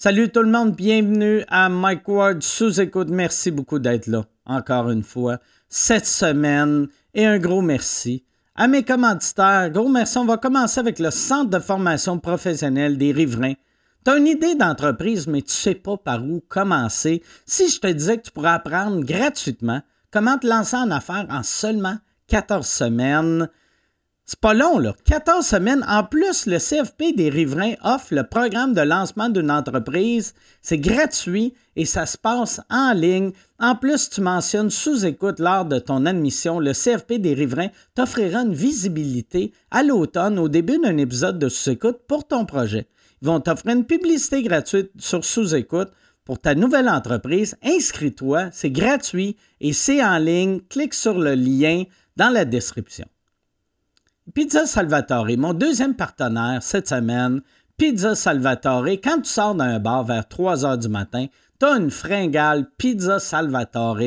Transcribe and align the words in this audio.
Salut 0.00 0.28
tout 0.30 0.42
le 0.42 0.48
monde, 0.48 0.76
bienvenue 0.76 1.42
à 1.48 1.68
Mike 1.68 2.06
Ward 2.06 2.40
sous 2.40 2.80
écoute. 2.80 3.08
Merci 3.10 3.50
beaucoup 3.50 3.80
d'être 3.80 4.06
là, 4.06 4.26
encore 4.46 4.90
une 4.90 5.02
fois, 5.02 5.38
cette 5.68 6.06
semaine. 6.06 6.86
Et 7.14 7.26
un 7.26 7.40
gros 7.40 7.62
merci 7.62 8.24
à 8.54 8.68
mes 8.68 8.84
commanditaires. 8.84 9.70
Gros 9.70 9.88
merci. 9.88 10.16
On 10.18 10.24
va 10.24 10.36
commencer 10.36 10.78
avec 10.78 11.00
le 11.00 11.10
Centre 11.10 11.50
de 11.50 11.58
formation 11.58 12.20
professionnelle 12.20 12.96
des 12.96 13.10
riverains. 13.10 13.54
Tu 14.04 14.12
as 14.12 14.18
une 14.18 14.28
idée 14.28 14.54
d'entreprise, 14.54 15.26
mais 15.26 15.42
tu 15.42 15.52
sais 15.52 15.74
pas 15.74 15.96
par 15.96 16.24
où 16.24 16.44
commencer. 16.48 17.20
Si 17.44 17.68
je 17.68 17.80
te 17.80 17.88
disais 17.88 18.18
que 18.18 18.22
tu 18.22 18.30
pourrais 18.30 18.50
apprendre 18.50 19.04
gratuitement 19.04 19.82
comment 20.12 20.38
te 20.38 20.46
lancer 20.46 20.76
en 20.76 20.92
affaires 20.92 21.26
en 21.28 21.42
seulement 21.42 21.96
14 22.28 22.64
semaines, 22.64 23.48
c'est 24.30 24.40
pas 24.40 24.52
long, 24.52 24.78
là. 24.78 24.94
14 25.06 25.46
semaines. 25.46 25.82
En 25.88 26.04
plus, 26.04 26.44
le 26.44 26.58
CFP 26.58 27.16
des 27.16 27.30
riverains 27.30 27.76
offre 27.82 28.08
le 28.12 28.24
programme 28.24 28.74
de 28.74 28.82
lancement 28.82 29.30
d'une 29.30 29.50
entreprise. 29.50 30.34
C'est 30.60 30.76
gratuit 30.76 31.54
et 31.76 31.86
ça 31.86 32.04
se 32.04 32.18
passe 32.18 32.60
en 32.68 32.92
ligne. 32.92 33.32
En 33.58 33.74
plus, 33.74 34.10
tu 34.10 34.20
mentionnes 34.20 34.68
sous-écoute 34.68 35.40
lors 35.40 35.64
de 35.64 35.78
ton 35.78 36.04
admission. 36.04 36.60
Le 36.60 36.74
CFP 36.74 37.14
des 37.14 37.32
riverains 37.32 37.70
t'offrira 37.94 38.40
une 38.40 38.52
visibilité 38.52 39.54
à 39.70 39.82
l'automne 39.82 40.38
au 40.38 40.50
début 40.50 40.76
d'un 40.78 40.98
épisode 40.98 41.38
de 41.38 41.48
sous-écoute 41.48 42.00
pour 42.06 42.28
ton 42.28 42.44
projet. 42.44 42.86
Ils 43.22 43.28
vont 43.28 43.40
t'offrir 43.40 43.76
une 43.76 43.86
publicité 43.86 44.42
gratuite 44.42 44.90
sur 44.98 45.24
sous-écoute 45.24 45.88
pour 46.26 46.38
ta 46.38 46.54
nouvelle 46.54 46.90
entreprise. 46.90 47.56
Inscris-toi, 47.64 48.50
c'est 48.52 48.70
gratuit 48.72 49.38
et 49.62 49.72
c'est 49.72 50.04
en 50.04 50.18
ligne. 50.18 50.60
Clique 50.68 50.92
sur 50.92 51.18
le 51.18 51.34
lien 51.34 51.84
dans 52.18 52.28
la 52.28 52.44
description. 52.44 53.06
Pizza 54.34 54.66
Salvatore, 54.66 55.38
mon 55.38 55.54
deuxième 55.54 55.94
partenaire 55.94 56.62
cette 56.62 56.88
semaine, 56.88 57.40
Pizza 57.78 58.14
Salvatore, 58.14 58.88
quand 59.02 59.22
tu 59.22 59.30
sors 59.30 59.54
d'un 59.54 59.78
bar 59.78 60.04
vers 60.04 60.28
3 60.28 60.66
heures 60.66 60.76
du 60.76 60.88
matin, 60.88 61.26
tu 61.58 61.64
as 61.64 61.76
une 61.76 61.90
fringale 61.90 62.68
Pizza 62.76 63.20
Salvatore 63.20 64.00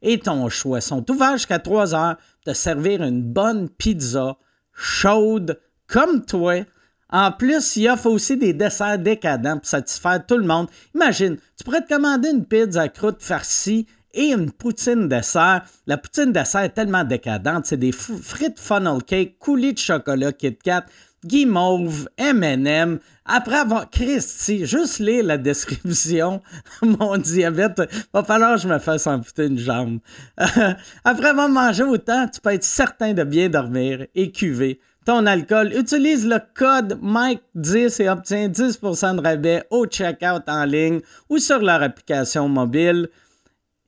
et 0.00 0.18
ton 0.18 0.48
choix 0.48 0.80
sont 0.80 1.10
ouverts 1.10 1.36
jusqu'à 1.36 1.58
3 1.58 1.94
heures 1.94 2.16
de 2.46 2.54
servir 2.54 3.02
une 3.02 3.22
bonne 3.22 3.68
pizza 3.68 4.38
chaude 4.72 5.60
comme 5.86 6.24
toi. 6.24 6.64
En 7.10 7.30
plus, 7.30 7.76
il 7.76 7.88
offre 7.90 8.06
aussi 8.06 8.38
des 8.38 8.54
desserts 8.54 8.98
décadents 8.98 9.58
pour 9.58 9.66
satisfaire 9.66 10.24
tout 10.24 10.38
le 10.38 10.46
monde. 10.46 10.68
Imagine, 10.94 11.36
tu 11.56 11.64
pourrais 11.64 11.82
te 11.82 11.88
commander 11.88 12.30
une 12.30 12.46
pizza 12.46 12.82
à 12.82 12.88
croûte 12.88 13.22
farcie 13.22 13.86
et 14.16 14.32
une 14.32 14.50
poutine 14.50 15.08
dessert. 15.08 15.62
La 15.86 15.96
poutine 15.98 16.32
dessert 16.32 16.62
est 16.62 16.70
tellement 16.70 17.04
décadente. 17.04 17.66
C'est 17.66 17.76
des 17.76 17.92
frites 17.92 18.58
funnel 18.58 19.04
cake, 19.04 19.38
coulis 19.38 19.74
de 19.74 19.78
chocolat 19.78 20.32
Kit 20.32 20.56
Kat, 20.56 20.86
guimauve, 21.24 22.08
M&M. 22.16 22.98
Après 23.24 23.56
avoir... 23.56 23.90
Christy, 23.90 24.66
juste 24.66 24.98
lire 24.98 25.24
la 25.24 25.36
description. 25.36 26.40
Mon 26.82 27.18
diabète, 27.18 27.82
va 28.12 28.24
falloir 28.24 28.56
que 28.56 28.62
je 28.62 28.68
me 28.68 28.78
fasse 28.78 29.06
amputer 29.06 29.46
une 29.46 29.58
jambe. 29.58 29.98
Après 31.04 31.28
avoir 31.28 31.48
mangé 31.48 31.82
autant, 31.82 32.26
tu 32.28 32.40
peux 32.40 32.54
être 32.54 32.64
certain 32.64 33.12
de 33.12 33.22
bien 33.22 33.48
dormir 33.48 34.06
et 34.14 34.32
cuver 34.32 34.80
ton 35.04 35.24
alcool. 35.26 35.72
Utilise 35.72 36.26
le 36.26 36.40
code 36.54 36.98
Mike10 37.02 38.02
et 38.02 38.08
obtiens 38.08 38.48
10% 38.48 39.16
de 39.16 39.20
rabais 39.22 39.64
au 39.70 39.86
checkout 39.86 40.42
en 40.48 40.64
ligne 40.64 41.00
ou 41.28 41.38
sur 41.38 41.60
leur 41.60 41.82
application 41.82 42.48
mobile 42.48 43.08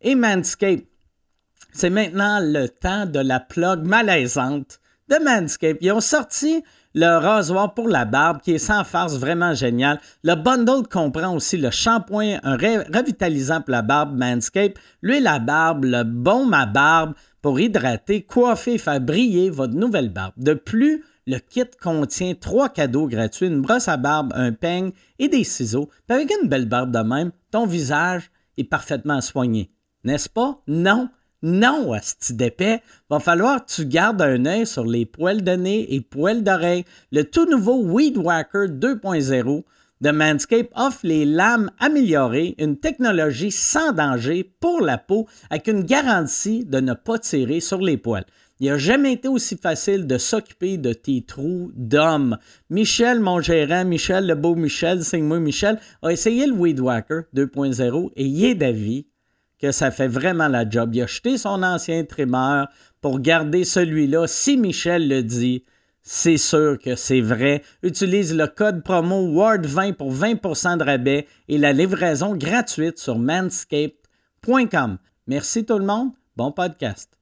et 0.00 0.14
Manscaped. 0.14 0.84
C'est 1.72 1.90
maintenant 1.90 2.40
le 2.40 2.68
temps 2.68 3.06
de 3.06 3.20
la 3.20 3.40
plug 3.40 3.84
malaisante 3.84 4.80
de 5.08 5.16
Manscaped. 5.22 5.78
Ils 5.80 5.92
ont 5.92 6.00
sorti 6.00 6.62
le 6.94 7.18
rasoir 7.18 7.74
pour 7.74 7.88
la 7.88 8.04
barbe 8.04 8.40
qui 8.40 8.52
est 8.52 8.58
sans 8.58 8.84
farce, 8.84 9.16
vraiment 9.16 9.54
génial. 9.54 10.00
Le 10.24 10.34
bundle 10.34 10.88
comprend 10.88 11.34
aussi 11.34 11.56
le 11.56 11.70
shampoing, 11.70 12.38
un 12.42 12.56
revitalisant 12.56 13.60
pour 13.60 13.72
la 13.72 13.82
barbe 13.82 14.16
Manscaped, 14.18 14.74
l'huile 15.02 15.26
à 15.26 15.38
barbe, 15.38 15.84
le 15.84 16.02
baume 16.02 16.54
à 16.54 16.66
barbe 16.66 17.14
pour 17.42 17.60
hydrater, 17.60 18.22
coiffer 18.22 18.74
et 18.74 18.78
faire 18.78 19.00
briller 19.00 19.50
votre 19.50 19.74
nouvelle 19.74 20.08
barbe. 20.08 20.32
De 20.36 20.54
plus, 20.54 21.04
le 21.26 21.38
kit 21.38 21.66
contient 21.80 22.34
trois 22.34 22.70
cadeaux 22.70 23.06
gratuits, 23.06 23.46
une 23.46 23.60
brosse 23.60 23.88
à 23.88 23.98
barbe, 23.98 24.32
un 24.34 24.52
peigne 24.52 24.92
et 25.18 25.28
des 25.28 25.44
ciseaux. 25.44 25.90
avec 26.08 26.32
une 26.42 26.48
belle 26.48 26.66
barbe 26.66 26.90
de 26.90 27.00
même, 27.00 27.32
ton 27.52 27.66
visage 27.66 28.30
est 28.56 28.64
parfaitement 28.64 29.20
soigné. 29.20 29.70
N'est-ce 30.04 30.28
pas? 30.28 30.62
Non. 30.66 31.08
Non, 31.42 31.92
asti 31.92 32.34
d'épais. 32.34 32.82
Va 33.08 33.20
falloir 33.20 33.64
que 33.64 33.72
tu 33.72 33.86
gardes 33.86 34.20
un 34.22 34.44
œil 34.46 34.66
sur 34.66 34.84
les 34.84 35.06
poils 35.06 35.42
de 35.42 35.52
nez 35.52 35.94
et 35.94 36.00
poils 36.00 36.42
d'oreille. 36.42 36.84
Le 37.12 37.22
tout 37.22 37.48
nouveau 37.48 37.80
Weed 37.82 38.18
Whacker 38.18 38.68
2.0 38.68 39.62
de 40.00 40.10
Manscaped 40.10 40.70
offre 40.76 41.00
les 41.04 41.24
lames 41.24 41.70
améliorées, 41.78 42.54
une 42.58 42.76
technologie 42.76 43.50
sans 43.50 43.92
danger 43.92 44.44
pour 44.60 44.80
la 44.80 44.98
peau 44.98 45.26
avec 45.50 45.68
une 45.68 45.82
garantie 45.82 46.64
de 46.64 46.80
ne 46.80 46.94
pas 46.94 47.18
tirer 47.18 47.60
sur 47.60 47.80
les 47.80 47.96
poils. 47.96 48.26
Il 48.60 48.70
n'a 48.70 48.78
jamais 48.78 49.12
été 49.12 49.28
aussi 49.28 49.56
facile 49.56 50.06
de 50.08 50.18
s'occuper 50.18 50.78
de 50.78 50.92
tes 50.92 51.22
trous 51.22 51.70
d'homme. 51.76 52.38
Michel, 52.70 53.20
mon 53.20 53.40
gérant, 53.40 53.84
Michel, 53.84 54.26
le 54.26 54.34
beau 54.34 54.56
Michel, 54.56 55.04
signe-moi 55.04 55.38
Michel, 55.38 55.78
a 56.02 56.10
essayé 56.10 56.46
le 56.46 56.54
Weed 56.54 56.80
Whacker 56.80 57.22
2.0 57.34 58.10
et 58.16 58.24
il 58.24 58.44
est 58.44 58.54
d'avis 58.56 59.06
que 59.60 59.72
ça 59.72 59.90
fait 59.90 60.08
vraiment 60.08 60.48
la 60.48 60.68
job. 60.68 60.94
Il 60.94 61.02
a 61.02 61.06
jeté 61.06 61.38
son 61.38 61.62
ancien 61.62 62.04
trimmer 62.04 62.64
pour 63.00 63.20
garder 63.20 63.64
celui-là. 63.64 64.26
Si 64.26 64.56
Michel 64.56 65.08
le 65.08 65.22
dit, 65.22 65.64
c'est 66.02 66.38
sûr 66.38 66.78
que 66.78 66.96
c'est 66.96 67.20
vrai. 67.20 67.62
Utilise 67.82 68.34
le 68.34 68.46
code 68.46 68.82
promo 68.82 69.28
WORD20 69.28 69.94
pour 69.94 70.12
20% 70.12 70.78
de 70.78 70.84
rabais 70.84 71.26
et 71.48 71.58
la 71.58 71.72
livraison 71.72 72.34
gratuite 72.34 72.98
sur 72.98 73.18
manscaped.com. 73.18 74.98
Merci 75.26 75.64
tout 75.66 75.78
le 75.78 75.84
monde. 75.84 76.12
Bon 76.36 76.52
podcast. 76.52 77.17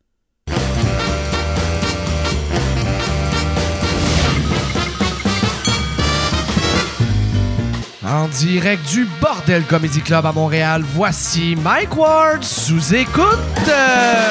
En 8.08 8.28
direct 8.28 8.86
du 8.88 9.04
Bordel 9.20 9.64
Comedy 9.64 10.00
Club 10.00 10.24
à 10.26 10.30
Montréal, 10.30 10.84
voici 10.94 11.56
Mike 11.56 11.96
Ward 11.96 12.44
sous 12.44 12.94
écoute. 12.94 13.66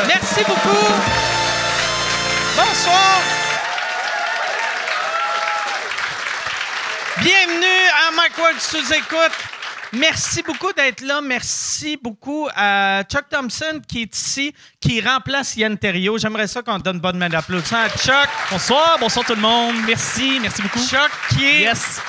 Merci 0.08 0.44
beaucoup. 0.48 0.94
Bonsoir. 2.56 3.22
Bienvenue 7.18 7.90
à 8.08 8.12
Mike 8.16 8.38
Ward 8.38 8.60
sous 8.60 8.94
écoute. 8.94 9.34
Merci 9.92 10.42
beaucoup 10.42 10.72
d'être 10.72 11.02
là. 11.02 11.20
Merci 11.22 11.98
beaucoup 12.02 12.48
à 12.56 13.04
Chuck 13.04 13.26
Thompson 13.30 13.82
qui 13.86 14.04
est 14.04 14.16
ici, 14.16 14.54
qui 14.80 15.02
remplace 15.02 15.58
Yann 15.58 15.78
Terriot. 15.78 16.18
J'aimerais 16.18 16.48
ça 16.48 16.62
qu'on 16.62 16.80
donne 16.80 17.00
bonne 17.00 17.18
main 17.18 17.28
d'applaudissement 17.28 17.80
à 17.80 17.90
Chuck. 17.90 18.30
Bonsoir, 18.52 18.96
bonsoir 19.02 19.26
tout 19.26 19.36
le 19.36 19.42
monde. 19.42 19.76
Merci, 19.86 20.40
merci 20.42 20.62
beaucoup. 20.62 20.80
Chuck 20.80 21.12
qui 21.30 21.46
est 21.46 21.62
yes. 21.62 22.00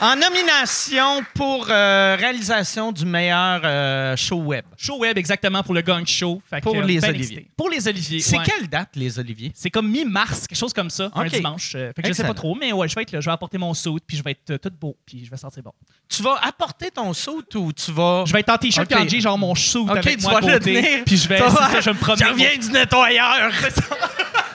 En 0.00 0.16
nomination 0.16 1.22
pour 1.34 1.66
euh, 1.70 2.16
réalisation 2.18 2.92
du 2.92 3.04
meilleur 3.04 3.60
euh, 3.64 4.16
show 4.16 4.36
web. 4.36 4.64
Show 4.76 4.98
web, 4.98 5.16
exactement, 5.16 5.62
pour 5.62 5.74
le 5.74 5.82
Gang 5.82 6.04
Show. 6.06 6.42
pour, 6.62 6.82
les 6.82 7.04
Oliviers. 7.04 7.48
pour 7.56 7.70
les 7.70 7.86
Oliviers. 7.86 8.20
C'est 8.20 8.38
quelle 8.38 8.68
date, 8.68 8.90
les 8.96 9.18
Oliviers? 9.18 9.52
C'est 9.54 9.70
comme 9.70 9.88
mi-mars, 9.88 10.46
quelque 10.46 10.58
chose 10.58 10.72
comme 10.72 10.90
ça, 10.90 11.10
un 11.14 11.26
dimanche. 11.26 11.74
Euh, 11.74 11.92
fait 11.94 12.02
que 12.02 12.08
je 12.08 12.12
sais 12.12 12.24
pas 12.24 12.34
trop, 12.34 12.54
mais 12.54 12.72
ouais, 12.72 12.88
je 12.88 12.94
vais 12.94 13.02
être 13.02 13.12
là, 13.12 13.20
je 13.20 13.26
vais 13.26 13.32
apporter 13.32 13.58
mon 13.58 13.72
saut, 13.72 13.98
puis 14.04 14.16
je 14.16 14.22
vais 14.22 14.32
être 14.32 14.56
tout 14.56 14.72
beau, 14.78 14.96
puis 15.06 15.24
je 15.24 15.30
vais 15.30 15.36
sortir 15.36 15.62
bon. 15.62 15.72
Tu 16.08 16.22
vas 16.22 16.38
apporter 16.42 16.90
ton 16.90 17.12
saut 17.12 17.42
ou 17.54 17.72
tu 17.72 17.92
vas. 17.92 18.24
Je 18.26 18.32
vais 18.32 18.40
être 18.40 18.50
en 18.50 18.58
t-shirt 18.58 18.92
okay. 18.92 19.20
genre 19.20 19.38
mon 19.38 19.54
saut 19.54 19.86
avec 19.88 20.20
moi 20.22 20.40
tu 20.40 20.46
vas 20.46 20.58
côté, 20.58 21.02
puis 21.06 21.16
je 21.16 21.28
vais, 21.28 21.38
ça, 21.50 21.80
je 21.80 21.90
me 21.90 21.96
promets. 21.96 22.24
Je 22.24 22.30
reviens 22.30 22.56
du 22.58 22.70
nettoyeur. 22.70 23.52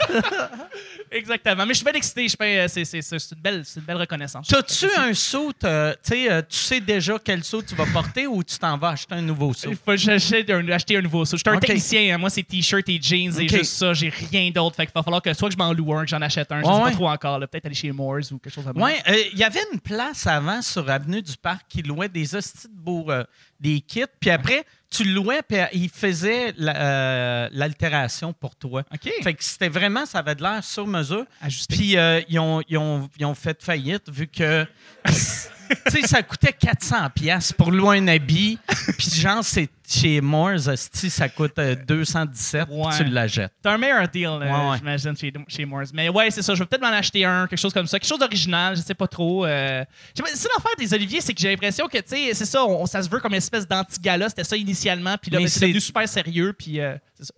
Exactement. 1.12 1.66
Mais 1.66 1.74
je 1.74 1.78
suis 1.78 1.86
bien 1.86 1.94
excité. 1.94 2.28
Euh, 2.42 2.68
c'est 2.68 2.84
une 2.84 3.42
belle, 3.42 3.64
une 3.76 3.82
belle 3.84 3.98
reconnaissance. 3.98 4.48
T'as-tu 4.48 4.88
un 4.98 5.14
saut, 5.14 5.52
euh, 5.64 5.94
euh, 6.12 6.42
tu 6.48 6.58
sais 6.58 6.80
déjà 6.80 7.18
quel 7.24 7.44
saut 7.44 7.62
tu 7.62 7.76
vas 7.76 7.86
porter 7.88 8.28
ou 8.28 8.44
tu 8.44 8.58
t'en 8.58 8.78
vas 8.78 8.90
acheter 8.90 9.16
un 9.16 9.22
nouveau 9.22 9.54
saut? 9.54 9.70
Il 9.72 9.76
faut 9.76 9.92
que 9.92 9.98
j'achète 9.98 10.50
un, 10.50 10.68
acheter 10.70 10.98
un 10.98 11.02
nouveau 11.02 11.26
saut. 11.26 11.38
Je 11.38 11.44
suis 11.46 11.58
un 11.58 11.60
technicien. 11.60 12.16
Hein. 12.16 12.18
Moi, 12.18 12.30
c'est 12.30 12.44
t-shirt 12.44 12.88
et 12.90 13.00
jeans 13.02 13.40
et 13.40 13.48
juste 13.48 13.74
ça. 13.74 13.94
J'ai 13.94 14.10
rien 14.10 14.52
d'autre. 14.52 14.76
Fait 14.76 14.86
qu'il 14.86 14.94
va 14.94 15.04
falloir 15.04 15.22
que 15.22 15.34
soit 15.34 15.50
que 15.50 15.54
je 15.54 15.58
m'en 15.58 15.74
loue 15.74 15.94
un, 15.94 16.04
que 16.04 16.10
j'en 16.10 16.22
achète 16.22 16.52
un. 16.52 16.62
Je 16.62 16.68
ne 16.68 16.74
sais 16.74 16.82
pas 16.82 16.92
trop 16.92 17.10
encore. 17.10 17.40
Peut-être 17.40 17.66
aller 17.66 17.76
chez 17.76 17.92
Moores 17.92 18.32
ou 18.32 18.38
quelque 18.38 18.54
chose 18.54 18.66
comme 18.66 18.78
ça. 18.78 18.84
Oui, 18.84 18.92
il 19.34 19.40
y 19.40 19.44
avait 19.44 19.64
une 19.74 19.80
place 19.80 20.28
avant 20.28 20.62
sur 20.62 20.90
Avenue 20.90 21.22
du 21.22 21.38
Parc 21.38 21.66
qui 21.68 21.82
louait 21.82 22.10
des 22.10 22.36
hosties 22.36 22.68
de 22.68 22.74
beaux, 22.76 23.08
des 23.60 23.82
kits. 23.82 24.04
Puis 24.20 24.30
après 24.30 24.66
tu 24.90 25.04
louais, 25.04 25.42
puis 25.48 25.58
il 25.74 25.90
faisait 25.90 26.54
euh, 26.60 27.48
l'altération 27.52 28.34
pour 28.34 28.56
toi. 28.56 28.84
OK. 28.92 29.12
Fait 29.22 29.34
que 29.34 29.44
c'était 29.44 29.70
vraiment, 29.70 30.06
ça 30.06 30.20
avait 30.20 30.36
de 30.36 30.42
l'air 30.42 30.64
sur 30.64 30.88
mesure. 30.88 30.99
Puis 31.70 31.98
euh, 31.98 32.22
ils, 32.30 32.40
ont, 32.40 32.62
ils, 32.68 32.78
ont, 32.78 33.10
ils, 33.18 33.26
ont, 33.26 33.36
fait 33.36 33.62
faillite 33.62 34.10
vu 34.12 34.28
que 34.28 34.66
tu 35.06 35.92
sais, 35.92 36.08
ça 36.08 36.24
coûtait 36.24 36.54
400 36.54 37.10
pièces 37.14 37.54
pour 37.54 37.72
louer 37.72 38.00
un 38.00 38.08
habit. 38.08 38.58
Puis 38.98 39.10
genre, 39.12 39.44
c'est 39.44 39.70
chez 39.88 40.22
Moores, 40.22 40.76
ça 40.76 41.30
coûte 41.30 41.60
217 41.60 42.68
euh, 42.70 42.84
tu 42.96 43.04
l'achètes. 43.06 43.52
T'as 43.62 43.74
un 43.74 43.78
meilleur 43.78 44.08
deal, 44.08 44.40
j'imagine, 44.78 45.18
chez, 45.18 45.34
chez 45.48 45.66
Moores. 45.66 45.86
Mais 45.94 46.10
ouais, 46.10 46.30
c'est 46.30 46.42
ça. 46.42 46.54
Je 46.54 46.60
vais 46.60 46.66
peut-être 46.66 46.82
m'en 46.82 46.90
acheter 46.90 47.26
un, 47.26 47.48
quelque 47.48 47.60
chose 47.60 47.74
comme 47.74 47.88
ça. 47.88 48.00
Quelque 48.00 48.10
chose 48.10 48.20
d'original, 48.20 48.76
je 48.76 48.82
sais 48.82 48.94
pas 48.94 49.08
trop. 49.08 49.46
Euh... 49.46 49.84
C'est 50.14 50.50
l'affaire 50.56 50.76
des 50.78 50.94
oliviers, 50.94 51.22
c'est 51.22 51.34
que 51.34 51.42
j'ai 51.42 51.50
l'impression 51.50 51.88
que, 51.88 51.98
tu 51.98 52.04
sais, 52.08 52.34
c'est 52.34 52.46
ça, 52.46 52.60
ça 52.86 53.02
se 53.02 53.10
veut 53.10 53.20
comme 53.20 53.34
une 53.34 53.38
espèce 53.38 53.68
d'anti-gala. 53.68 54.30
C'était 54.30 54.44
ça 54.44 54.56
initialement. 54.58 55.16
Puis 55.20 55.32
là, 55.32 55.40
ben, 55.40 55.48
c'est 55.48 55.62
devenu 55.62 55.82
super 55.82 56.08
sérieux. 56.08 56.54
Puis 56.54 56.80
euh, 56.80 56.96
c'est 57.16 57.26
ça. 57.26 57.34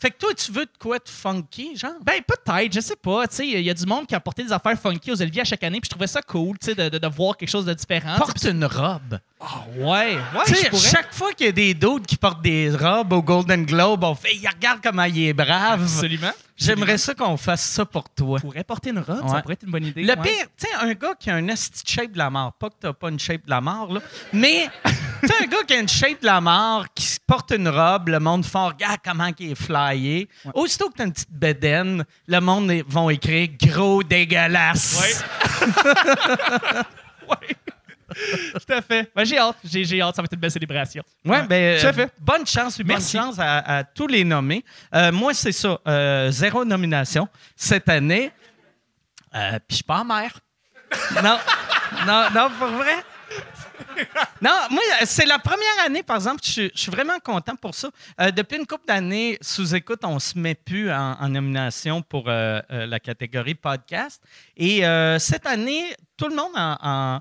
Fait 0.00 0.10
que 0.10 0.16
toi, 0.16 0.32
tu 0.32 0.50
veux 0.50 0.64
de 0.64 0.70
quoi 0.78 0.98
de 0.98 1.08
funky, 1.08 1.76
genre? 1.76 1.92
Ben, 2.02 2.22
peut-être, 2.26 2.72
je 2.72 2.80
sais 2.80 2.96
pas. 2.96 3.28
Tu 3.28 3.36
sais, 3.36 3.46
il 3.46 3.60
y 3.60 3.68
a 3.68 3.74
du 3.74 3.84
monde 3.84 4.06
qui 4.06 4.14
a 4.14 4.20
porté 4.20 4.42
des 4.42 4.52
affaires 4.52 4.78
funky 4.80 5.12
aux 5.12 5.20
Olivier 5.20 5.42
à 5.42 5.44
chaque 5.44 5.62
année, 5.62 5.78
puis 5.78 5.88
je 5.88 5.90
trouvais 5.90 6.06
ça 6.06 6.22
cool, 6.22 6.58
tu 6.58 6.66
sais, 6.66 6.74
de, 6.74 6.98
de, 6.98 7.06
voir 7.08 7.36
quelque 7.36 7.50
chose 7.50 7.66
de 7.66 7.74
différent. 7.74 8.16
Porte 8.16 8.42
une 8.44 8.64
robe. 8.64 9.18
Ah, 9.42 9.64
ouais. 9.74 10.16
Ouais, 10.16 10.44
tu 10.46 10.54
sais, 10.54 10.70
chaque 10.76 11.14
fois 11.14 11.32
qu'il 11.32 11.46
y 11.46 11.48
a 11.48 11.52
des 11.52 11.72
d'autres 11.72 12.04
qui 12.04 12.16
portent 12.16 12.42
des 12.42 12.70
robes 12.70 13.12
au 13.14 13.22
Golden 13.22 13.64
Globe, 13.64 14.04
on 14.04 14.14
fait, 14.14 14.36
regarde 14.46 14.80
comment 14.82 15.04
il 15.04 15.28
est 15.28 15.32
brave. 15.32 15.82
Absolument. 15.82 16.32
J'aimerais 16.58 16.98
ça 16.98 17.14
qu'on 17.14 17.38
fasse 17.38 17.62
ça 17.62 17.86
pour 17.86 18.10
toi. 18.10 18.36
On 18.36 18.48
pourrait 18.48 18.64
porter 18.64 18.90
une 18.90 18.98
robe, 18.98 19.26
ça 19.26 19.40
pourrait 19.40 19.54
être 19.54 19.62
une 19.62 19.70
bonne 19.70 19.86
idée. 19.86 20.02
Le 20.02 20.14
pire, 20.16 20.44
tu 20.58 20.66
sais, 20.66 20.74
un 20.78 20.92
gars 20.92 21.14
qui 21.18 21.30
a 21.30 21.36
un 21.36 21.48
esti 21.48 21.82
shape 21.86 22.12
de 22.12 22.18
la 22.18 22.28
mort, 22.28 22.52
pas 22.52 22.68
que 22.68 22.74
t'as 22.80 22.92
pas 22.92 23.08
une 23.08 23.18
shape 23.18 23.46
de 23.46 23.50
la 23.50 23.62
mort, 23.62 23.90
là, 23.94 24.00
mais 24.34 24.68
tu 24.84 25.26
sais, 25.26 25.42
un 25.42 25.46
gars 25.46 25.62
qui 25.66 25.72
a 25.72 25.80
une 25.80 25.88
shape 25.88 26.20
de 26.20 26.26
la 26.26 26.42
mort, 26.42 26.84
qui 26.94 27.16
porte 27.26 27.52
une 27.52 27.68
robe, 27.68 28.08
le 28.08 28.20
monde 28.20 28.44
fait 28.44 28.58
regarde 28.58 28.98
comment 29.02 29.30
il 29.38 29.52
est 29.52 29.54
flyé. 29.54 30.28
Aussitôt 30.52 30.90
que 30.90 30.96
t'as 30.98 31.06
une 31.06 31.12
petite 31.12 31.32
bedaine, 31.32 32.04
le 32.26 32.40
monde 32.40 32.70
va 32.86 33.10
écrire 33.10 33.48
gros 33.58 34.02
dégueulasse. 34.02 35.22
ouais. 37.26 37.36
Tout 38.52 38.72
à 38.72 38.82
fait. 38.82 39.10
Ben, 39.14 39.24
j'ai 39.24 39.38
hâte. 39.38 39.56
J'ai, 39.64 40.00
hâte. 40.00 40.16
Ça 40.16 40.22
va 40.22 40.26
être 40.26 40.32
une 40.32 40.40
belle 40.40 40.50
célébration. 40.50 41.02
Ouais, 41.24 41.42
ben, 41.46 41.78
euh, 41.84 42.06
bonne 42.18 42.46
chance. 42.46 42.80
Bonne 42.80 43.00
chance 43.00 43.36
à, 43.38 43.84
tous 43.94 44.06
les 44.06 44.24
nommés. 44.24 44.64
Euh, 44.94 45.12
moi, 45.12 45.34
c'est 45.34 45.52
ça. 45.52 45.78
Euh, 45.86 46.30
zéro 46.30 46.64
nomination 46.64 47.28
cette 47.56 47.88
année. 47.88 48.32
Puis 49.32 49.40
je 49.70 49.74
suis 49.76 49.84
pas 49.84 50.04
mère. 50.04 50.32
non. 51.22 51.38
Non, 52.06 52.26
non, 52.34 52.50
pour 52.58 52.68
vrai. 52.68 53.04
non, 54.40 54.50
moi, 54.70 54.82
c'est 55.04 55.26
la 55.26 55.38
première 55.38 55.84
année, 55.84 56.02
par 56.02 56.16
exemple, 56.16 56.40
je, 56.44 56.70
suis 56.74 56.90
vraiment 56.90 57.18
content 57.18 57.56
pour 57.56 57.74
ça. 57.74 57.90
depuis 58.32 58.58
une 58.58 58.66
couple 58.66 58.86
d'années, 58.86 59.36
sous 59.40 59.74
écoute, 59.74 60.00
on 60.04 60.18
se 60.18 60.38
met 60.38 60.54
plus 60.54 60.90
en, 60.90 61.28
nomination 61.28 62.00
pour 62.00 62.28
la 62.28 63.00
catégorie 63.00 63.54
podcast. 63.54 64.22
Et 64.56 64.82
cette 65.18 65.46
année, 65.46 65.94
tout 66.16 66.28
le 66.28 66.36
monde 66.36 66.52
en 66.56 66.76
en, 66.80 67.20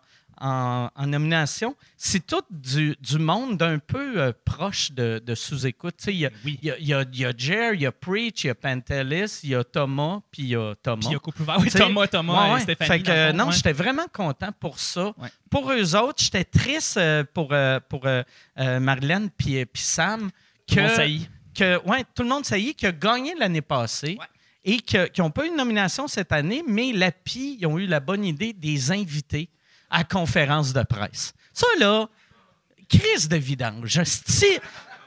nomination, 1.06 1.76
c'est 1.98 2.26
tout 2.26 2.42
du, 2.50 2.96
monde 3.20 3.58
d'un 3.58 3.80
peu 3.80 4.20
euh, 4.20 4.32
proche 4.46 4.92
de, 4.92 5.22
sous-écoute. 5.36 5.96
Il 6.08 6.16
y, 6.16 6.30
y, 6.64 6.94
a, 6.94 7.06
y 7.12 7.26
a 7.26 7.34
Jer, 7.38 7.74
il 7.74 7.82
y 7.82 7.86
a 7.86 7.92
Preach, 7.92 8.44
il 8.44 8.48
y 8.48 8.50
a 8.50 8.56
Pantelis, 8.56 9.42
il 9.44 9.50
y 9.50 9.56
a 9.56 9.64
Thomas, 9.64 10.22
puis 10.32 10.44
il 10.44 10.50
y 10.50 10.56
a 10.56 10.76
Thomas. 10.82 10.98
Puis 11.00 11.10
il 11.10 11.14
y 11.14 11.50
a 11.50 11.60
Oui, 11.60 11.70
Thomas, 11.70 12.08
Thomas, 12.08 12.54
ouais, 12.54 12.62
Stéphanie. 12.62 12.90
Fait 12.90 13.04
que, 13.04 13.32
non, 13.34 13.52
j'étais 13.52 13.74
vraiment 13.74 14.08
content 14.12 14.52
pour 14.60 14.80
ça. 14.80 15.14
Pour 15.50 15.72
eux 15.72 15.96
autres, 15.96 16.24
j'étais 16.24 16.46
triste 16.46 16.98
euh, 16.98 17.24
pour, 17.34 17.50
euh, 17.52 17.80
pour 17.88 18.08
Marlène 18.58 19.30
puis 19.30 19.66
Sam. 19.74 20.30
Que, 20.68 21.18
que, 21.56 21.88
ouais, 21.88 22.06
tout 22.14 22.24
le 22.24 22.30
monde 22.30 22.44
y 22.52 22.76
qui 22.76 22.86
a 22.86 22.92
gagné 22.92 23.34
l'année 23.36 23.62
passée 23.62 24.18
et 24.64 24.80
qui 24.80 24.98
n'ont 25.18 25.32
pas 25.32 25.46
eu 25.46 25.50
une 25.50 25.56
nomination 25.56 26.08
cette 26.08 26.32
année, 26.32 26.64
mais 26.68 26.92
l'API, 26.94 27.58
ils 27.60 27.66
ont 27.66 27.80
eu 27.80 27.88
la 27.88 28.00
bonne 28.00 28.24
idée 28.24 28.54
des 28.54 28.92
invités 28.92 29.50
à 29.90 30.04
conférence 30.04 30.74
de 30.74 30.84
presse. 30.84 31.34
Ça, 31.54 31.68
là, 31.80 32.08
crise 32.88 33.28
de 33.30 33.38
vidange. 33.38 34.00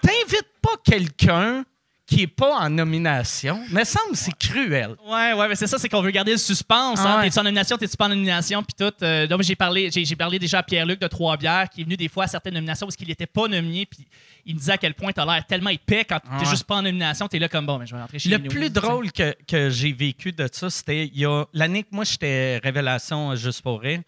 T'invites 0.02 0.48
pas 0.60 0.76
quelqu'un 0.84 1.64
qui 2.06 2.18
n'est 2.18 2.26
pas 2.26 2.58
en 2.58 2.68
nomination, 2.68 3.62
me 3.70 3.84
semble 3.84 4.14
c'est 4.14 4.36
cruel. 4.36 4.96
Ouais, 5.06 5.32
ouais, 5.32 5.48
mais 5.48 5.54
c'est 5.54 5.66
ça, 5.66 5.78
c'est 5.78 5.88
qu'on 5.88 6.02
veut 6.02 6.10
garder 6.10 6.32
le 6.32 6.38
suspense. 6.38 7.00
Hein? 7.00 7.20
T'es-tu 7.22 7.38
en 7.38 7.44
nomination, 7.44 7.78
t'es-tu 7.78 7.96
pas 7.96 8.06
en 8.06 8.10
nomination, 8.10 8.62
puis 8.62 8.74
tout. 8.78 8.92
Euh, 9.02 9.26
donc, 9.26 9.42
j'ai 9.42 9.54
parlé, 9.54 9.90
j'ai, 9.90 10.16
parlé 10.16 10.38
déjà 10.38 10.58
à 10.58 10.62
Pierre-Luc 10.62 11.00
de 11.00 11.06
Trois-Bières, 11.06 11.68
qui 11.70 11.80
est 11.80 11.84
venu 11.84 11.96
des 11.96 12.08
fois 12.08 12.24
à 12.24 12.26
certaines 12.26 12.54
nominations 12.54 12.86
parce 12.86 12.96
qu'il 12.96 13.08
n'était 13.08 13.26
pas 13.26 13.48
nominé, 13.48 13.86
puis 13.86 14.06
il 14.44 14.54
me 14.54 14.58
disait 14.58 14.72
à 14.72 14.78
quel 14.78 14.94
point 14.94 15.12
t'as 15.12 15.24
l'air 15.24 15.46
tellement 15.46 15.70
épais 15.70 16.04
quand 16.04 16.18
t'es 16.18 16.44
juste 16.46 16.64
pas 16.64 16.76
en 16.76 16.82
nomination, 16.82 17.28
t'es 17.28 17.38
là 17.38 17.48
comme 17.48 17.66
bon, 17.66 17.78
mais 17.78 17.86
je 17.86 17.94
vais 17.94 18.00
rentrer 18.00 18.18
chez 18.18 18.28
Le 18.28 18.40
plus 18.40 18.70
drôle 18.70 19.10
que, 19.12 19.34
que 19.46 19.70
j'ai 19.70 19.92
vécu 19.92 20.32
de 20.32 20.48
ça, 20.52 20.68
c'était 20.68 21.10
l'année 21.54 21.84
que 21.84 21.88
moi 21.92 22.04
j'étais 22.04 22.58
Révélation 22.58 23.34
Juste 23.36 23.62
pour 23.62 23.80
Rire 23.80 24.02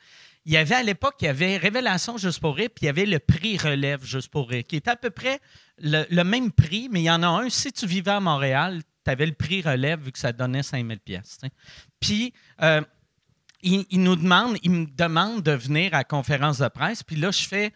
il 0.46 0.52
y 0.52 0.56
avait 0.56 0.74
à 0.74 0.82
l'époque, 0.82 1.14
il 1.20 1.24
y 1.24 1.28
avait 1.28 1.56
Révélation 1.56 2.18
juste 2.18 2.40
pour 2.40 2.56
rire, 2.56 2.68
puis 2.74 2.84
il 2.84 2.86
y 2.86 2.88
avait 2.88 3.06
le 3.06 3.18
prix 3.18 3.56
Relève 3.56 4.04
juste 4.04 4.28
pour 4.28 4.48
rire, 4.48 4.64
qui 4.66 4.76
était 4.76 4.90
à 4.90 4.96
peu 4.96 5.10
près 5.10 5.40
le, 5.78 6.22
même 6.22 6.52
prix, 6.52 6.88
mais 6.90 7.00
il 7.00 7.04
y 7.04 7.10
en 7.10 7.22
a 7.22 7.28
un, 7.28 7.48
si 7.48 7.72
tu 7.72 7.86
vivais 7.86 8.10
à 8.10 8.20
Montréal, 8.20 8.82
tu 9.04 9.10
avais 9.10 9.26
le 9.26 9.32
prix 9.32 9.62
Relève 9.62 10.00
vu 10.00 10.12
que 10.12 10.18
ça 10.18 10.32
donnait 10.32 10.62
5000 10.62 10.98
pièces. 11.00 11.38
Puis, 11.98 12.34
euh, 12.62 12.82
il, 13.62 14.02
nous 14.02 14.16
demande, 14.16 14.58
il 14.62 14.70
me 14.70 14.86
demande 14.86 15.42
de 15.42 15.52
venir 15.52 15.94
à 15.94 16.04
conférence 16.04 16.58
de 16.58 16.68
presse, 16.68 17.02
puis 17.02 17.16
là, 17.16 17.30
je 17.30 17.46
fais, 17.46 17.72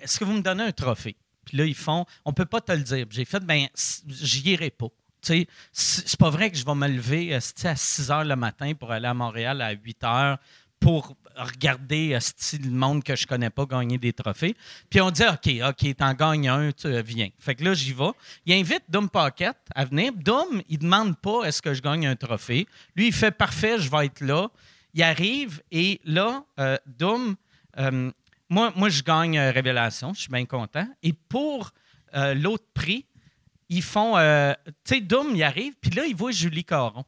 est-ce 0.00 0.18
que 0.18 0.24
vous 0.24 0.32
me 0.32 0.42
donnez 0.42 0.64
un 0.64 0.72
trophée? 0.72 1.16
Puis 1.44 1.56
là, 1.56 1.64
ils 1.64 1.74
font, 1.74 2.04
on 2.24 2.32
peut 2.32 2.44
pas 2.44 2.60
te 2.60 2.72
le 2.72 2.82
dire. 2.82 3.06
J'ai 3.10 3.24
fait, 3.24 3.40
ben, 3.40 3.68
j'y 4.06 4.50
irai 4.50 4.70
pas. 4.70 4.88
C'est 5.22 6.18
pas 6.18 6.30
vrai 6.30 6.50
que 6.50 6.56
je 6.56 6.64
vais 6.64 6.74
me 6.74 6.88
lever 6.88 7.34
à 7.34 7.40
6 7.40 8.10
heures 8.10 8.24
le 8.24 8.36
matin 8.36 8.74
pour 8.74 8.92
aller 8.92 9.06
à 9.06 9.14
Montréal 9.14 9.62
à 9.62 9.72
8 9.72 10.04
heures 10.04 10.38
pour 10.80 11.16
regarder 11.38 12.14
euh, 12.14 12.58
le 12.62 12.70
monde 12.70 13.02
que 13.02 13.16
je 13.16 13.26
connais 13.26 13.50
pas 13.50 13.64
gagner 13.66 13.98
des 13.98 14.12
trophées. 14.12 14.56
Puis 14.90 15.00
on 15.00 15.10
dit 15.10 15.22
OK, 15.22 15.68
OK, 15.68 15.96
t'en 15.96 16.14
gagnes 16.14 16.48
un, 16.48 16.72
tu 16.72 16.86
euh, 16.86 17.02
viens. 17.02 17.28
Fait 17.38 17.54
que 17.54 17.64
là, 17.64 17.74
j'y 17.74 17.92
vais. 17.92 18.10
Il 18.46 18.54
invite 18.54 18.84
Doom 18.88 19.08
Pocket 19.08 19.56
à 19.74 19.84
venir. 19.84 20.12
Doom, 20.14 20.62
il 20.68 20.78
demande 20.78 21.16
pas 21.18 21.44
est-ce 21.44 21.62
que 21.62 21.74
je 21.74 21.82
gagne 21.82 22.06
un 22.06 22.16
trophée. 22.16 22.66
Lui, 22.96 23.08
il 23.08 23.12
fait 23.12 23.30
parfait, 23.30 23.78
je 23.78 23.90
vais 23.90 24.06
être 24.06 24.20
là. 24.20 24.48
Il 24.94 25.02
arrive 25.02 25.62
et 25.70 26.00
là, 26.04 26.44
euh, 26.58 26.76
Doom, 26.86 27.36
moi, 28.50 28.72
moi, 28.74 28.88
je 28.88 29.02
gagne 29.02 29.38
Révélation, 29.38 30.14
je 30.14 30.22
suis 30.22 30.30
bien 30.30 30.46
content. 30.46 30.88
Et 31.02 31.12
pour 31.12 31.70
l'autre 32.34 32.64
prix, 32.74 33.04
ils 33.68 33.82
font. 33.82 34.14
tu 34.16 34.94
sais, 34.94 35.00
Doom, 35.00 35.36
il 35.36 35.42
arrive, 35.42 35.74
puis 35.80 35.90
là, 35.90 36.06
il 36.06 36.16
voit 36.16 36.32
Julie 36.32 36.64
Caron. 36.64 37.04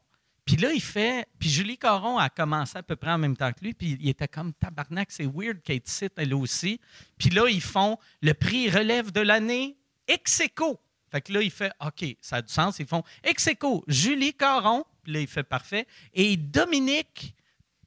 Puis 0.50 0.58
là, 0.58 0.72
il 0.72 0.82
fait. 0.82 1.28
Puis 1.38 1.48
Julie 1.48 1.78
Caron 1.78 2.18
a 2.18 2.28
commencé 2.28 2.76
à 2.76 2.82
peu 2.82 2.96
près 2.96 3.12
en 3.12 3.18
même 3.18 3.36
temps 3.36 3.52
que 3.52 3.60
lui. 3.62 3.72
Puis 3.72 3.96
il 4.00 4.08
était 4.08 4.26
comme 4.26 4.52
tabarnak, 4.52 5.12
c'est 5.12 5.24
weird 5.32 5.62
Kate 5.62 5.86
Sit, 5.86 6.12
elle 6.16 6.34
aussi. 6.34 6.80
Puis 7.16 7.30
là, 7.30 7.48
ils 7.48 7.60
font 7.60 7.96
le 8.20 8.34
prix 8.34 8.68
relève 8.68 9.12
de 9.12 9.20
l'année 9.20 9.76
ex 10.08 10.38
Fait 10.38 11.20
que 11.20 11.32
là, 11.32 11.40
il 11.40 11.52
fait 11.52 11.70
OK, 11.80 12.16
ça 12.20 12.36
a 12.36 12.42
du 12.42 12.52
sens. 12.52 12.80
Ils 12.80 12.86
font 12.88 13.04
ex 13.22 13.48
Julie 13.86 14.34
Caron. 14.34 14.84
Puis 15.04 15.12
là, 15.12 15.20
il 15.20 15.28
fait 15.28 15.44
parfait. 15.44 15.86
Et 16.14 16.36
Dominique 16.36 17.36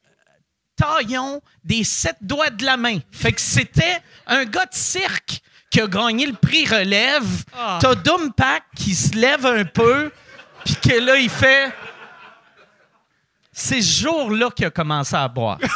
euh, 0.05 0.09
Taillon 0.77 1.41
des 1.65 1.83
sept 1.83 2.15
doigts 2.21 2.49
de 2.49 2.63
la 2.63 2.77
main. 2.77 2.99
Fait 3.11 3.33
que 3.33 3.41
c'était 3.41 3.99
un 4.25 4.45
gars 4.45 4.67
de 4.67 4.73
cirque 4.73 5.41
qui 5.69 5.81
a 5.81 5.87
gagné 5.87 6.27
le 6.27 6.33
prix 6.37 6.65
relève. 6.65 7.43
Ah. 7.53 7.79
T'as 7.81 7.95
Dumpack 7.95 8.63
qui 8.73 8.95
se 8.95 9.17
lève 9.17 9.45
un 9.45 9.65
peu. 9.65 10.13
Puis 10.63 10.75
que 10.77 10.97
là, 10.97 11.17
il 11.17 11.29
fait 11.29 11.73
c'est 13.53 13.81
ce 13.81 14.01
jour-là 14.01 14.49
qu'il 14.49 14.65
a 14.65 14.71
commencé 14.71 15.15
à 15.15 15.27
boire. 15.27 15.59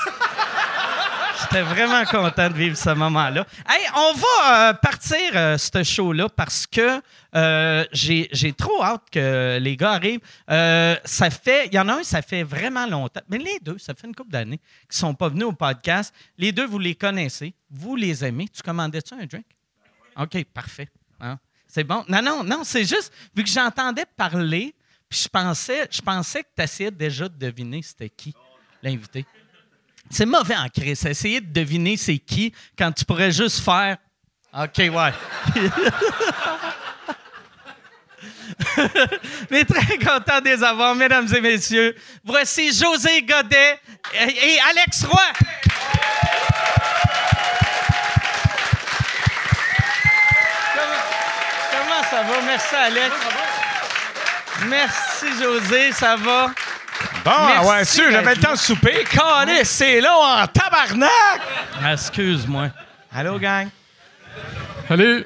J'étais 1.40 1.62
vraiment 1.62 2.04
content 2.06 2.50
de 2.50 2.56
vivre 2.56 2.76
ce 2.76 2.90
moment-là. 2.90 3.46
Hey, 3.70 3.86
on 3.96 4.14
va 4.14 4.70
euh, 4.70 4.74
partir 4.74 5.18
euh, 5.36 5.58
ce 5.58 5.84
show-là 5.84 6.28
parce 6.30 6.66
que 6.66 7.00
euh, 7.36 7.86
j'ai 7.92 8.54
trop 8.58 8.84
hâte 8.84 9.04
que 9.12 9.60
les 9.62 9.78
gars 9.78 9.92
arrivent. 9.92 10.20
ça 10.48 11.30
fait, 11.30 11.68
il 11.68 11.76
y 11.76 11.80
en 11.80 11.88
a 11.90 12.00
un, 12.00 12.04
ça 12.04 12.24
fait 12.24 12.44
vraiment 12.44 12.88
longtemps, 12.88 13.22
mais 13.30 13.38
les 13.38 13.60
deux, 13.62 13.78
ça 13.78 13.94
fait 13.94 14.08
une 14.08 14.16
couple 14.16 14.32
d'années 14.32 14.60
qu'ils 14.90 14.98
sont 14.98 15.14
pas 15.14 15.30
venus 15.30 15.46
au 15.46 15.54
podcast. 15.54 16.14
Les 16.38 16.52
deux, 16.52 16.66
vous 16.66 16.80
les 16.80 16.96
connaissez, 16.96 17.54
vous 17.70 17.96
les 17.96 18.26
aimez. 18.26 18.48
Tu 18.50 18.64
commandais-tu 18.64 19.14
un 19.14 19.26
drink? 19.26 19.46
OK, 20.20 20.44
parfait. 20.46 20.90
Hein? 21.22 21.38
C'est 21.68 21.84
bon. 21.84 22.04
Non, 22.08 22.22
non, 22.22 22.44
non, 22.44 22.64
c'est 22.64 22.86
juste, 22.86 23.14
vu 23.36 23.44
que 23.44 23.50
j'entendais 23.50 24.06
parler, 24.16 24.74
puis 25.10 25.20
je 25.20 25.28
pensais, 25.28 25.88
que 26.44 26.50
tu 26.56 26.64
essayais 26.64 26.92
déjà 26.92 27.30
de 27.30 27.38
deviner 27.38 27.82
c'était 27.82 28.10
qui 28.10 28.34
l'invité. 28.84 29.26
C'est 30.10 30.26
mauvais 30.26 30.56
en 30.56 30.70
crise. 30.70 31.06
Essayer 31.06 31.42
de 31.42 31.52
deviner 31.52 31.98
c'est 31.98 32.18
qui 32.18 32.54
quand 32.78 32.92
tu 32.92 33.04
pourrais 33.06 33.32
juste 33.32 33.60
faire 33.60 33.98
OK, 34.54 34.78
ouais. 34.78 35.14
Mais 39.52 39.66
très 39.66 39.98
content 39.98 40.40
de 40.40 40.46
les 40.46 40.64
avoir, 40.64 40.96
mesdames 40.96 41.28
et 41.36 41.42
messieurs. 41.42 41.96
Voici 42.24 42.74
José 42.74 43.22
Godet 43.22 43.80
et 44.16 44.58
Alex 44.70 45.04
Roy. 45.04 45.22
Comment, 51.72 52.04
ça 52.10 52.24
va? 52.24 52.42
Merci, 52.46 52.76
Alex. 52.76 53.16
Merci, 54.70 55.26
José. 55.42 55.92
Ça 55.92 56.16
va? 56.16 56.52
Ah 57.26 57.48
Merci 57.56 57.70
ouais, 57.70 57.86
sûr, 57.86 58.12
j'avais 58.12 58.36
le 58.36 58.42
temps 58.42 58.54
de 58.54 58.58
souper. 58.58 59.04
Calé, 59.10 59.64
c'est 59.64 60.02
long 60.02 60.22
en 60.24 60.48
tabarnak! 60.48 61.10
Excuse-moi. 61.92 62.70
Allô, 63.14 63.38
gang? 63.38 63.68
Allez, 64.90 65.26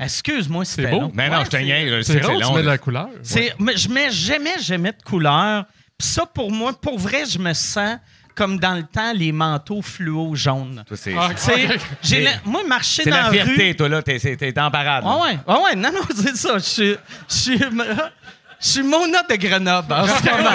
Excuse-moi, 0.00 0.64
c'était 0.64 0.90
beau. 0.90 1.00
long. 1.00 1.12
Mais 1.12 1.28
non, 1.28 1.38
Ouais, 1.38 1.44
je 1.46 1.50
te 1.50 1.56
c'est- 1.56 1.62
niaise, 1.64 2.06
c'est 2.06 2.20
tu 2.20 2.26
long. 2.40 2.54
mets 2.54 2.62
de 2.62 2.68
la 2.68 2.78
couleur. 2.78 3.08
C'est, 3.22 3.52
mais 3.58 3.76
je 3.76 3.88
mets 3.88 4.10
jamais, 4.12 4.58
jamais 4.60 4.92
de 4.92 5.02
couleur. 5.02 5.64
Puis 5.98 6.06
ça, 6.06 6.24
pour 6.24 6.52
moi, 6.52 6.72
pour 6.72 6.98
vrai, 7.00 7.24
je 7.28 7.38
me 7.38 7.52
sens 7.52 7.96
comme 8.36 8.60
dans 8.60 8.74
le 8.74 8.84
temps, 8.84 9.12
les 9.12 9.32
manteaux 9.32 9.82
fluo 9.82 10.36
jaunes. 10.36 10.84
Toi, 10.86 10.96
c'est 10.96 11.14
Ah, 11.18 11.30
Tu 11.30 11.40
sais, 11.40 11.68
j'ai 12.00 12.28
moi, 12.44 12.62
marcher 12.68 13.02
c'est 13.02 13.10
dans 13.10 13.16
la 13.16 13.22
la 13.24 13.30
fierté, 13.32 13.68
rue... 13.70 13.76
toi, 13.76 13.88
là. 13.88 14.02
T'es, 14.02 14.20
c'est- 14.20 14.36
t'es 14.36 14.56
en 14.60 14.70
parade. 14.70 15.02
là. 15.02 15.10
Ah 15.12 15.22
ouais, 15.24 15.38
ah 15.48 15.60
ouais, 15.62 15.74
non, 15.74 15.90
non, 15.90 16.02
c'est 16.14 16.36
ça. 16.36 16.58
Je 16.58 16.62
suis, 16.64 16.96
je 17.28 17.34
suis, 17.34 17.58
je 18.60 18.68
suis 18.68 18.82
Mona 18.82 19.22
de 19.22 19.34
Grenoble 19.36 19.92
en 19.92 20.06
ce 20.06 20.24
moment. 20.30 20.50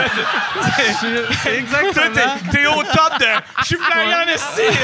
Je 0.78 0.84
suis- 0.94 1.36
Toi, 1.42 1.52
Exactement. 1.52 2.36
t'es, 2.52 2.58
t'es 2.58 2.66
au 2.68 2.84
top 2.84 3.20
de. 3.20 3.26
Je 3.60 3.66
suis 3.66 3.76
flyé 3.78 4.14
en 4.16 4.28
esti. 4.28 4.78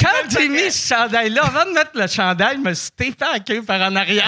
Quand 0.00 0.08
j'ai 0.30 0.48
mis 0.48 0.70
ce 0.70 0.94
chandail-là, 0.94 1.42
avant 1.44 1.64
de 1.64 1.74
mettre 1.74 1.90
le 1.94 2.06
chandail, 2.06 2.56
je 2.56 2.60
me 2.68 2.74
suis 2.74 2.90
tapé 3.14 3.32
la 3.32 3.40
queue 3.40 3.62
par 3.62 3.80
en 3.80 3.96
arrière. 3.96 4.24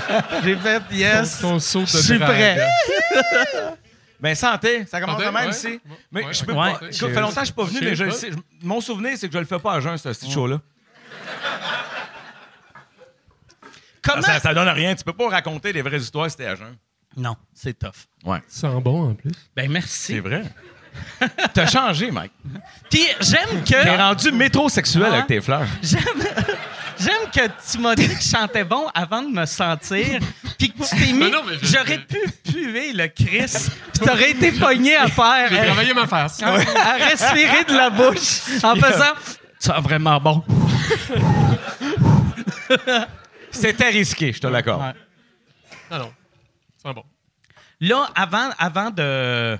j'ai 0.44 0.56
fait 0.56 0.82
yes. 0.92 1.40
Ton 1.40 1.58
saut 1.58 1.80
de 1.82 1.86
Je 1.86 1.98
suis 1.98 2.18
drague. 2.18 2.30
prêt. 2.30 2.68
Ben, 4.20 4.34
santé, 4.34 4.84
ça 4.90 5.00
commence 5.00 5.22
Santé, 5.22 5.26
de 5.28 5.30
même 5.32 5.44
ouais. 5.48 5.50
ici. 5.54 5.80
Mais 6.10 6.24
Ouais. 6.24 6.32
je 6.34 6.44
peux 6.44 6.52
Ouais. 6.52 6.72
pas. 6.72 6.78
Écoute, 6.86 6.92
ça 6.92 7.06
fait 7.08 7.20
longtemps 7.20 7.34
que 7.34 7.40
je 7.40 7.44
suis 7.44 7.54
pas 7.54 7.62
venu, 7.62 7.78
mais 7.82 7.94
je 7.94 8.02
le 8.02 8.10
sais. 8.10 8.32
Je- 8.32 8.66
Mon 8.66 8.80
souvenir, 8.80 9.12
c'est 9.16 9.28
que 9.28 9.32
je 9.34 9.38
le 9.38 9.44
fais 9.44 9.60
pas 9.60 9.74
à 9.74 9.80
jeun, 9.80 9.96
ce 9.96 10.08
petit 10.08 10.28
show-là. 10.28 10.58
Comment? 14.02 14.22
Ça, 14.22 14.40
ça 14.40 14.52
donne 14.54 14.68
rien. 14.68 14.94
Tu 14.96 15.04
peux 15.04 15.12
pas 15.12 15.28
raconter 15.28 15.72
des 15.72 15.82
vraies 15.82 15.98
histoires 16.00 16.28
si 16.30 16.36
t'es 16.36 16.46
à 16.46 16.56
jeun. 16.56 16.76
Non, 17.18 17.36
c'est 17.52 17.78
tough. 17.78 18.06
Ouais. 18.24 18.38
Ça 18.48 18.70
sent 18.70 18.80
bon 18.80 19.10
en 19.10 19.14
plus. 19.14 19.32
Ben 19.56 19.70
merci. 19.70 20.14
C'est 20.14 20.20
vrai. 20.20 20.42
T'as 21.54 21.66
changé, 21.66 22.10
Mike. 22.10 22.32
Puis 22.90 23.04
j'aime 23.20 23.62
T'es 23.64 23.74
que 23.84 23.96
rendu 23.98 24.32
métrosexuel 24.32 25.04
Ah. 25.10 25.14
avec 25.14 25.26
tes 25.26 25.40
fleurs. 25.40 25.66
j'aime 25.82 26.00
j'aime 26.98 27.30
que 27.32 27.46
tu 27.70 27.78
m'as 27.78 27.94
dit 27.94 28.08
que 28.08 28.14
je 28.22 28.28
chantais 28.28 28.64
bon 28.64 28.86
avant 28.94 29.22
de 29.22 29.28
me 29.28 29.46
sentir, 29.46 30.20
puis 30.58 30.72
que 30.72 30.82
tu 30.82 30.88
t'es 30.96 31.12
mis. 31.12 31.18
Mais 31.18 31.30
non, 31.30 31.42
mais 31.46 31.54
je- 31.60 31.66
J'aurais 31.66 31.98
pu 31.98 32.18
puer 32.44 32.92
le 32.92 33.06
Chris, 33.08 33.68
puis 33.92 34.06
t'aurais 34.06 34.30
été 34.30 34.50
pogné 34.52 34.96
à 34.96 35.06
faire, 35.08 35.48
J'ai 35.50 35.58
à, 35.60 35.64
travaillé 35.66 35.94
ma 35.94 36.06
face. 36.06 36.42
à 36.42 36.52
respirer 36.94 37.64
de 37.64 37.74
la 37.76 37.90
bouche 37.90 38.40
en 38.64 38.74
faisant. 38.74 39.14
Tu 39.60 39.70
as 39.70 39.80
vraiment 39.80 40.18
bon. 40.20 40.42
C'était 43.50 43.88
risqué, 43.90 44.32
je 44.32 44.40
te 44.40 44.46
l'accorde. 44.46 44.82
Ouais. 44.82 44.94
Non, 45.90 45.98
non. 46.04 46.12
Ça 46.82 46.88
sent 46.90 46.94
bon. 46.94 47.04
Là, 47.80 48.08
avant, 48.14 48.48
avant 48.58 48.90
de. 48.90 49.58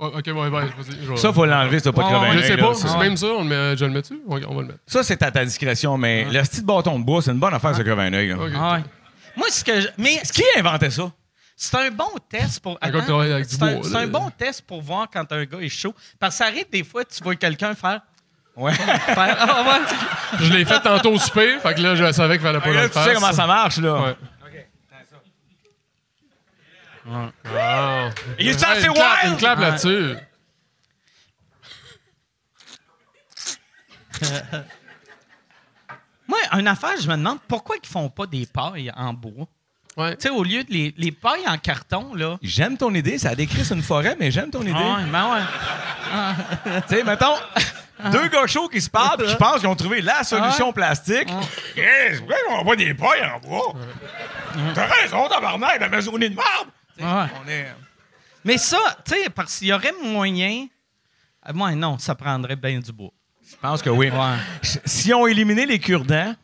Oh, 0.00 0.06
ok, 0.16 0.22
ouais, 0.26 0.32
ouais, 0.32 0.48
vas-y. 0.48 1.04
je 1.04 1.10
vais- 1.10 1.16
Ça, 1.16 1.32
faut 1.32 1.44
l'enlever, 1.44 1.80
ça, 1.80 1.92
pas 1.92 2.02
Ouais, 2.04 2.08
crever 2.10 2.26
un 2.28 2.36
Je 2.40 2.46
sais 2.46 2.56
pas, 2.56 2.72
Ça, 2.74 2.88
c'est 2.88 2.98
même 2.98 3.16
ça, 3.16 3.26
on 3.26 3.42
le 3.42 3.48
met, 3.48 3.76
je 3.76 3.84
le 3.84 3.90
mets 3.90 4.00
dessus? 4.00 4.20
On, 4.28 4.36
on 4.44 4.54
va 4.54 4.60
le 4.62 4.68
mettre. 4.68 4.78
Ça, 4.86 5.02
c'est 5.02 5.20
à 5.24 5.30
ta 5.32 5.44
discrétion, 5.44 5.98
mais 5.98 6.24
le 6.24 6.40
petit 6.42 6.62
bâton 6.62 7.00
de 7.00 7.04
bois, 7.04 7.20
c'est 7.20 7.32
une 7.32 7.40
bonne 7.40 7.52
affaire, 7.54 7.74
ça 7.74 7.82
crever 7.82 8.02
un 8.04 8.12
œil. 8.12 8.28
là. 8.28 8.36
Ok. 8.38 8.52
Ah 8.56 8.72
ouais. 8.74 8.84
Moi, 9.36 9.46
ce 9.50 9.64
que. 9.64 9.80
je- 9.80 9.88
Mais 9.98 10.20
Qui 10.32 10.44
a 10.56 10.60
inventé 10.60 10.90
ça? 10.90 11.10
c'est 11.56 11.74
un 11.76 11.90
bon 11.90 12.10
test 12.28 12.60
pour. 12.60 12.78
Un 12.80 12.86
gars 12.86 12.92
qui 12.92 12.96
Attends, 12.98 13.06
travaille 13.06 13.32
avec 13.32 13.48
du 13.48 13.54
c'est 13.56 13.62
un, 13.64 13.72
bois, 13.74 13.80
c'est 13.82 13.92
là. 13.94 13.98
un 14.00 14.06
bon 14.06 14.30
test 14.30 14.62
pour 14.62 14.80
voir 14.82 15.08
quand 15.12 15.32
un 15.32 15.44
gars 15.44 15.58
est 15.58 15.68
chaud. 15.68 15.94
Parce 16.20 16.34
que 16.34 16.38
ça 16.38 16.46
arrive 16.46 16.70
des 16.70 16.84
fois, 16.84 17.04
tu 17.04 17.20
vois 17.24 17.34
quelqu'un 17.34 17.74
faire. 17.74 18.00
Ouais. 18.54 18.72
faire 18.74 19.36
ah 19.40 19.62
ouais. 19.64 20.38
Je 20.44 20.52
l'ai 20.52 20.64
fait 20.64 20.80
tantôt 20.80 21.12
au 21.12 21.18
souper, 21.18 21.58
fait 21.60 21.74
que 21.74 21.80
là, 21.80 21.94
je 21.96 22.12
savais 22.12 22.38
qu'il 22.38 22.46
fallait 22.46 22.60
pas 22.60 22.70
Là, 22.72 22.82
le 22.82 22.88
tu 22.88 22.94
faire. 22.94 23.04
sais 23.04 23.14
comment 23.14 23.32
ça 23.32 23.46
marche, 23.48 23.78
là. 23.78 24.00
Ouais. 24.02 24.16
Il 28.38 28.48
est 28.48 28.54
Ouais, 28.54 28.64
assez 28.64 28.86
une 28.86 28.92
clap, 28.92 29.22
wild! 29.22 29.32
Une 29.32 29.36
clap 29.38 29.58
là-dessus. 29.58 30.14
Moi, 36.26 36.38
une 36.52 36.68
affaire, 36.68 37.00
je 37.00 37.08
me 37.08 37.16
demande 37.16 37.38
pourquoi 37.48 37.76
ils 37.82 37.88
font 37.88 38.10
pas 38.10 38.26
des 38.26 38.46
pailles 38.46 38.92
en 38.96 39.12
bois? 39.14 39.46
Ouais. 39.96 40.14
Tu 40.16 40.24
sais, 40.24 40.30
au 40.30 40.44
lieu 40.44 40.62
de 40.62 40.70
les, 40.72 40.94
les 40.96 41.10
pailles 41.10 41.46
en 41.48 41.56
carton, 41.58 42.14
là. 42.14 42.36
J'aime 42.42 42.76
ton 42.76 42.94
idée, 42.94 43.18
ça 43.18 43.34
décrit 43.34 43.62
une 43.72 43.82
forêt, 43.82 44.16
mais 44.20 44.30
j'aime 44.30 44.50
ton 44.50 44.60
idée. 44.62 44.72
Ouais, 44.72 45.04
ben 45.10 45.32
ouais. 45.34 45.40
Tu 46.88 46.96
sais, 46.96 47.02
mettons, 47.02 47.34
deux 48.12 48.28
gars 48.28 48.46
chauds 48.46 48.68
qui 48.68 48.80
se 48.80 48.88
parlent, 48.90 49.16
puis 49.18 49.28
je 49.28 49.34
pense 49.36 49.58
qu'ils 49.58 49.66
ont 49.68 49.74
trouvé 49.74 50.00
la 50.02 50.22
solution 50.22 50.66
Ouais. 50.68 50.72
plastique. 50.74 51.28
Chris, 51.74 52.18
pourquoi 52.18 52.36
on 52.60 52.64
voit 52.64 52.76
des 52.76 52.94
pailles 52.94 53.24
en 53.24 53.40
bois? 53.40 53.74
T'as 54.74 54.86
raison, 54.86 55.26
tabarnak, 55.28 55.80
la 55.80 55.88
maisonnée 55.88 56.28
de 56.28 56.36
merde! 56.36 56.68
Ouais. 56.98 57.26
On 57.44 57.48
est... 57.48 57.66
Mais 58.44 58.58
ça, 58.58 58.78
tu 59.04 59.14
sais, 59.14 59.30
parce 59.30 59.58
qu'il 59.58 59.68
y 59.68 59.72
aurait 59.72 59.92
moyen. 60.04 60.66
Euh, 61.48 61.52
Moi, 61.54 61.72
non, 61.74 61.98
ça 61.98 62.14
prendrait 62.14 62.56
bien 62.56 62.78
du 62.80 62.92
bois. 62.92 63.10
Je 63.50 63.56
pense 63.60 63.82
que 63.82 63.90
oui. 63.90 64.10
Ouais. 64.10 64.36
Si 64.84 65.12
on 65.14 65.26
éliminait 65.26 65.66
les 65.66 65.78
cure-dents, 65.78 66.34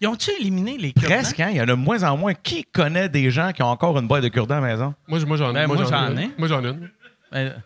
Ils 0.00 0.08
ont-tu 0.08 0.30
éliminé 0.38 0.76
les 0.78 0.92
cure-dents? 0.92 1.08
presque, 1.14 1.40
hein, 1.40 1.48
il 1.50 1.56
y 1.56 1.60
en 1.60 1.64
a 1.64 1.66
de 1.66 1.72
moins 1.74 2.02
en 2.02 2.16
moins. 2.16 2.34
Qui 2.34 2.64
connaît 2.64 3.08
des 3.08 3.30
gens 3.30 3.52
qui 3.52 3.62
ont 3.62 3.68
encore 3.70 3.98
une 3.98 4.06
boîte 4.06 4.22
de 4.22 4.28
cure-dents 4.28 4.56
à 4.58 4.60
la 4.60 4.66
maison? 4.66 4.94
Moi, 5.08 5.18
moi 5.26 5.36
j'en 5.36 5.52
Ben, 5.52 5.66
moi, 5.66 5.76
j'en 5.78 6.16
ai. 6.16 6.30
Moi, 6.36 6.48
j'en 6.48 6.62
ai 6.64 6.68
une. 6.68 6.90
Euh, 7.34 7.56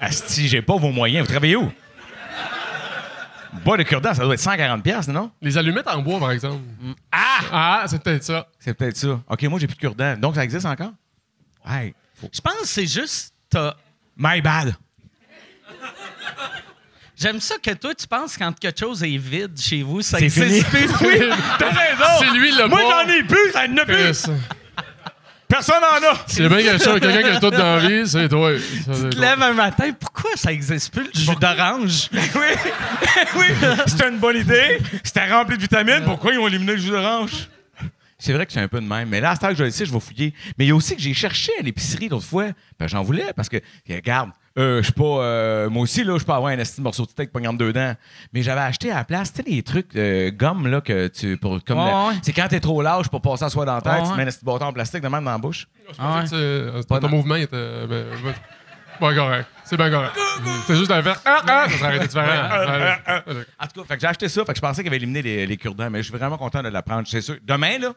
Asti, 0.00 0.48
j'ai 0.48 0.62
pas 0.62 0.76
vos 0.76 0.90
moyens. 0.90 1.26
Vous 1.26 1.32
travaillez 1.32 1.56
où? 1.56 1.70
Une 3.52 3.60
boîte 3.60 3.78
de 3.78 3.84
cure-dents, 3.84 4.14
ça 4.14 4.22
doit 4.24 4.34
être 4.34 4.40
140$, 4.40 4.82
piastres, 4.82 5.12
non? 5.12 5.30
Les 5.40 5.56
allumettes 5.56 5.86
en 5.88 6.02
bois, 6.02 6.18
par 6.18 6.32
exemple. 6.32 6.62
Ah! 7.12 7.38
Ah, 7.52 7.84
c'est 7.86 8.02
peut-être 8.02 8.24
ça. 8.24 8.48
C'est 8.58 8.74
peut-être 8.74 8.96
ça. 8.96 9.20
OK, 9.28 9.42
moi, 9.44 9.58
j'ai 9.60 9.66
plus 9.66 9.76
de 9.76 9.80
cure-dents. 9.80 10.16
Donc, 10.16 10.34
ça 10.34 10.42
existe 10.44 10.66
encore? 10.66 10.92
Faut... 12.20 12.28
Je 12.32 12.40
pense 12.40 12.60
que 12.60 12.66
c'est 12.66 12.86
juste. 12.86 13.32
t'as- 13.50 13.76
My 14.16 14.40
bad. 14.40 14.74
J'aime 17.16 17.40
ça 17.40 17.56
que 17.62 17.70
toi, 17.72 17.94
tu 17.94 18.06
penses 18.08 18.36
quand 18.36 18.52
quelque 18.58 18.78
chose 18.78 19.02
est 19.04 19.16
vide 19.16 19.58
chez 19.60 19.82
vous, 19.82 20.02
ça 20.02 20.18
C'est 20.18 20.24
existe 20.24 20.66
fini. 20.66 20.86
plus. 20.86 20.88
Oui, 21.06 21.18
t'as 21.58 21.70
raison. 21.70 22.04
C'est 22.18 22.30
lui 22.38 22.52
le 22.52 22.66
Moi, 22.68 22.80
j'en 22.80 23.08
ai 23.08 23.22
plus, 23.22 23.52
ça 23.52 23.60
a 23.60 23.84
plus. 23.84 24.26
Personne 25.46 25.82
en 25.84 26.12
a. 26.12 26.18
C'est 26.26 26.48
bien 26.48 26.62
quelque 26.62 26.82
chose, 26.84 26.98
quelqu'un 27.00 27.22
qui 27.22 27.36
a 27.36 27.40
tout 27.40 27.50
dans 27.50 27.76
la 27.76 27.88
vie, 27.88 28.08
c'est 28.08 28.28
toi. 28.28 28.50
Ça, 28.58 28.64
c'est 28.94 29.02
Tu 29.04 29.10
te 29.10 29.14
toi. 29.16 29.20
lèves 29.26 29.42
un 29.42 29.52
matin, 29.52 29.92
pourquoi 29.98 30.30
ça 30.34 30.50
existe 30.52 30.92
plus, 30.92 31.04
le 31.04 31.10
jus 31.20 31.36
d'orange? 31.36 32.08
Oui, 32.12 32.20
oui. 33.36 33.46
C'était 33.86 34.08
une 34.08 34.18
bonne 34.18 34.36
idée. 34.38 34.78
C'était 35.04 35.30
rempli 35.32 35.56
de 35.56 35.62
vitamines. 35.62 36.02
Pourquoi 36.04 36.32
ils 36.32 36.38
ont 36.38 36.48
éliminé 36.48 36.72
le 36.72 36.78
jus 36.78 36.90
d'orange? 36.90 37.48
C'est 38.24 38.32
vrai 38.32 38.46
que 38.46 38.52
c'est 38.52 38.60
un 38.60 38.68
peu 38.68 38.80
de 38.80 38.86
même. 38.86 39.08
Mais 39.10 39.20
là, 39.20 39.30
à 39.32 39.36
ce 39.36 39.40
que 39.40 39.54
je 39.54 39.64
le 39.64 39.70
sais, 39.70 39.84
je 39.84 39.92
vais 39.92 40.00
fouiller. 40.00 40.32
Mais 40.58 40.64
il 40.64 40.68
y 40.68 40.70
a 40.70 40.74
aussi 40.74 40.96
que 40.96 41.02
j'ai 41.02 41.12
cherché 41.12 41.52
à 41.60 41.62
l'épicerie 41.62 42.08
l'autre 42.08 42.24
fois. 42.24 42.46
Ben, 42.78 42.88
j'en 42.88 43.02
voulais 43.02 43.32
parce 43.36 43.50
que, 43.50 43.58
regarde, 43.88 44.30
euh, 44.58 44.78
je 44.78 44.84
suis 44.84 44.92
pas. 44.94 45.04
euh, 45.04 45.68
moi 45.68 45.82
aussi, 45.82 46.04
là, 46.04 46.16
je 46.18 46.24
peux 46.24 46.32
avoir 46.32 46.50
un 46.52 46.58
esti 46.58 46.78
de 46.78 46.82
morceau 46.84 47.04
de 47.04 47.10
steak 47.10 47.30
pognant 47.32 47.52
dents. 47.52 47.94
Mais 48.32 48.42
j'avais 48.42 48.62
acheté 48.62 48.90
à 48.90 48.94
la 48.96 49.04
place, 49.04 49.32
tu 49.32 49.42
sais, 49.42 49.50
les 49.50 49.62
trucs 49.62 49.92
de 49.94 50.30
gomme, 50.30 50.68
là, 50.68 50.80
que 50.80 51.08
tu. 51.08 51.36
Pour, 51.36 51.62
comme 51.64 51.78
Ouais, 51.78 51.84
ouais. 51.84 52.14
C'est 52.22 52.32
quand 52.32 52.48
t'es 52.48 52.60
trop 52.60 52.80
large 52.80 53.08
pour 53.10 53.20
passer 53.20 53.44
à 53.44 53.50
soi 53.50 53.64
dans 53.66 53.74
la 53.74 53.82
tête, 53.82 53.92
Ouais, 53.92 54.02
tu 54.04 54.08
ouais. 54.12 54.16
mets 54.16 54.22
un 54.22 54.26
esti 54.28 54.40
de 54.44 54.50
bâton 54.50 54.64
en 54.66 54.72
plastique 54.72 55.02
de 55.02 55.08
même 55.08 55.24
dans 55.24 55.32
la 55.32 55.38
bouche. 55.38 55.66
Je 55.90 55.94
pensais 55.96 56.22
que 56.22 56.28
c'est- 56.30 56.34
euh, 56.36 56.82
Pas 56.88 57.00
ton 57.00 57.08
dans- 57.08 57.16
mouvement 57.16 57.34
était. 57.36 57.56
Ben, 57.56 57.88
ben, 57.88 58.34
bon, 59.00 59.14
correct. 59.14 59.48
C'est 59.64 59.76
bien 59.76 59.90
correct. 59.90 60.12
C'est 60.66 60.76
juste 60.76 60.90
un 60.90 61.02
faire. 61.02 61.20
Ah, 61.24 61.40
ah, 61.48 61.66
ça 61.68 61.78
serait 61.78 61.98
différent. 62.00 62.26
Ouais. 62.26 63.44
En 63.58 63.66
tout 63.66 63.80
cas, 63.82 63.88
fait 63.88 63.94
que 63.96 64.00
j'ai 64.00 64.06
acheté 64.06 64.28
ça, 64.28 64.44
fait 64.44 64.52
que 64.52 64.56
je 64.56 64.60
pensais 64.60 64.82
qu'il 64.82 64.88
avait 64.88 64.98
éliminé 64.98 65.22
les, 65.22 65.46
les 65.46 65.56
cure-dents, 65.56 65.90
mais 65.90 65.98
je 66.02 66.10
suis 66.10 66.16
vraiment 66.18 66.36
content 66.36 66.62
de 66.62 66.68
l'apprendre, 66.68 67.06
c'est 67.08 67.20
sûr. 67.22 67.36
Demain, 67.42 67.78
là, 67.78 67.92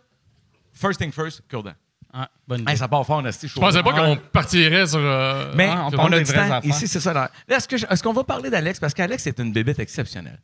first 0.78 1.00
thing 1.00 1.12
first, 1.12 1.42
cure-dents. 1.50 1.74
Ah, 2.14 2.30
bonne 2.48 2.62
idée. 2.62 2.72
Hey, 2.72 2.78
ça 2.78 2.88
part 2.88 3.06
fort, 3.06 3.22
Nasty, 3.22 3.48
Je 3.48 3.60
pensais 3.60 3.84
pas 3.84 3.92
qu'on 3.94 4.16
partirait 4.16 4.88
sur. 4.88 5.00
euh, 5.00 5.52
Mais 5.56 5.68
Ouais, 5.68 5.76
on 5.76 6.00
on, 6.00 6.06
a 6.06 6.10
des 6.18 6.24
du 6.24 6.32
vraies 6.32 6.48
temps. 6.48 6.56
affaires. 6.56 6.70
Ici, 6.72 6.88
c'est 6.88 7.00
ça. 7.02 7.14
Là, 7.14 7.30
est-ce, 7.50 7.68
que 7.68 7.76
je- 7.78 7.86
est-ce 7.90 8.02
qu'on 8.02 8.14
va 8.14 8.24
parler 8.24 8.50
d'Alex? 8.50 8.80
Parce 8.80 8.94
qu'Alex 8.94 9.28
est 9.28 9.38
une 9.40 9.52
bébête 9.52 9.80
exceptionnelle. 9.80 10.40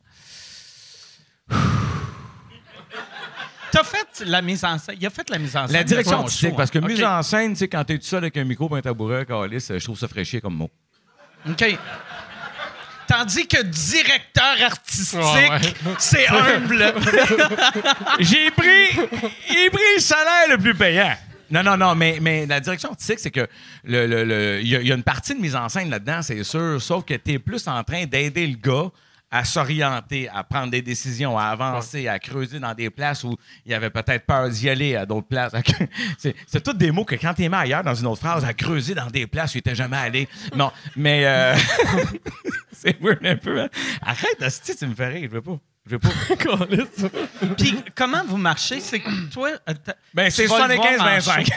T'as 3.70 3.82
fait 3.82 4.22
la 4.26 4.40
mise 4.40 4.64
en 4.64 4.78
scène. 4.78 4.96
Il 5.00 5.06
a 5.06 5.10
fait 5.10 5.28
la 5.30 5.38
mise 5.38 5.56
en 5.56 5.66
scène. 5.66 5.72
La 5.76 5.82
de 5.82 5.88
direction 5.88 6.18
son 6.18 6.22
artistique, 6.22 6.50
show, 6.50 6.56
parce 6.56 6.70
que 6.70 6.78
hein. 6.78 6.86
mise 6.86 7.00
OK. 7.00 7.06
en 7.08 7.22
scène, 7.22 7.52
tu 7.54 7.58
sais, 7.60 7.68
quand 7.68 7.82
t'es 7.84 7.98
tout 7.98 8.04
seul 8.04 8.22
avec 8.22 8.36
un 8.36 8.44
micro 8.44 8.72
et 8.76 8.78
un 8.78 8.82
tabouret, 8.82 9.26
calice, 9.26 9.72
je 9.76 9.82
trouve 9.84 9.98
ça 9.98 10.06
fraîchier 10.06 10.40
comme 10.40 10.54
mot. 10.54 10.70
OK. 11.48 11.78
Tandis 13.06 13.46
que 13.46 13.62
directeur 13.62 14.56
artistique, 14.66 15.18
ouais. 15.20 15.72
c'est 15.98 16.26
humble. 16.28 16.92
J'ai 18.20 18.50
pris, 18.50 18.90
j'ai 19.48 19.70
pris 19.70 19.82
le 19.96 20.00
salaire 20.00 20.48
le 20.50 20.58
plus 20.58 20.74
payant. 20.74 21.14
Non, 21.50 21.62
non, 21.62 21.76
non, 21.76 21.94
mais, 21.94 22.18
mais 22.20 22.46
la 22.46 22.58
direction 22.60 22.90
artistique, 22.90 23.18
c'est 23.20 23.30
que 23.30 23.46
le, 23.84 24.06
le- 24.06 24.24
le- 24.24 24.60
il 24.62 24.68
y, 24.68 24.76
a- 24.76 24.80
y 24.80 24.90
a 24.90 24.94
une 24.94 25.02
partie 25.02 25.34
de 25.34 25.40
mise 25.40 25.54
en 25.54 25.68
scène 25.68 25.90
là-dedans, 25.90 26.22
c'est 26.22 26.42
sûr, 26.42 26.80
sauf 26.80 27.04
que 27.04 27.14
tu 27.14 27.32
es 27.32 27.38
plus 27.38 27.66
en 27.68 27.84
train 27.84 28.06
d'aider 28.06 28.46
le 28.46 28.56
gars 28.56 28.90
à 29.34 29.44
s'orienter, 29.44 30.28
à 30.32 30.44
prendre 30.44 30.70
des 30.70 30.80
décisions, 30.80 31.36
à 31.36 31.46
avancer, 31.46 32.06
à 32.06 32.20
creuser 32.20 32.60
dans 32.60 32.72
des 32.72 32.88
places 32.88 33.24
où 33.24 33.36
il 33.66 33.74
avait 33.74 33.90
peut-être 33.90 34.24
peur 34.24 34.48
d'y 34.48 34.70
aller, 34.70 34.94
à 34.94 35.04
d'autres 35.06 35.26
places. 35.26 35.52
c'est, 36.18 36.36
c'est 36.46 36.62
tous 36.62 36.72
des 36.72 36.92
mots 36.92 37.04
que 37.04 37.16
quand 37.16 37.34
tu 37.34 37.42
es 37.42 37.48
mis 37.48 37.56
ailleurs 37.56 37.82
dans 37.82 37.96
une 37.96 38.06
autre 38.06 38.20
phrase, 38.20 38.44
à 38.44 38.54
creuser 38.54 38.94
dans 38.94 39.08
des 39.08 39.26
places 39.26 39.52
où 39.54 39.56
il 39.56 39.58
n'était 39.58 39.74
jamais 39.74 39.96
allé. 39.96 40.28
Non, 40.54 40.70
mais 40.94 41.26
euh, 41.26 41.56
c'est 42.72 42.96
weird 43.02 43.26
un 43.26 43.34
peu. 43.36 43.60
Hein? 43.62 43.68
Arrête, 44.02 44.40
asti, 44.40 44.76
tu 44.76 44.86
me 44.86 44.94
fais 44.94 45.08
rire, 45.08 45.28
je 45.28 45.34
veux 45.34 45.42
pas. 45.42 45.58
Je 45.86 45.96
veux 45.96 45.98
pas. 45.98 46.08
Puis 47.58 47.76
comment 47.96 48.24
vous 48.26 48.36
marchez? 48.38 48.78
C'est 48.78 49.00
que 49.00 49.30
toi. 49.32 49.50
euh, 49.68 49.74
Ben, 50.14 50.30
c'est 50.30 50.46
vas 50.46 50.68
le 50.68 50.76
voir 50.76 50.92
75-25. 50.92 50.98
marcher. 51.26 51.52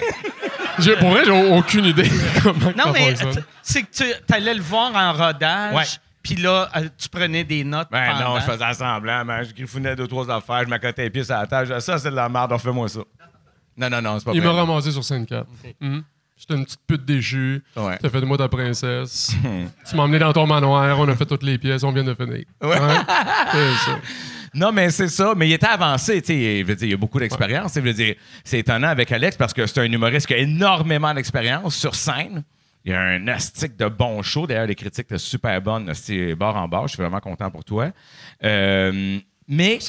J'ai- 0.79 0.95
Pour 0.97 1.09
vrai, 1.11 1.25
j'ai 1.25 1.31
aucune 1.31 1.85
idée 1.85 2.09
comment 2.43 2.71
Non, 2.75 2.91
mais 2.91 3.13
c'est 3.61 3.83
que 3.83 3.87
tu 3.91 4.33
allais 4.33 4.53
le 4.55 4.61
voir 4.61 4.95
en 4.95 5.13
rodage, 5.13 5.75
Ouais. 5.75 5.83
Puis 6.23 6.35
là, 6.35 6.69
euh, 6.75 6.89
tu 6.97 7.09
prenais 7.09 7.43
des 7.43 7.63
notes. 7.63 7.87
Ben 7.91 8.11
pendant. 8.11 8.35
non, 8.35 8.39
je 8.39 8.45
faisais 8.45 8.73
semblant, 8.73 9.23
man. 9.23 9.45
Je 9.45 9.53
griffonnais 9.53 9.95
deux, 9.95 10.07
trois 10.07 10.29
affaires, 10.29 10.63
je 10.63 10.69
m'accotais 10.69 11.03
les 11.03 11.09
pieds 11.09 11.23
sur 11.23 11.35
la 11.35 11.47
table. 11.47 11.67
Je 11.67 11.73
disais, 11.73 11.85
Ça, 11.85 11.97
c'est 11.97 12.11
de 12.11 12.15
la 12.15 12.29
merde, 12.29 12.51
refais-moi 12.51 12.89
ça. 12.89 13.01
Non, 13.77 13.89
non, 13.89 14.01
non, 14.01 14.19
c'est 14.19 14.25
pas 14.25 14.33
Il 14.33 14.41
m'a 14.41 14.51
ramassé 14.51 14.91
sur 14.91 15.03
scène 15.03 15.25
4. 15.25 15.47
Mhm. 15.79 16.03
J'étais 16.35 16.53
une 16.53 16.65
petite 16.65 16.81
pute 16.85 17.05
déchue. 17.05 17.63
Ouais. 17.75 17.97
T'as 17.99 18.09
fait 18.09 18.21
de 18.21 18.25
moi 18.25 18.37
ta 18.37 18.47
princesse. 18.47 19.35
tu 19.89 19.95
m'as 19.95 20.03
emmené 20.03 20.19
dans 20.19 20.33
ton 20.33 20.45
manoir. 20.45 20.99
On 20.99 21.07
a 21.07 21.15
fait 21.15 21.25
toutes 21.25 21.43
les 21.43 21.57
pièces. 21.57 21.83
On 21.83 21.91
vient 21.91 22.03
de 22.03 22.13
finir. 22.13 22.43
Ouais. 22.61 22.77
C'est 23.51 23.73
ça. 23.73 23.99
Non, 24.53 24.71
mais 24.71 24.89
c'est 24.89 25.09
ça. 25.09 25.33
Mais 25.35 25.49
il 25.49 25.53
était 25.53 25.67
avancé, 25.67 26.21
tu 26.21 26.27
sais. 26.27 26.59
Il 26.81 26.89
y 26.89 26.93
a 26.93 26.97
beaucoup 26.97 27.19
d'expérience. 27.19 27.77
C'est 28.43 28.59
étonnant 28.59 28.87
avec 28.87 29.11
Alex 29.11 29.35
parce 29.37 29.53
que 29.53 29.67
c'est 29.67 29.81
un 29.81 29.91
humoriste 29.91 30.25
qui 30.25 30.33
a 30.33 30.37
énormément 30.37 31.13
d'expérience 31.13 31.75
sur 31.75 31.93
scène. 31.93 32.43
Il 32.87 32.91
y 32.91 32.93
a 32.93 33.01
un 33.01 33.27
astique 33.27 33.75
de 33.75 33.89
bon 33.89 34.21
show. 34.21 34.47
D'ailleurs, 34.47 34.65
les 34.65 34.73
critiques 34.73 35.07
étaient 35.07 35.17
super 35.17 35.61
bonnes. 35.61 35.93
C'est 35.93 36.33
bord 36.35 36.55
en 36.55 36.69
bord. 36.69 36.87
Je 36.87 36.93
suis 36.93 37.03
vraiment 37.03 37.19
content 37.19 37.51
pour 37.51 37.65
toi. 37.65 37.91
Euh, 38.45 39.19
mais 39.45 39.79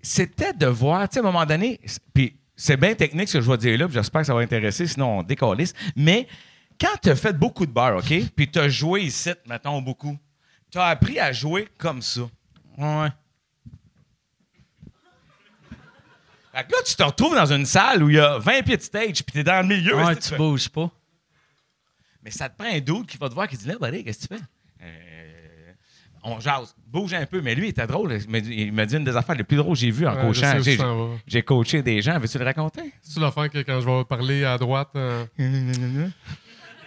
c'était 0.00 0.52
de 0.52 0.66
voir, 0.66 1.08
tu 1.08 1.14
sais, 1.14 1.18
à 1.18 1.22
un 1.22 1.26
moment 1.26 1.44
donné, 1.44 1.80
puis 2.14 2.36
c'est 2.54 2.76
bien 2.76 2.94
technique 2.94 3.28
ce 3.28 3.38
que 3.38 3.40
je 3.44 3.50
vais 3.50 3.56
dire 3.56 3.76
là, 3.76 3.86
puis 3.86 3.94
j'espère 3.94 4.20
que 4.20 4.28
ça 4.28 4.34
va 4.34 4.42
intéresser, 4.42 4.86
sinon 4.86 5.18
on 5.18 5.22
décalisse. 5.24 5.72
Mais 5.96 6.28
quand 6.80 6.96
tu 7.02 7.10
as 7.10 7.16
fait 7.16 7.36
beaucoup 7.36 7.66
de 7.66 7.72
bars, 7.72 7.96
OK, 7.96 8.14
puis 8.36 8.48
tu 8.48 8.60
as 8.60 8.68
joué 8.68 9.02
ici, 9.02 9.30
mettons, 9.48 9.82
beaucoup, 9.82 10.16
tu 10.70 10.78
as 10.78 10.84
appris 10.84 11.18
à 11.18 11.32
jouer 11.32 11.66
comme 11.78 12.00
ça. 12.00 12.20
Ouais. 12.78 13.08
Fait 16.54 16.64
que 16.64 16.72
là, 16.72 16.78
tu 16.86 16.94
te 16.94 17.02
retrouves 17.02 17.34
dans 17.34 17.52
une 17.52 17.66
salle 17.66 18.04
où 18.04 18.08
il 18.08 18.16
y 18.16 18.20
a 18.20 18.38
20 18.38 18.62
pieds 18.62 18.76
de 18.76 18.82
stage, 18.82 19.24
puis 19.24 19.32
t'es 19.32 19.42
dans 19.42 19.62
le 19.62 19.74
milieu. 19.74 19.96
Ouais, 19.96 20.14
tu 20.14 20.36
bouges 20.36 20.68
pas. 20.68 20.92
Mais 22.24 22.30
ça 22.30 22.48
te 22.48 22.56
prend 22.56 22.70
un 22.72 22.80
doute 22.80 23.06
qui 23.06 23.16
va 23.16 23.28
te 23.28 23.34
voir 23.34 23.48
qui 23.48 23.56
dit 23.56 23.66
là, 23.66 23.74
buddy, 23.80 24.04
qu'est-ce 24.04 24.28
que 24.28 24.34
tu 24.34 24.38
fais? 24.40 24.46
Euh, 24.82 25.72
on 26.22 26.38
jase, 26.38 26.74
bouge 26.86 27.14
un 27.14 27.24
peu. 27.26 27.40
Mais 27.40 27.54
lui, 27.54 27.66
il 27.66 27.70
était 27.70 27.86
drôle. 27.86 28.18
Il 28.28 28.72
m'a 28.72 28.86
dit, 28.86 28.96
une 28.96 29.04
des 29.04 29.16
affaires 29.16 29.36
les 29.36 29.44
plus 29.44 29.56
drôles 29.56 29.72
que 29.74 29.78
j'ai 29.78 29.90
vues 29.90 30.06
en 30.06 30.14
Ouais, 30.14 30.20
coachant. 30.20 30.58
J'ai, 31.26 31.42
coaché 31.42 31.82
des 31.82 32.02
gens. 32.02 32.18
Veux-tu 32.18 32.38
le 32.38 32.44
raconter? 32.44 32.92
C'est 33.02 33.20
l'affaire 33.20 33.48
que 33.48 33.58
quand 33.58 33.80
je 33.80 33.86
vais 33.86 34.04
parler 34.04 34.44
à 34.44 34.58
droite. 34.58 34.90
euh, 34.96 35.24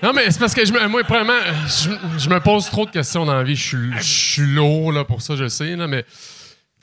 Non, 0.03 0.11
mais 0.13 0.29
c'est 0.31 0.39
parce 0.39 0.53
que 0.53 0.65
je 0.65 0.73
me, 0.73 0.85
moi, 0.89 1.01
premièrement, 1.05 1.39
je, 1.65 1.89
je 2.19 2.29
me 2.29 2.39
pose 2.41 2.65
trop 2.65 2.85
de 2.85 2.91
questions 2.91 3.25
dans 3.25 3.35
la 3.35 3.43
vie. 3.43 3.55
Je 3.55 3.67
suis, 3.67 3.93
je 3.97 4.01
suis 4.03 4.41
lourd 4.53 4.91
là, 4.91 5.05
pour 5.05 5.21
ça, 5.21 5.37
je 5.37 5.47
sais. 5.47 5.77
Là, 5.77 5.87
mais 5.87 6.03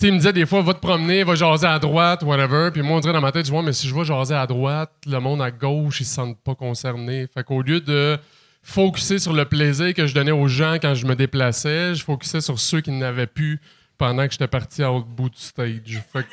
tu 0.01 0.07
il 0.07 0.13
me 0.15 0.17
disait 0.17 0.33
des 0.33 0.47
fois, 0.47 0.63
va 0.63 0.73
te 0.73 0.81
promener, 0.81 1.23
va 1.23 1.35
jaser 1.35 1.67
à 1.67 1.79
droite, 1.79 2.23
whatever. 2.23 2.71
Puis 2.73 2.81
moi, 2.81 2.97
on 2.97 3.01
dirait 3.01 3.13
dans 3.13 3.21
ma 3.21 3.31
tête, 3.31 3.45
je 3.45 3.51
vois, 3.51 3.63
mais 3.63 3.75
si 3.75 3.87
je 3.87 3.95
vais 3.95 4.05
jaser 4.07 4.35
à 4.35 4.47
droite, 4.47 4.91
le 5.07 5.19
monde 5.21 5.43
à 5.43 5.51
gauche, 5.51 6.01
ils 6.01 6.07
se 6.07 6.15
sentent 6.15 6.41
pas 6.43 6.55
concernés. 6.55 7.27
Fait 7.35 7.45
qu'au 7.45 7.61
lieu 7.61 7.81
de 7.83 8.19
focuser 8.63 9.19
sur 9.19 9.33
le 9.33 9.45
plaisir 9.45 9.95
que 9.95 10.07
je 10.07 10.15
donnais 10.15 10.31
aux 10.31 10.49
gens 10.49 10.75
quand 10.75 10.95
je 10.95 11.07
me 11.07 11.15
déplaçais, 11.17 11.95
je 11.95 12.05
focusais 12.05 12.41
sur 12.41 12.59
ceux 12.59 12.81
qui 12.81 12.91
n'avaient 12.91 13.27
plus 13.27 13.61
pendant 13.99 14.27
que 14.27 14.33
j'étais 14.33 14.49
parti 14.49 14.83
à 14.83 14.87
l'autre 14.89 15.07
bout 15.07 15.29
du 15.31 15.41
stage. 15.41 16.03
Fait 16.13 16.23
que. 16.23 16.29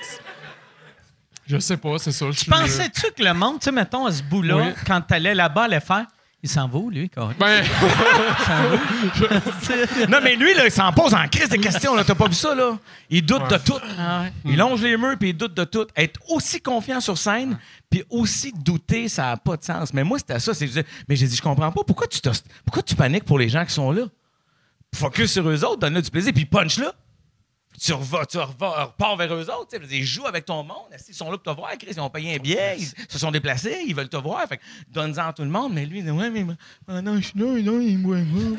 Je 1.48 1.58
sais 1.60 1.78
pas, 1.78 1.98
c'est 1.98 2.12
ça. 2.12 2.26
suis- 2.34 2.50
Pensais-tu 2.52 3.12
que 3.14 3.24
le 3.24 3.34
monde, 3.34 3.60
tu 3.60 3.66
sais, 3.66 3.72
mettons, 3.72 4.06
à 4.06 4.12
ce 4.12 4.22
bout-là, 4.22 4.58
Oui. 4.58 4.74
quand 4.86 5.00
t'allais 5.02 5.34
là-bas, 5.34 5.64
allait 5.64 5.80
faire 5.80 6.06
Il 6.48 6.50
s'en 6.50 6.68
va 6.70 6.78
où, 6.80 6.90
lui, 6.90 7.10
carré? 7.10 7.36
Ben, 7.38 7.62
non, 10.10 10.20
mais 10.24 10.36
lui, 10.38 10.54
là, 10.54 10.66
il 10.66 10.72
s'en 10.72 10.94
pose 10.94 11.14
en 11.14 11.28
crise 11.28 11.50
de 11.50 11.58
questions. 11.58 11.94
Là. 11.94 12.06
T'as 12.06 12.16
pas 12.16 12.28
vu 12.30 12.34
ça, 12.34 12.56
là? 12.56 12.78
Il 13.10 13.26
doute 13.26 13.42
Ouais. 13.42 13.58
de 13.58 13.64
tout. 13.64 13.78
Ah 14.00 14.22
ouais. 14.22 14.34
Il 14.46 14.56
longe 14.58 14.82
les 14.82 14.96
murs 14.96 15.18
puis 15.20 15.30
il 15.30 15.38
doute 15.38 15.54
de 15.54 15.66
tout. 15.66 15.86
Être 15.96 16.20
aussi 16.30 16.62
confiant 16.62 17.02
sur 17.02 17.18
scène 17.18 17.58
puis 17.90 18.04
aussi 18.10 18.54
douter, 18.54 19.10
ça 19.10 19.24
n'a 19.24 19.38
pas 19.38 19.58
de 19.58 19.64
sens. 19.66 19.94
Mais 19.94 20.04
moi, 20.06 20.18
c'était 20.20 20.40
ça. 20.40 20.54
c'est- 20.54 20.86
Mais 21.10 21.16
j'ai 21.18 21.28
dit, 21.28 21.36
je 21.36 21.42
comprends 21.42 21.70
pas. 21.72 21.82
Pourquoi 21.86 22.08
tu, 22.08 22.20
pourquoi 22.66 22.82
tu 22.84 22.96
paniques 22.96 23.26
pour 23.26 23.40
les 23.40 23.50
gens 23.50 23.66
qui 23.66 23.74
sont 23.74 23.92
là? 23.92 24.04
Focus 24.96 25.34
sur 25.34 25.48
eux 25.50 25.66
autres, 25.66 25.80
donne-leur 25.80 26.02
du 26.02 26.10
plaisir, 26.10 26.32
puis 26.34 26.46
punch 26.46 26.78
là. 26.78 26.94
Tu, 27.80 27.94
revas, 27.94 28.26
tu 28.26 28.38
revas- 28.38 28.86
repars 28.86 29.16
vers 29.18 29.34
eux 29.36 29.50
autres. 29.52 29.68
tu 29.80 29.88
sais. 29.88 29.98
Ils 29.98 30.04
jouent 30.06 30.26
avec 30.26 30.46
ton 30.46 30.64
monde. 30.64 30.88
Ils 31.08 31.14
sont 31.14 31.30
là 31.32 31.38
pour 31.38 31.54
te 31.54 31.60
voir. 31.60 31.72
Chris, 31.78 31.90
ils 31.92 32.00
ont 32.02 32.10
payé 32.10 32.36
un 32.36 32.40
billet. 32.40 32.76
Ils 32.80 32.88
se 33.08 33.20
sont 33.20 33.30
déplacés. 33.32 33.84
Ils 33.88 33.96
veulent 33.96 34.10
te 34.10 34.18
voir. 34.18 34.48
Fait 34.48 34.60
donne-en 34.90 35.28
à 35.28 35.34
tout 35.34 35.44
le 35.44 35.50
monde. 35.50 35.74
Mais 35.74 35.86
lui, 35.86 36.00
il 36.00 36.06
dit 36.06 36.10
Ouais, 36.12 36.30
mais 36.32 36.46
pendant 36.86 37.16
que 37.16 37.22
je 37.22 37.28
suis 37.28 37.40
là, 37.40 37.46
non, 37.62 37.80
il 37.80 38.00
me. 38.00 38.58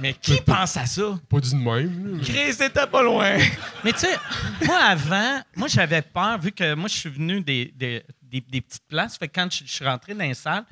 Mais 0.00 0.14
qui 0.14 0.40
pense 0.40 0.76
à 0.76 0.86
ça? 0.86 1.18
pas 1.28 1.40
dit 1.40 1.50
de 1.52 1.56
même. 1.58 2.20
Chris, 2.22 2.52
c'était 2.52 2.86
pas 2.86 3.02
loin. 3.02 3.36
Mais 3.84 3.92
tu 3.92 4.00
sais, 4.00 4.16
moi, 4.64 4.76
avant, 4.76 5.40
moi, 5.56 5.66
j'avais 5.68 6.00
peur, 6.02 6.38
vu 6.38 6.52
que 6.52 6.74
moi, 6.74 6.88
je 6.88 6.94
suis 6.96 7.10
venu 7.10 7.40
des, 7.40 7.72
des, 7.74 8.04
des- 8.22 8.40
des 8.40 8.60
petites 8.60 8.86
places. 8.88 9.16
Fait 9.18 9.26
que 9.26 9.34
quand 9.34 9.48
je, 9.52 9.64
je 9.64 9.72
suis 9.72 9.84
rentré 9.84 10.14
dans 10.14 10.24
les 10.24 10.34
salles, 10.34 10.64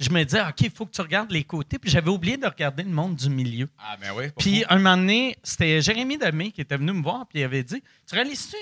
je 0.00 0.10
me 0.10 0.22
disais, 0.24 0.40
OK, 0.42 0.60
il 0.62 0.70
faut 0.70 0.86
que 0.86 0.92
tu 0.92 1.00
regardes 1.00 1.30
les 1.30 1.44
côtés. 1.44 1.78
Puis 1.78 1.90
j'avais 1.90 2.10
oublié 2.10 2.36
de 2.36 2.46
regarder 2.46 2.82
le 2.82 2.90
monde 2.90 3.14
du 3.16 3.28
milieu. 3.30 3.68
Ah, 3.78 3.96
ben 4.00 4.10
oui. 4.16 4.24
Puis 4.38 4.64
un 4.68 4.76
moment 4.76 4.96
donné, 4.96 5.36
c'était 5.42 5.80
Jérémy 5.80 6.18
Demé 6.18 6.50
qui 6.50 6.60
était 6.60 6.76
venu 6.76 6.92
me 6.92 7.02
voir, 7.02 7.26
puis 7.28 7.40
il 7.40 7.44
avait 7.44 7.62
dit 7.62 7.82
Tu 8.08 8.14
réalises-tu, 8.14 8.56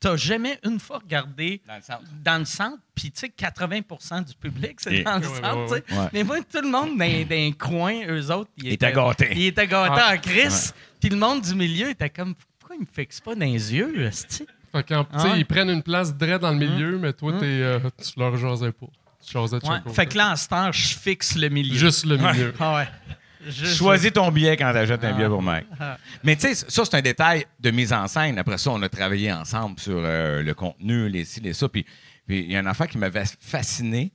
t'as 0.00 0.16
jamais 0.16 0.58
une 0.64 0.78
fois 0.78 0.98
regardé 0.98 1.60
Dans 1.66 1.74
le 1.76 1.82
centre. 1.82 2.02
dans 2.24 2.38
le 2.38 2.44
centre, 2.44 2.78
puis 2.94 3.10
tu 3.10 3.20
sais, 3.20 3.32
80% 3.36 4.24
du 4.26 4.34
public, 4.36 4.76
c'est 4.80 5.02
dans 5.02 5.16
le 5.18 5.24
centre, 5.24 5.72
ouais. 5.72 5.82
Mais 6.12 6.22
moi, 6.22 6.38
tout 6.40 6.60
le 6.62 6.70
monde 6.70 6.96
dans, 6.96 7.24
dans 7.28 7.34
un 7.36 7.52
coin, 7.52 8.06
eux 8.06 8.30
autres, 8.30 8.50
ils 8.58 8.74
étaient 8.74 8.92
gâtés. 8.92 9.32
Ils 9.34 9.46
étaient 9.48 9.66
gâtés 9.66 10.00
Ah. 10.00 10.14
en 10.14 10.18
crise. 10.18 10.72
Puis 11.00 11.10
le 11.10 11.16
monde 11.16 11.42
du 11.42 11.54
milieu 11.54 11.90
était 11.90 12.10
comme 12.10 12.34
Pourquoi 12.58 12.76
ils 12.76 12.82
me 12.82 12.86
fixent 12.92 13.20
pas 13.20 13.34
dans 13.34 13.44
les 13.46 13.74
yeux? 13.74 14.10
Fait 14.10 14.12
sais, 14.12 14.46
Ah 14.72 15.34
ils 15.36 15.46
prennent 15.46 15.70
une 15.70 15.82
place 15.82 16.14
direct 16.14 16.42
dans 16.42 16.50
le 16.52 16.58
milieu, 16.58 16.98
mais 16.98 17.12
toi, 17.12 17.32
t'es, 17.32 17.46
euh, 17.46 17.80
tu 18.00 18.18
leur 18.20 18.36
jasais 18.36 18.70
pas. 18.70 18.86
Ouais. 19.86 19.92
Fait 19.92 20.06
que 20.06 20.16
là, 20.16 20.32
en 20.32 20.36
ce 20.36 20.48
temps, 20.48 20.72
je 20.72 20.96
fixe 20.96 21.36
le 21.36 21.48
milieu. 21.48 21.76
Juste 21.76 22.04
le 22.06 22.16
milieu. 22.16 22.52
Ah 22.60 22.74
ouais. 22.76 22.88
Juste- 23.46 23.76
Choisis 23.76 24.12
ton 24.12 24.30
billet 24.30 24.56
quand 24.56 24.70
tu 24.72 24.78
achètes 24.78 25.02
un 25.04 25.14
billet 25.14 25.28
pour 25.28 25.40
Mike. 25.42 25.66
Ah. 25.80 25.96
Mais 26.22 26.36
tu 26.36 26.42
sais, 26.42 26.54
ça, 26.54 26.84
c'est 26.84 26.96
un 26.96 27.00
détail 27.00 27.46
de 27.60 27.70
mise 27.70 27.92
en 27.92 28.06
scène. 28.08 28.36
Après 28.38 28.58
ça, 28.58 28.70
on 28.72 28.82
a 28.82 28.88
travaillé 28.88 29.32
ensemble 29.32 29.78
sur 29.78 29.96
euh, 29.96 30.42
le 30.42 30.54
contenu, 30.54 31.08
les 31.08 31.24
ci, 31.24 31.40
les 31.40 31.54
ça. 31.54 31.68
Puis 31.68 31.86
puis 32.28 32.40
il 32.40 32.52
y 32.52 32.56
a 32.56 32.60
une 32.60 32.66
affaire 32.66 32.86
qui 32.86 32.98
m'avait 32.98 33.24
fasciné 33.40 34.12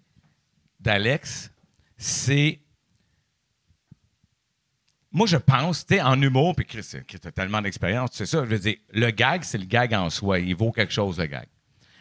d'Alex, 0.80 1.52
c'est. 1.98 2.60
Moi, 5.12 5.28
je 5.28 5.38
pense, 5.38 5.86
tu 5.86 5.96
sais, 5.96 6.02
en 6.02 6.20
humour, 6.22 6.56
puis 6.56 6.66
Chris, 6.66 6.88
qui 7.08 7.16
a 7.16 7.32
tellement 7.32 7.62
d'expérience, 7.62 8.12
tu 8.12 8.18
sais 8.18 8.26
ça, 8.26 8.44
je 8.44 8.50
veux 8.50 8.60
dire, 8.60 8.76
le 8.92 9.10
gag, 9.12 9.44
c'est 9.44 9.58
le 9.58 9.66
gag 9.66 9.94
en 9.94 10.10
soi. 10.10 10.40
Il 10.40 10.56
vaut 10.56 10.72
quelque 10.72 10.94
chose, 10.94 11.18
le 11.20 11.26
gag. 11.26 11.46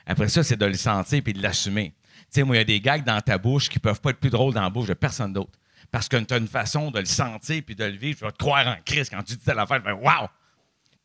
Après 0.06 0.28
ça, 0.28 0.42
c'est 0.42 0.56
de 0.56 0.66
le 0.66 0.74
sentir 0.74 1.22
puis 1.22 1.32
de 1.32 1.42
l'assumer. 1.42 1.94
Tu 2.32 2.40
sais, 2.40 2.44
moi, 2.44 2.56
il 2.56 2.58
y 2.60 2.62
a 2.62 2.64
des 2.64 2.80
gags 2.80 3.04
dans 3.04 3.20
ta 3.20 3.36
bouche 3.36 3.68
qui 3.68 3.78
peuvent 3.78 4.00
pas 4.00 4.10
être 4.10 4.18
plus 4.18 4.30
drôles 4.30 4.54
dans 4.54 4.62
la 4.62 4.70
bouche 4.70 4.88
de 4.88 4.94
personne 4.94 5.34
d'autre. 5.34 5.58
Parce 5.90 6.08
que 6.08 6.16
tu 6.16 6.32
as 6.32 6.38
une 6.38 6.48
façon 6.48 6.90
de 6.90 6.98
le 6.98 7.04
sentir 7.04 7.62
puis 7.64 7.74
de 7.74 7.84
le 7.84 7.96
vivre. 7.96 8.20
Je 8.20 8.24
vais 8.24 8.32
te 8.32 8.38
croire 8.38 8.66
en 8.66 8.76
Christ 8.82 9.10
quand 9.10 9.22
tu 9.22 9.34
dis 9.34 9.44
telle 9.44 9.58
affaire. 9.58 9.82
Ben, 9.82 9.92
wow! 9.92 10.28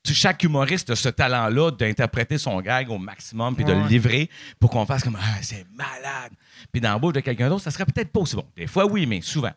Chaque 0.06 0.42
humoriste 0.44 0.90
a 0.92 0.96
ce 0.96 1.10
talent-là 1.10 1.72
d'interpréter 1.72 2.38
son 2.38 2.62
gag 2.62 2.90
au 2.90 2.98
maximum 2.98 3.58
puis 3.58 3.66
de 3.66 3.74
le 3.74 3.86
livrer 3.88 4.30
pour 4.58 4.70
qu'on 4.70 4.86
fasse 4.86 5.04
comme 5.04 5.18
Ah, 5.22 5.42
c'est 5.42 5.66
malade. 5.74 6.32
Puis 6.72 6.80
dans 6.80 6.94
la 6.94 6.98
bouche 6.98 7.12
de 7.12 7.20
quelqu'un 7.20 7.50
d'autre, 7.50 7.64
ça 7.64 7.72
serait 7.72 7.84
peut-être 7.84 8.14
pas 8.14 8.22
aussi 8.22 8.38
bon. 8.38 8.48
Des 8.56 8.68
fois, 8.68 8.86
oui, 8.86 9.06
mais 9.06 9.20
souvent. 9.20 9.52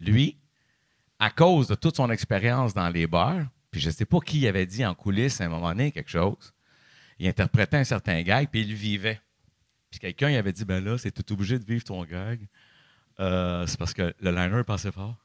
Lui, 0.00 0.36
à 1.18 1.30
cause 1.30 1.66
de 1.66 1.76
toute 1.76 1.96
son 1.96 2.10
expérience 2.10 2.74
dans 2.74 2.90
les 2.90 3.06
bars, 3.06 3.40
puis 3.70 3.80
je 3.80 3.88
sais 3.88 4.04
pas 4.04 4.18
qui 4.20 4.46
avait 4.46 4.66
dit 4.66 4.84
en 4.84 4.94
coulisses 4.94 5.40
à 5.40 5.44
un 5.44 5.48
moment 5.48 5.70
donné 5.70 5.92
quelque 5.92 6.10
chose, 6.10 6.52
il 7.18 7.26
interprétait 7.26 7.78
un 7.78 7.84
certain 7.84 8.20
gag 8.20 8.48
puis 8.50 8.60
il 8.60 8.68
le 8.68 8.74
vivait. 8.74 9.18
Puis 9.90 10.00
quelqu'un 10.00 10.30
il 10.30 10.36
avait 10.36 10.52
dit 10.52 10.64
ben 10.64 10.82
là, 10.84 10.98
c'est 10.98 11.10
tout 11.10 11.32
obligé 11.32 11.58
de 11.58 11.64
vivre 11.64 11.84
ton 11.84 12.04
gag. 12.04 12.46
Euh, 13.20 13.66
c'est 13.66 13.78
parce 13.78 13.94
que 13.94 14.14
le 14.20 14.30
liner 14.30 14.62
passait 14.64 14.92
fort. 14.92 15.16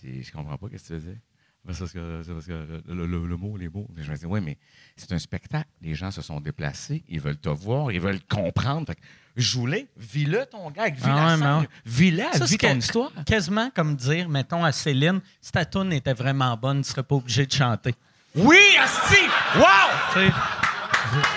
C'est- 0.00 0.22
Je 0.22 0.32
comprends 0.32 0.56
pas 0.56 0.66
ce 0.68 0.72
que 0.82 0.86
tu 0.86 0.92
veux 0.94 1.00
dire? 1.12 1.20
Ben, 1.64 1.72
c'est 1.72 1.78
parce 1.80 1.92
que, 1.92 2.22
c'est 2.24 2.32
parce 2.32 2.46
que 2.46 2.82
le, 2.88 3.06
le- 3.06 3.26
le 3.26 3.36
mot, 3.36 3.56
les 3.56 3.68
mots. 3.68 3.86
Mais 3.94 4.02
je 4.02 4.10
me 4.10 4.16
dis, 4.16 4.26
oui, 4.26 4.40
mais 4.40 4.58
c'est 4.96 5.12
un 5.12 5.18
spectacle. 5.18 5.68
Les 5.80 5.94
gens 5.94 6.10
se 6.10 6.20
sont 6.20 6.40
déplacés, 6.40 7.04
ils 7.08 7.20
veulent 7.20 7.38
te 7.38 7.50
voir, 7.50 7.92
ils 7.92 8.00
veulent 8.00 8.18
comprendre. 8.28 8.86
Fait 8.88 8.96
que 8.96 9.00
joue-les, 9.36 9.86
vis-le 9.96 10.44
ton 10.46 10.70
gag, 10.72 10.96
vis 10.96 11.02
Ah 11.04 11.36
la 11.36 11.58
ouais, 11.60 11.68
vis-la, 11.86 12.32
Ça, 12.32 12.44
vis 12.46 12.50
c'est 12.52 12.58
ton 12.58 12.74
histoire. 12.76 13.12
Quasiment 13.26 13.70
comme 13.70 13.94
dire, 13.94 14.28
mettons 14.28 14.64
à 14.64 14.72
Céline, 14.72 15.20
si 15.40 15.52
ta 15.52 15.64
tune 15.64 15.92
était 15.92 16.14
vraiment 16.14 16.56
bonne, 16.56 16.82
tu 16.82 16.90
serais 16.90 17.04
pas 17.04 17.14
obligé 17.14 17.46
de 17.46 17.52
chanter. 17.52 17.94
Oui, 18.34 18.58
Asti! 18.80 19.22
Wow! 19.56 20.32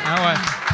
Ah 0.06 0.26
ouais. 0.34 0.65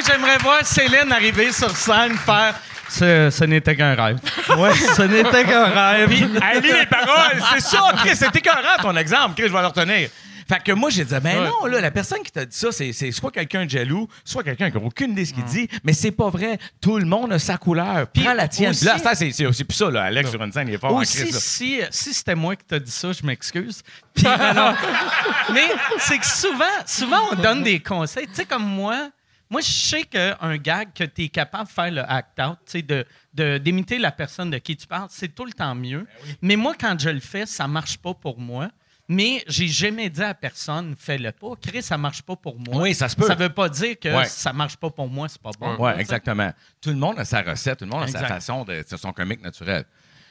Moi, 0.00 0.14
j'aimerais 0.14 0.38
voir 0.38 0.64
Céline 0.64 1.12
arriver 1.12 1.52
sur 1.52 1.70
scène 1.76 2.16
faire 2.16 2.54
ce, 2.88 3.28
ce 3.30 3.44
n'était 3.44 3.76
qu'un 3.76 3.94
rêve. 3.94 4.18
Ouais. 4.56 4.72
ce 4.74 5.02
n'était 5.02 5.44
qu'un 5.44 5.66
rêve. 5.66 6.10
Elle 6.10 6.62
lit 6.62 6.72
les 6.72 6.86
paroles, 6.86 7.40
c'est 7.52 7.60
ça, 7.60 7.92
Chris, 7.98 8.16
c'est 8.16 8.34
écœurant 8.34 8.78
ton 8.80 8.96
exemple, 8.96 9.34
Chris, 9.36 9.48
je 9.48 9.52
vais 9.52 9.60
le 9.60 9.66
retenir. 9.66 10.08
Fait 10.48 10.60
que 10.64 10.72
moi, 10.72 10.88
j'ai 10.90 11.04
dit, 11.04 11.14
ben 11.22 11.38
Ouais. 11.38 11.46
non, 11.48 11.66
là, 11.66 11.80
la 11.82 11.90
personne 11.92 12.22
qui 12.24 12.32
t'a 12.32 12.44
dit 12.46 12.56
ça, 12.56 12.68
c'est, 12.72 12.92
soit 13.12 13.30
quelqu'un 13.30 13.66
de 13.66 13.70
jaloux, 13.70 14.08
soit 14.24 14.42
quelqu'un 14.42 14.70
qui 14.70 14.78
n'a 14.78 14.82
aucune 14.84 15.12
idée 15.12 15.22
de 15.22 15.28
ce 15.28 15.32
qu'il 15.34 15.44
dit, 15.44 15.68
mais 15.84 15.92
c'est 15.92 16.10
pas 16.12 16.28
vrai. 16.30 16.58
Tout 16.80 16.96
le 16.98 17.04
monde 17.04 17.32
a 17.34 17.38
sa 17.38 17.56
couleur. 17.58 18.06
Prends 18.12 18.32
la 18.32 18.48
tienne. 18.48 18.70
aussi- 18.70 18.84
là, 18.86 18.98
ça, 18.98 19.14
c'est, 19.14 19.30
c'est 19.32 19.46
aussi 19.46 19.62
plus 19.64 19.76
ça, 19.76 19.90
là. 19.90 20.04
Alex 20.04 20.30
sur 20.30 20.42
une 20.42 20.50
scène, 20.50 20.66
il 20.68 20.74
est 20.74 20.78
fort 20.78 20.94
Aussi, 20.94 21.30
si, 21.32 21.80
si 21.90 22.14
c'était 22.14 22.34
moi 22.34 22.56
qui 22.56 22.64
t'ai 22.64 22.80
dit 22.80 22.90
ça, 22.90 23.12
je 23.12 23.24
m'excuse. 23.24 23.82
Puis, 24.14 24.24
ben 24.24 24.54
non. 24.54 24.74
Mais 25.54 25.68
c'est 25.98 26.18
que 26.18 26.26
souvent, 26.26 26.64
souvent, 26.86 27.20
on 27.30 27.34
donne 27.36 27.62
des 27.62 27.78
conseils. 27.78 28.26
Tu 28.26 28.34
sais, 28.34 28.44
comme 28.46 28.64
moi, 28.64 29.10
Moi, 29.50 29.60
je 29.62 29.66
sais 29.70 30.02
qu'un 30.04 30.56
gag 30.58 30.92
que 30.94 31.02
tu 31.04 31.24
es 31.24 31.28
capable 31.28 31.64
de 31.66 31.72
faire 31.72 31.90
le 31.90 32.02
act-out, 32.08 32.58
de, 32.76 33.04
de, 33.34 33.58
d'imiter 33.58 33.98
la 33.98 34.12
personne 34.12 34.48
de 34.50 34.58
qui 34.58 34.76
tu 34.76 34.86
parles, 34.86 35.08
c'est 35.10 35.34
tout 35.34 35.44
le 35.44 35.52
temps 35.52 35.74
mieux. 35.74 36.06
Ben 36.24 36.36
Mais 36.42 36.56
moi, 36.56 36.74
quand 36.78 36.96
je 36.98 37.10
le 37.10 37.18
fais, 37.20 37.46
ça 37.46 37.66
marche 37.66 37.98
pas 37.98 38.14
pour 38.14 38.38
moi. 38.38 38.70
Mais 39.08 39.42
j'ai 39.48 39.66
jamais 39.66 40.08
dit 40.08 40.22
à 40.22 40.34
personne, 40.34 40.94
fais-le 40.96 41.32
pas. 41.32 41.48
Chris, 41.60 41.82
ça 41.82 41.98
marche 41.98 42.22
pas 42.22 42.36
pour 42.36 42.56
moi. 42.60 42.80
Oui, 42.82 42.94
ça 42.94 43.08
se 43.08 43.16
peut. 43.16 43.26
Ça 43.26 43.34
veut 43.34 43.48
pas 43.48 43.68
dire 43.68 43.98
que 43.98 44.08
Ouais. 44.08 44.24
ça 44.26 44.52
marche 44.52 44.76
pas 44.76 44.88
pour 44.88 45.08
moi, 45.08 45.28
c'est 45.28 45.42
pas 45.42 45.50
bon. 45.58 45.74
Oui, 45.80 45.90
exactement. 45.98 46.52
Tout 46.80 46.90
le 46.90 46.96
monde 46.96 47.18
a 47.18 47.24
sa 47.24 47.42
recette, 47.42 47.80
tout 47.80 47.86
le 47.86 47.90
monde 47.90 48.02
a 48.04 48.06
Exact. 48.06 48.20
sa 48.20 48.28
façon 48.28 48.64
de. 48.64 48.84
C'est 48.86 48.96
son 48.98 49.12
comique 49.12 49.42
naturel. 49.42 49.84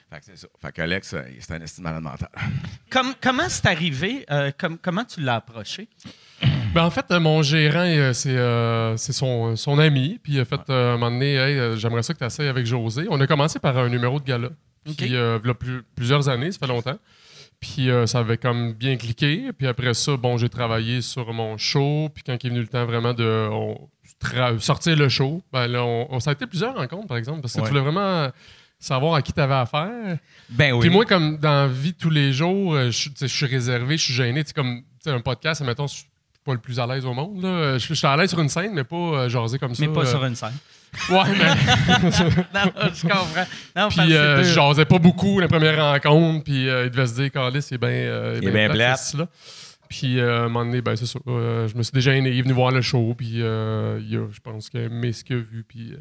Fait 0.09 0.19
que 0.19 0.25
c'est 0.27 0.37
ça. 0.37 0.47
Fait 0.61 0.71
qu'Alex, 0.71 1.13
euh, 1.13 1.23
c'est 1.41 1.51
un 1.55 1.61
estime 1.61 1.83
malade 1.83 2.01
mental. 2.03 2.29
Comme- 2.89 3.13
comment 3.21 3.49
c'est 3.49 3.65
arrivé? 3.65 4.25
euh, 4.31 4.51
comme- 4.57 4.77
comment 4.77 5.03
tu 5.03 5.19
l'as 5.19 5.35
approché? 5.35 5.89
Ben, 6.73 6.83
en 6.83 6.91
fait, 6.91 7.05
euh, 7.09 7.19
mon 7.19 7.41
gérant, 7.41 7.79
euh, 7.83 8.13
c'est 8.13 8.37
euh, 8.37 8.95
c'est 8.95 9.11
son, 9.13 9.55
son 9.55 9.79
ami. 9.79 10.19
Puis 10.21 10.33
il 10.33 10.39
a 10.39 10.45
fait 10.45 10.59
euh, 10.69 10.93
un 10.93 10.97
moment 10.97 11.09
donné, 11.11 11.33
Hey, 11.33 11.57
euh, 11.57 11.75
j'aimerais 11.75 12.03
ça 12.03 12.13
que 12.13 12.19
tu 12.19 12.25
essayes 12.25 12.47
avec 12.47 12.65
José. 12.65 13.07
On 13.09 13.19
a 13.19 13.25
commencé 13.27 13.57
par 13.57 13.75
un 13.77 13.89
numéro 13.89 14.19
de 14.19 14.25
gala. 14.25 14.49
Puis 14.97 15.15
euh, 15.15 15.39
v'là 15.43 15.53
plus- 15.55 15.81
plusieurs 15.95 16.29
années, 16.29 16.51
ça 16.51 16.59
fait 16.59 16.67
longtemps. 16.67 16.97
Puis 17.59 17.89
euh, 17.89 18.05
ça 18.05 18.19
avait 18.19 18.37
comme 18.37 18.73
bien 18.73 18.97
cliqué. 18.97 19.49
Puis 19.57 19.65
après 19.67 19.93
ça, 19.95 20.15
bon, 20.15 20.37
j'ai 20.37 20.47
travaillé 20.49 21.01
sur 21.01 21.33
mon 21.33 21.57
show. 21.57 22.09
Puis 22.13 22.23
quand 22.23 22.37
il 22.43 22.47
est 22.47 22.49
venu 22.51 22.61
le 22.61 22.67
temps 22.67 22.85
vraiment 22.85 23.13
de 23.13 23.49
on- 23.51 23.89
sortir 24.59 24.95
le 24.95 25.09
show, 25.09 25.41
ben 25.51 25.67
là, 25.67 25.83
on, 25.83 26.07
on- 26.11 26.19
ça 26.19 26.29
a 26.29 26.33
été 26.33 26.45
plusieurs 26.45 26.75
rencontres, 26.75 27.07
par 27.07 27.17
exemple, 27.17 27.41
parce 27.41 27.53
que 27.55 27.61
Ouais. 27.61 27.65
tu 27.65 27.69
voulais 27.71 27.81
vraiment 27.83 28.29
savoir 28.77 29.15
à 29.15 29.21
qui 29.23 29.33
tu 29.33 29.41
avais 29.41 29.55
affaire. 29.55 30.17
Ben 30.51 30.73
oui. 30.73 30.81
Puis 30.81 30.89
moi, 30.91 31.03
comme 31.05 31.37
dans 31.37 31.63
la 31.63 31.67
vie 31.67 31.93
de 31.93 31.97
tous 31.97 32.09
les 32.11 32.31
jours, 32.31 32.75
euh, 32.75 32.85
je, 32.91 33.09
suis- 33.09 33.13
je 33.27 33.45
réservé, 33.47 33.97
je 33.97 34.03
suis 34.03 34.13
gêné. 34.13 34.43
Tu 34.43 34.49
sais, 34.49 34.53
comme 34.53 34.83
un 35.07 35.19
podcast, 35.19 35.61
mettons, 35.61 35.87
je 35.87 35.95
suis 35.95 36.05
pas 36.49 36.53
le 36.55 36.59
plus 36.59 36.79
à 36.79 36.87
l'aise 36.87 37.05
au 37.05 37.13
monde. 37.13 37.41
là. 37.43 37.77
Je, 37.77 37.87
je 37.87 37.93
suis 37.93 38.07
à 38.07 38.17
l'aise 38.17 38.29
sur 38.29 38.39
une 38.39 38.49
scène, 38.49 38.73
mais 38.73 38.83
pas 38.83 38.95
euh, 38.95 39.29
jaser 39.29 39.59
comme 39.59 39.75
ça. 39.75 39.85
Mais 39.85 39.93
pas 39.93 40.01
euh. 40.01 40.05
sur 40.05 40.23
une 40.25 40.35
scène. 40.35 40.53
Ouais, 41.11 41.19
mais. 41.37 41.45
non, 42.53 42.71
je 42.93 43.01
comprends. 43.03 43.45
Non, 43.75 43.89
puis 43.89 43.97
que 43.97 44.11
euh, 44.11 44.43
c'est 44.43 44.49
je 44.49 44.55
jasais 44.55 44.85
pas 44.85 44.97
beaucoup 44.97 45.39
la 45.39 45.47
première 45.47 45.77
rencontre. 45.77 46.43
Puis 46.45 46.67
euh, 46.67 46.85
il 46.85 46.89
devait 46.89 47.05
se 47.05 47.13
dire, 47.13 47.31
Carlis, 47.31 47.59
il 47.69 47.75
est 47.75 47.77
bien. 47.77 47.89
euh, 47.89 48.39
Il 48.41 48.47
est 48.47 48.51
bien 48.51 48.69
plate. 48.71 49.15
Puis 49.87 50.19
euh, 50.19 50.37
à 50.37 50.45
un 50.45 50.49
moment 50.49 50.65
donné, 50.65 50.81
ben, 50.81 50.95
c'est 50.95 51.05
ça. 51.05 51.19
euh, 51.27 51.67
je 51.67 51.75
me 51.77 51.83
suis 51.83 51.91
déjà 51.93 52.11
gêné. 52.11 52.31
Il 52.31 52.39
est 52.39 52.41
venu 52.41 52.53
voir 52.53 52.71
le 52.71 52.81
show. 52.81 53.13
Puis 53.15 53.33
euh, 53.41 53.99
il 54.03 54.17
a, 54.17 54.27
je 54.31 54.39
pense 54.39 54.67
qu'il 54.69 54.79
a 54.79 54.83
aimé 54.85 55.13
ce 55.13 55.23
qu'il 55.23 55.35
a 55.35 55.39
vu. 55.39 55.63
Puis. 55.67 55.93
euh, 55.93 55.97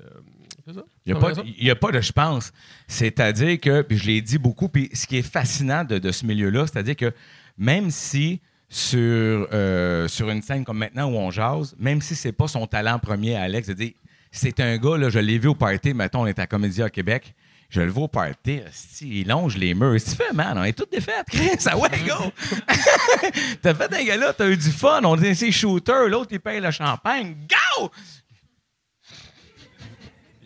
c'est 0.66 0.74
ça. 0.74 0.82
Il 1.06 1.12
n'y 1.12 1.18
a, 1.18 1.20
va, 1.20 1.28
pas- 1.28 1.34
ça? 1.34 1.42
il 1.44 1.66
y 1.66 1.70
a 1.70 1.76
pas 1.76 1.92
de 1.92 2.00
je 2.00 2.12
pense. 2.12 2.52
C'est-à-dire 2.86 3.60
que, 3.60 3.82
puis 3.82 3.98
je 3.98 4.06
l'ai 4.06 4.20
dit 4.22 4.38
beaucoup, 4.38 4.68
puis 4.70 4.88
ce 4.94 5.06
qui 5.06 5.18
est 5.18 5.22
fascinant 5.22 5.84
de, 5.84 5.98
de 5.98 6.10
ce 6.12 6.24
milieu-là, 6.26 6.66
c'est-à-dire 6.66 6.96
que 6.96 7.12
même 7.58 7.90
si 7.90 8.40
sur, 8.68 9.48
euh, 9.52 10.08
sur 10.08 10.28
une 10.30 10.42
scène 10.42 10.64
comme 10.64 10.78
maintenant 10.78 11.10
où 11.10 11.16
on 11.16 11.30
jase, 11.30 11.74
même 11.78 12.02
si 12.02 12.14
c'est 12.14 12.32
pas 12.32 12.48
son 12.48 12.66
talent 12.66 12.98
premier 12.98 13.36
à 13.36 13.42
Alex, 13.42 13.66
c'est-à-dire, 13.66 13.92
c'est 14.30 14.60
un 14.60 14.76
gars, 14.76 14.98
là, 14.98 15.08
je 15.08 15.18
l'ai 15.18 15.38
vu 15.38 15.48
au 15.48 15.54
party, 15.54 15.94
mettons, 15.94 16.22
on 16.22 16.26
est 16.26 16.38
à 16.38 16.46
Comédia 16.46 16.86
à 16.86 16.90
Québec, 16.90 17.34
je 17.70 17.80
le 17.80 17.90
vois 17.90 18.04
au 18.04 18.08
party, 18.08 18.60
il 19.02 19.28
longe 19.28 19.56
les 19.56 19.74
murs. 19.74 19.96
Tu 20.02 20.14
fais, 20.14 20.32
man? 20.32 20.56
On 20.56 20.64
est 20.64 20.72
toutes 20.72 20.90
défaites, 20.90 21.26
Chris. 21.30 21.58
Ah 21.66 21.76
ouais, 21.76 21.90
go! 22.06 22.32
t'as 23.62 23.74
fait 23.74 23.94
un 23.94 24.04
gars-là, 24.04 24.32
t'as 24.32 24.48
eu 24.48 24.56
du 24.56 24.70
fun, 24.70 25.02
on 25.04 25.16
dit 25.16 25.34
c'est 25.34 25.50
shooter, 25.50 26.08
l'autre, 26.08 26.30
il 26.32 26.40
paye 26.40 26.60
le 26.60 26.70
champagne. 26.70 27.36
Go! 27.48 27.90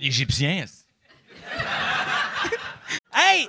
L'Égyptien. 0.01 0.65
Hey, 3.15 3.49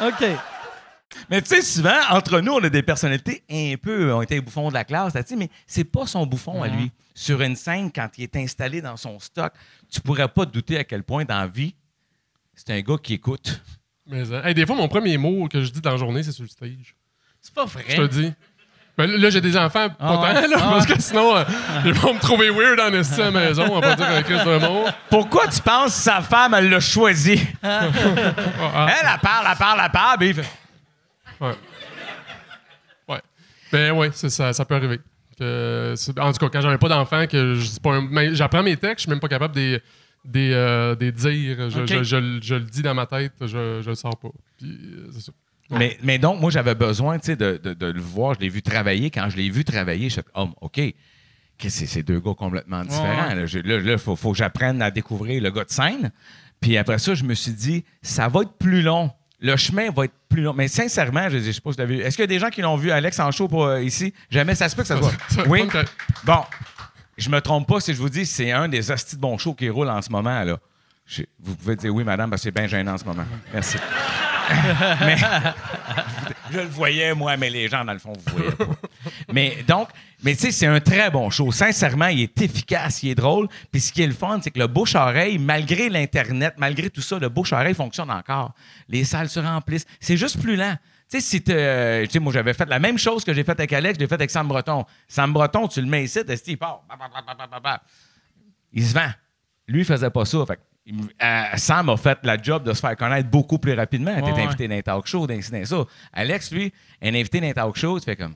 OK. 0.00 0.24
Mais 1.30 1.40
tu 1.42 1.48
sais, 1.48 1.62
souvent, 1.62 1.98
entre 2.10 2.40
nous, 2.40 2.52
on 2.52 2.64
a 2.64 2.68
des 2.68 2.82
personnalités 2.82 3.44
un 3.48 3.76
peu, 3.80 4.12
on 4.12 4.22
était 4.22 4.34
les 4.34 4.40
bouffons 4.40 4.68
de 4.68 4.74
la 4.74 4.84
classe, 4.84 5.12
tu 5.12 5.22
sais, 5.24 5.36
mais 5.36 5.48
c'est 5.66 5.84
pas 5.84 6.06
son 6.06 6.26
bouffon 6.26 6.62
à 6.62 6.68
lui. 6.68 6.90
Sur 7.14 7.40
une 7.42 7.54
scène, 7.54 7.92
quand 7.92 8.08
il 8.18 8.24
est 8.24 8.36
installé 8.36 8.82
dans 8.82 8.96
son 8.96 9.18
stock, 9.20 9.52
tu 9.90 10.00
pourrais 10.00 10.28
pas 10.28 10.44
te 10.46 10.50
douter 10.50 10.76
à 10.78 10.84
quel 10.84 11.04
point 11.04 11.24
dans 11.24 11.38
la 11.38 11.46
vie, 11.46 11.74
c'est 12.54 12.70
un 12.70 12.80
gars 12.80 12.96
qui 13.00 13.14
écoute. 13.14 13.62
Mais, 14.06 14.30
euh, 14.30 14.42
hey, 14.44 14.54
des 14.54 14.66
fois, 14.66 14.76
mon 14.76 14.88
premier 14.88 15.16
mot 15.16 15.48
que 15.48 15.62
je 15.62 15.70
dis 15.70 15.80
dans 15.80 15.92
la 15.92 15.96
journée, 15.96 16.22
c'est 16.22 16.32
sur 16.32 16.42
le 16.42 16.48
stage. 16.48 16.96
C'est 17.40 17.54
pas 17.54 17.64
vrai. 17.64 17.84
Je 17.88 17.96
te 17.96 18.00
le 18.00 18.08
dis. 18.08 18.32
Ben, 18.96 19.10
là, 19.10 19.28
j'ai 19.30 19.40
des 19.40 19.56
enfants, 19.56 19.88
pas 19.88 19.94
Ah 19.98 20.20
ouais. 20.20 20.34
tant, 20.34 20.48
là, 20.48 20.56
Ah 20.60 20.70
parce 20.70 20.86
que 20.86 21.00
sinon, 21.02 21.36
euh, 21.36 21.42
ils 21.84 21.92
vont 21.94 22.14
me 22.14 22.20
trouver 22.20 22.48
weird 22.50 22.78
en 22.78 22.92
esti 22.92 23.20
à 23.20 23.24
la 23.24 23.30
maison, 23.32 23.64
on 23.68 23.80
va 23.80 23.88
pas 23.88 23.96
dire 23.96 24.06
un 24.08 24.22
crise 24.22 24.44
de 24.44 24.58
mot. 24.58 24.84
Pourquoi 25.10 25.48
tu 25.48 25.60
penses 25.60 25.96
que 25.96 26.02
sa 26.02 26.20
femme, 26.20 26.54
elle 26.54 26.70
l'a 26.70 26.78
choisi? 26.80 27.40
Ah, 27.62 27.86
Elle, 28.88 29.08
elle 29.14 29.20
parle, 29.20 29.46
elle 29.50 29.58
parle, 29.58 29.80
elle 29.84 29.90
parle, 29.90 30.18
puis 30.18 30.28
il 30.28 30.34
fait... 30.34 30.48
Ouais. 31.40 31.54
Ouais. 33.08 33.20
Ben 33.72 33.92
ouais, 33.92 34.10
ça, 34.12 34.52
ça 34.52 34.64
peut 34.64 34.76
arriver. 34.76 35.00
Que 35.38 35.94
en 36.20 36.32
tout 36.32 36.38
cas, 36.38 36.48
quand 36.48 36.60
j'avais 36.60 36.78
pas 36.78 36.88
d'enfants, 36.88 37.26
que 37.26 37.56
mais 38.10 38.32
j'apprends 38.36 38.62
mes 38.62 38.76
textes, 38.76 38.98
je 38.98 39.02
suis 39.02 39.10
même 39.10 39.18
pas 39.18 39.26
capable 39.26 39.54
de 39.56 39.60
les- 39.60 39.82
des, 40.24 40.52
euh, 40.54 40.94
des 40.94 41.10
dire. 41.10 41.68
Je, 41.70 41.84
je- 41.84 42.02
je 42.04 42.16
le- 42.16 42.40
je 42.40 42.54
le 42.54 42.60
dis 42.60 42.82
dans 42.82 42.94
ma 42.94 43.04
tête, 43.06 43.32
je, 43.40 43.80
je 43.82 43.88
le 43.88 43.94
sors 43.96 44.16
pas. 44.16 44.28
Puis, 44.58 44.68
euh, 44.68 45.08
c'est 45.12 45.20
ça. 45.22 45.32
Mais, 45.78 45.98
mais 46.02 46.18
donc, 46.18 46.40
moi, 46.40 46.50
j'avais 46.50 46.74
besoin 46.74 47.18
tu 47.18 47.26
sais, 47.26 47.36
de, 47.36 47.60
de- 47.62 47.74
de 47.74 47.86
le 47.86 48.00
voir. 48.00 48.34
Je 48.34 48.40
l'ai 48.40 48.48
vu 48.48 48.62
travailler. 48.62 49.10
Quand 49.10 49.28
je 49.30 49.36
l'ai 49.36 49.50
vu 49.50 49.64
travailler, 49.64 50.08
je 50.08 50.14
suis 50.14 50.22
oh, 50.34 50.48
OK. 50.60 50.80
C'est 51.58 51.86
ces 51.86 52.02
deux 52.02 52.20
gars 52.20 52.34
complètement 52.36 52.82
différents. 52.82 53.28
Ouais. 53.34 53.46
Là, 53.64 53.80
là, 53.80 53.98
faut, 53.98 54.16
faut 54.16 54.32
que 54.32 54.38
j'apprenne 54.38 54.82
à 54.82 54.90
découvrir 54.90 55.42
le 55.42 55.50
gars 55.50 55.64
de 55.64 55.70
scène. 55.70 56.10
Puis 56.60 56.76
après 56.76 56.98
ça, 56.98 57.14
je 57.14 57.24
me 57.24 57.34
suis 57.34 57.52
dit, 57.52 57.84
ça 58.02 58.28
va 58.28 58.42
être 58.42 58.52
plus 58.58 58.82
long. 58.82 59.10
Le 59.40 59.56
chemin 59.56 59.90
va 59.90 60.04
être 60.06 60.14
plus 60.28 60.42
long. 60.42 60.52
Mais 60.52 60.68
sincèrement, 60.68 61.28
je 61.28 61.36
ne 61.38 61.52
sais 61.52 61.60
pas 61.60 61.70
si 61.70 61.76
vous 61.76 61.82
l'avez 61.82 61.96
vu. 61.96 62.02
Est-ce 62.02 62.16
qu'il 62.16 62.22
y 62.22 62.24
a 62.24 62.26
des 62.28 62.38
gens 62.38 62.48
qui 62.50 62.60
l'ont 62.62 62.76
vu, 62.76 62.90
Alex, 62.90 63.18
en 63.20 63.30
show 63.30 63.48
pour, 63.48 63.64
euh, 63.64 63.82
ici? 63.82 64.12
Jamais 64.30 64.54
ça 64.54 64.68
se 64.68 64.74
peut 64.76 64.82
que 64.82 64.88
ça 64.88 64.98
soit. 64.98 65.12
Oui? 65.46 65.62
Bon. 66.24 66.40
Je 67.16 67.30
me 67.30 67.40
trompe 67.40 67.68
pas 67.68 67.78
si 67.80 67.94
je 67.94 67.98
vous 67.98 68.08
dis 68.08 68.26
c'est 68.26 68.50
un 68.50 68.66
des 68.68 68.90
hosties 68.90 69.14
de 69.16 69.20
bons 69.20 69.38
shows 69.38 69.54
qui 69.54 69.68
roule 69.68 69.88
en 69.88 70.02
ce 70.02 70.10
moment. 70.10 70.42
Là. 70.42 70.58
Je- 71.06 71.22
vous 71.38 71.54
pouvez 71.54 71.76
dire 71.76 71.94
oui, 71.94 72.02
madame, 72.02 72.28
parce 72.30 72.42
que 72.42 72.48
c'est 72.48 72.54
bien 72.54 72.66
gênant 72.66 72.94
en 72.94 72.98
ce 72.98 73.04
moment. 73.04 73.24
Merci. 73.52 73.76
Mais 75.00 75.16
je 76.50 76.58
le 76.58 76.66
voyais, 76.66 77.14
moi, 77.14 77.36
mais 77.36 77.50
les 77.50 77.68
gens, 77.68 77.84
dans 77.84 77.92
le 77.92 77.98
fond, 77.98 78.12
vous 78.12 78.36
voyez 78.36 78.52
pas. 78.52 78.64
Mais 79.32 79.64
donc, 79.66 79.88
mais 80.22 80.34
tu 80.34 80.42
sais, 80.42 80.50
c'est 80.50 80.66
un 80.66 80.80
très 80.80 81.10
bon 81.10 81.30
show. 81.30 81.52
Sincèrement, 81.52 82.06
il 82.06 82.22
est 82.22 82.42
efficace, 82.42 83.02
il 83.02 83.10
est 83.10 83.14
drôle. 83.14 83.48
Puis 83.70 83.80
ce 83.80 83.92
qui 83.92 84.02
est 84.02 84.06
le 84.06 84.14
fun, 84.14 84.40
c'est 84.42 84.50
que 84.50 84.58
le 84.58 84.66
bouche-oreille, 84.66 85.38
malgré 85.38 85.88
l'Internet, 85.88 86.54
malgré 86.58 86.90
tout 86.90 87.02
ça, 87.02 87.18
le 87.18 87.28
bouche-oreille 87.28 87.74
fonctionne 87.74 88.10
encore. 88.10 88.52
Les 88.88 89.04
salles 89.04 89.28
se 89.28 89.40
remplissent. 89.40 89.86
C'est 90.00 90.16
juste 90.16 90.40
plus 90.40 90.56
lent. 90.56 90.76
Tu 91.10 91.20
sais, 91.20 91.38
si 91.38 91.44
euh, 91.50 92.06
moi, 92.20 92.32
j'avais 92.32 92.54
fait 92.54 92.68
la 92.68 92.78
même 92.78 92.98
chose 92.98 93.24
que 93.24 93.34
j'ai 93.34 93.44
faite 93.44 93.60
avec 93.60 93.72
Alex, 93.72 93.98
je 93.98 94.00
l'ai 94.00 94.08
fait 94.08 94.14
avec 94.14 94.30
Sam 94.30 94.48
Breton. 94.48 94.84
Sam 95.06 95.32
Breton, 95.32 95.68
tu 95.68 95.80
le 95.80 95.86
mets 95.86 96.04
ici, 96.04 96.20
il 96.46 96.58
part. 96.58 96.82
Il 98.72 98.84
se 98.84 98.94
vend. 98.94 99.10
Lui, 99.68 99.80
il 99.80 99.84
faisait 99.84 100.10
pas 100.10 100.24
ça. 100.24 100.44
Fait 100.46 100.58
euh, 100.86 101.42
Sam 101.56 101.88
a 101.88 101.96
fait 101.96 102.18
la 102.24 102.40
job 102.40 102.62
de 102.64 102.72
se 102.74 102.80
faire 102.80 102.96
connaître 102.96 103.28
beaucoup 103.30 103.58
plus 103.58 103.72
rapidement. 103.72 104.14
T'es 104.16 104.32
Ouais, 104.32 104.44
invité 104.44 104.68
dans 104.68 104.74
un 104.76 104.82
talk 104.82 105.06
show, 105.06 105.26
dans 105.26 105.34
dans 105.34 105.64
ça. 105.64 105.84
Alex, 106.12 106.50
lui, 106.52 106.72
un 107.02 107.14
invité 107.14 107.40
dans 107.40 107.48
un 107.48 107.52
talk 107.52 107.76
show, 107.76 107.98
tu 107.98 108.04
fais 108.04 108.16
comme. 108.16 108.34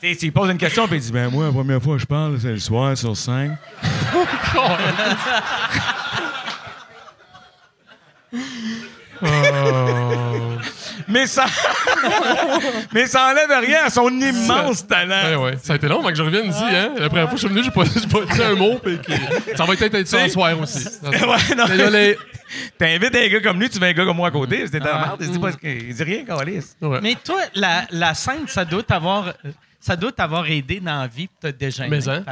tu 0.00 0.14
lui 0.14 0.30
poses 0.30 0.50
une 0.50 0.58
question, 0.58 0.86
puis 0.86 0.96
il 0.98 1.02
dit 1.02 1.12
Ben, 1.12 1.30
moi, 1.30 1.46
la 1.46 1.52
première 1.52 1.82
fois 1.82 1.94
que 1.96 2.02
je 2.02 2.06
parle, 2.06 2.38
c'est 2.38 2.50
le 2.50 2.58
soir 2.58 2.96
sur 2.96 3.16
scène. 3.16 3.56
Oh. 9.26 10.53
Mais 11.08 11.26
ça. 11.26 11.46
Mais 12.92 13.06
ça 13.06 13.30
enlève 13.30 13.50
rien 13.66 13.84
à 13.86 13.90
son 13.90 14.08
immense 14.10 14.86
talent. 14.86 15.40
Ouais, 15.40 15.50
ouais. 15.50 15.58
Ça 15.62 15.74
a 15.74 15.76
été 15.76 15.88
long 15.88 16.00
avant 16.00 16.08
que 16.10 16.14
je 16.14 16.22
revienne 16.22 16.48
ici. 16.50 16.62
Hein? 16.62 16.92
La 16.98 17.08
première 17.08 17.28
fois 17.28 17.34
que 17.34 17.40
je 17.42 17.46
suis 17.46 17.54
venu, 17.54 17.62
j'ai 17.64 17.70
pas, 17.70 17.84
dit 18.34 18.42
un 18.42 18.54
mot. 18.54 18.78
puis 18.82 18.98
que- 18.98 19.56
Ça 19.56 19.64
va 19.64 19.74
peut-être 19.76 19.94
être 19.94 20.08
ça 20.08 20.28
soir 20.28 20.58
aussi. 20.60 20.84
Ouais, 21.04 21.54
non. 21.56 21.64
Désolé. 21.66 22.18
T'invites 22.78 23.16
un 23.16 23.28
gars 23.28 23.40
comme 23.40 23.60
lui, 23.60 23.68
tu 23.70 23.78
veux 23.78 23.86
un 23.86 23.92
gars 23.92 24.04
comme 24.04 24.16
moi 24.16 24.28
à 24.28 24.30
côté, 24.30 24.66
c'était 24.66 24.80
Ah. 24.82 24.86
ta 24.88 24.98
merde, 24.98 25.16
il 25.20 25.30
dit 25.30 25.38
pas 25.38 25.50
il 25.62 25.94
dit 25.94 26.02
rien, 26.02 26.24
Calis. 26.24 26.64
Ouais. 26.80 27.00
Mais 27.02 27.16
toi, 27.24 27.40
la, 27.54 27.84
la 27.90 28.14
scène, 28.14 28.46
ça 28.46 28.64
doit 28.64 28.82
t'avoir, 28.82 29.32
ça 29.80 29.96
doit 29.96 30.12
t'avoir 30.12 30.46
aidé 30.48 30.78
dans 30.80 31.00
la 31.00 31.06
vie, 31.08 31.28
peut-être 31.40 31.58
déjà. 31.58 31.88
Mais 31.88 32.08
hein. 32.08 32.22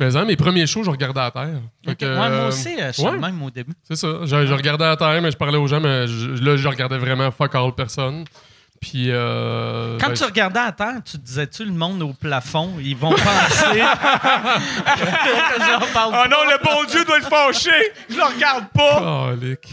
Mais 0.00 0.16
hein, 0.16 0.24
mes 0.24 0.34
premiers 0.36 0.66
shows, 0.66 0.82
je 0.82 0.90
regardais 0.90 1.20
à 1.20 1.30
terre. 1.30 1.60
Fait 1.84 2.02
Ouais, 2.04 2.16
moi 2.16 2.24
euh, 2.26 2.48
aussi, 2.48 2.74
euh, 2.80 2.86
je 2.88 2.92
suis 2.92 3.04
ouais. 3.04 3.18
même 3.18 3.40
au 3.42 3.50
début. 3.50 3.72
C'est 3.84 3.96
ça. 3.96 4.08
Je, 4.24 4.46
je 4.46 4.54
regardais 4.54 4.86
à 4.86 4.96
terre, 4.96 5.20
mais 5.22 5.30
je 5.30 5.36
parlais 5.36 5.58
aux 5.58 5.66
gens, 5.66 5.78
mais 5.80 6.06
je- 6.08 6.42
là, 6.42 6.56
je 6.56 6.66
regardais 6.68 6.98
vraiment 6.98 7.30
fuck 7.30 7.54
all 7.54 7.72
personne. 7.76 8.24
Puis. 8.80 9.08
euh, 9.10 9.98
Quand 10.00 10.08
ben, 10.08 10.14
tu 10.14 10.24
regardais 10.24 10.60
à 10.60 10.72
terre, 10.72 10.94
tu 11.04 11.18
te 11.18 11.22
disais-tu 11.24 11.66
le 11.66 11.72
monde 11.72 12.00
au 12.02 12.14
plafond, 12.14 12.70
ils 12.80 12.96
vont 12.96 13.10
penser 13.10 13.78
que 13.78 15.62
j'en 15.62 15.86
parle 15.92 16.14
Oh 16.14 16.28
non, 16.30 16.50
le 16.50 16.64
bon 16.64 16.84
Dieu 16.90 17.04
doit 17.04 17.18
être 17.18 17.28
fâché! 17.28 17.70
Je 18.08 18.16
le 18.16 18.22
regarde 18.22 18.64
pas! 18.74 19.02
Oh, 19.32 19.36
Lick. 19.40 19.68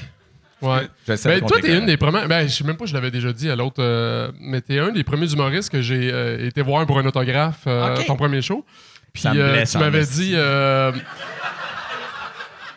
Ouais. 0.62 0.88
Je 1.08 1.16
savais 1.16 1.40
Ben, 1.40 1.48
toi, 1.48 1.58
t'es 1.62 1.78
une 1.78 1.86
des 1.86 1.98
premières. 1.98 2.28
Ben, 2.28 2.48
je 2.48 2.54
sais 2.54 2.64
même 2.64 2.78
pas, 2.78 2.86
je 2.86 2.94
l'avais 2.94 3.12
déjà 3.12 3.32
dit 3.32 3.50
à 3.50 3.56
l'autre. 3.56 3.76
euh, 3.80 4.32
mais 4.40 4.60
t'es 4.62 4.80
un 4.80 4.92
des 4.92 5.04
premiers 5.04 5.32
humoristes 5.32 5.70
que 5.70 5.82
j'ai 5.82 6.12
euh, 6.12 6.46
été 6.48 6.62
voir 6.64 6.86
pour 6.88 6.98
un 6.98 7.06
autographe, 7.06 7.62
euh, 7.68 7.96
ton 8.08 8.16
premier 8.16 8.42
show. 8.42 8.66
Puis 9.14 9.24
Ça 9.24 9.34
me 9.34 9.42
euh, 9.42 9.52
blesse 9.54 9.72
tu 9.72 9.78
m'avais 9.80 10.06
dit. 10.06 10.34
euh, 10.36 10.92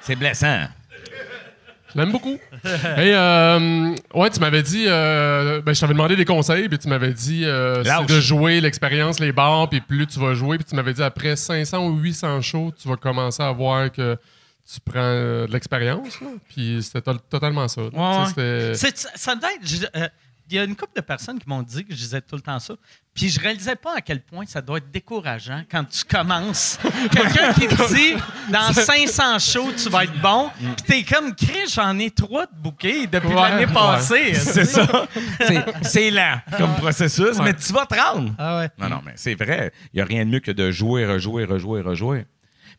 C'est 0.01 0.17
blessant. 0.17 0.63
je 1.95 1.99
l'aime 1.99 2.13
beaucoup. 2.13 2.39
Et 2.65 3.13
euh, 3.15 3.95
ouais, 4.15 4.31
tu 4.31 4.41
m'avais 4.41 4.63
dit. 4.63 4.85
euh, 4.89 5.61
ben, 5.61 5.75
je 5.75 5.81
t'avais 5.81 5.93
demandé 5.93 6.17
des 6.17 6.25
conseils, 6.25 6.69
puis 6.69 6.79
tu 6.79 6.89
m'avais 6.89 7.13
dit 7.13 7.45
euh, 7.45 7.83
c'est 7.85 8.15
de 8.15 8.21
jouer 8.21 8.61
l'expérience, 8.61 9.21
les 9.21 9.33
bars, 9.33 9.69
puis 9.69 9.81
plus 9.81 10.07
tu 10.07 10.19
vas 10.19 10.35
jouer. 10.35 10.57
Puis 10.59 10.67
tu 10.69 10.77
m'avais 10.77 10.93
dit 10.95 11.03
après 11.03 11.37
500 11.37 11.87
ou 11.87 11.99
800 11.99 12.41
shows, 12.43 12.73
tu 12.81 12.89
vas 12.89 12.97
commencer 12.97 13.43
à 13.43 13.53
voir 13.53 13.91
que 13.93 14.17
tu 14.73 14.81
prends 14.81 15.13
de 15.13 15.49
l'expérience. 15.51 16.19
Puis 16.49 16.79
c'était 16.83 17.03
to- 17.03 17.19
totalement 17.29 17.67
ça. 17.69 17.83
ouais. 17.83 17.91
ça- 17.93 19.35
doit 19.35 19.51
être. 19.53 20.13
Il 20.51 20.57
y 20.57 20.59
a 20.59 20.65
une 20.65 20.75
couple 20.75 20.97
de 20.97 21.01
personnes 21.01 21.39
qui 21.39 21.49
m'ont 21.49 21.63
dit 21.63 21.85
que 21.85 21.93
je 21.95 21.99
disais 21.99 22.21
tout 22.21 22.35
le 22.35 22.43
temps 22.43 22.59
ça. 22.59 22.75
Puis 23.15 23.29
je 23.29 23.39
réalisais 23.39 23.77
pas 23.77 23.97
à 23.97 24.01
quel 24.01 24.21
point 24.21 24.45
ça 24.47 24.61
doit 24.61 24.79
être 24.79 24.91
décourageant 24.91 25.63
quand 25.71 25.85
tu 25.85 26.05
commences. 26.05 26.79
Quelqu'un 27.13 27.53
qui 27.53 27.69
te 27.69 27.95
dit 27.95 28.21
dans 28.51 28.73
500 28.73 29.39
shows, 29.39 29.73
tu 29.77 29.89
vas 29.89 30.05
être 30.05 30.21
bon. 30.21 30.51
Puis 30.59 30.85
t'es 30.87 31.03
comme, 31.05 31.35
Chris, 31.35 31.69
j'en 31.73 31.97
ai 31.99 32.11
trois 32.11 32.47
de 32.47 32.55
bouquets 32.57 33.07
depuis 33.07 33.29
Ouais, 33.29 33.35
l'année 33.35 33.67
ouais. 33.67 33.73
passée. 33.73 34.35
C'est 34.35 34.65
ça. 34.65 35.07
C'est- 35.83 36.11
lent 36.11 36.41
comme 36.59 36.75
processus, 36.77 37.37
Ouais. 37.39 37.45
mais 37.45 37.55
tu 37.55 37.73
vas 37.73 37.87
te 37.87 37.95
rendre. 37.95 38.33
Ah 38.39 38.59
ouais. 38.59 38.71
Non, 38.79 38.89
non, 38.89 39.01
mais 39.05 39.13
c'est 39.17 39.35
vrai. 39.35 39.73
Il 39.93 39.97
n'y 39.97 40.03
a 40.03 40.05
rien 40.05 40.25
de 40.25 40.31
mieux 40.31 40.41
que 40.41 40.51
de 40.51 40.71
jouer, 40.73 41.07
rejouer, 41.07 41.45
rejouer, 41.45 41.81
rejouer. 41.83 42.27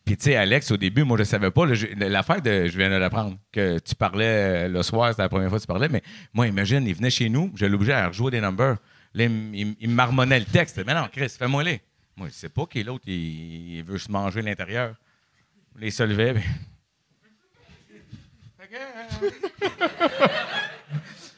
Puis, 0.04 0.18
tu 0.18 0.24
sais, 0.26 0.36
Alex, 0.36 0.72
au 0.72 0.78
début, 0.78 1.04
moi, 1.04 1.16
je 1.18 1.22
ne 1.22 1.26
savais 1.26 1.52
pas. 1.52 1.66
L'affaire 1.98 2.42
de. 2.42 2.66
Je 2.68 2.78
viens 2.78 2.90
de 2.90 2.96
l'apprendre. 2.96 3.38
Que 3.52 3.78
tu 3.80 3.94
parlais 3.96 4.66
euh, 4.66 4.68
le 4.68 4.82
soir, 4.84 5.10
c'était 5.12 5.22
la 5.22 5.30
première 5.30 5.50
fois 5.50 5.58
que 5.60 5.64
tu 5.64 5.68
parlais. 5.68 5.90
Mais 5.90 6.02
moi, 6.34 6.48
imagine, 6.48 6.86
il 6.88 6.96
venait 6.96 7.10
chez 7.12 7.30
nous, 7.30 7.52
je 7.56 7.66
l'obligeais 7.66 7.94
à 7.94 8.08
rejouer 8.08 8.32
des 8.32 8.42
numbers. 8.42 8.78
Là, 9.14 9.26
il, 9.26 9.76
il 9.80 9.90
marmonnait 9.90 10.40
le 10.40 10.46
texte. 10.46 10.82
Mais 10.86 10.94
non, 10.94 11.08
Chris, 11.12 11.30
fais-moi 11.38 11.64
les. 11.64 11.82
Moi, 12.18 12.28
je 12.30 12.34
sais 12.34 12.50
pas 12.50 12.66
qui 12.66 12.84
l'autre, 12.84 13.04
il, 13.08 13.78
il 13.78 13.84
veut 13.84 13.98
se 13.98 14.12
manger 14.12 14.42
l'intérieur. 14.42 14.96
Les 15.78 15.92
se 15.92 16.04
levait. 16.04 16.34
puis- 16.34 16.44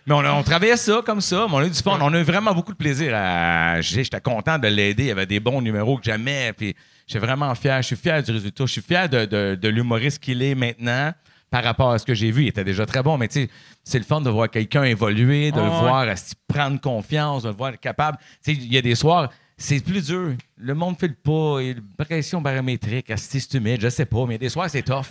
Mais 0.06 0.14
on, 0.14 0.44
travaillait 0.44 0.76
ça 0.78 1.02
comme 1.06 1.22
ça, 1.22 1.46
mais 1.48 1.56
on 1.56 1.60
a 1.60 1.66
eu 1.66 1.70
du 1.70 1.82
fun. 1.82 1.98
On 2.02 2.14
a 2.14 2.20
eu 2.20 2.24
vraiment 2.24 2.54
beaucoup 2.54 2.74
de 2.74 2.78
plaisir. 2.78 3.14
à- 3.16 3.80
J'étais 3.82 4.20
content 4.20 4.60
de 4.60 4.68
l'aider. 4.68 5.04
Il 5.04 5.08
y 5.08 5.12
avait 5.12 5.26
des 5.26 5.40
bons 5.40 5.62
numéros 5.62 5.98
que 5.98 6.04
j'aimais. 6.04 6.52
Puis 6.58 6.76
j'étais 7.08 7.26
vraiment 7.26 7.54
fier. 7.56 7.82
Je 7.82 7.88
suis 7.88 7.96
fier 7.96 8.22
du 8.22 8.32
résultat. 8.32 8.66
Je 8.66 8.72
suis 8.72 8.82
fier 8.82 9.08
de, 9.08 9.26
de- 9.26 9.56
de 9.56 9.68
l'humoriste 9.70 10.20
qu'il 10.20 10.42
est 10.42 10.56
maintenant 10.56 11.14
par 11.50 11.64
rapport 11.64 11.92
à 11.92 12.00
ce 12.00 12.06
que 12.06 12.14
j'ai 12.14 12.32
vu. 12.32 12.44
Il 12.44 12.48
était 12.50 12.64
déjà 12.64 12.86
très 12.86 13.02
bon, 13.04 13.18
mais 13.18 13.28
tu 13.28 13.44
sais, 13.44 13.50
c'est 13.84 14.00
le 14.00 14.04
fun 14.06 14.20
de 14.22 14.30
voir 14.30 14.50
quelqu'un 14.50 14.84
évoluer, 14.84 15.52
de 15.52 15.58
le 15.58 15.64
Ouais, 15.64 15.70
voir 15.70 16.08
prendre 16.48 16.82
confiance, 16.82 17.44
de 17.44 17.50
le 17.50 17.56
voir 17.56 17.70
être 17.74 17.80
capable. 17.80 18.18
Tu 18.44 18.54
sais, 18.56 18.60
il 18.60 18.74
y 18.74 18.78
a 18.78 18.82
des 18.82 18.96
soirs, 18.96 19.30
c'est 19.56 19.80
plus 19.84 20.08
dur. 20.08 20.32
Le 20.58 20.74
monde 20.74 20.96
ne 20.96 21.00
file 21.08 21.16
pas. 21.16 21.58
Il 21.62 21.66
y 21.66 21.70
a 21.70 21.74
une 21.74 21.84
pression 22.06 22.42
barométrique, 22.42 23.12
c'est 23.16 23.54
humide, 23.54 23.80
je 23.82 23.90
sais 23.90 24.06
pas, 24.08 24.26
mais 24.26 24.32
il 24.32 24.32
y 24.32 24.36
a 24.36 24.38
des 24.40 24.50
soirs, 24.50 24.70
c'est 24.70 24.82
tough. 24.82 25.06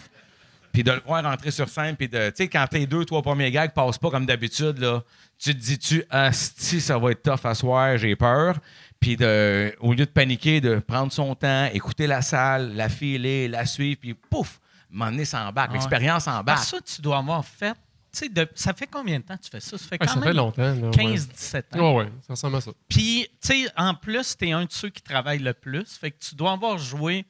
Puis 0.73 0.83
de 0.83 0.91
le 0.93 1.01
voir 1.07 1.23
rentrer 1.23 1.51
sur 1.51 1.69
scène, 1.69 1.97
puis 1.97 2.09
de, 2.09 2.31
tu 2.31 2.37
sais, 2.37 2.49
quand 2.49 2.67
tes 2.67 2.87
deux, 2.87 3.05
trois 3.05 3.21
premiers 3.23 3.51
gags 3.51 3.73
passent 3.75 3.99
pas 3.99 4.11
comme 4.11 4.25
d'habitude, 4.25 4.79
là, 4.79 5.03
tu 5.39 5.55
te 5.55 5.61
dis-tu, 5.61 6.03
asti, 6.09 6.81
ça 6.81 6.97
va 6.99 7.11
être 7.11 7.23
tough 7.23 7.45
à 7.45 7.55
soir, 7.55 7.99
j'ai 7.99 8.17
peur. 8.17 8.57
Puis 8.99 9.17
de, 9.17 9.75
au 9.81 9.91
lieu 9.93 10.07
de 10.07 10.11
paniquer, 10.11 10.61
de 10.61 10.79
prendre 10.79 11.13
son 11.13 11.35
temps, 11.35 11.67
écouter 11.75 12.07
la 12.07 12.23
salle, 12.23 12.75
la 12.75 12.89
filer, 12.89 13.49
la 13.49 13.67
suivre, 13.67 13.99
puis 14.01 14.15
pouf, 14.15 14.61
m'emmener 14.89 15.25
sans 15.25 15.53
bac, 15.53 15.69
ouais. 15.71 15.75
l'expérience 15.75 16.27
en 16.29 16.37
bac. 16.43 16.57
Parce 16.57 16.71
que 16.71 16.77
ça, 16.79 16.83
tu 16.97 17.03
dois 17.03 17.19
avoir 17.19 17.45
fait. 17.45 17.75
Tu 18.13 18.19
sais, 18.21 18.29
de- 18.29 18.49
ça 18.55 18.73
fait 18.75 18.87
combien 18.87 19.19
de 19.19 19.25
temps 19.25 19.37
que 19.37 19.43
tu 19.43 19.51
fais 19.51 19.61
ça? 19.61 19.77
Ça 19.77 19.85
fait 19.89 19.93
Ouais, 19.95 19.99
quand 19.99 20.07
ça 20.07 20.21
fait 20.21 20.27
même 20.27 20.37
longtemps. 20.37 20.63
là, 20.63 20.75
ouais. 20.75 20.91
15-17 20.91 21.63
ans. 21.77 21.97
Ouais, 21.97 22.05
ouais, 22.05 22.13
ça 22.27 22.35
ressemble 22.35 22.57
à 22.57 22.61
ça. 22.61 22.71
Puis, 22.89 23.27
tu 23.43 23.49
sais, 23.65 23.67
en 23.77 23.95
plus, 23.95 24.37
tu 24.37 24.49
es 24.49 24.53
un 24.53 24.65
de 24.67 24.71
ceux 24.73 24.91
qui 24.91 25.03
travaillent 25.03 25.39
le 25.39 25.55
plus. 25.55 25.85
Fait 25.99 26.11
que 26.11 26.19
tu 26.19 26.35
dois 26.35 26.53
avoir 26.53 26.77
joué 26.79 27.25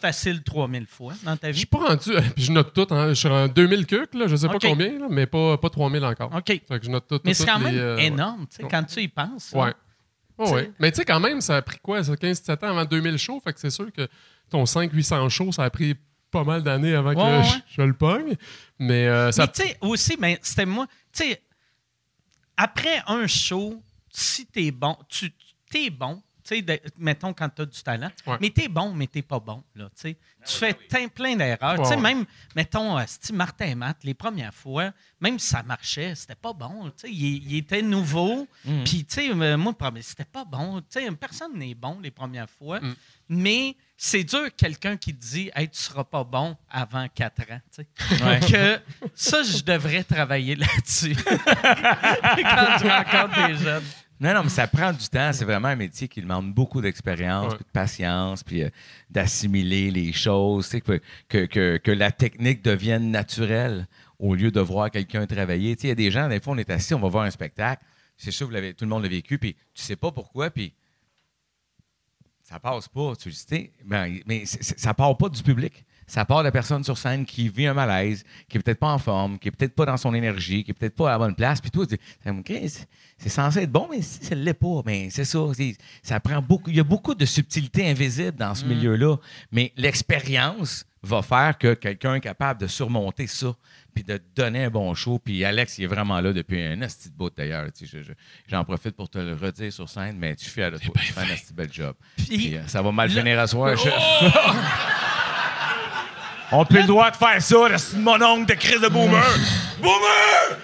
facile 0.00 0.42
3000 0.42 0.86
fois 0.86 1.14
dans 1.22 1.36
ta 1.36 1.48
Je 1.48 1.52
vie. 1.52 1.58
suis 1.58 1.66
pas 1.66 1.78
rendu. 1.78 2.10
Puis 2.34 2.44
je 2.44 2.52
note 2.52 2.72
tout. 2.72 2.86
Hein, 2.90 3.08
je 3.10 3.14
suis 3.14 3.28
en 3.28 3.48
2000 3.48 3.86
cucs, 3.86 4.14
là, 4.14 4.26
je 4.26 4.36
sais 4.36 4.48
pas 4.48 4.58
combien, 4.60 4.98
là, 4.98 5.06
mais 5.10 5.26
pas, 5.26 5.56
pas 5.58 5.70
3000 5.70 6.04
encore. 6.04 6.34
OK. 6.34 6.46
Fait 6.46 6.60
que 6.78 6.84
je 6.84 6.90
note 6.90 7.06
tout. 7.08 7.20
Mais 7.24 7.34
c'est 7.34 7.46
quand 7.46 7.58
même 7.58 7.74
les, 7.74 7.80
euh, 7.80 7.96
énorme, 7.98 8.46
tu 8.48 8.56
sais, 8.56 8.62
Ouais. 8.64 8.68
quand 8.70 8.82
tu 8.84 9.00
y 9.02 9.08
penses. 9.08 9.52
Ouais. 9.52 9.74
là. 10.38 10.50
Ouais. 10.50 10.70
Mais 10.78 10.90
tu 10.90 10.96
sais, 10.96 11.04
quand 11.04 11.20
même, 11.20 11.40
ça 11.40 11.56
a 11.56 11.62
pris 11.62 11.78
quoi, 11.82 12.02
ça, 12.02 12.14
15-17 12.16 12.64
ans 12.64 12.68
avant 12.70 12.84
2000 12.84 13.18
shows? 13.18 13.40
Fait 13.44 13.52
que 13.52 13.60
c'est 13.60 13.70
sûr 13.70 13.92
que 13.92 14.08
ton 14.48 14.64
500-800 14.64 15.28
shows, 15.28 15.52
ça 15.52 15.64
a 15.64 15.70
pris 15.70 15.94
pas 16.30 16.44
mal 16.44 16.62
d'années 16.62 16.94
avant 16.94 17.12
que 17.12 17.18
ouais. 17.20 17.42
je, 17.68 17.74
je 17.76 17.82
le 17.82 17.92
pogne. 17.92 18.36
Mais 18.78 19.06
euh, 19.06 19.30
ça. 19.32 19.42
Mais 19.42 19.48
tu 19.52 19.62
sais, 19.68 19.76
aussi, 19.82 20.16
mais 20.18 20.38
c'était 20.42 20.64
moi. 20.66 20.86
Tu 21.12 21.24
sais, 21.24 21.42
après 22.56 23.02
un 23.06 23.26
show, 23.26 23.82
si 24.10 24.46
t'es 24.46 24.70
bon, 24.70 24.96
tu 25.08 25.32
t'es 25.70 25.90
bon. 25.90 26.22
Tu 26.50 26.64
sais, 26.66 26.82
mettons 26.98 27.32
quand 27.32 27.48
tu 27.48 27.62
as 27.62 27.66
du 27.66 27.80
talent, 27.82 28.10
Ouais. 28.26 28.36
mais 28.40 28.50
t'es 28.50 28.66
bon, 28.68 28.92
mais 28.92 29.06
t'es 29.06 29.22
pas 29.22 29.38
bon. 29.38 29.62
Là, 29.76 29.84
tu 29.94 30.00
sais. 30.00 30.16
tu 30.46 30.54
fais 30.56 30.74
plein, 30.74 31.06
plein 31.08 31.36
d'erreurs. 31.36 31.78
Ouais, 31.78 31.84
Tu 31.84 31.88
sais, 31.90 31.94
ouais. 31.96 32.00
Même, 32.00 32.24
mettons, 32.56 32.98
euh, 32.98 33.02
si 33.06 33.32
Martin 33.32 33.66
et 33.66 33.74
Matt, 33.74 33.98
les 34.02 34.14
premières 34.14 34.54
fois, 34.54 34.90
même 35.20 35.38
si 35.38 35.46
ça 35.48 35.62
marchait, 35.62 36.14
c'était 36.14 36.34
pas 36.34 36.52
bon. 36.52 36.86
Tu 36.90 36.92
sais, 36.96 37.10
il, 37.10 37.52
il 37.52 37.56
était 37.58 37.82
nouveau. 37.82 38.48
Mm. 38.64 38.84
Puis, 38.84 39.04
tu 39.04 39.14
sais, 39.14 39.30
euh, 39.30 39.56
moi, 39.56 39.72
premier- 39.74 40.02
c'était 40.02 40.24
pas 40.24 40.44
bon. 40.44 40.80
Tu 40.80 40.86
sais, 41.00 41.10
personne 41.12 41.56
n'est 41.56 41.74
bon 41.74 41.98
les 42.02 42.10
premières 42.10 42.50
fois. 42.50 42.80
Mm. 42.80 42.94
Mais 43.32 43.76
c'est 43.96 44.24
dur, 44.24 44.48
quelqu'un 44.56 44.96
qui 44.96 45.14
te 45.14 45.20
dit, 45.24 45.50
hey, 45.54 45.68
tu 45.68 45.78
seras 45.78 46.02
pas 46.04 46.24
bon 46.24 46.56
avant 46.68 47.06
4 47.14 47.42
ans. 47.52 47.60
tu 47.72 47.84
sais. 47.84 48.24
Ouais. 48.24 48.40
que 48.40 48.80
ça, 49.14 49.42
je 49.44 49.62
devrais 49.62 50.02
travailler 50.02 50.56
là-dessus. 50.56 51.14
Quand 51.24 52.78
je 52.80 52.88
rencontre 52.88 53.46
des 53.48 53.54
jeunes. 53.56 53.84
Non, 54.20 54.34
non, 54.34 54.42
mais 54.42 54.50
ça 54.50 54.66
prend 54.66 54.92
du 54.92 55.08
temps. 55.08 55.32
C'est 55.32 55.46
vraiment 55.46 55.68
un 55.68 55.76
métier 55.76 56.06
qui 56.06 56.20
demande 56.20 56.52
beaucoup 56.52 56.80
d'expérience, 56.82 57.52
Ouais. 57.52 57.58
de 57.58 57.64
patience, 57.72 58.42
puis 58.44 58.62
euh, 58.64 58.68
d'assimiler 59.08 59.90
les 59.90 60.12
choses, 60.12 60.66
tu 60.66 60.72
sais, 60.72 60.80
que, 60.82 61.00
que, 61.28 61.46
que, 61.46 61.76
que 61.78 61.90
la 61.90 62.12
technique 62.12 62.62
devienne 62.62 63.10
naturelle 63.10 63.86
au 64.18 64.34
lieu 64.34 64.50
de 64.50 64.60
voir 64.60 64.90
quelqu'un 64.90 65.26
travailler. 65.26 65.74
Tu 65.76 65.82
sais, 65.82 65.86
Il 65.86 65.90
y 65.90 65.92
a 65.92 65.94
des 65.94 66.10
gens, 66.10 66.28
des 66.28 66.38
fois, 66.40 66.52
on 66.52 66.58
est 66.58 66.68
assis, 66.68 66.92
on 66.92 67.00
va 67.00 67.08
voir 67.08 67.24
un 67.24 67.30
spectacle. 67.30 67.82
C'est 68.18 68.30
sûr 68.30 68.46
vous 68.46 68.52
l'avez- 68.52 68.74
tout 68.74 68.84
le 68.84 68.90
monde 68.90 69.02
l'a 69.04 69.08
vécu, 69.08 69.38
puis 69.38 69.54
tu 69.72 69.82
sais 69.82 69.96
pas 69.96 70.12
pourquoi, 70.12 70.50
puis 70.50 70.74
ça 72.42 72.58
passe 72.58 72.88
pas, 72.88 73.14
tu 73.16 73.28
le 73.30 73.34
sais. 73.34 73.72
Ben, 73.84 74.20
mais 74.26 74.44
ça 74.44 74.92
part 74.92 75.16
pas 75.16 75.28
du 75.28 75.42
public. 75.42 75.84
Ça 76.10 76.24
part 76.24 76.38
de 76.40 76.44
la 76.44 76.50
personne 76.50 76.82
sur 76.82 76.98
scène 76.98 77.24
qui 77.24 77.48
vit 77.48 77.68
un 77.68 77.74
malaise, 77.74 78.24
qui 78.48 78.56
est 78.58 78.60
peut-être 78.60 78.80
pas 78.80 78.88
en 78.92 78.98
forme, 78.98 79.38
qui 79.38 79.46
est 79.46 79.52
peut-être 79.52 79.76
pas 79.76 79.86
dans 79.86 79.96
son 79.96 80.12
énergie, 80.12 80.64
qui 80.64 80.72
est 80.72 80.74
peut-être 80.74 80.96
pas 80.96 81.08
à 81.08 81.12
la 81.12 81.18
bonne 81.18 81.36
place. 81.36 81.60
Puis 81.60 81.70
OK, 81.80 82.52
c'est- 82.66 83.28
censé 83.28 83.60
être 83.60 83.70
bon, 83.70 83.86
mais 83.88 84.02
si 84.02 84.24
ça 84.24 84.34
ne 84.34 84.42
l'est 84.42 84.52
pas, 84.54 84.82
mais 84.84 85.08
c'est 85.10 85.24
ça. 85.24 85.38
Ça 86.02 86.18
prend 86.18 86.42
beaucoup. 86.42 86.68
Il 86.68 86.76
y 86.76 86.80
a 86.80 86.84
beaucoup 86.84 87.14
de 87.14 87.24
subtilités 87.24 87.88
invisibles 87.88 88.36
dans 88.36 88.56
ce 88.56 88.64
milieu-là. 88.64 89.18
Mais 89.52 89.72
l'expérience 89.76 90.84
va 91.02 91.22
faire 91.22 91.56
que 91.56 91.74
quelqu'un 91.74 92.16
est 92.16 92.20
capable 92.20 92.60
de 92.60 92.66
surmonter 92.66 93.28
ça, 93.28 93.54
puis 93.94 94.02
de 94.02 94.20
donner 94.34 94.64
un 94.64 94.70
bon 94.70 94.92
show. 94.94 95.20
Puis 95.20 95.44
Alex, 95.44 95.78
il 95.78 95.84
est 95.84 95.86
vraiment 95.86 96.20
là 96.20 96.32
depuis 96.32 96.60
un 96.60 96.82
asti 96.82 97.08
de 97.08 97.14
bout 97.14 97.30
d'ailleurs. 97.34 97.68
J'en 98.48 98.64
profite 98.64 98.96
pour 98.96 99.08
te 99.08 99.18
le 99.18 99.34
redire 99.36 99.72
sur 99.72 99.88
scène, 99.88 100.16
mais 100.18 100.34
tu 100.34 100.50
fais 100.50 100.72
de 100.72 100.78
toi. 100.78 100.92
Tu 100.96 101.12
fais 101.12 101.20
un 101.20 101.30
asti 101.32 101.54
bel 101.54 101.72
job. 101.72 101.94
Puis- 102.16 102.26
Puis, 102.26 102.56
euh, 102.56 102.66
ça 102.66 102.82
va 102.82 102.90
mal 102.90 103.08
finir 103.10 103.38
à 103.38 103.46
soir. 103.46 103.78
chef. 103.78 103.94
On 106.52 106.64
peut 106.64 106.78
le 106.80 106.86
droit 106.86 107.10
de 107.10 107.16
faire 107.16 107.40
ça, 107.40 107.56
le 107.68 107.98
mon 108.00 108.20
oncle 108.22 108.46
de 108.46 108.54
crise 108.58 108.80
de 108.80 108.88
boomer. 108.88 109.22
boomer! 109.80 110.56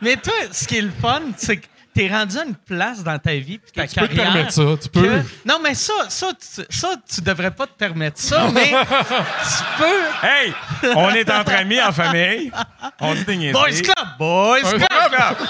Mais 0.00 0.16
toi, 0.16 0.32
ce 0.50 0.66
qui 0.66 0.78
est 0.78 0.82
le 0.82 0.90
fun, 1.00 1.20
c'est 1.36 1.58
que 1.58 1.66
t'es 1.94 2.08
rendu 2.08 2.36
à 2.38 2.44
une 2.44 2.56
place 2.56 3.04
dans 3.04 3.18
ta 3.18 3.34
vie 3.34 3.58
puis 3.58 3.70
ta 3.72 3.86
Tu 3.86 4.00
peux 4.00 4.08
te 4.08 4.14
carrière. 4.16 4.32
permettre 4.32 4.52
ça, 4.52 4.62
tu 4.82 4.88
peux. 4.88 5.02
que- 5.02 5.24
Non, 5.44 5.60
mais 5.62 5.74
ça, 5.74 5.92
ça, 6.08 6.28
tu, 6.32 6.62
ça, 6.76 6.88
tu 7.08 7.20
devrais 7.20 7.52
pas 7.52 7.66
te 7.68 7.74
permettre 7.74 8.18
ça, 8.18 8.48
mais 8.52 8.70
tu 8.70 9.64
peux. 9.78 10.26
Hey! 10.26 10.52
On 10.96 11.10
est 11.10 11.30
entre 11.30 11.52
amis, 11.52 11.80
en 11.80 11.92
famille. 11.92 12.50
On 12.98 13.14
dit 13.14 13.24
des. 13.24 13.52
Boys 13.52 13.70
Club, 13.70 14.08
Boys. 14.18 14.60
Club. 14.62 15.46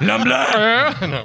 L'homme 0.00 0.22
blanc! 0.24 0.44
Euh, 0.56 0.90
non. 1.06 1.24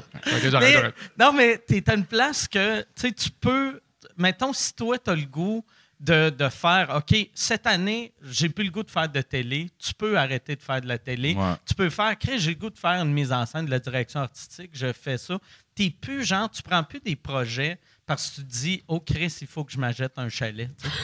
Mais- 0.60 0.76
non, 1.18 1.32
mais 1.32 1.58
t'es 1.66 1.84
à 1.90 1.94
une 1.94 2.06
place 2.06 2.48
que, 2.50 2.80
tu 2.82 2.86
sais, 2.98 3.12
tu 3.14 3.30
peux. 3.40 3.80
Mettons, 4.18 4.54
si 4.54 4.74
toi, 4.74 4.98
t'as 4.98 5.16
le 5.16 5.26
goût 5.26 5.66
de, 6.00 6.30
de 6.30 6.50
faire, 6.50 6.96
OK, 6.96 7.16
cette 7.34 7.68
année, 7.68 8.12
j'ai 8.24 8.50
plus 8.50 8.64
le 8.66 8.72
goût 8.72 8.84
de 8.84 8.90
faire 8.90 9.08
de 9.08 9.22
télé, 9.22 9.70
tu 9.78 9.94
peux 9.94 10.18
arrêter 10.18 10.56
de 10.56 10.62
faire 10.62 10.82
de 10.82 10.88
la 10.88 10.98
télé. 10.98 11.36
Ouais. 11.36 11.54
Tu 11.66 11.76
peux 11.76 11.90
faire, 11.90 12.18
Chris, 12.18 12.40
j'ai 12.40 12.52
le 12.52 12.58
goût 12.58 12.70
de 12.70 12.78
faire 12.80 13.02
une 13.04 13.14
mise 13.14 13.32
en 13.32 13.46
scène, 13.46 13.66
de 13.66 13.72
la 13.72 13.80
direction 13.80 14.22
artistique, 14.22 14.72
je 14.74 14.92
fais 14.94 15.18
ça. 15.18 15.38
T'es 15.76 15.90
plus, 15.90 16.26
genre, 16.26 16.50
tu 16.50 16.64
prends 16.64 16.84
plus 16.84 17.00
des 17.00 17.16
projets 17.16 17.78
parce 18.06 18.30
que 18.30 18.36
tu 18.36 18.42
te 18.48 18.52
dis, 18.52 18.84
oh, 18.88 19.00
Chris, 19.00 19.38
il 19.42 19.48
faut 19.48 19.64
que 19.64 19.72
je 19.72 19.78
m'achète 19.78 20.14
un 20.18 20.30
chalet. 20.30 20.70
tu. 20.82 20.88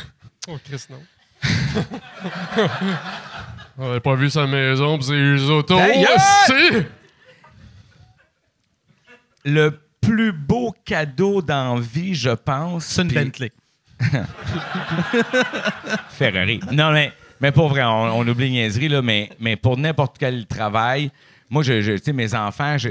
Oh, 0.49 0.57
Chris, 0.63 0.85
non. 0.89 1.03
On 3.77 3.87
n'avait 3.87 3.99
pas 3.99 4.15
vu 4.15 4.29
sa 4.29 4.47
maison 4.47 4.97
pis 4.97 5.03
ses 5.03 5.41
autos. 5.49 5.77
Ta 5.77 5.89
gueule! 5.91 6.05
Oh, 6.09 6.19
si! 6.47 6.85
le 9.43 9.79
plus 10.07 10.31
beau 10.31 10.73
cadeau 10.85 11.41
dans 11.41 11.75
la 11.75 11.81
vie, 11.81 12.15
je 12.15 12.29
pense. 12.31 12.85
C'est 12.85 13.01
une 13.03 13.09
Bentley. 13.09 13.51
Ferrari. 16.09 16.59
Non, 16.71 16.91
mais, 16.91 17.11
mais 17.41 17.51
pour 17.51 17.69
vrai, 17.69 17.83
on, 17.83 18.17
on 18.19 18.27
oublie 18.27 18.45
les 18.45 18.51
niaiseries, 18.51 18.89
là, 18.89 19.01
mais, 19.01 19.29
mais 19.39 19.55
pour 19.55 19.77
n'importe 19.77 20.17
quel 20.19 20.45
travail, 20.45 21.11
moi, 21.49 21.63
je, 21.63 21.81
je- 21.81 21.93
tu 21.93 22.03
sais, 22.05 22.13
mes 22.13 22.33
enfants, 22.35 22.77
je, 22.77 22.89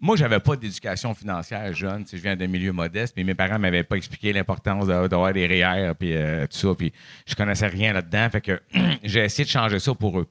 moi, 0.00 0.16
j'avais 0.16 0.40
pas 0.40 0.56
d'éducation 0.56 1.14
financière 1.14 1.72
jeune. 1.74 2.04
Sais, 2.06 2.16
Je 2.18 2.22
viens 2.22 2.36
d'un 2.36 2.46
milieu 2.48 2.72
modeste, 2.72 3.14
mais 3.16 3.24
mes 3.24 3.34
parents 3.34 3.58
m'avaient 3.58 3.84
pas 3.84 3.96
expliqué 3.96 4.32
l'importance 4.32 4.86
d'avoir 4.86 5.32
des 5.32 5.46
REER 5.46 5.92
puis 5.98 6.14
euh, 6.14 6.46
tout 6.46 6.56
ça. 6.58 6.68
Puis 6.76 6.92
je 7.26 7.34
connaissais 7.34 7.66
rien 7.68 7.92
là-dedans. 7.92 8.28
Fait 8.30 8.40
que 8.40 8.60
j'ai 9.02 9.24
essayé 9.24 9.44
de 9.44 9.50
changer 9.50 9.78
ça 9.78 9.94
pour 9.94 10.20
eux. 10.20 10.26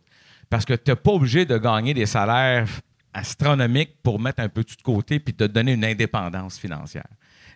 Parce 0.49 0.65
que 0.65 0.73
tu 0.73 0.91
n'es 0.91 0.95
pas 0.95 1.11
obligé 1.11 1.45
de 1.45 1.57
gagner 1.57 1.93
des 1.95 2.05
salaires 2.05 2.67
astronomiques 3.15 4.01
pour 4.03 4.19
mettre 4.19 4.41
un 4.41 4.49
peu 4.49 4.63
tout 4.63 4.75
de 4.75 4.81
côté 4.81 5.19
puis 5.19 5.33
te 5.33 5.45
donner 5.45 5.73
une 5.73 5.85
indépendance 5.85 6.59
financière. 6.59 7.07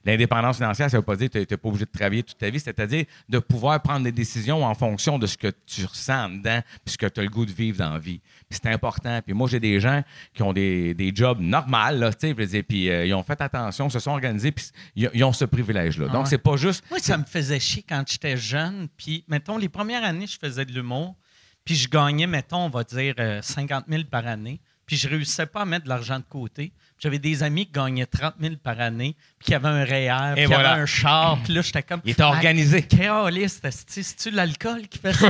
L'indépendance 0.05 0.55
financière, 0.55 0.89
ça 0.89 0.95
ne 0.95 1.01
veut 1.01 1.05
pas 1.05 1.17
dire 1.17 1.29
que 1.29 1.39
tu 1.39 1.53
n'es 1.53 1.57
pas 1.57 1.67
obligé 1.67 1.83
de 1.83 1.91
travailler 1.91 2.23
toute 2.23 2.37
ta 2.37 2.49
vie, 2.49 2.59
c'est-à-dire 2.61 3.03
de 3.27 3.39
pouvoir 3.39 3.81
prendre 3.81 4.05
des 4.05 4.13
décisions 4.13 4.63
en 4.63 4.73
fonction 4.73 5.19
de 5.19 5.27
ce 5.27 5.37
que 5.37 5.51
tu 5.65 5.83
ressens 5.83 6.29
dedans 6.29 6.61
puis 6.85 6.93
ce 6.93 6.97
que 6.97 7.05
tu 7.05 7.19
as 7.19 7.23
le 7.23 7.29
goût 7.29 7.45
de 7.45 7.51
vivre 7.51 7.77
dans 7.77 7.91
la 7.91 7.99
vie. 7.99 8.19
Puis 8.49 8.59
c'est 8.63 8.69
important. 8.69 9.19
Puis 9.21 9.33
moi, 9.33 9.49
j'ai 9.49 9.59
des 9.59 9.81
gens 9.81 10.01
qui 10.33 10.41
ont 10.41 10.53
des, 10.53 10.93
des 10.93 11.11
jobs 11.13 11.41
normaux, 11.41 11.93
là, 11.93 12.13
tu 12.13 12.33
sais, 12.33 12.63
puis 12.63 12.89
euh, 12.89 13.05
ils 13.05 13.13
ont 13.13 13.23
fait 13.23 13.41
attention, 13.41 13.89
se 13.89 13.99
sont 13.99 14.11
organisés, 14.11 14.53
puis 14.53 14.67
ils, 14.95 15.09
ils 15.13 15.23
ont 15.25 15.33
ce 15.33 15.43
privilège-là. 15.43 16.07
Donc, 16.07 16.23
ouais. 16.23 16.29
c'est 16.29 16.37
pas 16.37 16.55
juste... 16.55 16.85
Moi, 16.89 16.99
ça 16.99 17.17
me 17.17 17.25
faisait 17.25 17.59
chier 17.59 17.83
quand 17.87 18.03
j'étais 18.07 18.37
jeune. 18.37 18.87
Puis, 18.95 19.25
mettons, 19.27 19.57
les 19.57 19.69
premières 19.69 20.05
années, 20.05 20.27
je 20.27 20.37
faisais 20.39 20.63
de 20.63 20.71
l'humour. 20.71 21.17
Puis, 21.65 21.75
je 21.75 21.89
gagnais, 21.89 22.27
mettons, 22.27 22.65
on 22.65 22.69
va 22.69 22.85
dire 22.85 23.15
euh, 23.19 23.41
50 23.41 23.85
000 23.89 24.03
par 24.09 24.25
année. 24.25 24.61
Puis, 24.89 24.97
je 24.97 25.07
réussissais 25.07 25.45
pas 25.45 25.61
à 25.61 25.65
mettre 25.65 25.83
de 25.83 25.89
l'argent 25.89 26.17
de 26.17 26.23
côté. 26.27 26.71
J'avais 26.97 27.19
des 27.19 27.43
amis 27.43 27.67
qui 27.67 27.73
gagnaient 27.73 28.07
30 28.07 28.33
000 28.41 28.55
par 28.55 28.81
année, 28.81 29.15
puis 29.37 29.45
qui 29.45 29.53
avaient 29.53 29.67
un 29.67 29.83
REER, 29.85 30.33
puis 30.33 30.45
qui 30.45 30.51
voilà. 30.51 30.71
avaient 30.71 30.81
un 30.81 30.85
char. 30.87 31.37
Puis 31.43 31.53
là, 31.53 31.61
j'étais 31.61 31.83
comme. 31.83 32.01
Ils 32.05 32.13
étaient 32.13 32.23
organisés. 32.23 32.81
Caliste, 32.81 33.67
c'est-tu 33.69 34.31
l'alcool 34.31 34.87
qui 34.89 34.97
fait 34.97 35.13
ça? 35.13 35.29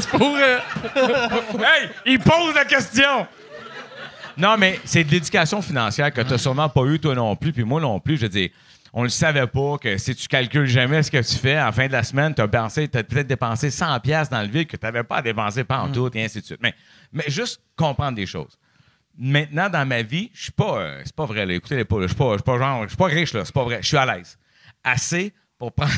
c'est 0.00 0.08
pour 0.08 0.30
vrai. 0.30 0.62
Hey, 1.58 1.90
il 2.06 2.18
pose 2.18 2.54
la 2.54 2.64
question! 2.64 3.26
Non, 4.38 4.56
mais 4.56 4.80
c'est 4.86 5.04
de 5.04 5.10
l'éducation 5.10 5.60
financière 5.60 6.10
que 6.10 6.22
tu 6.22 6.30
n'as 6.30 6.38
sûrement 6.38 6.70
pas 6.70 6.84
eu, 6.86 6.98
toi 6.98 7.14
non 7.14 7.36
plus, 7.36 7.52
puis 7.52 7.64
moi 7.64 7.82
non 7.82 8.00
plus. 8.00 8.16
Je 8.16 8.22
veux 8.22 8.30
dire, 8.30 8.48
on 8.92 9.02
le 9.02 9.08
savait 9.08 9.46
pas 9.46 9.78
que 9.78 9.98
si 9.98 10.14
tu 10.14 10.26
calcules 10.26 10.66
jamais 10.66 11.02
ce 11.02 11.10
que 11.10 11.22
tu 11.22 11.36
fais, 11.36 11.60
en 11.60 11.70
fin 11.72 11.86
de 11.86 11.92
la 11.92 12.02
semaine, 12.02 12.34
tu 12.34 12.42
as, 12.42 12.48
peut-être 12.48 13.26
dépensé 13.26 13.70
100 13.70 14.00
pièces 14.00 14.28
dans 14.28 14.42
le 14.42 14.48
vide 14.48 14.66
que 14.66 14.76
tu 14.76 14.84
n'avais 14.84 15.04
pas 15.04 15.18
à 15.18 15.22
dépenser 15.22 15.64
pas 15.64 15.78
en 15.78 15.88
tout, 15.88 16.10
et 16.14 16.24
ainsi 16.24 16.40
de 16.40 16.46
suite. 16.46 16.60
Mais, 16.62 16.74
mais 17.12 17.24
juste 17.28 17.60
comprendre 17.76 18.16
des 18.16 18.26
choses. 18.26 18.58
Maintenant, 19.16 19.68
dans 19.68 19.86
ma 19.86 20.02
vie, 20.02 20.30
je 20.34 20.44
suis 20.44 20.52
pas... 20.52 20.78
euh, 20.78 21.02
c'est 21.04 21.14
pas 21.14 21.26
vrai, 21.26 21.46
là, 21.46 21.54
écoutez 21.54 21.76
les 21.76 21.84
pas, 21.84 21.96
là, 21.96 22.02
je 22.02 22.08
suis 22.08 22.16
pas, 22.16 22.32
je 22.32 22.36
suis 22.38 22.42
pas 22.42 22.58
genre... 22.58 22.82
Je 22.84 22.88
suis 22.88 22.96
pas 22.96 23.06
riche, 23.06 23.32
là, 23.32 23.44
c'est 23.44 23.54
pas 23.54 23.64
vrai. 23.64 23.78
Je 23.82 23.86
suis 23.86 23.96
à 23.96 24.06
l'aise. 24.06 24.38
Assez 24.82 25.34
pour 25.58 25.72
prendre... 25.72 25.92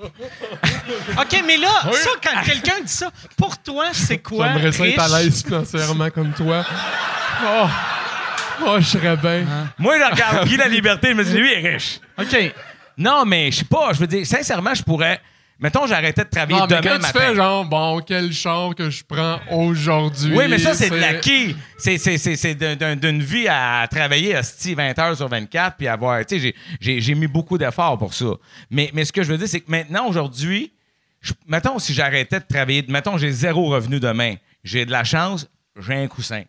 OK, 0.02 1.44
mais 1.46 1.56
là, 1.56 1.92
ça, 1.92 2.10
quand 2.22 2.42
quelqu'un 2.42 2.80
dit 2.80 2.92
ça, 2.92 3.10
pour 3.36 3.56
toi, 3.62 3.86
c'est 3.92 4.18
quoi? 4.18 4.48
J'aimerais 4.48 4.72
ça 4.72 4.88
être 4.88 5.14
à 5.14 5.22
l'aise 5.22 5.44
financièrement 5.44 6.10
comme 6.10 6.32
toi. 6.32 6.64
Oh, 7.44 7.66
oh 8.66 8.76
je 8.78 8.84
serais 8.86 9.16
bien. 9.16 9.44
Moi, 9.78 9.98
je 9.98 10.10
regarde 10.12 10.46
Guy 10.48 10.56
la 10.56 10.68
liberté, 10.68 11.08
je 11.10 11.14
me 11.14 11.24
dis, 11.24 11.34
lui, 11.36 11.52
il 11.52 11.64
est 11.66 11.72
riche. 11.74 12.00
OK. 12.18 12.52
Non, 12.98 13.24
mais 13.24 13.50
je 13.50 13.58
sais 13.58 13.64
pas. 13.64 13.92
Je 13.92 13.98
veux 13.98 14.06
dire, 14.06 14.26
sincèrement, 14.26 14.74
je 14.74 14.82
pourrais. 14.82 15.20
Mettons, 15.58 15.86
j'arrêtais 15.86 16.24
de 16.24 16.28
travailler 16.28 16.58
Non, 16.58 16.66
mais 16.68 16.76
demain 16.80 16.82
quand 16.90 16.96
tu 16.96 17.02
matin. 17.02 17.20
fais 17.20 17.34
genre, 17.36 17.64
bon, 17.64 18.00
quel 18.04 18.32
char 18.32 18.74
que 18.74 18.90
je 18.90 19.04
prends 19.04 19.38
aujourd'hui. 19.52 20.32
oui, 20.36 20.44
mais 20.48 20.58
ça, 20.58 20.74
c'est 20.74 20.90
de 20.90 20.96
l'acquis. 20.96 21.54
C'est, 21.78 21.96
c'est, 21.96 22.18
c'est, 22.18 22.34
c'est 22.36 22.54
d'un- 22.56 22.74
d'un- 22.74 22.96
d'une 22.96 23.22
vie 23.22 23.46
à 23.48 23.86
travailler 23.88 24.34
à 24.34 24.40
20 24.42 24.98
heures 24.98 25.16
sur 25.16 25.28
24 25.28 25.76
puis 25.76 25.86
avoir. 25.86 26.24
Tu 26.26 26.34
sais, 26.36 26.40
j'ai, 26.40 26.54
j'ai, 26.80 27.00
j'ai 27.00 27.14
mis 27.14 27.28
beaucoup 27.28 27.56
d'efforts 27.56 27.96
pour 27.98 28.14
ça. 28.14 28.26
Mais, 28.68 28.90
mais 28.94 29.04
ce 29.04 29.12
que 29.12 29.22
je 29.22 29.30
veux 29.30 29.38
dire, 29.38 29.48
c'est 29.48 29.60
que 29.60 29.70
maintenant, 29.70 30.06
aujourd'hui, 30.08 30.72
je- 31.22 31.32
mettons, 31.46 31.78
si 31.78 31.94
j'arrêtais 31.94 32.40
de 32.40 32.44
travailler, 32.48 32.84
mettons, 32.88 33.16
j'ai 33.16 33.30
zéro 33.30 33.66
revenu 33.70 34.00
demain, 34.00 34.34
j'ai 34.64 34.84
de 34.84 34.90
la 34.90 35.04
chance, 35.04 35.48
j'ai 35.80 35.94
un 35.94 36.08
coussin. 36.08 36.42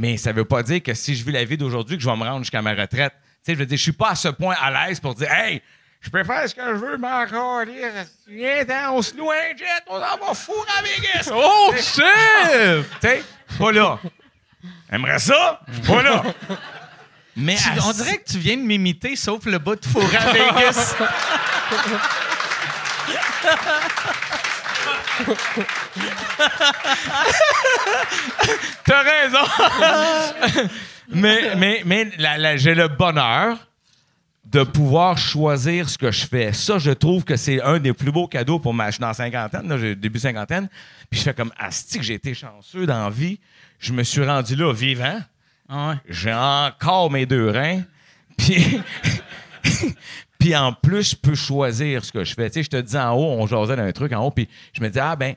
Mais 0.00 0.16
ça 0.16 0.30
veut 0.32 0.44
pas 0.44 0.62
dire 0.62 0.80
que 0.82 0.94
si 0.94 1.16
je 1.16 1.24
vis 1.24 1.32
la 1.32 1.44
vie 1.44 1.56
d'aujourd'hui, 1.58 1.96
que 1.96 2.02
je 2.04 2.08
vais 2.08 2.16
me 2.16 2.22
rendre 2.22 2.38
jusqu'à 2.38 2.62
ma 2.62 2.70
retraite. 2.72 3.12
Tu 3.12 3.26
sais, 3.42 3.54
je 3.54 3.58
veux 3.58 3.66
dire, 3.66 3.76
je 3.76 3.82
suis 3.82 3.92
pas 3.92 4.10
à 4.10 4.14
ce 4.14 4.28
point 4.28 4.54
à 4.62 4.70
l'aise 4.86 5.00
pour 5.00 5.12
dire, 5.14 5.30
hey, 5.32 5.60
je 6.00 6.08
peux 6.08 6.22
faire 6.22 6.48
ce 6.48 6.54
que 6.54 6.62
je 6.62 6.74
veux, 6.74 6.96
mais 6.98 7.08
encore, 7.08 7.62
viens, 8.28 8.92
on 8.92 9.02
se 9.02 9.16
loue 9.16 9.28
un 9.32 9.56
jet, 9.56 9.82
on 9.88 9.96
en 9.96 10.00
va 10.26 10.34
fou 10.34 10.52
à 10.78 10.82
Vegas. 10.82 11.28
Oh, 11.34 11.72
Tu 11.76 11.82
shit! 11.82 12.84
sais, 13.02 13.24
pas 13.58 13.72
là. 13.72 13.98
Aimerais 14.90 15.18
ça? 15.18 15.60
Je 15.68 15.72
suis 15.74 15.82
pas 15.82 16.02
là. 16.02 16.22
Mais 17.36 17.56
Tu- 17.56 17.68
à- 17.68 17.84
on 17.84 17.92
dirait 17.92 18.18
que 18.18 18.30
tu 18.30 18.38
viens 18.38 18.56
de 18.56 18.62
m'imiter, 18.62 19.16
sauf 19.16 19.44
le 19.46 19.58
bout 19.58 19.74
de 19.76 19.84
four 19.86 20.04
à 20.04 20.32
Vegas. 20.32 20.94
T'as 28.84 29.02
raison. 29.02 29.44
mais 31.08 31.54
mais, 31.56 31.82
mais 31.84 32.58
j'ai 32.58 32.74
le 32.74 32.88
bonheur 32.88 33.58
de 34.50 34.62
pouvoir 34.62 35.18
choisir 35.18 35.88
ce 35.88 35.98
que 35.98 36.10
je 36.10 36.26
fais. 36.26 36.52
Ça, 36.52 36.78
je 36.78 36.90
trouve 36.90 37.24
que 37.24 37.36
c'est 37.36 37.62
un 37.62 37.78
des 37.78 37.92
plus 37.92 38.10
beaux 38.10 38.26
cadeaux 38.26 38.58
pour 38.58 38.72
ma... 38.72 38.86
Je 38.86 38.92
suis 38.92 39.00
dans 39.00 39.08
la 39.08 39.14
cinquantaine, 39.14 39.68
là, 39.68 39.76
j'ai 39.76 39.94
début 39.94 40.18
cinquantaine. 40.18 40.68
Puis 41.10 41.20
je 41.20 41.24
fais 41.24 41.34
comme, 41.34 41.52
asti 41.58 41.98
que 41.98 42.04
j'ai 42.04 42.14
été 42.14 42.32
chanceux 42.32 42.86
dans 42.86 43.04
la 43.04 43.10
vie. 43.10 43.38
Je 43.78 43.92
me 43.92 44.02
suis 44.02 44.24
rendu 44.24 44.56
là 44.56 44.72
vivant. 44.72 45.20
Ah 45.68 45.90
ouais. 45.90 45.96
J'ai 46.08 46.32
encore 46.32 47.10
mes 47.10 47.26
deux 47.26 47.50
reins. 47.50 47.82
Puis... 48.36 48.80
Puis 50.38 50.54
en 50.54 50.72
plus, 50.72 51.10
je 51.10 51.16
peux 51.16 51.34
choisir 51.34 52.04
ce 52.04 52.12
que 52.12 52.24
je 52.24 52.34
fais. 52.34 52.48
Tu 52.48 52.54
sais, 52.54 52.62
je 52.62 52.70
te 52.70 52.76
dis 52.80 52.96
en 52.96 53.12
haut, 53.14 53.24
on 53.40 53.46
jasait 53.46 53.76
d'un 53.76 53.90
truc 53.92 54.12
en 54.12 54.24
haut, 54.24 54.30
puis 54.30 54.48
je 54.72 54.80
me 54.80 54.88
dis, 54.88 54.98
ah 55.00 55.16
ben, 55.16 55.34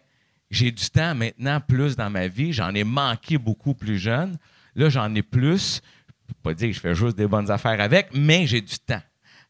j'ai 0.52 0.72
du 0.72 0.90
temps 0.90 1.16
maintenant 1.16 1.60
plus 1.60 1.96
dans 1.96 2.10
ma 2.10 2.28
vie. 2.28 2.54
J'en 2.54 2.74
ai 2.76 2.84
manqué 2.84 3.38
beaucoup 3.38 3.74
plus 3.74 3.98
jeune. 3.98 4.38
Là, 4.76 4.90
j'en 4.90 5.14
ai 5.16 5.22
plus. 5.24 5.82
Je 6.28 6.34
peux 6.34 6.40
pas 6.44 6.54
dire 6.54 6.68
que 6.70 6.76
je 6.76 6.80
fais 6.80 6.94
juste 6.96 7.18
des 7.18 7.28
bonnes 7.28 7.50
affaires 7.50 7.80
avec, 7.82 8.10
mais 8.14 8.46
j'ai 8.48 8.62
du 8.62 8.78
temps. 8.80 9.02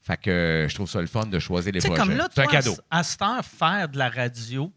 Fait 0.03 0.17
que 0.17 0.29
euh, 0.31 0.67
je 0.69 0.73
trouve 0.75 0.89
ça 0.89 0.99
le 1.01 1.07
fun 1.07 1.25
de 1.25 1.37
choisir 1.37 1.71
les 1.73 1.79
projets. 1.79 1.95
comme 1.95 2.15
là, 2.17 2.27
C'est 2.33 2.41
un 2.41 2.47
cadeau. 2.47 2.75
à, 2.89 2.99
à 2.99 3.03
cette 3.03 3.21
heure, 3.21 3.45
faire 3.45 3.87
de 3.89 3.97
la 3.99 4.09
radio, 4.09 4.71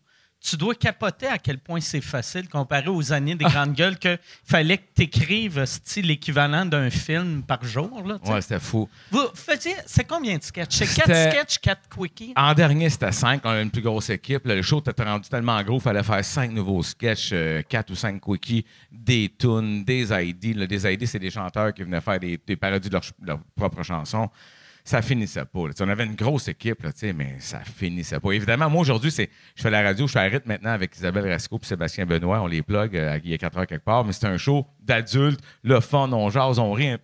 tu 0.44 0.58
dois 0.58 0.74
capoter 0.74 1.26
à 1.26 1.38
quel 1.38 1.58
point 1.58 1.80
c'est 1.80 2.02
facile 2.02 2.48
comparé 2.50 2.88
aux 2.88 3.12
années 3.12 3.34
des 3.34 3.46
grandes 3.46 3.72
gueules 3.72 3.98
qu'il 3.98 4.18
fallait 4.44 4.76
que 4.76 4.84
tu 4.94 5.02
écrives 5.02 5.64
l'équivalent 5.96 6.66
d'un 6.66 6.90
film 6.90 7.42
par 7.42 7.64
jour. 7.64 8.02
Là. 8.06 8.18
Ouais, 8.26 8.42
c'était 8.42 8.60
fou. 8.60 8.86
Vous 9.10 9.26
faisiez, 9.34 9.74
c'est 9.86 10.04
combien 10.04 10.36
de 10.36 10.42
sketchs? 10.42 10.76
C'est 10.76 10.94
quatre 10.94 11.30
sketchs, 11.30 11.58
quatre 11.58 11.88
quickies? 11.88 12.34
En 12.36 12.52
dernier, 12.52 12.90
c'était 12.90 13.12
cinq. 13.12 13.40
On 13.44 13.50
a 13.50 13.62
une 13.62 13.70
plus 13.70 13.80
grosse 13.80 14.10
équipe. 14.10 14.46
Là, 14.46 14.54
le 14.54 14.62
show 14.62 14.80
était 14.80 15.02
rendu 15.02 15.28
tellement 15.30 15.62
gros, 15.62 15.78
il 15.78 15.82
fallait 15.82 16.02
faire 16.02 16.22
cinq 16.22 16.50
nouveaux 16.50 16.82
sketchs, 16.82 17.30
euh, 17.32 17.62
quatre 17.62 17.90
ou 17.90 17.94
cinq 17.94 18.20
quickies, 18.20 18.66
des 18.92 19.32
tunes, 19.38 19.82
des 19.82 20.12
ID. 20.12 20.56
Là, 20.56 20.66
des 20.66 20.92
ID, 20.92 21.06
c'est 21.06 21.18
des 21.18 21.30
chanteurs 21.30 21.72
qui 21.72 21.82
venaient 21.84 22.02
faire 22.02 22.20
des, 22.20 22.38
des 22.46 22.56
parodies 22.56 22.88
de 22.90 22.94
leurs 22.94 23.04
leur 23.22 23.38
propres 23.56 23.82
chansons. 23.82 24.28
Ça 24.86 25.00
finissait 25.00 25.46
pas. 25.46 25.60
On 25.80 25.88
avait 25.88 26.04
une 26.04 26.14
grosse 26.14 26.46
équipe, 26.48 26.82
là, 26.82 26.92
tu 26.92 26.98
sais, 26.98 27.12
mais 27.14 27.36
ça 27.38 27.60
finissait 27.60 28.20
pas. 28.20 28.32
Évidemment, 28.32 28.68
moi, 28.68 28.82
aujourd'hui, 28.82 29.10
c'est, 29.10 29.30
je 29.56 29.62
fais 29.62 29.70
la 29.70 29.82
radio, 29.82 30.06
je 30.06 30.10
suis 30.10 30.18
à 30.18 30.24
rythme 30.24 30.46
maintenant 30.46 30.72
avec 30.72 30.94
Isabelle 30.94 31.26
Rasco 31.26 31.58
et 31.62 31.64
Sébastien 31.64 32.04
Benoît. 32.04 32.42
On 32.42 32.46
les 32.46 32.60
plug 32.60 32.94
euh, 32.94 33.18
il 33.24 33.30
y 33.30 33.34
a 33.34 33.38
4 33.38 33.58
heures 33.58 33.66
quelque 33.66 33.84
part, 33.84 34.04
mais 34.04 34.12
c'est 34.12 34.26
un 34.26 34.36
show 34.36 34.66
d'adultes, 34.82 35.40
le 35.62 35.80
fun, 35.80 36.12
on 36.12 36.28
jase, 36.28 36.58
on 36.58 36.72
rit. 36.72 36.96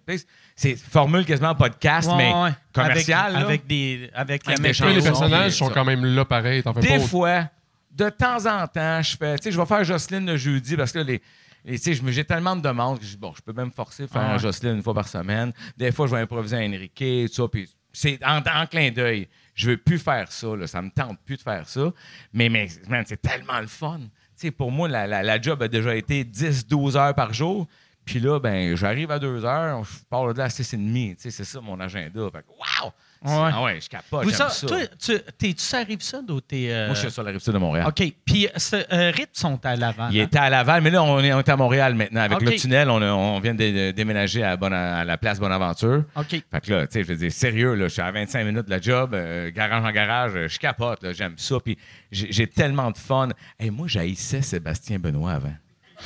C'est 0.55 0.77
formule 0.77 1.25
quasiment 1.25 1.55
podcast, 1.55 2.11
Ouais, 2.11 2.17
mais 2.19 2.35
ouais. 2.35 2.51
commercial. 2.75 3.35
Avec, 3.35 3.47
avec 3.47 3.67
des, 3.67 4.11
avec 4.13 4.47
les 4.47 4.57
personnages 5.03 5.53
sont 5.57 5.71
quand 5.71 5.87
même 5.87 6.05
là 6.05 6.27
pareil. 6.27 6.63
Fais 6.63 6.81
Des 6.81 6.89
pas 6.89 7.01
fois, 7.01 7.49
de 7.93 8.11
temps 8.11 8.45
en 8.45 8.67
temps, 8.67 9.01
je 9.01 9.17
fais, 9.17 9.37
tu 9.39 9.45
sais, 9.45 9.53
je 9.53 9.59
vais 9.59 9.65
faire 9.67 9.85
Jocelyne 9.85 10.27
le 10.27 10.37
jeudi 10.37 10.77
parce 10.77 10.93
que 10.93 10.99
là, 10.99 11.05
les, 11.05 11.23
les- 11.65 11.79
tu 11.79 11.95
sais, 11.95 12.03
j'ai 12.13 12.25
tellement 12.25 12.57
de 12.57 12.63
demandes 12.63 12.99
que 12.99 13.05
je 13.05 13.11
dis, 13.11 13.17
bon, 13.17 13.33
je 13.37 13.43
peux 13.43 13.53
même 13.53 13.71
forcer 13.73 14.05
à 14.05 14.09
faire 14.09 14.23
Ah 14.25 14.33
ouais. 14.35 14.39
Jocelyne 14.39 14.77
une 14.77 14.83
fois 14.83 14.95
par 14.95 15.09
semaine. 15.09 15.53
Des 15.77 15.93
fois, 15.93 16.07
je 16.07 16.15
vais 16.15 16.21
improviser 16.23 16.57
un 16.57 16.73
Enrique, 16.73 16.95
tout 17.29 17.33
ça, 17.33 17.49
puis 17.49 17.69
c'est 17.93 18.19
en, 18.25 18.39
en 18.39 18.67
clin 18.67 18.91
d'œil. 18.91 19.29
Je 19.55 19.71
veux 19.71 19.77
plus 19.77 19.99
faire 19.99 20.31
ça, 20.33 20.57
là, 20.57 20.67
ça 20.67 20.81
me 20.81 20.91
tente 20.91 21.19
plus 21.25 21.37
de 21.37 21.43
faire 21.43 21.69
ça. 21.69 21.93
Mais, 22.33 22.49
mais 22.49 22.69
man, 22.89 23.05
c'est 23.07 23.21
tellement 23.21 23.61
le 23.61 23.67
fun. 23.67 23.99
Tu 24.01 24.47
sais, 24.47 24.51
pour 24.51 24.71
moi, 24.73 24.89
la, 24.89 25.07
la- 25.07 25.23
la 25.23 25.41
job 25.41 25.63
a 25.63 25.69
déjà 25.69 25.95
été 25.95 26.25
10-12 26.25 26.97
heures 26.97 27.15
par 27.15 27.33
jour. 27.35 27.67
Puis 28.05 28.19
là, 28.21 28.41
ben, 28.41 28.75
j'arrive 28.77 29.11
à 29.11 29.19
2 29.19 29.45
heures, 29.45 29.85
je 29.85 29.99
pars 30.09 30.33
de 30.33 30.39
là 30.39 30.45
à 30.45 30.49
6h30. 30.49 31.17
Tu 31.17 31.21
sais, 31.23 31.31
c'est 31.31 31.45
ça 31.45 31.61
mon 31.61 31.79
agenda. 31.79 32.29
Fait 32.33 32.43
que, 32.43 32.49
wow! 32.49 32.91
Ouais. 33.23 33.51
Ah 33.53 33.63
ouais, 33.65 33.79
je 33.83 33.89
capote, 33.91 34.25
Vous 34.25 34.31
j'aime 34.31 34.39
ça- 34.39 34.49
ça. 34.49 34.67
Toi, 34.67 34.79
tu, 34.99 35.19
t'es-tu 35.37 35.63
sur 35.63 35.77
la 35.77 35.85
Rive-Sud 35.85 36.31
ou 36.31 36.41
t'es... 36.41 36.69
euh, 36.71 36.87
Moi, 36.87 36.95
je 36.95 37.01
suis 37.01 37.11
sur 37.11 37.23
la 37.23 37.33
rive 37.33 37.41
sud 37.41 37.53
de 37.53 37.59
Montréal. 37.59 37.87
OK. 37.87 38.03
Puis, 38.25 38.49
ce, 38.57 38.77
euh, 38.77 39.11
Rip 39.15 39.29
sont 39.35 39.61
à 39.67 39.77
Laval. 39.77 40.09
Il 40.15 40.21
hein? 40.21 40.25
était 40.25 40.39
à 40.39 40.49
Laval, 40.49 40.81
mais 40.81 40.89
là, 40.89 41.03
on 41.03 41.21
est, 41.21 41.31
on 41.35 41.39
est 41.41 41.49
à 41.51 41.57
Montréal 41.57 41.95
maintenant. 41.95 42.23
Avec 42.23 42.41
le 42.41 42.53
tunnel, 42.57 42.89
on, 42.89 43.03
a- 43.03 43.13
on 43.13 43.39
vient 43.41 43.55
de, 43.55 43.91
déménager 43.91 44.43
à, 44.43 44.57
Bonne- 44.57 44.73
à 44.73 45.05
la 45.05 45.19
place 45.19 45.39
Bonaventure. 45.39 46.05
OK. 46.17 46.29
Fait 46.31 46.61
que 46.63 46.73
là, 46.73 46.87
tu 46.87 46.95
sais, 46.95 47.03
je 47.03 47.09
veux 47.09 47.17
dire, 47.17 47.31
sérieux, 47.31 47.75
là, 47.75 47.89
je 47.89 47.93
suis 47.93 48.01
à 48.01 48.11
25 48.11 48.43
minutes 48.45 48.65
de 48.65 48.71
la 48.71 48.81
job, 48.81 49.13
euh, 49.13 49.51
garage 49.51 49.85
en 49.85 49.91
garage, 49.93 50.33
euh, 50.35 50.49
je 50.49 50.59
capote, 50.59 51.03
là, 51.03 51.13
j'aime 51.13 51.35
ça. 51.37 51.57
Puis 51.63 51.77
j'ai 52.11 52.47
tellement 52.47 52.91
de 52.91 52.97
fun. 52.97 53.29
Et 53.59 53.69
moi, 53.71 53.87
j'haïssais 53.87 54.41
Sébastien 54.41 54.99
Benoît 54.99 55.33
avant. 55.33 55.53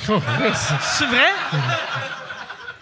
C'est 0.03 1.05
vrai? 1.05 1.31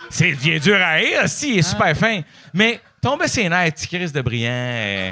c'est, 0.09 0.29
est 0.29 0.59
dur 0.59 0.77
à 0.81 0.93
rire, 0.93 1.21
si, 1.27 1.53
il 1.53 1.59
est 1.59 1.61
super 1.61 1.95
fin. 1.95 2.21
Mais 2.53 2.79
tomber 3.03 3.27
ses 3.27 3.47
nerfs, 3.49 3.73
petit 3.73 3.87
Chris 3.87 4.11
de 4.11 4.21
brillant. 4.21 4.49
euh, 4.51 5.11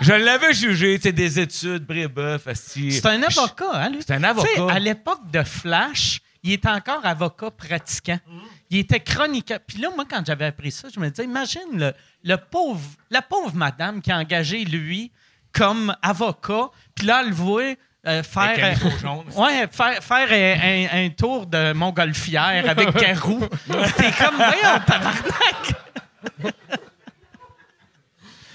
je 0.00 0.12
l'avais 0.12 0.52
jugé, 0.54 0.96
tu 0.98 1.02
sais, 1.04 1.12
des 1.12 1.40
études, 1.40 1.84
brébeuf, 1.84 2.46
asti. 2.46 2.92
C'est 2.92 3.06
un 3.06 3.22
avocat, 3.22 3.70
hein, 3.74 3.90
lui? 3.90 3.98
C'est 4.06 4.14
un 4.14 4.22
avocat. 4.22 4.48
Tu 4.54 4.60
sais, 4.60 4.70
à 4.70 4.78
l'époque 4.78 5.30
de 5.30 5.42
Flash, 5.42 6.20
il 6.42 6.52
était 6.52 6.68
encore 6.68 7.04
avocat 7.04 7.50
pratiquant. 7.50 8.18
Il 8.70 8.78
était 8.78 9.00
chroniqueur. 9.00 9.58
Puis 9.66 9.78
là, 9.78 9.88
moi, 9.94 10.04
quand 10.08 10.22
j'avais 10.24 10.46
appris 10.46 10.70
ça, 10.70 10.88
je 10.94 11.00
me 11.00 11.08
disais, 11.10 11.24
imagine 11.24 11.60
le, 11.74 11.92
le 12.24 12.36
pauvre, 12.36 12.80
la 13.10 13.20
pauvre 13.22 13.54
madame 13.54 14.00
qui 14.00 14.10
a 14.12 14.16
engagé 14.18 14.64
lui 14.64 15.10
comme 15.52 15.94
avocat, 16.02 16.68
puis 16.94 17.06
là, 17.06 17.22
elle 17.26 17.32
voit 17.32 17.74
euh, 18.06 18.22
faire, 18.22 18.42
Avec 18.42 18.62
un 18.62 18.70
micro 18.70 18.90
jaune. 18.98 19.24
ouais, 19.36 19.66
faire, 19.70 20.02
faire 20.02 20.28
un, 20.30 20.96
un- 21.02 21.04
un 21.06 21.08
tour 21.10 21.46
de 21.46 21.72
montgolfière 21.72 22.64
avec 22.68 22.94
Garou. 22.96 23.40
T'es 23.96 24.12
comme, 24.12 24.36
voyons, 24.36 24.80
tabarnak! 24.86 25.74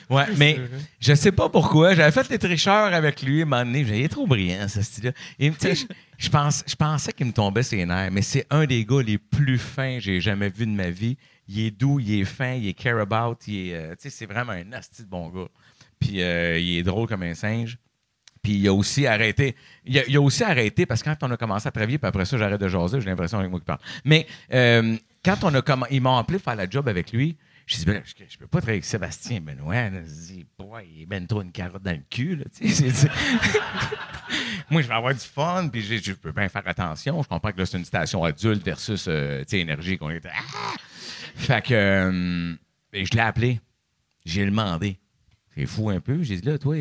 Ouais, 0.09 0.25
mais 0.37 0.59
je 0.99 1.13
sais 1.13 1.31
pas 1.31 1.49
pourquoi. 1.49 1.95
J'avais 1.95 2.11
fait 2.11 2.29
les 2.29 2.39
tricheurs 2.39 2.93
avec 2.93 3.21
lui 3.21 3.41
à 3.41 3.43
un 3.43 3.45
moment 3.45 3.65
donné. 3.65 3.81
Il 3.81 3.93
est 3.93 4.07
trop 4.07 4.27
brillant, 4.27 4.67
ce 4.67 4.81
style-là. 4.81 5.11
Et, 5.39 5.51
Je, 5.51 5.85
je 6.17 6.29
pense, 6.29 6.63
je 6.67 6.75
pensais 6.75 7.11
qu'il 7.11 7.25
me 7.27 7.31
tombait 7.31 7.63
ses 7.63 7.85
nerfs, 7.85 8.11
mais 8.11 8.21
c'est 8.21 8.45
un 8.49 8.65
des 8.65 8.85
gars 8.85 9.01
les 9.01 9.17
plus 9.17 9.57
fins 9.57 9.95
que 9.95 10.01
j'ai 10.01 10.21
jamais 10.21 10.49
vu 10.49 10.65
de 10.65 10.71
ma 10.71 10.89
vie. 10.89 11.17
Il 11.47 11.59
est 11.59 11.71
doux, 11.71 11.99
il 11.99 12.21
est 12.21 12.25
fin, 12.25 12.53
il 12.53 12.67
est 12.67 12.73
care 12.73 12.99
about. 12.99 13.37
Il 13.47 13.69
est, 13.69 13.73
euh, 13.75 13.95
c'est 13.97 14.25
vraiment 14.25 14.53
un 14.53 14.71
asti 14.73 15.03
de 15.03 15.07
bon 15.07 15.29
gars. 15.29 15.47
Puis 15.99 16.21
euh, 16.21 16.59
il 16.59 16.77
est 16.77 16.83
drôle 16.83 17.07
comme 17.07 17.23
un 17.23 17.33
singe. 17.33 17.77
Puis 18.41 18.53
il 18.53 18.67
a 18.67 18.73
aussi 18.73 19.07
arrêté. 19.07 19.55
Il 19.85 19.97
a, 19.97 20.03
il 20.07 20.15
a 20.15 20.21
aussi 20.21 20.43
arrêté 20.43 20.85
parce 20.85 21.01
que 21.01 21.09
quand 21.09 21.17
on 21.23 21.31
a 21.31 21.37
commencé 21.37 21.67
à 21.67 21.71
travailler, 21.71 21.97
puis 21.97 22.07
après 22.07 22.25
ça, 22.25 22.37
j'arrête 22.37 22.61
de 22.61 22.67
jaser, 22.67 23.01
j'ai 23.01 23.07
l'impression 23.09 23.39
avec 23.39 23.49
moi 23.49 23.59
qui 23.59 23.65
parle. 23.65 23.79
Mais 24.03 24.27
euh, 24.53 24.95
quand 25.23 25.37
on 25.43 25.53
a 25.55 25.61
commencé, 25.63 25.95
ils 25.95 26.01
m'ont 26.01 26.17
appelé 26.17 26.37
faire 26.37 26.55
la 26.55 26.69
job 26.69 26.87
avec 26.87 27.11
lui. 27.11 27.35
J'ai 27.67 27.77
dit, 27.79 27.85
ben 27.85 28.01
je, 28.05 28.13
je 28.29 28.37
peux 28.37 28.45
pas 28.47 28.59
travailler 28.59 28.77
avec 28.77 28.85
Sébastien 28.85 29.41
Benoît. 29.41 29.89
Là. 29.89 30.01
J'ai 30.05 30.33
dit, 30.35 30.45
boy, 30.57 30.87
il 30.95 31.01
est 31.01 31.05
ben 31.07 31.25
trop 31.25 31.41
une 31.41 31.51
carotte 31.51 31.81
dans 31.81 31.91
le 31.91 32.03
cul. 32.09 32.43
Moi, 34.69 34.81
je 34.81 34.87
vais 34.87 34.93
avoir 34.93 35.13
du 35.13 35.19
fun, 35.19 35.67
puis 35.71 35.81
j'ai- 35.81 36.01
je 36.01 36.13
peux 36.13 36.31
bien 36.31 36.47
faire 36.49 36.67
attention. 36.67 37.21
Je 37.23 37.27
comprends 37.27 37.51
que 37.51 37.57
là, 37.57 37.65
c'est 37.65 37.77
une 37.77 37.85
station 37.85 38.23
adulte 38.23 38.63
versus 38.63 39.05
euh, 39.07 39.43
énergie 39.51 39.97
qu'on 39.97 40.09
était. 40.11 40.29
Ah! 40.31 40.73
Fait 41.35 41.61
que 41.63 41.73
euh, 41.73 42.53
je 42.93 43.11
l'ai 43.11 43.19
appelé. 43.19 43.59
J'ai 44.25 44.45
demandé. 44.45 44.97
C'est 45.53 45.65
fou 45.65 45.89
un 45.89 45.99
peu. 45.99 46.21
J'ai 46.23 46.37
dit, 46.37 46.47
là, 46.47 46.57
toi, 46.57 46.75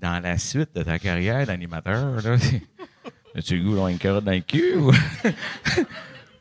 dans 0.00 0.22
la 0.22 0.38
suite 0.38 0.74
de 0.74 0.82
ta 0.82 0.98
carrière 0.98 1.46
d'animateur, 1.46 2.22
là, 2.22 2.36
as-tu 3.34 3.58
le 3.58 3.64
goût 3.64 3.86
une 3.88 3.98
carotte 3.98 4.24
dans 4.24 4.32
le 4.32 4.40
cul 4.40 4.74
ou? 4.76 4.92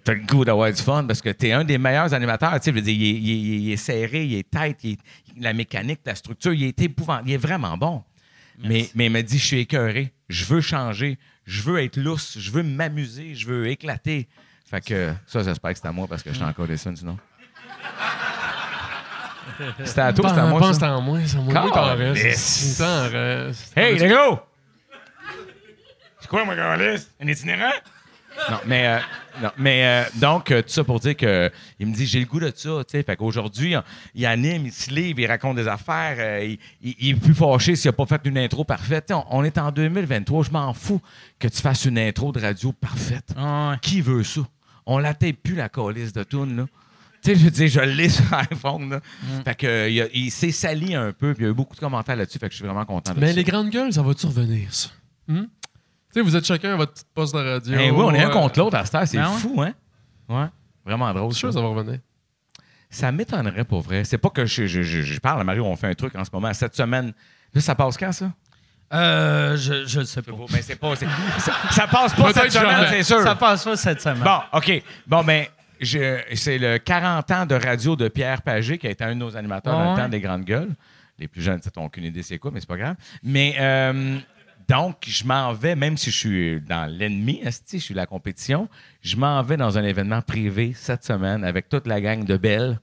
T'as 0.03 0.13
le 0.13 0.21
goût 0.21 0.45
d'avoir 0.45 0.71
du 0.71 0.81
fun 0.81 1.03
parce 1.05 1.21
que 1.21 1.29
t'es 1.29 1.51
un 1.51 1.63
des 1.63 1.77
meilleurs 1.77 2.13
animateurs. 2.13 2.53
Tu 2.59 2.65
sais, 2.65 2.71
je 2.71 2.75
veux 2.75 2.81
dire, 2.81 2.93
il 2.93 3.03
est, 3.03 3.19
il 3.19 3.29
est- 3.31 3.61
il 3.61 3.71
est 3.71 3.77
serré, 3.77 4.25
il 4.25 4.35
est 4.35 4.49
tête, 4.49 4.79
il 4.83 4.91
est- 4.93 4.99
la 5.39 5.53
mécanique, 5.53 5.99
la 6.05 6.15
structure, 6.15 6.53
il 6.53 6.63
est 6.63 6.81
épouvantable. 6.81 7.29
Il 7.29 7.33
est 7.33 7.37
vraiment 7.37 7.77
bon. 7.77 8.03
Mais, 8.63 8.89
mais 8.95 9.07
il 9.07 9.11
m'a 9.11 9.21
dit, 9.23 9.39
je 9.39 9.45
suis 9.45 9.59
écœuré, 9.59 10.13
je 10.29 10.45
veux 10.45 10.61
changer, 10.61 11.17
je 11.45 11.63
veux 11.63 11.81
être 11.81 11.97
lousse, 11.97 12.37
je 12.37 12.51
veux 12.51 12.61
m'amuser, 12.61 13.33
je 13.33 13.47
veux 13.47 13.67
éclater. 13.67 14.27
Fait 14.69 14.81
que 14.85 15.13
ça, 15.25 15.41
j'espère 15.41 15.73
que 15.73 15.79
c'est 15.79 15.87
à 15.87 15.91
moi 15.91 16.05
parce 16.07 16.21
que 16.21 16.29
je 16.29 16.35
suis 16.35 16.43
encore 16.45 16.67
des 16.67 16.77
sinon. 16.77 17.17
C'était 19.83 20.01
à 20.01 20.13
toi, 20.13 20.29
c'était 20.29 20.41
à 20.41 20.45
moi. 20.45 20.59
Je 20.59 20.65
pense 20.65 20.77
que 20.77 20.79
ça? 20.79 20.97
c'était. 20.97 21.27
C'est 21.27 21.37
moi. 21.37 21.63
Oui, 21.65 21.71
t'en 21.71 21.95
restes. 21.95 22.77
T'en 22.77 23.09
restes. 23.09 23.77
Hey, 23.77 23.97
les 23.99 24.07
gars! 24.09 24.43
C'est 26.19 26.27
quoi, 26.27 26.45
mon 26.45 26.55
gars, 26.55 26.75
Un 27.19 27.27
itinérant? 27.27 27.71
Non, 28.49 28.59
mais, 28.65 28.87
euh, 28.87 28.99
non, 29.41 29.49
mais 29.57 29.85
euh, 29.85 30.03
donc, 30.19 30.51
euh, 30.51 30.61
tout 30.61 30.69
ça 30.69 30.83
pour 30.83 30.99
dire 30.99 31.15
que 31.15 31.51
il 31.79 31.87
me 31.87 31.93
dit 31.93 32.05
j'ai 32.05 32.19
le 32.19 32.25
goût 32.25 32.39
de 32.39 32.51
ça, 32.55 32.83
tu 32.83 32.91
sais. 32.91 33.03
Fait 33.03 33.15
qu'aujourd'hui, 33.15 33.71
il- 33.73 33.81
il 34.15 34.25
anime, 34.25 34.65
il 34.65 34.71
se 34.71 34.89
livre, 34.91 35.19
il 35.19 35.27
raconte 35.27 35.57
des 35.57 35.67
affaires, 35.67 36.15
euh, 36.19 36.43
il, 36.43 36.59
il- 36.81 36.95
il 36.99 37.09
est 37.11 37.15
plus 37.19 37.33
fâché 37.33 37.75
s'il 37.75 37.89
n'a 37.89 37.93
pas 37.93 38.05
fait 38.05 38.21
une 38.25 38.37
intro 38.37 38.63
parfaite. 38.63 39.11
On, 39.11 39.23
on 39.29 39.43
est 39.43 39.57
en 39.57 39.71
2023, 39.71 40.43
je 40.45 40.51
m'en 40.51 40.73
fous 40.73 41.01
que 41.39 41.47
tu 41.47 41.61
fasses 41.61 41.85
une 41.85 41.97
intro 41.99 42.31
de 42.31 42.39
radio 42.39 42.71
parfaite. 42.71 43.29
Ouais. 43.37 43.75
Qui 43.81 44.01
veut 44.01 44.23
ça? 44.23 44.41
On 44.85 44.97
la 44.97 45.13
tape 45.13 45.35
plus, 45.43 45.55
la 45.55 45.69
calice 45.69 46.11
de 46.13 46.23
tune 46.23 46.57
là. 46.57 46.65
Tu 47.23 47.29
sais, 47.33 47.39
je 47.39 47.43
veux 47.45 47.51
dire, 47.51 47.67
je 47.67 47.79
l'ai 47.81 48.09
sur 48.09 48.33
iPhone, 48.33 48.89
là. 48.89 48.99
Fait 49.45 49.53
que, 49.53 49.89
il, 50.11 50.31
s'est 50.31 50.49
sali 50.49 50.95
un 50.95 51.11
peu, 51.11 51.35
puis 51.35 51.43
il 51.43 51.45
y 51.45 51.47
a 51.47 51.51
eu 51.51 51.53
beaucoup 51.53 51.75
de 51.75 51.79
commentaires 51.79 52.15
là-dessus, 52.15 52.39
fait 52.39 52.47
que 52.47 52.51
je 52.53 52.57
suis 52.57 52.65
vraiment 52.65 52.83
content 52.83 53.13
de 53.13 53.19
Mais 53.19 53.27
ça. 53.27 53.33
les 53.33 53.43
grandes 53.43 53.69
gueules, 53.69 53.93
ça 53.93 54.01
va-tu 54.01 54.25
revenir, 54.25 54.73
ça? 54.73 54.89
Hmm? 55.27 55.43
Tu 56.13 56.19
sais, 56.19 56.21
vous 56.21 56.35
êtes 56.35 56.45
chacun 56.45 56.73
à 56.73 56.75
votre 56.75 56.93
petite 56.93 57.07
poste 57.13 57.33
de 57.35 57.39
radio. 57.39 57.77
Eh 57.79 57.91
oui, 57.91 58.03
on 58.05 58.13
est 58.13 58.23
un 58.23 58.29
contre 58.29 58.59
l'autre 58.59 58.77
à 58.77 58.85
cette 58.85 58.95
heure. 58.95 59.07
C'est 59.07 59.17
Ben 59.17 59.29
ouais. 59.29 59.37
fou, 59.39 59.61
hein? 59.61 59.73
Ouais. 60.29 60.45
Vraiment 60.85 61.13
drôle. 61.13 61.29
Je 61.31 61.35
suis 61.35 61.39
sûr 61.39 61.49
que 61.49 61.53
Ça, 61.53 61.59
ça 61.59 61.65
va 61.67 61.69
revenir. 61.73 61.99
ça 62.89 63.11
m'étonnerait 63.11 63.63
pour 63.63 63.81
vrai. 63.81 64.03
C'est 64.03 64.17
pas 64.17 64.29
que 64.29 64.45
je, 64.45 64.65
je, 64.67 64.81
je- 64.81 65.01
je 65.01 65.19
parle 65.19 65.41
à 65.41 65.43
Mario, 65.43 65.65
on 65.65 65.75
fait 65.75 65.87
un 65.87 65.93
truc 65.93 66.15
en 66.15 66.25
ce 66.25 66.29
moment. 66.33 66.53
Cette 66.53 66.75
semaine. 66.75 67.13
Là, 67.53 67.61
ça 67.61 67.75
passe 67.75 67.97
quand, 67.97 68.11
ça? 68.11 68.31
Euh, 68.93 69.55
je, 69.55 69.85
je 69.87 69.99
le 69.99 70.05
sais 70.05 70.21
pas. 70.21 70.31
Ben, 70.33 70.59
c'est 70.61 70.75
pas. 70.75 70.95
c'est- 70.95 71.05
ça, 71.39 71.53
ça 71.69 71.87
passe 71.87 72.13
pas 72.13 72.23
Peut-être 72.23 72.41
cette 72.43 72.51
semaine, 72.51 72.69
jamais. 72.71 72.87
c'est 72.89 73.03
sûr. 73.03 73.21
Ça 73.21 73.35
passe 73.35 73.63
pas 73.63 73.75
cette 73.77 74.01
semaine. 74.01 74.23
Bon, 74.23 74.39
OK. 74.53 74.83
Bon, 75.07 75.23
ben, 75.23 75.45
je- 75.79 76.19
c'est 76.35 76.57
le 76.57 76.77
40 76.77 77.31
ans 77.31 77.45
de 77.45 77.55
radio 77.55 77.95
de 77.95 78.09
Pierre 78.09 78.41
Pagé, 78.41 78.77
qui 78.77 78.87
a 78.87 78.89
été 78.89 79.03
un 79.05 79.09
de 79.13 79.19
nos 79.19 79.37
animateurs 79.37 79.73
dans 79.77 79.83
Ouais. 79.91 79.95
le 79.97 80.03
temps 80.03 80.09
des 80.09 80.19
grandes 80.19 80.43
gueules. 80.43 80.71
Les 81.19 81.27
plus 81.27 81.41
jeunes, 81.41 81.61
ils 81.63 81.79
n'ont 81.79 81.85
aucune 81.85 82.03
idée 82.05 82.23
c'est 82.23 82.37
quoi, 82.39 82.51
mais 82.51 82.59
c'est 82.59 82.67
pas 82.69 82.77
grave. 82.77 82.95
Mais 83.23 83.55
euh, 83.59 84.17
donc, 84.71 85.03
je 85.05 85.25
m'en 85.25 85.51
vais, 85.51 85.75
même 85.75 85.97
si 85.97 86.11
je 86.11 86.17
suis 86.17 86.61
dans 86.61 86.89
l'ennemi, 86.89 87.41
je 87.43 87.77
suis 87.77 87.93
la 87.93 88.05
compétition, 88.05 88.69
je 89.01 89.17
m'en 89.17 89.43
vais 89.43 89.57
dans 89.57 89.77
un 89.77 89.83
événement 89.83 90.21
privé 90.21 90.71
cette 90.73 91.03
semaine 91.03 91.43
avec 91.43 91.67
toute 91.67 91.87
la 91.87 91.99
gang 91.99 92.23
de 92.23 92.37
Belle, 92.37 92.79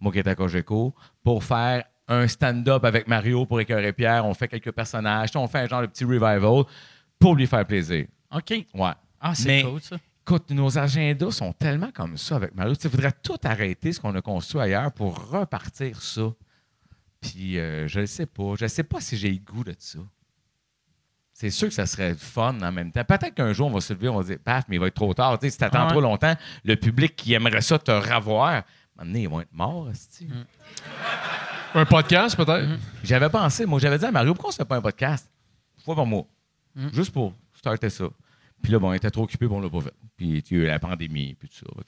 moi 0.00 0.12
qui 0.12 0.18
est 0.18 0.28
à 0.28 0.34
Cogeco, 0.34 0.94
pour 1.22 1.44
faire 1.44 1.84
un 2.08 2.26
stand-up 2.26 2.82
avec 2.86 3.06
Mario 3.06 3.44
pour 3.44 3.60
écœurer 3.60 3.92
Pierre. 3.92 4.24
On 4.24 4.32
fait 4.32 4.48
quelques 4.48 4.72
personnages, 4.72 5.28
on 5.34 5.46
fait 5.46 5.58
un 5.58 5.66
genre 5.66 5.82
de 5.82 5.88
petit 5.88 6.04
revival 6.04 6.64
pour 7.18 7.34
lui 7.34 7.46
faire 7.46 7.66
plaisir. 7.66 8.06
OK. 8.34 8.50
Ouais. 8.72 8.92
Ah, 9.20 9.34
c'est 9.34 9.62
cool, 9.62 9.82
ça. 9.82 9.96
Écoute, 10.22 10.50
nos 10.52 10.78
agendas 10.78 11.32
sont 11.32 11.52
tellement 11.52 11.90
comme 11.92 12.16
ça 12.16 12.36
avec 12.36 12.54
Mario. 12.54 12.72
Il 12.82 12.90
faudrait 12.90 13.12
tout 13.22 13.38
arrêter 13.44 13.92
ce 13.92 14.00
qu'on 14.00 14.14
a 14.14 14.22
construit 14.22 14.62
ailleurs 14.62 14.90
pour 14.90 15.28
repartir 15.28 16.00
ça. 16.00 16.32
Puis, 17.20 17.58
euh, 17.58 17.86
je 17.88 18.00
ne 18.00 18.06
sais 18.06 18.26
pas. 18.26 18.54
Je 18.58 18.64
ne 18.64 18.68
sais 18.68 18.84
pas 18.84 19.02
si 19.02 19.18
j'ai 19.18 19.30
le 19.30 19.38
goût 19.38 19.62
de 19.62 19.74
ça. 19.78 19.98
C'est 21.38 21.50
sûr 21.50 21.68
que 21.68 21.74
ça 21.74 21.84
serait 21.84 22.14
fun 22.14 22.58
en 22.62 22.72
même 22.72 22.90
temps. 22.90 23.04
Peut-être 23.04 23.34
qu'un 23.34 23.52
jour, 23.52 23.66
on 23.66 23.70
va 23.70 23.82
se 23.82 23.92
lever, 23.92 24.08
on 24.08 24.16
va 24.16 24.22
dire, 24.22 24.38
paf, 24.42 24.64
mais 24.68 24.76
il 24.76 24.78
va 24.78 24.86
être 24.86 24.94
trop 24.94 25.12
tard. 25.12 25.38
Tu 25.38 25.46
sais, 25.46 25.50
si 25.50 25.58
tu 25.58 25.64
attends 25.64 25.80
Ah 25.80 25.84
ouais. 25.84 25.90
trop 25.90 26.00
longtemps, 26.00 26.34
le 26.64 26.76
public 26.76 27.14
qui 27.14 27.34
aimerait 27.34 27.60
ça 27.60 27.78
te 27.78 27.90
revoir, 27.90 28.46
à 28.48 28.56
un 28.56 28.62
moment 28.96 29.06
donné, 29.12 29.22
ils 29.24 29.28
vont 29.28 29.42
être 29.42 29.52
morts. 29.52 29.90
esti. 29.90 30.26
Un 31.74 31.84
podcast, 31.84 32.36
peut-être? 32.36 32.66
J'avais 33.04 33.28
pensé, 33.28 33.66
moi, 33.66 33.78
j'avais 33.78 33.98
dit 33.98 34.06
à 34.06 34.10
Mario, 34.10 34.32
pourquoi 34.32 34.48
on 34.48 34.52
ne 34.52 34.56
fait 34.56 34.64
pas 34.64 34.76
un 34.76 34.80
podcast? 34.80 35.30
Fois 35.84 35.94
par 35.94 36.06
mois. 36.06 36.24
Juste 36.94 37.12
pour 37.12 37.34
starter 37.52 37.90
ça. 37.90 38.06
Puis 38.62 38.72
là, 38.72 38.78
bon, 38.78 38.88
on 38.88 38.92
était 38.94 39.10
trop 39.10 39.24
occupés, 39.24 39.46
bon, 39.46 39.58
on 39.58 39.60
l'a 39.60 39.68
pas 39.68 39.82
fait. 39.82 39.94
Puis 40.16 40.42
il 40.50 40.56
y 40.56 40.60
a 40.60 40.64
eu 40.64 40.66
la 40.66 40.78
pandémie, 40.78 41.34
puis 41.34 41.50
tout 41.50 41.56
ça. 41.56 41.66
ok. 41.68 41.86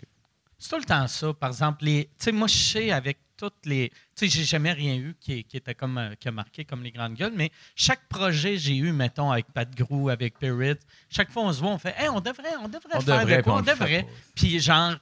C'est 0.58 0.70
tout 0.70 0.78
le 0.78 0.84
temps 0.84 1.06
ça. 1.06 1.32
Par 1.34 1.50
exemple, 1.50 1.84
les, 1.84 2.04
tu 2.06 2.24
sais, 2.24 2.32
moi, 2.32 2.48
je 2.48 2.56
sais 2.56 2.90
avec 2.90 3.18
toutes 3.36 3.64
les. 3.64 3.90
Tu 3.90 3.96
sais, 4.16 4.28
j'ai 4.28 4.44
jamais 4.44 4.72
rien 4.72 4.96
eu 4.96 5.14
qui, 5.20 5.44
qui 5.44 5.56
était 5.56 5.74
comme 5.74 5.96
euh, 5.98 6.14
qui 6.18 6.26
a 6.26 6.32
marqué 6.32 6.64
comme 6.64 6.82
les 6.82 6.90
grandes 6.90 7.14
gueules, 7.14 7.32
mais 7.36 7.52
chaque 7.76 8.08
projet 8.08 8.56
j'ai 8.56 8.74
eu, 8.76 8.90
mettons, 8.90 9.30
avec 9.30 9.46
Pat 9.52 9.72
Grou, 9.76 10.08
avec 10.08 10.36
Pirate, 10.38 10.80
chaque 11.08 11.30
fois 11.30 11.44
on 11.44 11.52
se 11.52 11.60
voit, 11.60 11.70
on 11.70 11.78
fait, 11.78 11.94
hey, 11.96 12.08
on 12.08 12.18
devrait, 12.20 12.56
on 12.60 12.66
devrait 12.66 12.96
On 12.96 13.00
faire 13.00 13.20
devrait, 13.20 13.36
de 13.36 13.42
quoi, 13.42 13.56
on 13.58 13.62
devrait. 13.62 14.06
Puis 14.34 14.58
genre. 14.60 14.94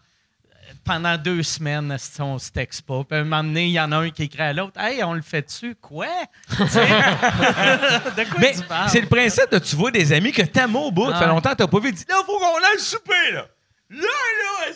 Pendant 0.83 1.17
deux 1.17 1.45
semaines, 1.45 1.97
on 2.19 2.39
se 2.41 2.51
texte 2.51 2.83
pas. 2.83 3.05
Puis 3.05 3.17
à 3.17 3.21
un 3.21 3.25
moment 3.25 3.45
donné, 3.45 3.67
il 3.67 3.71
y 3.73 3.79
en 3.79 3.93
a 3.93 3.99
un 3.99 4.11
qui 4.11 4.25
écrit 4.25 4.43
à 4.43 4.53
l'autre 4.53 4.81
Hey, 4.81 5.01
on 5.05 5.13
le 5.15 5.23
fait 5.23 5.43
dessus? 5.43 5.77
Quoi? 5.77 6.09
De 6.59 8.29
quoi 8.29 8.41
Mais 8.41 8.53
tu 8.53 8.63
parles? 8.63 8.91
c'est 8.91 9.01
le 9.01 9.07
principe 9.07 9.51
de 9.53 9.61
tu 9.61 9.77
vois 9.77 9.93
des 9.93 10.13
amis 10.13 10.33
que 10.33 10.43
t'aimes 10.43 10.75
au 10.75 10.91
bout. 10.91 11.09
Ça 11.13 11.19
fait 11.19 11.25
Ah 11.25 11.29
longtemps 11.29 11.51
que 11.51 11.57
t'as 11.59 11.67
pas 11.69 11.79
vu. 11.79 11.93
Dis, 11.93 12.05
là, 12.09 12.17
faut 12.27 12.37
qu'on 12.37 12.57
aille 12.57 12.81
souper, 12.81 13.31
là. 13.33 13.47
Là, 13.91 13.99
là, 14.01 14.73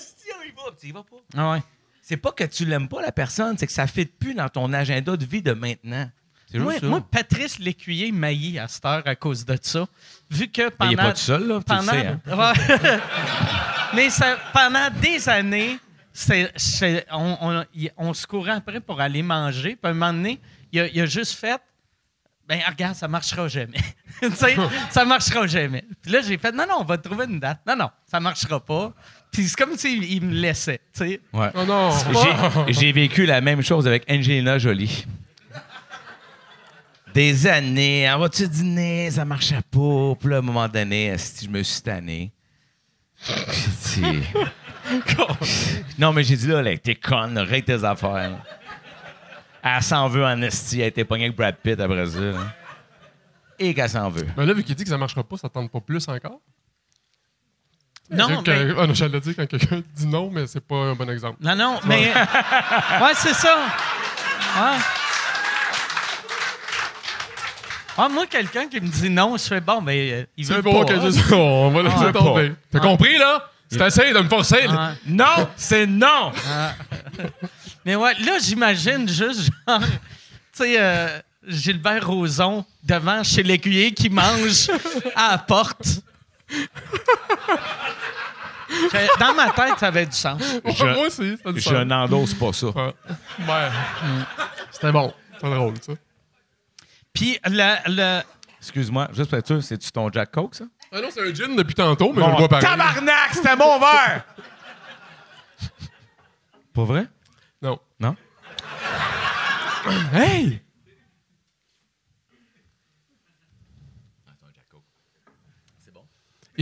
esti, 0.51 0.57
on 0.57 0.63
y 0.63 0.65
va. 0.65 0.71
Puis 0.71 0.81
Tu 0.81 0.87
y 0.89 0.93
vas 0.93 1.03
pas. 1.03 1.17
Ah 1.37 1.51
ouais. 1.53 1.63
C'est 2.03 2.17
pas 2.17 2.33
que 2.33 2.45
tu 2.45 2.65
l'aimes 2.65 2.89
pas, 2.89 3.03
la 3.03 3.13
personne, 3.13 3.57
c'est 3.59 3.67
que 3.67 3.73
ça 3.73 3.87
fit 3.87 4.07
plus 4.07 4.35
dans 4.35 4.49
ton 4.49 4.73
agenda 4.73 5.17
de 5.17 5.25
vie 5.25 5.43
de 5.43 5.53
maintenant. 5.53 6.11
C'est 6.47 6.55
juste 6.59 6.65
Moi, 6.65 6.79
ça. 6.81 6.87
moi, 6.87 7.01
Patrice 7.09 7.59
Lécuyer 7.61 8.11
maillit 8.11 8.59
à 8.59 8.67
cette 8.67 8.85
heure 8.85 9.03
à 9.07 9.15
cause 9.15 9.45
de 9.45 9.57
ça. 9.63 9.87
Vu 10.31 10.49
que 10.49 10.63
Mais 10.63 10.71
pendant. 10.71 10.91
il 10.91 10.95
est 10.95 10.97
pas 10.97 11.13
tout 11.13 11.19
seul, 11.19 11.47
là. 11.47 11.61
Tu 11.65 11.73
le 11.73 11.79
pendant, 11.79 11.93
sais, 11.93 12.07
hein. 12.07 13.01
Mais 13.95 14.11
ça, 14.11 14.37
pendant 14.53 14.89
des 15.01 15.29
années, 15.29 15.79
c'est- 16.13 16.53
c'est- 16.57 17.07
on, 17.13 17.37
on- 17.41 17.65
y- 17.75 17.91
on 17.97 18.13
se 18.15 18.27
courait 18.27 18.53
après 18.53 18.81
pour 18.81 19.01
aller 19.01 19.23
manger. 19.23 19.77
Puis 19.77 19.81
à 19.85 19.89
un 19.91 19.93
moment 19.95 20.13
donné, 20.13 20.41
il 20.73 20.81
a, 20.81 20.87
il 20.89 21.01
a 21.01 21.07
juste 21.07 21.35
fait 21.39 21.61
Ben, 22.49 22.61
regarde, 22.69 22.97
ça 22.97 23.07
marchera 23.07 23.47
jamais. 23.47 23.79
tu 24.21 24.31
sais, 24.33 24.57
ça 24.91 25.05
marchera 25.05 25.47
jamais. 25.47 25.85
Puis 26.03 26.11
là, 26.11 26.21
j'ai 26.21 26.37
fait 26.37 26.51
Non, 26.51 26.67
non, 26.69 26.79
on 26.81 26.85
va 26.85 26.99
trouver 26.99 27.27
une 27.27 27.39
date. 27.39 27.61
Non, 27.65 27.77
non, 27.77 27.91
ça 28.07 28.19
marchera 28.19 28.59
pas. 28.59 28.93
Puis 29.33 29.49
c'est 29.49 29.57
comme 29.57 29.77
s'il 29.77 30.03
il 30.05 30.23
me 30.23 30.33
laissait. 30.35 30.81
tu 30.93 30.99
sais. 31.07 31.21
Ouais. 31.33 31.51
Oh 31.55 31.65
non! 31.65 31.91
J'ai- 32.67 32.73
J'ai 32.73 32.93
vécu 32.93 33.27
la 33.27 33.41
même 33.41 33.63
chose 33.63 33.87
avec 33.87 34.11
Angelina 34.11 34.59
Jolie. 34.59 35.07
Des 37.15 37.47
années, 37.47 38.09
on 38.15 38.19
va-tu 38.21 38.47
dîner, 38.49 39.11
ça 39.11 39.25
marchait 39.25 39.63
pas. 39.71 40.15
Puis 40.19 40.29
là, 40.31 40.37
à 40.37 40.39
un 40.39 40.43
moment 40.43 40.69
donné, 40.69 41.17
je 41.43 41.49
me 41.49 41.63
suis 41.63 41.81
tanné. 41.83 42.31
J'ai 43.27 44.01
dit, 44.03 44.23
non, 45.99 46.13
mais 46.13 46.23
j'ai 46.25 46.37
dit 46.37 46.47
là, 46.47 46.63
là 46.63 46.77
t'es 46.79 46.95
conne, 46.95 47.37
règle 47.39 47.67
tes 47.67 47.85
affaires. 47.85 48.39
Elle 49.63 49.83
s'en 49.83 50.09
veut 50.09 50.25
en 50.25 50.41
esti, 50.41 50.81
elle 50.81 50.87
était 50.89 51.05
pognée 51.05 51.25
avec 51.27 51.37
Brad 51.37 51.57
Pitt 51.57 51.79
après 51.81 52.07
ça. 52.07 52.19
là. 52.21 52.55
Et 53.59 53.75
qu'elle 53.75 53.91
s'en 53.91 54.09
veut. 54.09 54.27
Mais 54.37 54.47
là, 54.47 54.55
vu 54.55 54.63
qu'il 54.65 54.75
dit 54.75 54.85
que 54.85 54.89
ça 54.91 54.97
marchera 54.97 55.23
pas, 55.23 55.37
ça 55.37 55.49
tente 55.51 55.71
pas 55.71 55.81
plus 55.81 56.09
encore? 56.09 56.41
Non, 58.11 58.27
Quand- 58.29 58.47
mais- 58.49 58.75
Ah 58.79 58.87
non, 58.87 58.95
j'allais 58.95 59.21
dire 59.21 59.35
quand 59.37 59.47
quelqu'un 59.47 59.83
dit 59.95 60.07
non, 60.07 60.31
mais 60.31 60.47
c'est 60.47 60.61
pas 60.67 60.75
un 60.77 60.95
bon 60.95 61.09
exemple. 61.11 61.37
Non, 61.41 61.55
non, 61.55 61.81
mais. 61.87 62.09
ouais, 62.13 63.13
c'est 63.15 63.35
ça. 63.35 63.57
Ouais. 64.57 64.79
Ah, 67.97 68.09
moi, 68.09 68.27
quelqu'un 68.27 68.67
qui 68.67 68.81
me 68.81 68.89
dit 68.89 69.11
non, 69.11 69.37
je 69.37 69.43
fais 69.45 69.61
bon, 69.61 69.81
mais 69.81 70.11
euh, 70.13 70.25
il 70.37 70.47
veut 70.47 70.57
C'est 70.57 70.63
bon, 70.63 70.85
pas. 70.85 70.95
je- 70.95 71.35
on 71.35 71.71
va 71.71 71.83
laisser 71.83 71.97
Ah, 72.09 72.13
tomber. 72.13 72.53
T'as 72.71 72.81
compris, 72.81 73.19
là? 73.19 73.45
C'est 73.71 73.81
assez 73.83 74.13
de 74.13 74.19
me 74.19 74.29
forcer. 74.29 74.67
Non, 75.07 75.49
c'est 75.57 75.87
non! 75.87 76.33
Mais 77.85 77.95
ouais, 77.95 78.15
là, 78.21 78.39
j'imagine 78.43 79.09
juste, 79.09 79.51
genre, 79.69 79.81
tu 79.81 79.87
sais, 80.53 80.75
euh, 80.81 81.19
Gilbert 81.47 82.07
Rozon 82.07 82.65
devant 82.83 83.23
chez 83.23 83.43
l'écuyer 83.43 83.93
qui 83.93 84.11
mange 84.11 84.69
à 85.15 85.33
la 85.33 85.39
porte. 85.39 86.01
Dans 89.19 89.35
ma 89.35 89.51
tête, 89.51 89.79
ça 89.79 89.89
avait 89.89 90.07
du 90.07 90.17
sens. 90.17 90.41
Je- 90.65 90.85
Moi 90.85 91.07
aussi, 91.07 91.37
ça 91.43 91.49
a 91.49 91.53
du 91.53 91.61
Je 91.61 91.65
sens. 91.65 91.85
n'endosse 91.87 92.35
pas 92.35 92.53
ça. 92.53 92.67
Ouais. 92.69 92.95
Ouais. 93.41 93.69
C'était 94.71 94.93
bon. 94.93 95.13
C'était 95.35 95.51
drôle, 95.55 95.75
ça. 95.83 95.93
Puis, 97.13 97.39
le, 97.47 97.75
le- 97.89 98.23
Excuse-moi, 98.61 99.09
juste 99.13 99.29
pour 99.31 99.39
être 99.39 99.47
sûr, 99.47 99.63
c'est-tu 99.63 99.91
ton 99.91 100.11
Jack 100.13 100.31
Coke, 100.31 100.55
ça? 100.55 100.65
Ah 100.93 101.01
non, 101.01 101.09
c'est 101.11 101.23
un 101.29 101.33
gin 101.35 101.57
depuis 101.57 101.75
tantôt, 101.75 102.13
mais 102.13 102.23
je 102.23 102.29
le 102.31 102.37
bois 102.37 102.49
pareil. 102.49 102.67
tabarnak, 102.69 103.31
c'était 103.33 103.57
mon 103.57 103.79
verre! 103.79 104.25
Pas 106.75 106.85
vrai? 106.85 107.07
Non. 107.63 107.79
Non? 107.99 108.15
hey! 110.15 110.61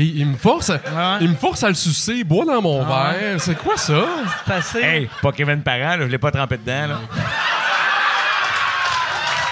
Et 0.01 0.05
il 0.05 0.27
me 0.27 0.37
force, 0.37 0.71
à, 0.71 0.75
Ouais. 0.75 1.19
il 1.23 1.31
me 1.31 1.35
force 1.35 1.65
à 1.65 1.69
le 1.69 1.75
sucer, 1.75 2.23
bois 2.23 2.45
dans 2.45 2.63
mon 2.63 2.87
Ah. 2.89 3.15
verre. 3.19 3.41
C'est 3.41 3.57
quoi 3.59 3.77
ça? 3.77 4.05
c'est 4.47 4.53
assez. 4.55 4.81
Hey, 4.81 5.11
pas 5.21 5.33
Kevin 5.33 5.61
Parent, 5.61 5.97
là, 5.97 6.01
je 6.03 6.05
l'ai 6.05 6.19
pas 6.19 6.31
trempé 6.31 6.57
dedans. 6.57 6.87
Là. 6.87 7.01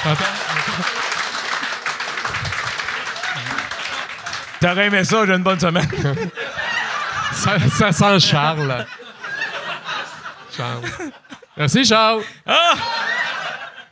Attends. 0.05 0.25
T'aurais 4.61 4.87
aimé 4.87 5.05
ça, 5.05 5.27
j'ai 5.27 5.33
une 5.35 5.43
bonne 5.43 5.61
semaine. 5.61 5.89
Ça, 7.33 7.59
ça 7.69 7.93
sent 7.93 8.21
Charles. 8.31 8.67
là. 8.67 8.87
Charles. 10.57 10.85
Merci, 11.57 11.85
Charles. 11.85 12.23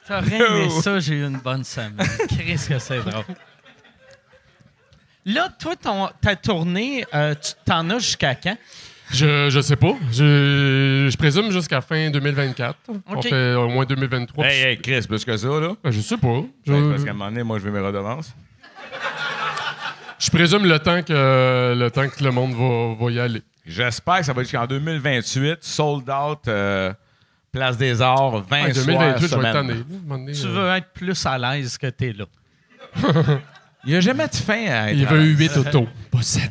T'aurais 0.09 0.37
aimé 0.37 0.71
ça, 0.83 0.99
j'ai 0.99 1.15
eu 1.17 1.27
une 1.27 1.37
bonne 1.39 1.63
semaine. 1.65 2.09
Qu'est-ce 2.29 2.69
que 2.71 2.79
c'est 2.79 3.01
drôle. 3.01 3.25
Là, 5.27 5.49
toi, 5.59 5.75
ton, 5.77 6.09
ta 6.21 6.37
tournée, 6.37 7.05
euh, 7.15 7.35
tu 7.35 7.53
t'en 7.65 7.89
as 7.91 7.99
jusqu'à 7.99 8.35
quand? 8.35 8.57
Je, 9.13 9.49
je 9.51 9.61
sais 9.61 9.77
pas. 9.77 9.95
Je, 10.13 11.09
je 11.11 11.17
présume 11.17 11.51
jusqu'à 11.51 11.81
fin 11.81 12.11
2024. 12.11 12.77
On 12.89 13.15
Ok. 13.17 13.29
fait 13.29 13.55
au 13.55 13.69
moins 13.69 13.85
2023. 13.85 14.45
hey, 14.47 14.63
hey, 14.63 14.79
Chris, 14.79 15.03
plus 15.07 15.25
que 15.25 15.37
ça, 15.37 15.47
là. 15.49 15.73
Ben, 15.83 15.91
je 15.91 16.01
sais 16.01 16.17
pas. 16.17 16.43
Je, 16.67 16.73
Ouais, 16.73 16.91
Parce 16.91 17.05
qu'à 17.05 17.11
un 17.11 17.15
moment 17.15 17.31
donné, 17.31 17.43
moi, 17.43 17.59
je 17.59 17.65
veux 17.65 17.71
mes 17.71 17.81
redevances. 17.87 18.35
je 20.19 20.31
présume 20.31 20.65
le 20.67 20.79
temps 20.79 21.03
que 21.03 21.75
le 21.77 21.91
temps 21.91 22.09
que 22.09 22.23
le 22.25 22.31
monde 22.31 22.55
va, 22.55 22.95
va 23.05 23.11
y 23.11 23.21
aller. 23.21 23.43
J'espère 23.67 24.19
que 24.19 24.25
ça 24.27 24.33
va 24.33 24.43
être 24.43 24.49
jusqu'en 24.49 24.67
2028, 24.67 25.59
sold 25.63 26.11
out, 26.11 26.41
euh, 26.49 26.93
Place 27.53 27.77
des 27.77 28.03
Arts, 28.03 28.43
20 28.43 28.65
Ouais, 28.65 28.75
soirs 28.75 28.87
2028, 28.87 29.17
je 29.17 29.23
vais 29.23 29.29
semaine. 29.29 29.47
être 29.47 29.53
tanné. 29.53 29.75
là, 29.75 29.79
à 29.79 29.83
un 29.83 30.01
moment 30.07 30.19
donné, 30.19 30.33
Tu 30.33 30.47
euh, 30.47 30.51
veux 30.51 30.69
être 30.77 30.89
plus 30.93 31.27
à 31.27 31.39
l'aise 31.39 31.79
que 31.79 31.87
t'es 31.87 32.13
là. 32.13 32.25
Il 33.87 33.93
n'y 33.93 33.97
a 33.97 34.01
jamais 34.01 34.27
de 34.29 34.35
fin 34.37 34.67
à 34.67 34.91
être 34.91 34.97
Il 34.97 35.07
veut. 35.07 35.23
8 35.23 35.57
autos, 35.59 35.89
pas 36.11 36.23
7. 36.23 36.51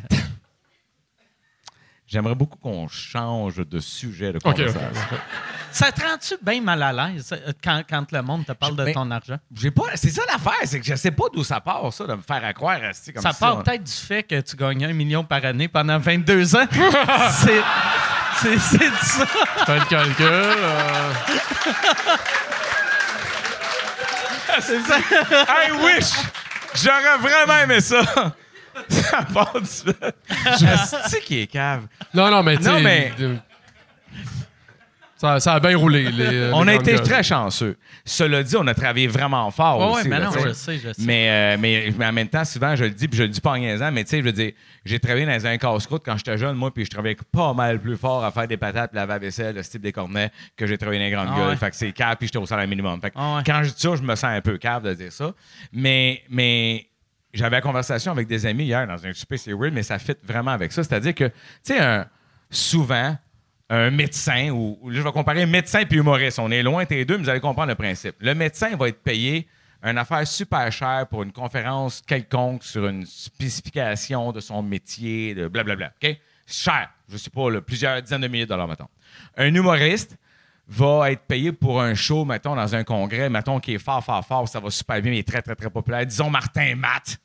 J'aimerais 2.05 2.35
beaucoup 2.35 2.59
qu'on 2.59 2.87
change 2.87 3.55
de 3.55 3.79
sujet 3.79 4.31
de 4.33 4.37
conversation. 4.39 4.79
Ça 5.71 5.91
te 5.91 6.01
rend-tu 6.01 6.35
bien 6.43 6.61
mal 6.61 6.83
à 6.83 6.93
l'aise 6.93 7.33
quand, 7.63 7.81
quand 7.89 8.11
le 8.11 8.21
monde 8.21 8.45
te 8.45 8.51
parle 8.51 8.75
de 8.75 8.83
Ben, 8.85 8.93
ton 8.93 9.09
argent? 9.09 9.39
J'ai 9.55 9.71
pas. 9.71 9.85
C'est 9.95 10.11
ça 10.11 10.21
l'affaire, 10.31 10.53
c'est 10.65 10.79
que 10.79 10.85
je 10.85 10.93
sais 10.93 11.09
pas 11.09 11.23
d'où 11.33 11.43
ça 11.43 11.59
part, 11.59 11.91
ça, 11.91 12.05
de 12.05 12.13
me 12.13 12.21
faire 12.21 12.45
à 12.45 12.53
croire 12.53 12.83
esti, 12.83 13.11
comme 13.13 13.23
Ça 13.23 13.31
si 13.33 13.39
part 13.39 13.57
on- 13.57 13.63
peut-être 13.63 13.83
du 13.83 13.91
fait 13.91 14.21
que 14.21 14.39
tu 14.41 14.55
gagnes 14.55 14.85
un 14.85 14.93
million 14.93 15.23
par 15.23 15.43
année 15.43 15.67
pendant 15.67 15.97
22 15.97 16.55
ans. 16.55 16.67
c'est, 17.31 18.59
ça. 18.59 19.25
Fais 19.65 19.79
le 19.79 19.85
calcul. 19.85 20.25
euh, 20.29 21.13
C'est 24.61 24.81
ça. 24.81 24.97
I 24.99 25.71
wish! 25.71 26.11
J'aurais 26.75 27.17
vraiment 27.19 27.59
aimé 27.63 27.79
ça! 27.81 28.01
ça 28.89 29.21
part 29.33 29.53
du 29.59 29.65
fait. 29.67 30.15
Esti 30.47 31.19
qui 31.23 31.41
est 31.41 31.47
cave. 31.47 31.83
Non, 32.13 32.29
non, 32.31 32.41
mais 32.43 32.57
tu 32.57 32.63
Non, 32.63 32.77
sais, 32.77 32.83
mais- 32.83 33.11
Ça, 35.23 35.39
ça 35.39 35.53
a 35.53 35.59
bien 35.61 35.77
roulé. 35.77 36.11
Les, 36.11 36.25
euh, 36.25 36.51
On 36.53 36.63
les 36.63 36.73
a 36.73 36.75
été 36.75 36.95
très 36.95 37.23
chanceux. 37.23 37.77
Cela 38.03 38.43
dit, 38.43 38.57
on 38.57 38.67
a 38.67 38.73
travaillé 38.73 39.07
vraiment 39.07 39.49
fort 39.51 39.79
aussi. 39.79 40.03
ouais, 40.03 40.09
mais 40.09 40.19
là, 40.19 40.25
non, 40.25 40.31
je 40.45 40.51
sais, 40.51 40.77
je 40.77 40.91
sais. 40.91 41.01
Mais, 41.01 41.29
euh, 41.29 41.57
mais, 41.57 41.93
mais 41.97 42.05
en 42.07 42.11
même 42.11 42.27
temps, 42.27 42.43
souvent, 42.43 42.75
je 42.75 42.83
le 42.83 42.89
dis, 42.89 43.07
puis 43.07 43.17
je 43.17 43.23
le 43.23 43.29
dis 43.29 43.39
pas 43.39 43.51
en 43.51 43.57
niaisant, 43.57 43.89
mais 43.91 44.03
tu 44.03 44.09
sais, 44.09 44.19
je 44.19 44.23
veux 44.25 44.33
dire, 44.33 44.51
j'ai 44.83 44.99
travaillé 44.99 45.25
dans 45.25 45.45
un 45.47 45.57
casse-croûte 45.57 46.01
quand 46.05 46.17
j'étais 46.17 46.37
jeune, 46.37 46.57
moi, 46.57 46.73
puis 46.73 46.83
je 46.83 46.89
travaillais 46.89 47.15
pas 47.31 47.53
mal 47.53 47.79
plus 47.79 47.95
fort 47.95 48.25
à 48.25 48.31
faire 48.31 48.49
des 48.49 48.57
patates, 48.57 48.93
laver 48.93 49.13
la 49.13 49.19
vaisselle, 49.19 49.55
le 49.55 49.63
style 49.63 49.79
des 49.79 49.93
cornets, 49.93 50.29
que 50.57 50.67
j'ai 50.67 50.77
travaillé 50.77 50.99
dans 50.99 51.05
les 51.05 51.11
grandes 51.11 51.29
Ah 51.31 51.39
gueules. 51.39 51.49
ouais. 51.51 51.55
Fait 51.55 51.69
que 51.69 51.75
c'est 51.77 51.91
cave, 51.93 52.17
puis 52.17 52.27
j'étais 52.27 52.39
au 52.39 52.45
salaire 52.45 52.67
minimum. 52.67 52.99
Fait 52.99 53.09
que 53.11 53.15
Ah 53.17 53.37
ouais. 53.37 53.43
quand 53.45 53.63
je 53.63 53.69
dis 53.69 53.79
ça, 53.79 53.95
je 53.95 54.01
me 54.01 54.15
sens 54.15 54.25
un 54.25 54.41
peu 54.41 54.57
cave 54.57 54.83
de 54.83 54.93
dire 54.93 55.13
ça. 55.13 55.31
Mais, 55.71 56.21
mais 56.29 56.85
j'avais 57.33 57.55
la 57.55 57.61
conversation 57.61 58.11
avec 58.11 58.27
des 58.27 58.45
amis 58.45 58.65
hier 58.65 58.85
dans 58.87 59.05
un 59.05 59.13
souper, 59.13 59.37
c'est 59.37 59.53
weird, 59.53 59.73
mais 59.73 59.83
ça 59.83 59.97
fit 59.99 60.15
vraiment 60.21 60.51
avec 60.51 60.73
ça. 60.73 60.83
C'est-à-dire 60.83 61.15
que, 61.15 61.25
tu 61.65 61.73
sais, 61.75 62.03
souvent, 62.51 63.15
un 63.69 63.89
médecin, 63.89 64.49
ou, 64.49 64.77
ou 64.81 64.91
je 64.91 65.01
vais 65.01 65.11
comparer 65.11 65.45
médecin 65.45 65.83
puis 65.85 65.99
humoriste. 65.99 66.39
On 66.39 66.51
est 66.51 66.63
loin, 66.63 66.85
t'es 66.85 67.05
deux, 67.05 67.17
mais 67.17 67.23
vous 67.23 67.29
allez 67.29 67.39
comprendre 67.39 67.69
le 67.69 67.75
principe. 67.75 68.15
Le 68.19 68.35
médecin 68.35 68.75
va 68.75 68.89
être 68.89 69.01
payé 69.01 69.47
une 69.83 69.97
affaire 69.97 70.25
super 70.25 70.71
chère 70.71 71.07
pour 71.09 71.23
une 71.23 71.31
conférence 71.31 72.01
quelconque 72.05 72.63
sur 72.63 72.87
une 72.87 73.05
spécification 73.05 74.31
de 74.31 74.39
son 74.39 74.63
métier, 74.63 75.35
de 75.35 75.47
blablabla. 75.47 75.91
OK? 76.01 76.17
Cher. 76.47 76.89
Je 77.09 77.17
sais 77.17 77.29
pas, 77.29 77.61
plusieurs 77.61 78.01
dizaines 78.01 78.21
de 78.21 78.27
milliers 78.27 78.45
de 78.45 78.49
dollars, 78.49 78.67
mettons. 78.67 78.87
Un 79.37 79.53
humoriste 79.53 80.17
va 80.67 81.11
être 81.11 81.23
payé 81.23 81.51
pour 81.51 81.81
un 81.81 81.93
show, 81.93 82.23
mettons, 82.23 82.55
dans 82.55 82.75
un 82.75 82.83
congrès, 82.83 83.29
mettons, 83.29 83.59
qui 83.59 83.73
est 83.73 83.79
fort, 83.79 84.03
fort, 84.03 84.25
fort, 84.25 84.47
ça 84.47 84.59
va 84.59 84.69
super 84.69 85.01
bien, 85.01 85.11
mais 85.11 85.17
il 85.17 85.19
est 85.19 85.27
très, 85.27 85.41
très, 85.41 85.55
très 85.55 85.69
populaire. 85.69 86.05
Disons 86.05 86.29
Martin 86.29 86.75
Matt 86.75 87.17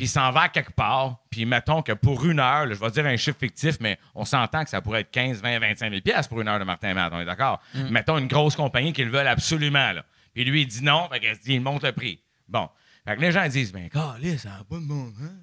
puis 0.00 0.06
il 0.06 0.08
s'en 0.08 0.30
va 0.30 0.48
quelque 0.48 0.72
part, 0.72 1.18
puis 1.28 1.44
mettons 1.44 1.82
que 1.82 1.92
pour 1.92 2.24
une 2.24 2.40
heure, 2.40 2.64
là, 2.64 2.72
je 2.72 2.80
vais 2.80 2.90
dire 2.90 3.04
un 3.04 3.18
chiffre 3.18 3.38
fictif, 3.38 3.76
mais 3.80 3.98
on 4.14 4.24
s'entend 4.24 4.64
que 4.64 4.70
ça 4.70 4.80
pourrait 4.80 5.02
être 5.02 5.10
15, 5.10 5.42
20, 5.42 5.58
25 5.58 5.90
000 5.90 6.00
piastres 6.00 6.30
pour 6.30 6.40
une 6.40 6.48
heure 6.48 6.58
de 6.58 6.64
Martin 6.64 6.94
Matt, 6.94 7.12
on 7.12 7.20
est 7.20 7.26
d'accord? 7.26 7.60
Mettons 7.90 8.16
une 8.16 8.26
grosse 8.26 8.56
compagnie 8.56 8.94
qui 8.94 9.04
le 9.04 9.10
veulent 9.10 9.26
absolument, 9.26 9.92
là. 9.92 10.02
Puis 10.32 10.46
lui, 10.46 10.62
il 10.62 10.66
dit 10.66 10.82
non, 10.82 11.06
fait 11.12 11.20
qu'il 11.20 11.34
se 11.36 11.42
dit, 11.42 11.54
il 11.56 11.60
monte 11.60 11.84
le 11.84 11.92
prix. 11.92 12.18
Bon. 12.48 12.70
Fait 13.06 13.14
que 13.14 13.20
les 13.20 13.30
gens 13.30 13.46
disent, 13.46 13.72
ben, 13.72 13.90
calé, 13.90 14.38
ça 14.38 14.48
n'a 14.48 14.64
pas 14.64 14.76
de 14.76 14.86
bon, 14.86 15.12
hein? 15.22 15.34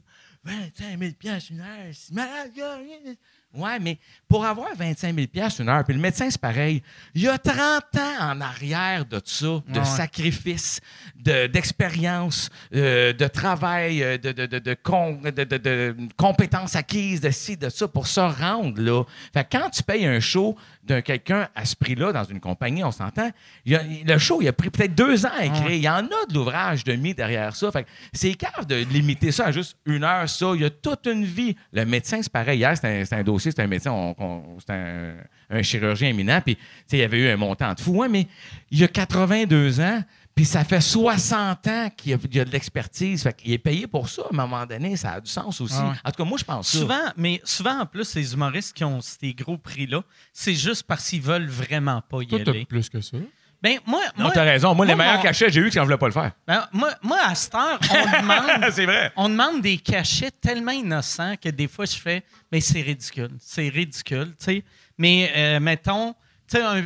25 0.43 0.97
000 0.97 1.11
piastres 1.19 1.51
une 1.51 1.59
heure, 1.59 1.93
c'est 1.93 2.15
malade, 2.15 2.51
gars. 2.57 2.79
Ouais, 3.55 3.79
mais 3.79 3.97
pour 4.27 4.45
avoir 4.45 4.67
25 4.75 5.15
000 5.15 5.27
piastres 5.27 5.61
une 5.61 5.69
heure, 5.69 5.83
puis 5.83 5.93
le 5.95 5.99
médecin, 6.01 6.29
c'est 6.29 6.39
pareil. 6.39 6.83
Il 7.15 7.23
y 7.23 7.27
a 7.27 7.37
30 7.39 7.55
ans 7.97 8.31
en 8.33 8.41
arrière 8.41 9.05
de 9.05 9.19
ça, 9.23 9.45
de 9.67 9.79
Ouais. 9.79 9.85
sacrifice, 9.85 10.79
de- 11.15 11.47
d'expérience, 11.47 12.49
euh, 12.75 13.13
de 13.13 13.27
travail, 13.27 14.03
euh, 14.03 14.17
de, 14.17 14.31
de, 14.31 14.45
de, 14.45 14.59
de, 14.59 14.75
de- 15.31 15.43
de- 15.43 15.57
de 15.57 15.95
compétences 16.17 16.75
acquises, 16.75 17.21
de 17.21 17.31
ci, 17.31 17.57
de 17.57 17.69
ça, 17.69 17.87
pour 17.87 18.05
se 18.07 18.19
rendre 18.19 18.79
là. 18.81 19.03
Fait 19.33 19.43
que 19.47 19.57
quand 19.57 19.69
tu 19.69 19.81
payes 19.81 20.05
un 20.05 20.19
show 20.19 20.55
d'un 20.83 21.01
quelqu'un 21.01 21.49
à 21.55 21.65
ce 21.65 21.75
prix-là 21.75 22.11
dans 22.11 22.23
une 22.25 22.39
compagnie, 22.39 22.83
on 22.83 22.91
s'entend, 22.91 23.29
le 23.65 24.17
show, 24.19 24.41
il 24.41 24.47
a 24.47 24.53
pris 24.53 24.69
peut-être 24.69 24.93
deux 24.95 25.25
ans 25.25 25.31
à 25.37 25.45
écrire. 25.45 25.69
Il 25.71 25.81
y 25.81 25.89
en 25.89 26.05
a 26.05 26.25
de 26.29 26.33
l'ouvrage 26.33 26.83
de 26.83 26.93
mis 26.93 27.13
derrière 27.13 27.55
ça. 27.55 27.71
Fait 27.71 27.83
que 27.83 27.89
c'est 28.13 28.33
cave 28.35 28.65
de 28.67 28.75
limiter 28.75 29.31
ça 29.31 29.45
à 29.47 29.51
juste 29.51 29.77
une 29.85 30.03
heure, 30.03 30.29
ça. 30.29 30.51
Il 30.55 30.61
y 30.61 30.65
a 30.65 30.69
toute 30.69 31.07
une 31.07 31.25
vie. 31.25 31.55
Le 31.73 31.85
médecin, 31.85 32.19
c'est 32.21 32.31
pareil. 32.31 32.59
Hier, 32.59 32.73
c'était 32.75 33.03
un, 33.13 33.17
un 33.19 33.23
dossier, 33.23 33.36
c'était 33.39 33.61
un 33.61 33.67
médecin, 33.67 34.13
c'était 34.59 34.73
un, 34.73 35.15
un 35.49 35.61
chirurgien 35.61 36.09
éminent, 36.09 36.41
puis 36.41 36.55
tu 36.55 36.61
sais, 36.87 36.97
il 36.97 36.99
y 36.99 37.03
avait 37.03 37.19
eu 37.19 37.29
un 37.29 37.37
montant 37.37 37.73
de 37.73 37.79
fou. 37.79 38.03
Mais 38.09 38.27
il 38.71 38.79
y 38.79 38.83
a 38.83 38.87
82 38.87 39.79
ans, 39.79 40.03
puis 40.35 40.45
ça 40.45 40.63
fait 40.63 40.81
60 40.81 41.67
ans 41.67 41.89
qu'il 41.97 42.11
y 42.11 42.13
a, 42.13 42.45
de 42.45 42.51
l'expertise. 42.51 43.23
Fait 43.23 43.33
qu'il 43.35 43.51
est 43.53 43.57
payé 43.57 43.87
pour 43.87 44.07
ça, 44.07 44.21
à 44.23 44.27
un 44.33 44.35
moment 44.37 44.65
donné. 44.65 44.95
Ça 44.95 45.13
a 45.13 45.21
du 45.21 45.29
sens 45.29 45.59
aussi. 45.61 45.75
Ah 45.77 45.89
ouais. 45.89 45.95
En 46.05 46.11
tout 46.11 46.23
cas, 46.23 46.29
moi, 46.29 46.37
je 46.37 46.43
pense 46.43 46.67
ça. 46.69 46.77
Souvent, 46.77 47.11
mais 47.15 47.41
souvent, 47.43 47.79
en 47.79 47.85
plus, 47.85 48.13
les 48.13 48.33
humoristes 48.33 48.75
qui 48.75 48.83
ont 48.83 49.01
ces 49.01 49.33
gros 49.33 49.57
prix-là, 49.57 50.03
c'est 50.31 50.53
juste 50.53 50.83
parce 50.83 51.09
qu'ils 51.09 51.21
veulent 51.21 51.47
vraiment 51.47 52.01
pas 52.01 52.21
y 52.21 52.27
Toi, 52.27 52.39
aller. 52.41 52.65
plus 52.65 52.87
que 52.87 53.01
ça. 53.01 53.17
Ben, 53.61 53.79
moi, 53.87 54.01
Non, 54.17 54.25
moi, 54.25 54.31
t'as 54.33 54.43
raison. 54.43 54.75
Moi, 54.75 54.85
les 54.85 54.93
meilleurs 54.95 55.15
mon- 55.17 55.21
cachets 55.23 55.47
que 55.47 55.51
j'ai 55.51 55.61
eu, 55.61 55.71
c'est 55.71 55.75
quand 55.79 55.81
je 55.83 55.85
voulais 55.87 55.97
pas 55.97 56.05
le 56.07 56.11
faire. 56.13 56.31
ben, 56.45 56.67
moi, 56.73 56.91
moi, 57.01 57.17
à 57.25 57.33
cette 57.35 57.55
heure, 57.55 57.79
on 57.89 58.21
demande, 58.21 58.71
c'est 58.71 58.85
vrai. 58.85 59.11
on 59.15 59.29
demande 59.29 59.61
des 59.61 59.77
cachets 59.77 60.29
tellement 60.31 60.71
innocents 60.71 61.35
que 61.41 61.49
des 61.49 61.67
fois, 61.67 61.85
je 61.85 61.95
fais, 61.97 62.23
mais 62.51 62.61
c'est 62.61 62.81
ridicule. 62.81 63.31
C'est 63.39 63.67
ridicule, 63.69 64.35
tu 64.39 64.45
sais. 64.45 64.63
Mais 64.99 65.31
euh, 65.35 65.59
mettons, 65.59 66.13
tu 66.49 66.57
sais, 66.57 66.61
un- 66.63 66.83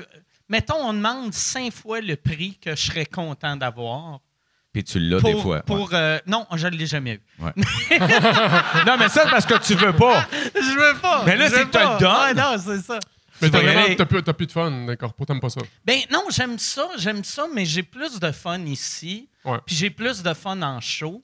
mettons, 0.47 0.75
on 0.77 0.93
demande 0.93 1.33
cinq 1.33 1.73
fois 1.73 1.99
le 2.01 2.15
prix 2.15 2.57
que 2.63 2.71
je 2.71 2.81
serais 2.81 3.05
content 3.05 3.55
d'avoir. 3.57 4.19
Puis 4.73 4.85
tu 4.85 4.99
l'as 4.99 5.19
Pour, 5.19 5.29
des 5.33 5.41
fois. 5.41 5.55
ouais. 5.57 5.61
pour, 5.65 5.89
euh, 5.91 6.17
non, 6.27 6.47
je 6.55 6.67
ne 6.67 6.75
l'ai 6.77 6.85
jamais 6.87 7.15
eu. 7.15 7.21
Non, 8.87 8.95
mais 8.97 9.09
ça, 9.09 9.23
c'est 9.25 9.29
parce 9.29 9.45
que 9.45 9.57
tu 9.59 9.75
veux 9.75 9.93
pas. 9.93 10.25
Je 10.55 10.79
veux 10.93 10.99
pas. 11.01 11.23
Mais 11.25 11.35
là, 11.35 11.49
c'est 11.49 11.65
que 11.65 11.71
pas. 11.71 11.93
le 11.93 11.99
don. 11.99 12.13
Ouais, 12.13 12.33
non, 12.33 12.55
c'est 12.57 12.79
ça. 12.81 12.99
Mais 13.41 13.49
t'as 13.49 13.59
vraiment- 13.61 14.05
plus, 14.05 14.23
t'as 14.23 14.33
plus 14.33 14.47
de 14.47 14.51
fun, 14.51 14.85
d'accord? 14.85 15.13
T'aimes 15.27 15.39
pas 15.39 15.49
ça. 15.49 15.61
Ben 15.85 15.99
non, 16.11 16.23
j'aime 16.29 16.57
ça, 16.59 16.87
j'aime 16.97 17.23
ça, 17.23 17.45
mais 17.53 17.65
j'ai 17.65 17.83
plus 17.83 18.19
de 18.19 18.31
fun 18.31 18.59
ici. 18.65 19.27
Ouais. 19.45 19.57
Puis 19.65 19.75
j'ai 19.75 19.89
plus 19.89 20.21
de 20.23 20.33
fun 20.33 20.61
en 20.61 20.79
show. 20.81 21.21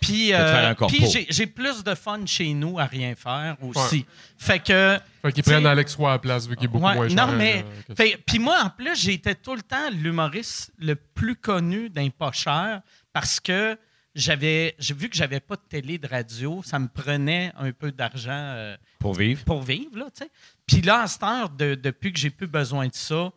Puis, 0.00 0.28
de 0.28 0.36
faire 0.36 0.74
euh, 0.80 0.86
puis 0.86 1.04
j'ai, 1.10 1.26
j'ai 1.28 1.46
plus 1.46 1.84
de 1.84 1.94
fun 1.94 2.24
chez 2.24 2.54
nous 2.54 2.78
à 2.78 2.86
rien 2.86 3.14
faire 3.14 3.56
aussi. 3.62 4.06
Fait 4.38 4.58
que. 4.58 4.98
Fait 5.20 5.30
qu'ils 5.32 5.42
prennent 5.44 5.66
Alex 5.66 5.94
Roy 5.96 6.08
à 6.08 6.12
la 6.14 6.18
place, 6.18 6.48
vu 6.48 6.56
qu'il 6.56 6.64
est 6.64 6.68
beaucoup 6.68 6.86
Ouais, 6.86 6.94
moins 6.94 7.08
cher. 7.08 7.26
non, 7.26 7.32
mais. 7.34 7.66
euh, 7.90 7.94
fait- 7.94 8.16
puis 8.26 8.38
moi, 8.38 8.62
en 8.64 8.70
plus, 8.70 8.98
j'étais 8.98 9.34
tout 9.34 9.54
le 9.54 9.60
temps 9.60 9.90
l'humoriste 9.92 10.72
le 10.78 10.94
plus 10.96 11.36
connu 11.36 11.90
d'un 11.90 12.08
pas 12.08 12.32
cher 12.32 12.80
parce 13.12 13.40
que 13.40 13.76
j'avais. 14.14 14.74
J'ai 14.78 14.94
vu 14.94 15.10
que 15.10 15.16
j'avais 15.16 15.38
pas 15.40 15.56
de 15.56 15.62
télé, 15.68 15.98
de 15.98 16.06
radio. 16.08 16.62
Ça 16.64 16.78
me 16.78 16.88
prenait 16.88 17.52
un 17.58 17.70
peu 17.72 17.92
d'argent. 17.92 18.30
euh, 18.32 18.76
Pour 18.98 19.12
vivre. 19.14 19.44
pour 19.44 19.62
vivre, 19.62 19.98
là, 19.98 20.06
tu 20.16 20.24
sais. 20.24 20.30
Puis 20.70 20.82
là, 20.82 21.02
à 21.02 21.06
cette 21.06 21.22
heure, 21.22 21.48
de- 21.50 21.74
depuis 21.74 22.12
que 22.12 22.18
j'ai 22.18 22.30
plus 22.30 22.46
besoin 22.46 22.86
de 22.86 22.94
ça, 22.94 23.30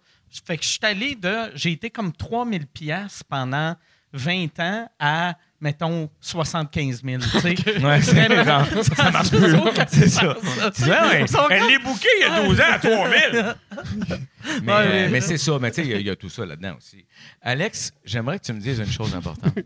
fait 0.46 0.58
que 0.58 0.64
je 0.64 0.70
suis 0.70 0.80
allé 0.84 1.16
de... 1.16 1.52
J'ai 1.56 1.72
été 1.72 1.90
comme 1.90 2.12
3000 2.14 2.68
pièces 2.68 3.24
pendant 3.28 3.76
20 4.14 4.60
ans 4.60 4.90
à, 5.00 5.36
mettons, 5.60 6.10
75 6.22 7.02
000, 7.04 7.22
tu 7.22 7.40
sais. 7.40 7.56
Ouais, 7.84 8.02
ça, 8.02 8.66
ça 8.96 9.12
marche 9.12 9.30
plus. 9.32 9.56
C'est 9.88 10.10
ça. 10.10 10.36
Tu 10.76 10.84
vois, 10.84 11.08
ouais, 11.08 11.26
Elle 11.50 11.68
l'est 11.68 11.80
bouquée 11.80 12.08
il 12.20 12.22
y 12.22 12.24
a 12.26 12.44
12 12.44 12.60
ans 12.60 12.64
à 12.72 12.80
3000. 12.80 13.56
Mais, 14.62 14.72
Ouais, 14.74 14.80
euh, 14.80 14.90
mais- 14.92 15.10
mais 15.10 15.22
c'est 15.22 15.38
ça. 15.38 15.58
Mais 15.60 15.72
tu 15.72 15.76
sais, 15.78 15.88
il 15.88 15.92
y 15.92 15.94
a- 15.96 16.00
il 16.00 16.06
y, 16.06 16.10
a 16.10 16.16
tout 16.18 16.30
ça 16.30 16.46
là-dedans 16.46 16.76
aussi. 16.78 17.06
Alex, 17.42 17.94
j'aimerais 18.06 18.38
que 18.40 18.44
tu 18.46 18.54
me 18.54 18.60
dises 18.60 18.78
une 18.78 18.92
chose 18.92 19.16
importante. 19.16 19.58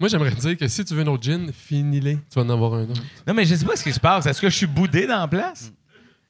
Moi, 0.00 0.08
j'aimerais 0.08 0.30
dire 0.32 0.56
que 0.56 0.68
si 0.68 0.84
tu 0.84 0.94
veux 0.94 1.02
un 1.02 1.06
autre 1.06 1.22
gin, 1.24 1.50
finis-les. 1.52 2.16
Tu 2.16 2.22
vas 2.34 2.42
en 2.42 2.50
avoir 2.50 2.74
un 2.74 2.84
autre. 2.90 3.02
Non, 3.26 3.34
mais 3.34 3.44
je 3.44 3.54
sais 3.54 3.64
pas 3.64 3.74
ce 3.76 3.82
qui 3.84 3.92
se 3.92 3.98
passe. 4.00 4.26
Est-ce 4.26 4.40
que 4.40 4.48
je 4.50 4.56
suis 4.56 4.66
boudé 4.66 5.06
dans 5.06 5.18
la 5.20 5.28
place? 5.28 5.72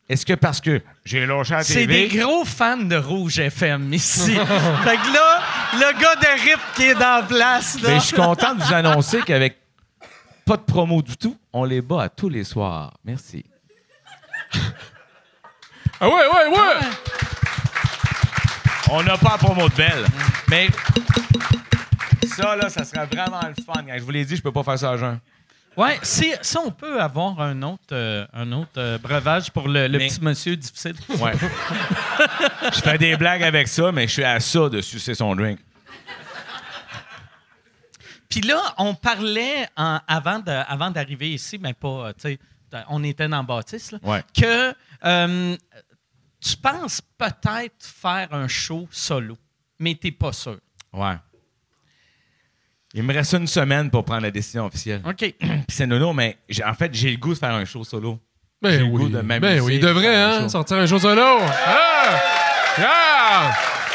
Est-ce 0.08 0.24
que 0.24 0.32
parce 0.32 0.60
que 0.60 0.80
j'ai 1.04 1.26
lâché 1.26 1.52
à 1.54 1.58
la 1.58 1.64
C'est 1.64 1.86
des 1.86 2.08
gros 2.08 2.44
fans 2.44 2.78
de 2.78 2.96
Rouge 2.96 3.38
FM 3.38 3.92
ici. 3.92 4.32
fait 4.84 4.96
que 4.96 5.12
là, 5.12 5.42
le 5.74 6.00
gars 6.00 6.16
de 6.16 6.42
RIP 6.42 6.60
qui 6.74 6.84
est 6.84 6.94
dans 6.94 7.20
la 7.20 7.22
place, 7.22 7.80
là... 7.82 7.90
Mais 7.90 8.00
je 8.00 8.06
suis 8.06 8.16
content 8.16 8.54
de 8.54 8.62
vous 8.62 8.72
annoncer 8.72 9.20
qu'avec 9.20 9.58
pas 10.46 10.56
de 10.56 10.62
promo 10.62 11.02
du 11.02 11.14
tout, 11.18 11.36
on 11.52 11.64
les 11.64 11.82
bat 11.82 12.04
à 12.04 12.08
tous 12.08 12.30
les 12.30 12.44
soirs. 12.44 12.94
Merci. 13.04 13.44
Ah 16.00 16.08
ouais, 16.08 16.14
ouais, 16.14 16.46
ouais! 16.56 16.86
On 18.90 19.02
n'a 19.02 19.18
pas 19.18 19.32
la 19.32 19.38
promo 19.38 19.68
de 19.68 19.74
Belle. 19.74 20.06
Mais 20.48 20.68
ça, 22.26 22.56
là, 22.56 22.70
ça 22.70 22.84
serait 22.84 23.04
vraiment 23.06 23.40
le 23.46 23.62
fun. 23.62 23.84
Je 23.94 24.02
vous 24.02 24.10
l'ai 24.10 24.24
dit, 24.24 24.36
je 24.36 24.42
peux 24.42 24.52
pas 24.52 24.62
faire 24.62 24.78
ça 24.78 24.92
à 24.92 24.96
jeun. 24.96 25.18
Ouais, 25.76 25.98
si, 26.02 26.32
si 26.42 26.56
on 26.58 26.70
peut 26.72 27.00
avoir 27.00 27.40
un 27.40 27.62
autre, 27.62 27.82
euh, 27.92 28.26
un 28.32 28.50
autre 28.52 28.70
euh, 28.78 28.98
breuvage 28.98 29.50
pour 29.52 29.68
le, 29.68 29.86
le 29.86 29.98
Mais- 29.98 30.08
petit 30.08 30.20
monsieur 30.20 30.56
difficile. 30.56 30.96
Ouais. 31.20 31.32
je 32.74 32.80
fais 32.80 32.98
des 32.98 33.16
blagues 33.16 33.44
avec 33.44 33.68
ça, 33.68 33.92
mais 33.92 34.08
je 34.08 34.12
suis 34.14 34.24
à 34.24 34.40
ça 34.40 34.68
de 34.68 34.80
sucer 34.80 35.14
son 35.14 35.36
drink. 35.36 35.60
Puis 38.28 38.40
là, 38.42 38.60
on 38.76 38.94
parlait 38.94 39.68
en- 39.76 40.00
avant, 40.06 40.40
de- 40.40 40.50
avant 40.50 40.90
d'arriver 40.90 41.30
ici, 41.30 41.58
mais 41.60 41.72
pas, 41.74 42.08
euh, 42.08 42.12
tu 42.12 42.36
sais, 42.36 42.38
on 42.88 43.02
était 43.04 43.28
dans 43.28 43.42
Baptiste, 43.44 43.92
là, 43.92 43.98
Ouais. 44.02 44.22
que 44.38 44.74
euh, 45.04 45.56
tu 46.40 46.56
penses 46.56 47.00
peut-être 47.16 47.86
faire 47.86 48.28
un 48.32 48.48
show 48.48 48.86
solo, 48.90 49.36
mais 49.78 49.94
t'es 49.94 50.10
pas 50.12 50.32
sûr. 50.32 50.58
Ouais. 50.92 51.16
Il 52.98 53.04
me 53.04 53.14
reste 53.14 53.32
une 53.34 53.46
semaine 53.46 53.90
pour 53.90 54.04
prendre 54.04 54.22
la 54.22 54.32
décision 54.32 54.66
officielle. 54.66 55.00
OK. 55.06 55.18
Puis 55.38 55.64
c'est 55.68 55.86
nono, 55.86 56.12
mais 56.12 56.36
en 56.66 56.74
fait, 56.74 56.92
j'ai 56.92 57.12
le 57.12 57.16
goût 57.16 57.32
de 57.32 57.38
faire 57.38 57.54
un 57.54 57.64
show 57.64 57.84
solo. 57.84 58.18
Ben 58.60 58.72
J'ai 58.72 58.78
le 58.78 58.84
oui. 58.86 59.02
goût 59.04 59.08
de 59.08 59.20
m'amuser, 59.20 59.54
ben 59.54 59.60
oui, 59.60 59.74
il 59.76 59.80
devrait, 59.80 60.16
un 60.16 60.30
hein, 60.42 60.48
sortir 60.48 60.78
un 60.78 60.86
show 60.86 60.98
solo. 60.98 61.22
Ah! 61.64 62.20
Ah! 62.78 63.52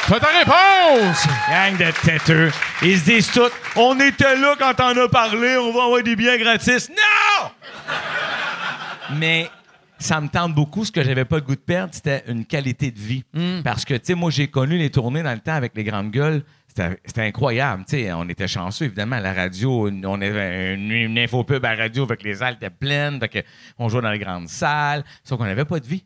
T'as 0.07 0.19
ta 0.21 0.27
réponse! 0.27 1.27
Gang 1.49 1.77
de 1.77 1.91
têteux. 2.01 2.49
Ils 2.81 2.97
se 2.97 3.03
disent 3.03 3.29
tous 3.29 3.51
On 3.75 3.99
était 3.99 4.37
là 4.37 4.55
quand 4.57 4.73
t'en 4.73 4.95
as 4.97 5.09
parlé, 5.09 5.57
on 5.57 5.73
va 5.73 5.83
avoir 5.83 6.01
des 6.01 6.15
billets 6.15 6.39
gratis. 6.39 6.89
Non! 6.89 7.49
Mais 9.17 9.49
ça 9.99 10.21
me 10.21 10.29
tente 10.29 10.55
beaucoup. 10.55 10.85
Ce 10.85 10.93
que 10.93 11.03
j'avais 11.03 11.25
pas 11.25 11.37
le 11.37 11.41
goût 11.41 11.55
de 11.55 11.61
perdre, 11.61 11.93
c'était 11.93 12.23
une 12.27 12.45
qualité 12.45 12.89
de 12.91 12.99
vie. 12.99 13.23
Parce 13.65 13.83
que, 13.83 13.95
tu 13.95 14.01
sais, 14.05 14.15
moi, 14.15 14.31
j'ai 14.31 14.47
connu 14.47 14.77
les 14.77 14.89
tournées 14.89 15.23
dans 15.23 15.33
le 15.33 15.39
temps 15.39 15.55
avec 15.55 15.73
les 15.75 15.83
grandes 15.83 16.11
gueules. 16.11 16.43
C'était 17.05 17.21
incroyable. 17.21 17.83
On 18.15 18.27
était 18.29 18.47
chanceux, 18.47 18.85
évidemment, 18.85 19.17
à 19.17 19.21
la 19.21 19.33
radio. 19.33 19.89
On 20.05 20.21
avait 20.21 20.73
une, 20.75 20.91
une 20.91 21.19
infopub 21.19 21.63
à 21.65 21.75
la 21.75 21.83
radio 21.83 22.03
avec 22.03 22.23
les 22.23 22.35
salles 22.35 22.55
étaient 22.55 22.69
pleines. 22.69 23.19
On 23.77 23.89
jouait 23.89 24.01
dans 24.01 24.11
les 24.11 24.19
grandes 24.19 24.47
salles. 24.49 25.03
Sauf 25.23 25.37
qu'on 25.37 25.45
n'avait 25.45 25.65
pas 25.65 25.79
de 25.79 25.85
vie. 25.85 26.03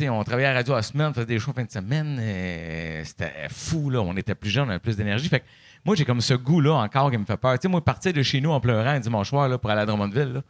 On 0.00 0.24
travaillait 0.24 0.48
à 0.48 0.52
la 0.52 0.58
radio 0.58 0.72
à 0.72 0.78
la 0.78 0.82
semaine, 0.82 1.06
on 1.10 1.14
faisait 1.14 1.26
des 1.26 1.38
shows 1.38 1.52
fin 1.52 1.62
de 1.62 1.70
semaine. 1.70 2.18
euh, 2.20 3.02
C'était 3.04 3.32
fou, 3.48 3.90
là. 3.90 4.00
On 4.00 4.16
était 4.16 4.34
plus 4.34 4.50
jeunes, 4.50 4.66
on 4.66 4.70
avait 4.70 4.80
plus 4.80 4.96
d'énergie. 4.96 5.28
Fait 5.28 5.38
que 5.38 5.44
moi, 5.84 5.94
j'ai 5.94 6.04
comme 6.04 6.20
ce 6.20 6.34
goût-là 6.34 6.72
encore 6.72 7.12
qui 7.12 7.16
me 7.18 7.24
fait 7.24 7.36
peur. 7.36 7.52
Tu 7.54 7.62
sais, 7.62 7.68
moi, 7.68 7.84
partir 7.84 8.12
de 8.12 8.20
chez 8.22 8.40
nous 8.40 8.50
en 8.50 8.58
pleurant 8.58 8.98
dimanche 8.98 9.28
soir 9.28 9.48
là, 9.48 9.56
pour 9.56 9.70
aller 9.70 9.82
à 9.82 9.86
Drummondville, 9.86 10.42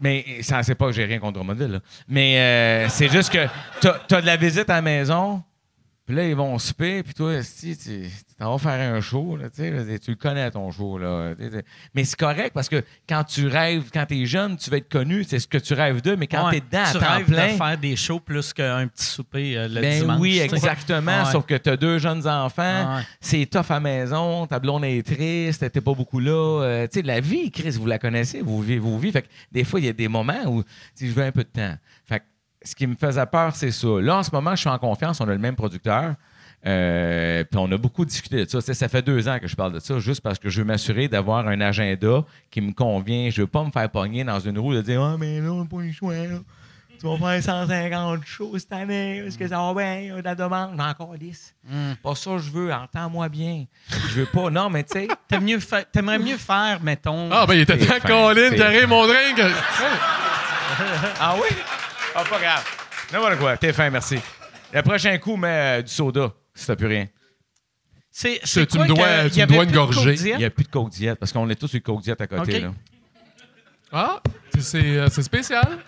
mais 0.00 0.40
ça, 0.42 0.62
c'est 0.62 0.74
pas 0.76 0.86
que 0.86 0.92
j'ai 0.92 1.04
rien 1.04 1.18
contre 1.18 1.34
Drummondville. 1.34 1.80
Mais 2.06 2.38
euh, 2.38 2.88
c'est 2.88 3.08
juste 3.10 3.32
que 3.32 3.46
t'as 3.80 3.98
as 4.16 4.20
de 4.20 4.26
la 4.26 4.36
visite 4.36 4.70
à 4.70 4.74
la 4.74 4.82
maison, 4.82 5.42
puis 6.04 6.16
là, 6.16 6.26
ils 6.28 6.34
vont 6.34 6.58
souper, 6.58 7.02
puis 7.02 7.14
toi, 7.14 7.42
si, 7.42 7.76
tu 7.76 8.08
tu 8.08 8.34
t'en 8.38 8.56
vas 8.56 8.58
faire 8.58 8.92
un 8.94 9.00
show, 9.00 9.36
là, 9.36 9.48
tu 9.50 9.62
tu 10.00 10.10
le 10.10 10.16
connais 10.16 10.50
ton 10.50 10.70
show. 10.72 10.98
Là, 10.98 11.32
Tu 11.38 11.48
mais 11.94 12.02
c'est 12.04 12.18
correct 12.18 12.50
parce 12.52 12.68
que 12.68 12.82
quand 13.08 13.22
tu 13.22 13.46
rêves, 13.46 13.84
quand 13.94 14.04
t'es 14.06 14.26
jeune, 14.26 14.56
tu 14.56 14.68
vas 14.68 14.78
être 14.78 14.88
connu, 14.88 15.22
c'est 15.22 15.38
ce 15.38 15.46
que 15.46 15.58
tu 15.58 15.74
rêves 15.74 16.02
d'eux, 16.02 16.16
mais 16.16 16.26
quand 16.26 16.46
Ouais, 16.46 16.54
t'es 16.54 16.60
dedans 16.60 16.82
à 16.84 16.92
tu 16.92 16.98
temps 16.98 17.12
rêves 17.18 17.26
plein. 17.26 17.52
de 17.52 17.56
faire 17.56 17.78
des 17.78 17.94
shows 17.94 18.18
plus 18.18 18.52
qu'un 18.52 18.88
petit 18.88 19.06
souper 19.06 19.56
euh, 19.56 19.68
le 19.68 19.80
Ben 19.80 20.00
dimanche. 20.00 20.18
oui, 20.20 20.38
tu 20.38 20.54
exactement. 20.54 21.22
Ouais. 21.24 21.30
Sauf 21.30 21.46
que 21.46 21.54
tu 21.54 21.70
as 21.70 21.76
deux 21.76 21.98
jeunes 21.98 22.26
enfants, 22.26 22.96
Ouais. 22.96 23.02
c'est 23.20 23.46
tough 23.46 23.70
à 23.70 23.74
la 23.74 23.80
maison, 23.80 24.46
ta 24.48 24.58
blonde 24.58 24.84
est 24.84 25.02
triste, 25.06 25.70
t'es 25.70 25.80
pas 25.80 25.94
beaucoup 25.94 26.18
là. 26.18 26.32
Euh, 26.62 26.86
tu 26.88 26.98
sais, 27.00 27.06
la 27.06 27.20
vie, 27.20 27.50
Chris, 27.52 27.70
vous 27.78 27.86
la 27.86 27.98
connaissez, 28.00 28.40
vous 28.42 28.60
vivez 28.60 28.80
vos 28.80 28.98
vies. 28.98 29.12
Fait 29.12 29.22
que 29.22 29.28
des 29.52 29.62
fois, 29.62 29.78
il 29.78 29.86
y 29.86 29.88
a 29.88 29.92
des 29.92 30.08
moments 30.08 30.42
où 30.46 30.64
tu 30.96 31.06
je 31.08 31.12
veux 31.12 31.22
un 31.22 31.32
peu 31.32 31.44
de 31.44 31.48
temps. 31.48 31.76
Ce 32.64 32.74
qui 32.74 32.86
me 32.86 32.94
faisait 32.96 33.26
peur, 33.26 33.54
c'est 33.56 33.70
ça. 33.72 33.88
Là, 34.00 34.16
en 34.18 34.22
ce 34.22 34.30
moment, 34.32 34.52
je 34.54 34.60
suis 34.60 34.68
en 34.70 34.78
confiance, 34.78 35.20
on 35.20 35.28
a 35.28 35.32
le 35.32 35.38
même 35.38 35.56
producteur. 35.56 36.14
Euh, 36.64 37.42
puis 37.42 37.58
on 37.58 37.70
a 37.72 37.76
beaucoup 37.76 38.04
discuté 38.04 38.44
de 38.44 38.48
ça. 38.48 38.58
Tu 38.60 38.66
sais, 38.66 38.74
ça 38.74 38.88
fait 38.88 39.02
deux 39.02 39.28
ans 39.28 39.38
que 39.40 39.48
je 39.48 39.56
parle 39.56 39.72
de 39.72 39.80
ça, 39.80 39.98
juste 39.98 40.20
parce 40.20 40.38
que 40.38 40.48
je 40.48 40.60
veux 40.60 40.64
m'assurer 40.64 41.08
d'avoir 41.08 41.48
un 41.48 41.60
agenda 41.60 42.24
qui 42.52 42.60
me 42.60 42.72
convient. 42.72 43.30
Je 43.30 43.40
veux 43.42 43.48
pas 43.48 43.64
me 43.64 43.70
faire 43.72 43.90
pogner 43.90 44.22
dans 44.22 44.38
une 44.38 44.58
roue 44.60 44.72
de 44.74 44.80
dire 44.80 45.02
Ah, 45.02 45.16
mais 45.18 45.40
là, 45.40 45.50
on 45.52 45.64
n'a 45.64 45.68
pas 45.68 45.80
le 45.80 45.90
choix. 45.92 46.14
là. 46.14 46.38
Tu 47.00 47.08
vas 47.08 47.16
faire 47.16 47.42
150 47.42 48.24
shows 48.24 48.52
cette 48.60 48.72
année. 48.72 49.24
Est-ce 49.26 49.36
que 49.36 49.48
ça 49.48 49.56
va 49.56 49.74
bien? 49.74 49.98
Il 50.02 50.06
y 50.06 50.10
a 50.12 50.18
de 50.18 50.22
la 50.24 50.36
demande. 50.36 50.74
Mais 50.76 50.84
encore 50.84 51.14
10. 51.18 51.52
Pas 52.00 52.14
ça, 52.14 52.38
je 52.38 52.48
veux. 52.48 52.72
Entends-moi 52.72 53.28
bien. 53.28 53.64
Je 54.10 54.20
veux 54.20 54.26
pas. 54.26 54.48
Non, 54.50 54.70
mais 54.70 54.84
tu 54.84 54.92
sais. 55.00 55.08
T'aimes 55.28 55.42
mieux 55.44 55.58
fa- 55.58 55.82
T'aimerais 55.82 56.20
mieux 56.20 56.36
faire, 56.36 56.78
mettons. 56.80 57.28
Ah, 57.32 57.44
ben 57.44 57.54
il 57.54 57.62
était 57.62 57.76
temps, 57.76 57.94
Colin, 58.06 58.50
c'est 58.50 58.56
carré 58.56 58.86
mon 58.86 59.04
drink. 59.04 59.40
Ah 61.20 61.34
oui? 61.36 61.54
Ah, 62.14 62.24
pas 62.24 62.38
grave. 62.40 62.64
N'importe 63.12 63.38
quoi. 63.38 63.56
T'es 63.56 63.72
fin, 63.72 63.90
merci. 63.90 64.18
Le 64.72 64.82
prochain 64.82 65.16
coup, 65.18 65.36
mets 65.36 65.78
euh, 65.78 65.82
du 65.82 65.92
soda, 65.92 66.32
si 66.54 66.66
t'as 66.66 66.76
plus 66.76 66.86
rien. 66.86 67.08
C'est, 68.10 68.40
Tu- 68.40 68.46
c'est 68.46 68.66
tu 68.66 68.76
quoi 68.76 68.86
me 68.86 68.94
dois- 68.94 69.06
que- 69.06 69.28
tu 69.28 69.34
il 69.34 69.38
y 69.38 69.42
me 69.42 69.46
dois 69.46 69.56
une 69.64 69.70
plus 69.70 69.72
de 69.72 69.76
gorgée. 69.78 70.14
Diet? 70.14 70.32
Il 70.34 70.38
n'y 70.38 70.44
a 70.44 70.50
plus 70.50 70.64
de 70.64 70.68
Coke 70.70 70.90
Diet 70.90 71.14
parce 71.16 71.32
qu'on 71.32 71.48
est 71.48 71.54
tous 71.54 71.68
sur 71.68 71.82
Coke 71.82 72.02
Diet 72.02 72.20
à 72.20 72.26
côté. 72.26 72.56
OK. 72.56 72.62
Là. 72.62 72.72
Ah, 73.92 74.22
c'est- 74.54 74.60
c'est 74.62 74.78
euh, 74.98 75.08
c'est 75.10 75.22
spécial. 75.22 75.78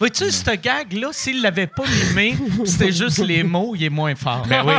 Vois-tu, 0.00 0.30
ce 0.30 0.56
gag-là, 0.56 1.08
s'il 1.12 1.42
l'avait 1.42 1.66
pas 1.66 1.84
mimé, 1.84 2.34
c'était 2.64 2.90
juste 2.90 3.18
les 3.18 3.42
mots, 3.42 3.74
il 3.76 3.84
est 3.84 3.90
moins 3.90 4.14
fort. 4.14 4.46
Ben 4.48 4.64
oui. 4.66 4.72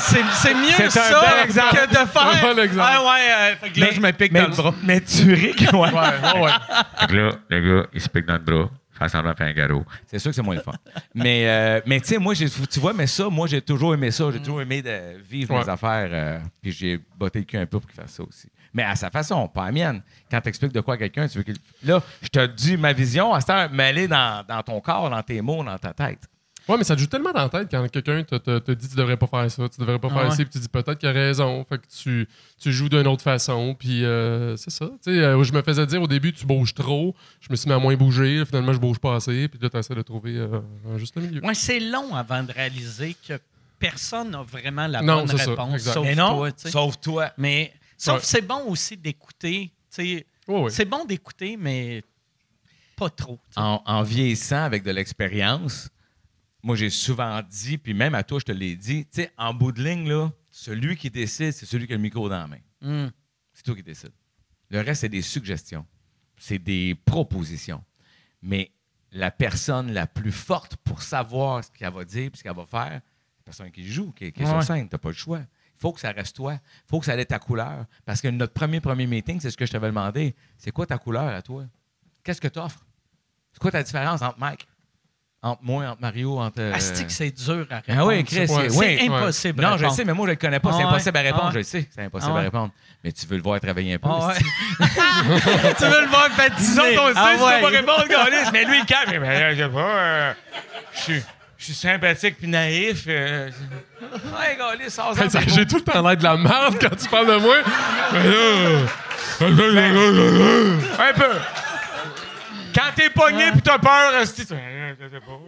C'est, 0.00 0.52
mieux 0.52 0.86
un 0.86 0.90
ça 0.90 1.18
bel 1.18 1.44
exemple. 1.46 1.76
que 1.76 1.88
de 1.88 2.06
faire. 2.06 2.26
Un 2.26 2.54
bon 2.54 2.62
exemple. 2.62 2.88
Ah 2.92 3.02
ouais, 3.02 3.52
euh, 3.52 3.56
fait 3.56 3.70
que 3.70 3.80
là, 3.80 3.86
je 3.90 4.00
me 4.00 4.10
pique 4.12 4.32
mais, 4.32 4.42
dans 4.42 4.48
le 4.48 4.54
bras. 4.54 4.74
Mais 4.82 5.00
tu 5.00 5.32
ris 5.32 5.54
ouais. 5.58 5.72
Ouais, 5.72 5.90
ouais, 5.90 6.40
ouais. 6.42 6.50
Fait 6.98 7.06
que 7.06 7.16
là, 7.16 7.30
le 7.48 7.60
gars, 7.60 7.86
il 7.94 8.00
se 8.02 8.08
pique 8.10 8.26
dans 8.26 8.34
le 8.34 8.38
bras. 8.40 8.70
faire 8.98 9.10
semblant 9.10 9.34
faire 9.34 9.46
un 9.46 9.52
gâteau. 9.54 9.82
C'est 10.06 10.18
sûr 10.18 10.30
que 10.30 10.34
c'est 10.34 10.42
moins 10.42 10.56
le 10.56 10.60
fun. 10.60 10.72
mais 11.14 11.48
euh, 11.48 11.80
mais 11.86 11.98
tu 12.00 12.08
sais, 12.08 12.18
moi, 12.18 12.34
tu 12.34 12.80
vois, 12.80 12.92
mais 12.92 13.06
ça, 13.06 13.30
moi, 13.30 13.46
j'ai 13.46 13.62
toujours 13.62 13.94
aimé 13.94 14.10
ça. 14.10 14.26
J'ai 14.30 14.40
toujours 14.40 14.60
aimé 14.60 14.82
de 14.82 15.22
vivre 15.26 15.58
mes 15.58 15.68
affaires. 15.70 16.10
euh, 16.12 16.38
puis 16.60 16.72
j'ai 16.72 17.00
botté 17.16 17.38
le 17.38 17.46
cul 17.46 17.56
un 17.56 17.64
peu 17.64 17.80
pour 17.80 17.90
qu'il 17.90 17.98
fasse 17.98 18.12
ça 18.12 18.22
aussi. 18.22 18.48
Mais 18.72 18.84
à 18.84 18.94
sa 18.96 19.10
façon, 19.10 19.48
pas 19.48 19.66
la 19.66 19.72
mienne. 19.72 20.02
Quand 20.30 20.40
tu 20.40 20.48
expliques 20.48 20.72
de 20.72 20.80
quoi 20.80 20.94
à 20.94 20.96
quelqu'un, 20.96 21.26
tu 21.28 21.38
veux 21.38 21.44
qu'il. 21.44 21.56
Là, 21.82 22.02
je 22.22 22.28
te 22.28 22.46
dis 22.46 22.76
ma 22.76 22.92
vision, 22.92 23.34
à 23.34 23.40
cette 23.40 23.50
heure, 23.50 23.70
mêlée 23.70 24.06
dans, 24.08 24.44
dans 24.46 24.62
ton 24.62 24.80
corps, 24.80 25.10
dans 25.10 25.22
tes 25.22 25.40
mots, 25.40 25.64
dans 25.64 25.78
ta 25.78 25.92
tête. 25.92 26.20
Ouais, 26.68 26.76
mais 26.76 26.84
ça 26.84 26.94
te 26.94 27.00
joue 27.00 27.06
tellement 27.08 27.32
dans 27.32 27.42
la 27.42 27.48
tête 27.48 27.68
quand 27.68 27.88
quelqu'un 27.90 28.22
te, 28.22 28.36
te, 28.36 28.58
te 28.60 28.70
dit 28.70 28.88
tu 28.88 28.94
devrais 28.94 29.16
pas 29.16 29.26
faire 29.26 29.50
ça, 29.50 29.68
tu 29.68 29.80
devrais 29.80 29.98
pas 29.98 30.06
Ah 30.12 30.14
faire 30.14 30.24
ouais. 30.24 30.30
ça, 30.30 30.36
puis 30.36 30.50
tu 30.50 30.58
dis 30.60 30.68
peut-être 30.68 30.98
qu'il 30.98 31.08
a 31.08 31.12
raison. 31.12 31.64
Fait 31.68 31.78
que 31.78 31.86
tu, 32.00 32.28
tu 32.60 32.70
joues 32.70 32.88
d'une 32.88 33.08
autre 33.08 33.22
façon, 33.24 33.74
puis 33.76 34.04
euh, 34.04 34.56
c'est 34.56 34.70
ça. 34.70 34.86
Tu 35.02 35.10
sais, 35.12 35.18
euh, 35.18 35.42
je 35.42 35.52
me 35.52 35.62
faisais 35.62 35.84
dire 35.86 36.00
au 36.00 36.06
début 36.06 36.32
tu 36.32 36.46
bouges 36.46 36.74
trop, 36.74 37.16
je 37.40 37.48
me 37.50 37.56
suis 37.56 37.68
mis 37.68 37.74
à 37.74 37.78
moins 37.80 37.96
bouger, 37.96 38.44
finalement 38.46 38.72
je 38.72 38.78
bouge 38.78 39.00
pas 39.00 39.16
assez, 39.16 39.48
puis 39.48 39.58
là 39.60 39.68
tu 39.68 39.76
essaies 39.78 39.96
de 39.96 40.02
trouver 40.02 40.36
euh, 40.36 40.60
un 40.94 40.96
juste 40.98 41.16
milieu. 41.16 41.44
Ouais, 41.44 41.54
c'est 41.54 41.80
long 41.80 42.14
avant 42.14 42.44
de 42.44 42.52
réaliser 42.52 43.16
que 43.26 43.34
personne 43.80 44.30
n'a 44.30 44.42
vraiment 44.42 44.86
la 44.86 45.02
Non, 45.02 45.24
bonne 45.24 45.28
c'est 45.28 45.38
ça, 45.38 45.50
réponse, 45.50 45.72
exact. 45.74 45.92
sauf 45.94 46.04
mais 46.04 46.14
non, 46.14 46.36
toi. 46.36 46.50
sauf 46.56 47.00
toi. 47.00 47.30
Mais 47.36 47.72
sauf 48.00 48.16
Ouais. 48.16 48.20
c'est 48.24 48.42
bon 48.42 48.64
aussi 48.66 48.96
d'écouter. 48.96 49.72
C'est 49.88 50.84
bon 50.86 51.04
d'écouter, 51.04 51.56
mais 51.56 52.02
pas 52.96 53.10
trop. 53.10 53.38
en, 53.56 53.82
en 53.84 54.02
vieillissant 54.02 54.62
avec 54.62 54.82
de 54.82 54.90
l'expérience, 54.90 55.88
moi, 56.62 56.76
j'ai 56.76 56.90
souvent 56.90 57.40
dit, 57.42 57.78
puis 57.78 57.94
même 57.94 58.14
à 58.14 58.22
toi, 58.22 58.38
je 58.38 58.44
te 58.44 58.52
l'ai 58.52 58.76
dit, 58.76 59.04
tu 59.06 59.22
sais, 59.22 59.32
en 59.38 59.54
bout 59.54 59.72
de 59.72 59.82
ligne, 59.82 60.08
là, 60.08 60.30
celui 60.50 60.96
qui 60.96 61.10
décide, 61.10 61.52
c'est 61.52 61.66
celui 61.66 61.86
qui 61.86 61.92
a 61.92 61.96
le 61.96 62.02
micro 62.02 62.28
dans 62.28 62.38
la 62.38 62.46
main. 62.46 62.58
Hum. 62.82 63.10
C'est 63.52 63.62
toi 63.62 63.74
qui 63.74 63.82
décides. 63.82 64.12
Le 64.68 64.80
reste, 64.80 65.00
c'est 65.02 65.08
des 65.08 65.22
suggestions. 65.22 65.86
C'est 66.36 66.58
des 66.58 66.94
propositions. 66.94 67.82
Mais 68.42 68.70
la 69.12 69.30
personne 69.30 69.92
la 69.92 70.06
plus 70.06 70.32
forte 70.32 70.76
pour 70.76 71.02
savoir 71.02 71.64
ce 71.64 71.70
qu'elle 71.70 71.92
va 71.92 72.04
dire 72.04 72.30
et 72.32 72.36
ce 72.36 72.42
qu'elle 72.42 72.54
va 72.54 72.66
faire, 72.66 72.90
la 72.92 73.00
personne 73.44 73.70
qui 73.70 73.86
joue, 73.86 74.12
qui, 74.12 74.30
qui 74.32 74.42
est 74.42 74.44
Ouais. 74.44 74.50
sur 74.50 74.62
scène, 74.62 74.88
tu 74.88 74.94
n'as 74.94 74.98
pas 74.98 75.08
le 75.08 75.14
choix. 75.14 75.40
Il 75.80 75.82
faut 75.82 75.92
que 75.92 76.00
ça 76.00 76.10
reste 76.12 76.36
toi. 76.36 76.52
Il 76.54 76.90
faut 76.90 77.00
que 77.00 77.06
ça 77.06 77.16
ait 77.16 77.24
ta 77.24 77.38
couleur. 77.38 77.86
Parce 78.04 78.20
que 78.20 78.28
notre 78.28 78.52
premier 78.52 78.80
premier 78.80 79.06
meeting, 79.06 79.40
c'est 79.40 79.50
ce 79.50 79.56
que 79.56 79.64
je 79.64 79.72
t'avais 79.72 79.86
demandé. 79.86 80.34
C'est 80.58 80.72
quoi 80.72 80.84
ta 80.84 80.98
couleur 80.98 81.28
à 81.34 81.40
toi? 81.40 81.64
Qu'est-ce 82.22 82.40
que 82.40 82.48
tu 82.48 82.58
offres? 82.58 82.84
C'est 83.52 83.60
quoi 83.60 83.70
ta 83.70 83.82
différence 83.82 84.20
entre 84.20 84.38
Mike? 84.38 84.68
Entre 85.42 85.62
moi, 85.62 85.86
entre 85.86 86.02
Mario, 86.02 86.38
entre. 86.38 86.60
euh, 86.60 86.74
c'est 86.78 87.30
dur 87.30 87.66
à 87.70 87.76
répondre. 87.76 87.98
Ah 87.98 88.06
oui, 88.06 88.22
Chris, 88.24 88.46
c'est 88.46 88.76
oui. 88.76 89.08
impossible. 89.08 89.62
Non, 89.62 89.78
je 89.78 89.86
le 89.86 89.90
sais, 89.90 90.04
mais 90.04 90.12
moi, 90.12 90.26
je 90.26 90.32
le 90.32 90.36
connais 90.36 90.60
pas. 90.60 90.68
Ah 90.70 90.72
c'est 90.76 90.84
ouais. 90.84 90.90
impossible 90.90 91.16
à 91.16 91.20
répondre. 91.22 91.44
Ah. 91.46 91.50
Je 91.52 91.58
le 91.58 91.64
sais, 91.64 91.88
c'est 91.90 92.02
impossible 92.02 92.32
Ah 92.36 92.40
à 92.40 92.42
répondre. 92.42 92.72
Mais 93.02 93.12
tu 93.12 93.26
veux 93.26 93.36
le 93.38 93.42
voir 93.42 93.58
travailler 93.58 93.94
un 93.94 93.98
peu. 93.98 94.08
Ah 94.10 94.26
ouais. 94.28 94.34
tu 95.78 95.84
veux 95.86 96.00
le 96.02 96.08
voir 96.08 96.28
patiner. 96.36 96.56
Disons 96.58 96.82
ton 96.94 97.08
style, 97.08 97.14
Ah 97.16 97.30
tu 97.32 97.38
peux 97.38 97.60
pas 97.86 97.96
répondre, 97.96 98.50
mais 98.52 98.64
lui, 98.66 98.78
il 98.80 98.84
calme. 98.84 99.18
Mais 99.22 99.28
euh, 99.42 99.54
je 99.56 99.62
sais 99.62 99.68
pas. 99.70 99.98
euh, 99.98 100.34
je 100.92 100.98
suis- 101.00 101.22
je 101.60 101.64
suis 101.66 101.74
sympathique 101.74 102.36
puis 102.38 102.48
naïf. 102.48 103.04
euh, 103.06 103.50
ouais, 105.14 105.28
ça- 105.30 105.40
J'ai 105.46 105.66
tout 105.66 105.76
le 105.76 105.82
temps 105.82 106.00
l'air 106.02 106.16
de 106.16 106.22
la 106.24 106.36
merde 106.36 106.76
quand 106.80 106.96
tu 106.96 107.06
parles 107.08 107.26
de 107.26 107.36
moi. 107.36 107.56
Mais 108.12 108.24
là- 108.24 108.86
Un 110.98 111.12
peu. 111.12 111.32
Quand 112.74 112.90
t'es 112.96 113.10
pogné 113.10 113.52
pis 113.52 113.60
t'as 113.62 113.78
peur, 113.78 114.14
esti, 114.22 114.46
tu- 114.46 114.54
je 114.54 115.08
sais 115.08 115.20
pas. 115.20 115.38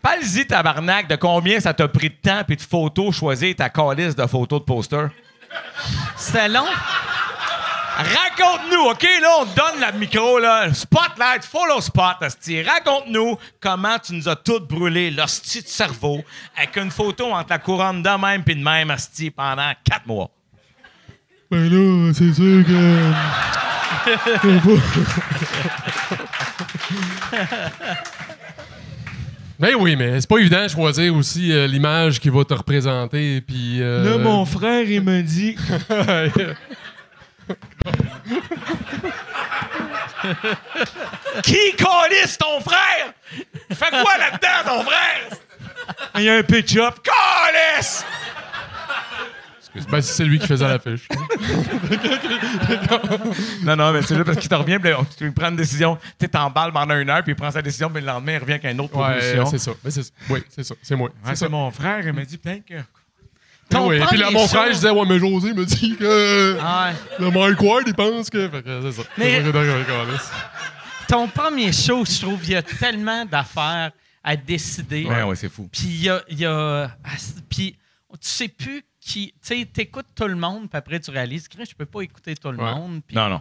Parle-y, 0.00 0.46
tabarnak, 0.46 1.08
de 1.08 1.16
combien 1.16 1.60
ça 1.60 1.74
t'a 1.74 1.88
pris 1.88 2.08
de 2.08 2.14
temps 2.14 2.42
puis 2.46 2.56
de 2.56 2.62
photos 2.62 3.14
choisir 3.14 3.54
ta 3.56 3.68
calice 3.68 4.14
de 4.16 4.26
photos 4.26 4.60
de 4.60 4.64
poster. 4.64 5.06
C'était 6.16 6.48
long. 6.48 6.64
Raconte-nous, 7.98 8.90
OK? 8.90 9.02
Là, 9.20 9.28
on 9.40 9.44
te 9.44 9.56
donne 9.56 9.80
le 9.80 9.98
micro, 9.98 10.38
là. 10.38 10.72
Spotlight, 10.72 11.44
follow 11.44 11.80
spot. 11.80 12.18
Raconte-nous 12.20 13.36
comment 13.60 13.98
tu 13.98 14.14
nous 14.14 14.28
as 14.28 14.36
toutes 14.36 14.68
brûlé 14.68 15.10
l'hostie 15.10 15.62
de 15.62 15.66
cerveau 15.66 16.22
avec 16.56 16.76
une 16.76 16.92
photo 16.92 17.32
entre 17.32 17.50
la 17.50 17.58
couronne 17.58 18.00
de 18.00 18.10
même 18.10 18.44
puis 18.44 18.54
de 18.54 18.62
même, 18.62 18.92
esti, 18.92 19.32
pendant 19.32 19.72
quatre 19.82 20.06
mois. 20.06 20.30
Ben 21.50 21.68
là, 21.68 22.12
c'est 22.14 22.32
sûr 22.32 22.64
que. 22.64 23.12
Ben 29.58 29.74
oui, 29.74 29.96
mais 29.96 30.20
c'est 30.20 30.28
pas 30.28 30.38
évident 30.38 30.62
de 30.62 30.68
choisir 30.68 31.16
aussi 31.16 31.52
euh, 31.52 31.66
l'image 31.66 32.20
qui 32.20 32.28
va 32.28 32.44
te 32.44 32.54
représenter. 32.54 33.40
Puis, 33.40 33.82
euh, 33.82 34.44
frère, 34.44 34.88
il 34.88 35.02
me 35.02 35.20
dit... 35.20 35.56
Qui 41.42 41.74
calisse 41.76 42.38
ton 42.38 42.60
frère? 42.60 43.12
Fais 43.72 43.90
quoi 43.90 44.16
là-dedans, 44.18 44.64
ton 44.64 44.82
frère? 44.82 45.28
Il 46.16 46.22
y 46.22 46.30
a 46.30 46.34
un 46.36 46.42
pitch-up. 46.42 46.94
Calisse! 47.02 48.04
ben, 49.90 50.00
c'est 50.02 50.24
lui 50.24 50.38
qui 50.40 50.46
faisait 50.46 50.66
l'affiche. 50.66 51.06
Non, 53.62 53.76
non, 53.76 53.92
mais 53.92 54.02
c'est 54.02 54.14
juste 54.14 54.26
parce 54.26 54.38
qu'il 54.38 54.48
te 54.48 54.54
revient, 54.54 54.78
puis 54.80 54.92
lui 55.20 55.30
prends 55.30 55.50
une 55.50 55.56
décision. 55.56 55.98
Tu 56.18 56.28
t'emballes 56.28 56.72
pendant 56.72 56.96
une 56.96 57.08
heure, 57.10 57.22
puis 57.22 57.32
il 57.32 57.36
prend 57.36 57.50
sa 57.50 57.62
décision, 57.62 57.90
puis 57.90 58.00
le 58.00 58.06
lendemain, 58.06 58.32
il 58.32 58.38
revient 58.38 58.52
avec 58.54 58.64
une 58.64 58.80
autre 58.80 58.96
Ouais, 58.96 59.12
proposition. 59.14 59.46
c'est 59.46 59.58
ça. 59.58 59.70
Ben, 59.82 59.90
c'est 59.90 60.02
ça. 60.02 60.10
Oui, 60.30 60.42
c'est 60.48 60.64
ça. 60.64 60.74
C'est 60.82 60.96
moi. 60.96 61.08
Ouais, 61.08 61.14
c'est 61.24 61.36
ça. 61.36 61.46
c'est 61.46 61.50
mon 61.50 61.70
frère, 61.70 62.06
il 62.06 62.12
m'a 62.12 62.24
dit 62.24 62.38
peut-être 62.38 62.64
que. 62.66 62.74
Ton 63.70 63.88
Oui, 63.88 64.00
Puis 64.08 64.16
là, 64.18 64.30
mon 64.30 64.40
show- 64.40 64.48
frère, 64.48 64.68
je 64.68 64.72
disais, 64.74 64.90
ouais, 64.90 65.06
mais 65.06 65.18
José 65.18 65.52
me 65.52 65.64
dit 65.64 65.96
que. 65.96 66.56
Ah 66.60 66.90
ouais. 66.90 67.24
Le 67.26 67.30
Mike 67.30 67.60
Ward, 67.60 67.84
il 67.86 67.94
pense 67.94 68.30
que. 68.30 68.48
Fait 68.48 68.62
que 68.62 68.80
c'est 68.82 68.92
ça. 69.02 69.08
Mais- 69.18 69.42
C'est 69.42 69.44
ça 69.46 69.52
que 69.52 69.64
je 69.64 69.84
calisse. 69.84 70.30
Ton 71.08 71.26
premier 71.28 71.72
show, 71.72 72.04
je 72.04 72.20
trouve, 72.20 72.40
il 72.44 72.50
y 72.50 72.54
a 72.56 72.62
tellement 72.62 73.24
d'affaires 73.24 73.92
à 74.24 74.36
décider. 74.36 75.04
Ouais, 75.04 75.22
ouais, 75.22 75.36
c'est 75.36 75.48
fou. 75.50 75.68
Puis 75.70 75.82
il 75.86 76.02
y 76.04 76.08
a. 76.08 76.22
il 76.28 76.38
y 76.40 76.46
a- 76.46 76.84
ah, 77.04 77.08
c'est- 77.18 77.42
Puis 77.48 77.76
tu 78.12 78.16
sais 78.20 78.48
plus 78.48 78.82
qui. 79.00 79.28
Tu 79.42 79.58
sais, 79.60 79.68
t'écoutes 79.72 80.06
tout 80.14 80.26
le 80.28 80.34
monde, 80.36 80.68
puis 80.68 80.76
après 80.78 81.00
tu 81.00 81.10
réalises, 81.10 81.48
Chris, 81.48 81.64
je 81.70 81.74
peux 81.74 81.86
pas 81.86 82.02
écouter 82.02 82.34
tout 82.36 82.50
le 82.50 82.58
Ouais. 82.58 82.74
monde. 82.74 83.00
Puis 83.06 83.16
Non, 83.16 83.28
non. 83.28 83.40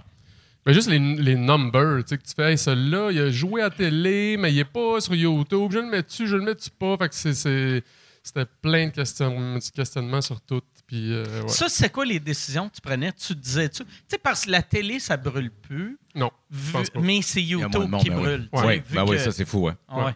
Mais 0.65 0.73
juste 0.73 0.89
les, 0.89 0.99
les 0.99 1.36
numbers, 1.36 2.03
tu 2.03 2.09
sais, 2.09 2.17
que 2.17 2.23
tu 2.28 2.34
fais, 2.36 2.51
hey, 2.51 2.57
celui-là, 2.57 3.09
il 3.11 3.19
a 3.21 3.30
joué 3.32 3.61
à 3.61 3.69
télé, 3.69 4.36
mais 4.38 4.51
il 4.51 4.59
est 4.59 4.65
pas 4.65 4.99
sur 4.99 5.15
YouTube. 5.15 5.71
Je 5.71 5.80
le 5.80 5.86
mets-tu, 5.86 6.28
je 6.28 6.36
le 6.36 6.41
mets-tu 6.43 6.69
pas? 6.69 6.97
Fait 6.97 7.07
que 7.07 7.15
c'est- 7.15 7.34
c'est- 7.34 7.84
c'était 8.28 8.45
plein 8.61 8.88
de 8.88 8.91
questionnements, 8.91 9.57
questionnements 9.73 10.21
sur 10.21 10.39
tout. 10.41 10.61
Puis, 10.86 11.11
euh, 11.13 11.41
ouais. 11.41 11.47
Ça, 11.49 11.67
c'est 11.69 11.91
quoi 11.91 12.05
les 12.05 12.19
décisions 12.19 12.69
que 12.69 12.75
tu 12.75 12.82
prenais? 12.82 13.11
Tu 13.13 13.28
te 13.36 13.39
disais-tu? 13.39 13.84
Tu 13.84 13.91
sais, 14.07 14.17
parce 14.17 14.45
que 14.45 14.51
la 14.51 14.61
télé, 14.61 14.99
ça 14.99 15.17
brûle 15.17 15.51
plus, 15.51 15.97
Non, 16.15 16.32
je 16.51 16.57
vu- 16.57 16.71
pense 16.73 16.89
pas. 16.89 16.99
mais 17.01 17.21
c'est 17.21 17.41
YouTube 17.41 17.89
monde, 17.89 18.01
qui 18.01 18.09
ben 18.09 18.15
oui. 18.17 18.21
brûle. 18.23 18.49
Ouais, 18.53 18.84
ben 18.93 19.03
oui, 19.03 19.17
que- 19.17 19.23
ça, 19.23 19.32
c'est 19.32 19.45
fou, 19.45 19.59
ouais. 19.65 19.73
Ah 19.88 20.05
ouais. 20.05 20.15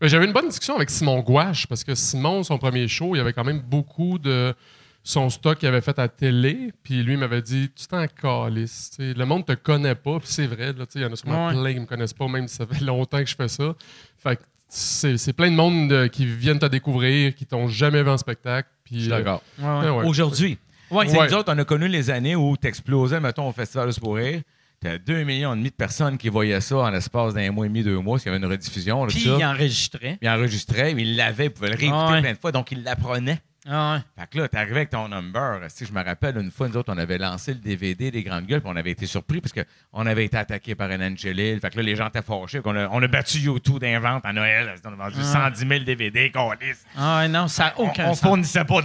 Ben, 0.00 0.08
J'avais 0.08 0.26
une 0.26 0.32
bonne 0.32 0.48
discussion 0.48 0.76
avec 0.76 0.90
Simon 0.90 1.20
Gouache, 1.20 1.66
parce 1.66 1.82
que 1.82 1.94
Simon, 1.94 2.42
son 2.42 2.58
premier 2.58 2.86
show, 2.86 3.14
il 3.14 3.18
y 3.18 3.20
avait 3.20 3.32
quand 3.32 3.44
même 3.44 3.60
beaucoup 3.60 4.18
de 4.18 4.54
son 5.02 5.30
stock 5.30 5.58
qu'il 5.58 5.68
avait 5.68 5.80
fait 5.80 5.98
à 6.00 6.08
télé. 6.08 6.72
Puis 6.82 7.02
lui 7.04 7.12
il 7.14 7.18
m'avait 7.18 7.40
dit 7.40 7.70
Tu 7.74 7.86
t'en 7.86 8.06
calisses. 8.08 8.90
tu 8.90 8.96
sais, 8.96 9.14
Le 9.14 9.24
monde 9.24 9.46
te 9.46 9.52
connaît 9.52 9.94
pas. 9.94 10.18
Puis 10.18 10.28
c'est 10.30 10.46
vrai, 10.48 10.72
là, 10.72 10.84
tu 10.84 10.92
sais, 10.94 10.98
il 10.98 11.02
y 11.02 11.04
en 11.06 11.12
a 11.12 11.16
sûrement 11.16 11.46
Ouais. 11.46 11.52
plein 11.54 11.72
qui 11.74 11.80
me 11.80 11.86
connaissent 11.86 12.12
pas, 12.12 12.26
même 12.28 12.46
si 12.48 12.56
ça 12.56 12.66
fait 12.66 12.80
longtemps 12.84 13.20
que 13.20 13.26
je 13.30 13.36
fais 13.36 13.46
ça. 13.48 13.74
Fait 14.18 14.36
que 14.36 14.42
c'est 14.68 15.16
c'est 15.16 15.32
plein 15.32 15.50
de 15.50 15.56
monde 15.56 16.08
qui 16.10 16.26
viennent 16.26 16.58
te 16.58 16.66
découvrir, 16.66 17.34
qui 17.34 17.46
t'ont 17.46 17.68
jamais 17.68 18.02
vu 18.02 18.10
en 18.10 18.18
spectacle. 18.18 18.68
Puis, 18.84 18.96
Je 18.96 19.00
suis 19.04 19.12
euh, 19.12 19.18
d'accord. 19.18 19.42
Ouais, 19.58 19.64
ouais. 19.66 19.80
ouais, 19.80 19.90
ouais. 19.98 20.06
Aujourd'hui, 20.06 20.58
Ouais, 20.90 21.08
c'est 21.08 21.18
Ouais. 21.18 21.26
nous 21.28 21.34
autres, 21.34 21.52
on 21.52 21.58
a 21.58 21.64
connu 21.64 21.88
les 21.88 22.10
années 22.10 22.36
où 22.36 22.56
t'explosais, 22.56 23.18
mettons, 23.18 23.48
au 23.48 23.52
Festival 23.52 23.88
de 23.90 24.08
rire. 24.08 24.42
T'as 24.80 24.98
2 24.98 25.24
millions 25.24 25.52
et 25.54 25.56
demi 25.56 25.70
de 25.70 25.74
personnes 25.74 26.16
qui 26.18 26.28
voyaient 26.28 26.60
ça 26.60 26.76
en 26.76 26.90
l'espace 26.90 27.34
d'un 27.34 27.50
mois 27.50 27.64
et 27.66 27.68
demi, 27.68 27.82
deux 27.82 27.98
mois, 27.98 28.14
parce 28.14 28.22
qu'il 28.24 28.30
y 28.32 28.34
avait 28.36 28.44
une 28.44 28.50
rediffusion. 28.50 29.04
là, 29.04 29.08
Puis 29.12 29.22
tout 29.24 29.30
ça. 29.30 29.36
il 29.40 29.44
enregistrait. 29.44 30.18
Il 30.22 30.28
enregistrait, 30.28 30.94
mais 30.94 31.02
il 31.02 31.16
l'avait, 31.16 31.46
il 31.46 31.50
pouvait 31.50 31.70
le 31.70 31.76
réécouter 31.76 31.98
Ah 32.06 32.12
ouais. 32.12 32.20
plein 32.20 32.32
de 32.34 32.38
fois, 32.38 32.52
donc 32.52 32.70
il 32.70 32.82
l'apprenait. 32.84 33.40
Ah 33.68 33.94
ouais. 33.94 34.00
Fait 34.22 34.30
que 34.30 34.38
là, 34.38 34.48
t'arrivais 34.48 34.76
avec 34.76 34.90
ton 34.90 35.08
number. 35.08 35.60
Si 35.68 35.84
je 35.86 35.92
me 35.92 36.02
rappelle, 36.02 36.36
une 36.38 36.50
fois, 36.50 36.68
nous 36.68 36.76
autres, 36.76 36.92
on 36.94 36.98
avait 36.98 37.18
lancé 37.18 37.52
le 37.52 37.58
DVD 37.60 38.10
des 38.10 38.22
Grandes 38.22 38.46
Gueules, 38.46 38.60
puis 38.60 38.70
on 38.72 38.76
avait 38.76 38.92
été 38.92 39.06
surpris 39.06 39.40
parce 39.40 39.52
qu'on 39.52 40.06
avait 40.06 40.24
été 40.24 40.36
attaqué 40.36 40.74
par 40.74 40.90
un 40.90 41.00
Angelil. 41.00 41.58
Fait 41.60 41.70
que 41.70 41.76
là, 41.76 41.82
les 41.82 41.96
gens 41.96 42.08
étaient 42.08 42.22
fâchés. 42.22 42.60
a, 42.64 42.88
on 42.92 43.02
a 43.02 43.08
battu 43.08 43.38
YouTube 43.38 43.80
d'invente 43.80 44.24
à 44.24 44.32
Noël. 44.32 44.74
On 44.84 44.92
a 44.92 45.08
vendu 45.08 45.22
110 45.22 45.58
000 45.66 45.84
DVD, 45.84 46.30
qu'on 46.30 46.52
Ah 46.96 47.26
non, 47.28 47.48
ça 47.48 47.64
n'a 47.64 47.74
on, 47.78 47.88
aucun 47.88 48.04
on 48.06 48.14
sens. 48.14 48.20
fournissait 48.20 48.64
pas. 48.64 48.80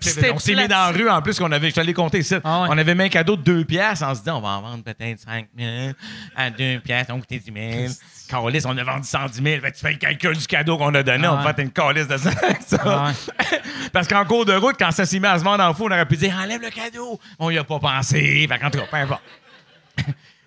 C'était 0.00 0.30
On 0.30 0.38
s'est 0.38 0.54
mis 0.54 0.68
dans 0.68 0.76
la 0.76 0.90
rue 0.90 1.08
en 1.08 1.22
plus 1.22 1.38
qu'on 1.38 1.50
avait, 1.52 1.70
je 1.70 1.74
te 1.74 1.80
l'ai 1.80 1.94
compté 1.94 2.18
ici. 2.18 2.34
Ah 2.44 2.62
ouais. 2.62 2.68
On 2.70 2.78
avait 2.78 2.94
mis 2.94 3.04
un 3.04 3.08
cadeau 3.08 3.36
de 3.36 3.42
2 3.42 3.64
piastres 3.64 4.04
en 4.04 4.14
se 4.14 4.20
disant 4.20 4.38
on 4.38 4.42
va 4.42 4.48
en 4.50 4.62
vendre 4.62 4.84
peut-être 4.84 5.20
5 5.20 5.48
000 5.58 5.92
à 6.36 6.50
2 6.50 6.80
piastres, 6.80 7.14
donc 7.14 7.26
t'es 7.26 7.38
10 7.38 7.52
000. 7.52 7.92
Calice, 8.28 8.64
on 8.66 8.76
a 8.76 8.82
vendu 8.84 9.06
110 9.06 9.42
000. 9.42 9.60
Fait 9.60 9.70
que 9.70 9.76
tu 9.76 9.80
fais 9.80 9.92
le 9.92 9.98
calcul 9.98 10.36
du 10.36 10.46
cadeau 10.46 10.76
qu'on 10.78 10.94
a 10.94 11.02
donné, 11.02 11.26
Ah 11.26 11.32
on 11.32 11.36
va 11.36 11.46
ouais. 11.46 11.54
faire 11.54 11.64
une 11.64 11.70
calice 11.72 12.08
de 12.08 12.16
ça. 12.16 12.30
Parce 13.92 14.08
qu'en 14.08 14.24
cours 14.24 14.44
de 14.44 14.54
route, 14.54 14.76
quand 14.78 14.90
ça 14.90 15.06
s'est 15.06 15.18
mis 15.20 15.26
à 15.26 15.38
se 15.38 15.44
vendre 15.44 15.62
en 15.62 15.74
fou, 15.74 15.84
on 15.84 15.90
aurait 15.90 16.06
pu 16.06 16.16
dire 16.16 16.34
enlève 16.36 16.60
le 16.60 16.70
cadeau. 16.70 17.18
On 17.38 17.50
y 17.50 17.58
a 17.58 17.64
pas 17.64 17.78
pensé. 17.78 18.46
Fait 18.48 18.58
qu'en 18.58 18.70
tout 18.70 18.78
cas, 18.78 18.86
peu 18.90 18.96
importe. 18.96 19.22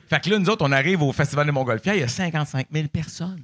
fait 0.09 0.19
que 0.23 0.29
là, 0.29 0.39
nous 0.39 0.49
autres, 0.49 0.65
on 0.67 0.71
arrive 0.71 1.01
au 1.01 1.11
Festival 1.13 1.45
de 1.47 1.51
Montgolfière, 1.51 1.95
il 1.95 2.01
y 2.01 2.03
a 2.03 2.07
55 2.07 2.67
000 2.71 2.87
personnes. 2.87 3.43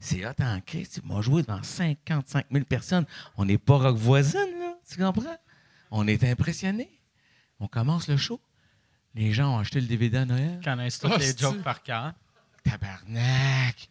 C'est 0.00 0.24
hot 0.26 0.30
en 0.40 0.60
Christ. 0.64 1.00
On 1.08 1.20
joué 1.22 1.42
devant 1.42 1.62
55 1.62 2.46
000 2.52 2.64
personnes. 2.64 3.04
On 3.36 3.44
n'est 3.44 3.58
pas 3.58 3.78
rock 3.78 3.96
voisine, 3.96 4.40
là. 4.60 4.74
Tu 4.88 5.02
comprends? 5.02 5.36
On 5.90 6.06
est 6.06 6.22
impressionnés. 6.24 6.90
On 7.60 7.66
commence 7.66 8.06
le 8.08 8.16
show. 8.16 8.40
Les 9.14 9.32
gens 9.32 9.56
ont 9.56 9.58
acheté 9.58 9.80
le 9.80 9.86
DVD 9.88 10.18
à 10.18 10.24
Noël. 10.24 10.60
Connaissent 10.62 11.00
tous 11.00 11.10
Ah, 11.12 11.18
les 11.18 11.36
jokes 11.36 11.62
par 11.62 11.82
cœur. 11.82 12.12
Tabarnak. 12.70 13.88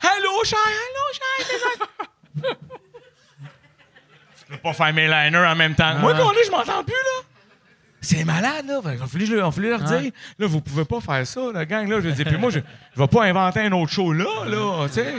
Allô, 0.00 0.44
cher, 0.44 0.58
allô, 0.58 1.06
cher. 1.12 2.46
tu 4.38 4.44
peux 4.48 4.56
pas 4.58 4.72
faire 4.72 4.92
mes 4.92 5.06
liners 5.06 5.46
en 5.46 5.56
même 5.56 5.74
temps. 5.74 5.98
Moi, 5.98 6.12
Ouais. 6.12 6.18
quand 6.18 6.32
je 6.44 6.50
m'entends 6.50 6.84
plus, 6.84 6.92
là. 6.92 7.24
C'est 8.00 8.24
malade, 8.24 8.66
là. 8.66 8.80
A 9.02 9.06
fallu 9.06 9.26
leur 9.26 9.50
dire, 9.52 10.12
là, 10.38 10.46
vous 10.46 10.60
pouvez 10.60 10.84
pas 10.84 11.00
faire 11.00 11.26
ça, 11.26 11.40
la 11.54 11.64
gang, 11.64 11.88
là. 11.88 12.00
Je 12.00 12.10
dis, 12.10 12.24
puis 12.24 12.36
moi, 12.36 12.50
je, 12.50 12.58
je 12.94 13.00
vais 13.00 13.08
pas 13.08 13.24
inventer 13.24 13.60
un 13.60 13.72
autre 13.72 13.90
show 13.92 14.12
là, 14.12 14.44
là, 14.46 14.86
tu 14.88 14.94
sais. 14.94 15.14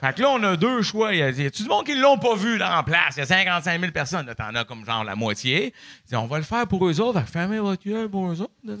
Fait 0.00 0.14
que 0.14 0.22
là, 0.22 0.30
on 0.30 0.42
a 0.42 0.56
deux 0.56 0.80
choix. 0.82 1.12
Il 1.12 1.18
y 1.18 1.22
a, 1.22 1.28
il 1.30 1.42
y 1.42 1.46
a 1.46 1.50
tout 1.50 1.62
le 1.62 1.68
monde 1.68 1.84
qui 1.84 1.94
l'ont 1.94 2.18
pas 2.18 2.34
vu 2.34 2.56
là 2.56 2.78
en 2.78 2.82
place? 2.84 3.16
Il 3.16 3.20
y 3.20 3.22
a 3.22 3.26
55 3.26 3.80
000 3.80 3.92
personnes. 3.92 4.26
Là, 4.26 4.34
t'en 4.34 4.54
as 4.54 4.64
comme 4.64 4.84
genre 4.84 5.04
la 5.04 5.14
moitié. 5.14 5.74
Dit, 6.08 6.16
on 6.16 6.26
va 6.26 6.38
le 6.38 6.44
faire 6.44 6.66
pour 6.66 6.86
eux 6.88 7.00
autres. 7.00 7.20
Fermez 7.26 7.58
votre 7.58 7.82
gueule 7.86 8.08
pour 8.08 8.30
eux 8.30 8.40
autres. 8.40 8.52
là. 8.64 8.74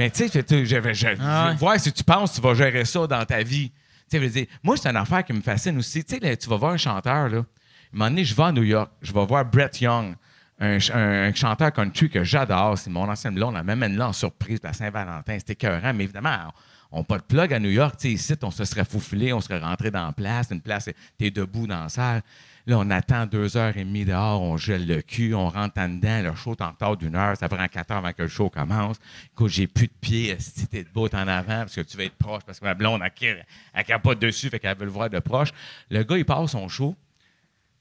Mais 0.00 0.10
tu 0.10 0.26
sais, 0.28 0.44
je- 0.64 1.06
Ah 1.20 1.46
ouais. 1.48 1.52
je- 1.54 1.58
voir 1.58 1.78
si 1.78 1.92
tu 1.92 2.02
penses 2.02 2.30
que 2.30 2.36
tu 2.36 2.40
vas 2.42 2.54
gérer 2.54 2.84
ça 2.86 3.06
dans 3.06 3.24
ta 3.26 3.42
vie. 3.42 3.70
Tu 4.10 4.18
sais, 4.18 4.28
dire, 4.30 4.46
moi, 4.62 4.76
c'est 4.78 4.88
une 4.88 4.96
affaire 4.96 5.22
qui 5.22 5.32
me 5.34 5.42
fascine 5.42 5.76
aussi. 5.76 6.02
Tu 6.02 6.18
sais, 6.18 6.36
tu 6.38 6.48
vas 6.48 6.56
voir 6.56 6.72
un 6.72 6.76
chanteur, 6.78 7.28
là. 7.28 7.36
À 7.36 7.40
un 7.40 7.44
moment 7.92 8.08
donné, 8.10 8.24
je 8.24 8.34
vais 8.34 8.42
à 8.44 8.50
New 8.52 8.62
York. 8.62 8.90
Je 9.02 9.12
vais 9.12 9.26
voir 9.26 9.44
Brett 9.44 9.78
Young, 9.80 10.14
un, 10.58 10.78
un- 10.94 11.28
un 11.28 11.34
chanteur 11.34 11.70
country 11.72 12.08
que 12.08 12.24
j'adore. 12.24 12.78
C'est 12.78 12.88
mon 12.88 13.08
ancienne 13.10 13.34
blonde. 13.34 13.50
On 13.54 13.58
la 13.58 13.62
même 13.62 13.96
là 13.96 14.08
en 14.08 14.12
surprise 14.14 14.58
la 14.62 14.72
Saint-Valentin. 14.72 15.38
C'était 15.38 15.52
écœurant. 15.52 15.92
Mais 15.92 16.04
évidemment, 16.04 16.52
on 16.90 16.98
n'a 17.00 17.04
pas 17.04 17.18
de 17.18 17.22
plug 17.24 17.52
à 17.52 17.58
New 17.60 17.68
York. 17.70 17.96
Tu 17.98 18.08
sais, 18.08 18.12
ici, 18.14 18.34
on 18.42 18.50
se 18.50 18.64
serait 18.64 18.84
faufilé, 18.86 19.32
on 19.34 19.40
serait 19.40 19.58
rentré 19.60 19.90
dans 19.90 20.06
la 20.06 20.12
place. 20.12 20.48
Une 20.50 20.60
place, 20.62 20.88
t'es 21.18 21.30
debout 21.30 21.66
dans 21.66 21.82
la 21.82 21.88
salle. 21.90 22.22
Là, 22.66 22.78
on 22.78 22.90
attend 22.90 23.26
deux 23.26 23.56
heures 23.56 23.76
et 23.76 23.84
demie 23.84 24.04
dehors, 24.04 24.42
on 24.42 24.56
gèle 24.56 24.86
le 24.86 25.00
cul, 25.02 25.34
on 25.34 25.48
rentre 25.48 25.78
en 25.78 25.88
dedans, 25.88 26.22
le 26.22 26.34
show 26.34 26.52
est 26.52 26.62
en 26.62 26.70
retard 26.70 26.96
d'une 26.96 27.16
heure, 27.16 27.36
ça 27.36 27.48
prend 27.48 27.66
quatre 27.68 27.90
heures 27.90 27.98
avant 27.98 28.12
que 28.12 28.22
le 28.22 28.28
show 28.28 28.50
commence. 28.50 28.96
Écoute, 29.32 29.50
j'ai 29.50 29.66
plus 29.66 29.86
de 29.86 29.92
pieds, 30.00 30.36
si 30.38 30.66
t'es 30.66 30.84
debout 30.84 31.08
en 31.14 31.26
avant, 31.26 31.60
parce 31.60 31.74
que 31.74 31.80
tu 31.80 31.96
vas 31.96 32.04
être 32.04 32.16
proche, 32.16 32.42
parce 32.44 32.60
que 32.60 32.64
ma 32.64 32.74
blonde, 32.74 33.02
elle, 33.20 33.46
elle 33.72 33.84
capote 33.84 34.18
dessus, 34.18 34.50
fait 34.50 34.58
qu'elle 34.58 34.76
veut 34.76 34.84
le 34.84 34.90
voir 34.90 35.08
de 35.08 35.18
proche. 35.18 35.52
Le 35.90 36.02
gars, 36.02 36.18
il 36.18 36.24
passe 36.24 36.50
son 36.50 36.68
show, 36.68 36.94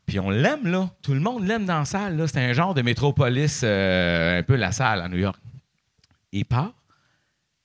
puis 0.05 0.19
on 0.19 0.29
l'aime, 0.29 0.65
là. 0.65 0.89
Tout 1.01 1.13
le 1.13 1.19
monde 1.19 1.45
l'aime 1.45 1.65
dans 1.65 1.79
la 1.79 1.85
salle, 1.85 2.17
là. 2.17 2.27
C'est 2.27 2.39
un 2.39 2.53
genre 2.53 2.73
de 2.73 2.81
métropolis, 2.81 3.61
euh, 3.63 4.39
un 4.39 4.43
peu 4.43 4.55
la 4.55 4.71
salle 4.71 5.01
à 5.01 5.09
New 5.09 5.19
York. 5.19 5.39
Il 6.31 6.45
part, 6.45 6.73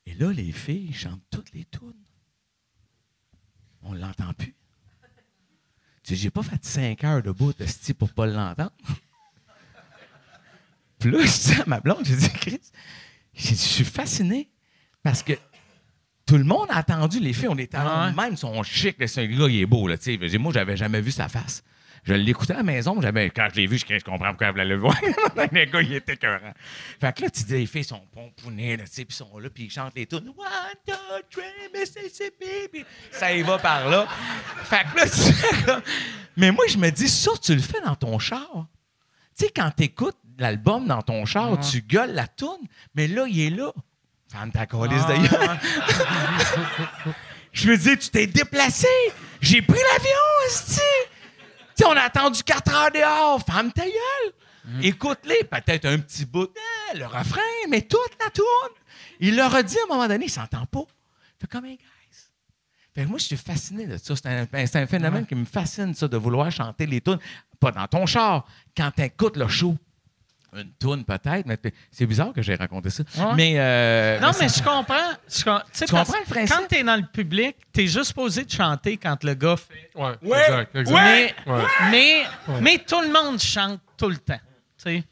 et 0.06 0.14
là, 0.14 0.32
les 0.32 0.52
filles 0.52 0.92
chantent 0.92 1.22
toutes 1.30 1.52
les 1.52 1.64
tunes. 1.64 1.94
On 3.82 3.92
l'entend 3.92 4.32
plus. 4.32 4.54
J'ai 6.06 6.30
pas 6.30 6.42
fait 6.42 6.62
cinq 6.64 7.02
heures 7.04 7.22
de 7.22 7.30
bout 7.30 7.56
de 7.58 7.66
style 7.66 7.94
pour 7.94 8.12
pas 8.12 8.26
l'entendre. 8.26 8.72
Puis 10.98 11.10
là, 11.10 11.18
je 11.20 11.52
dis 11.54 11.60
à 11.60 11.64
ma 11.66 11.80
blonde, 11.80 12.04
j'ai 12.04 12.16
dit, 12.16 12.30
Chris, 12.30 12.60
je 13.34 13.54
suis 13.54 13.84
fasciné 13.84 14.48
parce 15.02 15.22
que 15.22 15.32
tout 16.26 16.36
le 16.36 16.44
monde 16.44 16.66
a 16.70 16.78
attendu 16.78 17.20
les 17.20 17.32
filles. 17.32 17.48
On 17.48 17.58
était 17.58 17.76
Ah 17.78 18.12
même 18.16 18.36
son 18.36 18.62
chic. 18.62 18.98
là, 18.98 19.06
Ce 19.06 19.20
gars, 19.20 19.46
il 19.48 19.60
est 19.60 19.66
beau. 19.66 19.88
Là, 19.88 19.98
tu 19.98 20.18
sais. 20.18 20.38
Moi, 20.38 20.52
j'avais 20.52 20.76
jamais 20.76 21.00
vu 21.00 21.10
sa 21.10 21.28
face. 21.28 21.62
Je 22.04 22.12
l'écoutais 22.12 22.52
à 22.52 22.58
la 22.58 22.62
maison. 22.62 23.00
J'avais, 23.00 23.30
quand 23.30 23.48
je 23.50 23.60
l'ai 23.60 23.66
vu, 23.66 23.78
je, 23.78 23.98
je 23.98 24.04
comprends 24.04 24.28
pourquoi 24.28 24.48
elle 24.48 24.52
voulait 24.52 24.64
le 24.66 24.76
voir. 24.76 24.94
le 25.36 25.64
gars, 25.64 25.80
il 25.80 25.94
était 25.94 26.12
écœurant. 26.12 26.52
Fait 27.00 27.16
que 27.16 27.22
là, 27.22 27.30
tu 27.30 27.42
dis, 27.44 27.52
les 27.54 27.66
filles 27.66 27.84
sont 27.84 28.02
pomponnées, 28.12 28.76
là, 28.76 28.84
tu 28.84 28.92
sais, 28.92 29.04
puis 29.06 29.16
sont 29.16 29.38
là, 29.38 29.48
puis 29.48 29.64
ils 29.64 29.70
chantent 29.70 29.94
les 29.96 30.06
tunes. 30.06 30.28
One, 30.36 30.74
two, 30.86 30.94
three, 31.30 31.44
Mississippi. 31.74 32.68
Puis 32.70 32.84
ça 33.10 33.32
y 33.32 33.40
va 33.42 33.56
par 33.58 33.88
là. 33.88 34.06
Fait 34.64 34.84
que 34.92 34.96
là, 34.98 35.04
tu 35.08 35.16
sais, 35.16 35.64
comme- 35.64 35.82
Mais 36.36 36.50
moi, 36.52 36.64
je 36.68 36.76
me 36.76 36.90
dis, 36.90 37.08
ça, 37.08 37.30
tu 37.42 37.54
le 37.54 37.62
fais 37.62 37.80
dans 37.80 37.96
ton 37.96 38.18
char. 38.18 38.66
Tu 39.36 39.46
sais, 39.46 39.50
quand 39.54 39.70
t'écoutes 39.70 40.18
l'album 40.38 40.86
dans 40.86 41.00
ton 41.02 41.24
char, 41.24 41.58
tu 41.60 41.80
gueules 41.80 42.12
la 42.12 42.26
toune, 42.28 42.66
mais 42.94 43.06
là, 43.08 43.24
il 43.28 43.40
est 43.40 43.50
là. 43.50 43.72
Femme 44.30 44.50
ta 44.52 44.66
calice 44.66 45.06
d'ailleurs. 45.06 45.56
Je 47.52 47.70
me 47.70 47.76
dis, 47.76 47.96
tu 47.96 48.10
t'es 48.10 48.26
déplacé. 48.26 48.88
J'ai 49.40 49.62
pris 49.62 49.78
l'avion, 49.92 50.48
esti. 50.48 50.80
Sais, 51.74 51.84
on 51.86 51.92
a 51.92 52.02
attendu 52.02 52.42
4 52.42 52.74
heures 52.74 52.90
dehors. 52.90 53.42
Femme 53.42 53.72
ta 53.72 53.84
gueule. 53.84 54.32
Écoute-les, 54.82 55.44
peut-être 55.44 55.84
un 55.84 55.98
petit 55.98 56.24
bout, 56.24 56.48
eh, 56.92 56.98
le 56.98 57.04
refrain, 57.04 57.40
mais 57.68 57.82
toute 57.82 58.16
la 58.18 58.30
tourne. 58.30 58.72
Il 59.20 59.36
leur 59.36 59.54
a 59.54 59.62
dit 59.62 59.76
à 59.78 59.82
un 59.84 59.94
moment 59.94 60.08
donné, 60.08 60.24
il 60.24 60.30
s'entend 60.30 60.64
pas. 60.66 60.84
Fait 61.38 61.46
comme 61.46 61.66
un 61.66 61.68
guys. 61.68 61.78
Fait 62.94 63.04
que 63.04 63.08
moi, 63.08 63.18
je 63.18 63.24
suis 63.24 63.36
fasciné 63.36 63.86
de 63.86 63.98
ça. 63.98 64.16
C'est 64.16 64.26
un, 64.26 64.46
ben, 64.50 64.66
un 64.72 64.86
phénomène 64.86 65.26
qui 65.26 65.34
me 65.34 65.44
fascine, 65.44 65.94
ça, 65.94 66.08
de 66.08 66.16
vouloir 66.16 66.50
chanter 66.50 66.86
les 66.86 67.00
tunes. 67.00 67.18
Pas 67.60 67.72
dans 67.72 67.86
ton 67.86 68.06
char, 68.06 68.46
quand 68.76 68.90
tu 68.96 69.02
écoutes 69.02 69.36
le 69.36 69.48
show. 69.48 69.76
Une 70.56 70.72
toune 70.78 71.04
peut-être, 71.04 71.46
mais 71.46 71.58
c'est 71.90 72.06
bizarre 72.06 72.32
que 72.32 72.40
j'ai 72.42 72.54
raconté 72.54 72.88
ça. 72.90 73.02
Ouais. 73.18 73.34
Mais, 73.34 73.54
euh, 73.56 74.20
Non, 74.20 74.30
mais 74.38 74.48
je 74.48 74.62
comprends. 74.62 74.94
Je 75.28 75.42
com- 75.44 75.60
tu 75.72 75.78
sais, 75.78 75.86
comprends 75.86 76.18
le 76.18 76.24
que 76.24 76.30
principe? 76.30 76.56
Quand 76.56 76.66
t'es 76.68 76.82
dans 76.84 76.96
le 76.96 77.06
public, 77.06 77.56
t'es 77.72 77.86
juste 77.86 78.12
posé 78.12 78.44
de 78.44 78.50
chanter 78.50 78.96
quand 78.96 79.22
le 79.24 79.34
gars 79.34 79.56
fait. 79.56 79.90
Ouais, 79.94 80.12
Ouais. 80.22 80.40
exact, 80.46 80.76
exact. 80.76 80.94
Mais, 80.94 81.34
Ouais. 81.46 81.62
mais, 81.90 82.22
mais 82.60 82.78
tout 82.78 83.00
le 83.00 83.12
monde 83.12 83.38
chante 83.40 83.80
tout 83.96 84.08
le 84.08 84.18
temps. 84.18 84.38
tu 84.78 84.90
sais. 84.90 85.04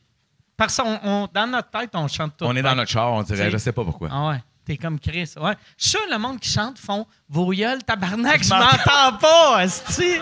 Parce 0.57 0.77
qu'on 0.77 1.01
on- 1.03 1.29
dans 1.33 1.47
notre 1.47 1.71
tête, 1.71 1.91
on 1.95 2.07
chante 2.07 2.37
tout 2.37 2.45
on 2.45 2.53
le 2.53 2.59
est 2.59 2.63
temps. 2.63 2.69
dans 2.71 2.77
notre 2.77 2.91
char, 2.91 3.13
on 3.13 3.23
dirait, 3.23 3.45
C'est- 3.45 3.51
je 3.51 3.57
sais 3.57 3.73
pas 3.73 3.85
pourquoi. 3.85 4.09
Ah 4.13 4.29
ouais. 4.29 4.43
T'es 4.65 4.77
comme 4.77 5.01
Chris. 5.01 5.33
Ouais. 5.41 5.55
Je 5.77 5.83
suis 5.89 5.91
sûr, 5.99 6.01
le 6.09 6.19
monde 6.19 6.39
qui 6.39 6.49
chante 6.51 6.79
font 6.79 7.05
vos 7.29 7.51
gueules, 7.53 7.83
tabarnak, 7.83 8.43
je 8.45 8.49
m'entends. 8.51 8.67
m'entends 8.77 9.17
pas, 9.19 9.65
esti. 9.65 10.19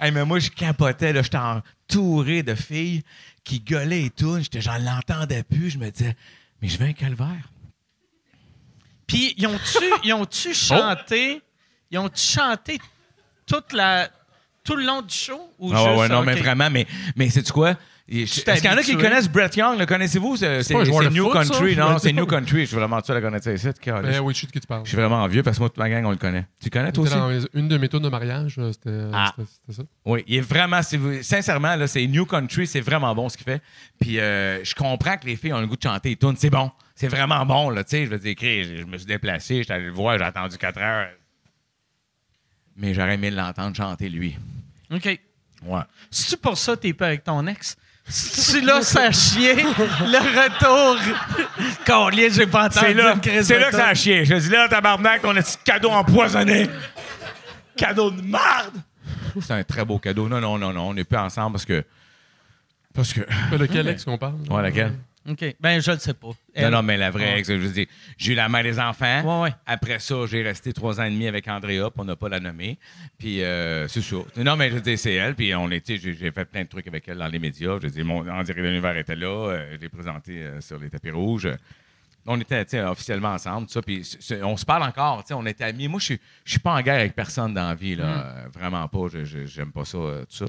Hey, 0.00 0.10
mais 0.10 0.24
moi, 0.24 0.38
je 0.40 0.50
capotais, 0.50 1.12
là, 1.12 1.22
j'étais 1.22 1.36
entouré 1.92 2.42
de 2.42 2.54
filles 2.54 3.02
qui 3.44 3.60
gueulaient 3.60 4.04
et 4.04 4.10
tout. 4.10 4.38
J'étais, 4.38 4.60
j'en 4.60 4.78
l'entendais 4.78 5.42
plus. 5.42 5.70
Je 5.70 5.78
me 5.78 5.90
disais, 5.90 6.16
mais 6.60 6.68
je 6.68 6.78
veux 6.78 6.86
un 6.86 6.92
calvaire. 6.92 7.50
Puis, 9.06 9.34
ils 9.36 9.46
ont-tu 9.46 9.84
ils 10.04 10.12
ont-tu 10.12 10.54
chanté, 10.54 11.42
ils 11.90 12.00
chanté 12.14 12.78
toute 13.46 13.72
la, 13.72 14.08
tout 14.64 14.76
le 14.76 14.84
long 14.84 15.02
du 15.02 15.14
show? 15.14 15.52
Ou 15.58 15.72
Ah 15.72 15.82
ouais, 15.82 15.88
juste, 15.88 16.00
ouais, 16.00 16.08
non, 16.08 16.22
mais 16.22 16.34
vraiment, 16.34 16.70
mais, 16.70 16.86
mais 17.16 17.28
c'est 17.28 17.48
quoi? 17.50 17.76
Est-ce 18.08 18.42
qu'il 18.60 18.64
y 18.64 18.68
en 18.68 18.76
a 18.76 18.82
qui 18.82 18.96
connaissent 18.96 19.28
Brett 19.28 19.56
Young? 19.56 19.78
Le 19.78 19.86
connaissez-vous? 19.86 20.36
C'est, 20.36 20.58
New 20.74 21.24
foot, 21.30 21.32
ça? 21.34 21.48
Country. 21.48 21.74
Je 21.74 21.80
Non, 21.80 21.98
c'est 21.98 22.12
New. 22.12 22.26
Country. 22.26 22.60
Je 22.62 22.66
suis 22.66 22.76
vraiment 22.76 23.02
sûr 23.02 23.14
de 23.14 23.20
le 23.20 23.24
connaître 23.26 23.48
ici. 23.48 23.68
câlisse. 23.80 24.16
Ben 24.16 24.20
oui, 24.20 24.34
je 24.34 24.40
sais 24.40 24.46
de 24.48 24.52
qui 24.52 24.60
tu 24.60 24.66
parles. 24.66 24.82
Je 24.84 24.88
suis 24.88 24.96
vraiment 24.96 25.26
vieux 25.28 25.42
parce 25.42 25.56
que 25.56 25.62
moi, 25.62 25.68
toute 25.68 25.78
ma 25.78 25.88
gang, 25.88 26.04
on 26.04 26.10
le 26.10 26.16
connaît. 26.16 26.46
Tu 26.60 26.68
connais, 26.68 26.90
toi 26.92 27.06
C'était 27.06 27.18
aussi? 27.20 27.46
dans 27.52 27.60
une 27.60 27.68
de 27.68 27.78
mes 27.78 27.88
tours 27.88 28.00
de 28.00 28.08
mariage, 28.08 28.56
euh, 28.58 28.72
c'était 28.72 29.04
Ah. 29.12 29.32
c'était- 29.38 29.82
ça. 29.82 29.82
Oui, 30.04 30.24
il 30.26 30.36
est 30.36 30.40
vraiment, 30.40 30.80
sincèrement, 30.82 31.76
là, 31.76 31.86
c'est 31.86 32.06
New 32.06 32.26
Country, 32.26 32.66
c'est 32.66 32.80
vraiment 32.80 33.14
bon 33.14 33.28
ce 33.28 33.36
qu'il 33.36 33.44
fait. 33.44 33.62
Puis 34.00 34.18
euh, 34.18 34.62
je 34.64 34.74
comprends 34.74 35.16
que 35.16 35.26
les 35.26 35.36
filles 35.36 35.52
ont 35.52 35.60
le 35.60 35.66
goût 35.68 35.76
de 35.76 35.82
chanter 35.82 36.10
et 36.10 36.16
tout, 36.16 36.34
c'est 36.36 36.50
bon, 36.50 36.70
c'est 36.96 37.08
vraiment 37.08 37.46
bon, 37.46 37.70
là, 37.70 37.84
tu 37.84 37.90
sais, 37.90 38.04
je 38.04 38.10
veux 38.10 38.18
dire, 38.18 38.34
je, 38.38 38.78
je 38.80 38.84
me 38.84 38.98
suis 38.98 39.06
déplacé, 39.06 39.58
j'étais 39.58 39.72
allé 39.74 39.86
le 39.86 39.92
voir, 39.92 40.18
j'ai 40.18 40.24
attendu 40.24 40.58
4 40.58 40.78
heures. 40.80 41.08
Mais 42.76 42.94
j'aurais 42.94 43.14
aimé 43.14 43.30
l'entendre 43.30 43.76
chanter, 43.76 44.08
lui. 44.08 44.36
OK. 44.92 45.04
Ouais. 45.64 45.80
C'est-tu 46.10 46.36
pour 46.38 46.56
ça 46.58 46.74
que 46.74 46.80
t'es 46.80 46.92
pas 46.92 47.06
avec 47.08 47.22
ton 47.24 47.46
ex? 47.46 47.76
Tu 48.06 48.60
là, 48.60 48.82
ça 48.82 49.10
chier, 49.10 49.54
le 49.54 50.18
retour. 50.18 50.98
Collier, 51.86 52.30
j'ai 52.30 52.46
pas 52.46 52.66
entendu 52.66 52.86
C'est 52.86 52.94
là, 52.94 53.14
c'est 53.42 53.54
de 53.54 53.60
là 53.60 53.70
que 53.70 53.76
ça 53.76 53.86
a 53.88 53.94
chié. 53.94 54.24
Je 54.24 54.34
dis 54.34 54.48
là, 54.50 54.68
tabarnak, 54.68 55.22
on 55.24 55.34
a 55.34 55.38
un 55.38 55.42
petit 55.42 55.56
cadeau 55.64 55.90
empoisonné. 55.90 56.68
cadeau 57.76 58.10
de 58.10 58.20
merde! 58.20 58.74
C'est 59.40 59.52
un 59.54 59.64
très 59.64 59.84
beau 59.84 59.98
cadeau. 59.98 60.28
Non, 60.28 60.40
non, 60.40 60.58
non, 60.58 60.72
non, 60.72 60.88
on 60.90 60.94
n'est 60.94 61.04
plus 61.04 61.16
ensemble 61.16 61.52
parce 61.54 61.64
que. 61.64 61.84
Parce 62.94 63.12
que. 63.12 63.20
Mais 63.50 63.58
lequel 63.58 63.88
ex 63.88 64.04
qu'on 64.04 64.18
parle? 64.18 64.34
Ouais, 64.50 64.62
laquelle? 64.62 64.92
OK. 65.28 65.54
Ben, 65.60 65.80
je 65.80 65.92
le 65.92 65.98
sais 65.98 66.14
pas. 66.14 66.26
Non, 66.28 66.34
Elle- 66.54 66.70
non, 66.70 66.82
mais 66.82 66.96
la 66.96 67.10
vraie 67.10 67.38
ex, 67.38 67.48
je 67.48 67.54
veux 67.54 67.68
dire, 67.72 67.86
j'ai 68.18 68.32
eu 68.32 68.34
la 68.34 68.48
mère 68.48 68.64
des 68.64 68.78
enfants. 68.80 69.22
Ouais, 69.42 69.48
ouais. 69.50 69.54
Après 69.66 69.98
ça, 70.00 70.16
j'ai 70.26 70.42
resté 70.42 70.72
trois 70.72 71.00
ans 71.00 71.04
et 71.04 71.10
demi 71.10 71.28
avec 71.28 71.46
Andrea, 71.46 71.90
puis 71.90 71.98
on 72.00 72.04
n'a 72.04 72.16
pas 72.16 72.28
la 72.28 72.40
nommer. 72.40 72.76
Puis 73.18 73.42
euh, 73.42 73.86
c'est 73.86 74.02
ça. 74.02 74.16
Non, 74.38 74.56
mais 74.56 74.70
je 74.70 74.74
veux 74.74 74.80
dire, 74.80 74.98
c'est 74.98 75.14
elle. 75.14 75.34
Puis 75.36 75.54
on 75.54 75.70
était, 75.70 75.96
j'ai 75.96 76.14
fait 76.32 76.44
plein 76.44 76.62
de 76.64 76.68
trucs 76.68 76.86
avec 76.88 77.06
elle 77.06 77.18
dans 77.18 77.28
les 77.28 77.38
médias. 77.38 77.76
Je 77.80 77.86
veux 77.86 77.90
dire, 77.92 78.04
mon 78.04 78.20
En 78.28 78.42
direct 78.42 78.58
de 78.60 78.66
l'univers 78.68 78.96
était 78.96 79.14
là. 79.16 79.28
euh, 79.50 79.72
je 79.74 79.76
l'ai 79.80 79.88
présenté 79.88 80.42
euh, 80.42 80.60
sur 80.60 80.78
les 80.78 80.90
tapis 80.90 81.10
rouges. 81.10 81.48
On 82.26 82.40
était 82.40 82.64
tu 82.64 82.70
sais, 82.72 82.82
officiellement 82.82 83.30
ensemble, 83.32 83.66
tout 83.66 83.72
ça. 83.72 83.82
Puis 83.82 84.02
on 84.42 84.56
se 84.56 84.64
parle 84.64 84.84
encore. 84.84 85.22
tu 85.24 85.28
sais, 85.28 85.34
On 85.34 85.44
était 85.46 85.64
amis. 85.64 85.88
Moi, 85.88 85.98
je 86.00 86.14
suis- 86.44 86.58
pas 86.60 86.72
en 86.72 86.80
guerre 86.80 87.00
avec 87.00 87.14
personne 87.16 87.52
dans 87.54 87.68
la 87.68 87.74
vie. 87.74 87.96
Là, 87.96 88.04
Euh, 88.44 88.48
vraiment 88.52 88.86
pas. 88.88 89.06
J'aime 89.46 89.72
pas 89.72 89.84
ça, 89.84 89.98
tout 89.98 90.36
ça. 90.36 90.44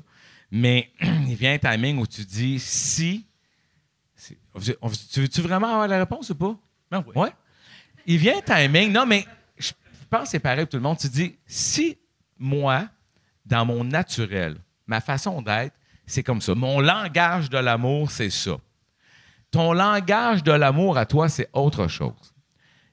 Mais 0.52 0.90
il 1.28 1.36
vient 1.36 1.54
un 1.54 1.58
timing 1.58 1.98
où 2.00 2.06
tu 2.08 2.22
dis 2.26 2.60
si. 2.60 3.26
Tu 4.26 5.22
veux-tu 5.22 5.42
vraiment 5.42 5.68
avoir 5.68 5.88
la 5.88 6.00
réponse 6.00 6.30
ou 6.30 6.36
pas? 6.36 6.56
Ben 6.90 7.04
oui. 7.08 7.14
Ouais. 7.16 7.32
Il 8.06 8.18
vient 8.18 8.42
timing. 8.42 8.92
Non, 8.92 9.06
mais 9.06 9.26
je 9.58 9.72
pense 10.10 10.24
que 10.24 10.30
c'est 10.30 10.40
pareil 10.40 10.66
pour 10.66 10.70
tout 10.70 10.78
le 10.78 10.84
monde. 10.84 10.98
Tu 10.98 11.10
dis, 11.10 11.36
si 11.46 11.98
moi, 12.38 12.88
dans 13.46 13.66
mon 13.66 13.84
naturel, 13.84 14.58
ma 14.88 15.02
façon 15.02 15.42
d'être, 15.42 15.76
c'est 16.06 16.24
comme 16.24 16.42
ça. 16.42 16.54
Mon 16.56 16.80
langage 16.80 17.50
de 17.50 17.58
l'amour, 17.58 18.12
c'est 18.12 18.30
ça. 18.30 18.58
Ton 19.52 19.74
langage 19.74 20.44
de 20.44 20.52
l'amour 20.52 20.98
à 20.98 21.06
toi, 21.06 21.30
c'est 21.30 21.50
autre 21.54 21.88
chose. 21.88 22.34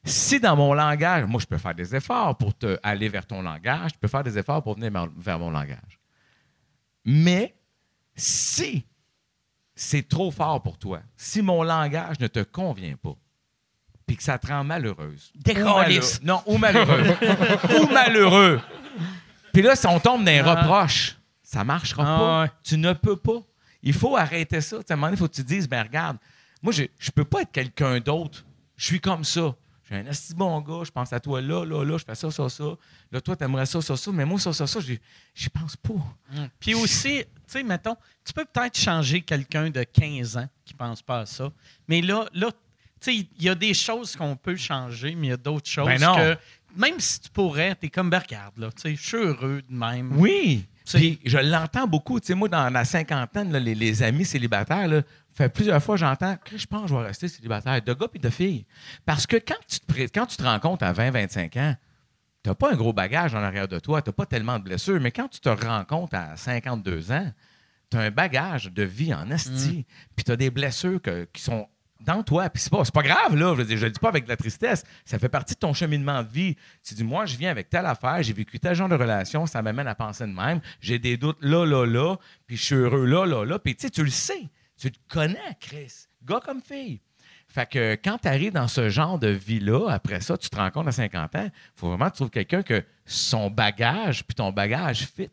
Si 0.05 0.41
dans 0.41 0.57
mon 0.57 0.73
langage, 0.73 1.27
moi, 1.27 1.41
je 1.41 1.47
peux 1.47 1.59
faire 1.59 1.75
des 1.75 1.95
efforts 1.95 2.37
pour 2.39 2.57
te 2.57 2.79
aller 2.83 3.09
vers 3.09 3.27
ton 3.27 3.43
langage, 3.43 3.93
je 3.95 3.99
peux 3.99 4.09
faire 4.09 4.25
des 4.25 4.39
efforts 4.39 4.63
pour 4.63 4.75
venir 4.75 4.91
vers 5.17 5.39
mon 5.39 5.51
langage. 5.51 5.99
Mais 7.05 7.55
si 8.15 8.85
c'est 9.83 10.07
trop 10.09 10.31
fort 10.31 10.63
pour 10.63 10.77
toi, 10.79 11.01
si 11.17 11.41
mon 11.41 11.63
langage 11.63 12.21
ne 12.21 12.27
te 12.27 12.41
convient 12.41 12.97
pas, 13.03 13.15
puis 14.07 14.17
que 14.17 14.23
ça 14.23 14.39
te 14.39 14.47
rend 14.49 14.63
malheureuse. 14.63 15.33
Décalisse. 15.37 16.21
Non, 16.23 16.43
ou 16.47 16.59
malheureux. 16.59 17.03
ou 17.81 17.87
malheureux. 17.87 18.61
Puis 19.53 19.63
là, 19.63 19.75
si 19.77 19.87
on 19.87 19.99
tombe 19.99 20.21
dans 20.25 20.31
les 20.31 20.43
reproches, 20.43 21.17
ça 21.43 21.65
marchera 21.65 22.03
Ah, 22.03 22.19
pas. 22.19 22.43
ouais. 22.43 22.51
Tu 22.63 22.77
ne 22.77 22.93
peux 22.93 23.17
pas. 23.17 23.41
Il 23.83 23.95
faut 23.95 24.17
arrêter 24.17 24.61
ça. 24.61 24.77
À 24.77 24.93
un 24.93 24.97
moment 24.97 25.07
donné, 25.07 25.17
il 25.17 25.19
faut 25.19 25.29
que 25.29 25.35
tu 25.35 25.43
te 25.43 25.49
dises, 25.49 25.67
ben 25.69 25.83
regarde, 25.83 26.19
moi, 26.63 26.73
je 26.73 26.83
ne 26.83 27.11
peux 27.15 27.25
pas 27.25 27.41
être 27.43 27.53
quelqu'un 27.53 28.01
d'autre. 28.01 28.45
Je 28.77 28.85
suis 28.85 29.01
comme 29.01 29.25
ça. 29.25 29.55
Je 29.91 29.97
suis 29.97 30.07
un 30.07 30.11
assez 30.11 30.35
bon 30.35 30.61
gars, 30.61 30.85
je 30.85 30.91
pense 30.91 31.13
à 31.13 31.19
toi 31.19 31.41
là, 31.41 31.65
là, 31.65 31.85
là, 31.85 31.99
je 31.99 32.05
fais 32.05 32.15
ça, 32.15 32.31
ça, 32.31 32.49
ça. 32.49 32.65
Là, 33.11 33.21
toi, 33.21 33.35
t'aimerais 33.35 33.67
ça, 33.67 33.83
ça, 33.83 33.97
ça, 33.97 34.13
mais 34.13 34.25
moi, 34.25 34.39
ça, 34.39 34.53
ça, 34.53 34.67
ça, 34.67 34.79
j'y 34.81 35.49
pense 35.49 35.77
pas. 35.77 36.49
Puis 36.61 36.75
aussi, 36.75 37.25
tu 37.25 37.27
sais, 37.47 37.63
mettons, 37.65 37.97
tu 38.25 38.33
peux 38.33 38.45
peut-être 38.45 38.79
changer 38.79 39.21
quelqu'un 39.21 39.69
de 39.71 39.83
15 39.83 40.37
ans 40.37 40.49
qui 40.65 40.75
pense 40.75 41.03
pas 41.03 41.21
à 41.21 41.27
ça. 41.27 41.51
Mais 41.89 42.03
là, 42.03 42.27
là 42.35 42.53
tu 43.01 43.13
sais, 43.13 43.29
il 43.37 43.43
y 43.43 43.49
a 43.49 43.55
des 43.55 43.75
choses 43.75 44.15
qu'on 44.15 44.37
peut 44.37 44.57
changer, 44.57 45.15
mais 45.15 45.29
il 45.29 45.31
y 45.31 45.33
a 45.33 45.39
d'autres 45.39 45.69
choses 45.69 45.87
Ben 45.87 46.01
non. 46.01 46.15
que, 46.15 46.37
même 46.77 47.01
si 47.01 47.21
tu 47.21 47.31
pourrais, 47.31 47.75
tu 47.75 47.87
es 47.87 47.89
comme, 47.89 48.11
ben, 48.11 48.21
regarde, 48.21 48.59
là, 48.59 48.71
tu 48.71 48.83
sais, 48.83 48.95
je 48.95 49.05
suis 49.05 49.17
heureux 49.17 49.63
de 49.69 49.75
même. 49.75 50.17
Oui. 50.21 50.67
Puis 50.99 51.21
je 51.25 51.39
l'entends 51.39 51.87
beaucoup. 51.87 52.19
Tu 52.21 52.27
sais, 52.29 52.35
moi, 52.35 52.49
dans 52.49 52.69
la 52.71 52.85
cinquantaine, 52.85 53.53
là, 53.53 53.59
les, 53.61 53.75
les 53.75 54.03
amis 54.03 54.25
célibataires, 54.25 54.89
là, 54.89 55.03
fait 55.35 55.49
plusieurs 55.49 55.83
fois, 55.83 55.97
j'entends 55.97 56.37
que 56.37 56.57
je 56.59 56.67
pense 56.67 56.83
que 56.83 56.89
je 56.89 56.95
vais 56.95 57.03
rester 57.07 57.29
célibataire, 57.29 57.81
de 57.83 57.93
gars 57.95 58.07
et 58.15 58.19
de 58.19 58.31
filles. 58.31 58.67
Parce 59.07 59.27
que 59.27 59.37
quand 59.37 59.55
tu 59.69 59.81
te, 59.81 59.93
quand 60.13 60.27
tu 60.27 60.37
te 60.37 60.43
rends 60.43 60.59
compte 60.59 60.83
à 60.83 60.93
20, 60.93 61.11
25 61.13 61.57
ans, 61.57 61.77
tu 62.43 62.49
n'as 62.51 62.55
pas 62.55 62.73
un 62.73 62.77
gros 62.77 62.93
bagage 62.93 63.35
en 63.35 63.43
arrière 63.43 63.69
de 63.69 63.79
toi, 63.79 64.01
tu 64.03 64.09
n'as 64.09 64.15
pas 64.15 64.27
tellement 64.27 64.59
de 64.59 64.65
blessures, 64.65 65.01
mais 65.01 65.11
quand 65.13 65.29
tu 65.29 65.41
te 65.41 65.49
rends 65.49 65.85
compte 65.85 66.15
à 66.15 66.37
52 66.37 67.13
ans, 67.13 67.31
tu 67.91 67.97
as 67.99 68.01
un 68.01 68.11
bagage 68.11 68.67
de 68.73 68.83
vie 68.83 69.13
en 69.13 69.31
esti, 69.31 69.85
puis 70.17 70.25
tu 70.25 70.33
as 70.33 70.37
des 70.37 70.51
blessures 70.51 71.03
que- 71.03 71.29
qui 71.33 71.43
sont 71.43 71.69
dans 72.01 72.23
toi. 72.23 72.49
Puis 72.51 72.63
c'est 72.63 72.71
pas, 72.71 72.83
pas 72.83 73.03
grave, 73.03 73.37
là. 73.37 73.55
Je 73.57 73.77
je 73.77 73.85
le 73.85 73.91
dis 73.91 74.01
pas 74.01 74.09
avec 74.09 74.25
de 74.25 74.29
la 74.29 74.37
tristesse. 74.37 74.85
Ça 75.05 75.19
fait 75.19 75.29
partie 75.29 75.55
de 75.55 75.59
ton 75.59 75.73
cheminement 75.73 76.23
de 76.23 76.29
vie. 76.29 76.57
Tu 76.83 76.95
dis, 76.95 77.05
moi, 77.05 77.27
je 77.27 77.37
viens 77.37 77.51
avec 77.51 77.71
telle 77.71 77.87
affaire, 77.87 78.23
j'ai 78.23 78.33
vécu 78.33 78.59
tel 78.59 78.75
genre 78.75 78.89
de 78.89 78.95
relation, 78.95 79.47
ça 79.47 79.63
m'amène 79.63 79.87
à 79.87 79.95
penser 79.95 80.25
de 80.27 80.33
même. 80.33 80.61
J'ai 80.81 80.99
des 80.99 81.17
doutes 81.17 81.39
là, 81.41 81.65
là, 81.65 81.87
là, 81.87 82.17
puis 82.47 82.57
je 82.57 82.63
suis 82.63 82.75
heureux 82.75 83.07
là, 83.07 83.27
là, 83.27 83.45
là. 83.45 83.59
Puis 83.59 83.75
tu 83.77 83.83
sais, 83.83 83.91
tu 83.91 84.03
le 84.03 84.11
sais. 84.11 84.49
Tu 84.79 84.89
le 84.89 84.95
connais, 85.09 85.57
Chris. 85.61 86.07
Gars 86.25 86.41
comme 86.45 86.63
fille. 86.63 87.01
Fait 87.49 87.69
que 87.69 87.95
quand 87.95 88.19
tu 88.19 88.29
arrives 88.29 88.53
dans 88.53 88.69
ce 88.69 88.89
genre 88.89 89.19
de 89.19 89.29
vie-là, 89.29 89.91
après 89.91 90.21
ça, 90.21 90.39
tu 90.39 90.49
te 90.49 90.57
rends 90.57 90.71
compte 90.71 90.87
à 90.87 90.93
50 90.93 91.35
ans, 91.35 91.45
il 91.45 91.53
faut 91.75 91.89
vraiment 91.89 92.07
que 92.07 92.13
tu 92.13 92.17
trouves 92.19 92.31
quelqu'un 92.31 92.63
que 92.63 92.85
son 93.05 93.51
bagage, 93.51 94.25
puis 94.25 94.37
ton 94.37 94.53
bagage 94.53 95.09
fit. 95.17 95.31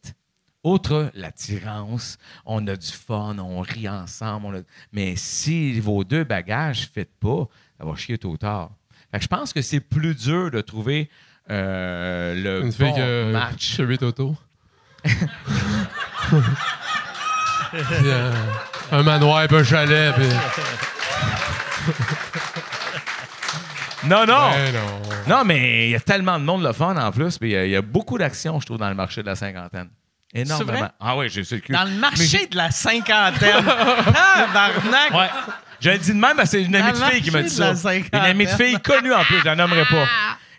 Outre 0.63 1.11
l'attirance, 1.13 2.17
on 2.45 2.65
a 2.67 2.75
du 2.75 2.87
fun, 2.91 3.37
on 3.39 3.61
rit 3.61 3.87
ensemble. 3.87 4.45
on 4.47 4.55
a- 4.57 4.61
Mais 4.91 5.15
si 5.15 5.79
vos 5.79 6.03
deux 6.03 6.23
bagages 6.23 6.89
ne 6.95 7.01
fit 7.03 7.09
pas, 7.19 7.47
ça 7.79 7.85
va 7.85 7.95
chier 7.95 8.17
tôt 8.17 8.31
ou 8.31 8.37
tard. 8.37 8.71
Fait 9.11 9.17
que 9.19 9.23
je 9.23 9.27
pense 9.29 9.53
que 9.53 9.61
c'est 9.61 9.79
plus 9.79 10.15
dur 10.15 10.51
de 10.51 10.59
trouver 10.61 11.09
euh, 11.49 12.33
le 12.35 12.65
Une 12.65 12.71
bon 12.71 12.93
que 12.93 13.31
match. 13.31 13.75
Cherie 13.77 13.97
Toto. 13.97 14.35
Euh, 17.73 18.33
un 18.93 19.03
manoir, 19.03 19.45
puis 19.47 19.57
un 19.57 19.63
chalet, 19.63 20.13
puis... 20.15 20.27
Non, 24.05 24.25
non! 24.25 24.51
Ben 24.51 24.73
non. 24.73 25.01
Non, 25.27 25.43
mais 25.43 25.87
il 25.87 25.91
y 25.91 25.95
a 25.95 25.99
tellement 25.99 26.39
de 26.39 26.45
monde 26.45 26.63
le 26.63 26.71
fun 26.71 26.95
en 26.95 27.11
plus, 27.11 27.37
puis 27.37 27.51
il 27.51 27.65
y 27.67 27.71
y, 27.71 27.75
a 27.75 27.81
beaucoup 27.81 28.17
d'actions, 28.17 28.59
je 28.61 28.65
trouve, 28.65 28.77
dans 28.77 28.87
le 28.87 28.95
marché 28.95 29.21
de 29.21 29.27
la 29.27 29.35
cinquantaine. 29.35 29.89
Énormément. 30.33 30.79
vrai? 30.79 30.89
Ah 30.99 31.17
oui, 31.17 31.29
j'ai 31.29 31.43
su 31.43 31.55
le 31.55 31.61
cul. 31.61 31.73
Dans 31.73 31.83
le 31.85 31.91
marché 31.99 32.47
de 32.47 32.57
la 32.57 32.71
cinquantaine. 32.71 33.63
Tabarnak! 33.65 35.11
Ouais. 35.13 35.29
Je 35.79 35.89
le 35.91 35.97
dis 35.99 36.09
de 36.09 36.17
même, 36.17 36.37
que 36.37 36.45
c'est 36.45 36.63
une 36.63 36.75
amie 36.75 36.91
Dans 36.91 36.99
de 36.99 37.05
le 37.05 37.11
fille 37.11 37.21
qui 37.21 37.31
m'a 37.31 37.43
dit 37.43 37.49
ça. 37.49 37.73
la 37.73 37.95
Une 37.95 38.05
amie 38.13 38.45
de 38.45 38.51
fille 38.51 38.79
connue 38.81 39.13
en 39.13 39.23
plus, 39.23 39.39
je 39.39 39.45
la 39.45 39.55
nommerai 39.55 39.85
pas. 39.85 40.07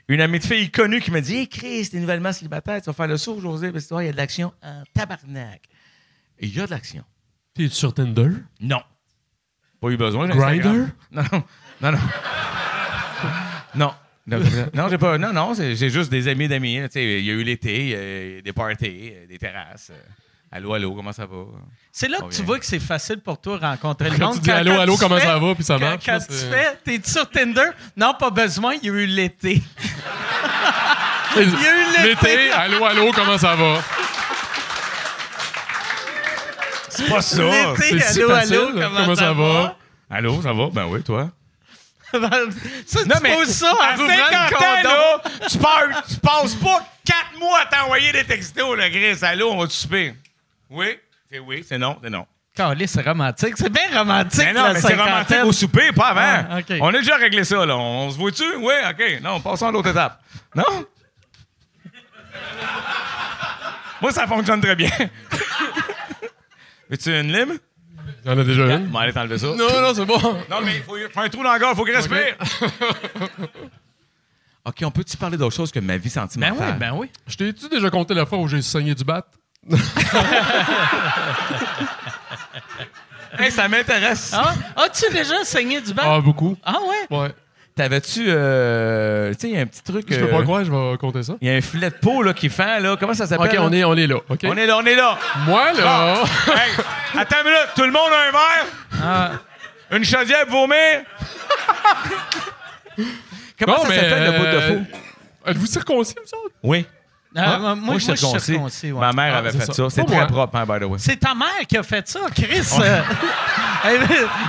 Une 0.09 0.21
amie 0.23 0.39
de 0.39 0.45
fille 0.45 0.71
connue 0.71 1.01
qui 1.01 1.11
m'a 1.11 1.21
dit 1.21 1.37
Hé 1.37 1.47
Chris, 1.49 1.89
t'es 1.91 1.99
nouvellement 1.99 2.33
célibataire, 2.33 2.81
tu 2.81 2.87
vas 2.87 2.95
faire 2.95 3.09
le 3.09 3.19
saut, 3.19 3.41
José, 3.41 3.71
parce 3.73 3.87
que 3.87 3.95
il 4.01 4.07
y 4.07 4.09
a 4.09 4.13
de 4.13 4.17
l'action 4.17 4.53
en 4.63 4.83
tabarnak. 4.95 5.61
Et 6.39 6.47
il 6.47 6.57
y 6.57 6.61
a 6.61 6.67
de 6.67 6.71
l'action. 6.71 7.05
T'es 7.55 7.69
sur 7.69 7.93
Tinder? 7.93 8.31
Non. 8.61 8.81
Pas 9.81 9.89
eu 9.89 9.97
besoin. 9.97 10.31
Instagram. 10.31 10.91
Non, 11.11 11.23
non, 11.33 11.43
non, 11.93 11.99
non. 13.75 13.95
Non. 14.75 14.89
J'ai 14.89 14.99
pas. 14.99 15.17
Non, 15.19 15.33
non, 15.33 15.55
j'ai 15.55 15.89
juste 15.91 16.11
des 16.11 16.29
amis 16.29 16.49
d'amis. 16.49 16.79
là, 16.81 16.89
tu 16.89 16.95
sais, 16.95 17.19
Il 17.21 17.25
y 17.25 17.31
a 17.31 17.35
eu 17.35 17.43
l'été, 17.43 17.77
il 17.85 17.89
y 17.91 17.95
a 17.95 17.99
eu 18.39 18.43
des 18.43 18.53
parties, 18.53 19.13
des 19.29 19.39
terrasses. 19.39 19.91
euh, 19.91 19.97
Allô, 20.51 20.73
allô, 20.73 20.95
comment 20.95 21.13
ça 21.13 21.27
va? 21.27 21.37
C'est 21.93 22.09
là 22.09 22.19
que 22.27 22.35
tu 22.35 22.43
vois 22.43 22.59
que 22.59 22.65
c'est 22.65 22.79
facile 22.79 23.19
pour 23.21 23.39
toi 23.39 23.59
de 23.59 23.63
rencontrer 23.67 24.09
le 24.09 24.17
monde. 24.17 24.35
tu 24.37 24.41
dis 24.41 24.51
allô, 24.51 24.73
allô, 24.81 24.97
comment 24.97 25.19
ça 25.19 25.39
va, 25.39 25.55
puis 25.55 25.63
ça 25.63 25.75
quand- 25.75 25.81
marche, 25.81 26.05
Quand 26.07 26.19
tu 26.21 26.33
fais, 26.35 26.79
t'es 26.83 27.01
sur 27.07 27.29
Tinder? 27.29 27.71
Non, 27.97 28.15
pas 28.19 28.31
besoin, 28.31 28.73
il 28.83 28.87
y 28.87 28.91
a 28.91 28.95
eu 28.95 29.07
l'été. 29.07 29.63
Il 31.37 31.43
y 31.43 31.45
a 31.45 31.49
eu 31.49 32.07
l'été. 32.09 32.29
L'été, 32.39 32.51
allô, 32.53 32.85
allô, 32.87 33.13
comment 33.15 33.37
ça 33.37 33.55
va? 33.55 33.83
C'est 36.89 37.09
pas 37.09 37.21
ça. 37.21 37.43
L'été, 37.45 38.01
c'est 38.01 38.13
si 38.15 38.23
allô, 38.23 38.33
allô, 38.33 38.73
comment, 38.73 38.89
comment 39.03 39.15
ça, 39.15 39.33
va? 39.33 39.77
Allô, 40.11 40.43
ça 40.43 40.53
va? 40.53 40.69
Ben 40.73 40.87
oui, 40.87 41.03
toi? 41.03 41.31
Ça, 42.13 43.01
tu 43.03 43.09
Non, 43.09 43.17
mais 43.23 43.35
poses 43.35 43.49
ça 43.51 43.73
en 43.73 43.97
50 43.97 43.99
le 43.99 44.05
ans, 44.07 44.59
condom. 44.59 44.89
là, 44.89 45.21
tu, 45.49 45.59
pars- 45.59 46.05
tu 46.09 46.17
passes 46.17 46.55
pas 46.55 46.87
quatre 47.05 47.39
mois 47.39 47.61
à 47.61 47.67
t'envoyer 47.67 48.13
des 48.13 48.25
textos, 48.25 48.77
le 48.77 48.89
Chris. 48.89 49.19
Allô, 49.25 49.51
on 49.53 49.59
va 49.59 49.67
te 49.67 49.73
souper. 49.73 50.15
Oui, 50.71 50.99
c'est 51.31 51.39
oui, 51.39 51.65
c'est 51.69 51.79
non, 51.79 51.99
c'est 52.03 52.11
non. 52.11 52.27
Calé, 52.55 52.87
c'est 52.89 53.03
romantique. 53.07 53.55
C'est 53.57 53.71
bien 53.73 53.97
romantique, 53.97 54.41
Mais 54.45 54.53
non, 54.53 54.65
la 54.65 54.73
mais 54.73 54.81
c'est 54.81 54.95
romantique 54.97 55.45
au 55.45 55.53
souper, 55.53 55.93
pas 55.93 56.09
avant. 56.09 56.49
Ah. 56.51 56.61
On 56.81 56.89
a 56.89 56.99
déjà 56.99 57.17
réglé 57.17 57.45
ça, 57.45 57.65
là. 57.65 57.77
On 57.77 58.11
se 58.11 58.17
voit-tu? 58.19 58.43
Oui, 58.57 58.73
OK. 58.91 59.21
Non, 59.23 59.41
passons 59.41 59.69
à 59.69 59.71
l'autre 59.71 59.91
étape. 59.91 60.21
Non? 60.57 60.65
Moi, 64.01 64.13
ça 64.13 64.27
fonctionne 64.27 64.61
très 64.61 64.77
bien. 64.77 64.91
Veux-tu 66.91 67.11
une 67.11 67.33
lime? 67.33 67.59
Il 68.25 68.31
y 68.31 68.35
en 68.35 68.39
a 68.39 68.45
déjà 68.45 68.65
une? 68.77 68.87
Bon, 68.87 68.99
allez 68.99 69.13
t'enlever 69.13 69.39
ça. 69.39 69.47
Non, 69.49 69.81
non, 69.81 69.93
c'est 69.95 70.05
bon. 70.05 70.19
Non, 70.51 70.61
mais 70.65 70.77
il 70.77 70.83
faut, 70.83 70.97
faut 71.13 71.21
un 71.21 71.29
trou 71.29 71.43
dans 71.43 71.53
la 71.53 71.59
gorge, 71.59 71.73
il 71.75 71.77
faut 71.79 71.85
qu'il 71.85 71.95
respire. 71.95 72.37
OK, 74.65 74.77
on 74.83 74.91
peut-tu 74.91 75.17
parler 75.17 75.37
d'autre 75.39 75.55
chose 75.57 75.71
que 75.73 75.81
ma 75.81 75.97
vie 75.97 76.05
Ben 76.05 76.11
sentimentale? 76.11 76.73
oui, 76.75 76.79
ben 76.79 76.93
oui. 76.95 77.11
Je 77.27 77.37
t'ai-tu 77.37 77.69
déjà 77.69 77.89
compté 77.91 78.13
la 78.15 78.27
fois 78.27 78.39
où 78.39 78.49
j'ai 78.49 78.61
saigné 78.61 78.95
du 78.95 79.05
bat? 79.05 79.25
Hey, 83.39 83.51
ça 83.53 83.69
m'intéresse. 83.69 84.33
Ah, 84.35 84.55
As-tu 84.77 85.13
déjà 85.13 85.45
saigné 85.45 85.81
du 85.81 85.93
bac? 85.93 86.07
Ah, 86.09 86.21
beaucoup. 86.21 86.57
Ah 86.65 86.79
ouais? 87.11 87.17
Ouais. 87.19 87.35
T'avais-tu... 87.79 88.25
euh, 88.27 89.31
tu 89.35 89.39
sais, 89.39 89.49
il 89.51 89.55
y 89.55 89.57
a 89.57 89.61
un 89.61 89.67
petit 89.67 89.85
truc... 89.85 90.05
Je 90.11 90.19
peux 90.19 90.25
euh, 90.25 90.37
pas 90.37 90.43
croire, 90.43 90.65
je 90.65 90.73
vais 90.73 90.97
compter 90.99 91.23
ça. 91.23 91.35
Il 91.41 91.47
y 91.47 91.51
a 91.53 91.55
un 91.55 91.61
filet 91.61 91.91
de 91.91 91.95
peau 91.95 92.25
là, 92.25 92.35
qui 92.35 92.49
fend, 92.49 92.81
là. 92.81 92.97
Comment 92.99 93.15
ça 93.15 93.25
s'appelle? 93.29 93.47
OK, 93.47 93.53
là? 93.53 93.63
on 93.63 93.73
est, 93.73 93.85
on 93.85 93.95
est 93.97 94.09
là. 94.09 94.17
OK? 94.29 94.41
On 94.43 94.57
est 94.57 94.67
là, 94.67 94.79
on 94.79 94.85
est 94.85 94.97
là. 94.97 95.17
Moi, 95.47 95.73
là... 95.75 96.25
hey, 96.49 96.73
attends 97.21 97.37
une 97.39 97.45
minute. 97.45 97.69
Tout 97.77 97.85
le 97.85 97.93
monde 97.93 98.11
a 98.11 98.19
un 98.27 98.33
verre? 98.33 98.67
Ah, 99.01 99.31
Une 99.97 100.05
chaudière 100.05 100.45
pour 100.47 100.63
vomir? 100.63 101.05
Comment 103.61 103.77
Bon, 103.77 103.83
ça 103.85 103.95
s'appelle, 103.95 104.25
le 104.25 104.39
bout 104.39 104.45
de 104.45 104.49
euh, 104.49 104.69
fou? 104.79 104.85
Êtes-vous 105.47 105.67
circoncis, 105.67 106.15
vous 106.17 106.37
autres? 106.37 106.57
Oui. 106.65 106.85
Ah, 107.37 107.59
moi, 107.59 107.75
moi, 107.75 107.95
je 107.97 108.05
suis 108.05 108.17
circoncis. 108.17 108.53
circoncis. 108.53 108.93
ouais. 108.93 109.01
Ma 109.01 109.13
mère 109.13 109.35
Ah, 109.35 109.39
avait 109.39 109.51
fait 109.53 109.67
ça. 109.67 109.73
ça. 109.73 109.83
C'est 109.91 110.05
très 110.05 110.27
propre, 110.27 110.57
hein, 110.57 110.65
by 110.67 110.81
the 110.81 110.89
way. 110.89 110.99
C'est 110.99 111.17
ta 111.17 111.35
mère 111.35 111.67
qui 111.69 111.77
a 111.77 111.83
fait 111.83 112.09
ça, 112.09 112.21
Chris. 112.35 112.67
euh, 112.81 113.01
hey, 113.85 113.99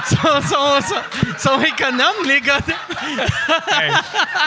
sont, 0.06 0.42
sont, 0.48 0.82
sont, 0.82 0.96
sont 1.38 1.62
économes, 1.62 2.26
les 2.26 2.40
gars. 2.42 2.60
Hey, 3.72 3.92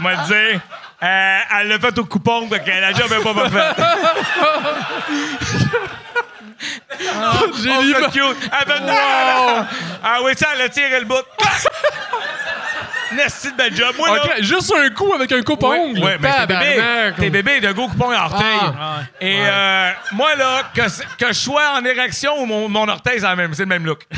moi 0.01 0.17
dire, 0.27 0.61
euh, 1.03 1.39
elle 1.61 1.69
l'a 1.69 1.79
fait 1.79 1.99
au 1.99 2.05
coupon, 2.05 2.49
que 2.49 2.55
la 2.81 2.93
job 2.93 3.11
n'est 3.11 3.23
pas 3.23 3.35
parfaite. 3.35 3.77
J'ai 7.63 7.71
Oh, 7.71 8.11
cute. 8.11 8.51
Elle 8.61 8.73
fait 8.73 8.81
non. 8.81 9.67
Ah 10.05 10.19
oui, 10.25 10.33
ça, 10.37 10.49
elle 10.55 10.63
a 10.63 10.69
tiré 10.69 11.01
le 11.01 11.07
bout. 11.07 11.17
Nasty 13.17 13.53
de 13.53 13.57
belle 13.57 13.75
job. 13.77 13.95
Moi, 13.99 14.17
là, 14.17 14.23
OK, 14.25 14.33
juste 14.43 14.73
un 14.77 14.91
coup 14.91 15.13
avec 15.15 15.31
un 15.33 15.43
coupe-ongle. 15.43 16.01
Oui, 16.03 16.11
mais 16.21 16.31
t'es 16.33 16.47
bébé, 16.47 16.83
t'es 17.19 17.31
bébé 17.31 17.61
de 17.61 17.73
gros 17.73 17.89
coupons 17.89 18.13
et 18.13 18.17
orteil. 18.17 18.59
Ah. 18.63 19.01
Et 19.21 19.37
euh, 19.41 19.91
moi, 20.13 20.35
là, 20.37 20.63
que, 20.75 20.89
c- 20.89 21.05
que 21.19 21.27
je 21.29 21.33
sois 21.33 21.73
en 21.79 21.85
érection 21.85 22.41
ou 22.41 22.47
mon, 22.47 22.69
mon 22.69 22.89
orteil, 22.89 23.21
c'est 23.21 23.27
la 23.27 23.37
même- 23.37 23.55
c'est 23.55 23.63
le 23.63 23.69
même 23.69 23.85
look. 23.87 24.07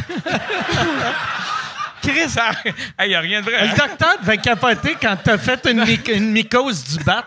Chris, 2.02 2.28
Ça, 2.28 2.50
il 3.00 3.08
n'y 3.08 3.14
a 3.14 3.20
rien 3.20 3.40
de 3.40 3.46
vrai. 3.50 3.62
le 3.64 3.70
hein? 3.70 3.74
docteur 3.76 4.16
devait 4.20 4.36
capoter 4.36 4.96
quand 5.00 5.16
t'as 5.24 5.38
fait 5.38 5.66
une, 5.70 5.82
myc- 5.84 6.12
une 6.14 6.32
mycose 6.32 6.84
du 6.84 7.02
bat. 7.02 7.24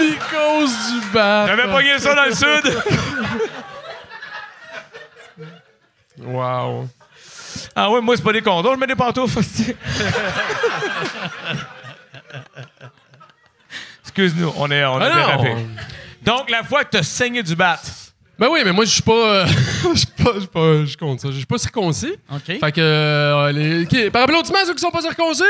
Mycose 0.00 0.92
du 0.92 1.00
bat. 1.12 1.44
J'avais 1.46 1.70
pogné 1.70 1.98
ça 1.98 2.14
dans 2.14 2.24
le 2.24 2.34
sud? 2.34 2.82
Wow. 6.18 6.88
Ah 7.74 7.90
ouais, 7.90 8.00
moi, 8.00 8.16
c'est 8.16 8.22
pas 8.22 8.32
des 8.32 8.42
condoms, 8.42 8.74
je 8.74 8.78
mets 8.78 8.86
des 8.86 8.94
pantoufles. 8.94 9.40
Excuse-nous, 14.02 14.52
on 14.56 14.70
est, 14.70 14.84
on 14.84 14.98
a 15.00 15.06
Ah 15.06 15.14
dérapé. 15.14 15.54
Donc, 16.22 16.50
la 16.50 16.62
fois 16.62 16.84
que 16.84 16.90
t'as 16.90 17.02
saigné 17.02 17.42
du 17.42 17.56
bat, 17.56 17.80
Ben 18.38 18.48
oui, 18.50 18.60
mais 18.64 18.72
moi, 18.72 18.84
je 18.84 18.90
suis 18.90 19.02
pas. 19.02 19.12
euh, 19.12 19.46
Je 19.94 19.98
suis 19.98 20.06
pas. 20.06 20.32
Je 20.34 20.38
suis 20.40 20.48
pas. 20.48 20.84
Je 20.84 20.96
compte 20.96 21.20
ça. 21.20 21.28
Je 21.30 21.36
suis 21.36 21.46
pas 21.46 21.58
circoncis. 21.58 22.14
OK. 22.30 22.42
Fait 22.46 22.72
que. 22.72 22.80
euh, 22.80 23.52
les, 23.52 23.84
ok, 23.84 24.10
Par 24.10 24.22
applaudissement, 24.22 24.58
ceux 24.66 24.74
qui 24.74 24.80
sont 24.80 24.90
pas 24.90 25.00
circoncis? 25.00 25.42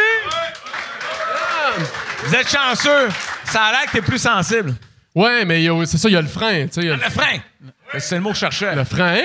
Vous 2.25 2.35
êtes 2.35 2.49
chanceux. 2.49 3.09
Ça 3.45 3.65
a 3.65 3.73
l'air 3.73 3.87
que 3.87 3.93
t'es 3.93 4.03
plus 4.03 4.19
sensible. 4.19 4.75
Ouais, 5.15 5.45
mais 5.45 5.61
il 5.61 5.65
y 5.65 5.69
a- 5.69 5.85
c'est 5.87 5.99
ça, 5.99 6.09
il 6.09 6.13
y 6.13 6.17
a 6.17 6.23
le 6.23 6.29
frein. 6.29 6.67
tu 6.67 6.73
sais, 6.75 6.81
il 6.83 6.87
y 6.87 6.91
a 6.91 6.97
le, 6.97 7.03
Le 7.03 7.11
frein. 7.11 7.39
C'est 7.99 8.15
le 8.15 8.21
mot 8.23 8.31
que 8.31 8.35
je 8.37 8.41
cherchais. 8.41 8.75
le 8.75 8.85
frein? 8.85 9.21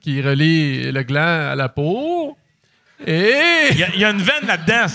Qui 0.00 0.20
relie 0.22 0.90
le 0.92 1.02
gland 1.02 1.50
à 1.50 1.54
la 1.54 1.68
peau. 1.68 2.36
Et. 3.06 3.32
Il 3.72 3.78
y, 3.78 3.84
a- 3.84 3.94
il 3.94 4.00
y 4.00 4.04
a 4.04 4.10
une 4.10 4.22
veine 4.22 4.46
là-dedans. 4.46 4.86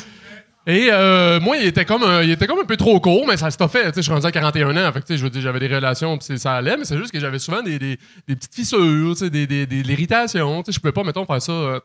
Et 0.68 0.90
euh, 0.92 1.40
moi, 1.40 1.58
il 1.58 1.68
était, 1.68 1.86
comme 1.86 2.02
un, 2.04 2.24
il 2.24 2.32
était 2.32 2.48
comme 2.48 2.58
un 2.60 2.66
peu 2.66 2.76
trop 2.76 3.00
court, 3.00 3.28
mais 3.28 3.38
ça 3.38 3.52
se 3.52 3.68
fait. 3.68 3.92
Je 3.96 4.02
suis 4.02 4.12
rendu 4.12 4.26
à 4.26 4.32
41 4.32 4.76
ans. 4.76 4.92
Fait 4.92 5.00
que, 5.02 5.06
tu 5.06 5.14
sais, 5.14 5.18
je 5.18 5.24
veux 5.24 5.30
dire, 5.30 5.42
j'avais 5.42 5.60
des 5.60 5.68
relations, 5.74 6.18
puis 6.18 6.26
c'est- 6.26 6.38
ça 6.38 6.54
allait, 6.56 6.76
mais 6.76 6.86
c'est 6.86 6.98
juste 6.98 7.12
que 7.12 7.20
j'avais 7.20 7.38
souvent 7.38 7.62
des, 7.62 7.78
des, 7.78 8.00
des 8.28 8.36
petites 8.36 8.56
fissures, 8.56 9.12
tu 9.14 9.16
sais, 9.26 9.30
des, 9.30 9.46
des, 9.46 9.68
des- 9.68 9.84
de 9.84 9.88
l'irritation. 9.88 10.64
Tu 10.64 10.72
sais, 10.72 10.76
Je 10.76 10.80
pouvais 10.80 10.92
pas, 10.92 11.04
mettons, 11.04 11.24
faire 11.26 11.40
ça 11.42 11.52
euh, 11.52 11.80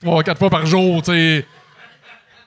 trois, 0.00 0.22
quatre 0.22 0.38
fois 0.38 0.50
par 0.50 0.64
jour. 0.66 1.02
tu 1.02 1.10
sais. 1.10 1.44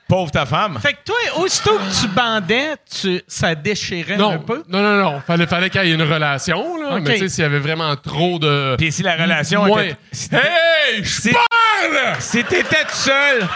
Pauvre 0.08 0.30
ta 0.30 0.46
femme. 0.46 0.78
Fait 0.80 0.92
que 0.92 0.98
toi, 1.04 1.16
aussitôt 1.38 1.76
que 1.78 2.00
tu 2.00 2.06
bandais, 2.08 2.74
tu, 3.00 3.20
ça 3.26 3.56
déchirait 3.56 4.16
Non, 4.16 4.32
un 4.34 4.38
peu? 4.38 4.62
non, 4.68 4.80
non, 4.80 4.96
non. 5.02 5.22
Fallait, 5.26 5.46
fallait 5.48 5.68
qu'il 5.68 5.82
y 5.84 5.90
ait 5.90 5.94
une 5.94 6.02
relation. 6.02 6.80
Là. 6.80 7.00
Mais 7.00 7.14
tu 7.14 7.18
sais, 7.20 7.28
s'il 7.28 7.42
y 7.42 7.46
avait 7.46 7.58
vraiment 7.58 7.94
trop 7.96 8.38
de. 8.38 8.76
Puis 8.78 8.92
si 8.92 9.02
la 9.02 9.16
relation 9.16 9.64
Moins. 9.64 9.82
était... 9.82 9.96
Si 10.12 10.28
Hey! 10.32 11.02
Je 11.02 11.08
si- 11.20 11.32
parle! 11.32 12.14
si 12.20 12.44
t'étais 12.44 12.84
tout 12.84 12.90
seul... 12.94 13.46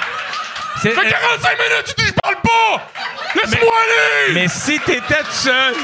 Ça 0.82 0.88
fait 0.88 0.94
45 0.94 1.08
minutes, 1.58 1.94
tu 1.96 2.02
dis 2.04 2.08
je 2.08 2.14
parle 2.22 2.36
pas! 2.42 2.88
Laisse-moi 3.34 3.72
aller! 4.26 4.34
Mais 4.34 4.48
si 4.48 4.78
t'étais 4.80 5.20
tout 5.20 5.30
seul... 5.30 5.74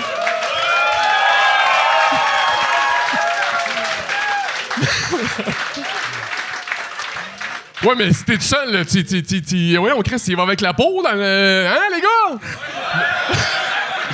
Ouais, 7.85 7.95
mais 7.97 8.12
si 8.12 8.24
t'es 8.24 8.37
tout 8.37 8.43
seul, 8.43 8.72
là, 8.72 8.85
tu, 8.85 9.05
tu, 9.05 9.22
tu, 9.22 9.43
tu- 9.43 9.77
ouais, 9.79 9.93
on 9.93 10.01
crée 10.03 10.18
s'il 10.18 10.35
va 10.37 10.43
avec 10.45 10.61
la 10.61 10.72
peau 10.72 11.03
dans 11.03 11.12
le. 11.12 11.66
Hein, 11.68 11.81
les 11.95 12.01
gars? 12.01 12.41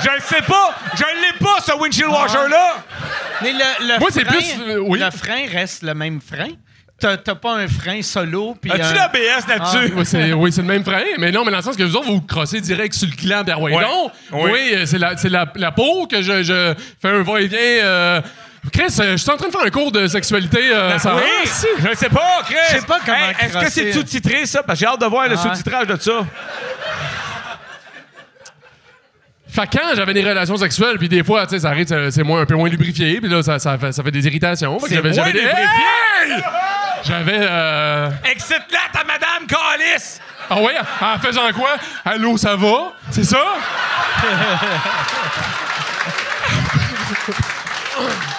Je 0.03 0.09
le 0.09 0.21
sais 0.21 0.41
pas! 0.41 0.75
Je 0.95 1.03
l'ai 1.03 1.39
pas, 1.39 1.61
ce 1.65 1.71
windshield 1.79 2.09
washer-là! 2.09 2.83
Mais 3.41 3.53
le, 3.53 3.87
le 3.93 3.99
Moi, 3.99 4.09
c'est 4.11 4.25
frein, 4.25 4.37
plus, 4.37 4.71
euh, 4.73 4.77
oui. 4.79 4.99
le 4.99 5.09
frein 5.11 5.45
reste 5.51 5.83
le 5.83 5.93
même 5.93 6.19
frein. 6.21 6.49
T'as 6.99 7.17
t'as 7.17 7.35
pas 7.35 7.55
un 7.55 7.67
frein 7.67 8.01
solo. 8.01 8.55
puis 8.61 8.71
As-tu 8.71 8.81
un- 8.83 8.93
l'ABS 8.93 9.47
là-dessus? 9.47 9.93
Oui, 9.95 10.05
c'est, 10.05 10.33
oui, 10.33 10.51
c'est 10.51 10.61
le 10.61 10.67
même 10.67 10.83
frein, 10.83 11.01
mais 11.17 11.31
non, 11.31 11.43
mais 11.45 11.51
dans 11.51 11.57
le 11.57 11.63
sens 11.63 11.75
que 11.75 11.83
vous 11.83 11.95
autres, 11.95 12.05
vous 12.07 12.21
crossez 12.21 12.61
direct 12.61 12.93
sur 12.93 13.07
le 13.09 13.15
clan 13.15 13.43
d'Arway. 13.43 13.73
Ouais. 13.73 13.81
Non, 13.81 14.11
Oui. 14.33 14.51
oui, 14.53 14.69
euh, 14.73 14.85
c'est, 14.85 14.97
la, 14.99 15.15
c'est 15.17 15.29
la, 15.29 15.45
la 15.55 15.71
peau 15.71 16.05
que 16.07 16.21
je, 16.21 16.43
je 16.43 16.73
fais 17.01 17.09
un 17.09 17.23
va-et-vient. 17.23 17.57
euh, 17.59 18.21
Chris, 18.71 18.95
euh, 18.99 19.11
je 19.11 19.17
suis 19.17 19.29
en 19.29 19.35
train 19.37 19.47
de 19.47 19.51
faire 19.51 19.65
un 19.65 19.69
cours 19.69 19.91
de 19.91 20.07
sexualité. 20.07 20.71
euh, 20.73 20.97
ça 20.97 21.15
oui! 21.15 21.21
va? 21.21 21.89
Je 21.91 21.95
sais 21.97 22.09
pas, 22.09 22.41
Chris! 22.45 22.55
Je 22.71 22.75
sais 22.79 22.85
pas 22.85 22.99
comment 23.05 23.17
Hey, 23.17 23.35
Est-ce 23.47 23.57
que 23.57 23.69
c'est 23.69 23.91
sous-titré, 23.91 24.45
ça? 24.45 24.63
Parce 24.63 24.79
que 24.79 24.85
j'ai 24.85 24.91
hâte 24.91 25.01
de 25.01 25.05
voir 25.05 25.27
le 25.27 25.35
sous-titrage 25.35 25.87
de 25.87 25.97
ça. 25.99 26.11
Fait 29.49 29.67
que 29.67 29.77
quand 29.77 29.93
j'avais 29.95 30.13
des 30.15 30.23
relations 30.23 30.57
sexuelles, 30.57 30.97
puis 30.97 31.09
des 31.09 31.23
fois, 31.23 31.45
tu 31.45 31.51
sais, 31.51 31.59
ça 31.59 31.69
arrive, 31.69 31.85
c'est, 32.09 32.23
moins, 32.23 32.41
un 32.41 32.45
peu 32.45 32.55
moins 32.55 32.69
lubrifié, 32.69 33.19
puis 33.21 33.29
là, 33.29 33.43
ça, 33.43 33.59
ça, 33.59 33.77
fait, 33.77 33.91
ça 33.91 34.01
fait 34.01 34.09
des 34.11 34.25
irritations. 34.25 34.79
Fait 34.79 34.83
que 34.85 34.89
C'est 34.89 34.95
j'avais, 34.95 35.09
moins 35.09 35.17
j'avais 35.17 35.33
des- 35.33 35.41
lubrifié? 35.41 35.65
Hey! 36.25 36.43
J'avais. 37.03 37.37
Euh... 37.41 38.09
Excite-la, 38.31 38.79
ta 38.91 39.03
madame 39.03 39.45
Calice! 39.47 40.19
Ah 40.49 40.59
ouais? 40.61 40.73
En 41.01 41.19
faisant 41.19 41.51
quoi? 41.53 41.75
Allô, 42.05 42.37
ça 42.37 42.55
va? 42.55 42.93
C'est 43.11 43.25
ça? 43.25 43.37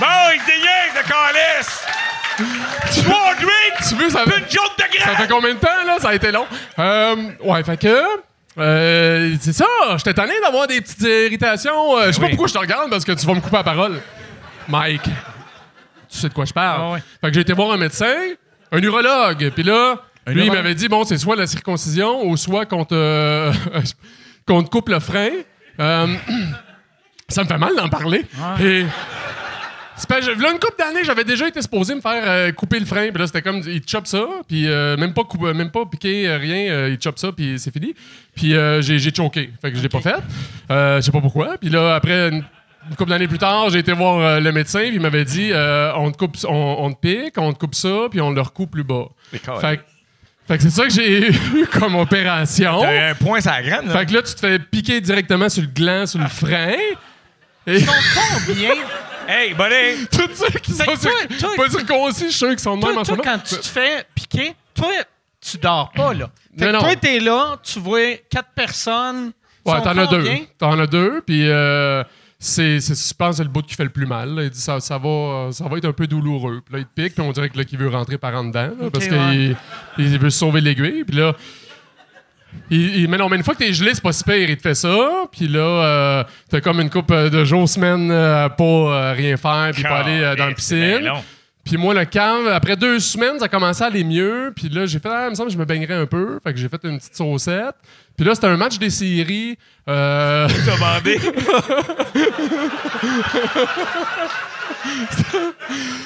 Bon, 0.00 0.06
il 0.34 0.40
déniaise, 0.46 0.94
le 0.94 1.02
Calice! 1.08 1.84
Tu 2.94 3.00
veux 3.00 3.10
un 3.12 3.34
drink? 3.34 3.88
Tu 3.88 3.94
veux, 3.96 4.10
ça 4.10 4.22
Une 4.24 4.48
joke 4.48 4.76
de 4.78 4.98
Ça 5.02 5.16
fait 5.16 5.28
combien 5.28 5.54
de 5.54 5.58
temps, 5.58 5.84
là? 5.86 5.96
Ça 5.98 6.10
a 6.10 6.14
été 6.14 6.30
long. 6.30 6.46
Euh, 6.78 7.16
ouais, 7.42 7.64
fait 7.64 7.76
que. 7.76 8.02
euh, 8.58 9.34
c'est 9.40 9.52
ça, 9.52 9.66
j'étais 9.96 10.14
tanné 10.14 10.34
d'avoir 10.40 10.66
des 10.68 10.80
petites 10.80 11.02
irritations. 11.02 11.98
Euh, 11.98 12.06
je 12.06 12.12
sais 12.12 12.20
pas 12.20 12.26
oui. 12.26 12.30
pourquoi 12.30 12.48
je 12.48 12.54
te 12.54 12.58
regarde 12.58 12.90
parce 12.90 13.04
que 13.04 13.12
tu 13.12 13.26
vas 13.26 13.34
me 13.34 13.40
couper 13.40 13.56
la 13.56 13.64
parole. 13.64 14.00
Mike, 14.68 15.02
tu 15.02 15.10
sais 16.18 16.28
de 16.28 16.34
quoi 16.34 16.44
je 16.44 16.52
parle. 16.52 16.80
Ah 16.84 16.92
ouais. 16.92 17.02
Fait 17.20 17.28
que 17.28 17.34
j'ai 17.34 17.40
été 17.40 17.52
voir 17.52 17.72
un 17.72 17.76
médecin, 17.76 18.14
un 18.70 18.78
urologue, 18.78 19.50
puis 19.50 19.62
là, 19.64 19.96
lui, 20.26 20.46
il 20.46 20.52
m'avait 20.52 20.74
dit 20.74 20.88
bon, 20.88 21.04
c'est 21.04 21.18
soit 21.18 21.34
la 21.36 21.46
circoncision 21.46 22.24
ou 22.24 22.36
soit 22.36 22.66
qu'on 22.66 22.84
te, 22.84 23.50
qu'on 24.46 24.62
te 24.62 24.68
coupe 24.70 24.90
le 24.90 25.00
frein. 25.00 25.30
Euh, 25.80 26.06
ça 27.28 27.42
me 27.42 27.48
fait 27.48 27.58
mal 27.58 27.74
d'en 27.74 27.88
parler. 27.88 28.24
Et. 28.62 28.84
C'est 29.98 30.08
pas, 30.08 30.20
je- 30.20 30.30
là, 30.30 30.52
une 30.52 30.58
couple 30.58 30.76
d'années, 30.78 31.02
j'avais 31.04 31.24
déjà 31.24 31.48
été 31.48 31.60
supposé 31.60 31.94
me 31.94 32.00
faire 32.00 32.22
euh, 32.24 32.52
couper 32.52 32.78
le 32.78 32.86
frein. 32.86 33.08
Puis 33.10 33.18
là, 33.18 33.26
c'était 33.26 33.42
comme, 33.42 33.62
il 33.66 33.80
te 33.80 33.90
chope 33.90 34.06
ça, 34.06 34.24
puis 34.46 34.66
euh, 34.68 34.96
même, 34.96 35.12
pas 35.12 35.24
couper, 35.24 35.52
même 35.54 35.70
pas 35.70 35.84
piquer, 35.86 36.28
euh, 36.28 36.36
rien, 36.38 36.70
euh, 36.72 36.88
il 36.90 36.98
te 36.98 37.04
chope 37.04 37.18
ça, 37.18 37.32
puis 37.32 37.58
c'est 37.58 37.72
fini. 37.72 37.94
Puis 38.36 38.54
euh, 38.54 38.80
j'ai, 38.80 38.98
j'ai 38.98 39.12
choqué. 39.14 39.50
Fait 39.60 39.70
que 39.72 39.76
je 39.76 39.82
l'ai 39.82 39.88
pas 39.88 40.00
fait. 40.00 40.14
Euh, 40.70 40.96
je 40.96 41.00
sais 41.02 41.10
pas 41.12 41.20
pourquoi. 41.20 41.56
Puis 41.58 41.68
là, 41.70 41.96
après, 41.96 42.28
une, 42.28 42.44
une 42.90 42.96
couple 42.96 43.10
d'années 43.10 43.26
plus 43.28 43.38
tard, 43.38 43.70
j'ai 43.70 43.80
été 43.80 43.92
voir 43.92 44.18
euh, 44.20 44.40
le 44.40 44.52
médecin, 44.52 44.80
puis 44.80 44.94
il 44.94 45.00
m'avait 45.00 45.24
dit, 45.24 45.50
euh, 45.52 45.92
on, 45.96 46.10
te 46.12 46.16
coupe, 46.16 46.36
on, 46.48 46.76
on 46.78 46.92
te 46.92 47.00
pique, 47.00 47.34
on 47.36 47.52
te 47.52 47.58
coupe 47.58 47.74
ça, 47.74 48.06
puis 48.10 48.20
on 48.20 48.30
le 48.30 48.40
recoupe 48.40 48.70
plus 48.70 48.84
bas. 48.84 49.06
Fait, 49.60 49.76
que- 49.78 49.82
fait 50.46 50.56
que 50.56 50.62
c'est 50.62 50.70
ça 50.70 50.84
que 50.84 50.90
j'ai 50.90 51.28
eu 51.56 51.66
comme 51.66 51.96
opération. 51.96 52.80
T'as 52.82 53.10
un 53.10 53.14
point 53.14 53.40
sur 53.40 53.50
la 53.50 53.62
graine, 53.62 53.86
là. 53.88 53.98
Fait 53.98 54.06
que 54.06 54.14
là, 54.14 54.22
tu 54.22 54.32
te 54.34 54.40
fais 54.40 54.58
piquer 54.60 55.00
directement 55.00 55.48
sur 55.48 55.62
le 55.62 55.68
gland, 55.68 56.06
sur 56.06 56.20
le 56.20 56.28
frein. 56.28 56.72
Et 57.66 57.80
Combien? 57.84 58.70
Hey, 59.30 59.52
buddy! 59.52 60.06
tous 60.10 60.34
ceux 60.34 60.58
qui 60.58 60.72
sont 60.72 60.84
toi- 60.84 61.50
pas 61.56 61.68
circoncis, 61.68 62.24
je 62.24 62.28
suis 62.28 62.32
sûr 62.32 62.48
qu'ils 62.48 62.58
sont 62.60 62.78
de 62.78 62.86
même 62.86 62.96
en 62.96 63.04
ce 63.04 63.12
toi, 63.12 63.18
moment. 63.18 63.30
quand 63.36 63.42
tu 63.44 63.56
te 63.60 63.66
fais 63.66 64.06
piquer, 64.14 64.54
toi, 64.74 64.88
tu 65.40 65.58
dors 65.58 65.90
pas, 65.92 66.14
là. 66.14 66.30
Fait 66.58 66.64
Non, 66.64 66.70
que 66.70 66.72
non. 66.72 66.80
toi, 66.80 66.96
t'es 66.96 67.20
là, 67.20 67.56
tu 67.62 67.78
vois 67.78 68.16
quatre 68.30 68.52
personnes. 68.54 69.32
Ouais, 69.66 69.76
sont 69.76 69.82
t'en 69.82 69.98
as 69.98 70.06
deux. 70.06 70.24
T'en 70.58 70.78
as 70.80 70.86
deux, 70.86 71.20
puis 71.26 71.46
euh, 71.50 72.02
c'est, 72.38 72.80
c'est, 72.80 72.94
je 72.94 73.12
pense 73.14 73.32
que 73.32 73.36
c'est 73.36 73.42
le 73.44 73.50
bout 73.50 73.60
qui 73.62 73.74
fait 73.74 73.84
le 73.84 73.90
plus 73.90 74.06
mal. 74.06 74.34
là. 74.34 74.44
Il 74.44 74.50
dit 74.50 74.58
ça, 74.60 74.80
ça, 74.80 74.96
va, 74.96 75.50
ça 75.52 75.68
va 75.68 75.76
être 75.76 75.84
un 75.84 75.92
peu 75.92 76.06
douloureux. 76.06 76.62
Puis 76.64 76.74
là, 76.74 76.78
il 76.80 76.86
te 76.86 77.02
pique, 77.02 77.14
puis 77.14 77.22
on 77.22 77.30
dirait 77.32 77.50
que 77.50 77.58
là, 77.58 77.64
qu'il 77.64 77.78
veut 77.78 77.88
rentrer 77.90 78.16
par 78.16 78.34
en 78.34 78.44
dedans, 78.44 78.70
là, 78.80 78.90
parce 78.90 79.04
ouais. 79.08 79.54
qu'il 79.96 80.06
il 80.06 80.18
veut 80.18 80.30
sauver 80.30 80.62
l'aiguille. 80.62 81.04
Puis 81.04 81.16
là, 81.18 81.34
il, 82.70 82.96
il- 83.00 83.08
mais 83.08 83.16
non, 83.18 83.28
mais 83.28 83.36
une 83.36 83.42
fois 83.44 83.54
que 83.54 83.58
t'es 83.60 83.72
gelé, 83.72 83.92
c'est 83.94 84.02
pas 84.02 84.12
super, 84.12 84.36
il 84.36 84.56
te 84.56 84.62
fait 84.62 84.74
ça. 84.74 85.26
Puis 85.32 85.48
là, 85.48 85.60
euh, 85.60 86.24
t'as 86.50 86.60
comme 86.60 86.80
une 86.80 86.90
coupe 86.90 87.12
de 87.12 87.44
jours, 87.44 87.68
semaines 87.68 88.10
euh, 88.10 88.48
pas 88.48 88.64
euh, 88.64 89.12
rien 89.16 89.36
faire, 89.36 89.70
puis 89.72 89.82
pas 89.82 89.98
aller 89.98 90.20
euh, 90.20 90.34
dans 90.36 90.44
la 90.46 90.50
c'est 90.50 90.54
piscine. 91.00 91.10
Puis 91.64 91.76
moi, 91.76 91.92
le 91.92 92.04
camp, 92.06 92.46
après 92.50 92.76
deux 92.76 92.98
semaines, 92.98 93.38
ça 93.38 93.44
a 93.44 93.48
commencé 93.48 93.82
à 93.82 93.88
aller 93.88 94.02
mieux. 94.02 94.52
Puis 94.56 94.70
là, 94.70 94.86
j'ai 94.86 94.98
fait, 94.98 95.08
ah, 95.12 95.24
il 95.26 95.30
me 95.30 95.34
semble 95.34 95.48
que 95.48 95.52
je 95.54 95.58
me 95.58 95.66
baignerais 95.66 95.94
un 96.00 96.06
peu. 96.06 96.38
Fait 96.42 96.54
que 96.54 96.58
j'ai 96.58 96.68
fait 96.68 96.80
une 96.84 96.96
petite 96.98 97.14
saucette. 97.14 97.74
Puis 98.16 98.24
là, 98.26 98.34
c'était 98.34 98.46
un 98.46 98.56
match 98.56 98.78
des 98.78 98.88
séries. 98.88 99.58
Euh, 99.86 100.48
bandé. 100.80 101.18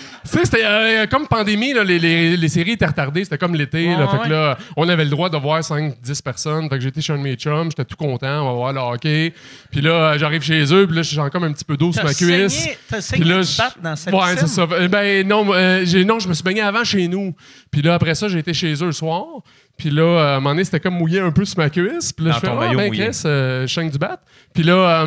Tu 0.33 0.39
sais, 0.39 0.45
c'était 0.47 0.65
euh, 0.65 1.07
comme 1.07 1.27
pandémie, 1.29 1.75
là, 1.75 1.85
les, 1.85 1.99
les- 1.99 2.37
les 2.37 2.49
séries 2.49 2.73
étaient 2.73 2.87
retardées, 2.87 3.23
c'était 3.25 3.37
comme 3.39 3.55
l'été. 3.55 3.87
là. 3.87 4.07
Ouais, 4.07 4.19
fait 4.19 4.25
que 4.25 4.33
là, 4.33 4.57
on 4.77 4.89
avait 4.89 5.05
le 5.05 5.11
droit 5.11 5.29
de 5.29 5.37
voir 5.37 5.61
5-10 5.61 6.23
personnes. 6.23 6.69
Fait 6.71 6.77
que 6.77 6.81
j'étais 6.83 7.01
chez 7.03 7.13
un 7.13 7.19
de 7.19 7.23
mes 7.23 7.35
chums, 7.35 7.71
j'étais 7.71 7.85
tout 7.85 7.97
content, 7.97 8.43
on 8.43 8.47
va 8.47 8.53
voir 8.55 8.73
le 8.73 8.81
hockey. 8.81 9.35
Puis 9.71 9.81
là, 9.83 9.91
euh, 9.91 10.19
j'arrive 10.19 10.43
chez 10.43 10.63
eux, 10.75 10.87
puis 10.87 10.97
là, 10.97 11.03
j'ai 11.03 11.21
comme 11.31 11.45
un 11.45 11.53
petit 11.53 11.65
peu 11.65 11.77
d'eau 11.77 11.93
sur 11.93 12.03
ma 12.05 12.15
cuisse. 12.15 12.53
saigné, 12.55 12.79
t'as 12.89 13.01
saigné 13.03 13.25
là, 13.27 13.41
dans 13.83 13.95
cette 13.97 14.15
Ouais, 14.15 14.37
c'est 14.39 14.49
ça. 14.49 14.63
Euh, 14.73 14.89
Ben 14.89 15.27
non, 15.29 15.47
euh, 15.53 15.83
j'ai- 15.85 16.05
non, 16.05 16.19
je 16.19 16.29
me 16.29 16.35
suis 16.35 16.43
baigné 16.45 16.63
avant 16.63 16.83
chez 16.85 17.07
nous. 17.09 17.35
Puis 17.71 17.83
là, 17.83 17.95
après 17.95 18.15
ça, 18.15 18.29
j'ai 18.29 18.39
été 18.39 18.55
chez 18.55 18.73
eux 18.75 18.87
le 18.87 18.93
soir. 18.93 19.25
Puis 19.77 19.91
là, 19.91 20.19
à 20.19 20.31
un 20.33 20.41
moment 20.41 20.51
donné, 20.51 20.65
c'était 20.65 20.81
comme 20.81 20.95
mouillé 20.95 21.21
un 21.21 21.31
peu 21.31 21.45
sur 21.45 21.59
ma 21.59 21.69
cuisse. 21.69 22.13
Puis 22.13 22.25
là, 22.25 22.31
Dans 22.33 22.37
je 22.37 22.41
fais, 22.41 22.49
ah, 22.53 22.75
ben. 22.75 22.91
Chris, 22.91 23.23
euh, 23.27 23.67
du 23.67 23.99
bat. 23.99 24.21
Puis 24.55 24.63
là, 24.63 24.75
euh, 25.03 25.07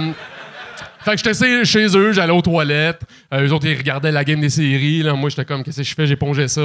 fait 1.06 1.12
que 1.12 1.18
j'étais 1.18 1.34
chez- 1.34 1.66
chez 1.66 1.98
eux, 1.98 2.12
j'allais 2.12 2.34
aux 2.34 2.42
toilettes. 2.42 3.02
Euh, 3.34 3.48
eux 3.48 3.54
autres, 3.54 3.68
ils 3.68 3.78
regardaient 3.78 4.12
la 4.12 4.24
game 4.24 4.42
des 4.42 4.50
séries. 4.50 5.04
Là. 5.04 5.14
Moi, 5.14 5.30
j'étais 5.30 5.46
comme, 5.46 5.64
qu'est-ce 5.64 5.78
que 5.78 5.84
je 5.84 5.96
fais? 5.96 6.06
J'épongeais 6.08 6.48
ça. 6.48 6.62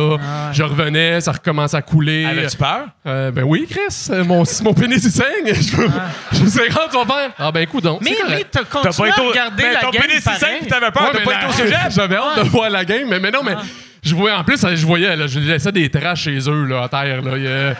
Je 0.52 0.62
revenais, 0.62 1.20
ça 1.20 1.32
recommençait 1.32 1.76
à 1.76 1.82
couler. 1.82 2.24
Avais-tu 2.24 2.56
peur? 2.56 2.86
Euh, 3.06 3.30
ben 3.30 3.44
oui, 3.44 3.66
Chris. 3.70 4.08
euh, 4.10 4.24
Mon, 4.24 4.42
mon 4.64 4.74
pénis, 4.74 5.04
il 5.04 5.10
saigne. 5.10 5.26
Je 5.46 5.76
me 5.76 5.88
je 6.32 6.42
me 6.42 6.48
suis 6.48 6.60
rendu, 6.60 6.88
tu 6.90 6.96
vas 6.98 7.04
faire. 7.14 7.30
Ah 7.38 7.52
ben, 7.52 7.60
écoute 7.60 7.84
donc. 7.84 8.00
Mais, 8.02 8.14
correct. 8.16 8.48
t'as 8.50 8.64
continué 8.64 9.10
pas 9.10 9.22
à 9.22 9.28
regarder 9.28 9.62
mais 9.62 9.72
la 9.74 9.80
ton 9.80 9.90
game 9.90 10.02
pénis, 10.02 10.22
simple, 10.22 10.66
t'avais 10.68 10.90
peur, 10.90 11.02
Ouais, 11.04 11.10
t'as 11.12 11.24
pas 11.24 11.34
été 11.34 11.46
au 11.46 11.52
cégep? 11.52 11.78
J'avais 11.90 12.16
hâte 12.16 12.44
de 12.44 12.48
voir 12.48 12.70
la 12.70 12.84
game, 12.84 13.08
mais, 13.08 13.20
mais 13.20 13.30
non, 13.30 13.42
mais 13.44 13.54
je 14.02 14.14
voyais 14.14 14.34
en 14.36 14.44
plus, 14.44 14.58
je 14.74 14.86
voyais, 14.86 15.14
là, 15.16 15.26
je 15.26 15.38
laissais 15.40 15.72
des 15.72 15.90
traces 15.90 16.20
chez 16.20 16.38
eux, 16.48 16.64
là, 16.64 16.84
à 16.84 16.88
terre, 16.88 17.20
là. 17.22 17.32
Il 17.36 17.76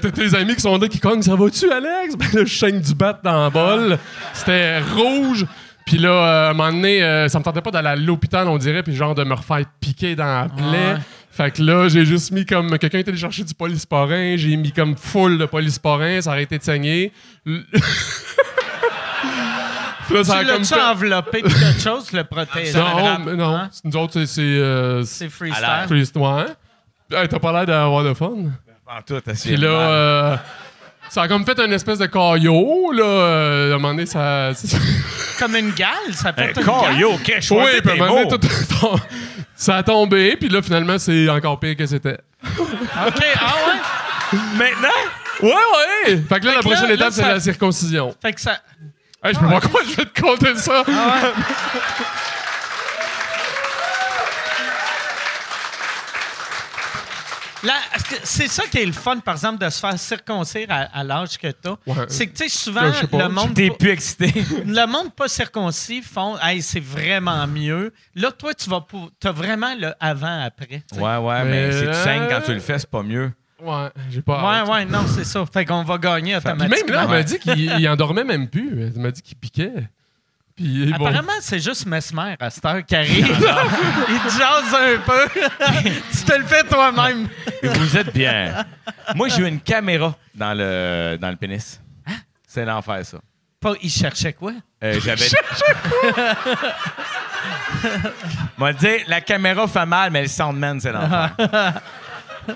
T'as 0.00 0.10
tes 0.10 0.34
amis 0.34 0.54
qui 0.54 0.60
sont 0.60 0.76
là 0.76 0.88
qui 0.88 0.98
cognent, 0.98 1.22
ça 1.22 1.34
va-tu, 1.36 1.70
Alex? 1.70 2.16
Ben 2.16 2.26
là, 2.32 2.44
je 2.44 2.54
saigne 2.58 2.80
du 2.80 2.94
bat 2.94 3.18
dans 3.22 3.44
le 3.44 3.50
bol. 3.50 3.98
C'était 4.32 4.80
rouge. 4.80 5.46
Puis 5.86 5.96
là, 5.98 6.10
euh, 6.10 6.46
à 6.48 6.50
un 6.50 6.54
moment 6.54 6.70
donné, 6.72 7.02
euh, 7.02 7.28
ça 7.28 7.38
me 7.38 7.44
tentait 7.44 7.62
pas 7.62 7.70
d'aller 7.70 7.88
à 7.88 7.96
l'hôpital, 7.96 8.46
on 8.48 8.58
dirait, 8.58 8.82
puis 8.82 8.94
genre 8.94 9.14
de 9.14 9.24
me 9.24 9.32
refaire 9.34 9.64
piquer 9.80 10.14
dans 10.16 10.24
la 10.42 10.48
plaie. 10.48 10.64
Ouais. 10.94 10.96
Fait 11.30 11.50
que 11.52 11.62
là, 11.62 11.88
j'ai 11.88 12.04
juste 12.04 12.30
mis 12.32 12.44
comme. 12.44 12.76
Quelqu'un 12.78 12.98
était 12.98 13.10
allé 13.10 13.18
chercher 13.18 13.44
du 13.44 13.54
polysporin, 13.54 14.34
j'ai 14.36 14.56
mis 14.56 14.72
comme 14.72 14.96
full 14.96 15.38
de 15.38 15.46
polysporin, 15.46 16.20
ça 16.20 16.30
a 16.30 16.32
arrêté 16.34 16.58
de 16.58 16.62
saigner. 16.64 17.12
L- 17.46 17.64
là, 20.10 20.24
ça 20.24 20.40
Tu 20.40 20.46
l'as-tu 20.46 20.64
fait- 20.64 20.80
enveloppé 20.80 21.42
de 21.42 21.48
quelque 21.48 21.80
chose, 21.80 22.12
le 22.12 22.24
protège? 22.24 22.74
Non, 22.74 23.18
mais 23.24 23.34
non. 23.36 23.54
Hein? 23.56 23.68
C'est- 23.70 23.84
Nous 23.84 23.96
autres, 23.96 24.12
c'est- 24.14 24.26
c'est. 24.26 24.40
euh, 24.42 25.02
c'est 25.04 25.28
freestyle. 25.28 25.64
freestyle. 25.86 26.20
Ouais. 26.22 26.46
Hey, 27.12 27.28
T'as 27.28 27.38
pas 27.38 27.52
l'air 27.52 27.66
d'avoir 27.66 28.04
de 28.04 28.14
fun. 28.14 28.34
En 28.90 29.02
tout, 29.06 29.20
t'as 29.20 29.32
Puis 29.34 29.56
là, 29.56 29.68
euh, 29.68 30.36
ça 31.10 31.22
a 31.22 31.28
comme 31.28 31.44
fait 31.44 31.58
une 31.60 31.72
espèce 31.72 31.98
de 31.98 32.06
caillot, 32.06 32.90
là. 32.92 33.04
euh, 33.04 33.72
à 33.72 33.74
un 33.74 33.78
moment 33.78 33.94
donné, 33.94 34.06
ça. 34.06 34.50
Comme 35.38 35.56
une 35.56 35.72
gale, 35.72 36.12
ça 36.14 36.32
fait 36.32 36.42
Hey, 36.42 36.48
une 36.56 36.64
gale. 36.64 36.80
Caillot, 36.80 37.12
OK, 37.12 37.34
je 37.40 37.54
Oui, 37.54 37.60
puis 37.82 37.90
à 37.90 37.92
un 37.92 37.96
tes 37.96 38.00
moment 38.00 38.14
donné, 38.24 38.28
tout- 38.28 38.38
tout- 38.80 39.00
ça 39.54 39.76
a 39.76 39.82
tombé, 39.82 40.36
puis 40.36 40.48
là, 40.48 40.62
finalement, 40.62 40.98
c'est 40.98 41.28
encore 41.28 41.60
pire 41.60 41.76
que 41.76 41.84
c'était. 41.86 42.18
OK, 42.58 42.58
ah 42.96 43.54
ouais? 43.66 44.38
Maintenant? 44.56 44.88
Ouais, 45.42 45.50
ouais! 45.52 46.22
Fait 46.28 46.40
que 46.40 46.46
là, 46.46 46.52
la 46.54 46.58
que 46.60 46.64
prochaine 46.64 46.88
là, 46.88 46.94
étape, 46.94 47.12
c'est 47.12 47.22
ça- 47.22 47.28
la 47.28 47.40
circoncision. 47.40 48.14
Fait 48.22 48.32
que 48.32 48.40
ça... 48.40 48.58
Hey, 49.22 49.34
je 49.34 49.38
peux 49.40 49.48
pas 49.48 49.60
croire 49.60 49.82
que 49.82 49.90
je 49.90 49.96
vais 49.96 50.04
te 50.04 50.20
compter 50.20 50.54
ça. 50.56 50.80
Est-ce 50.80 50.86
c'est 58.24 58.48
ça 58.48 58.64
qui 58.70 58.78
est 58.78 58.86
le 58.86 58.92
fun, 58.92 59.18
par 59.18 59.34
exemple, 59.34 59.64
de 59.64 59.68
se 59.70 59.80
faire 59.80 59.98
circoncire 59.98 60.66
à, 60.70 60.82
à 60.98 61.04
l'âge 61.04 61.38
que 61.38 61.48
t'as. 61.50 61.76
Ouais. 61.86 62.06
C'est 62.08 62.26
que, 62.26 62.36
tu 62.36 62.48
sais, 62.48 62.48
souvent, 62.48 62.82
Là, 62.82 62.92
pas, 63.10 63.18
le 63.18 63.28
monde... 63.28 63.54
T'es 63.54 63.68
pas- 63.68 63.76
plus 63.76 63.90
excité. 63.90 64.32
le 64.66 64.86
monde 64.86 65.12
pas 65.14 65.28
circoncis 65.28 66.02
font 66.02 66.36
hey, 66.42 66.62
c'est 66.62 66.80
vraiment 66.80 67.46
mieux. 67.46 67.92
Là, 68.14 68.30
toi, 68.32 68.54
tu 68.54 68.68
vas 68.70 68.80
pour... 68.80 69.10
as 69.24 69.32
vraiment 69.32 69.74
le 69.78 69.92
avant-après. 70.00 70.82
Ouais, 70.96 71.16
ouais, 71.16 71.44
mais, 71.44 71.68
Mais 71.68 71.72
si 71.72 71.86
tu 71.86 71.94
saignes 71.94 72.28
quand 72.28 72.42
tu 72.44 72.54
le 72.54 72.60
fais, 72.60 72.78
c'est 72.78 72.90
pas 72.90 73.02
mieux? 73.02 73.32
Ouais, 73.60 73.88
j'ai 74.08 74.22
pas. 74.22 74.38
Ouais, 74.38 74.58
hâte. 74.60 74.68
ouais, 74.68 74.84
non, 74.84 75.04
c'est 75.08 75.24
ça. 75.24 75.44
Fait 75.52 75.64
qu'on 75.64 75.82
va 75.82 75.98
gagner 75.98 76.36
Puis 76.38 76.48
automatiquement. 76.48 76.86
même 76.86 76.94
là, 76.94 77.02
elle 77.02 77.08
m'a 77.10 77.22
dit 77.24 77.38
qu'il 77.40 77.80
il 77.80 77.88
endormait 77.88 78.22
même 78.22 78.48
plus. 78.48 78.84
Elle 78.94 79.02
m'a 79.02 79.10
dit 79.10 79.20
qu'il 79.20 79.36
piquait. 79.36 79.72
Puis 80.58 80.92
bon. 80.98 81.06
Apparemment, 81.06 81.38
c'est 81.40 81.60
juste 81.60 81.86
Mesmer 81.86 82.34
à 82.40 82.50
cette 82.50 82.64
heure 82.64 82.84
qui 82.84 82.96
arrive. 82.96 83.28
Il 84.08 84.20
te 84.20 84.38
jase 84.38 84.74
un 84.74 84.98
peu. 85.06 85.28
tu 86.10 86.24
te 86.24 86.36
le 86.36 86.44
fais 86.44 86.64
toi-même. 86.64 87.28
Vous 87.62 87.96
êtes 87.96 88.12
bien. 88.12 88.66
Moi, 89.14 89.28
j'ai 89.28 89.42
eu 89.42 89.46
une 89.46 89.60
caméra 89.60 90.16
dans 90.34 90.54
le, 90.54 91.16
dans 91.20 91.30
le 91.30 91.36
pénis. 91.36 91.80
C'est 92.44 92.64
l'enfer, 92.64 93.06
ça. 93.06 93.18
Pas, 93.60 93.74
il 93.80 93.90
cherchait 93.90 94.32
quoi? 94.32 94.52
Euh, 94.82 94.98
J'avais. 95.00 95.26
Moi, 98.56 98.72
dire, 98.74 99.00
la 99.06 99.20
caméra 99.20 99.68
fait 99.68 99.86
mal, 99.86 100.10
mais 100.10 100.22
le 100.22 100.28
soundman, 100.28 100.80
c'est 100.80 100.90
l'enfer. 100.90 101.36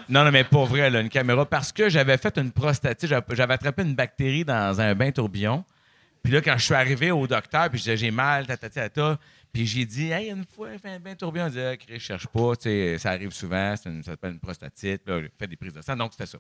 non, 0.09 0.25
non, 0.25 0.33
mais 0.33 0.43
pour 0.43 0.67
vrai, 0.67 0.91
là, 0.91 1.01
une 1.01 1.09
caméra. 1.09 1.47
Parce 1.47 1.71
que 1.71 1.89
j'avais 1.89 2.17
fait 2.19 2.37
une 2.37 2.51
prostatite, 2.51 3.09
j'avais 3.31 3.55
attrapé 3.55 3.83
une 3.83 3.95
bactérie 3.95 4.45
dans 4.45 4.81
un 4.81 4.93
bain 4.97 5.13
tourbillon. 5.13 5.65
Puis 6.23 6.33
là, 6.33 6.41
quand 6.41 6.57
je 6.57 6.65
suis 6.65 6.75
arrivé 6.75 7.11
au 7.11 7.27
docteur, 7.27 7.69
puis 7.69 7.79
je 7.79 7.85
disais, 7.85 7.97
j'ai 7.97 8.11
mal, 8.11 8.47
tatati, 8.47 8.75
tata. 8.77 9.19
Puis 9.53 9.67
j'ai 9.67 9.85
dit, 9.85 10.11
hey, 10.11 10.31
une 10.31 10.45
fois, 10.47 10.69
fait 10.81 10.89
un 10.91 10.99
bain 11.01 11.15
tourbillon. 11.15 11.47
Il 11.47 11.51
disait, 11.51 11.77
ah, 11.79 11.85
je 11.93 11.99
cherche 11.99 12.27
pas, 12.29 12.57
tu 12.57 12.63
sais, 12.63 12.97
ça 12.99 13.11
arrive 13.11 13.33
souvent, 13.33 13.75
c'est 13.77 13.91
une- 13.91 14.03
ça 14.03 14.13
s'appelle 14.13 14.33
une 14.33 14.41
prostatite. 14.41 15.03
Puis 15.05 15.15
là, 15.15 15.21
j'ai 15.21 15.31
fait 15.39 15.47
des 15.47 15.57
prises 15.57 15.75
de 15.75 15.83
sang, 15.83 15.95
donc 15.97 16.13
c'était 16.13 16.27
ça. 16.27 16.39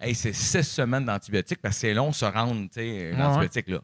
Hey, 0.00 0.14
c'est 0.14 0.32
six 0.32 0.62
semaines 0.62 1.04
d'antibiotiques 1.04 1.60
parce 1.60 1.74
que 1.76 1.80
c'est 1.80 1.94
long 1.94 2.10
de 2.10 2.14
se 2.14 2.24
rendre, 2.24 2.62
tu 2.68 2.68
sais, 2.74 3.12
l'antibiotique, 3.18 3.68
là. 3.68 3.78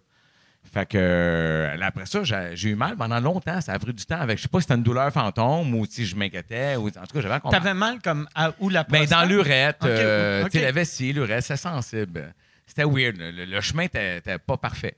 Fait 0.70 0.84
que, 0.86 0.98
euh, 0.98 1.76
après 1.80 2.04
ça, 2.04 2.22
j'ai 2.24 2.50
j'ai 2.54 2.70
eu 2.70 2.74
mal 2.74 2.94
pendant 2.96 3.18
longtemps. 3.20 3.58
Ça 3.62 3.72
a 3.72 3.78
pris 3.78 3.94
du 3.94 4.04
temps 4.04 4.20
avec, 4.20 4.36
je 4.36 4.42
sais 4.42 4.48
pas 4.48 4.58
si 4.58 4.64
c'était 4.64 4.74
une 4.74 4.82
douleur 4.82 5.10
fantôme 5.12 5.72
ou 5.74 5.86
si 5.86 6.04
je 6.04 6.14
m'inquiétais. 6.14 6.76
Ou, 6.76 6.88
en 6.88 6.90
tout 6.90 7.14
cas, 7.14 7.20
j'avais 7.22 7.34
un 7.34 7.40
combat. 7.40 7.56
T'avais 7.58 7.72
mal 7.74 8.00
comme 8.02 8.28
à, 8.34 8.52
où 8.60 8.68
la 8.68 8.82
Ben, 8.84 8.98
prostate? 8.98 9.18
dans 9.22 9.24
l'urette, 9.28 9.78
euh, 9.84 10.44
tu 10.44 10.58
sais, 10.58 10.64
la 10.64 10.72
vessie, 10.72 11.12
l'urette, 11.14 11.44
c'est 11.44 11.56
sensible. 11.56 12.34
C'était 12.66 12.84
weird. 12.84 13.16
Le, 13.16 13.46
le- 13.46 13.60
chemin 13.62 13.84
était 13.84 14.18
était 14.18 14.38
pas 14.38 14.58
parfait. 14.58 14.96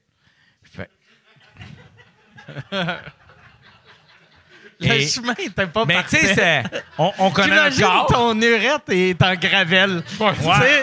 Le 4.82 4.86
Et- 4.94 5.06
chemin 5.06 5.34
était 5.38 5.66
pas 5.66 5.84
Mais 5.84 6.02
tu 6.08 6.16
sais, 6.16 6.34
parfait. 6.34 6.62
c'est- 6.72 6.84
on, 6.96 7.12
on 7.18 7.30
connaît 7.30 7.68
le 7.68 7.78
corps. 7.80 8.06
ton 8.06 8.40
urette 8.40 8.88
est 8.88 9.22
en 9.22 9.34
gravelle. 9.34 10.02
Ouais, 10.18 10.32
Tu 10.34 10.42
sais, 10.42 10.82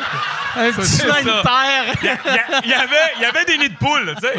un 0.55 0.71
petit 0.71 0.97
chemin 1.01 1.21
de 1.23 1.41
terre. 1.41 1.95
Il 2.63 2.69
y, 2.69 2.73
avait, 2.73 3.21
y 3.21 3.25
avait 3.25 3.45
des 3.45 3.57
nids 3.57 3.69
de 3.69 3.75
poules, 3.77 4.15
tu 4.21 4.27
sais. 4.27 4.35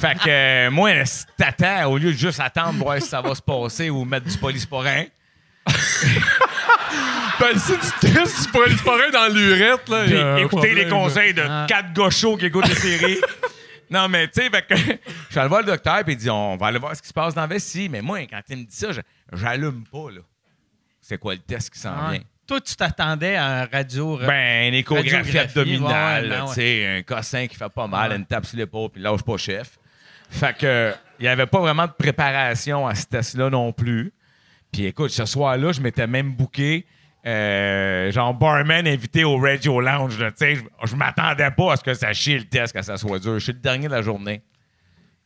fait 0.00 0.14
que 0.18 0.28
euh, 0.28 0.70
moi, 0.72 1.04
si 1.04 1.24
t'attends, 1.38 1.84
au 1.90 1.98
lieu 1.98 2.10
de 2.12 2.16
juste 2.18 2.40
attendre 2.40 2.82
voir 2.82 3.00
si 3.00 3.06
ça 3.08 3.20
va 3.20 3.32
se 3.34 3.42
passer 3.42 3.88
ou 3.88 4.04
mettre 4.04 4.26
du 4.26 4.36
polysporin, 4.38 5.04
Ben, 7.38 7.58
si 7.58 7.72
tu 8.00 8.10
tu 8.12 8.48
pourrais 8.52 8.70
disparaître 8.70 9.12
dans 9.12 9.32
l'urette, 9.32 9.88
là. 9.88 10.04
puis 10.04 10.18
un 10.18 10.36
écouter 10.38 10.74
les 10.74 10.88
conseils 10.88 11.32
de 11.34 11.42
Ah. 11.48 11.64
quatre 11.68 11.92
gauchos 11.92 12.36
qui 12.36 12.46
écoutent 12.46 12.68
les 12.68 12.74
séries. 12.74 13.20
Non, 13.92 14.08
mais 14.08 14.28
tu 14.28 14.40
sais, 14.42 14.50
je 14.70 14.74
suis 15.30 15.38
allé 15.38 15.48
voir 15.48 15.60
le 15.60 15.66
docteur, 15.66 16.02
puis 16.04 16.14
il 16.14 16.16
dit 16.16 16.30
on 16.30 16.56
va 16.56 16.66
aller 16.68 16.78
voir 16.78 16.96
ce 16.96 17.02
qui 17.02 17.08
se 17.08 17.12
passe 17.12 17.34
dans 17.34 17.42
la 17.42 17.46
vessie. 17.46 17.88
Mais 17.88 18.00
moi, 18.00 18.20
quand 18.26 18.40
il 18.48 18.56
me 18.58 18.62
dit 18.64 18.74
ça, 18.74 18.92
je- 18.92 19.00
j'allume 19.32 19.84
pas, 19.90 20.10
là. 20.10 20.20
C'est 21.00 21.18
quoi 21.18 21.34
le 21.34 21.40
test 21.40 21.70
qui 21.70 21.78
s'en 21.78 21.90
Ouais. 22.08 22.12
vient? 22.18 22.20
Toi, 22.46 22.60
tu 22.60 22.74
t'attendais 22.74 23.36
à 23.36 23.62
un 23.62 23.66
radio. 23.66 24.18
Ben, 24.18 24.68
une 24.68 24.74
échographie 24.74 25.38
abdominale, 25.38 26.30
ouais, 26.30 26.40
ouais, 26.40 26.46
tu 26.48 26.54
sais, 26.54 26.86
un 26.98 27.02
cossin 27.02 27.46
qui 27.46 27.56
fait 27.56 27.68
pas 27.72 27.86
mal, 27.86 28.12
une 28.12 28.26
tape 28.26 28.46
sur 28.46 28.58
l'épaule, 28.58 28.90
puis 28.90 29.00
lâche 29.00 29.22
pas 29.22 29.36
chef. 29.36 29.78
Fait 30.28 30.56
que, 30.56 30.92
il 31.20 31.24
y 31.26 31.28
avait 31.28 31.46
pas 31.46 31.60
vraiment 31.60 31.86
de 31.86 31.92
préparation 31.92 32.86
à 32.86 32.94
ce 32.94 33.06
test-là 33.06 33.48
non 33.50 33.72
plus. 33.72 34.12
Puis 34.72 34.86
écoute, 34.86 35.10
ce 35.10 35.24
soir-là, 35.24 35.72
je 35.72 35.80
m'étais 35.80 36.06
même 36.06 36.32
booké, 36.32 36.86
euh, 37.24 38.10
genre 38.10 38.34
barman 38.34 38.86
invité 38.86 39.24
au 39.24 39.38
Radio 39.38 39.80
Lounge, 39.80 40.18
là, 40.18 40.30
tu 40.32 40.38
sais. 40.38 40.56
Je, 40.56 40.62
je 40.88 40.96
m'attendais 40.96 41.50
pas 41.50 41.72
à 41.72 41.76
ce 41.76 41.84
que 41.84 41.94
ça 41.94 42.12
chie 42.12 42.36
le 42.38 42.44
test, 42.44 42.74
que 42.74 42.82
ça 42.82 42.96
soit 42.96 43.18
dur. 43.18 43.34
Je 43.34 43.44
suis 43.44 43.52
le 43.52 43.58
dernier 43.60 43.86
de 43.86 43.92
la 43.92 44.02
journée. 44.02 44.42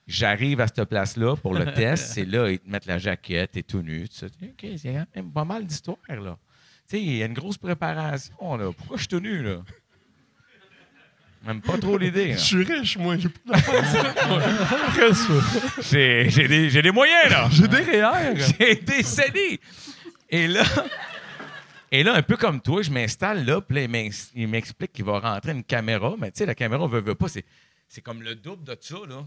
J'arrive 0.06 0.60
à 0.60 0.66
cette 0.68 0.84
place-là 0.84 1.36
pour 1.36 1.54
le 1.54 1.64
test. 1.74 2.12
C'est 2.12 2.24
là, 2.24 2.50
ils 2.50 2.58
te 2.58 2.68
mettent 2.68 2.86
la 2.86 2.98
jaquette, 2.98 3.52
t'es 3.52 3.62
tout 3.62 3.82
nu. 3.82 4.08
Tu 4.08 4.24
OK, 4.26 4.66
c'est 4.76 4.92
quand 4.92 5.06
même 5.16 5.32
pas 5.32 5.44
mal 5.44 5.64
d'histoire, 5.66 5.96
là. 6.08 6.36
Tu 6.88 6.96
sais, 6.98 7.02
il 7.02 7.16
y 7.16 7.22
a 7.22 7.26
une 7.26 7.34
grosse 7.34 7.58
préparation, 7.58 8.56
là. 8.56 8.70
Pourquoi 8.76 8.96
je 8.96 9.02
suis 9.02 9.08
tout 9.08 9.20
nu, 9.20 9.42
là? 9.42 9.56
Même 11.46 11.60
pas 11.60 11.78
trop 11.78 11.96
l'idée. 11.96 12.28
là. 12.28 12.34
Je 12.36 12.40
suis 12.40 12.64
riche, 12.64 12.98
moi. 12.98 13.16
J'ai 13.16 13.28
pas. 13.28 13.58
J'ai 15.82 16.28
j'ai 16.30 16.48
des, 16.48 16.70
j'ai 16.70 16.82
des 16.82 16.90
moyens, 16.90 17.30
là. 17.30 17.48
J'ai 17.52 17.68
des 17.68 17.76
REER. 17.82 18.34
J'ai 18.36 18.74
des 18.76 19.02
CDI. 19.02 19.60
Et 20.28 20.48
là, 20.48 20.64
et 21.92 22.02
là, 22.02 22.14
un 22.14 22.22
peu 22.22 22.36
comme 22.36 22.60
toi, 22.60 22.82
je 22.82 22.90
m'installe 22.90 23.44
là, 23.44 23.60
puis 23.60 23.76
là, 23.76 23.82
il 23.82 23.88
m'ex- 23.90 24.30
il 24.34 24.48
m'explique 24.48 24.92
qu'il 24.92 25.04
va 25.04 25.18
rentrer 25.20 25.52
une 25.52 25.64
caméra, 25.64 26.14
mais 26.18 26.30
tu 26.30 26.38
sais, 26.38 26.46
la 26.46 26.54
caméra, 26.54 26.82
on 26.82 26.88
veut, 26.88 27.00
veut 27.00 27.14
pas, 27.14 27.28
c'est, 27.28 27.44
c'est 27.88 28.00
comme 28.00 28.22
le 28.22 28.34
double 28.34 28.64
de 28.64 28.76
ça, 28.80 28.96
là. 29.08 29.26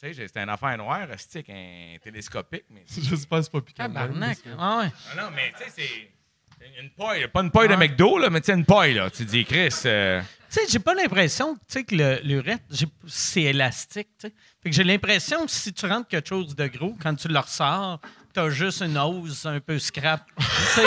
Tu 0.00 0.14
sais, 0.14 0.26
c'était 0.28 0.40
une 0.42 0.48
affaire 0.48 0.76
noire, 0.78 1.08
c'est 1.16 1.38
avec 1.38 1.50
un 1.50 1.96
télescopique, 2.02 2.64
mais... 2.70 2.84
J'espère 2.88 3.38
que 3.38 3.44
c'est 3.44 3.52
pas 3.52 3.60
piquant. 3.60 3.82
Tabarnak. 3.84 4.38
Ah 4.56 4.78
ouais. 4.78 4.90
Ah 5.12 5.22
non, 5.22 5.30
mais 5.34 5.52
tu 5.58 5.64
sais, 5.64 5.72
c'est 5.76 6.80
une 6.80 6.90
paille, 6.90 7.26
pas 7.28 7.40
une 7.42 7.50
paille 7.50 7.68
de 7.68 7.74
McDo, 7.74 8.16
là, 8.18 8.30
mais 8.30 8.40
tu 8.40 8.46
sais, 8.46 8.52
une 8.54 8.64
paille, 8.64 8.94
là. 8.94 9.10
Tu 9.10 9.24
dis, 9.24 9.44
Chris... 9.44 9.74
euh, 9.86 10.20
Tu 10.22 10.26
sais, 10.50 10.60
j'ai 10.70 10.78
pas 10.78 10.94
l'impression 10.94 11.54
tu 11.56 11.60
sais, 11.66 11.84
que 11.84 11.96
le- 11.96 12.20
l'urette, 12.22 12.62
c'est 13.08 13.42
élastique. 13.42 14.08
tu 14.20 14.28
sais. 14.28 14.34
Fait 14.62 14.70
que 14.70 14.76
j'ai 14.76 14.84
l'impression 14.84 15.44
que 15.46 15.50
si 15.50 15.72
tu 15.72 15.84
rentres 15.86 16.06
quelque 16.08 16.28
chose 16.28 16.54
de 16.54 16.66
gros, 16.68 16.96
quand 17.02 17.14
tu 17.16 17.26
le 17.26 17.38
ressors, 17.38 18.00
t'as 18.38 18.50
juste 18.50 18.82
une 18.82 18.96
hose 18.96 19.46
un 19.46 19.58
peu 19.58 19.78
scrap. 19.80 20.22
tu 20.38 20.44
sais, 20.44 20.82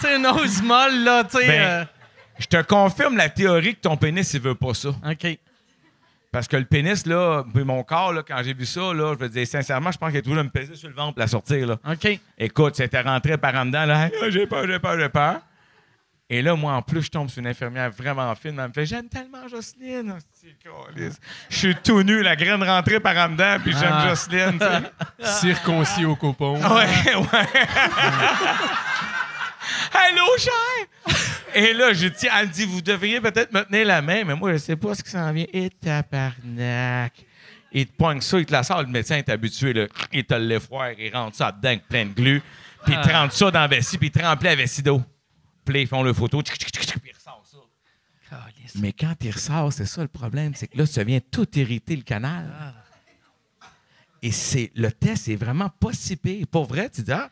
Tu 0.00 0.06
sais, 0.06 0.16
une 0.16 0.26
hose 0.26 0.62
molle, 0.62 1.02
là, 1.02 1.24
tu 1.24 1.38
sais. 1.38 1.46
Ben, 1.48 1.88
Je 2.38 2.46
te 2.46 2.62
confirme 2.62 3.16
la 3.16 3.28
théorie 3.28 3.74
que 3.74 3.80
ton 3.80 3.96
pénis, 3.96 4.32
il 4.34 4.40
veut 4.40 4.54
pas 4.54 4.72
ça. 4.74 4.88
euh, 4.88 5.12
OK. 5.12 5.38
Parce 6.32 6.46
que 6.46 6.56
le 6.56 6.64
pénis, 6.64 7.06
là, 7.06 7.42
puis 7.52 7.64
mon 7.64 7.82
corps, 7.82 8.12
là, 8.12 8.22
quand 8.22 8.40
j'ai 8.44 8.54
vu 8.54 8.64
ça, 8.64 8.94
là, 8.94 9.14
je 9.14 9.24
veux 9.24 9.28
dire, 9.28 9.44
sincèrement, 9.48 9.90
je 9.90 9.98
pense 9.98 10.10
qu'il 10.10 10.18
a 10.18 10.22
toujours 10.22 10.44
me 10.44 10.48
peser 10.48 10.76
sur 10.76 10.88
le 10.88 10.94
ventre 10.94 11.14
pour 11.14 11.20
la 11.20 11.26
sortir, 11.26 11.66
là. 11.66 11.76
OK. 11.90 12.20
Écoute, 12.38 12.76
c'était 12.76 13.00
rentré 13.00 13.36
par 13.36 13.56
en 13.56 13.66
dedans, 13.66 13.84
là, 13.84 14.08
j'ai 14.28 14.46
peur, 14.46 14.64
j'ai 14.68 14.78
peur, 14.78 14.96
j'ai 14.96 15.08
peur. 15.08 15.40
Et 16.32 16.42
là, 16.42 16.54
moi, 16.54 16.74
en 16.74 16.80
plus, 16.82 17.02
je 17.02 17.10
tombe 17.10 17.28
sur 17.28 17.40
une 17.40 17.48
infirmière 17.48 17.90
vraiment 17.90 18.32
fine. 18.36 18.56
Elle 18.56 18.68
me 18.68 18.72
fait 18.72 18.86
J'aime 18.86 19.08
tellement 19.08 19.48
Jocelyne. 19.48 20.14
Je 21.48 21.56
suis 21.56 21.74
tout 21.74 22.04
nu, 22.04 22.22
la 22.22 22.36
graine 22.36 22.62
rentrée 22.62 23.00
par 23.00 23.16
en 23.16 23.30
dedans, 23.30 23.56
puis 23.60 23.72
j'aime 23.72 23.90
Ah. 23.92 24.08
Jocelyne. 24.10 24.58
Circoncis 25.40 26.04
au 26.04 26.14
copon. 26.14 26.54
Ouais, 26.60 27.16
ouais. 27.16 27.48
Allô, 29.92 30.24
cher! 30.38 31.16
Et 31.54 31.72
là, 31.74 31.92
je 31.92 32.06
dis, 32.06 32.28
elle 32.32 32.48
dit, 32.48 32.64
vous 32.64 32.80
devriez 32.80 33.20
peut-être 33.20 33.52
me 33.52 33.62
tenir 33.64 33.86
la 33.86 34.00
main, 34.00 34.22
mais 34.24 34.34
moi, 34.36 34.52
je 34.52 34.58
sais 34.58 34.76
pas 34.76 34.94
ce 34.94 35.02
qui 35.02 35.10
s'en 35.10 35.32
vient. 35.32 35.46
Et 35.52 35.68
tabarnak! 35.70 37.12
Il 37.72 37.86
te 37.86 37.92
pogne 37.96 38.20
ça, 38.20 38.38
il 38.38 38.46
te 38.46 38.52
la 38.52 38.62
sort, 38.62 38.82
le 38.82 38.88
médecin 38.88 39.16
est 39.16 39.28
habitué, 39.28 39.72
là. 39.72 39.86
Il 40.12 40.24
te 40.24 40.34
l'effroire, 40.34 40.90
il 40.96 41.12
rentre 41.12 41.36
ça 41.36 41.50
dedans 41.52 41.68
avec 41.70 41.88
plein 41.88 42.04
de 42.06 42.12
glu, 42.12 42.42
puis 42.84 42.94
il 42.94 43.00
te 43.00 43.12
rentre 43.12 43.34
ça 43.34 43.50
dans 43.50 43.60
la 43.60 43.66
vessie, 43.68 43.98
puis 43.98 44.08
il 44.08 44.10
te 44.12 44.24
remplit 44.24 44.48
la 44.48 44.54
vessie 44.56 44.82
d'eau. 44.82 45.02
Puis 45.64 45.82
ils 45.82 45.86
font 45.86 46.02
le 46.02 46.12
photo, 46.12 46.42
tchic, 46.42 46.56
tchic, 46.56 46.72
tchic, 46.72 47.00
puis 47.00 47.10
ils 47.10 47.14
ressortent 47.14 47.46
ça. 47.46 47.58
Mais 48.76 48.92
quand 48.92 49.14
il 49.22 49.30
ressort, 49.30 49.72
c'est 49.72 49.86
ça 49.86 50.02
le 50.02 50.08
problème, 50.08 50.54
c'est 50.54 50.68
que 50.68 50.78
là, 50.78 50.86
ça 50.86 51.04
vient 51.04 51.20
tout 51.20 51.46
irriter 51.58 51.96
le 51.96 52.02
canal. 52.02 52.74
Et 54.22 54.30
c'est 54.32 54.70
le 54.74 54.92
test 54.92 55.28
est 55.28 55.36
vraiment 55.36 55.68
pas 55.68 55.92
si 55.92 56.16
pire. 56.16 56.46
Pour 56.46 56.66
vrai, 56.66 56.90
tu 56.90 57.02
dis, 57.02 57.12
ah, 57.12 57.30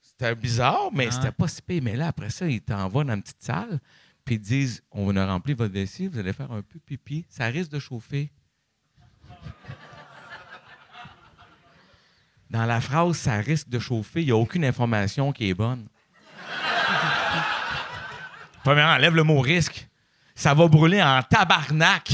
c'était 0.00 0.34
bizarre, 0.34 0.90
mais 0.92 1.10
c'était 1.10 1.32
pas 1.32 1.48
si 1.48 1.60
pire. 1.62 1.82
Mais 1.82 1.96
là, 1.96 2.08
après 2.08 2.30
ça, 2.30 2.46
il 2.48 2.60
t'envoie 2.60 3.04
dans 3.04 3.14
une 3.14 3.22
petite 3.22 3.42
salle. 3.42 3.80
puis 4.24 4.36
ils 4.36 4.40
disent 4.40 4.82
On 4.90 5.14
a 5.16 5.26
rempli 5.26 5.54
votre 5.54 5.72
vessie, 5.72 6.06
vous 6.06 6.18
allez 6.18 6.32
faire 6.32 6.50
un 6.52 6.62
peu 6.62 6.78
pipi, 6.78 7.26
ça 7.28 7.46
risque 7.46 7.70
de 7.70 7.78
chauffer. 7.78 8.30
Dans 12.50 12.64
la 12.64 12.80
phrase 12.80 13.16
ça 13.18 13.36
risque 13.36 13.68
de 13.68 13.78
chauffer, 13.78 14.22
il 14.22 14.26
n'y 14.26 14.32
a 14.32 14.36
aucune 14.36 14.64
information 14.64 15.32
qui 15.32 15.50
est 15.50 15.54
bonne. 15.54 15.86
Premièrement, 18.68 18.96
enlève 18.96 19.14
le 19.14 19.22
mot 19.22 19.40
risque. 19.40 19.88
Ça 20.34 20.52
va 20.52 20.68
brûler 20.68 21.02
en 21.02 21.22
tabarnak. 21.22 22.12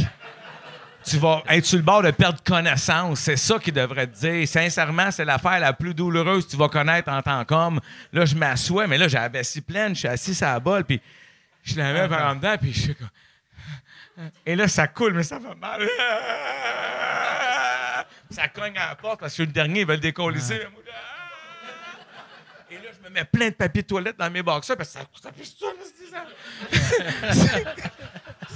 Tu 1.05 1.19
vas 1.19 1.43
être 1.49 1.65
sur 1.65 1.79
le 1.79 1.83
bord 1.83 2.01
de 2.01 2.13
perdre 2.13 2.41
connaissance. 2.45 3.19
C'est 3.19 3.35
ça 3.35 3.59
qu'il 3.59 3.75
devrait 3.75 4.07
te 4.07 4.17
dire. 4.17 4.47
Sincèrement, 4.47 5.11
c'est 5.11 5.25
l'affaire 5.25 5.59
la 5.59 5.73
plus 5.73 5.95
douloureuse 5.95 6.47
que 6.47 6.53
tu 6.53 6.57
vas 6.57 6.69
connaître 6.69 7.11
en 7.11 7.21
tant 7.23 7.45
qu'homme. 7.45 7.81
Là, 8.13 8.25
je 8.25 8.37
m'assois, 8.37 8.87
mais 8.87 8.99
là, 8.99 9.09
j'ai 9.09 9.19
la 9.19 9.29
vessie 9.29 9.63
pleine, 9.63 9.97
je 9.97 9.99
suis 9.99 10.07
assis 10.07 10.45
à 10.45 10.53
la 10.53 10.61
bol, 10.61 10.85
puis 10.85 11.01
je 11.65 11.77
la 11.77 11.93
mets 11.93 12.09
par 12.09 12.31
en 12.31 12.37
dedans, 12.37 12.57
puis 12.57 12.73
je 12.73 12.81
suis 12.83 12.95
comme... 12.95 13.11
Et 14.47 14.55
là, 14.55 14.69
ça 14.69 14.87
coule, 14.87 15.13
mais 15.13 15.25
ça 15.25 15.41
fait 15.41 15.57
mal. 15.57 15.83
Ça 18.31 18.47
cogne 18.47 18.79
à 18.79 18.91
la 18.91 18.95
porte 18.95 19.19
parce 19.19 19.37
que 19.37 19.43
le 19.43 19.49
dernier, 19.49 19.81
il 19.81 19.87
va 19.87 19.95
le 19.95 20.01
décollisser. 20.01 20.61
Et 22.71 22.77
là, 22.77 22.91
je 22.97 23.09
me 23.09 23.13
mets 23.13 23.25
plein 23.25 23.49
de 23.49 23.55
papier 23.55 23.83
de 23.83 23.89
toilette 23.89 24.17
dans 24.17 24.31
mes 24.31 24.43
boxers 24.43 24.77
parce 24.77 24.91
que 24.91 25.01
ça, 25.01 25.05
ça 25.21 25.33
pisse 25.33 25.57
tout, 25.57 25.67
ça. 26.15 26.25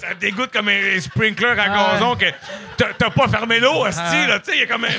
ça 0.00 0.14
dégoûte 0.14 0.52
comme 0.52 0.68
un 0.68 1.00
sprinkler 1.00 1.58
à 1.58 1.68
gazon 1.68 2.14
que 2.16 2.26
t'as 2.76 3.10
pas 3.10 3.28
fermé 3.28 3.60
l'eau, 3.60 3.86
esti, 3.86 4.26
là, 4.26 4.40
tu 4.40 4.50
sais, 4.50 4.56
il 4.56 4.60
y 4.60 4.62
a 4.62 4.66
comme 4.66 4.84
un... 4.84 4.88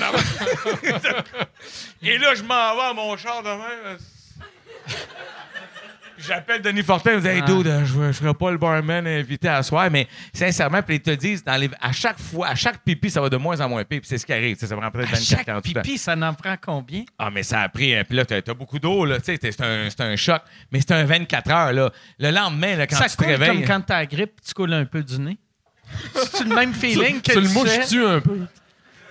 Et 2.02 2.18
là, 2.18 2.34
je 2.36 2.44
m'en 2.44 2.76
vais 2.76 2.82
à 2.82 2.94
mon 2.94 3.18
char 3.18 3.44
de 3.44 3.50
même. 3.50 3.98
J'appelle 6.28 6.62
Denis 6.62 6.84
Fortin, 6.84 7.14
je 7.16 7.20
dis 7.20 7.28
Hey, 7.28 7.42
dude, 7.44 7.72
je 7.86 8.00
ne 8.00 8.12
ferai 8.12 8.34
pas 8.34 8.52
le 8.52 8.58
barman 8.58 9.08
invité 9.08 9.48
à 9.48 9.64
soir, 9.64 9.90
mais 9.92 10.08
sincèrement, 10.34 10.82
puis 10.82 10.96
ils 10.96 11.02
te 11.02 11.12
disent, 11.12 11.44
dans 11.44 11.56
les- 11.56 11.70
à 11.80 11.92
chaque 11.92 12.20
fois, 12.20 12.48
à 12.50 12.56
chaque 12.56 12.84
pipi, 12.84 13.10
ça 13.10 13.22
va 13.22 13.30
de 13.30 13.38
moins 13.38 13.60
en 13.62 13.70
moins 13.70 13.84
pire, 13.84 14.00
puis 14.02 14.08
c'est 14.10 14.18
ce 14.18 14.26
qui 14.26 14.34
arrive. 14.34 14.58
Ça 14.58 14.76
prend 14.76 14.92
peut-être 14.92 15.08
À 15.14 15.16
24 15.16 15.24
chaque 15.30 15.46
48 15.46 15.78
heures. 15.78 15.84
pipi, 15.84 15.98
ça 15.98 16.16
n'en 16.16 16.34
prend 16.34 16.56
combien? 16.62 17.04
Ah, 17.18 17.30
mais 17.32 17.44
ça 17.44 17.62
a 17.62 17.70
pris. 17.70 17.96
hein, 17.96 18.04
Puis 18.08 18.18
là, 18.18 18.26
t'as 18.26 18.38
as 18.46 18.54
beaucoup 18.54 18.80
d'eau, 18.80 19.06
là. 19.06 19.20
Tu 19.20 19.36
sais, 19.36 19.40
c'est 19.42 19.62
un, 19.62 19.88
un 20.12 20.16
choc. 20.16 20.42
Mais 20.72 20.80
c'est 20.82 20.92
un 20.92 21.04
24 21.06 21.52
heures, 21.52 21.74
là. 21.74 21.92
Le 22.20 22.32
lendemain, 22.32 22.76
là, 22.76 22.86
quand 22.88 22.98
ça 22.98 23.08
tu 23.10 23.16
te 23.18 23.24
réveilles. 23.24 23.50
comme 23.50 23.66
quand 23.66 23.82
t'as 23.82 24.00
la 24.00 24.06
grippe 24.06 24.42
tu 24.46 24.54
coules 24.54 24.74
un 24.74 24.86
peu 24.86 25.02
du 25.04 25.20
nez. 25.20 25.38
C'est 26.14 26.44
le 26.44 26.54
même 26.56 26.74
feeling 26.74 27.22
que 27.22 27.32
Tu 27.32 27.40
le 27.40 27.48
tu 27.48 27.54
fais? 27.54 27.60
mouches-tu 27.60 28.04
un 28.06 28.20
peu? 28.20 28.40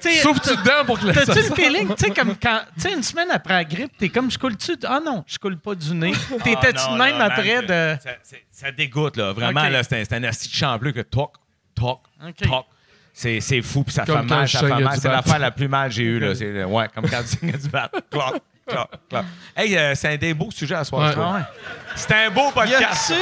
Tu 0.00 0.10
sais, 0.10 0.20
Souffles-tu 0.20 0.56
dedans 0.56 0.84
pour 0.86 0.98
que 1.00 1.06
le- 1.06 1.12
T'as-tu 1.12 1.38
le 1.48 1.54
feeling, 1.54 1.88
tu 1.94 2.04
sais, 2.04 2.10
comme 2.10 2.36
quand, 2.36 2.60
tu 2.76 2.80
sais, 2.82 2.92
une 2.92 3.02
semaine 3.02 3.30
après 3.30 3.54
la 3.54 3.64
grippe, 3.64 3.92
t'es 3.98 4.08
comme, 4.08 4.30
je 4.30 4.38
coule-tu? 4.38 4.76
Ah 4.86 5.00
non, 5.04 5.24
je 5.26 5.38
coule 5.38 5.58
pas 5.58 5.74
du 5.74 5.92
nez. 5.94 6.12
Ah, 6.14 6.42
T'étais-tu 6.42 6.92
de 6.92 6.96
même 6.98 7.18
là, 7.18 7.24
après 7.24 7.56
man, 7.62 7.66
de. 7.66 7.96
Ça, 8.52 8.70
dégoûte, 8.72 9.16
là. 9.16 9.32
Vraiment, 9.32 9.68
là, 9.68 9.82
c'est 9.82 10.00
un, 10.00 10.04
c'est 10.04 10.14
un 10.16 10.24
asti 10.24 10.48
de 10.48 10.54
chambleu 10.54 10.92
que 10.92 11.00
toc, 11.00 11.32
toc, 11.74 12.00
toc. 12.42 12.66
C'est, 13.12 13.40
c'est 13.40 13.62
fou, 13.62 13.82
puis 13.82 13.92
ça 13.92 14.04
Comme 14.06 14.28
fait 14.28 14.34
mal, 14.34 14.48
ça 14.48 14.60
fait 14.60 14.68
mal. 14.80 14.96
C'est 15.00 15.08
l'affaire 15.08 15.38
la 15.40 15.50
plus 15.50 15.66
mal 15.66 15.88
que 15.88 15.94
j'ai 15.96 16.04
eue, 16.04 16.18
là. 16.20 16.34
C'est, 16.36 16.62
ouais, 16.64 16.86
comme 16.94 17.08
quand 17.10 17.20
tu 17.22 17.36
saignes 17.36 17.50
du 17.58 17.68
bat. 17.68 17.90
Cloc, 18.10 18.40
cloc, 18.66 18.88
cloc. 19.10 19.24
Hey, 19.56 19.76
euh, 19.76 19.94
c'est 19.96 20.08
un 20.12 20.16
des 20.16 20.34
beaux 20.34 20.50
sujets 20.52 20.76
à 20.76 20.84
soir, 20.84 21.02
Ouais. 21.02 21.08
je 21.08 21.12
trouve. 21.14 21.24
Ah 21.26 21.34
ouais. 21.38 21.42
C'est 21.96 22.12
un 22.12 22.30
beau 22.30 22.48
Y 22.50 22.52
podcast. 22.54 23.12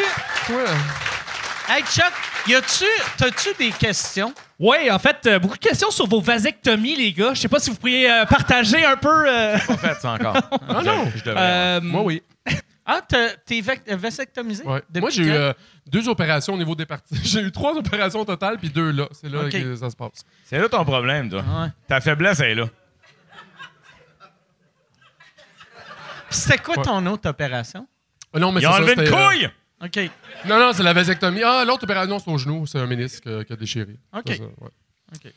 Hey 1.69 1.83
Chuck, 1.83 2.13
y 2.47 2.55
a-tu. 2.55 2.85
T'as-tu 3.17 3.49
des 3.59 3.71
questions? 3.73 4.33
Oui, 4.59 4.89
en 4.91 4.99
fait, 5.01 5.17
euh, 5.27 5.39
beaucoup 5.41 5.57
de 5.57 5.61
questions 5.65 5.91
sur 5.91 6.07
vos 6.07 6.21
vasectomies, 6.21 6.95
les 6.97 7.13
gars. 7.13 7.35
Je 7.35 7.41
sais 7.41 7.49
pas 7.49 7.59
si 7.59 7.71
vous 7.71 7.77
pourriez 7.77 8.09
euh, 8.11 8.25
partager 8.25 8.85
un 8.85 8.97
peu. 8.97 9.29
euh, 9.29 9.59
pas 9.59 9.77
fait 9.77 9.95
ça 10.01 10.13
encore. 10.13 10.37
Non! 10.85 11.11
Je 11.15 11.25
devrais. 11.25 11.41
euh, 11.43 11.81
Moi, 11.81 12.03
oui. 12.03 12.23
Ah, 12.89 13.01
t'es 13.03 13.61
vasectomisé? 13.97 14.63
Ouais. 14.63 14.81
Moi, 14.95 15.11
j'ai 15.11 15.25
eu 15.25 15.31
euh, 15.33 15.53
deux 15.89 16.09
opérations 16.09 16.55
au 16.55 16.57
niveau 16.57 16.77
des 16.77 16.87
parties. 16.87 17.17
J'ai 17.25 17.41
eu 17.41 17.51
trois 17.51 17.75
opérations 17.75 18.21
au 18.21 18.25
total, 18.25 18.59
puis 18.59 18.71
deux 18.71 18.93
là. 18.93 19.09
C'est 19.11 19.29
là 19.29 19.51
que 19.51 19.75
ça 19.75 19.91
se 19.91 19.97
passe. 19.97 20.21
C'est 20.45 20.57
là 20.57 20.69
ton 20.69 20.85
problème, 20.85 21.29
toi. 21.29 21.41
Ouais. 21.41 21.69
Ta 21.89 22.01
faiblesse, 22.01 22.39
elle 22.39 22.51
est 22.51 22.55
là. 22.55 22.67
Puis 26.31 26.39
c'était 26.39 26.59
quoi 26.59 26.77
Ouais. 26.79 26.85
ton 26.85 27.05
autre 27.07 27.29
opération? 27.29 27.89
Ah 28.33 28.39
non, 28.39 28.53
mais 28.53 28.61
Ils 28.61 28.69
ont 28.69 28.71
enlevé 28.71 28.93
une 28.93 29.01
euh, 29.01 29.11
couille! 29.11 29.51
OK. 29.83 30.11
Non, 30.49 30.59
non, 30.59 30.73
c'est 30.73 30.83
la 30.83 30.93
vasectomie. 30.93 31.43
Ah, 31.45 31.65
l'autre 31.67 31.85
opération, 31.85 32.19
c'est 32.19 32.31
au 32.31 32.39
genou. 32.39 32.67
C'est 32.67 32.79
un 32.79 32.87
ménisque 32.87 33.27
euh, 33.27 33.45
qui 33.45 33.53
a 33.53 33.57
déchiré. 33.57 33.97
OK. 34.15 34.23
C'est 34.27 34.37
ça, 34.37 34.43
ouais. 34.45 34.69
OK. 35.15 35.33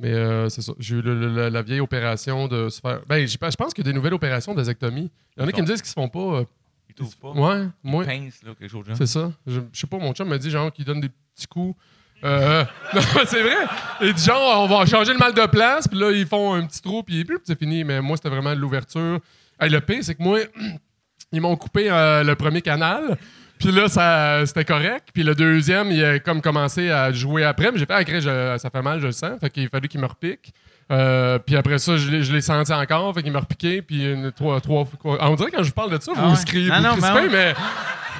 Mais 0.00 0.12
euh, 0.12 0.48
c'est 0.48 0.62
ça. 0.62 0.72
J'ai 0.80 0.96
eu 0.96 1.02
le- 1.02 1.14
le- 1.18 1.28
la, 1.34 1.50
la 1.50 1.62
vieille 1.62 1.80
opération 1.80 2.48
de 2.48 2.68
se 2.68 2.80
faire. 2.80 3.00
Ben, 3.08 3.26
j'ai 3.26 3.38
pas- 3.38 3.50
je 3.50 3.56
pense 3.56 3.72
qu'il 3.72 3.84
y 3.84 3.88
a 3.88 3.92
des 3.92 3.96
nouvelles 3.96 4.14
opérations 4.14 4.52
de 4.52 4.56
vasectomie. 4.58 5.10
Il 5.36 5.40
y 5.40 5.44
en 5.44 5.48
a 5.48 5.52
qui 5.52 5.62
me 5.62 5.66
disent 5.66 5.80
qu'ils 5.80 5.88
se 5.88 5.92
font 5.94 6.08
pas. 6.08 6.18
euh, 6.40 6.44
Ils 6.88 6.94
t'ouvrent 6.96 7.16
pas? 7.16 7.30
Ouais, 7.30 7.66
moi. 7.84 8.04
Pince, 8.04 8.42
là, 8.42 8.52
quelque 8.58 8.70
chose 8.70 8.82
de 8.84 8.88
genre. 8.88 8.96
C'est 8.98 9.06
ça. 9.06 9.30
Je, 9.46 9.60
je 9.72 9.78
sais 9.80 9.86
pas, 9.86 9.98
mon 9.98 10.12
chum 10.12 10.28
m'a 10.28 10.38
dit 10.38 10.50
genre 10.50 10.72
qu'il 10.72 10.84
donne 10.84 11.00
des 11.00 11.10
petits 11.34 11.46
coups. 11.46 11.78
Euh, 12.24 12.64
non, 12.94 13.00
c'est 13.26 13.42
vrai. 13.42 13.66
Il 14.00 14.12
dit 14.14 14.24
genre, 14.24 14.62
on 14.62 14.66
va 14.66 14.84
changer 14.86 15.12
le 15.12 15.18
mal 15.18 15.32
de 15.34 15.46
place, 15.46 15.86
puis 15.86 15.98
là, 15.98 16.10
ils 16.10 16.26
font 16.26 16.54
un 16.54 16.66
petit 16.66 16.82
trou, 16.82 17.04
puis 17.04 17.24
puis 17.24 17.36
c'est 17.44 17.58
fini. 17.58 17.84
Mais 17.84 18.00
moi, 18.00 18.16
c'était 18.16 18.30
vraiment 18.30 18.54
l'ouverture. 18.54 19.20
Hey, 19.60 19.70
le 19.70 19.80
pire, 19.80 20.02
c'est 20.02 20.16
que 20.16 20.22
moi, 20.22 20.40
ils 21.32 21.40
m'ont 21.40 21.54
coupé 21.56 21.88
euh, 21.90 22.24
le 22.24 22.34
premier 22.34 22.62
canal. 22.62 23.16
Puis 23.58 23.70
là, 23.72 23.88
ça, 23.88 24.44
c'était 24.46 24.64
correct. 24.64 25.08
Puis 25.14 25.22
le 25.22 25.34
deuxième, 25.34 25.90
il 25.90 26.04
a 26.04 26.18
comme 26.18 26.40
commencé 26.42 26.90
à 26.90 27.12
jouer 27.12 27.44
après. 27.44 27.70
Mais 27.72 27.78
j'ai 27.78 27.86
fait, 27.86 28.28
ah, 28.28 28.58
ça 28.58 28.68
fait 28.70 28.82
mal, 28.82 29.00
je 29.00 29.06
le 29.06 29.12
sens. 29.12 29.38
Fait 29.40 29.50
qu'il 29.50 29.68
fallu 29.68 29.88
qu'il 29.88 30.00
me 30.00 30.06
repique. 30.06 30.52
Euh, 30.92 31.38
puis 31.38 31.56
après 31.56 31.78
ça, 31.78 31.96
je 31.96 32.10
l'ai, 32.10 32.22
je 32.22 32.32
l'ai 32.32 32.42
senti 32.42 32.72
encore. 32.72 33.14
Fait 33.14 33.22
qu'il 33.22 33.32
m'a 33.32 33.40
repiqué. 33.40 33.80
Puis 33.80 34.04
une, 34.04 34.32
trois, 34.32 34.60
trois 34.60 34.84
fois. 34.84 35.16
Ah, 35.20 35.30
on 35.30 35.34
dirait 35.36 35.50
que 35.50 35.56
quand 35.56 35.62
je 35.62 35.68
vous 35.68 35.74
parle 35.74 35.96
de 35.96 36.02
ça, 36.02 36.12
Ah 36.14 36.20
vous 36.24 36.30
ouais. 36.30 36.36
scrivez. 36.36 36.70
Ah 36.72 36.78
vous 36.78 36.82
non, 36.84 36.90
crispez, 36.92 37.28
mais 37.30 37.36
ouais. 37.46 37.54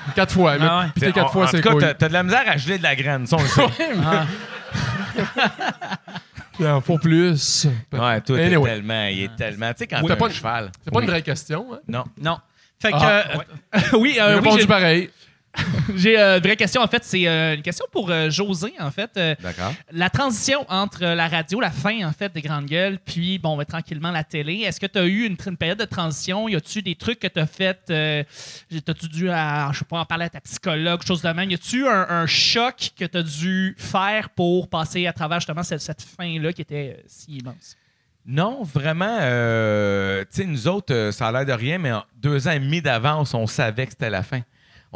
mais 0.06 0.12
quatre 0.14 0.32
fois. 0.32 0.54
Ah 0.60 0.80
ouais. 0.80 0.86
Mais 1.00 1.12
quatre 1.12 1.26
En- 1.26 1.28
fois, 1.28 1.44
en 1.44 1.48
c'est 1.48 1.58
tout 1.60 1.68
cas, 1.68 1.72
cool. 1.72 1.80
t'as, 1.82 1.94
t'as 1.94 2.08
de 2.08 2.12
la 2.14 2.22
misère 2.22 2.44
à 2.46 2.56
geler 2.56 2.78
de 2.78 2.82
la 2.82 2.96
graine, 2.96 3.26
ça, 3.26 3.36
on 3.38 3.42
le 3.42 3.48
sait. 3.48 3.62
Ah. 4.04 4.26
Il 6.60 6.66
en 6.68 6.80
faut 6.80 6.98
plus. 6.98 7.66
Ouais, 7.92 8.20
toi, 8.20 8.36
t'es 8.36 8.44
Anyway. 8.44 8.70
tellement, 8.70 9.06
il 9.06 9.22
est 9.24 9.36
tellement. 9.36 9.70
Tu 9.72 9.78
sais, 9.78 9.86
quand 9.88 9.96
Oui. 10.02 10.06
t'as 10.08 10.14
pas 10.16 10.26
pas 10.26 10.28
de 10.28 10.34
cheval. 10.34 10.70
C'est 10.84 10.90
pas 10.92 10.98
Oui. 10.98 11.04
une 11.04 11.10
vraie 11.10 11.22
question. 11.22 11.66
Hein? 11.74 11.78
Non. 11.88 12.04
Non. 12.20 12.38
Fait 12.80 12.92
que. 12.92 12.96
Ah, 12.96 13.24
euh, 13.74 13.80
oui, 13.98 14.12
J'ai 14.14 14.20
euh, 14.20 14.28
oui, 14.28 14.34
répondu 14.36 14.60
j'ai- 14.60 14.66
pareil. 14.68 15.10
j'ai 15.94 16.18
euh, 16.18 16.38
une 16.38 16.42
vraie 16.42 16.56
question. 16.56 16.80
En 16.82 16.88
fait, 16.88 17.04
c'est 17.04 17.26
euh, 17.26 17.54
une 17.54 17.62
question 17.62 17.86
pour 17.90 18.10
euh, 18.10 18.30
José, 18.30 18.72
en 18.78 18.90
fait. 18.90 19.12
D'accord. 19.14 19.74
la 19.90 20.10
transition 20.10 20.64
entre 20.68 21.04
la 21.04 21.28
radio, 21.28 21.60
la 21.60 21.70
fin, 21.70 22.06
en 22.06 22.12
fait, 22.12 22.32
des 22.32 22.42
Grandes 22.42 22.66
Gueules, 22.66 22.98
puis, 23.04 23.38
bon, 23.38 23.56
ben, 23.56 23.64
tranquillement, 23.64 24.10
la 24.10 24.24
télé. 24.24 24.60
Est-ce 24.60 24.80
que 24.80 24.86
tu 24.86 24.98
as 24.98 25.04
eu 25.04 25.24
une, 25.26 25.36
une 25.46 25.56
période 25.56 25.78
de 25.78 25.84
transition? 25.84 26.48
Y 26.48 26.56
a-tu 26.56 26.82
des 26.82 26.94
trucs 26.94 27.20
que 27.20 27.28
tu 27.28 27.40
as 27.40 27.46
fait? 27.46 27.78
T'as-tu 28.84 29.08
dû, 29.08 29.30
à, 29.30 29.70
je 29.72 29.80
sais 29.80 29.84
pas, 29.84 29.98
en 29.98 30.04
parler 30.04 30.26
à 30.26 30.30
ta 30.30 30.40
psychologue, 30.40 31.02
chose 31.06 31.22
de 31.22 31.28
même? 31.28 31.50
Y 31.50 31.54
a-tu 31.54 31.86
un, 31.86 32.06
un 32.08 32.26
choc 32.26 32.90
que 32.98 33.04
tu 33.04 33.18
as 33.18 33.22
dû 33.22 33.74
faire 33.78 34.30
pour 34.30 34.68
passer 34.68 35.06
à 35.06 35.12
travers, 35.12 35.40
justement, 35.40 35.62
cette, 35.62 35.80
cette 35.80 36.02
fin-là 36.02 36.52
qui 36.52 36.62
était 36.62 37.02
si 37.06 37.38
immense? 37.38 37.76
Non, 38.26 38.62
vraiment, 38.62 39.18
tu 39.18 40.26
sais, 40.30 40.46
nous 40.46 40.66
autres, 40.66 41.10
ça 41.12 41.28
a 41.28 41.32
l'air 41.32 41.44
de 41.44 41.52
rien, 41.52 41.78
mais 41.78 41.92
en 41.92 42.04
deux 42.16 42.48
ans 42.48 42.52
et 42.52 42.58
demi 42.58 42.80
d'avance, 42.80 43.34
on 43.34 43.46
savait 43.46 43.84
que 43.84 43.92
c'était 43.92 44.08
la 44.08 44.22
fin. 44.22 44.40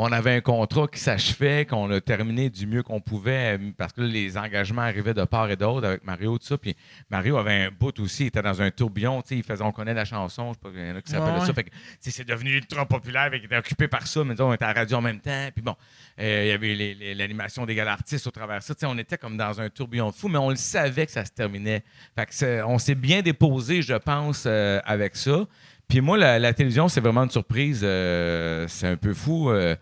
On 0.00 0.12
avait 0.12 0.36
un 0.36 0.40
contrat 0.40 0.86
qui 0.86 1.00
s'achevait, 1.00 1.66
qu'on 1.66 1.90
a 1.90 2.00
terminé 2.00 2.50
du 2.50 2.68
mieux 2.68 2.84
qu'on 2.84 3.00
pouvait, 3.00 3.58
euh, 3.58 3.72
parce 3.76 3.92
que 3.92 4.02
là, 4.02 4.06
les 4.06 4.38
engagements 4.38 4.82
arrivaient 4.82 5.12
de 5.12 5.24
part 5.24 5.50
et 5.50 5.56
d'autre 5.56 5.88
avec 5.88 6.04
Mario, 6.04 6.38
tout 6.38 6.46
ça. 6.46 6.56
Puis 6.56 6.76
Mario 7.10 7.36
avait 7.36 7.64
un 7.64 7.70
bout 7.72 7.98
aussi, 7.98 8.22
il 8.22 8.26
était 8.28 8.40
dans 8.40 8.62
un 8.62 8.70
tourbillon, 8.70 9.20
tu 9.22 9.30
sais, 9.30 9.36
il 9.38 9.42
faisait 9.42 9.64
On 9.64 9.72
connaît 9.72 9.94
la 9.94 10.04
chanson, 10.04 10.52
je 10.52 10.52
sais 10.52 10.58
pas, 10.62 10.68
il 10.72 10.88
y 10.88 10.92
en 10.92 10.94
a 10.94 11.02
qui 11.02 11.10
s'appellent 11.10 11.40
Ouais, 11.40 11.46
ça. 11.46 11.52
Fait 11.52 11.64
que, 11.64 11.70
c'est 11.98 12.24
devenu 12.24 12.52
ultra 12.52 12.86
populaire, 12.86 13.28
fait 13.28 13.38
qu'il 13.38 13.46
était 13.46 13.56
occupé 13.56 13.88
par 13.88 14.06
ça, 14.06 14.22
mais 14.22 14.34
disons, 14.34 14.50
on 14.50 14.52
était 14.54 14.66
à 14.66 14.72
la 14.72 14.80
radio 14.82 14.98
en 14.98 15.02
même 15.02 15.18
temps. 15.18 15.48
Puis 15.52 15.64
bon, 15.64 15.74
euh, 16.20 16.42
il 16.44 16.48
y 16.48 16.52
avait 16.52 17.14
l'animation 17.14 17.66
des 17.66 17.74
gars 17.74 17.90
artistes 17.90 18.28
au 18.28 18.30
travers 18.30 18.60
de 18.60 18.62
ça. 18.62 18.76
Tu 18.76 18.80
sais, 18.80 18.86
on 18.86 18.98
était 18.98 19.18
comme 19.18 19.36
dans 19.36 19.60
un 19.60 19.68
tourbillon 19.68 20.10
de 20.10 20.14
fou, 20.14 20.28
mais 20.28 20.38
on 20.38 20.50
le 20.50 20.56
savait 20.56 21.06
que 21.06 21.12
ça 21.12 21.24
se 21.24 21.32
terminait. 21.32 21.82
Fait 22.14 22.26
que 22.26 22.62
on 22.62 22.78
s'est 22.78 22.94
bien 22.94 23.20
déposé, 23.20 23.82
je 23.82 23.94
pense, 23.94 24.44
euh, 24.46 24.80
avec 24.84 25.16
ça. 25.16 25.44
Puis 25.88 26.02
moi, 26.02 26.18
la, 26.18 26.52
télévision, 26.52 26.88
c'est 26.88 27.00
vraiment 27.00 27.22
une 27.24 27.30
surprise. 27.30 27.80
euh, 27.82 28.66
c'est 28.68 28.86
un 28.86 28.96
peu 28.96 29.14
fou. 29.14 29.50
euh, 29.50 29.74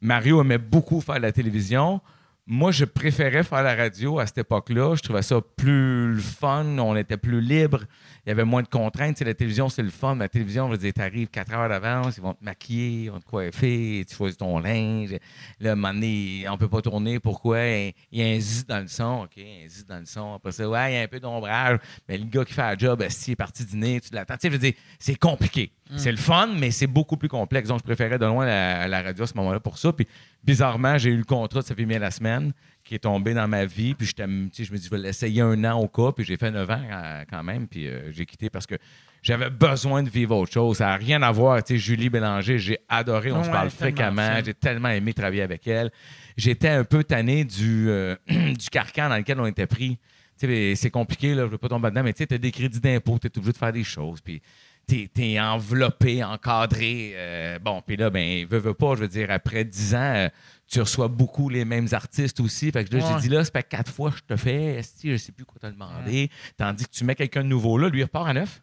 Mario 0.00 0.40
aimait 0.40 0.58
beaucoup 0.58 1.00
faire 1.00 1.20
la 1.20 1.30
télévision. 1.30 2.00
Moi, 2.48 2.72
je 2.72 2.84
préférais 2.84 3.44
faire 3.44 3.62
la 3.62 3.76
radio 3.76 4.18
à 4.18 4.26
cette 4.26 4.38
époque-là. 4.38 4.96
Je 4.96 5.02
trouvais 5.02 5.22
ça 5.22 5.40
plus 5.56 6.20
fun. 6.20 6.66
On 6.78 6.96
était 6.96 7.16
plus 7.16 7.40
libre. 7.40 7.84
Il 8.24 8.28
y 8.28 8.32
avait 8.32 8.44
moins 8.44 8.62
de 8.62 8.68
contraintes. 8.68 9.16
Tu 9.16 9.18
sais, 9.20 9.24
la 9.24 9.34
télévision, 9.34 9.68
c'est 9.68 9.82
le 9.82 9.90
fun. 9.90 10.14
La 10.14 10.28
télévision, 10.28 10.66
je 10.68 10.72
veux 10.72 10.78
dire, 10.78 10.92
t'arrives 10.92 11.26
quatre 11.28 11.52
heures 11.52 11.68
d'avance, 11.68 12.16
ils 12.16 12.22
vont 12.22 12.34
te 12.34 12.44
maquiller, 12.44 13.04
ils 13.04 13.10
vont 13.10 13.18
te 13.18 13.24
coiffer, 13.24 14.04
tu 14.08 14.14
choisis 14.14 14.36
ton 14.36 14.60
linge. 14.60 15.16
Là, 15.58 15.70
à 15.70 15.72
un 15.72 15.76
moment 15.76 15.92
donné, 15.92 16.44
on 16.48 16.56
peut 16.56 16.68
pas 16.68 16.82
tourner. 16.82 17.18
Pourquoi? 17.18 17.66
Il 17.66 17.94
y 18.12 18.22
a 18.22 18.26
un 18.26 18.38
zit 18.38 18.64
dans 18.64 18.78
le 18.78 18.86
son. 18.86 19.24
OK, 19.24 19.38
un 19.38 19.68
zit 19.68 19.84
dans 19.84 19.98
le 19.98 20.06
son. 20.06 20.34
Après 20.34 20.52
ça, 20.52 20.68
ouais, 20.68 20.92
il 20.92 20.94
y 20.94 20.98
a 20.98 21.02
un 21.02 21.08
peu 21.08 21.18
d'ombrage. 21.18 21.78
Mais 22.08 22.16
le 22.16 22.24
gars 22.26 22.44
qui 22.44 22.52
fait 22.52 22.62
la 22.62 22.76
job, 22.76 23.04
s'il 23.08 23.32
est 23.32 23.36
parti 23.36 23.64
dîner, 23.64 24.00
tu 24.00 24.14
l'attends. 24.14 24.34
Tu 24.34 24.42
sais, 24.42 24.48
je 24.48 24.52
veux 24.52 24.58
dire, 24.58 24.74
c'est 25.00 25.16
compliqué. 25.16 25.72
C'est 25.96 26.10
le 26.10 26.16
fun, 26.16 26.48
mais 26.58 26.70
c'est 26.70 26.86
beaucoup 26.86 27.18
plus 27.18 27.28
complexe. 27.28 27.68
Donc, 27.68 27.80
je 27.80 27.84
préférais 27.84 28.18
de 28.18 28.24
loin 28.24 28.46
la, 28.46 28.88
la 28.88 29.02
radio 29.02 29.24
à 29.24 29.26
ce 29.26 29.34
moment-là 29.34 29.60
pour 29.60 29.76
ça. 29.76 29.92
Puis, 29.92 30.06
bizarrement, 30.42 30.96
j'ai 30.96 31.10
eu 31.10 31.18
le 31.18 31.24
contrat 31.24 31.60
de 31.60 31.66
Ça 31.66 31.74
fait 31.74 31.84
bien 31.84 31.98
la 31.98 32.10
semaine. 32.10 32.52
Qui 32.92 32.96
est 32.96 32.98
tombé 32.98 33.32
dans 33.32 33.48
ma 33.48 33.64
vie. 33.64 33.94
Puis 33.94 34.12
je 34.14 34.22
me 34.22 34.48
dis, 34.48 34.64
je 34.66 34.90
vais 34.90 34.98
l'essayer 34.98 35.40
un 35.40 35.64
an 35.64 35.80
au 35.80 35.88
cas. 35.88 36.12
Puis 36.12 36.26
j'ai 36.26 36.36
fait 36.36 36.50
9 36.50 36.70
ans 36.70 36.82
euh, 36.90 37.24
quand 37.30 37.42
même. 37.42 37.66
Puis 37.66 37.88
euh, 37.88 38.12
j'ai 38.12 38.26
quitté 38.26 38.50
parce 38.50 38.66
que 38.66 38.74
j'avais 39.22 39.48
besoin 39.48 40.02
de 40.02 40.10
vivre 40.10 40.36
autre 40.36 40.52
chose. 40.52 40.76
Ça 40.76 40.88
n'a 40.88 40.96
rien 40.96 41.22
à 41.22 41.32
voir. 41.32 41.64
Tu 41.64 41.72
sais, 41.72 41.78
Julie 41.78 42.10
Bélanger, 42.10 42.58
j'ai 42.58 42.78
adoré. 42.90 43.32
On 43.32 43.44
se 43.44 43.48
parle 43.48 43.70
fréquemment. 43.70 44.40
J'ai 44.44 44.52
tellement 44.52 44.90
aimé 44.90 45.14
travailler 45.14 45.40
avec 45.40 45.66
elle. 45.66 45.90
J'étais 46.36 46.68
un 46.68 46.84
peu 46.84 47.02
tanné 47.02 47.44
du, 47.44 47.88
euh, 47.88 48.14
du 48.28 48.68
carcan 48.70 49.08
dans 49.08 49.16
lequel 49.16 49.40
on 49.40 49.46
était 49.46 49.66
pris. 49.66 49.98
Tu 50.38 50.46
sais, 50.46 50.74
c'est 50.76 50.90
compliqué, 50.90 51.28
là, 51.28 51.42
je 51.42 51.46
ne 51.46 51.50
veux 51.52 51.58
pas 51.58 51.68
tomber 51.68 51.88
dedans, 51.88 52.02
mais 52.02 52.12
tu 52.12 52.24
sais, 52.24 52.34
as 52.34 52.38
des 52.38 52.50
crédits 52.50 52.80
d'impôt, 52.80 53.18
tu 53.18 53.26
es 53.26 53.38
obligé 53.38 53.52
de 53.52 53.58
faire 53.58 53.72
des 53.72 53.84
choses. 53.84 54.20
Puis 54.20 54.42
tu 54.86 55.08
es, 55.16 55.40
enveloppé, 55.40 56.22
encadré. 56.24 57.12
euh, 57.14 57.58
bon, 57.58 57.80
puis 57.86 57.96
là, 57.96 58.10
ben, 58.10 58.46
veux, 58.46 58.58
veux 58.58 58.74
pas, 58.74 58.94
je 58.96 59.00
veux 59.00 59.08
dire, 59.08 59.30
après 59.30 59.64
10 59.64 59.94
ans, 59.94 59.98
euh, 59.98 60.28
tu 60.72 60.80
reçois 60.80 61.08
beaucoup 61.08 61.48
les 61.50 61.64
mêmes 61.64 61.86
artistes 61.92 62.40
aussi. 62.40 62.70
Fait 62.72 62.84
que 62.84 62.96
là, 62.96 63.04
Ouais. 63.04 63.12
j'ai 63.14 63.28
dit, 63.28 63.34
là, 63.34 63.44
ça 63.44 63.50
fait 63.50 63.62
quatre 63.62 63.92
fois 63.92 64.10
que 64.10 64.16
je 64.16 64.22
te 64.22 64.36
fais, 64.36 64.76
esti, 64.76 65.12
je 65.12 65.16
sais 65.18 65.30
plus 65.32 65.44
quoi 65.44 65.58
te 65.60 65.66
demander. 65.66 66.30
Tandis 66.56 66.86
que 66.86 66.90
tu 66.90 67.04
mets 67.04 67.14
quelqu'un 67.14 67.42
de 67.42 67.48
nouveau 67.48 67.76
là, 67.78 67.88
lui, 67.88 68.00
il 68.00 68.04
repart 68.04 68.26
à 68.28 68.32
neuf. 68.32 68.62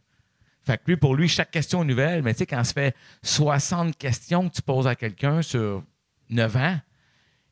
Fait 0.65 0.77
que 0.77 0.83
lui, 0.87 0.97
pour 0.97 1.15
lui, 1.15 1.27
chaque 1.27 1.51
question 1.51 1.83
est 1.83 1.85
nouvelle. 1.85 2.23
Mais 2.23 2.33
tu 2.33 2.39
sais, 2.39 2.45
quand 2.45 2.63
ça 2.63 2.73
fait 2.73 2.95
60 3.21 3.95
questions 3.97 4.49
que 4.49 4.55
tu 4.55 4.61
poses 4.61 4.87
à 4.87 4.95
quelqu'un 4.95 5.41
sur 5.41 5.83
9 6.29 6.55
ans, 6.57 6.79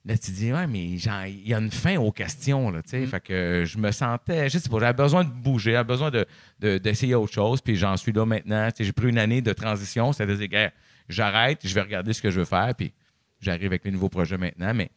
là, 0.05 0.17
tu 0.17 0.31
dis, 0.31 0.51
ouais, 0.51 0.65
mais 0.67 0.85
il 0.85 1.47
y 1.47 1.53
a 1.53 1.57
une 1.59 1.71
fin 1.71 1.97
aux 1.97 2.11
questions, 2.11 2.69
là, 2.71 2.81
tu 2.81 2.89
sais. 2.89 3.05
Fait 3.05 3.19
que 3.19 3.63
je 3.65 3.77
me 3.77 3.91
sentais, 3.91 4.49
je 4.49 4.57
sais 4.57 4.69
pas, 4.69 4.79
j'avais 4.79 4.93
besoin 4.93 5.23
de 5.23 5.29
bouger, 5.29 5.71
j'avais 5.73 5.83
besoin 5.87 6.09
de- 6.11 6.25
de- 6.59 6.77
d'essayer 6.79 7.13
autre 7.15 7.33
chose. 7.33 7.61
Puis 7.61 7.75
j'en 7.75 7.95
suis 7.97 8.11
là 8.11 8.25
maintenant. 8.25 8.67
Tu 8.71 8.77
sais, 8.77 8.83
J'ai 8.85 8.91
pris 8.93 9.09
une 9.09 9.19
année 9.19 9.41
de 9.41 9.53
transition, 9.53 10.13
c'est-à-dire, 10.13 10.47
gars, 10.47 10.71
j'arrête, 11.09 11.59
je 11.63 11.73
vais 11.75 11.81
regarder 11.81 12.13
ce 12.13 12.21
que 12.21 12.29
je 12.31 12.39
veux 12.39 12.45
faire, 12.45 12.73
puis 12.75 12.91
j'arrive 13.39 13.67
avec 13.67 13.83
les 13.85 13.91
nouveaux 13.91 14.09
projets 14.09 14.37
maintenant. 14.37 14.73
Mais 14.73 14.89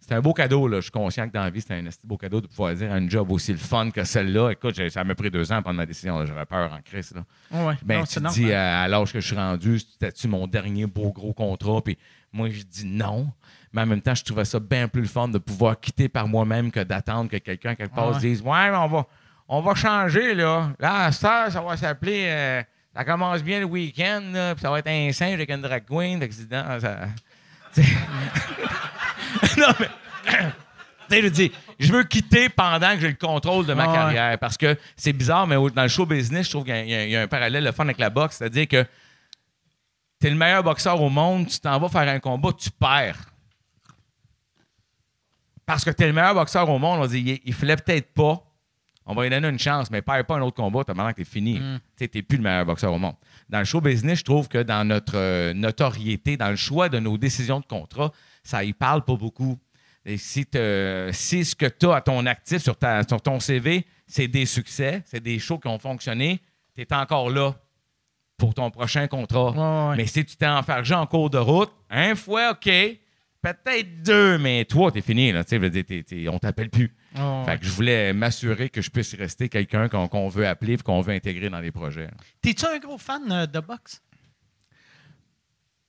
c'est 0.00 0.12
un 0.14 0.20
beau 0.20 0.32
cadeau, 0.32 0.66
là. 0.66 0.78
Je 0.78 0.82
suis 0.82 0.90
conscient 0.90 1.28
que 1.28 1.32
dans 1.32 1.42
la 1.44 1.50
vie, 1.50 1.60
c'est 1.60 1.72
un 1.74 1.84
beau 2.04 2.16
cadeau 2.16 2.40
de 2.40 2.48
pouvoir 2.48 2.74
dire 2.74 2.92
un 2.92 3.08
job 3.08 3.30
aussi 3.30 3.52
le 3.52 3.58
fun 3.58 3.90
que 3.90 4.02
celle-là. 4.02 4.50
Écoute, 4.50 4.80
ça 4.90 5.04
m'a 5.04 5.14
pris 5.14 5.30
deux 5.30 5.52
ans 5.52 5.56
à 5.56 5.62
prendre 5.62 5.76
ma 5.76 5.86
décision. 5.86 6.24
J'avais 6.26 6.44
peur 6.44 6.72
en 6.72 6.80
crise, 6.82 7.14
là. 7.14 7.24
Ouais. 7.66 7.74
Ben, 7.84 7.98
Non, 8.00 8.04
tu 8.04 8.20
te 8.20 8.28
dis, 8.32 8.52
à, 8.52 8.82
à 8.82 8.88
l'âge 8.88 9.12
que 9.12 9.20
je 9.20 9.26
suis 9.26 9.36
rendu, 9.36 9.78
c'était-tu 9.78 10.26
mon 10.28 10.46
dernier 10.48 10.86
beau 10.86 11.12
gros 11.12 11.32
contrat? 11.32 11.80
Puis 11.82 11.96
moi, 12.32 12.50
je 12.50 12.62
dis 12.62 12.84
non. 12.86 13.30
Mais 13.72 13.82
en 13.82 13.86
même 13.86 14.02
temps, 14.02 14.14
je 14.14 14.24
trouvais 14.24 14.44
ça 14.44 14.58
bien 14.58 14.88
plus 14.88 15.02
le 15.02 15.08
fun 15.08 15.28
de 15.28 15.38
pouvoir 15.38 15.78
quitter 15.78 16.08
par 16.08 16.26
moi-même 16.28 16.70
que 16.72 16.80
d'attendre 16.80 17.30
que 17.30 17.36
quelqu'un, 17.38 17.74
quelque 17.74 17.94
part, 17.94 18.08
ouais. 18.08 18.14
se 18.14 18.20
dise 18.20 18.42
Ouais, 18.42 18.70
mais 18.70 18.76
on 18.76 18.88
va, 18.88 19.06
on 19.48 19.60
va 19.62 19.74
changer, 19.76 20.34
là. 20.34 20.72
Là, 20.80 21.04
à 21.04 21.12
ça, 21.12 21.46
ça 21.48 21.60
va 21.62 21.76
s'appeler. 21.76 22.24
euh, 22.26 22.62
ça 22.94 23.04
commence 23.04 23.42
bien 23.42 23.60
le 23.60 23.64
week-end, 23.66 24.20
puis 24.54 24.60
ça 24.62 24.70
va 24.70 24.80
être 24.80 24.88
un 24.88 25.10
singe 25.12 25.34
avec 25.34 25.48
une 25.50 25.62
drag 25.62 25.84
queen. 25.88 26.22
Accident, 26.22 26.78
ça. 26.80 27.06
non, 29.58 29.68
mais. 29.80 29.88
Tu 31.08 31.18
sais, 31.18 31.22
je 31.24 31.28
dis, 31.28 31.52
je 31.78 31.92
veux 31.92 32.04
quitter 32.04 32.48
pendant 32.48 32.94
que 32.94 33.00
j'ai 33.00 33.08
le 33.08 33.14
contrôle 33.16 33.66
de 33.66 33.74
ma 33.74 33.82
Ah 33.84 33.88
ouais. 33.88 33.94
carrière. 33.94 34.38
Parce 34.38 34.56
que 34.56 34.78
c'est 34.96 35.12
bizarre, 35.12 35.46
mais 35.46 35.56
dans 35.74 35.82
le 35.82 35.88
show 35.88 36.06
business, 36.06 36.46
je 36.46 36.50
trouve 36.52 36.64
qu'il 36.64 36.74
y 36.88 36.94
a- 36.94 37.06
y, 37.06 37.16
un 37.16 37.28
parallèle 37.28 37.62
le 37.64 37.72
fun 37.72 37.84
avec 37.84 37.98
la 37.98 38.08
boxe. 38.08 38.36
C'est-à-dire 38.36 38.66
que 38.66 38.82
tu 40.18 40.26
es 40.26 40.30
le 40.30 40.36
meilleur 40.36 40.62
boxeur 40.62 40.98
au 41.02 41.10
monde, 41.10 41.48
tu 41.48 41.60
t'en 41.60 41.78
vas 41.78 41.90
faire 41.90 42.08
un 42.10 42.18
combat, 42.18 42.48
tu 42.58 42.70
perds. 42.70 43.18
Parce 45.66 45.84
que 45.84 45.90
tu 45.90 46.02
es 46.02 46.06
le 46.06 46.12
meilleur 46.14 46.34
boxeur 46.34 46.66
au 46.70 46.78
monde, 46.78 47.00
on 47.02 47.06
dit, 47.06 47.20
il, 47.20 47.40
il 47.44 47.52
fallait 47.52 47.76
peut-être 47.76 48.14
pas. 48.14 48.42
On 49.04 49.14
va 49.14 49.24
lui 49.24 49.30
donner 49.30 49.48
une 49.48 49.58
chance, 49.58 49.90
mais 49.90 50.00
perds 50.00 50.24
pas 50.24 50.36
un 50.36 50.42
autre 50.42 50.56
combat, 50.56 50.82
t'as 50.84 50.94
maintenant 50.94 51.10
que 51.12 51.16
t'es 51.18 51.24
fini. 51.24 51.60
Tu 51.98 52.08
n'es 52.14 52.22
plus 52.22 52.36
le 52.38 52.42
meilleur 52.42 52.64
boxeur 52.64 52.92
au 52.92 52.98
monde. 52.98 53.16
Dans 53.48 53.58
le 53.58 53.64
show 53.64 53.80
business, 53.80 54.20
je 54.20 54.24
trouve 54.24 54.48
que 54.48 54.58
dans 54.62 54.86
notre 54.86 55.16
euh, 55.16 55.52
notoriété, 55.54 56.36
dans 56.36 56.50
le 56.50 56.56
choix 56.56 56.88
de 56.88 56.98
nos 56.98 57.18
décisions 57.18 57.60
de 57.60 57.66
contrat, 57.66 58.12
ça 58.42 58.64
y 58.64 58.72
parle 58.72 59.04
pas 59.04 59.16
beaucoup. 59.16 59.58
Et 60.04 60.16
si, 60.16 60.44
ce 60.52 61.54
que 61.54 61.66
tu 61.66 61.86
as 61.86 61.94
à 61.96 62.00
ton 62.00 62.26
actif 62.26 62.62
sur, 62.62 62.76
ta- 62.76 63.02
sur 63.06 63.20
ton 63.20 63.38
CV, 63.40 63.86
c'est 64.06 64.26
des 64.28 64.46
succès, 64.46 65.02
c'est 65.06 65.22
des 65.22 65.38
shows 65.38 65.58
qui 65.58 65.68
ont 65.68 65.78
fonctionné, 65.78 66.40
tu 66.74 66.82
es 66.82 66.94
encore 66.94 67.30
là 67.30 67.54
pour 68.36 68.54
ton 68.54 68.70
prochain 68.70 69.06
contrat. 69.06 69.50
Ouais, 69.52 69.90
ouais. 69.90 69.96
Mais 69.98 70.06
si 70.06 70.24
tu 70.24 70.36
t'es 70.36 70.46
enfargé 70.48 70.94
en 70.94 71.06
cours 71.06 71.30
de 71.30 71.38
route, 71.38 71.70
un 71.90 72.16
fois, 72.16 72.50
OK, 72.52 72.64
peut-être 73.42 74.02
deux, 74.02 74.38
mais 74.38 74.64
toi, 74.64 74.90
t'es 74.90 75.02
fini. 75.02 75.30
Là, 75.30 75.44
Tu 75.44 75.50
sais, 75.50 75.56
je 75.56 75.60
veux 75.62 75.70
dire, 75.70 75.84
t'es- 75.86 76.02
t'es- 76.02 76.28
on 76.28 76.38
t'appelle 76.38 76.70
plus. 76.70 76.92
Fait 77.14 77.58
que 77.58 77.66
je 77.66 77.70
voulais 77.70 78.12
m'assurer 78.12 78.70
que 78.70 78.80
je 78.80 78.90
puisse 78.90 79.14
rester 79.14 79.48
quelqu'un 79.48 79.88
qu'on 79.88 80.28
veut 80.28 80.46
appeler 80.46 80.74
et 80.74 80.78
qu'on 80.78 81.00
veut 81.00 81.12
intégrer 81.12 81.50
dans 81.50 81.60
les 81.60 81.70
projets. 81.70 82.08
T'es-tu 82.40 82.64
un 82.66 82.78
gros 82.78 82.98
fan 82.98 83.30
euh, 83.30 83.46
de 83.46 83.60
boxe? 83.60 84.00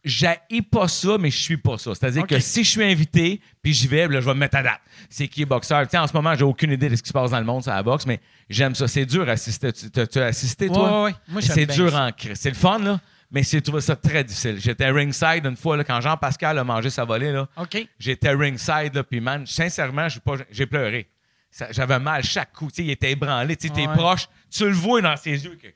J'haïs 0.04 0.62
pas 0.70 0.90
ça, 0.90 1.18
mais 1.18 1.32
je 1.32 1.42
suis 1.42 1.56
pas 1.56 1.78
ça. 1.78 1.96
C'est-à-dire 1.96 2.28
que 2.28 2.38
si 2.40 2.66
je 2.66 2.70
suis 2.70 2.84
invité, 2.84 3.40
puis 3.62 3.74
j'y 3.74 3.88
vais, 3.88 4.06
là, 4.10 4.20
je 4.20 4.26
vais 4.26 4.34
me 4.34 4.40
mettre 4.40 4.58
à 4.58 4.64
date. 4.64 4.82
C'est 5.10 5.30
qui 5.30 5.44
est 5.44 5.46
boxeur? 5.46 5.88
Tiens, 5.88 6.04
en 6.04 6.08
ce 6.08 6.14
moment, 6.14 6.36
j'ai 6.36 6.44
aucune 6.44 6.74
idée 6.74 6.90
de 6.90 6.96
ce 6.98 7.02
qui 7.02 7.08
se 7.08 7.14
passe 7.14 7.32
dans 7.32 7.40
le 7.40 7.46
monde 7.46 7.64
sur 7.64 7.72
la 7.72 7.82
boxe, 7.84 8.06
mais 8.06 8.20
j'aime 8.50 8.76
ça. 8.76 8.90
C'est 8.90 9.06
dur 9.06 9.30
à 9.30 9.34
assister. 9.34 9.72
Tu 9.72 10.20
as 10.20 10.26
assisté, 10.26 10.68
toi? 10.68 11.04
Ouais, 11.04 11.12
ouais. 11.12 11.16
Moi, 11.30 11.42
c'est 11.42 11.66
dur 11.68 11.92
ça. 11.92 12.08
en 12.08 12.12
crise. 12.12 12.38
C'est 12.38 12.50
le 12.50 12.56
fun, 12.56 12.80
là, 12.80 13.00
mais 13.32 13.44
j'ai 13.44 13.62
trouvé 13.62 13.80
ça 13.80 13.96
très 13.96 14.26
difficile. 14.26 14.60
J'étais 14.60 14.90
ringside 14.90 15.46
une 15.46 15.56
fois, 15.56 15.78
là, 15.78 15.86
quand 15.86 16.02
Jean-Pascal 16.02 16.58
a 16.60 16.66
mangé 16.66 16.90
sa 16.90 17.06
volée, 17.06 17.32
là. 17.32 17.48
OK. 17.56 17.88
J'étais 17.98 18.32
ringside, 18.32 18.94
là, 18.94 19.04
puis 19.06 19.22
man, 19.22 19.46
sincèrement, 19.48 20.08
j'ai 20.52 20.66
pleuré. 20.66 21.08
J'avais 21.72 22.00
mal 22.00 22.24
chaque 22.24 22.52
coup. 22.54 22.70
Il 22.78 22.90
était 22.90 23.12
ébranlé. 23.12 23.56
Tu 23.56 23.70
t'es 23.70 23.88
Ouais. 23.88 23.94
proche. 23.96 24.28
Tu 24.52 24.66
le 24.66 24.72
vois 24.74 25.02
dans 25.02 25.16
ses 25.18 25.44
yeux. 25.46 25.58
Que, 25.62 25.68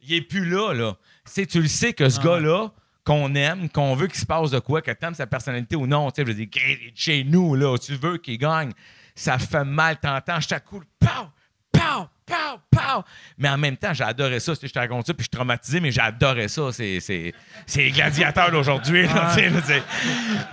il 0.00 0.14
est 0.14 0.22
plus 0.22 0.44
là, 0.48 0.72
là. 0.72 0.96
Tu 1.26 1.32
sais, 1.32 1.46
tu 1.46 1.60
le 1.60 1.68
sais 1.68 1.92
que 1.92 2.08
ce 2.08 2.20
gars-là, 2.20 2.68
qu'on 3.04 3.34
aime, 3.34 3.68
qu'on 3.68 3.94
veut 3.96 4.06
qu'il 4.06 4.20
se 4.20 4.26
passe 4.26 4.50
de 4.50 4.58
quoi, 4.60 4.80
que 4.82 4.90
t'aimes 4.92 5.14
sa 5.14 5.26
personnalité 5.26 5.74
ou 5.76 5.86
non, 5.86 6.10
tu 6.10 6.16
sais, 6.16 6.22
je 6.22 6.28
veux 6.28 6.34
dire, 6.34 6.46
Chris, 6.50 6.78
il 6.82 6.88
est 6.88 6.92
chez 6.94 7.24
nous, 7.24 7.54
là, 7.56 7.76
tu 7.78 7.94
veux 7.96 8.18
qu'il 8.18 8.38
gagne. 8.38 8.70
Ça 9.14 9.38
fait 9.38 9.64
mal, 9.64 9.96
t'entends 9.98 10.40
chaque 10.40 10.64
coup, 10.64 10.82
pow, 11.00 11.08
pow, 11.72 12.06
pow, 12.26 12.60
pow. 12.70 13.02
Mais 13.38 13.48
en 13.48 13.58
même 13.58 13.76
temps, 13.76 13.92
j'ai 13.92 14.04
adoré 14.04 14.38
ça. 14.40 14.52
Je 14.62 14.68
te 14.68 14.78
raconte 14.78 15.06
ça, 15.06 15.14
puis 15.14 15.22
je 15.24 15.24
suis 15.24 15.30
traumatisé, 15.30 15.80
mais 15.80 15.90
j'adorais 15.90 16.48
ça. 16.48 16.70
C'est, 16.72 17.00
c'est, 17.00 17.34
c'est 17.66 17.82
les 17.84 17.90
gladiateurs 17.90 18.50
d'aujourd'hui, 18.52 19.02
là, 19.06 19.32
tu 19.34 19.40
sais, 19.40 19.48
là, 19.50 19.60
c'est 19.66 19.82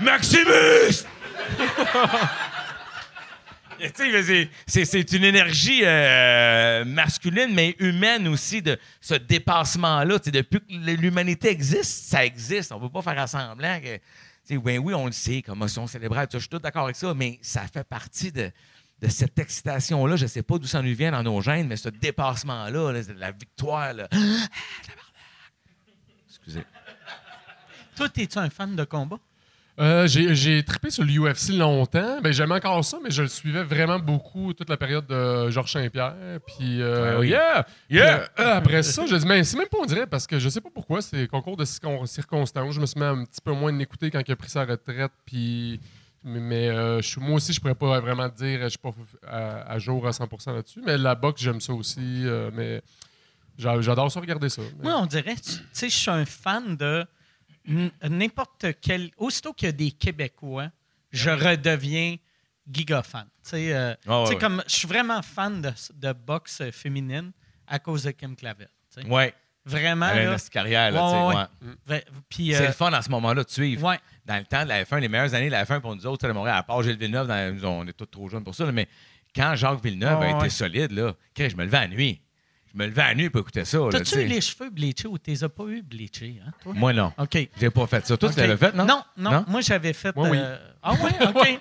Maximus! 0.04 1.06
Tu 3.75 3.75
sais, 3.75 3.75
je 3.75 3.75
veux 3.75 3.75
dire, 3.75 3.75
c'est, 4.68 5.12
une 5.14 5.24
énergie 5.24 5.82
euh, 5.84 6.86
masculine, 6.86 7.54
mais 7.54 7.76
humaine 7.80 8.28
aussi, 8.28 8.62
de 8.62 8.78
ce 9.02 9.16
dépassement-là. 9.16 10.20
Depuis 10.20 10.60
que 10.60 10.74
l'humanité 11.02 11.50
existe, 11.50 12.10
ça 12.10 12.26
existe. 12.26 12.72
On 12.72 12.80
ne 12.80 12.88
peut 12.88 12.92
pas 12.92 13.02
faire 13.02 13.20
à 13.20 13.28
semblant 13.28 13.80
que. 13.80 14.00
Ben 14.58 14.78
oui, 14.78 14.94
on 14.94 15.08
le 15.08 15.12
sait, 15.12 15.42
commotion 15.42 15.88
ça, 15.88 15.98
je 16.00 16.38
suis 16.38 16.48
tout 16.48 16.60
d'accord 16.60 16.84
avec 16.84 16.96
ça, 16.96 17.16
mais 17.16 17.40
ça 17.42 17.66
fait 17.68 17.84
partie 17.84 18.32
de, 18.32 18.52
cette 19.10 19.40
excitation-là. 19.40 20.16
Je 20.18 20.24
ne 20.24 20.28
sais 20.28 20.44
pas 20.44 20.60
d'où 20.60 20.68
ça 20.68 20.84
nous 20.84 20.96
vient 20.96 21.12
dans 21.12 21.24
nos 21.24 21.42
gènes, 21.42 21.68
mais 21.68 21.78
ce 21.78 21.90
dépassement-là, 21.90 23.02
la 23.18 23.32
victoire. 23.32 23.94
Là. 23.94 24.08
Ah. 24.18 24.48
Excusez. 26.28 26.66
Toi, 27.96 28.10
t'es-tu 28.10 28.38
un 28.38 28.50
fan 28.52 28.76
de 28.76 28.84
combat? 28.84 29.20
Euh, 29.78 30.08
j'ai, 30.08 30.64
trippé 30.64 30.90
sur 30.90 31.04
l'UFC 31.04 31.50
longtemps. 31.50 32.22
Ben, 32.22 32.32
j'aimais 32.32 32.56
encore 32.56 32.84
ça, 32.86 32.98
mais 33.04 33.12
je 33.12 33.24
le 33.24 33.28
suivais 33.28 33.64
vraiment 33.64 34.00
beaucoup 34.00 34.54
toute 34.54 34.70
la 34.70 34.78
période 34.78 35.06
de 35.06 35.50
Georges 35.50 35.74
Saint-Pierre. 35.74 36.16
Puis, 36.48 36.82
euh, 36.82 37.20
oui. 37.20 37.30
yeah! 37.30 37.66
Yeah! 37.90 38.30
Puis, 38.36 38.46
euh, 38.46 38.56
après 38.56 38.84
ça, 38.84 39.06
je 39.06 39.16
dis, 39.18 39.28
mais 39.28 39.44
c'est 39.44 39.58
même 39.58 39.68
pas 39.68 39.78
on 39.82 39.86
dirait, 39.86 40.08
parce 40.08 40.26
que 40.28 40.40
je 40.40 40.48
sais 40.48 40.62
pas 40.62 40.70
pourquoi, 40.74 41.02
c'est 41.02 41.28
concours 41.28 41.58
de 41.58 41.66
circon- 41.66 42.06
circonstances. 42.06 42.74
Je 42.76 42.80
me 42.80 42.86
suis 42.86 43.00
mis 43.00 43.06
un 43.06 43.26
petit 43.26 43.42
peu 43.44 43.52
moins 43.52 43.74
de 43.74 43.78
l'écouter 43.78 44.10
quand 44.12 44.22
il 44.26 44.32
a 44.32 44.36
pris 44.38 44.50
sa 44.50 44.64
retraite. 44.64 45.12
Puis, 45.26 45.82
mais 46.24 46.40
mais, 46.40 46.70
euh, 46.70 47.02
je 47.02 47.20
moi 47.20 47.36
aussi, 47.36 47.52
je 47.52 47.60
pourrais 47.60 47.76
pas 47.76 48.00
vraiment 48.00 48.30
te 48.30 48.38
dire, 48.38 48.62
je 48.64 48.70
suis 48.70 48.78
pas 48.80 48.94
à, 49.28 49.74
à 49.74 49.78
jour 49.78 50.08
à 50.08 50.12
100% 50.12 50.54
là-dessus. 50.56 50.82
Mais 50.86 50.98
la 50.98 51.16
boxe, 51.16 51.42
j'aime 51.42 51.60
ça 51.60 51.74
aussi. 51.74 52.00
euh, 52.26 52.50
mais 52.54 52.82
j'a- 53.58 53.82
j'adore 53.82 54.10
ça, 54.10 54.22
regarder 54.22 54.48
ça. 54.48 54.62
Mais- 54.78 54.84
Moi, 54.90 55.00
on 55.02 55.06
dirait, 55.06 55.36
tu 55.36 55.52
sais, 55.74 55.90
je 55.90 55.96
suis 55.98 56.10
un 56.12 56.24
fan 56.26 56.78
de 56.78 57.06
n'importe 58.10 58.66
quel. 58.82 59.12
Aussitôt 59.18 59.54
qu'il 59.54 59.68
y 59.68 59.70
a 59.70 59.72
des 59.74 59.92
Québécois, 59.92 60.70
je 61.12 61.30
redeviens 61.30 62.16
giga 62.72 63.04
fan. 63.04 63.26
Tu 63.44 63.50
sais, 63.52 63.74
euh, 63.74 63.94
Ah 64.08 64.24
ouais, 64.24 64.38
comme 64.38 64.64
je 64.68 64.76
suis 64.76 64.88
vraiment 64.88 65.22
fan 65.22 65.62
de, 65.62 65.72
de 65.94 66.14
boxe 66.14 66.62
féminine 66.72 67.32
à 67.68 67.80
cause 67.80 68.04
de 68.04 68.12
Kim 68.12 68.36
Clavel. 68.36 68.70
Ouais. 69.08 69.34
Vraiment. 69.68 70.08
Elle 70.10 70.28
a 70.30 70.34
une 70.34 70.40
carrière, 70.52 70.92
là, 70.92 71.48
Ouais, 71.90 72.06
puis, 72.30 72.54
C'est 72.54 72.64
euh, 72.66 72.68
le 72.68 72.74
fun 72.74 72.94
à 72.94 73.02
ce 73.02 73.10
moment-là 73.10 73.44
de 73.44 73.50
suivre. 73.50 73.88
ouais. 73.88 74.00
Dans 74.24 74.38
le 74.38 74.44
temps 74.46 74.64
de 74.64 74.70
la 74.70 74.84
F1, 74.84 75.00
les 75.00 75.08
meilleures 75.10 75.34
années 75.34 75.48
de 75.48 75.52
la 75.52 75.66
F1 75.66 75.80
pour 75.82 75.96
nous 75.96 76.06
autres, 76.06 76.30
à 76.30 76.34
Montréal, 76.34 76.58
à 76.58 76.64
part 76.64 76.84
Gilles 76.84 76.98
Villeneuve, 76.98 77.28
dans- 77.28 77.70
on 77.72 77.88
est 77.88 77.94
tous 77.94 78.06
trop 78.06 78.30
jeunes 78.30 78.44
pour 78.44 78.54
ça, 78.54 78.66
là, 78.66 78.72
mais 78.72 78.88
quand 79.36 79.56
Jacques 79.56 79.84
Villeneuve 79.84 80.22
a 80.22 80.38
été 80.38 80.50
solide, 80.50 80.92
là, 80.92 81.14
je 81.36 81.56
me 81.56 81.64
levais 81.64 81.78
à 81.78 81.88
nuit. 81.88 82.22
Je 82.78 82.80
me 82.84 82.88
levais 82.88 83.02
à 83.04 83.08
la 83.10 83.16
nuit 83.16 83.30
pour 83.30 83.40
écouter 83.40 83.64
ça. 83.64 83.78
T'as-tu 83.90 84.20
eu 84.20 84.26
les 84.26 84.42
cheveux 84.42 84.70
bleachés 84.70 85.08
ou 85.08 85.18
t'es 85.18 85.42
as 85.44 85.48
pas 85.48 85.64
eu 85.64 85.82
bleachés, 85.82 86.42
hein, 86.46 86.52
toi? 86.62 86.74
Moi, 86.76 86.92
non. 86.92 87.14
OK. 87.18 87.48
J'ai 87.58 87.70
pas 87.70 87.88
fait 87.88 88.06
ça. 88.06 88.18
Toi, 88.18 88.30
tu 88.34 88.38
l'avais 88.42 88.58
fait, 88.58 88.76
non? 88.76 88.86
Non, 88.86 89.02
non, 89.18 89.46
Moi, 89.48 89.62
j'avais 89.62 89.94
fait. 89.94 90.14
Moi, 90.14 90.28
oui. 90.30 90.38
euh, 90.42 90.58
Ah 90.84 90.92
oui, 91.02 91.10
OK. 91.22 91.60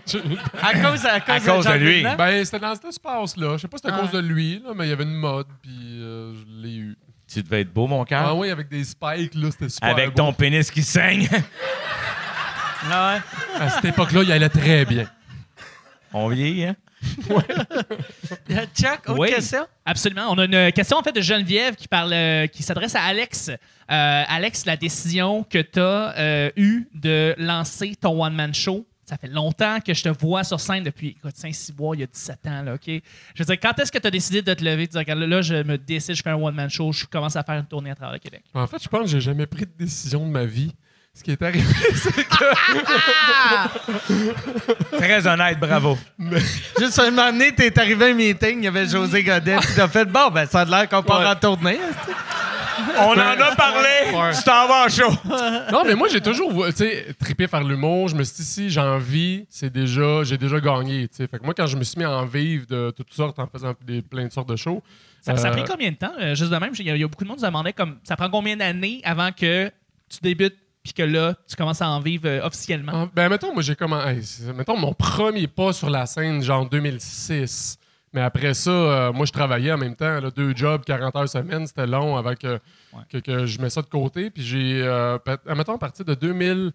à 0.61 0.73
cause, 0.81 1.07
à 1.07 1.21
cause, 1.21 1.31
À 1.37 1.41
cause 1.41 1.65
de 1.67 1.73
lui. 1.75 2.03
Ben, 2.03 2.45
c'était 2.45 2.59
dans 2.59 2.75
cet 2.75 2.87
espace-là. 2.87 3.57
Je 3.57 3.63
sais 3.63 3.69
pas 3.69 3.77
si 3.77 3.83
c'était 3.83 3.95
à 3.95 3.97
Ah. 3.97 4.01
cause 4.01 4.11
de 4.11 4.19
lui, 4.19 4.61
là, 4.65 4.73
mais 4.75 4.87
il 4.87 4.91
y 4.91 4.93
avait 4.93 5.05
une 5.05 5.15
mode, 5.15 5.47
puis 5.63 5.71
euh, 6.03 6.35
je 6.35 6.63
l'ai 6.63 6.75
eu. 6.77 6.97
Tu 7.33 7.43
devais 7.45 7.61
être 7.61 7.73
beau, 7.73 7.87
mon 7.87 8.05
cœur? 8.05 8.27
Ah 8.27 8.35
oui, 8.35 8.51
avec 8.51 8.69
des 8.69 8.83
spikes, 8.83 9.35
là, 9.37 9.51
c'était 9.53 9.69
super 9.69 9.89
Avec 9.91 10.09
beau. 10.11 10.15
ton 10.17 10.33
pénis 10.33 10.69
qui 10.71 10.83
saigne. 10.83 11.29
Ah 12.91 13.15
ouais. 13.15 13.61
À 13.61 13.71
cette 13.71 13.85
époque-là, 13.87 14.23
il 14.25 14.33
allait 14.33 14.49
très 14.49 14.85
bien. 14.85 15.07
On 16.13 16.29
vieillit, 16.29 16.65
hein? 16.65 16.77
Chuck, 18.75 19.09
autre 19.09 19.19
Oui. 19.19 19.29
question? 19.31 19.67
Absolument. 19.85 20.27
On 20.31 20.39
a 20.39 20.45
une 20.45 20.73
question 20.73 20.97
en 20.99 21.03
fait 21.03 21.13
de 21.13 21.21
Geneviève 21.21 21.75
qui 21.77 21.89
parle, 21.89 22.13
euh, 22.13 22.47
qui 22.47 22.63
s'adresse 22.63 22.95
à 22.95 23.03
Alex. 23.03 23.49
Euh, 23.49 23.57
Alex, 24.29 24.67
la 24.67 24.77
décision 24.77 25.43
que 25.45 25.59
tu 25.61 25.81
as 25.81 26.51
eue 26.57 26.89
de 26.95 27.35
lancer 27.39 27.95
ton 28.01 28.23
one-man 28.25 28.55
show, 28.55 28.87
ça 29.07 29.19
fait 29.19 29.29
longtemps 29.29 29.81
que 29.81 29.93
je 29.93 30.03
te 30.03 30.09
vois 30.09 30.45
sur 30.45 30.59
scène 30.59 30.83
depuis 30.83 31.09
écoute, 31.09 31.35
5-6 31.37 31.77
mois, 31.77 31.95
il 31.95 32.01
y 32.01 32.03
a 32.05 32.07
17 32.07 32.47
ans. 32.47 32.63
Là, 32.63 32.75
OK? 32.75 32.87
Je 32.87 33.03
veux 33.39 33.45
dire, 33.45 33.61
quand 33.61 33.79
est-ce 33.79 33.93
que 33.93 33.99
tu 33.99 34.07
as 34.07 34.11
décidé 34.11 34.41
de 34.41 34.55
te 34.55 34.65
lever, 34.65 34.87
de 34.87 34.93
dire, 34.93 35.01
Regarde, 35.01 35.21
là, 35.21 35.43
je 35.43 35.57
me 35.63 35.77
décide, 35.77 36.15
je 36.15 36.23
fais 36.23 36.31
un 36.31 36.37
one-man 36.37 36.71
show, 36.71 36.91
je 36.93 37.05
commence 37.05 37.37
à 37.37 37.43
faire 37.43 37.57
une 37.57 37.67
tournée 37.67 37.91
à 37.91 37.95
travers 37.95 38.15
le 38.15 38.19
Québec? 38.19 38.43
En 38.55 38.67
fait, 38.67 38.83
je 38.83 38.89
pense 38.89 39.03
que 39.03 39.07
j'ai 39.09 39.21
jamais 39.21 39.47
pris 39.47 39.67
de 39.67 39.73
décision 39.79 40.27
de 40.27 40.31
ma 40.31 40.47
vie. 40.47 40.73
Ce 41.17 41.23
qui 41.23 41.31
est 41.31 41.43
arrivé, 41.43 41.65
c'est 41.95 42.25
que. 42.27 42.45
Très 44.97 45.27
honnête, 45.27 45.59
bravo. 45.61 45.97
Juste 46.79 46.99
un 46.99 47.11
moment 47.11 47.31
donné, 47.31 47.55
t'es 47.55 47.79
arrivé 47.79 48.07
à 48.07 48.09
un 48.09 48.15
meeting, 48.15 48.59
il 48.59 48.65
y 48.65 48.69
avait 48.69 48.87
José 48.87 49.23
Godet, 49.23 49.57
puis 49.59 49.69
t'as 49.77 49.87
fait 49.89 50.05
bon, 50.07 50.31
ben 50.31 50.47
ça 50.47 50.61
a 50.63 50.65
l'air 50.65 50.89
qu'on 50.89 51.03
part 51.03 51.21
Ouais. 51.21 51.27
en 51.27 51.37
tournée. 51.37 51.79
On 52.99 53.13
en 53.13 53.19
a 53.19 53.55
parlé. 53.55 53.89
Tu 54.37 54.43
t'en 54.43 54.67
vas 54.67 54.87
en 54.87 54.89
show. 54.89 55.11
Non, 55.73 55.85
mais 55.87 55.95
moi, 55.95 56.09
j'ai 56.09 56.21
toujours, 56.21 56.67
tu 56.67 56.73
sais, 56.73 57.07
trippé 57.19 57.47
par 57.47 57.63
l'humour. 57.63 58.09
Je 58.09 58.17
me 58.17 58.25
suis 58.25 58.37
dit, 58.37 58.45
si 58.45 58.71
j'ai 58.71 58.81
envie, 58.81 59.47
c'est 59.49 59.73
déjà, 59.73 60.25
j'ai 60.25 60.37
déjà 60.37 60.59
gagné, 60.59 61.07
tu 61.09 61.17
sais. 61.17 61.29
Fait 61.29 61.39
que 61.39 61.45
moi, 61.45 61.55
quand 61.57 61.67
je 61.67 61.77
me 61.77 61.85
suis 61.85 61.97
mis 61.99 62.05
à 62.05 62.11
en 62.11 62.25
vivre 62.27 62.67
de 62.67 62.91
toutes 62.91 63.13
sortes, 63.13 63.39
en 63.39 63.47
faisant 63.47 63.75
des, 63.87 64.03
plein 64.03 64.27
de 64.27 64.33
sortes 64.33 64.49
de 64.49 64.57
shows. 64.57 64.83
Ça, 65.23 65.37
ça 65.37 65.49
a 65.49 65.51
euh, 65.51 65.53
pris 65.55 65.65
combien 65.65 65.91
de 65.93 65.97
temps? 65.97 66.13
Euh, 66.21 66.35
juste 66.35 66.51
de 66.51 66.57
même, 66.57 66.73
il 66.77 66.87
y, 66.87 66.99
y 66.99 67.05
a 67.05 67.09
beaucoup 67.09 67.23
de 67.25 67.29
monde 67.29 67.39
qui 67.39 67.43
se 67.43 67.47
demandait 67.47 67.73
comme 67.73 67.99
ça 68.03 68.17
prend 68.17 68.29
combien 68.29 68.57
d'années 68.57 69.01
avant 69.05 69.31
que 69.33 69.71
tu 70.11 70.19
débutes 70.21 70.57
puis 70.85 70.93
que 70.93 71.03
là, 71.03 71.35
tu 71.49 71.57
commences 71.57 71.81
à 71.83 71.89
en 71.89 71.99
vivre 71.99 72.29
euh, 72.29 72.47
officiellement? 72.47 72.93
Ah, 72.95 73.11
Ben, 73.15 73.29
mettons, 73.31 73.53
moi, 73.53 73.63
j'ai 73.63 73.75
c'est- 74.23 74.53
mettons, 74.53 74.77
mon 74.77 74.93
premier 74.93 75.47
pas 75.49 75.73
sur 75.73 75.89
la 75.91 76.05
scène, 76.07 76.43
genre 76.43 76.69
2006. 76.69 77.79
Mais 78.13 78.21
après 78.21 78.55
ça, 78.55 78.71
euh, 78.71 79.13
moi, 79.13 79.27
je 79.27 79.33
travaillais 79.33 79.73
en 79.73 79.79
même 79.79 79.97
temps, 79.97 80.21
là, 80.21 80.31
deux 80.31 80.55
jobs, 80.55 80.85
40 80.85 81.17
heures 81.17 81.29
semaine. 81.29 81.67
C'était 81.67 81.87
long 81.87 82.17
avant 82.17 82.35
que, 82.37 82.61
que, 83.11 83.19
que 83.19 83.47
je 83.47 83.61
mette 83.61 83.73
ça 83.73 83.83
de 83.83 83.89
côté. 83.89 84.31
Puis 84.31 84.45
j'ai, 84.45 84.83
euh, 84.83 85.19
euh, 85.27 85.55
mettons, 85.57 85.75
à 85.75 85.79
partir 85.79 86.05
de 86.05 86.15
2000, 86.15 86.71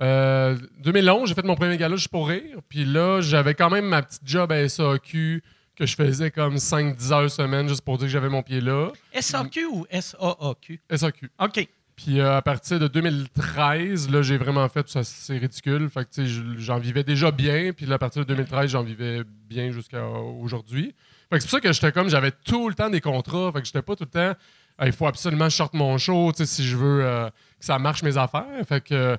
euh, 0.00 0.56
2011, 0.78 1.28
j'ai 1.28 1.34
fait 1.34 1.44
mon 1.44 1.56
premier 1.56 1.76
gala 1.78 1.96
juste 1.96 2.08
pour 2.08 2.28
rire. 2.28 2.58
Puis 2.68 2.84
là, 2.84 3.20
j'avais 3.20 3.54
quand 3.54 3.70
même 3.70 3.86
ma 3.86 4.02
petite 4.02 4.22
job 4.24 4.52
à 4.52 4.68
SAQ 4.68 5.42
que 5.74 5.86
je 5.86 5.96
faisais 5.96 6.30
comme 6.30 6.56
5-10 6.58 7.12
heures 7.12 7.30
semaine 7.30 7.66
juste 7.68 7.80
pour 7.82 7.98
dire 7.98 8.06
que 8.06 8.12
j'avais 8.12 8.28
mon 8.28 8.42
pied 8.42 8.60
là. 8.60 8.90
SAQ 9.18 9.64
ou 9.66 9.86
SAAQ? 9.90 10.80
SAQ. 10.94 11.30
OK. 11.40 11.68
Puis 11.96 12.20
euh, 12.20 12.36
à 12.36 12.42
partir 12.42 12.80
de 12.80 12.88
2013, 12.88 14.10
là, 14.10 14.22
j'ai 14.22 14.36
vraiment 14.36 14.68
fait 14.68 14.88
ça, 14.88 15.04
c'est 15.04 15.38
ridicule. 15.38 15.88
Fait 15.88 16.04
que, 16.04 16.24
j'en 16.58 16.78
vivais 16.78 17.04
déjà 17.04 17.30
bien. 17.30 17.72
Puis 17.72 17.90
à 17.92 17.98
partir 17.98 18.22
de 18.22 18.28
2013, 18.28 18.70
j'en 18.70 18.82
vivais 18.82 19.22
bien 19.48 19.70
jusqu'à 19.70 20.04
aujourd'hui. 20.06 20.94
Fait 21.30 21.36
que 21.36 21.40
c'est 21.40 21.48
pour 21.48 21.50
ça 21.50 21.60
que 21.60 21.72
j'étais 21.72 21.92
comme, 21.92 22.08
j'avais 22.08 22.32
tout 22.32 22.68
le 22.68 22.74
temps 22.74 22.90
des 22.90 23.00
contrats. 23.00 23.52
Fait 23.52 23.60
que 23.60 23.66
j'étais 23.66 23.82
pas 23.82 23.94
tout 23.94 24.04
le 24.04 24.10
temps, 24.10 24.38
il 24.84 24.92
faut 24.92 25.06
absolument 25.06 25.44
que 25.44 25.52
je 25.52 25.56
sorte 25.56 25.74
mon 25.74 25.96
show, 25.98 26.32
si 26.34 26.64
je 26.66 26.76
veux 26.76 27.04
euh, 27.04 27.28
que 27.28 27.64
ça 27.64 27.78
marche 27.78 28.02
mes 28.02 28.16
affaires. 28.16 28.44
Fait 28.66 28.80
que 28.80 29.16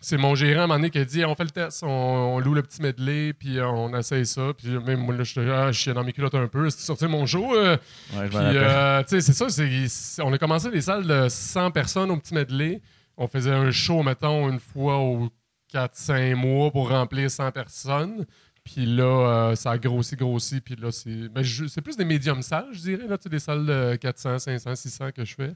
c'est 0.00 0.16
mon 0.16 0.34
gérant 0.34 0.62
à 0.62 0.64
un 0.64 0.66
moment 0.66 0.78
donné 0.78 0.90
qui 0.90 0.98
a 0.98 1.04
dit, 1.04 1.24
on 1.24 1.34
fait 1.34 1.44
le 1.44 1.50
test, 1.50 1.82
on, 1.82 1.88
on 1.88 2.38
loue 2.40 2.54
le 2.54 2.62
petit 2.62 2.80
medley, 2.82 3.32
puis 3.32 3.60
on 3.60 3.94
essaye 3.96 4.24
ça. 4.26 4.52
Puis 4.56 4.68
même 4.78 5.00
moi, 5.00 5.14
là, 5.14 5.24
ah, 5.66 5.72
je 5.72 5.78
suis 5.80 5.92
dans 5.92 6.02
mes 6.04 6.12
culottes 6.12 6.34
un 6.34 6.46
peu. 6.48 6.70
C'est 6.70 6.80
sorti 6.84 7.06
mon 7.06 7.26
show. 7.26 7.54
euh, 7.54 7.76
Ouais, 8.16 8.28
puis, 8.28 8.38
euh, 8.40 9.02
tu 9.02 9.08
sais, 9.08 9.20
c'est 9.20 9.32
ça. 9.32 9.48
c'est- 9.48 10.22
on 10.22 10.32
a 10.32 10.38
commencé 10.38 10.70
des 10.70 10.80
salles 10.80 11.06
de 11.06 11.28
100 11.28 11.70
personnes 11.70 12.10
au 12.10 12.16
petit 12.16 12.34
medley. 12.34 12.80
On 13.16 13.26
faisait 13.26 13.52
un 13.52 13.70
show, 13.70 14.02
mettons, 14.02 14.48
une 14.50 14.60
fois 14.60 14.98
aux 14.98 15.28
4-5 15.72 16.34
mois 16.34 16.70
pour 16.70 16.88
remplir 16.88 17.30
100 17.30 17.50
personnes. 17.52 18.24
Puis 18.64 18.86
là, 18.86 19.04
euh, 19.50 19.54
ça 19.54 19.72
a 19.72 19.78
grossi, 19.78 20.16
grossi. 20.16 20.60
Puis 20.60 20.76
là, 20.76 20.90
c'est 20.92 21.28
ben, 21.28 21.42
plus 21.82 21.96
des 21.96 22.04
médiums 22.04 22.42
salles, 22.42 22.68
je 22.72 22.80
dirais. 22.80 23.06
Là, 23.08 23.16
des 23.16 23.38
salles 23.38 23.66
de 23.66 23.96
400, 23.96 24.38
500, 24.38 24.74
600 24.74 25.10
que 25.12 25.24
je 25.24 25.34
fais. 25.34 25.52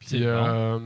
Puis 0.00 0.24
euh, 0.24 0.78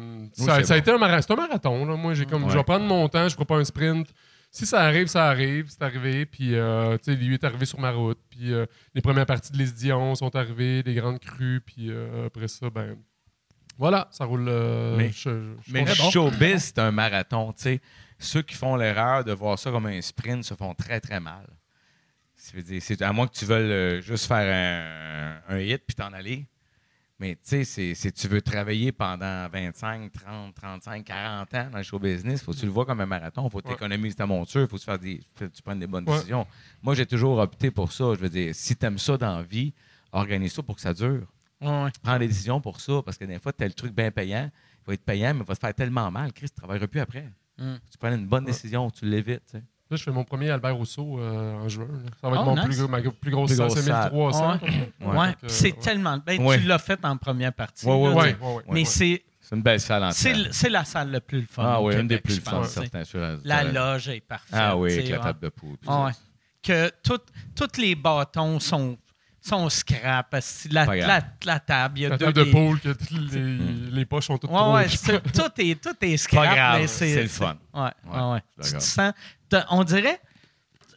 ça, 0.65 0.75
a 0.75 0.77
été 0.77 0.91
un, 0.91 0.99
mara- 0.99 1.23
c'est 1.23 1.33
un 1.33 1.37
marathon. 1.37 1.87
Là. 1.87 1.97
Moi, 1.97 2.15
j'ai 2.15 2.27
comme, 2.27 2.43
je 2.51 2.57
vais 2.59 2.65
prendre 2.65 2.85
mon 2.85 3.09
temps, 3.09 3.21
je 3.21 3.25
ne 3.25 3.31
ferai 3.31 3.45
pas 3.45 3.57
un 3.57 3.65
sprint. 3.65 4.09
Si 4.51 4.67
ça 4.67 4.83
arrive, 4.83 5.07
ça 5.07 5.27
arrive. 5.29 5.67
C'est 5.69 5.83
arrivé. 5.83 6.27
Puis, 6.27 6.55
euh, 6.55 6.97
tu 6.99 7.13
sais, 7.13 7.17
lui 7.17 7.35
est 7.35 7.45
arrivé 7.45 7.65
sur 7.65 7.81
ma 7.81 7.91
route. 7.93 8.19
Puis, 8.31 8.53
euh, 8.53 8.67
les 8.95 9.01
premières 9.01 9.27
parties 9.27 9.51
de 9.53 9.59
Les 9.59 9.71
Dion 9.71 10.15
sont 10.15 10.35
arrivées, 10.37 10.83
les 10.85 10.95
grandes 10.95 11.19
crues. 11.21 11.61
Puis, 11.65 11.91
euh, 11.91 12.27
après 12.27 12.49
ça, 12.49 12.69
ben. 12.71 12.97
Voilà, 13.79 14.07
ça 14.13 14.25
roule. 14.25 14.47
euh, 14.49 14.97
Mais- 14.97 15.11
je- 15.11 15.55
je- 15.67 15.73
Mais 15.73 15.85
showbiz, 16.13 16.63
c'est 16.67 16.79
un 16.79 16.93
marathon. 16.93 17.53
tu 17.53 17.63
sais. 17.63 17.81
Ceux 18.19 18.43
qui 18.43 18.55
font 18.55 18.77
l'erreur 18.77 19.25
de 19.25 19.33
voir 19.33 19.59
ça 19.59 19.71
comme 19.73 19.87
un 19.87 20.01
sprint 20.01 20.45
se 20.45 20.55
font 20.55 20.75
très, 20.75 21.01
très 21.01 21.19
mal. 21.19 21.47
Dire, 22.55 22.81
c'est- 22.83 23.03
à 23.03 23.13
moins 23.13 23.27
que 23.27 23.33
tu 23.35 23.45
veuilles 23.47 24.01
juste 24.03 24.27
faire 24.27 25.41
un, 25.49 25.55
un 25.55 25.59
hit 25.61 25.83
puis 25.87 25.95
t'en 25.97 26.13
aller. 26.13 26.47
Mais 27.21 27.37
tu 27.37 27.65
sais, 27.65 27.95
c'est- 27.95 28.13
tu 28.13 28.27
veux 28.29 28.43
travailler 28.43 28.91
pendant 28.91 29.49
25, 29.49 30.11
30, 30.13 30.55
35, 30.55 31.05
40 31.05 31.55
ans 31.55 31.69
dans 31.71 31.79
le 31.79 31.85
show 31.85 31.99
business. 31.99 32.43
Faut 32.43 32.53
que 32.53 32.59
tu 32.59 32.67
le 32.67 32.73
vois 32.73 32.85
comme 32.85 33.01
un 33.01 33.07
marathon. 33.07 33.49
Faut 33.49 33.61
que 33.61 33.69
tu 33.69 33.73
économises 33.75 34.17
ta 34.17 34.27
monture. 34.27 34.69
Faut 34.69 34.77
que 34.77 34.81
tu, 34.81 34.87
fasses 34.87 35.01
des, 35.01 35.21
faut 35.37 35.45
que 35.47 35.51
tu 35.55 35.63
prennes 35.63 35.79
des 35.79 35.87
bonnes 35.87 36.09
Ouais. 36.09 36.17
décisions. 36.17 36.45
Moi, 36.83 36.95
j'ai 36.95 37.07
toujours 37.07 37.39
opté 37.39 37.71
pour 37.71 37.93
ça. 37.93 38.15
Je 38.15 38.19
veux 38.21 38.29
dire, 38.29 38.53
si 38.55 38.75
tu 38.77 38.85
aimes 38.85 38.99
ça 38.99 39.17
dans 39.17 39.37
la 39.37 39.43
vie, 39.45 39.73
organise 40.13 40.53
ça 40.55 40.63
pour 40.65 40.75
que 40.75 40.81
ça 40.81 40.93
dure 40.93 41.27
Ouais. 41.61 41.89
prends 42.03 42.19
des 42.19 42.27
décisions 42.29 42.61
pour 42.61 42.81
ça, 42.81 43.01
parce 43.05 43.17
que 43.17 43.25
des 43.25 43.39
fois, 43.39 43.53
tu 43.53 43.63
as 43.65 43.69
le 43.69 43.75
truc 43.75 43.95
bien 43.95 44.11
payant, 44.11 44.51
il 44.53 44.87
va 44.87 44.95
être 44.95 45.05
payant, 45.05 45.33
mais 45.35 45.41
il 45.41 45.47
va 45.47 45.55
se 45.55 45.61
faire 45.61 45.73
tellement 45.75 46.11
mal, 46.11 46.33
Chris, 46.33 46.49
tu 46.49 46.55
ne 46.57 46.61
travailleras 46.63 46.89
plus 46.89 47.01
après. 47.01 47.31
Mm. 47.59 47.75
Tu 47.91 47.97
prends 47.99 48.13
une 48.13 48.27
bonne 48.27 48.45
décision, 48.45 48.91
tu 48.91 49.07
l'évites. 49.07 49.57
Là, 49.91 49.97
je 49.99 50.03
fais 50.03 50.11
mon 50.11 50.25
premier 50.25 50.51
Albert 50.51 50.77
Rousseau 50.77 51.19
euh, 51.21 51.55
en 51.63 51.69
juin. 51.69 51.87
là. 51.87 52.11
Ça 52.21 52.29
va 52.31 52.37
être 52.37 52.43
Oh, 52.43 52.45
mon 52.47 52.55
nice. 52.57 52.65
plus, 52.65 52.79
gros- 52.79 52.89
ma 52.89 53.01
plus 53.03 53.31
grosse 53.31 53.51
Plus 53.51 53.57
salle, 53.57 53.67
grosse 53.69 53.79
c'est 53.85 53.91
1300. 53.93 54.59
Ouais. 55.01 55.17
Ouais. 55.19 55.35
Que, 55.41 55.49
c'est 55.49 55.73
ouais. 55.73 55.79
tellement. 55.81 56.19
Ben, 56.25 56.41
Ouais. 56.43 56.59
Tu 56.59 56.65
l'as 56.67 56.79
fait 56.79 57.05
en 57.05 57.17
première 57.19 57.53
partie. 57.53 57.87
Ouais, 57.87 57.93
ouais, 57.95 58.09
Ouais, 58.15 58.37
ouais, 58.41 58.55
ouais. 58.55 58.63
Mais 58.69 58.85
c'est 58.87 59.23
C'est 59.43 59.55
une 59.57 59.63
belle 59.63 59.81
salle 59.81 60.03
en 60.05 60.11
c'est 60.13 60.71
la 60.71 60.85
salle 60.87 61.11
la 61.11 61.21
plus 61.21 61.43
fun. 61.51 61.63
Ah 61.67 61.83
oui, 61.83 61.95
une 61.95 62.09
des 62.09 62.17
Québec, 62.17 62.23
plus 62.25 62.41
fun, 62.41 62.65
certains. 62.65 63.05
sur 63.05 63.21
la- 63.21 63.37
La 63.45 63.63
loge 63.65 64.09
est 64.09 64.21
parfaite. 64.21 64.49
Ah 64.55 64.75
oui, 64.77 64.93
avec 64.95 65.09
la 65.11 65.19
ouais. 65.19 65.23
table 65.23 65.41
de 65.41 65.49
poule. 65.51 65.77
Ah 65.87 66.05
ouais. 66.07 66.13
Que 66.63 66.91
tous 67.05 67.77
les 67.79 67.95
bâtons 67.95 68.59
sont, 68.59 68.97
sont 69.43 69.69
scrap. 69.69 70.35
La, 70.71 70.87
la, 70.87 71.21
la 71.45 71.61
table, 71.61 71.99
il 71.99 72.03
y 72.05 72.07
a 72.07 72.09
La 72.09 72.17
deux 72.17 72.25
table 72.33 72.39
de 72.39 72.45
des- 72.45 72.51
poule, 72.51 72.81
que 72.81 72.89
les, 73.35 73.91
les 73.91 74.05
poches 74.07 74.25
sont 74.29 74.39
toutes 74.39 74.49
Ouais, 74.51 74.57
trop 74.57 74.73
ouais, 74.77 75.21
tout, 75.35 75.61
est, 75.61 75.79
tout 75.83 75.95
est 76.01 76.17
scrap. 76.17 76.87
C'est 76.89 77.23
le 77.23 77.29
fun. 77.29 77.59
Ouais, 77.75 77.91
ouais, 78.11 78.33
ouais. 78.33 78.43
Tu 78.63 78.73
te 78.73 78.79
sens. 78.81 79.13
On 79.71 79.85
dirait. 79.85 80.21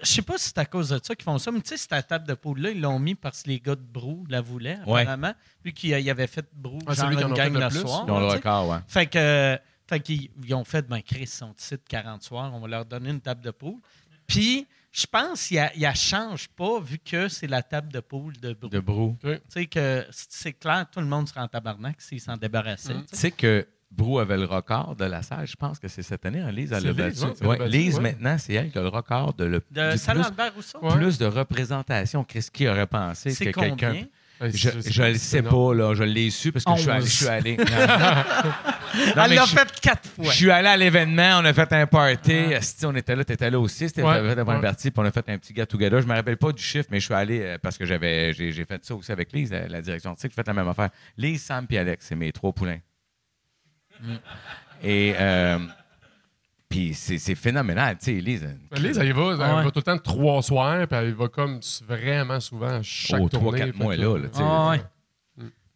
Je 0.03 0.05
sais 0.11 0.21
pas 0.21 0.37
si 0.37 0.49
c'est 0.49 0.57
à 0.59 0.65
cause 0.65 0.89
de 0.89 0.99
ça 1.03 1.15
qu'ils 1.15 1.23
font 1.23 1.39
ça, 1.39 1.51
mais 1.51 1.59
tu 1.61 1.69
sais, 1.69 1.77
cette 1.77 2.07
table 2.07 2.27
de 2.27 2.35
poule-là, 2.35 2.69
ils 2.69 2.79
l'ont 2.79 2.99
mis 2.99 3.15
parce 3.15 3.41
que 3.41 3.49
les 3.49 3.59
gars 3.59 3.73
de 3.75 3.81
Brou 3.81 4.25
la 4.29 4.41
voulaient, 4.41 4.77
Ouais. 4.85 5.01
apparemment. 5.01 5.33
Vu 5.65 5.71
qu'ils 5.73 5.89
y 5.99 6.09
avaient 6.11 6.27
fait 6.27 6.45
Brou, 6.53 6.77
Ah, 6.85 6.93
genre 6.93 7.09
une 7.09 7.33
gang 7.33 7.51
le 7.51 7.59
le 7.61 7.67
plus? 7.69 7.79
soir. 7.79 8.03
Ils 8.07 8.11
ont 8.11 8.19
le 8.19 8.27
record, 8.27 8.69
ouais. 8.69 8.77
Fait 8.87 9.07
que. 9.07 9.57
Fait 9.89 9.99
qu'ils 10.01 10.29
ils 10.43 10.53
ont 10.53 10.65
fait, 10.65 10.87
ben 10.87 11.01
Chris, 11.01 11.21
ils 11.21 11.27
sont 11.27 11.53
ici 11.57 11.73
de 11.75 11.81
40 11.87 12.21
soirs, 12.21 12.53
on 12.53 12.59
va 12.59 12.67
leur 12.67 12.85
donner 12.85 13.09
une 13.09 13.21
table 13.21 13.41
de 13.43 13.49
poule. 13.51 13.79
Puis, 14.27 14.67
je 14.91 15.05
pense 15.07 15.47
qu'il 15.47 15.57
ne 15.77 15.93
change 15.95 16.47
pas 16.49 16.79
vu 16.79 16.99
que 16.99 17.27
c'est 17.29 17.47
la 17.47 17.63
table 17.63 17.91
de 17.91 17.99
poule 18.01 18.35
de 18.37 18.53
Brou. 18.53 18.69
De 18.69 18.79
brou. 18.79 19.17
Tu 19.23 19.39
sais 19.47 19.65
que 19.65 20.05
c'est 20.11 20.53
clair, 20.53 20.85
tout 20.91 20.99
le 20.99 21.05
monde 21.07 21.27
sera 21.29 21.41
en 21.43 21.47
tabarnak 21.47 21.99
s'ils 22.01 22.21
s'en 22.21 22.35
débarrassaient. 22.37 22.93
Mm. 22.93 23.05
tu 23.09 23.15
sais 23.17 23.31
que 23.31 23.65
Brou 23.89 24.19
avait 24.19 24.37
le 24.37 24.45
record 24.45 24.95
de 24.95 25.05
la 25.05 25.21
salle, 25.23 25.47
je 25.47 25.55
pense 25.55 25.79
que 25.79 25.87
c'est 25.87 26.03
cette 26.03 26.25
année. 26.25 26.39
hein, 26.41 26.51
Lise, 26.51 26.73
elle 26.73 26.83
l'a 26.83 26.91
Lise, 26.91 26.97
battu. 27.21 27.25
ouais, 27.25 27.33
c'est 27.37 27.45
Ouais, 27.45 27.57
battu, 27.57 27.71
Lise, 27.71 27.95
ouais. 27.95 28.01
maintenant, 28.01 28.37
c'est 28.37 28.53
elle 28.53 28.69
qui 28.69 28.77
a 28.77 28.81
le 28.81 28.89
record 28.89 29.33
de 29.33 29.45
le 29.45 29.61
De 29.71 29.91
du 29.93 29.97
Salle 29.97 30.17
plus, 30.35 30.49
Rousseau? 30.55 30.79
De 31.19 31.25
représentation. 31.25 32.23
Qu'est-ce 32.23 32.51
qui 32.51 32.67
aurait 32.67 32.85
pensé 32.87 33.31
C'est 33.31 33.45
que 33.51 33.59
quelqu'un. 33.59 33.95
Je 34.39 34.69
sais 34.69 34.91
je 34.91 35.01
pas, 35.01 35.09
le 35.09 35.17
sais 35.17 35.41
pas, 35.41 35.73
là. 35.73 35.95
Je 35.95 36.03
l'ai 36.03 36.29
su 36.29 36.51
parce 36.51 36.63
que 36.63 36.75
je 36.75 36.81
suis 36.81 36.89
allé. 36.91 37.05
Je 37.05 37.09
suis 37.09 37.27
allé. 37.27 37.57
Non, 39.15 39.23
Elle 39.23 39.29
mais 39.29 39.35
l'a 39.35 39.45
je- 39.45 39.53
fait 39.55 39.79
quatre 39.81 40.07
fois. 40.09 40.25
Je 40.25 40.29
suis 40.31 40.49
allé 40.49 40.67
à 40.69 40.77
l'événement, 40.77 41.39
on 41.41 41.45
a 41.45 41.53
fait 41.53 41.71
un 41.73 41.85
party. 41.85 42.31
Esti, 42.31 42.85
on 42.85 42.95
était 42.95 43.15
là, 43.15 43.23
t'étais 43.25 43.49
là 43.51 43.59
aussi. 43.59 43.87
C'était 43.89 44.01
Ouais, 44.01 44.33
fait 44.33 44.41
ouais. 44.41 44.61
partie, 44.61 44.91
puis 44.91 44.99
on 45.03 45.05
a 45.05 45.11
fait 45.11 45.27
un 45.29 45.37
petit 45.37 45.53
get 45.53 45.65
together. 45.65 46.01
Je 46.01 46.07
me 46.07 46.13
rappelle 46.15 46.37
pas 46.37 46.51
du 46.53 46.63
chiffre, 46.63 46.87
mais 46.89 46.99
je 46.99 47.05
suis 47.05 47.13
allé 47.13 47.41
euh, 47.41 47.57
parce 47.61 47.77
que 47.77 47.85
j'avais 47.85 48.33
j'ai 48.33 48.51
j'ai 48.53 48.63
fait 48.65 48.83
ça 48.85 48.95
aussi 48.95 49.11
avec 49.11 49.33
Lise, 49.33 49.51
la, 49.51 49.67
la 49.67 49.81
direction 49.81 50.11
artistique. 50.11 50.31
J'ai 50.31 50.41
fait 50.41 50.47
la 50.47 50.53
même 50.53 50.67
affaire. 50.69 50.89
Lise, 51.17 51.43
Sam 51.43 51.67
puis 51.67 51.77
Alex, 51.77 52.05
c'est 52.07 52.15
mes 52.15 52.31
trois 52.31 52.53
poulains. 52.53 52.79
Et 54.83 55.13
euh, 55.17 55.59
puis 56.69 56.93
c'est 56.93 57.17
c'est 57.17 57.35
phénoménal, 57.35 57.97
tu 57.97 58.05
sais, 58.05 58.11
Lise. 58.13 58.47
Ben, 58.71 58.81
Lise, 58.81 58.97
elle 58.97 59.07
y 59.07 59.11
va, 59.11 59.33
elle 59.33 59.41
Ah 59.41 59.57
ouais. 59.57 59.63
va 59.63 59.71
tout 59.71 59.79
le 59.79 59.83
temps 59.83 59.97
trois 59.97 60.41
soirs, 60.43 60.87
puis 60.87 60.97
elle 60.97 61.09
y 61.09 61.13
va 61.13 61.27
comme 61.29 61.59
vraiment 61.87 62.39
souvent 62.39 62.79
chaque 62.83 63.21
Oh, 63.21 63.29
trois, 63.29 63.41
tournée. 63.51 63.59
quatre 63.59 63.75
mois 63.75 63.95
là, 63.95 64.17
là, 64.17 64.27
tu 64.29 64.37
sais. 64.37 64.43
Ah 64.43 64.69
ouais. 64.71 64.81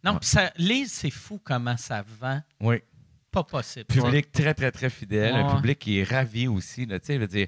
Non, 0.04 0.16
puis 0.18 0.28
ça, 0.28 0.52
Lise, 0.56 0.92
c'est 0.92 1.10
fou 1.10 1.40
comment 1.42 1.76
ça 1.76 2.04
vend. 2.20 2.40
Oui. 2.60 2.76
Pas 3.30 3.44
possible. 3.44 3.86
Public 3.86 4.30
très, 4.32 4.52
très, 4.52 4.70
très 4.70 4.90
fidèle. 4.90 5.34
Un 5.34 5.54
public 5.56 5.78
qui 5.78 5.98
est 5.98 6.04
ravi 6.04 6.48
aussi. 6.48 6.86
Tu 6.86 6.94
sais, 7.02 7.14
je 7.14 7.20
veux 7.20 7.26
dire, 7.28 7.46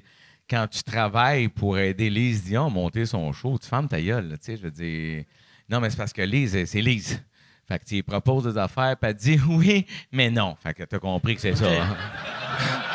quand 0.49 0.65
tu 0.67 0.81
travailles 0.81 1.47
pour 1.49 1.77
aider 1.77 2.09
Lise 2.09 2.45
Dion 2.45 2.67
à 2.67 2.69
monter 2.69 3.05
son 3.05 3.31
show, 3.33 3.57
tu 3.61 3.67
fermes 3.67 3.87
ta 3.87 4.01
gueule. 4.01 4.29
tu 4.39 4.45
sais, 4.45 4.57
je 4.57 4.63
veux 4.63 4.71
dire. 4.71 5.25
Non, 5.69 5.79
mais 5.79 5.89
c'est 5.89 5.97
parce 5.97 6.13
que 6.13 6.21
Lise, 6.23 6.65
c'est 6.65 6.81
Lise. 6.81 7.21
Fait 7.67 7.79
que 7.79 7.85
tu 7.85 8.03
proposes 8.03 8.43
des 8.43 8.57
affaires, 8.59 8.95
puis 8.97 9.09
elle 9.09 9.17
te 9.17 9.21
dit 9.21 9.39
oui, 9.49 9.87
mais 10.11 10.29
non. 10.29 10.55
Fait 10.61 10.73
que 10.73 10.83
tu 10.83 10.95
as 10.95 10.99
compris 10.99 11.35
que 11.35 11.41
c'est 11.41 11.55
ça. 11.55 11.65
hein. 11.67 11.95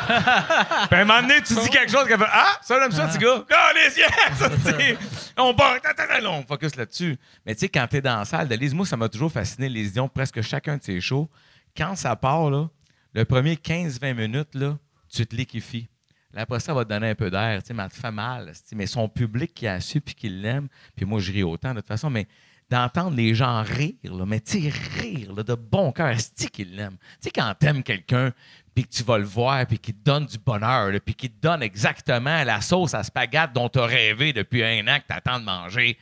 Puis 0.07 0.15
à 0.97 1.01
un 1.01 1.05
moment 1.05 1.21
donné, 1.21 1.41
tu 1.41 1.53
dis 1.53 1.69
quelque 1.69 1.91
chose 1.91 2.07
qu'elle 2.07 2.19
fait 2.19 2.25
Ah, 2.29 2.57
ça, 2.61 2.79
j'aime 2.79 2.91
ça, 2.91 3.07
petit 3.07 3.17
gars. 3.19 3.43
Oh, 3.49 3.71
les 3.75 3.97
yeux! 3.97 4.97
on 5.37 5.53
part, 5.53 5.77
on 6.25 6.43
focus 6.43 6.75
là-dessus. 6.75 7.17
Mais 7.45 7.53
tu 7.53 7.61
sais, 7.61 7.69
quand 7.69 7.85
t'es 7.87 8.01
dans 8.01 8.19
la 8.19 8.25
salle 8.25 8.47
de 8.47 8.55
Lise, 8.55 8.73
moi, 8.73 8.85
ça 8.85 8.97
m'a 8.97 9.09
toujours 9.09 9.31
fasciné, 9.31 9.69
les 9.69 9.89
Dion, 9.89 10.07
presque 10.09 10.41
chacun 10.41 10.77
de 10.77 10.83
ses 10.83 11.01
shows. 11.01 11.29
Quand 11.75 11.95
ça 11.95 12.15
part, 12.15 12.49
là, 12.49 12.69
le 13.13 13.25
premier 13.25 13.55
15-20 13.55 14.13
minutes, 14.13 14.55
là, 14.55 14.77
tu 15.13 15.25
te 15.25 15.35
liquifies. 15.35 15.89
Là, 16.33 16.41
après 16.41 16.59
ça, 16.61 16.73
va 16.73 16.85
te 16.85 16.89
donner 16.89 17.09
un 17.09 17.15
peu 17.15 17.29
d'air, 17.29 17.61
tu 17.61 17.67
sais, 17.67 17.73
mais 17.73 17.83
ça 17.83 17.89
te 17.89 17.95
fait 17.95 18.11
mal. 18.11 18.51
Mais 18.73 18.87
son 18.87 19.09
public 19.09 19.53
qui 19.53 19.67
a 19.67 19.79
su 19.81 19.99
puis 20.01 20.15
qui 20.15 20.29
l'aime, 20.29 20.67
puis 20.95 21.05
moi, 21.05 21.19
je 21.19 21.31
ris 21.31 21.43
autant 21.43 21.73
de 21.73 21.79
toute 21.79 21.87
façon, 21.87 22.09
mais 22.09 22.27
d'entendre 22.71 23.17
les 23.17 23.35
gens 23.35 23.61
rire, 23.63 24.25
mais 24.25 24.39
tu 24.39 24.71
rire 24.99 25.33
de 25.43 25.55
bon 25.55 25.91
cœur, 25.91 26.15
c'est 26.17 26.49
qu'ils 26.49 26.73
l'aiment. 26.73 26.97
Tu 27.21 27.25
sais, 27.25 27.31
quand 27.31 27.53
t'aimes 27.59 27.83
quelqu'un, 27.83 28.31
puis 28.73 28.85
que 28.85 28.89
tu 28.89 29.03
vas 29.03 29.17
le 29.17 29.25
voir, 29.25 29.65
puis 29.67 29.77
qu'il 29.77 29.95
te 29.95 30.03
donne 30.05 30.25
du 30.25 30.37
bonheur, 30.37 30.89
puis 31.05 31.13
qu'il 31.13 31.31
te 31.31 31.41
donne 31.41 31.61
exactement 31.61 32.43
la 32.45 32.61
sauce 32.61 32.93
à 32.93 33.03
spaghetti 33.03 33.53
dont 33.53 33.67
tu 33.67 33.79
as 33.79 33.85
rêvé 33.85 34.31
depuis 34.31 34.63
un 34.63 34.87
an 34.87 34.99
que 34.99 35.05
tu 35.05 35.13
attends 35.13 35.39
de 35.39 35.45
manger. 35.45 35.97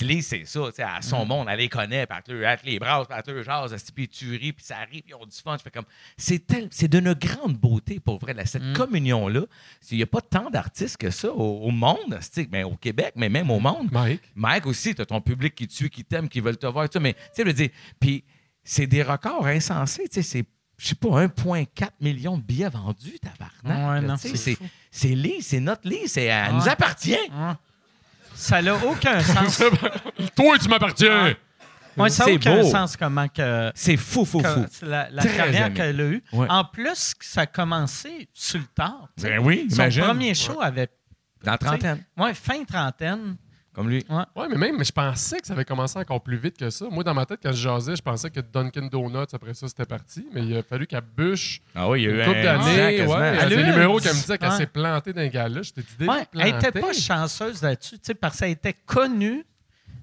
Lise, 0.00 0.26
c'est 0.26 0.44
ça, 0.46 0.60
tu 0.68 0.76
sais, 0.76 0.82
à 0.82 1.02
son 1.02 1.24
mm. 1.24 1.28
monde, 1.28 1.48
elle 1.50 1.58
les 1.58 1.68
connaît, 1.68 2.06
puis 2.06 2.16
elle 2.28 2.58
les 2.64 2.78
bras, 2.78 3.04
puis 3.04 3.16
elle 3.16 3.22
te 3.22 3.92
puis 3.92 4.08
tu 4.08 4.30
ris, 4.30 4.52
puis 4.52 4.64
ça 4.64 4.78
arrive, 4.78 5.02
puis 5.02 5.14
on 5.14 5.26
dit 5.26 5.40
fun. 5.42 5.56
comme, 5.72 5.84
c'est, 6.16 6.42
c'est 6.70 6.88
d'une 6.88 7.12
grande 7.12 7.56
beauté, 7.58 8.00
pour 8.00 8.18
vrai, 8.18 8.34
cette 8.46 8.62
mm. 8.62 8.72
communion-là. 8.72 9.42
Il 9.90 9.98
n'y 9.98 10.02
a 10.02 10.06
pas 10.06 10.22
tant 10.22 10.50
d'artistes 10.50 10.96
que 10.96 11.10
ça 11.10 11.30
au, 11.30 11.70
monde, 11.70 12.18
mais 12.50 12.64
au 12.64 12.76
Québec, 12.76 13.12
mais 13.16 13.28
même 13.28 13.50
au 13.50 13.60
monde. 13.60 13.88
Mike? 13.92 14.22
Mike 14.34 14.66
aussi, 14.66 14.94
tu 14.94 15.02
as 15.02 15.06
ton 15.06 15.20
public 15.20 15.54
qui 15.54 15.68
te 15.68 15.72
suit, 15.72 15.90
qui 15.90 16.04
t'aime, 16.04 16.28
qui 16.28 16.40
veulent 16.40 16.56
te 16.56 16.66
voir, 16.66 16.88
tout 16.88 17.00
mais 17.00 17.12
tu 17.14 17.20
sais, 17.32 17.42
je 17.42 17.46
veux 17.46 17.52
dire, 17.52 17.70
puis 18.00 18.24
c'est 18.64 18.86
des 18.86 19.02
records 19.02 19.46
insensés, 19.46 20.08
tu 20.08 20.14
sais, 20.14 20.22
c'est 20.22 20.46
je 20.78 20.88
sais 20.88 20.94
pas, 20.96 21.26
1,4 21.26 21.90
million 22.00 22.36
de 22.36 22.42
billets 22.42 22.68
vendus, 22.68 23.16
tabarnak. 23.20 24.02
Ouais, 24.02 24.08
non, 24.08 24.16
c'est, 24.16 24.58
c'est 24.90 25.08
Lise, 25.08 25.46
c'est 25.46 25.60
notre 25.60 25.88
Lise, 25.88 26.12
c'est, 26.12 26.24
elle 26.24 26.54
nous 26.54 26.68
appartient. 26.68 27.14
Ça 28.34 28.62
n'a 28.62 28.74
aucun 28.74 29.20
sens. 29.20 29.62
Toi, 30.34 30.58
tu 30.58 30.68
m'appartiens. 30.68 31.34
Moi, 31.96 32.08
ça 32.08 32.26
n'a 32.26 32.32
aucun 32.32 32.62
sens 32.64 32.96
comment 32.96 33.28
que. 33.28 33.70
C'est 33.74 33.96
fou, 33.96 34.24
fou, 34.24 34.40
fou. 34.40 34.66
La, 34.82 35.08
carrière 35.22 35.72
qu'elle 35.72 36.00
a 36.00 36.04
eue. 36.04 36.24
En 36.32 36.64
plus, 36.64 37.14
ça 37.20 37.42
a 37.42 37.46
commencé 37.46 38.28
sur 38.32 38.60
le 38.60 38.66
tard. 38.74 39.08
Ben 39.20 39.38
oui, 39.40 39.68
Son 39.70 39.88
premier 39.88 40.34
show 40.34 40.60
avait. 40.60 40.88
Dans 41.42 41.52
la 41.52 41.58
trentaine. 41.58 42.04
Oui, 42.16 42.30
fin 42.34 42.62
trentaine. 42.64 43.36
Comme 43.74 43.88
lui. 43.88 44.04
Ouais. 44.10 44.22
ouais, 44.36 44.48
mais 44.50 44.56
même, 44.56 44.76
mais 44.76 44.84
je 44.84 44.92
pensais 44.92 45.40
que 45.40 45.46
ça 45.46 45.54
avait 45.54 45.64
commencé 45.64 45.98
encore 45.98 46.22
plus 46.22 46.36
vite 46.36 46.58
que 46.58 46.68
ça. 46.68 46.86
Moi, 46.90 47.02
dans 47.04 47.14
ma 47.14 47.24
tête, 47.24 47.40
quand 47.42 47.52
je 47.52 47.62
jasais, 47.62 47.96
je 47.96 48.02
pensais 48.02 48.28
que 48.30 48.40
Dunkin' 48.40 48.88
Donuts, 48.90 49.32
après 49.32 49.54
ça, 49.54 49.66
c'était 49.66 49.86
parti. 49.86 50.26
Mais 50.32 50.42
il 50.42 50.56
a 50.56 50.62
fallu 50.62 50.86
qu'elle 50.86 51.00
bûche. 51.00 51.60
Ah 51.74 51.88
oui, 51.88 52.02
il 52.02 52.04
y 52.04 52.06
a 52.08 52.10
eu 52.10 52.18
une 52.18 52.24
couple 52.26 52.42
d'années. 52.42 53.06
Ouais, 53.06 53.36
elle 53.40 53.40
a 53.40 53.48
des 53.48 53.64
numéros 53.64 53.98
qui 53.98 54.08
me 54.08 54.12
disaient 54.12 54.36
qu'elle 54.36 54.52
s'est 54.52 54.66
plantée 54.66 55.12
dans 55.14 55.22
un 55.22 55.28
gars-là. 55.28 55.62
J'étais 55.62 55.82
dit, 55.98 56.06
ouais, 56.06 56.26
Elle 56.34 56.54
n'était 56.54 56.80
pas 56.80 56.92
chanceuse 56.92 57.62
là-dessus, 57.62 57.96
parce 58.20 58.38
qu'elle 58.38 58.50
était 58.50 58.76
connue. 58.84 59.44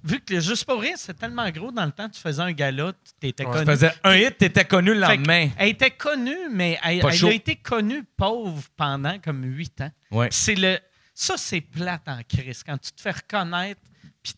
Vu 0.04 0.22
que 0.22 0.40
Juste 0.40 0.66
pour 0.66 0.80
rire, 0.82 0.96
c'est 0.96 1.14
tellement 1.14 1.50
gros 1.50 1.72
dans 1.72 1.86
le 1.86 1.92
temps, 1.92 2.08
tu 2.08 2.22
faisais 2.22 2.42
un 2.42 2.54
gala, 2.54 2.94
tu 3.20 3.28
étais 3.28 3.44
connu. 3.44 3.60
Tu 3.60 3.66
faisais 3.66 3.92
un 4.04 4.16
hit, 4.16 4.38
tu 4.38 4.46
étais 4.46 4.64
connu 4.64 4.94
le 4.94 5.02
lendemain. 5.02 5.50
Elle 5.58 5.70
était 5.70 5.92
connue, 5.92 6.38
mais 6.52 6.80
elle, 6.84 7.02
elle 7.04 7.26
a 7.26 7.34
été 7.34 7.58
connue 7.58 8.04
pauvre 8.16 8.64
pendant 8.78 9.20
comme 9.20 9.44
huit 9.44 9.82
ans. 9.82 9.92
Ouais. 10.12 10.30
C'est 10.32 10.56
le 10.56 10.80
ça, 11.20 11.36
c'est 11.36 11.60
plate 11.60 12.08
en 12.08 12.22
crise. 12.26 12.64
Quand 12.64 12.78
tu 12.78 12.94
te 12.94 13.02
fais 13.02 13.12
reconnaître, 13.12 13.82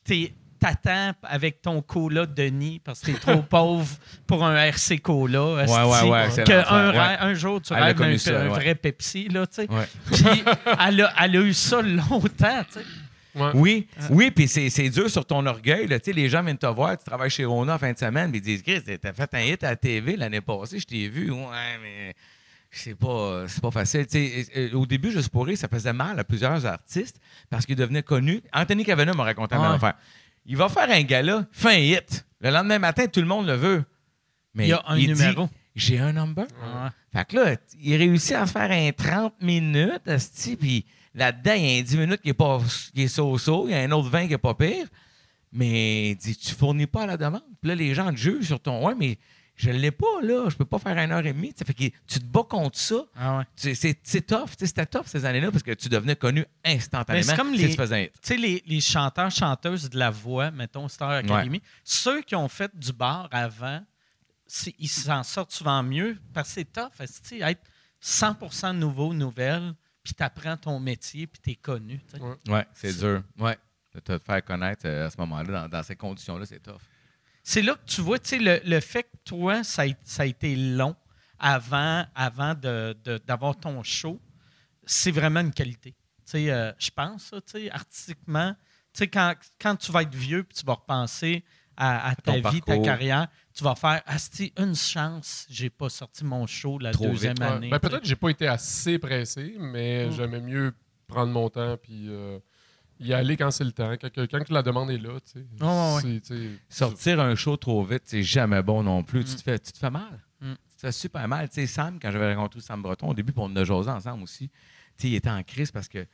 puis 0.03 0.33
t'attends 0.59 1.13
avec 1.21 1.61
ton 1.61 1.83
cola 1.83 2.25
Denis 2.25 2.81
parce 2.83 3.01
que 3.01 3.11
t'es 3.11 3.19
trop 3.19 3.41
pauvre 3.49 3.87
pour 4.25 4.43
un 4.43 4.55
RC 4.55 4.97
Cola. 4.97 5.43
Ouais, 5.53 5.65
ouais, 5.65 6.09
ouais. 6.09 6.43
Que 6.43 6.71
un, 6.73 7.29
un, 7.29 7.33
jour, 7.35 7.61
tu 7.61 7.73
rêves 7.73 8.01
un, 8.01 8.35
un 8.35 8.47
vrai 8.49 8.73
Pepsi, 8.73 9.27
là, 9.29 9.45
tu 9.45 9.61
sais. 9.61 9.67
Puis 10.11 10.43
elle 10.87 11.01
a, 11.01 11.13
elle 11.21 11.37
a 11.37 11.41
eu 11.41 11.53
ça 11.53 11.83
longtemps, 11.83 12.63
tu 12.73 12.79
sais. 12.79 12.85
Oui, 13.53 13.87
oui, 14.09 14.31
puis 14.31 14.47
c'est 14.47 14.89
dur 14.89 15.09
sur 15.09 15.25
ton 15.25 15.45
orgueil. 15.45 15.87
Là. 15.87 15.99
Les 16.07 16.29
gens 16.29 16.41
viennent 16.41 16.57
te 16.57 16.65
voir, 16.65 16.97
tu 16.97 17.05
travailles 17.05 17.29
chez 17.29 17.45
Rona 17.45 17.75
en 17.75 17.77
fin 17.77 17.93
de 17.93 17.97
semaine, 17.97 18.31
puis 18.31 18.39
ils 18.39 18.43
disent 18.43 18.63
Chris, 18.63 18.81
t'as 18.99 19.13
fait 19.13 19.33
un 19.35 19.41
hit 19.41 19.63
à 19.63 19.69
la 19.69 19.75
TV 19.75 20.15
l'année 20.15 20.41
passée, 20.41 20.79
je 20.79 20.85
t'ai 20.85 21.07
vu. 21.07 21.29
Ouais, 21.29 21.77
mais 21.81 22.15
c'est 22.71 22.95
pas, 22.95 23.45
c'est 23.47 23.61
pas 23.61 23.71
facile. 23.71 24.07
au 24.73 24.85
début, 24.85 25.11
Juste 25.11 25.29
pour 25.29 25.47
ça 25.55 25.67
faisait 25.67 25.93
mal 25.93 26.17
à 26.19 26.23
plusieurs 26.23 26.65
artistes 26.65 27.19
parce 27.49 27.65
qu'ils 27.65 27.75
devenaient 27.75 28.03
connus. 28.03 28.41
Anthony 28.53 28.85
Cavana 28.85 29.13
m'a 29.13 29.23
raconté 29.23 29.55
un 29.55 29.73
affaire. 29.73 29.95
Il 30.45 30.57
va 30.57 30.69
faire 30.69 30.89
un 30.89 31.01
gala, 31.03 31.45
fin 31.51 31.73
hit. 31.73 32.25
Le 32.39 32.49
lendemain 32.49 32.79
matin, 32.79 33.05
tout 33.07 33.19
le 33.19 33.27
monde 33.27 33.45
le 33.45 33.53
veut. 33.53 33.83
Mais 34.55 34.67
il 34.67 34.69
y 34.69 34.73
a 34.73 34.83
un 34.87 34.97
numéro. 34.97 35.49
J'ai 35.75 35.99
un 35.99 36.13
number. 36.13 36.45
Fait 37.13 37.25
que 37.27 37.35
là, 37.35 37.55
il 37.79 37.95
réussit 37.95 38.33
à 38.33 38.45
faire 38.45 38.71
un 38.71 38.91
30 38.91 39.41
minutes, 39.41 40.09
puis 40.59 40.85
là-dedans, 41.13 41.53
il 41.53 41.65
y 41.65 41.77
a 41.77 41.79
un 41.79 41.83
10 41.83 41.97
minutes 41.97 42.21
qui 42.21 42.29
est, 42.29 42.33
pas, 42.33 42.59
qui 42.93 43.03
est 43.03 43.07
so-so, 43.07 43.67
il 43.67 43.71
y 43.71 43.75
a 43.75 43.79
un 43.79 43.91
autre 43.91 44.09
20 44.09 44.27
qui 44.27 44.33
est 44.33 44.37
pas 44.37 44.53
pire. 44.53 44.87
Mais 45.53 46.11
il 46.11 46.15
dit, 46.15 46.35
tu 46.35 46.53
fournis 46.55 46.87
pas 46.87 47.05
la 47.05 47.17
demande. 47.17 47.43
Puis 47.61 47.69
là, 47.69 47.75
les 47.75 47.93
gens 47.93 48.09
te 48.11 48.17
jugent 48.17 48.47
sur 48.47 48.59
ton. 48.59 48.85
Ouais, 48.85 48.95
mais 48.97 49.17
je 49.55 49.69
ne 49.69 49.77
l'ai 49.77 49.91
pas, 49.91 50.21
là. 50.23 50.49
Je 50.49 50.55
peux 50.55 50.65
pas 50.65 50.79
faire 50.79 50.97
une 50.97 51.11
heure 51.11 51.25
et 51.25 51.33
demie. 51.33 51.53
Fait 51.55 51.73
que 51.73 51.83
tu 52.07 52.19
te 52.19 52.25
bats 52.25 52.45
contre 52.49 52.77
ça. 52.79 53.03
Ah 53.15 53.43
c'est 53.55 54.25
tough. 54.25 54.49
C'était 54.57 54.85
tough 54.85 55.05
ces 55.05 55.23
années-là 55.25 55.51
parce 55.51 55.63
que 55.63 55.71
tu 55.73 55.87
devenais 55.89 56.15
connu 56.15 56.45
instantanément. 56.65 57.23
C'est 57.27 57.35
comme 57.35 57.53
les, 57.53 57.75
tu 58.21 58.37
les, 58.37 58.63
les 58.65 58.81
chanteurs, 58.81 59.29
chanteuses 59.29 59.89
de 59.89 59.99
la 59.99 60.09
voix, 60.09 60.51
mettons 60.51 60.87
Star 60.87 61.11
Academy, 61.11 61.61
ceux 61.83 62.21
qui 62.21 62.35
ont 62.35 62.47
fait 62.47 62.75
du 62.75 62.91
bar 62.91 63.27
avant, 63.31 63.83
ils 64.79 64.89
s'en 64.89 65.23
sortent 65.23 65.51
souvent 65.51 65.83
mieux 65.83 66.17
parce 66.33 66.49
que 66.49 66.53
c'est 66.55 66.71
tough. 66.71 67.39
Être 67.41 67.61
100 67.99 68.73
nouveau, 68.73 69.13
nouvelle, 69.13 69.73
puis 70.03 70.13
tu 70.15 70.23
apprends 70.23 70.57
ton 70.57 70.79
métier, 70.79 71.27
puis 71.27 71.39
tu 71.43 71.51
es 71.51 71.55
connu. 71.55 72.01
Oui, 72.19 72.53
ouais, 72.53 72.65
c'est 72.73 72.97
dur. 72.97 73.21
Ouais. 73.37 73.57
De 73.93 73.99
te 73.99 74.17
faire 74.17 74.43
connaître 74.43 74.83
euh, 74.85 75.05
à 75.05 75.09
ce 75.09 75.17
moment-là, 75.17 75.63
dans, 75.63 75.67
dans 75.67 75.83
ces 75.83 75.97
conditions-là, 75.97 76.45
c'est 76.45 76.61
tough 76.63 76.79
c'est 77.43 77.61
là 77.61 77.75
que 77.75 77.85
tu 77.85 78.01
vois, 78.01 78.19
tu 78.19 78.29
sais, 78.29 78.61
le, 78.63 78.79
fait 78.79 79.03
que 79.03 79.17
toi, 79.25 79.63
ça 79.63 79.83
a, 79.83 80.25
été 80.25 80.55
long 80.55 80.95
avant, 81.39 82.05
avant 82.15 82.53
d'avoir 82.55 83.59
ton 83.59 83.81
show, 83.83 84.19
c'est 84.85 85.11
vraiment 85.11 85.39
une 85.39 85.53
qualité. 85.53 85.91
Tu 85.91 86.31
sais, 86.31 86.51
euh, 86.51 86.71
je 86.77 86.91
pense, 86.91 87.31
tu 87.31 87.41
sais, 87.45 87.71
artistiquement, 87.71 88.53
tu 88.93 88.99
sais, 88.99 89.07
quand, 89.07 89.33
quand, 89.59 89.75
tu 89.75 89.91
vas 89.91 90.03
être 90.03 90.15
vieux 90.15 90.43
puis 90.43 90.57
tu 90.57 90.65
vas 90.65 90.73
repenser 90.73 91.43
à, 91.77 92.13
ta 92.23 92.37
vie, 92.51 92.61
ta 92.61 92.77
carrière, 92.77 93.27
tu 93.53 93.63
vas 93.63 93.73
faire 93.73 94.03
Asti, 94.05 94.53
une 94.57 94.75
chance, 94.75 95.47
j'ai 95.49 95.71
pas 95.71 95.89
sorti 95.89 96.23
mon 96.23 96.45
show 96.45 96.77
la 96.77 96.91
deuxième 96.91 97.41
année. 97.41 97.69
Ben, 97.69 97.79
peut-être 97.79 98.01
que 98.01 98.07
j'ai 98.07 98.15
pas 98.15 98.29
été 98.29 98.47
assez 98.47 98.99
pressé, 98.99 99.55
mais 99.57 100.07
mm. 100.07 100.11
j'aimais 100.11 100.41
mieux 100.41 100.73
prendre 101.07 101.31
mon 101.31 101.49
temps 101.49 101.77
puis. 101.77 102.07
Euh, 102.07 102.39
y 103.01 103.13
aller 103.13 103.37
quand 103.37 103.51
c'est 103.51 103.63
le 103.63 103.71
temps, 103.71 103.93
quand, 103.99 104.49
la 104.49 104.63
demande 104.63 104.91
est 104.91 104.97
là. 104.97 105.17
Sortir 106.69 107.19
un 107.19 107.35
show 107.35 107.57
trop 107.57 107.83
vite, 107.83 108.03
c'est 108.05 108.23
jamais 108.23 108.61
bon 108.61 108.83
non 108.83 109.03
plus. 109.03 109.23
Tu, 109.25 109.35
te 109.35 109.41
fais, 109.41 109.59
tu 109.59 109.71
te 109.71 109.77
fais 109.77 109.89
mal. 109.89 110.19
Mm. 110.39 110.53
Tu 110.53 110.75
te 110.75 110.81
fais 110.81 110.91
super 110.91 111.27
mal. 111.27 111.49
Sam, 111.51 111.99
quand 112.01 112.11
j'avais 112.11 112.33
rencontré 112.33 112.61
Sam 112.61 112.81
Breton, 112.81 113.09
au 113.09 113.13
début, 113.13 113.33
pour 113.33 113.45
on 113.45 113.55
a 113.55 113.63
jasé 113.63 113.89
ensemble 113.89 114.23
aussi, 114.23 114.49
il 115.03 115.15
était 115.15 115.29
en 115.29 115.43
crise 115.43 115.71
parce 115.71 115.87
que 115.87 116.05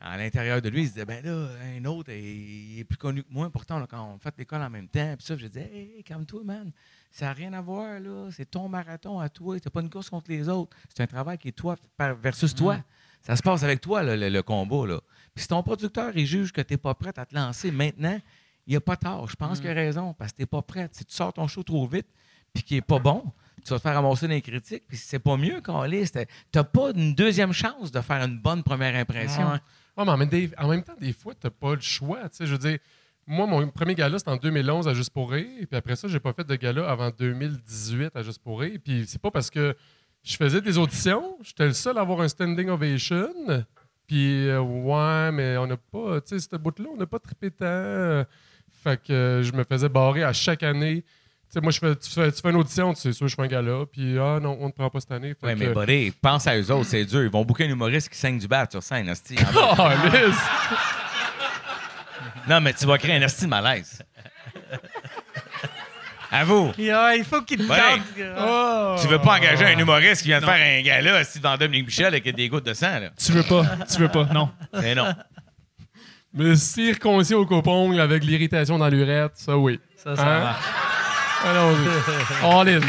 à 0.00 0.16
l'intérieur 0.16 0.62
de 0.62 0.68
lui, 0.68 0.82
il 0.82 0.86
se 0.86 0.92
disait, 0.92 1.04
ben 1.04 1.24
là, 1.24 1.48
un 1.76 1.84
autre, 1.86 2.12
il 2.12 2.78
est 2.78 2.84
plus 2.84 2.96
connu 2.96 3.22
que 3.22 3.32
moi. 3.32 3.50
Pourtant, 3.50 3.84
quand 3.86 4.14
on 4.14 4.18
fait 4.18 4.34
l'école 4.38 4.62
en 4.62 4.70
même 4.70 4.88
temps, 4.88 5.14
puis 5.16 5.26
ça, 5.26 5.36
je 5.36 5.46
disais, 5.46 5.70
hey, 5.72 6.02
calme-toi, 6.04 6.42
man. 6.44 6.70
Ça 7.10 7.26
n'a 7.26 7.32
rien 7.32 7.52
à 7.52 7.60
voir, 7.60 8.00
là. 8.00 8.28
C'est 8.30 8.50
ton 8.50 8.68
marathon 8.68 9.18
à 9.20 9.28
toi. 9.28 9.56
C'est 9.62 9.70
pas 9.70 9.80
une 9.80 9.90
course 9.90 10.10
contre 10.10 10.30
les 10.30 10.48
autres. 10.48 10.76
C'est 10.88 11.02
un 11.02 11.06
travail 11.06 11.38
qui 11.38 11.48
est 11.48 11.52
toi 11.52 11.76
versus 12.22 12.54
toi. 12.54 12.76
Mm. 12.76 12.84
Ça 13.22 13.36
se 13.36 13.42
passe 13.42 13.62
avec 13.62 13.80
toi, 13.80 14.02
le, 14.02 14.42
combat, 14.42 14.86
là. 14.86 15.00
Puis 15.34 15.42
si 15.42 15.48
ton 15.48 15.62
producteur, 15.62 16.16
il 16.16 16.26
juge 16.26 16.52
que 16.52 16.60
tu 16.60 16.74
n'es 16.74 16.78
pas 16.78 16.94
prêt 16.94 17.12
à 17.16 17.26
te 17.26 17.34
lancer 17.34 17.70
maintenant, 17.70 18.20
il 18.66 18.70
n'y 18.70 18.76
a 18.76 18.80
pas 18.80 18.96
tort. 18.96 19.28
Je 19.28 19.36
pense 19.36 19.58
mm. 19.58 19.60
qu'il 19.60 19.70
a 19.70 19.74
raison, 19.74 20.14
parce 20.14 20.32
que 20.32 20.36
tu 20.36 20.42
n'es 20.42 20.46
pas 20.46 20.62
prêt. 20.62 20.88
Si 20.92 21.04
tu 21.04 21.14
sors 21.14 21.32
ton 21.32 21.46
show 21.48 21.62
trop 21.62 21.86
vite, 21.86 22.06
puis 22.52 22.62
qu'il 22.62 22.76
n'est 22.76 22.82
pas 22.82 22.98
bon, 22.98 23.24
tu 23.64 23.70
vas 23.70 23.78
te 23.78 23.82
faire 23.82 23.94
ramasser 23.94 24.28
des 24.28 24.40
critiques, 24.40 24.84
puis 24.86 24.96
c'est 24.96 25.18
pas 25.18 25.36
mieux 25.36 25.60
qu'on 25.60 25.82
liste. 25.82 26.18
Tu 26.52 26.58
n'as 26.58 26.64
pas 26.64 26.90
une 26.94 27.14
deuxième 27.14 27.52
chance 27.52 27.90
de 27.90 28.00
faire 28.00 28.22
une 28.24 28.38
bonne 28.38 28.62
première 28.62 28.94
impression. 28.94 29.58
Ouais, 29.96 30.04
mais 30.04 30.10
en 30.10 30.68
même, 30.68 30.82
temps, 30.82 30.94
des 31.00 31.12
fois, 31.12 31.34
tu 31.34 31.46
n'as 31.46 31.50
pas 31.50 31.74
le 31.74 31.80
choix. 31.80 32.20
Je 32.38 32.44
veux 32.44 32.58
dire, 32.58 32.78
moi, 33.26 33.46
mon 33.46 33.66
premier 33.68 33.94
gala, 33.94 34.18
c'était 34.18 34.30
en 34.30 34.36
2011 34.36 34.86
à 34.88 34.94
Juste 34.94 35.10
pour 35.10 35.30
rire. 35.30 35.66
Puis 35.68 35.76
après 35.76 35.96
ça, 35.96 36.08
j'ai 36.08 36.20
pas 36.20 36.32
fait 36.32 36.44
de 36.44 36.54
gala 36.56 36.88
avant 36.88 37.10
2018 37.10 38.14
à 38.14 38.22
Juste 38.22 38.42
pour 38.42 38.60
rire. 38.60 38.78
Puis 38.82 39.04
c'est 39.06 39.20
pas 39.20 39.30
parce 39.30 39.50
que 39.50 39.74
je 40.22 40.36
faisais 40.36 40.60
des 40.60 40.78
auditions. 40.78 41.38
J'étais 41.42 41.66
le 41.66 41.72
seul 41.72 41.96
à 41.98 42.02
avoir 42.02 42.20
un 42.20 42.28
standing 42.28 42.68
ovation. 42.68 43.28
Puis, 44.06 44.48
euh, 44.48 44.60
ouais, 44.60 45.32
mais 45.32 45.56
on 45.56 45.66
n'a 45.66 45.76
pas, 45.76 46.20
tu 46.20 46.28
sais, 46.28 46.38
cette 46.38 46.60
bout-là, 46.60 46.88
on 46.92 46.96
n'a 46.96 47.06
pas 47.06 47.18
trippé 47.18 47.50
tant. 47.50 48.24
Fait 48.82 49.02
que 49.02 49.12
euh, 49.12 49.42
je 49.42 49.52
me 49.52 49.64
faisais 49.64 49.88
barrer 49.88 50.24
à 50.24 50.32
chaque 50.32 50.62
année. 50.62 51.02
Tu 51.02 51.08
sais, 51.48 51.60
moi, 51.60 51.72
je 51.72 51.78
fais, 51.78 51.96
tu, 51.96 52.10
fais, 52.10 52.30
tu 52.30 52.42
fais 52.42 52.50
une 52.50 52.56
audition, 52.56 52.92
tu 52.92 53.00
sais, 53.00 53.12
sûr, 53.12 53.28
je 53.28 53.34
fais 53.34 53.42
un 53.42 53.46
gala, 53.46 53.86
puis 53.90 54.18
ah 54.18 54.38
non, 54.42 54.58
on 54.60 54.66
ne 54.66 54.70
te 54.70 54.76
prend 54.76 54.90
pas 54.90 55.00
cette 55.00 55.12
année. 55.12 55.34
Oui, 55.42 55.54
mais 55.56 55.68
buddy, 55.68 56.10
pense 56.10 56.46
à 56.46 56.58
eux 56.58 56.70
autres, 56.70 56.86
c'est 56.86 57.04
dur. 57.04 57.22
Ils 57.22 57.30
vont 57.30 57.44
booker 57.44 57.64
un 57.64 57.70
humoriste 57.70 58.10
qui 58.10 58.18
saigne 58.18 58.38
du 58.38 58.46
bat 58.46 58.66
sur 58.70 58.82
scène, 58.82 59.08
hostie. 59.08 59.36
oh, 59.56 59.74
non, 62.48 62.60
mais 62.60 62.74
tu 62.74 62.84
vas 62.84 62.98
créer 62.98 63.16
un 63.16 63.22
hostie 63.22 63.46
malaise. 63.46 64.02
À 66.36 66.44
vous. 66.44 66.72
il 66.76 67.24
faut 67.28 67.42
qu'il 67.42 67.58
te 67.58 67.72
oh. 68.38 68.96
Tu 69.00 69.06
veux 69.06 69.20
pas 69.20 69.36
engager 69.38 69.66
un 69.66 69.78
humoriste 69.78 70.22
qui 70.22 70.28
vient 70.28 70.40
de 70.40 70.44
faire 70.44 70.54
un 70.78 70.82
gala 70.82 71.18
assis 71.18 71.38
devant 71.38 71.56
Dominique 71.56 71.86
Michel 71.86 72.06
avec 72.06 72.28
des 72.34 72.48
gouttes 72.48 72.66
de 72.66 72.74
sang, 72.74 72.98
là? 72.98 73.10
Tu 73.24 73.30
veux 73.30 73.44
pas. 73.44 73.64
Tu 73.90 73.98
veux 74.00 74.08
pas. 74.08 74.24
Non. 74.32 74.50
C'est 74.80 74.96
non. 74.96 75.14
Me 76.32 76.56
circoncis 76.56 77.34
au 77.34 77.46
copongle 77.46 78.00
avec 78.00 78.24
l'irritation 78.24 78.78
dans 78.78 78.88
l'urette, 78.88 79.32
ça 79.36 79.56
oui. 79.56 79.78
Ça, 79.96 80.16
ça 80.16 80.22
Hein? 80.26 80.40
marche. 80.40 80.64
Allons-y. 81.46 82.44
All 82.44 82.68
in. 82.68 82.80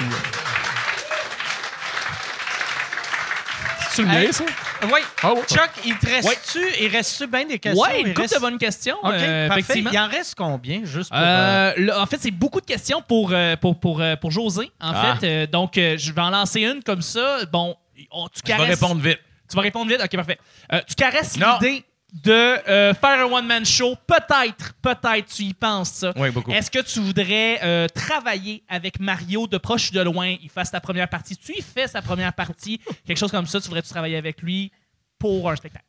C'est 3.92 4.02
le 4.02 4.08
mien, 4.08 4.32
ça? 4.32 4.44
Oui. 4.84 4.90
Ouais. 5.24 5.42
Chuck, 5.48 5.70
il 5.86 5.98
te 5.98 6.06
reste-tu? 6.08 6.60
Il 6.82 6.88
reste-tu 6.92 7.28
bien 7.28 7.46
des 7.46 7.60
questions? 7.60 7.86
Il 7.94 8.00
une 8.08 8.14
couple 8.14 8.22
reste- 8.22 8.36
de 8.36 8.40
bonnes 8.40 8.58
questions. 8.58 8.98
OK, 9.04 9.14
euh, 9.14 9.48
parfait. 9.48 9.80
Il 9.80 10.00
en 10.00 10.08
reste 10.08 10.36
combien, 10.36 10.82
juste 10.86 11.10
pour... 11.10 11.18
euh, 11.20 11.74
Euh, 11.78 12.00
en 12.00 12.06
fait, 12.06 12.18
c'est 12.22 12.32
beaucoup 12.32 12.62
de 12.62 12.66
questions 12.66 13.02
pour, 13.08 13.32
euh, 13.32 13.56
pour, 13.56 13.80
pour, 13.80 14.02
pour 14.22 14.32
José, 14.32 14.72
en 14.82 14.92
Ah. 14.94 15.16
fait. 15.20 15.48
Donc, 15.48 15.72
je 15.76 16.12
vais 16.12 16.22
en 16.22 16.30
lancer 16.30 16.62
une 16.62 16.84
comme 16.84 17.02
ça. 17.02 17.46
Bon, 17.52 17.76
on- 18.12 18.28
tu 18.28 18.40
Je 18.46 18.52
vais 18.52 18.58
caresses... 18.58 18.80
répondre 18.82 19.02
vite. 19.02 19.20
Tu 19.50 19.56
vas 19.56 19.62
répondre 19.62 19.90
vite? 19.92 20.02
OK, 20.04 20.16
parfait. 20.16 20.40
Tu 20.88 20.96
caresses 20.96 21.36
l'idée 21.38 21.84
de 22.24 22.32
euh, 22.32 22.94
faire 22.94 23.20
un 23.28 23.32
one-man 23.32 23.66
show. 23.66 23.96
Peut-être, 24.08 24.74
peut-être, 24.82 25.26
tu 25.28 25.44
y 25.44 25.54
penses, 25.54 25.92
ça. 25.92 26.14
Oui, 26.16 26.30
beaucoup. 26.32 26.52
Est-ce 26.52 26.72
que 26.72 26.80
tu 26.80 27.00
voudrais 27.02 27.60
euh, 27.62 27.88
travailler 27.90 28.64
avec 28.70 29.00
Mario 29.02 29.48
de 29.48 29.58
proche 29.58 29.90
ou 29.90 29.94
de 29.94 30.02
loin? 30.02 30.34
Il 30.42 30.50
fasse 30.50 30.72
ta 30.72 30.80
première 30.80 31.10
partie. 31.10 31.36
Tu 31.36 31.52
y 31.58 31.62
fais 31.62 31.88
sa 31.88 32.02
première 32.02 32.32
partie. 32.34 32.80
Quelque 33.06 33.18
chose 33.18 33.32
comme 33.32 33.46
ça, 33.48 33.60
tu 33.60 33.68
voudrais-tu 33.68 33.90
travailler 33.90 34.16
avec 34.18 34.42
lui 34.42 34.72
pour 35.20 35.50
un 35.52 35.56
spectacle? 35.56 35.86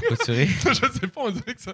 Je 0.00 0.14
sais 1.00 1.06
pas, 1.06 1.20
on 1.22 1.30
dirait 1.30 1.54
que 1.54 1.60
ça. 1.62 1.72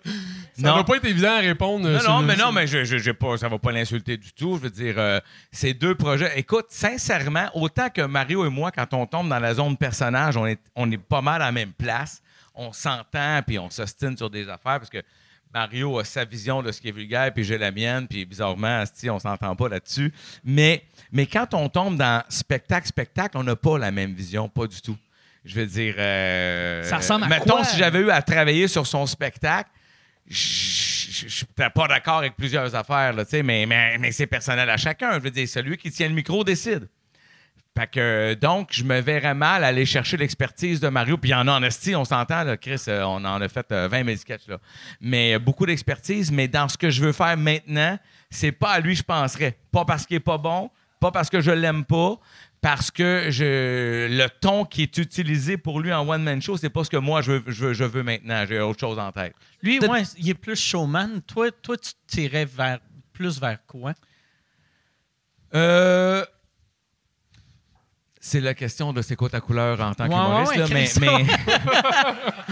Ça 0.61 0.73
va 0.75 0.85
pas 0.85 0.97
être 0.97 1.05
évident 1.07 1.33
à 1.33 1.39
répondre. 1.39 1.87
euh, 1.89 1.95
Non, 1.95 2.01
sur 2.01 2.11
non, 2.13 2.23
mais 2.23 2.37
non, 2.37 2.53
mais 2.53 2.67
je, 2.67 2.85
je, 2.85 2.99
j'ai 2.99 3.15
pas, 3.15 3.37
ça 3.39 3.49
va 3.49 3.59
pas 3.59 3.73
l'insulter 3.73 4.17
du 4.17 4.33
tout. 4.33 4.57
Je 4.57 4.63
veux 4.63 4.71
dire, 4.71 4.95
euh, 4.99 5.21
ces 5.51 5.75
deux 5.75 5.95
projets. 5.95 6.39
Écoute, 6.39 6.67
sincèrement, 6.69 7.49
autant 7.55 7.89
que 7.89 8.03
Mario 8.03 8.45
et 8.47 8.51
moi, 8.51 8.71
quand 8.71 8.93
on 8.95 9.07
tombe 9.07 9.29
dans 9.29 9.39
la 9.39 9.55
zone 9.55 9.77
personnage, 9.77 10.37
on 10.37 10.47
est, 10.47 10.61
on 10.75 10.91
est 10.91 10.99
pas 10.99 11.21
mal 11.23 11.41
à 11.43 11.47
la 11.47 11.53
même 11.53 11.73
place. 11.73 12.21
On 12.57 12.73
s'entend, 12.73 13.43
puis 13.47 13.59
on 13.59 13.69
s'ostine 13.71 14.17
sur 14.17 14.31
des 14.31 14.45
affaires, 14.49 14.79
parce 14.79 14.91
que 14.91 15.03
Mario 15.55 15.99
a 15.99 16.05
sa 16.05 16.25
vision 16.25 16.63
de 16.63 16.73
ce 16.73 16.81
qui 16.81 16.89
est 16.89 16.93
vulgaire, 16.93 17.33
puis 17.33 17.45
j'ai 17.45 17.57
la 17.59 17.71
mienne, 17.71 18.07
puis 18.09 18.25
bizarrement, 18.25 18.81
asti, 18.81 19.09
on 19.11 19.19
s'entend 19.19 19.55
pas 19.55 19.69
là-dessus. 19.69 20.13
Mais, 20.45 20.83
mais 21.13 21.27
quand 21.27 21.55
on 21.55 21.69
tombe 21.69 21.97
dans 21.97 22.23
spectacle, 22.29 22.87
spectacle, 22.87 23.37
on 23.39 23.45
n'a 23.45 23.57
pas 23.57 23.79
la 23.79 23.91
même 23.91 24.13
vision, 24.15 24.49
pas 24.49 24.67
du 24.67 24.81
tout. 24.81 24.97
Je 25.45 25.55
veux 25.55 25.67
dire. 25.67 25.95
euh, 25.99 26.83
Ça 26.83 26.97
ressemble 26.97 27.25
à 27.25 27.29
mettons, 27.29 27.55
quoi? 27.57 27.65
si 27.65 27.77
j'avais 27.77 28.01
eu 28.01 28.11
à 28.11 28.21
travailler 28.21 28.67
sur 28.69 28.87
son 28.87 29.07
spectacle, 29.07 29.71
je 30.29 31.29
suis 31.29 31.47
peut-être 31.47 31.73
pas 31.73 31.87
d'accord 31.89 32.19
avec 32.19 32.37
plusieurs 32.37 32.75
affaires, 32.75 33.13
là, 33.13 33.25
tu 33.25 33.31
sais, 33.31 33.43
mais, 33.43 33.65
mais, 33.67 33.97
mais 33.99 34.13
c'est 34.13 34.27
personnel 34.27 34.69
à 34.69 34.77
chacun. 34.77 35.15
Je 35.15 35.19
veux 35.21 35.31
dire, 35.31 35.49
celui 35.49 35.77
qui 35.77 35.91
tient 35.91 36.09
le 36.09 36.15
micro 36.15 36.43
décide. 36.43 36.89
Fait 37.77 37.87
que, 37.87 38.35
donc, 38.35 38.69
je 38.73 38.85
me 38.85 39.01
verrais 39.01 39.35
mal 39.35 39.63
aller 39.63 39.85
chercher 39.85 40.17
l'expertise 40.17 40.81
de 40.81 40.89
Mario. 40.89 41.19
Puis 41.19 41.31
il 41.31 41.33
y 41.33 41.37
en 41.37 41.47
a 41.47 41.53
en 41.53 41.63
esti, 41.63 41.95
on 41.95 42.07
s'entend, 42.07 42.43
là, 42.43 42.57
Chris, 42.57 42.83
euh, 42.89 43.03
on 43.05 43.23
en 43.25 43.41
a 43.41 43.49
fait 43.49 43.71
euh, 43.71 43.87
20 43.89 44.05
000 44.05 44.17
sketchs, 44.17 44.49
là. 44.49 44.59
Mais 45.01 45.35
euh, 45.35 45.39
beaucoup 45.39 45.67
d'expertise, 45.67 46.33
mais 46.33 46.49
dans 46.49 46.69
ce 46.69 46.79
que 46.79 46.89
je 46.89 47.03
veux 47.03 47.13
faire 47.13 47.37
maintenant, 47.37 47.99
c'est 48.31 48.53
pas 48.53 48.71
à 48.71 48.81
lui 48.81 48.97
je 48.97 49.03
penserais. 49.03 49.59
Pas 49.73 49.85
parce 49.85 50.07
qu'il 50.07 50.17
est 50.17 50.21
pas 50.21 50.39
bon, 50.39 50.71
pas 51.01 51.11
parce 51.11 51.29
que 51.29 51.43
je 51.43 51.51
l'aime 51.51 51.85
pas, 51.85 52.19
parce 52.63 52.91
que 52.91 53.27
je, 53.29 54.09
le 54.09 54.27
ton 54.41 54.65
qui 54.65 54.83
est 54.83 54.97
utilisé 54.97 55.59
pour 55.59 55.81
lui 55.81 55.93
en 55.93 56.09
one-man 56.09 56.41
show, 56.41 56.57
c'est 56.57 56.71
pas 56.71 56.83
ce 56.83 56.89
que 56.91 56.97
moi 56.97 57.21
je 57.21 57.33
veux, 57.33 57.45
je 57.47 57.67
veux, 57.67 57.73
je 57.75 57.85
veux 57.85 58.03
maintenant. 58.03 58.45
J'ai 58.49 58.59
autre 58.59 58.81
chose 58.81 58.99
en 58.99 59.13
tête. 59.13 59.35
Lui, 59.63 59.79
ouais, 59.81 60.03
il 60.17 60.31
est 60.31 60.35
plus 60.35 60.59
showman. 60.59 61.21
Toi, 61.27 61.51
toi 61.51 61.77
tu 61.77 61.93
tirais 62.07 62.47
vers, 62.47 62.79
plus 63.13 63.39
vers 63.39 63.59
quoi? 63.67 63.93
Euh, 65.55 66.25
c'est 68.29 68.41
la 68.41 68.55
question 68.55 68.93
de 68.93 69.03
c'est 69.03 69.15
quoi 69.17 69.29
ta 69.29 69.41
couleur 69.41 69.81
en 69.81 69.95
tant 69.95 70.05
Ouais, 70.05 70.11
qu'humoriste. 70.11 70.51
ouais, 70.53 70.59
là, 70.59 70.65
ouais, 70.67 70.73
mais, 70.99 71.25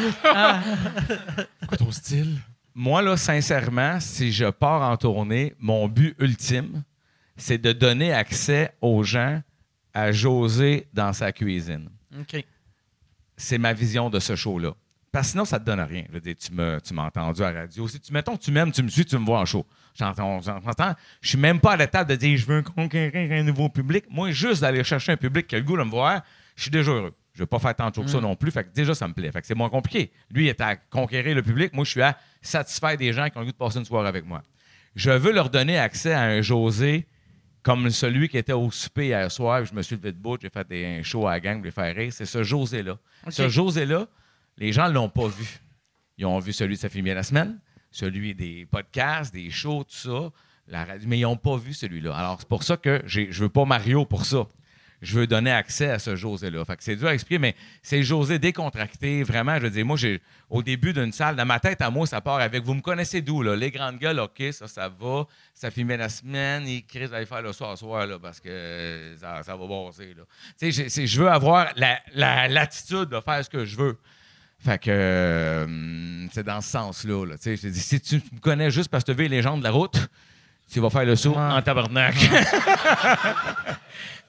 mais 0.05 1.67
Quoi 1.69 1.77
ton 1.79 1.91
style? 1.91 2.39
moi, 2.75 3.03
là, 3.03 3.17
sincèrement, 3.17 3.99
si 4.01 4.33
je 4.33 4.47
pars 4.47 4.83
en 4.91 4.97
tournée, 4.97 5.55
mon 5.59 5.89
but 5.89 6.15
ultime, 6.19 6.83
c'est 7.37 7.59
de 7.59 7.73
donner 7.73 8.13
accès 8.13 8.73
aux 8.81 9.03
gens 9.03 9.43
à 9.93 10.13
José 10.13 10.89
dans 10.93 11.13
sa 11.13 11.33
cuisine. 11.33 11.89
OK. 12.21 12.45
C'est 13.37 13.59
ma 13.59 13.73
vision 13.73 14.11
de 14.11 14.21
ce 14.21 14.37
show-là. 14.37 14.73
Parce 15.13 15.29
que 15.29 15.31
sinon, 15.33 15.45
ça 15.45 15.59
te 15.61 15.65
donne 15.65 15.81
rien. 15.81 16.05
Je 16.09 16.15
veux 16.15 16.21
dire, 16.21 16.35
tu 16.37 16.53
m'as 16.53 16.81
tu 16.81 16.93
m'as 16.95 17.05
entendu 17.07 17.43
à 17.43 17.53
la 17.53 17.61
radio. 17.63 17.87
Si 17.89 18.01
tu 18.01 18.13
mettons 18.13 18.37
tu 18.37 18.51
m'aimes, 18.51 18.73
tu 18.73 18.83
me 18.83 18.89
suis, 18.89 19.05
tu 19.05 19.17
me 19.19 19.25
vois 19.25 19.41
en 19.41 19.45
show. 19.45 19.65
J'entends. 19.95 20.41
Je 21.21 21.29
suis 21.29 21.39
même 21.39 21.61
pas 21.61 21.73
à 21.73 21.77
la 21.77 21.87
table 21.87 22.11
de 22.11 22.17
dire 22.17 22.37
je 22.37 22.47
veux 22.47 22.63
conquérir 22.63 23.33
un 23.33 23.43
nouveau 23.45 23.69
public. 23.69 24.05
Moi, 24.11 24.33
juste 24.33 24.61
d'aller 24.61 24.83
chercher 24.83 25.13
un 25.13 25.17
public 25.17 25.47
qui 25.47 25.55
a 25.55 25.59
le 25.59 25.65
goût 25.65 25.77
de 25.77 25.85
me 25.85 25.91
voir, 25.91 26.23
je 26.57 26.63
suis 26.63 26.71
déjà 26.71 26.91
heureux. 26.91 27.15
Je 27.35 27.41
veux 27.41 27.47
pas 27.47 27.59
faire 27.59 27.75
tant 27.75 27.91
de 27.91 27.95
show 27.95 28.03
que 28.03 28.09
ça 28.09 28.21
non 28.21 28.37
plus. 28.37 28.51
Fait 28.51 28.65
que 28.65 28.73
déjà, 28.73 28.95
ça 28.95 29.09
me 29.09 29.13
plaît. 29.13 29.31
Fait 29.33 29.41
que 29.41 29.47
c'est 29.47 29.57
moins 29.57 29.69
compliqué. 29.69 30.13
Lui, 30.31 30.45
il 30.45 30.49
est 30.49 30.61
à 30.61 30.77
conquérir 30.77 31.35
le 31.35 31.43
public. 31.43 31.73
Moi, 31.73 31.85
je 31.85 31.91
suis 31.91 32.03
à 32.03 32.17
satisfaire 32.41 32.97
des 32.97 33.13
gens 33.13 33.29
qui 33.29 33.37
ont 33.37 33.41
le 33.41 33.47
goût 33.47 33.53
de 33.53 33.57
passer 33.57 33.79
une 33.79 33.85
soirée 33.85 34.09
avec 34.09 34.25
moi. 34.25 34.43
Je 34.95 35.11
veux 35.11 35.33
leur 35.33 35.51
donner 35.51 35.79
accès 35.79 36.13
à 36.13 36.23
un 36.23 36.43
José 36.43 37.07
comme 37.65 37.91
celui 37.91 38.29
qui 38.29 38.39
était 38.39 38.53
au 38.53 38.71
souper 38.71 39.07
hier 39.07 39.31
soir. 39.33 39.65
Je 39.65 39.75
me 39.75 39.83
suis 39.83 39.97
levé 39.97 40.13
de 40.13 40.19
bout, 40.19 40.39
j'ai 40.41 40.51
fait 40.51 40.69
des, 40.69 40.85
un 40.85 41.03
show 41.03 41.27
à 41.27 41.33
la 41.33 41.41
gang 41.41 41.57
pour 41.57 41.65
les 41.65 41.71
faire 41.73 41.95
rire. 41.95 42.13
C'est 42.13 42.27
ce 42.27 42.45
José-là. 42.45 42.99
Ce 43.29 43.49
José-là, 43.49 44.07
les 44.57 44.73
gens 44.73 44.89
ne 44.89 44.95
l'ont 44.95 45.09
pas 45.09 45.27
vu. 45.27 45.61
Ils 46.17 46.27
ont 46.27 46.39
vu 46.39 46.53
celui 46.53 46.77
de 46.77 46.81
Sa 46.81 46.89
bien 46.89 47.15
la 47.15 47.25
semaine, 47.25 47.59
celui 47.95 48.35
des 48.35 48.67
podcasts, 48.71 49.33
des 49.33 49.51
shows, 49.51 49.85
tout 49.85 49.95
ça, 49.97 50.31
la 50.67 50.87
mais 51.07 51.19
ils 51.19 51.23
n'ont 51.23 51.37
pas 51.37 51.57
vu 51.57 51.73
celui-là. 51.73 52.15
Alors, 52.15 52.37
c'est 52.41 52.49
pour 52.49 52.63
ça 52.65 52.77
que 52.77 53.03
je 53.07 53.31
veux 53.41 53.49
pas 53.49 53.65
Mario 53.65 54.05
pour 54.05 54.25
ça. 54.27 54.47
Je 55.03 55.19
veux 55.19 55.27
donner 55.27 55.51
accès 55.53 55.91
à 55.91 55.99
ce 55.99 56.17
José-là. 56.17 56.65
Fait 56.65 56.77
que 56.77 56.83
c'est 56.83 56.97
dur 56.97 57.09
à 57.09 57.15
expliquer, 57.15 57.39
mais 57.39 57.55
c'est 57.83 58.03
José 58.03 58.39
décontracté. 58.39 59.23
Vraiment, 59.23 59.57
je 59.57 59.63
veux 59.65 59.71
dire, 59.71 59.85
moi, 59.85 59.99
au 60.49 60.63
début 60.63 60.95
d'une 60.95 61.13
salle, 61.13 61.37
dans 61.37 61.45
ma 61.45 61.61
tête, 61.61 61.83
à 61.83 61.91
moi, 61.91 62.07
ça 62.07 62.23
part 62.23 62.41
avec. 62.41 62.65
Vous 62.65 62.73
me 62.73 62.81
connaissez 62.81 63.21
d'où, 63.21 63.43
là? 63.43 63.55
Les 63.55 63.71
grandes 63.71 63.99
gueules, 63.99 64.19
OK, 64.19 64.43
ça, 64.53 64.67
ça 64.67 64.89
va. 64.89 65.27
Ça 65.53 65.71
filmait 65.71 65.99
la 65.99 66.09
semaine. 66.09 66.67
Et 66.67 66.81
Chris 66.83 67.07
va 67.07 67.19
aller 67.19 67.27
faire 67.27 67.43
le 67.43 67.53
soir, 67.53 67.77
soir, 67.77 68.07
là, 68.07 68.19
parce 68.19 68.41
que 68.41 68.49
euh, 68.49 69.17
ça, 69.19 69.43
va 69.57 69.67
bosser, 69.67 70.15
là. 70.17 70.23
Tu 70.59 70.73
sais, 70.73 71.07
je 71.07 71.21
veux 71.21 71.29
avoir 71.31 71.69
la- 71.77 72.01
la- 72.15 72.49
l'attitude 72.49 73.11
de 73.11 73.21
faire 73.21 73.45
ce 73.45 73.51
que 73.51 73.67
je 73.67 73.77
veux. 73.77 73.99
Fait 74.65 74.79
que 74.79 74.91
euh, 74.91 76.27
c'est 76.33 76.43
dans 76.43 76.61
ce 76.61 76.71
sens-là. 76.71 77.27
Là, 77.27 77.35
je 77.45 77.55
te 77.55 77.67
dis, 77.67 77.81
si 77.81 78.01
tu 78.01 78.17
me 78.17 78.41
connais 78.41 78.71
juste 78.71 78.89
parce 78.89 79.05
que 79.05 79.13
tu 79.13 79.19
as 79.19 79.23
vu 79.23 79.29
les 79.29 79.43
gens 79.43 79.59
de 79.59 79.63
la 79.63 79.71
route, 79.71 80.09
tu 80.73 80.81
vas 80.81 80.89
faire 80.89 81.05
le 81.05 81.17
saut 81.17 81.37
en 81.37 81.61
tabarnak. 81.61 82.15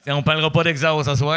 Sais, 0.06 0.12
on 0.12 0.22
parlera 0.22 0.52
pas 0.52 0.62
d'exhaust 0.62 1.08
ce 1.08 1.16
soir. 1.16 1.36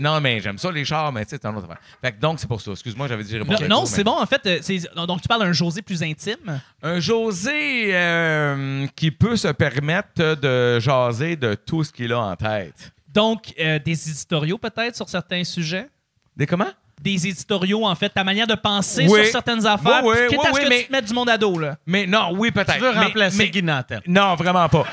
Non, 0.00 0.22
mais 0.22 0.40
j'aime 0.40 0.56
ça, 0.56 0.72
les 0.72 0.86
chars, 0.86 1.12
mais 1.12 1.24
tu 1.26 1.30
sais, 1.30 1.38
c'est 1.42 1.46
un 1.46 1.54
autre 1.54 1.66
affaire. 1.66 1.82
Fait 2.00 2.12
que 2.12 2.18
donc, 2.18 2.40
c'est 2.40 2.46
pour 2.46 2.58
ça. 2.58 2.70
Excuse-moi, 2.70 3.08
j'avais 3.08 3.24
dit 3.24 3.36
Non, 3.36 3.68
non, 3.68 3.84
c'est 3.84 4.04
bon. 4.04 4.18
En 4.18 4.24
fait, 4.24 4.40
euh, 4.46 5.06
donc 5.06 5.20
tu 5.20 5.28
parles 5.28 5.42
d'un 5.42 5.52
José 5.52 5.82
plus 5.82 6.02
intime? 6.02 6.62
Un 6.82 6.98
José 6.98 7.90
euh, 7.94 8.86
qui 8.96 9.10
peut 9.10 9.36
se 9.36 9.48
permettre 9.48 10.34
de 10.36 10.80
jaser 10.80 11.36
de 11.36 11.54
tout 11.54 11.84
ce 11.84 11.92
qu'il 11.92 12.12
a 12.14 12.20
en 12.20 12.36
tête. 12.36 12.90
Donc, 13.12 13.52
euh, 13.60 13.78
des 13.78 14.08
éditoriaux 14.08 14.56
peut-être 14.56 14.96
sur 14.96 15.08
certains 15.08 15.44
sujets? 15.44 15.88
Des 16.34 16.46
comment? 16.46 16.70
Des 17.00 17.26
éditoriaux, 17.28 17.86
en 17.86 17.94
fait, 17.94 18.10
ta 18.10 18.22
manière 18.22 18.46
de 18.46 18.54
penser 18.54 19.06
Oui. 19.08 19.22
sur 19.22 19.32
certaines 19.32 19.66
affaires. 19.66 20.04
Oui, 20.04 20.14
oui, 20.20 20.26
quitte 20.28 20.38
oui, 20.38 20.46
à 20.46 20.50
ce 20.52 20.54
oui, 20.58 20.64
que 20.64 20.68
mais- 20.68 20.78
tu 20.80 20.86
te 20.86 20.92
mettes 20.92 21.04
du 21.06 21.14
monde 21.14 21.30
à 21.30 21.38
dos, 21.38 21.58
là. 21.58 21.76
Mais 21.86 22.06
non, 22.06 22.32
oui, 22.36 22.50
peut-être. 22.50 22.74
Tu 22.74 22.80
veux 22.80 22.92
Mais- 22.92 23.00
remplacer 23.06 23.38
mais- 23.38 23.48
Guy 23.48 23.62
Nantel? 23.62 24.02
Non, 24.06 24.34
vraiment 24.34 24.68
pas. 24.68 24.84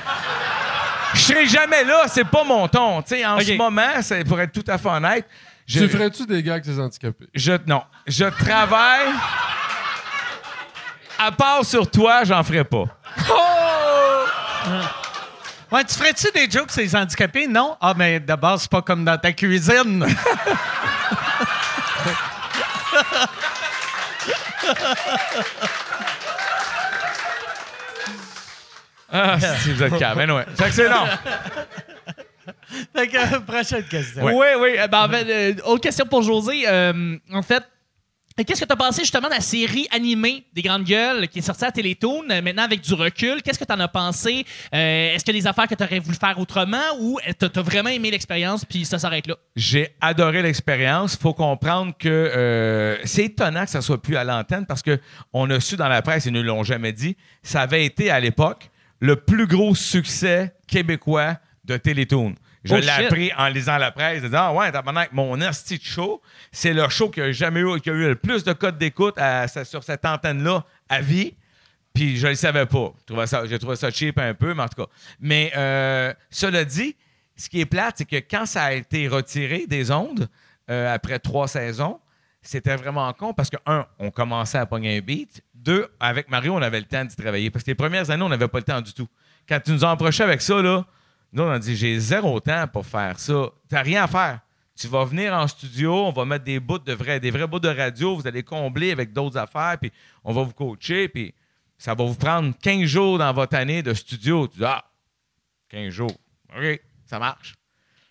Je 1.14 1.20
serai 1.20 1.46
jamais 1.48 1.84
là, 1.84 2.04
c'est 2.08 2.24
pas 2.28 2.44
mon 2.46 2.68
ton. 2.70 3.02
Tu 3.02 3.10
sais, 3.16 3.26
en 3.26 3.40
ce 3.40 3.52
moment, 3.58 4.02
c'est- 4.02 4.24
pour 4.24 4.40
être 4.40 4.52
tout 4.54 4.64
à 4.72 4.78
fait 4.78 4.88
honnête, 4.90 5.26
je, 5.66 5.82
Tu 5.82 5.90
ferais-tu 5.90 6.26
des 6.26 6.42
gars 6.44 6.54
avec 6.54 6.64
tes 6.66 6.80
handicapés? 6.80 7.26
je 7.34 7.54
non, 7.66 7.84
je 8.06 8.26
travaille. 8.26 9.08
À 11.20 11.32
part 11.32 11.66
sur 11.66 11.90
toi, 11.92 12.24
j'en 12.24 12.42
ferai 12.44 12.64
pas. 12.64 12.86
Ouais, 15.72 15.84
tu 15.84 15.96
ferais-tu 15.96 16.28
des 16.34 16.50
jokes 16.50 16.72
sur 16.72 16.82
les 16.82 16.96
handicapés? 16.96 17.48
Non? 17.48 17.76
Ah, 17.82 17.94
mais 17.98 18.20
d'abord, 18.22 18.58
c'est 18.60 18.72
pas 18.72 18.82
comme 18.82 19.04
dans 19.04 19.18
ta 19.18 19.34
cuisine. 19.34 20.06
Ah, 29.10 29.38
si 29.64 29.72
vous 29.72 29.84
êtes 29.84 29.98
calme, 29.98 30.32
ouais. 30.32 30.46
Fait 30.56 30.66
que 30.66 30.72
c'est 30.72 30.90
non. 30.90 31.06
fait 32.96 33.08
que, 33.08 33.36
euh, 33.36 33.40
prochaine 33.40 33.84
question. 33.84 34.24
Oui, 34.24 34.48
oui. 34.60 34.76
euh, 34.78 34.88
ben, 34.88 35.06
en 35.06 35.10
fait, 35.10 35.26
euh, 35.30 35.54
autre 35.64 35.82
question 35.82 36.06
pour 36.06 36.22
José. 36.24 36.64
Euh, 36.68 37.18
en 37.32 37.42
fait, 37.42 37.64
qu'est-ce 38.44 38.62
que 38.62 38.66
tu 38.66 38.74
as 38.74 38.76
pensé 38.76 39.02
justement 39.02 39.28
de 39.28 39.34
la 39.34 39.42
série 39.42 39.88
animée 39.92 40.46
des 40.54 40.62
Grandes 40.62 40.84
Gueules 40.84 41.28
qui 41.28 41.40
est 41.40 41.42
sortie 41.42 41.66
à 41.66 41.72
Télétoon, 41.72 42.30
euh, 42.30 42.42
maintenant 42.42 42.64
avec 42.64 42.82
du 42.82 42.94
recul? 42.94 43.42
Qu'est-ce 43.42 43.58
que 43.58 43.66
tu 43.66 43.74
en 43.74 43.80
as 43.80 43.88
pensé? 43.88 44.46
Euh, 44.74 45.14
Est-ce 45.14 45.26
qu'il 45.26 45.36
y 45.36 45.40
a 45.40 45.42
des 45.42 45.48
affaires 45.48 45.68
que 45.68 45.76
tu 45.76 45.84
aurais 45.84 46.00
voulu 46.00 46.18
faire 46.18 46.40
autrement 46.40 46.78
ou 47.00 47.20
tu 47.40 47.46
as 47.46 47.62
vraiment 47.62 47.90
aimé 47.90 48.12
l'expérience 48.12 48.64
puis 48.64 48.86
ça 48.86 49.00
s'arrête 49.00 49.28
là? 49.28 49.36
J'ai 49.56 49.96
adoré 50.02 50.42
l'expérience. 50.42 51.16
faut 51.16 51.34
comprendre 51.34 51.94
que 51.98 52.08
euh, 52.08 52.98
c'est 53.06 53.26
étonnant 53.26 53.66
que 53.66 53.72
ça 53.72 53.82
soit 53.82 54.02
plus 54.02 54.16
à 54.16 54.24
l'antenne 54.24 54.66
parce 54.66 54.84
que 54.84 55.00
on 55.34 55.50
a 55.50 55.60
su 55.60 55.76
dans 55.76 55.88
la 55.88 56.02
presse, 56.02 56.26
ils 56.26 56.34
ne 56.34 56.42
l'ont 56.42 56.64
jamais 56.64 56.94
dit, 56.94 57.18
ça 57.42 57.62
avait 57.62 57.86
été 57.86 58.12
à 58.12 58.20
l'époque 58.20 58.70
le 59.00 59.16
plus 59.16 59.48
gros 59.48 59.76
succès 59.76 60.54
québécois 60.68 61.38
de 61.66 61.78
Télétoon. 61.78 62.36
Je 62.64 62.74
Oh, 62.74 62.78
l'ai 62.78 62.90
appris 62.90 63.32
en 63.38 63.48
lisant 63.48 63.78
la 63.78 63.92
presse, 63.92 64.20
en 64.20 64.26
disant 64.26 64.48
Ah 64.50 64.54
ouais, 64.54 64.72
tabarnak, 64.72 65.12
mon 65.14 65.40
asti 65.42 65.78
de 65.78 65.84
show, 65.84 66.22
c'est 66.52 66.74
le 66.74 66.88
show 66.90 67.10
qui 67.10 67.22
a 67.22 67.32
jamais 67.32 67.62
eu, 67.62 67.80
qui 67.80 67.90
a 67.90 67.94
eu 67.94 68.08
le 68.08 68.16
plus 68.16 68.44
de 68.44 68.54
codes 68.54 68.78
d'écoute 68.78 69.16
sur 69.64 69.84
cette 69.84 70.06
antenne-là 70.06 70.66
à 70.90 71.02
vie. 71.02 71.36
Puis 71.94 72.18
je 72.18 72.28
le 72.28 72.36
savais 72.36 72.66
pas. 72.66 72.94
J'ai 73.46 73.58
trouvé 73.60 73.76
ça 73.76 73.90
cheap 73.90 74.20
un 74.20 74.34
peu, 74.34 74.54
mais 74.54 74.64
en 74.64 74.68
tout 74.68 74.84
cas. 74.84 74.90
Mais 75.20 75.52
euh, 75.56 76.14
cela 76.30 76.64
dit, 76.64 76.96
ce 77.36 77.50
qui 77.50 77.62
est 77.62 77.66
plate, 77.66 77.96
c'est 78.00 78.06
que 78.06 78.18
quand 78.18 78.46
ça 78.46 78.66
a 78.66 78.74
été 78.74 79.08
retiré 79.08 79.66
des 79.68 79.90
ondes, 79.92 80.28
euh, 80.70 80.94
après 80.94 81.18
trois 81.20 81.48
saisons, 81.48 82.00
c'était 82.42 82.76
vraiment 82.76 83.12
con 83.14 83.34
parce 83.34 83.50
que, 83.50 83.58
un, 83.66 83.86
on 84.00 84.12
commençait 84.12 84.58
à 84.58 84.66
pogner 84.66 84.98
un 84.98 85.02
beat. 85.02 85.42
Deux, 85.56 85.88
avec 86.00 86.30
Mario, 86.30 86.54
on 86.54 86.62
avait 86.62 86.80
le 86.80 86.86
temps 86.86 87.04
d'y 87.04 87.16
travailler. 87.16 87.50
Parce 87.50 87.64
que 87.64 87.72
les 87.72 87.76
premières 87.76 88.10
années, 88.10 88.24
on 88.24 88.30
n'avait 88.30 88.48
pas 88.48 88.60
le 88.60 88.64
temps 88.64 88.82
du 88.82 88.94
tout. 88.94 89.08
Quand 89.50 89.60
tu 89.60 89.72
nous 89.72 89.84
as 89.84 89.90
approchés 89.92 90.24
avec 90.24 90.42
ça, 90.42 90.62
là, 90.62 90.86
nous, 91.32 91.44
on 91.44 91.50
a 91.50 91.60
dit 91.60 91.76
j'ai 91.76 92.00
zéro 92.00 92.40
temps 92.40 92.68
pour 92.68 92.86
faire 92.86 93.20
ça. 93.20 93.50
T'as 93.70 93.82
rien 93.82 94.04
à 94.04 94.08
faire. 94.08 94.40
Tu 94.76 94.88
vas 94.88 95.06
venir 95.06 95.34
en 95.34 95.48
studio, 95.48 96.06
on 96.06 96.12
va 96.12 96.24
mettre 96.26 96.46
des 96.46 96.60
bouts 96.60 96.78
de 96.78 96.94
vrais, 96.94 97.20
des 97.20 97.32
vrais 97.32 97.48
bouts 97.48 97.60
de 97.60 97.68
radio, 97.68 98.16
vous 98.16 98.28
allez 98.28 98.44
combler 98.44 98.92
avec 98.92 99.12
d'autres 99.12 99.38
affaires, 99.38 99.78
puis 99.82 99.92
on 100.24 100.34
va 100.34 100.44
vous 100.44 100.54
coacher, 100.54 101.08
puis 101.10 101.34
ça 101.80 101.96
va 101.96 102.04
vous 102.04 102.16
prendre 102.16 102.54
15 102.62 102.84
jours 102.84 103.18
dans 103.18 103.34
votre 103.34 103.56
année 103.56 103.82
de 103.82 103.94
studio. 103.96 104.48
Tu 104.48 104.60
dis 104.60 104.66
Ah, 104.66 104.86
15 105.70 105.90
jours. 105.90 106.18
OK, 106.56 106.80
ça 107.06 107.18
marche. 107.18 107.56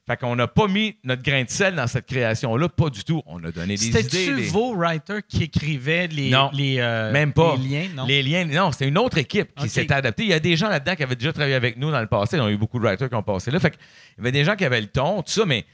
Fait 0.08 0.16
qu'on 0.16 0.36
n'a 0.36 0.46
pas 0.46 0.68
mis 0.68 0.94
notre 1.02 1.22
grain 1.22 1.42
de 1.42 1.50
sel 1.50 1.74
dans 1.74 1.88
cette 1.88 2.06
création-là, 2.06 2.68
pas 2.68 2.90
du 2.90 3.02
tout. 3.02 3.22
On 3.26 3.42
a 3.42 3.50
donné 3.50 3.74
des 3.74 3.88
idées. 3.88 4.02
C'était-tu 4.04 4.36
des- 4.36 4.42
vos 4.48 4.74
writers 4.76 5.26
qui 5.26 5.42
écrivaient 5.44 6.06
les, 6.06 6.30
Non. 6.30 6.48
les, 6.52 6.76
euh, 6.78 7.10
Même 7.10 7.32
pas. 7.32 7.56
les 7.60 7.68
liens? 7.68 7.88
Non? 7.96 8.06
Les 8.06 8.22
liens, 8.22 8.44
non, 8.44 8.70
c'était 8.70 8.86
une 8.86 8.98
autre 8.98 9.18
équipe 9.18 9.48
qui 9.56 9.68
s'est 9.68 9.92
adaptée. 9.92 10.22
Il 10.22 10.28
y 10.28 10.32
a 10.32 10.38
des 10.38 10.56
gens 10.56 10.68
là-dedans 10.68 10.94
qui 10.94 11.02
avaient 11.02 11.16
déjà 11.16 11.32
travaillé 11.32 11.56
avec 11.56 11.76
nous 11.76 11.90
dans 11.90 12.00
le 12.00 12.06
passé. 12.06 12.38
On 12.38 12.44
a 12.46 12.50
eu 12.50 12.56
beaucoup 12.56 12.78
de 12.78 12.84
writers 12.84 13.08
qui 13.08 13.14
ont 13.16 13.22
passé 13.24 13.50
là. 13.50 13.58
Fait 13.58 13.70
qu'il 13.72 13.80
y 14.18 14.20
avait 14.20 14.32
des 14.32 14.44
gens 14.44 14.54
qui 14.54 14.64
avaient 14.64 14.80
le 14.80 14.86
ton, 14.86 15.22
tout 15.22 15.32
ça, 15.32 15.44
mais 15.44 15.64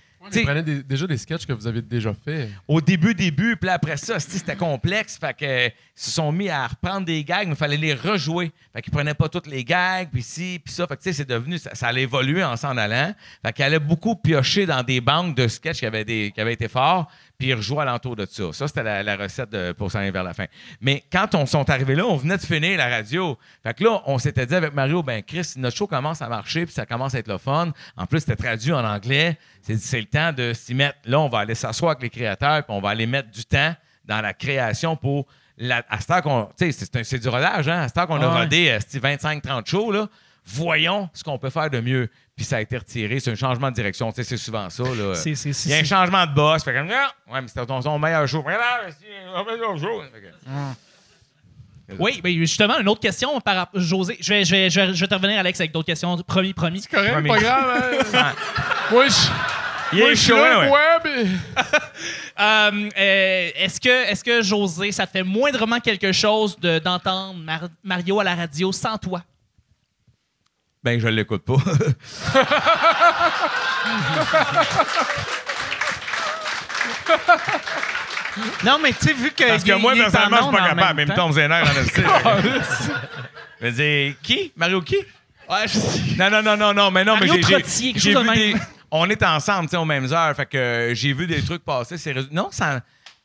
Prenaient 0.44 0.62
des- 0.62 0.82
déjà 0.82 1.07
des 1.07 1.16
sketchs 1.16 1.47
que 1.47 1.53
vous 1.53 1.66
avez 1.66 1.82
déjà 1.82 2.12
faits. 2.15 2.49
au 2.69 2.81
début, 2.81 3.15
début, 3.15 3.57
puis 3.57 3.69
après 3.70 3.97
ça, 3.97 4.20
c'était 4.20 4.57
complexe. 4.57 5.19
Fait 5.19 5.35
que 5.36 5.44
euh, 5.44 5.69
ils 5.69 5.73
se 6.03 6.11
sont 6.11 6.31
mis 6.32 6.49
à 6.49 6.66
reprendre 6.66 7.05
des 7.07 7.23
gags, 7.24 7.47
mais 7.47 7.55
il 7.55 7.57
fallait 7.57 7.77
les 7.77 7.94
rejouer. 7.94 8.53
Fait 8.73 8.82
qu'ils 8.82 8.93
prenaient 8.93 9.15
pas 9.15 9.28
toutes 9.28 9.47
les 9.47 9.65
gags, 9.65 10.09
puis 10.12 10.23
ci, 10.23 10.61
puis 10.65 10.73
ça. 10.73 10.86
Fait 10.86 10.97
que 10.97 11.03
tu 11.03 11.11
sais, 11.11 11.12
c'est 11.12 11.28
devenu, 11.28 11.59
ça, 11.59 11.74
ça 11.74 11.89
allait 11.89 12.03
évoluer 12.03 12.43
en 12.44 12.57
s'en 12.57 12.77
allant. 12.77 13.15
Fait 13.44 13.53
qu'ils 13.53 13.65
allaient 13.65 13.78
beaucoup 13.78 14.15
piocher 14.16 14.66
dans 14.66 14.82
des 14.82 15.01
banques 15.01 15.36
de 15.36 15.49
sketchs 15.49 15.78
qui 15.81 15.86
avaient, 15.86 16.05
des, 16.05 16.31
qui 16.35 16.40
avaient 16.40 16.55
été 16.55 16.69
forts, 16.69 17.11
puis 17.43 17.48
ils 17.51 17.55
rejouaient 17.55 17.82
alentour 17.82 18.14
de 18.14 18.24
ça. 18.31 18.52
Ça, 18.52 18.69
c'était 18.69 18.85
la, 18.85 19.02
la 19.02 19.16
recette 19.16 19.51
de- 19.51 19.73
pour 19.73 19.90
s'en 19.90 19.98
aller 19.98 20.12
vers 20.12 20.23
la 20.23 20.32
fin. 20.32 20.44
Mais 20.81 21.02
quand 21.10 21.35
on 21.35 21.44
sont 21.44 21.69
arrivés 21.69 21.97
là, 21.97 22.06
on 22.06 22.14
venait 22.14 22.36
de 22.36 22.43
finir 22.43 22.78
la 22.78 22.86
radio. 22.89 23.36
Fait 23.64 23.74
que 23.74 23.82
là, 23.82 24.01
on 24.06 24.16
s'était 24.20 24.47
dit 24.47 24.55
avec 24.55 24.73
Mario, 24.74 25.02
ben 25.02 25.24
Chris, 25.24 25.55
notre 25.56 25.77
show 25.77 25.89
commence 25.89 26.23
à 26.23 26.28
marcher, 26.28 26.66
puis 26.66 26.73
ça 26.73 26.86
commence 26.86 27.16
à 27.16 27.19
être 27.19 27.27
le 27.27 27.39
fun. 27.39 27.73
En 27.97 28.06
plus, 28.06 28.20
c'était 28.20 28.36
traduit 28.36 28.73
en 28.73 28.85
anglais. 28.85 29.36
C'est 29.62 29.98
le 29.98 30.06
temps 30.06 30.32
de 30.32 30.52
s'y 30.52 30.73
mettre. 30.73 30.98
Là, 31.05 31.19
on 31.19 31.28
va 31.28 31.40
aller 31.40 31.56
s'asseoir 31.56 31.90
avec 31.90 32.02
les 32.05 32.10
créateurs, 32.10 32.62
puis 32.64 32.73
on 32.77 32.81
va 32.81 32.90
aller 32.90 33.06
mettre 33.09 33.31
du 33.32 33.44
temps 33.44 33.74
dans 34.05 34.20
la 34.20 34.35
création 34.35 34.94
pour. 34.94 35.27
La, 35.59 35.82
à 35.90 35.98
heure 36.12 36.23
qu'on. 36.23 36.48
Tu 36.56 36.70
sais, 36.73 36.86
c'est 37.02 37.19
du 37.19 37.28
rodage, 37.28 37.69
hein? 37.69 37.86
À 37.93 38.01
heure 38.01 38.06
qu'on 38.06 38.23
a 38.23 38.32
Ouais. 38.32 38.40
rodé 38.43 38.70
euh, 38.70 38.78
c'ti, 38.81 38.98
25-30 39.01 39.69
shows, 39.69 39.90
là, 39.90 40.06
voyons 40.44 41.09
ce 41.12 41.23
qu'on 41.24 41.39
peut 41.39 41.51
faire 41.51 41.70
de 41.70 41.81
mieux. 41.81 42.09
Puis 42.36 42.44
ça 42.44 42.56
a 42.56 42.60
été 42.60 42.77
retiré. 42.78 43.20
C'est 43.20 43.31
un 43.31 43.35
changement 43.36 43.70
de 43.70 43.74
direction. 43.74 44.10
Tu 44.10 44.16
sais, 44.16 44.24
c'est 44.24 44.36
souvent 44.36 44.69
ça, 44.70 44.82
là. 44.82 45.14
C'est- 45.14 45.35
c'est- 45.35 45.52
c'est- 45.52 45.69
Il 45.69 45.73
y 45.73 45.74
a 45.74 45.78
un 45.78 45.85
changement 45.85 46.27
de 46.27 46.32
boss. 46.32 46.64
Fait 46.64 46.73
comme, 46.74 46.89
Ah! 46.90 47.12
ouais, 47.32 47.40
mais 47.43 47.48
c'était 47.48 47.64
ton, 47.66 47.81
ton 47.81 47.98
meilleur. 47.98 48.28
Fait 48.28 48.36
que- 51.97 51.97
Oui, 51.98 52.20
ben 52.23 52.32
justement, 52.39 52.78
une 52.78 52.89
autre 52.89 53.01
question 53.01 53.39
par 53.40 53.56
rapport. 53.56 53.81
José, 53.81 54.16
je 54.20 54.32
vais, 54.32 54.44
je, 54.44 54.51
vais, 54.52 54.70
je, 54.70 54.81
vais, 54.81 54.94
je 54.94 55.01
vais 55.01 55.09
te 55.09 55.14
revenir, 55.14 55.39
Alex, 55.39 55.60
avec 55.60 55.73
d'autres 55.73 55.86
questions. 55.86 56.16
Promis, 56.23 56.52
promis. 56.55 56.81
C'est 56.81 56.90
correct, 56.90 57.19
mais- 57.23 57.28
pas 57.28 57.39
grave. 57.39 58.05
hein? 58.14 58.32
Moi, 58.90 59.09
je 59.09 59.14
Il 59.94 59.98
moi, 59.98 60.12
est 60.12 60.16
chaud, 60.16 60.35
ouais. 60.35 60.70
ouais, 60.70 60.98
mais- 61.05 61.27
Euh, 62.40 62.89
euh, 62.98 63.51
est-ce, 63.56 63.78
que, 63.78 64.10
est-ce 64.10 64.24
que, 64.24 64.40
José, 64.43 64.90
ça 64.90 65.06
te 65.06 65.12
fait 65.12 65.23
moindrement 65.23 65.81
quelque 65.81 66.12
chose 66.12 66.59
de, 66.59 66.78
d'entendre 66.78 67.39
Mar- 67.39 67.69
Mario 67.85 68.19
à 68.20 68.24
la 68.24 68.35
radio 68.35 68.73
sans 68.73 68.97
toi? 68.97 69.23
Ben, 70.84 70.98
je 71.00 71.09
l'écoute 71.09 71.44
pas. 71.44 71.54
Non, 78.64 78.78
mais 78.82 78.92
tu 78.92 79.09
sais, 79.09 79.12
vu 79.12 79.30
que. 79.30 79.46
Parce 79.46 79.62
que 79.64 79.72
moi, 79.72 79.92
personnellement, 79.94 80.36
je 80.38 80.42
suis 80.44 80.52
pas 80.52 80.68
capable. 80.68 80.96
Mais 80.96 81.06
me 81.06 81.14
tombe 81.14 81.34
nerfs 81.48 81.70
en 81.70 81.80
esti. 81.80 82.00
Je 83.60 83.66
veux 83.68 83.72
dire, 83.72 84.14
qui? 84.22 84.52
Mario 84.56 84.80
qui? 84.80 84.96
Ouais, 85.48 85.68
je- 85.68 86.18
Non, 86.18 86.28
non, 86.30 86.42
non, 86.42 86.56
non, 86.56 86.74
non, 86.74 86.90
mais 86.90 87.04
non, 87.04 87.14
Mario 87.14 87.34
mais 87.34 87.42
j'ai- 87.42 87.92
j'ai 87.96 88.12
vu 88.18 88.28
des... 88.34 88.56
On 88.90 89.09
est 89.09 89.22
ensemble, 89.22 89.66
tu 89.68 89.72
sais, 89.72 89.76
aux 89.76 89.84
mêmes 89.84 90.12
heures, 90.12 90.34
fait 90.34 90.46
que 90.46 90.56
euh, 90.59 90.94
j'ai 90.94 91.12
vu 91.12 91.28
des 91.28 91.40
trucs 91.44 91.64
passer. 91.64 91.96
Non, 92.32 92.48
ça... 92.50 92.80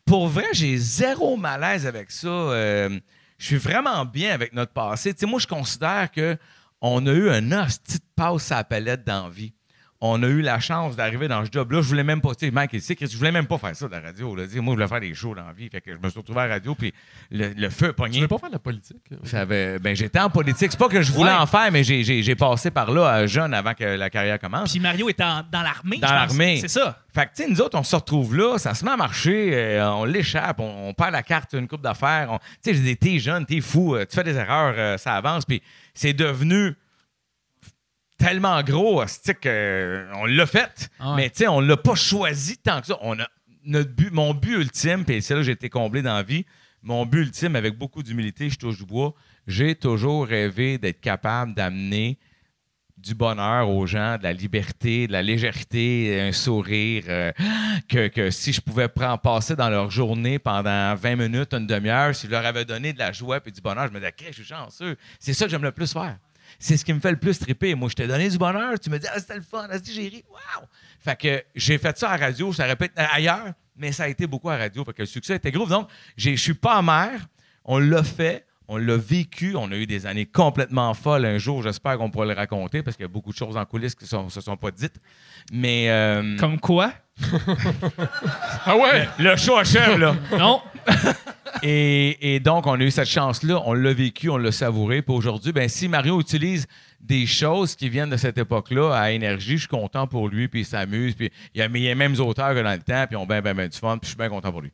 Pour 0.05 0.27
vrai, 0.27 0.45
j'ai 0.53 0.77
zéro 0.77 1.37
malaise 1.37 1.87
avec 1.87 2.11
ça. 2.11 2.27
euh, 2.27 2.99
je 3.39 3.45
suis 3.45 3.57
vraiment 3.57 4.05
bien 4.05 4.31
avec 4.35 4.53
notre 4.53 4.73
passé. 4.73 5.11
Tu 5.13 5.21
sais, 5.21 5.25
moi, 5.25 5.39
je 5.39 5.47
considère 5.47 6.11
que 6.11 6.37
on 6.81 7.05
a 7.07 7.11
eu 7.11 7.29
un 7.29 7.51
hostie 7.51 7.97
de 7.97 8.03
passe 8.15 8.51
à 8.51 8.57
la 8.57 8.63
palette 8.63 9.03
dans 9.05 9.23
la 9.25 9.29
vie. 9.29 9.53
On 9.99 10.21
a 10.21 10.27
eu 10.27 10.41
la 10.41 10.59
chance 10.59 10.95
d'arriver 10.95 11.27
dans 11.27 11.43
ce 11.43 11.49
job-là. 11.51 11.81
Je 11.81 11.87
voulais 11.87 12.03
même 12.03 12.21
pas, 12.21 12.35
tu 12.35 12.45
sais, 12.45 12.51
Mike, 12.51 12.69
il 12.73 12.83
sait 12.83 12.95
que 12.95 13.07
je 13.07 13.17
voulais 13.17 13.31
même 13.31 13.47
pas 13.47 13.57
faire 13.57 13.75
ça 13.75 13.87
de 13.87 13.91
la 13.93 13.99
radio. 13.99 14.35
là. 14.35 14.43
Moi, 14.43 14.49
je 14.53 14.59
voulais 14.75 14.87
faire 14.87 14.99
des 14.99 15.15
shows 15.15 15.33
dans 15.33 15.47
la 15.47 15.53
vie. 15.53 15.69
Fait 15.69 15.81
que 15.81 15.91
je 15.91 15.97
me 15.97 16.07
suis 16.11 16.19
retrouvé 16.19 16.41
à 16.41 16.45
la 16.47 16.53
radio, 16.53 16.75
puis 16.75 16.93
le, 17.31 17.51
le 17.57 17.69
feu 17.71 17.85
a 17.85 17.89
Tu 17.89 17.93
pogné. 17.95 18.21
veux 18.21 18.27
pas 18.27 18.37
faire 18.37 18.49
de 18.49 18.53
la 18.53 18.59
politique? 18.59 19.01
là? 19.09 19.17
Ça 19.23 19.39
avait- 19.41 19.79
ben, 19.79 19.95
j'étais 19.95 20.19
en 20.19 20.29
politique. 20.29 20.69
C'est 20.71 20.77
pas 20.77 20.87
que 20.87 21.01
je 21.01 21.11
voulais 21.11 21.31
Ouais. 21.31 21.37
en 21.37 21.47
faire, 21.47 21.71
mais 21.71 21.83
j'ai, 21.83 22.03
j'ai- 22.03 22.21
j'ai 22.21 22.35
passé 22.35 22.69
par 22.69 22.91
là 22.91 23.21
euh, 23.21 23.27
jeune 23.27 23.55
avant 23.55 23.73
que 23.73 23.83
la 23.83 24.11
carrière 24.11 24.37
commence. 24.39 24.69
Puis 24.71 24.79
Mario 24.79 25.09
est 25.09 25.19
en- 25.19 25.41
dans 25.51 25.63
l'armée. 25.63 25.97
Dans 25.97 26.07
je 26.09 26.13
pense. 26.13 26.27
l'armée. 26.27 26.57
C'est 26.61 26.67
ça. 26.67 26.99
Fait 27.11 27.25
que, 27.25 27.31
tu 27.35 27.43
sais, 27.45 27.49
nous 27.49 27.59
autres, 27.61 27.75
on 27.79 27.81
se 27.83 27.95
retrouve 27.95 28.35
là, 28.37 28.59
ça 28.59 28.75
se 28.75 28.85
met 28.85 28.91
à 28.91 28.97
marcher, 28.97 29.49
euh, 29.55 29.89
on 29.93 30.05
l'échappe, 30.05 30.59
on, 30.59 30.89
on 30.89 30.93
perd 30.93 31.13
la 31.13 31.23
carte 31.23 31.53
une 31.53 31.67
coupe 31.67 31.81
d'affaires. 31.81 32.37
Tu 32.63 32.69
sais, 32.69 32.77
je 32.77 32.81
dis, 32.83 32.95
t'es 32.97 33.17
jeune, 33.17 33.47
t'es 33.47 33.61
fou, 33.61 33.95
euh, 33.95 34.05
tu 34.07 34.15
fais 34.15 34.23
des 34.23 34.35
erreurs, 34.35 34.99
ça 34.99 35.15
avance. 35.15 35.43
Puis 35.43 35.59
c'est 35.97 36.13
devenu 36.13 36.75
tellement 38.17 38.61
gros, 38.63 39.03
que, 39.03 39.47
euh, 39.47 40.11
on 40.15 40.25
l'a 40.25 40.45
fait. 40.45 40.89
Ah 40.99 41.11
ouais. 41.11 41.15
Mais 41.17 41.29
tu 41.29 41.37
sais, 41.37 41.47
on 41.47 41.59
l'a 41.59 41.77
pas 41.77 41.95
choisi 41.95 42.57
tant 42.57 42.81
que 42.81 42.87
ça. 42.87 42.97
On 43.01 43.19
a, 43.19 43.27
notre 43.63 43.91
but, 43.91 44.11
mon 44.11 44.33
but 44.33 44.57
ultime, 44.57 45.05
puis 45.05 45.21
c'est 45.21 45.33
là 45.33 45.41
que 45.41 45.45
j'ai 45.45 45.51
été 45.51 45.69
comblé 45.69 46.01
dans 46.01 46.13
la 46.13 46.23
vie, 46.23 46.45
mon 46.83 47.05
but 47.05 47.21
ultime, 47.21 47.55
avec 47.55 47.77
beaucoup 47.77 48.03
d'humilité, 48.03 48.49
je 48.49 48.57
touche 48.57 48.77
du 48.77 48.85
bois, 48.85 49.13
j'ai 49.47 49.75
toujours 49.75 50.27
rêvé 50.27 50.77
d'être 50.77 51.01
capable 51.01 51.53
d'amener 51.53 52.17
du 53.07 53.15
bonheur 53.15 53.69
aux 53.69 53.87
gens, 53.87 54.17
de 54.17 54.23
la 54.23 54.33
liberté, 54.33 55.07
de 55.07 55.13
la 55.13 55.21
légèreté, 55.21 56.19
un 56.21 56.33
sourire, 56.33 57.05
euh, 57.07 57.31
que, 57.87 58.09
que 58.09 58.29
si 58.31 58.51
je 58.51 58.59
pouvais 58.59 58.89
prendre, 58.89 59.19
passer 59.19 59.55
dans 59.55 59.69
leur 59.69 59.89
journée 59.89 60.39
pendant 60.39 60.93
20 60.95 61.15
minutes, 61.15 61.53
une 61.53 61.65
demi-heure, 61.65 62.13
si 62.13 62.27
je 62.27 62.31
leur 62.31 62.45
avais 62.45 62.65
donné 62.65 62.91
de 62.91 62.99
la 62.99 63.13
joie 63.13 63.39
et 63.45 63.51
du 63.51 63.61
bonheur, 63.61 63.87
je 63.87 63.93
me 63.93 63.99
disais, 63.99 64.13
je 64.27 64.33
suis 64.33 64.43
chanceux. 64.43 64.97
C'est 65.19 65.33
ça 65.33 65.45
que 65.45 65.51
j'aime 65.51 65.63
le 65.63 65.71
plus 65.71 65.91
faire. 65.91 66.17
C'est 66.59 66.75
ce 66.75 66.83
qui 66.83 66.93
me 66.93 66.99
fait 66.99 67.11
le 67.11 67.17
plus 67.17 67.39
triper. 67.39 67.75
Moi, 67.75 67.89
je 67.89 67.95
t'ai 67.95 68.07
donné 68.07 68.29
du 68.29 68.37
bonheur, 68.37 68.77
tu 68.79 68.89
me 68.89 68.99
dis, 68.99 69.07
ah, 69.09 69.19
c'était 69.19 69.35
le 69.35 69.41
fun, 69.41 69.67
ah, 69.71 69.77
j'ai 69.83 70.07
ri, 70.09 70.23
waouh! 70.29 70.67
Fait 70.99 71.17
que 71.17 71.43
j'ai 71.55 71.77
fait 71.77 71.97
ça 71.97 72.11
à 72.11 72.17
radio, 72.17 72.51
ça 72.51 72.65
répète 72.65 72.91
ailleurs, 72.95 73.53
mais 73.75 73.91
ça 73.91 74.03
a 74.03 74.07
été 74.07 74.27
beaucoup 74.27 74.49
à 74.49 74.57
radio, 74.57 74.83
fait 74.83 74.93
que 74.93 75.01
le 75.03 75.07
succès 75.07 75.35
était 75.35 75.51
gros. 75.51 75.67
Donc, 75.67 75.89
je 76.17 76.35
suis 76.35 76.53
pas 76.53 76.77
amer, 76.77 77.19
on 77.63 77.79
l'a 77.79 78.03
fait, 78.03 78.46
on 78.67 78.77
l'a 78.77 78.97
vécu, 78.97 79.55
on 79.55 79.71
a 79.71 79.75
eu 79.75 79.85
des 79.85 80.05
années 80.05 80.25
complètement 80.25 80.93
folles. 80.93 81.25
Un 81.25 81.37
jour, 81.37 81.63
j'espère 81.63 81.97
qu'on 81.97 82.09
pourra 82.09 82.25
le 82.25 82.33
raconter 82.33 82.83
parce 82.83 82.97
qu'il 82.97 83.03
y 83.03 83.09
a 83.09 83.11
beaucoup 83.11 83.31
de 83.31 83.37
choses 83.37 83.55
en 83.55 83.65
coulisses 83.65 83.95
qui 83.95 84.03
ne 84.13 84.29
se 84.29 84.41
sont 84.41 84.57
pas 84.57 84.71
dites. 84.71 84.99
Mais 85.51 85.89
euh, 85.89 86.37
Comme 86.37 86.59
quoi? 86.59 86.91
Ah 88.65 88.75
ouais? 88.75 89.07
le 89.17 89.35
show 89.37 89.55
achève, 89.55 89.97
là. 89.97 90.15
Non. 90.37 90.61
Et, 91.63 92.35
et 92.35 92.39
donc, 92.39 92.67
on 92.67 92.73
a 92.73 92.83
eu 92.83 92.91
cette 92.91 93.07
chance-là, 93.07 93.61
on 93.65 93.73
l'a 93.73 93.93
vécu, 93.93 94.29
on 94.29 94.37
l'a 94.37 94.51
savouré. 94.51 95.01
Puis 95.01 95.15
aujourd'hui, 95.15 95.51
ben, 95.51 95.67
si 95.67 95.87
Mario 95.87 96.19
utilise 96.19 96.67
des 96.99 97.25
choses 97.25 97.75
qui 97.75 97.89
viennent 97.89 98.09
de 98.09 98.17
cette 98.17 98.37
époque-là 98.37 98.93
à 98.93 99.11
énergie, 99.11 99.53
je 99.53 99.61
suis 99.61 99.67
content 99.67 100.05
pour 100.05 100.27
lui, 100.27 100.47
puis 100.47 100.61
il 100.61 100.65
s'amuse. 100.65 101.15
Puis 101.15 101.31
il 101.55 101.59
y 101.59 101.61
a 101.63 101.69
mais 101.69 101.79
il 101.79 101.83
y 101.83 101.87
a 101.87 101.91
les 101.91 101.95
mêmes 101.95 102.19
auteurs 102.19 102.53
que 102.53 102.61
dans 102.61 102.71
le 102.73 102.79
temps, 102.79 103.05
puis 103.07 103.13
ils 103.13 103.17
ont 103.17 103.25
bien, 103.25 103.41
bien, 103.41 103.55
bien 103.55 103.67
du 103.67 103.77
fun, 103.77 103.97
puis 103.97 104.07
je 104.07 104.09
suis 104.09 104.17
bien 104.17 104.29
content 104.29 104.51
pour 104.51 104.61
lui. 104.61 104.71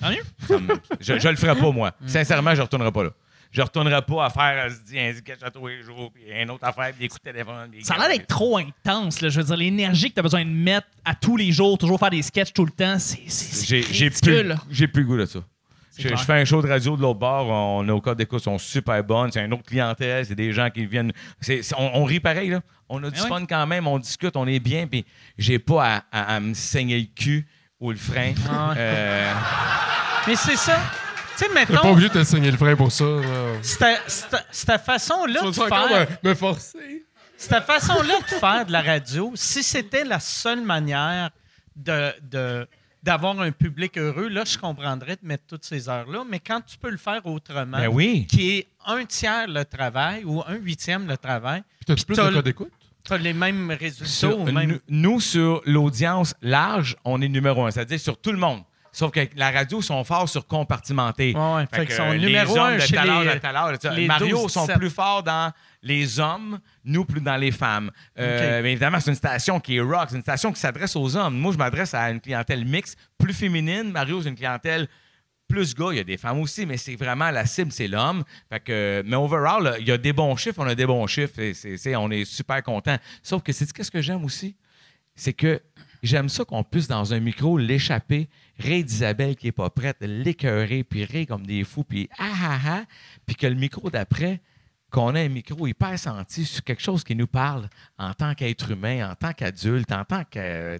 Tant 0.00 0.10
mieux. 0.10 0.22
Ça 0.46 0.58
me- 0.58 0.74
je, 1.00 1.18
je 1.18 1.28
le 1.28 1.36
ferai 1.36 1.58
pas, 1.58 1.70
moi. 1.70 1.92
Sincèrement, 2.06 2.54
je 2.54 2.62
retournerai 2.62 2.92
pas 2.92 3.04
là. 3.04 3.10
Je 3.50 3.60
retournerai 3.60 4.00
pas 4.02 4.24
à 4.24 4.30
faire 4.30 4.64
euh, 4.64 4.70
se 4.70 4.80
dire, 4.90 5.02
un 5.02 5.14
sketch 5.14 5.42
à 5.42 5.50
tous 5.50 5.66
les 5.66 5.82
jours, 5.82 6.10
puis 6.12 6.22
une 6.34 6.50
autre 6.50 6.64
affaire, 6.64 6.90
puis 6.92 7.00
des 7.00 7.08
coups 7.08 7.20
de 7.22 7.30
téléphone. 7.32 7.68
puis- 7.70 7.84
Ça 7.84 7.94
a 7.94 7.98
l'air 7.98 8.08
d'être 8.16 8.26
trop 8.26 8.56
intense. 8.56 9.20
Là. 9.20 9.28
Je 9.28 9.40
veux 9.40 9.46
dire, 9.46 9.56
l'énergie 9.58 10.08
que 10.08 10.14
tu 10.14 10.20
as 10.20 10.22
besoin 10.22 10.42
de 10.44 10.50
mettre 10.50 10.86
à 11.04 11.14
tous 11.14 11.36
les 11.36 11.52
jours, 11.52 11.76
toujours 11.76 11.98
faire 11.98 12.08
des 12.10 12.22
sketchs 12.22 12.52
tout 12.54 12.64
le 12.64 12.70
temps, 12.72 12.98
c'est 12.98 13.20
c'est- 13.28 13.66
J'ai 13.66 13.82
plus, 13.82 14.30
ridicule. 14.30 14.56
j'ai 14.70 14.88
plus 14.88 15.02
le 15.02 15.06
goût 15.08 15.18
de 15.18 15.26
ça. 15.26 15.40
Je, 15.98 16.08
clair. 16.08 16.16
je 16.16 16.24
fais 16.24 16.32
un 16.40 16.44
show 16.46 16.62
de 16.62 16.68
radio 16.68 16.96
de 16.96 17.02
l'autre 17.02 17.18
bord, 17.18 17.46
on, 17.50 17.82
nos 17.82 18.00
codes 18.00 18.16
d'écoute 18.16 18.42
sont 18.42 18.56
super 18.56 19.04
bonnes, 19.04 19.30
c'est 19.30 19.44
une 19.44 19.52
autre 19.52 19.64
clientèle, 19.64 20.24
c'est 20.24 20.34
des 20.34 20.50
gens 20.50 20.70
qui 20.70 20.86
viennent. 20.86 21.12
c'est- 21.38 21.62
c'est- 21.62 21.74
on, 21.76 21.96
on 21.96 22.04
rit 22.04 22.20
pareil, 22.20 22.48
là. 22.48 22.62
On 22.88 23.04
a 23.04 23.10
du 23.10 23.20
fun 23.28 23.44
quand 23.44 23.66
même, 23.66 23.86
on 23.86 23.98
discute, 23.98 24.34
on 24.36 24.46
est 24.46 24.60
bien, 24.60 24.86
puis 24.86 25.04
j'ai 25.36 25.58
pas 25.58 25.96
à, 25.96 26.04
à- 26.10 26.36
à 26.36 26.40
me 26.40 26.54
saigner 26.54 26.98
le 26.98 27.06
cul 27.14 27.46
ou 27.82 27.90
le 27.90 27.96
frein. 27.98 28.32
Ah. 28.50 28.72
Euh, 28.76 29.32
Mais 30.28 30.36
c'est 30.36 30.56
ça. 30.56 30.78
Tu 31.36 31.44
sais, 31.44 31.48
T'es 31.48 31.54
pas 31.66 31.72
mettons, 31.72 31.90
obligé 31.90 32.08
de 32.08 32.14
te 32.14 32.24
saigner 32.24 32.50
le 32.50 32.56
frein 32.56 32.76
pour 32.76 32.92
ça. 32.92 33.04
cette- 33.62 34.46
cette 34.50 34.80
façon-là 34.82 35.40
Tu 35.40 35.46
de 35.48 35.52
faire. 35.52 36.06
me, 36.22 36.28
me 36.28 36.34
forcer? 36.34 37.04
cette 37.36 37.64
façon-là 37.64 38.14
de 38.20 38.34
faire 38.36 38.66
de 38.66 38.72
la 38.72 38.82
radio, 38.82 39.32
si 39.34 39.62
c'était 39.64 40.04
la 40.04 40.20
seule 40.20 40.62
manière 40.62 41.30
de, 41.74 42.12
de- 42.22 42.68
d'avoir 43.02 43.40
un 43.40 43.50
public 43.50 43.98
heureux, 43.98 44.28
là, 44.28 44.44
je 44.44 44.56
comprendrais 44.56 45.16
de 45.20 45.26
mettre 45.26 45.44
toutes 45.48 45.64
ces 45.64 45.88
heures-là. 45.88 46.22
Mais 46.28 46.38
quand 46.38 46.60
tu 46.64 46.76
peux 46.78 46.90
le 46.90 46.98
faire 46.98 47.26
autrement, 47.26 47.78
Ben 47.78 47.88
oui. 47.88 48.26
qui 48.28 48.58
est 48.58 48.68
un 48.86 49.04
tiers 49.06 49.48
le 49.48 49.64
travail 49.64 50.22
ou 50.24 50.40
un 50.46 50.54
huitième 50.54 51.08
le 51.08 51.16
travail, 51.16 51.62
Puis 51.78 51.86
t'as-tu 51.86 52.04
plus 52.04 52.16
de 52.16 52.22
le- 52.22 52.34
cas 52.34 52.42
d'écoute? 52.42 52.70
Les 53.20 53.32
mêmes 53.32 53.70
résultats. 53.78 54.06
Sur- 54.10 54.38
ou 54.40 54.44
même- 54.50 54.78
nous, 54.88 55.12
nous, 55.12 55.20
sur 55.20 55.60
l'audience 55.66 56.34
large, 56.42 56.96
on 57.04 57.20
est 57.20 57.28
numéro 57.28 57.64
un, 57.66 57.70
c'est-à-dire 57.70 58.00
sur 58.00 58.20
tout 58.20 58.32
le 58.32 58.38
monde. 58.38 58.62
Sauf 58.94 59.10
que 59.10 59.20
la 59.36 59.50
radio 59.50 59.80
sont 59.80 60.04
forts 60.04 60.28
sur 60.28 60.46
compartimenter. 60.46 61.34
Ouais, 61.34 61.54
ouais. 61.54 61.64
Fait 61.72 61.90
sont 61.92 62.10
les 62.10 62.18
numéro 62.18 62.58
hommes 62.58 62.66
un 62.74 62.76
de 62.76 63.06
l'heure, 63.06 63.22
les- 63.22 63.28
à 63.30 63.40
ça. 63.80 63.90
les 63.94 64.06
Mario 64.06 64.36
12, 64.42 64.52
sont 64.52 64.60
17. 64.66 64.78
plus 64.78 64.90
forts 64.90 65.22
dans 65.22 65.50
les 65.82 66.20
hommes, 66.20 66.58
nous 66.84 67.06
plus 67.06 67.22
dans 67.22 67.36
les 67.36 67.52
femmes. 67.52 67.90
Euh, 68.18 68.62
évidemment, 68.62 69.00
c'est 69.00 69.10
une 69.10 69.16
station 69.16 69.60
qui 69.60 69.76
est 69.76 69.80
rock, 69.80 70.08
c'est 70.10 70.16
une 70.16 70.22
station 70.22 70.52
qui 70.52 70.60
s'adresse 70.60 70.94
aux 70.94 71.16
hommes. 71.16 71.38
Moi, 71.38 71.52
je 71.52 71.58
m'adresse 71.58 71.94
à 71.94 72.10
une 72.10 72.20
clientèle 72.20 72.66
mixte, 72.66 72.98
plus 73.18 73.32
féminine. 73.32 73.90
Mario, 73.92 74.20
c'est 74.22 74.28
une 74.28 74.36
clientèle 74.36 74.86
plus 75.52 75.74
gars. 75.74 75.88
Il 75.90 75.96
y 75.96 76.00
a 76.00 76.04
des 76.04 76.16
femmes 76.16 76.40
aussi, 76.40 76.64
mais 76.64 76.76
c'est 76.76 76.96
vraiment 76.96 77.30
la 77.30 77.44
cible, 77.46 77.72
c'est 77.72 77.88
l'homme. 77.88 78.24
Fait 78.48 78.60
que, 78.60 79.02
mais 79.06 79.16
overall, 79.16 79.76
il 79.80 79.86
y 79.86 79.92
a 79.92 79.98
des 79.98 80.12
bons 80.12 80.34
chiffres, 80.36 80.58
on 80.60 80.66
a 80.66 80.74
des 80.74 80.86
bons 80.86 81.06
chiffres. 81.06 81.38
on 81.96 82.10
est 82.10 82.24
super 82.24 82.62
content. 82.62 82.96
Sauf 83.22 83.42
que 83.42 83.52
c'est 83.52 83.70
qu'est-ce 83.72 83.90
que 83.90 84.00
j'aime 84.00 84.24
aussi? 84.24 84.56
c'est 85.14 85.32
que 85.32 85.60
j'aime 86.02 86.28
ça 86.28 86.44
qu'on 86.44 86.64
puisse, 86.64 86.88
dans 86.88 87.12
un 87.12 87.20
micro, 87.20 87.58
l'échapper, 87.58 88.28
rire 88.58 88.84
d'Isabelle 88.84 89.36
qui 89.36 89.46
n'est 89.46 89.52
pas 89.52 89.70
prête, 89.70 89.96
l'écœurer, 90.00 90.84
puis 90.84 91.04
rire 91.04 91.26
comme 91.28 91.46
des 91.46 91.64
fous, 91.64 91.84
puis 91.84 92.08
ah 92.18 92.32
ah 92.42 92.58
ah, 92.66 92.84
puis 93.26 93.36
que 93.36 93.46
le 93.46 93.54
micro 93.54 93.90
d'après, 93.90 94.40
qu'on 94.90 95.14
a 95.14 95.20
un 95.20 95.28
micro 95.28 95.66
hyper 95.66 95.98
senti 95.98 96.44
sur 96.44 96.62
quelque 96.64 96.82
chose 96.82 97.02
qui 97.02 97.16
nous 97.16 97.26
parle 97.26 97.68
en 97.98 98.12
tant 98.12 98.34
qu'être 98.34 98.70
humain, 98.70 99.10
en 99.10 99.14
tant 99.14 99.32
qu'adulte, 99.32 99.90
en 99.90 100.04
tant 100.04 100.24
que 100.24 100.78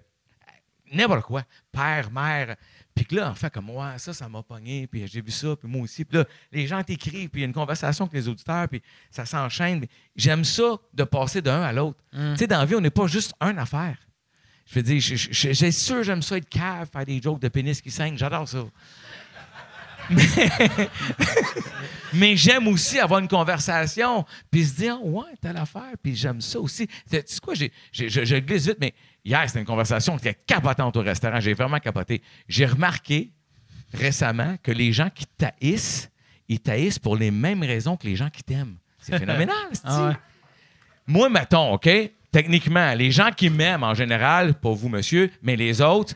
n'importe 0.91 1.23
quoi, 1.23 1.43
père, 1.71 2.11
mère. 2.11 2.55
Puis 2.95 3.05
que 3.05 3.15
là, 3.15 3.29
en 3.31 3.35
fait, 3.35 3.51
comme 3.51 3.65
moi, 3.65 3.97
ça, 3.97 4.13
ça 4.13 4.29
m'a 4.29 4.43
pogné, 4.43 4.85
puis 4.87 5.07
j'ai 5.07 5.21
vu 5.21 5.31
ça, 5.31 5.55
puis 5.55 5.67
moi 5.67 5.81
aussi. 5.81 6.05
Puis 6.05 6.17
là, 6.19 6.25
les 6.51 6.67
gens 6.67 6.83
t'écrivent, 6.83 7.29
puis 7.29 7.41
il 7.41 7.43
y 7.43 7.45
a 7.45 7.47
une 7.47 7.53
conversation 7.53 8.05
avec 8.05 8.13
les 8.13 8.27
auditeurs, 8.27 8.67
puis 8.69 8.81
ça 9.09 9.25
s'enchaîne. 9.25 9.85
J'aime 10.15 10.43
ça 10.43 10.75
de 10.93 11.03
passer 11.03 11.41
d'un 11.41 11.61
à 11.61 11.73
l'autre. 11.73 11.97
Tu 12.11 12.37
sais, 12.37 12.47
dans 12.47 12.59
la 12.59 12.65
vie, 12.65 12.75
on 12.75 12.81
n'est 12.81 12.89
pas 12.91 13.07
juste 13.07 13.33
une 13.41 13.57
affaire. 13.57 13.97
Je 14.65 14.75
veux 14.75 14.83
dire, 14.83 14.99
j'ai 15.01 15.71
sûr, 15.71 16.03
j'aime 16.03 16.21
ça 16.21 16.37
être 16.37 16.47
cave, 16.47 16.87
faire 16.91 17.05
des 17.05 17.21
jokes 17.21 17.41
de 17.41 17.47
pénis 17.49 17.81
qui 17.81 17.91
saignent, 17.91 18.17
j'adore 18.17 18.47
ça. 18.47 18.63
Mais, 20.09 20.19
mais 22.13 22.35
j'aime 22.35 22.67
aussi 22.67 22.99
avoir 22.99 23.19
une 23.21 23.27
conversation, 23.27 24.25
puis 24.51 24.65
se 24.65 24.75
dire, 24.75 25.03
ouais, 25.05 25.31
telle 25.41 25.55
affaire, 25.57 25.93
puis 26.01 26.13
j'aime 26.15 26.41
ça 26.41 26.59
aussi. 26.59 26.87
Tu 26.87 26.93
sais 27.25 27.39
quoi, 27.41 27.53
j'ai- 27.53 27.71
j'ai- 27.91 28.09
je, 28.09 28.25
je 28.25 28.35
glisse 28.35 28.67
vite, 28.67 28.77
mais 28.81 28.93
hier, 29.23 29.43
c'était 29.47 29.59
une 29.59 29.65
conversation 29.65 30.17
qui 30.17 30.27
était 30.27 30.39
capotante 30.45 30.95
au 30.97 31.01
restaurant. 31.01 31.39
J'ai 31.39 31.53
vraiment 31.53 31.79
capoté. 31.79 32.21
J'ai 32.47 32.65
remarqué 32.65 33.31
récemment 33.93 34.55
que 34.61 34.71
les 34.71 34.91
gens 34.91 35.09
qui 35.09 35.25
taïssent, 35.25 36.09
ils 36.47 36.59
taïssent 36.59 36.99
pour 36.99 37.15
les 37.15 37.31
mêmes 37.31 37.63
raisons 37.63 37.97
que 37.97 38.07
les 38.07 38.15
gens 38.15 38.29
qui 38.29 38.43
t'aiment. 38.43 38.77
C'est 38.99 39.17
phénoménal, 39.17 39.55
Ah 39.83 40.07
ouais. 40.07 40.13
moi, 41.07 41.29
mettons, 41.29 41.73
OK? 41.73 41.89
Techniquement, 42.31 42.93
les 42.95 43.11
gens 43.11 43.29
qui 43.31 43.49
m'aiment 43.49 43.83
en 43.83 43.93
général, 43.93 44.55
pas 44.55 44.71
vous, 44.71 44.89
monsieur, 44.89 45.29
mais 45.41 45.55
les 45.55 45.81
autres. 45.81 46.15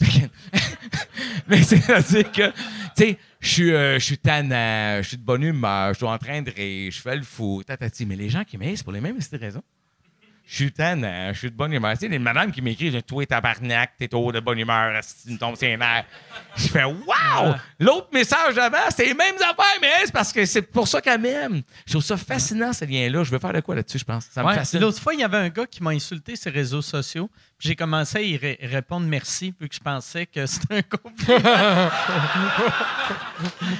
mais 1.48 1.62
c'est-à-dire 1.62 2.30
que, 2.30 2.50
tu 2.50 2.54
sais, 2.96 3.18
je 3.40 3.48
suis, 3.48 3.72
euh, 3.72 3.98
je 3.98 4.04
suis 4.04 4.18
tannant, 4.18 5.02
je 5.02 5.08
suis 5.08 5.16
de 5.16 5.22
bonne 5.22 5.42
humeur, 5.42 5.94
je 5.94 5.98
suis 5.98 6.06
en 6.06 6.18
train 6.18 6.42
de 6.42 6.50
rire, 6.50 6.92
je 6.92 7.00
fais 7.00 7.16
le 7.16 7.22
fou, 7.22 7.62
tatati. 7.64 8.06
Mais 8.06 8.16
les 8.16 8.28
gens 8.28 8.44
qui 8.44 8.58
m'aiment, 8.58 8.76
c'est 8.76 8.84
pour 8.84 8.92
les 8.92 9.00
mêmes 9.00 9.18
raisons. 9.32 9.62
Je 10.50 10.54
suis 10.54 10.72
tannant, 10.72 11.30
je 11.34 11.38
suis 11.40 11.50
de 11.50 11.56
bonne 11.56 11.74
humeur. 11.74 11.92
Tu 11.92 11.98
sais, 11.98 12.08
les 12.08 12.18
madames 12.18 12.50
qui 12.50 12.62
m'écrivent, 12.62 13.02
toi, 13.02 13.26
tabarnak, 13.26 13.90
t'es 13.98 14.08
trop 14.08 14.32
de 14.32 14.40
bonne 14.40 14.58
humeur, 14.58 14.98
si 15.02 15.26
tu 15.26 15.32
me 15.34 15.38
tombes 15.38 15.60
nerfs. 15.60 16.06
Je 16.56 16.68
fais, 16.68 16.84
wow! 16.84 17.54
L'autre 17.78 18.08
message 18.14 18.54
d'avant, 18.54 18.78
c'est 18.88 19.04
les 19.04 19.12
mêmes 19.12 19.34
affaires, 19.36 19.78
mais 19.82 19.90
c'est 20.06 20.12
parce 20.12 20.32
que 20.32 20.46
c'est 20.46 20.62
pour 20.62 20.88
ça 20.88 21.02
qu'elle 21.02 21.20
m'aime? 21.20 21.60
Je 21.84 21.92
trouve 21.92 22.02
ça 22.02 22.16
fascinant, 22.16 22.72
ce 22.72 22.86
lien-là. 22.86 23.24
Je 23.24 23.30
veux 23.30 23.38
faire 23.38 23.52
de 23.52 23.60
quoi 23.60 23.74
là-dessus, 23.74 23.98
je 23.98 24.04
pense? 24.06 24.24
Ça 24.32 24.42
me 24.42 24.48
Ouais, 24.48 24.54
fascine. 24.54 24.80
L'autre 24.80 24.98
fois, 25.02 25.12
il 25.12 25.20
y 25.20 25.24
avait 25.24 25.36
un 25.36 25.50
gars 25.50 25.66
qui 25.66 25.82
m'a 25.82 25.90
insulté 25.90 26.34
sur 26.34 26.50
les 26.50 26.56
réseaux 26.60 26.80
sociaux. 26.80 27.28
J'ai 27.60 27.74
commencé 27.74 28.18
à 28.18 28.22
y 28.22 28.36
ré- 28.36 28.58
répondre 28.62 29.04
merci, 29.08 29.52
vu 29.60 29.68
que 29.68 29.74
je 29.74 29.80
pensais 29.80 30.26
que 30.26 30.46
c'était 30.46 30.76
un 30.76 30.82
compliment. 30.82 31.40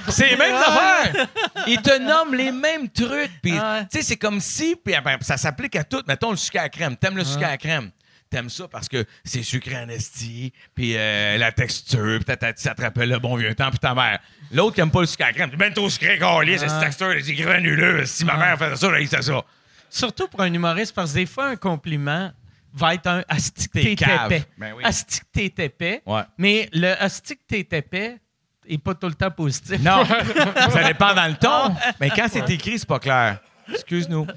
C'est 0.09 0.29
les 0.31 0.37
mêmes 0.37 0.55
affaires. 0.55 1.27
Ils 1.67 1.81
te 1.81 1.97
nomment 1.99 2.35
les 2.35 2.51
mêmes 2.51 2.89
trucs. 2.89 3.31
Puis, 3.41 3.51
tu 3.53 3.57
sais, 3.91 4.01
c'est 4.01 4.17
comme 4.17 4.39
si, 4.41 4.75
puis 4.75 4.93
ben, 5.03 5.17
ça 5.21 5.37
s'applique 5.37 5.75
à 5.75 5.83
tout. 5.83 6.01
Mettons 6.07 6.31
le 6.31 6.37
sucre 6.37 6.59
à 6.59 6.63
la 6.63 6.69
crème. 6.69 6.95
T'aimes 6.97 7.17
le 7.17 7.23
sucre 7.23 7.45
à 7.45 7.49
la 7.51 7.57
crème? 7.57 7.91
T'aimes 8.29 8.49
ça 8.49 8.67
parce 8.67 8.87
que 8.87 9.05
c'est 9.23 9.41
sucré 9.43 9.75
en 9.77 9.89
esti, 9.89 10.53
puis 10.75 10.93
euh, 10.95 11.37
la 11.37 11.51
texture, 11.51 12.19
puis 12.23 12.35
ça 12.57 12.75
te 12.75 12.81
rappelle 12.81 13.09
le 13.09 13.17
bon 13.17 13.35
vieux 13.35 13.55
temps, 13.55 13.71
puis 13.71 13.79
ta 13.79 13.95
mère. 13.95 14.19
L'autre 14.51 14.75
qui 14.75 14.81
aime 14.81 14.91
pas 14.91 15.01
le 15.01 15.07
sucre 15.07 15.23
à 15.23 15.27
la 15.27 15.33
crème, 15.33 15.49
ben 15.57 15.73
trop 15.73 15.89
sucré, 15.89 16.19
calé, 16.19 16.57
c'est 16.59 16.69
cette 16.69 16.79
texture, 16.79 17.11
c'est 17.23 17.33
granuleux. 17.33 18.05
Si 18.05 18.23
ma 18.25 18.37
mère 18.37 18.57
faisait 18.59 18.75
ça, 18.75 18.89
faisait 18.91 19.21
ça. 19.23 19.41
Surtout 19.89 20.27
pour 20.27 20.41
un 20.41 20.53
humoriste, 20.53 20.93
parce 20.93 21.09
que 21.11 21.15
des 21.15 21.25
fois, 21.25 21.47
un 21.47 21.55
compliment 21.55 22.31
va 22.73 22.93
être 22.93 23.07
un 23.07 23.23
astic 23.27 23.71
T'es 23.71 23.93
épais. 23.93 24.43
Ben 24.57 24.73
oui. 24.77 24.83
Astic 24.83 25.23
t'es 25.31 25.45
épais. 25.57 26.01
Ouais. 26.05 26.21
Mais 26.37 26.69
le 26.73 26.93
astic 27.01 27.39
t'es 27.47 27.59
épais 27.71 28.17
est 28.67 28.77
pas 28.77 28.93
tout 28.93 29.07
le 29.07 29.15
temps 29.15 29.31
positif. 29.31 29.79
Non, 29.81 30.03
ça 30.71 30.83
dépend 30.83 31.13
dans 31.15 31.27
le 31.27 31.35
ton. 31.35 31.75
Mais 31.99 32.09
quand 32.11 32.27
c'est 32.29 32.47
écrit, 32.49 32.77
c'est 32.77 32.87
pas 32.87 32.99
clair. 32.99 33.39
Excuse-nous. 33.71 34.27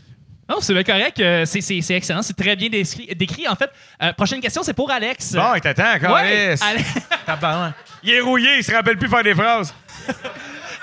Non, 0.48 0.56
c'est 0.60 0.72
bien 0.74 0.82
correct. 0.84 1.20
euh, 1.20 1.44
c'est, 1.44 1.60
c'est- 1.60 1.80
c'est 1.82 1.94
excellent. 1.94 2.22
C'est 2.22 2.34
très 2.36 2.56
bien 2.56 2.68
décrit. 2.68 3.06
décrit. 3.14 3.46
En 3.48 3.54
fait, 3.54 3.70
Euh, 4.02 4.12
prochaine 4.14 4.40
question, 4.40 4.62
c'est 4.62 4.74
pour 4.74 4.90
Alex. 4.90 5.32
Bon, 5.34 5.52
t'attends, 5.62 5.92
Ouais, 5.94 6.00
Carlis. 6.00 6.60
Ale- 6.62 6.84
Tabarnak. 7.26 7.74
Il 8.02 8.10
est 8.10 8.20
rouillé, 8.20 8.56
il 8.58 8.64
se 8.64 8.72
rappelle 8.72 8.96
plus 8.98 9.08
faire 9.08 9.22
des 9.22 9.34
phrases. 9.34 9.72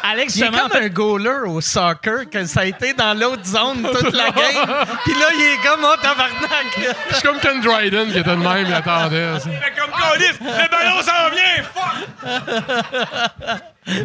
Alex, 0.02 0.36
Il 0.36 0.44
est 0.44 0.48
en 0.48 0.52
comme 0.52 0.72
fait, 0.72 0.86
un 0.86 0.90
goaler 0.90 1.48
au 1.48 1.60
soccer, 1.62 2.30
que 2.30 2.46
ça 2.46 2.62
a 2.62 2.66
été 2.66 2.94
dans 2.94 3.14
l'autre 3.18 3.46
zone 3.46 3.84
toute 3.84 4.14
la 4.14 4.30
game. 4.32 4.86
Puis 5.04 5.14
là, 5.14 5.28
il 5.36 5.42
est 5.42 5.68
comme, 5.68 5.84
oh, 5.84 5.96
tabarnak. 6.02 6.96
Je 7.10 7.16
suis 7.16 7.24
comme 7.24 7.40
Ken 7.40 7.62
Dryden 7.62 8.12
qui 8.12 8.18
était 8.18 8.30
de 8.30 8.36
même, 8.36 8.66
il 8.66 8.74
attendait. 8.74 9.40
ça. 9.40 9.50
Fait 9.50 9.74
comme 9.80 9.92
Carlis, 9.92 10.38
le 10.40 10.70
ballon 10.70 11.02
s'en 11.02 11.30
vient, 11.32 11.64
fuck! 11.74 13.00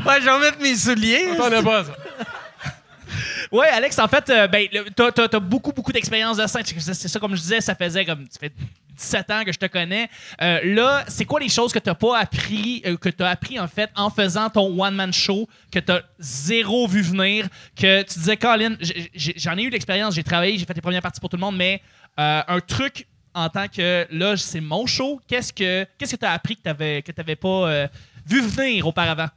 Ouais, 0.07 0.21
je 0.21 0.25
vais 0.25 0.39
mettre 0.39 0.61
mes 0.61 0.77
souliers. 0.77 1.31
Attendez 1.35 1.63
pas 1.63 1.85
ça. 1.85 1.93
Ouais, 3.53 3.69
Alex, 3.69 3.99
en 3.99 4.09
fait, 4.09 4.29
euh, 4.31 4.49
ben, 4.49 4.67
t'as, 4.97 5.39
beaucoup, 5.39 5.73
beaucoup 5.73 5.93
d'expérience 5.93 6.39
de 6.39 6.47
scène. 6.47 6.63
C'est, 6.65 6.95
c'est 6.95 7.09
ça, 7.09 7.21
comme 7.21 7.37
je 7.37 7.41
disais, 7.41 7.61
ça 7.61 7.75
faisait 7.75 8.05
comme. 8.05 8.27
Ça 8.31 8.41
fait 8.41 8.53
17 8.97 9.31
ans 9.31 9.45
que 9.45 9.53
je 9.53 9.59
te 9.59 9.67
connais. 9.67 10.09
Euh, 10.41 10.61
là, 10.65 11.05
c'est 11.09 11.25
quoi 11.25 11.41
les 11.41 11.49
choses 11.49 11.73
que 11.73 11.79
t'as 11.79 11.95
pas 11.95 12.19
appris, 12.19 12.83
euh, 12.87 12.97
que 12.97 13.09
t'as 13.09 13.31
appris, 13.31 13.59
en 13.61 13.69
fait, 13.69 13.91
en 13.97 14.11
faisant 14.11 14.49
ton 14.51 14.81
one-man 14.81 15.13
show, 15.13 15.49
que 15.71 15.79
t'as 15.79 16.01
zéro 16.19 16.87
vu 16.87 17.03
venir, 17.03 17.47
que 17.77 18.03
tu 18.03 18.19
disais, 18.19 18.37
Colin, 18.37 18.77
j'en 19.15 19.57
ai 19.59 19.63
eu 19.63 19.71
l'expérience, 19.71 20.15
j'ai 20.15 20.25
travaillé, 20.25 20.59
j'ai 20.59 20.65
fait 20.65 20.75
les 20.75 20.81
premières 20.81 21.03
parties 21.03 21.21
pour 21.21 21.29
tout 21.29 21.37
le 21.37 21.41
monde, 21.43 21.57
mais 21.57 21.83
euh, 22.19 22.43
un 22.47 22.61
truc 22.61 23.07
en 23.35 23.49
tant 23.49 23.67
que 23.67 24.07
là, 24.11 24.37
c'est 24.37 24.61
mon 24.61 24.87
show, 24.87 25.21
qu'est-ce 25.27 25.53
que 25.53 25.85
qu'est-ce 25.99 26.13
que 26.13 26.21
t'as 26.21 26.31
appris 26.33 26.57
que 26.57 26.63
t'avais, 26.63 27.03
que 27.03 27.11
t'avais 27.11 27.35
pas 27.35 27.49
euh, 27.69 27.89
vu 28.25 28.41
venir 28.41 28.87
auparavant? 28.87 29.29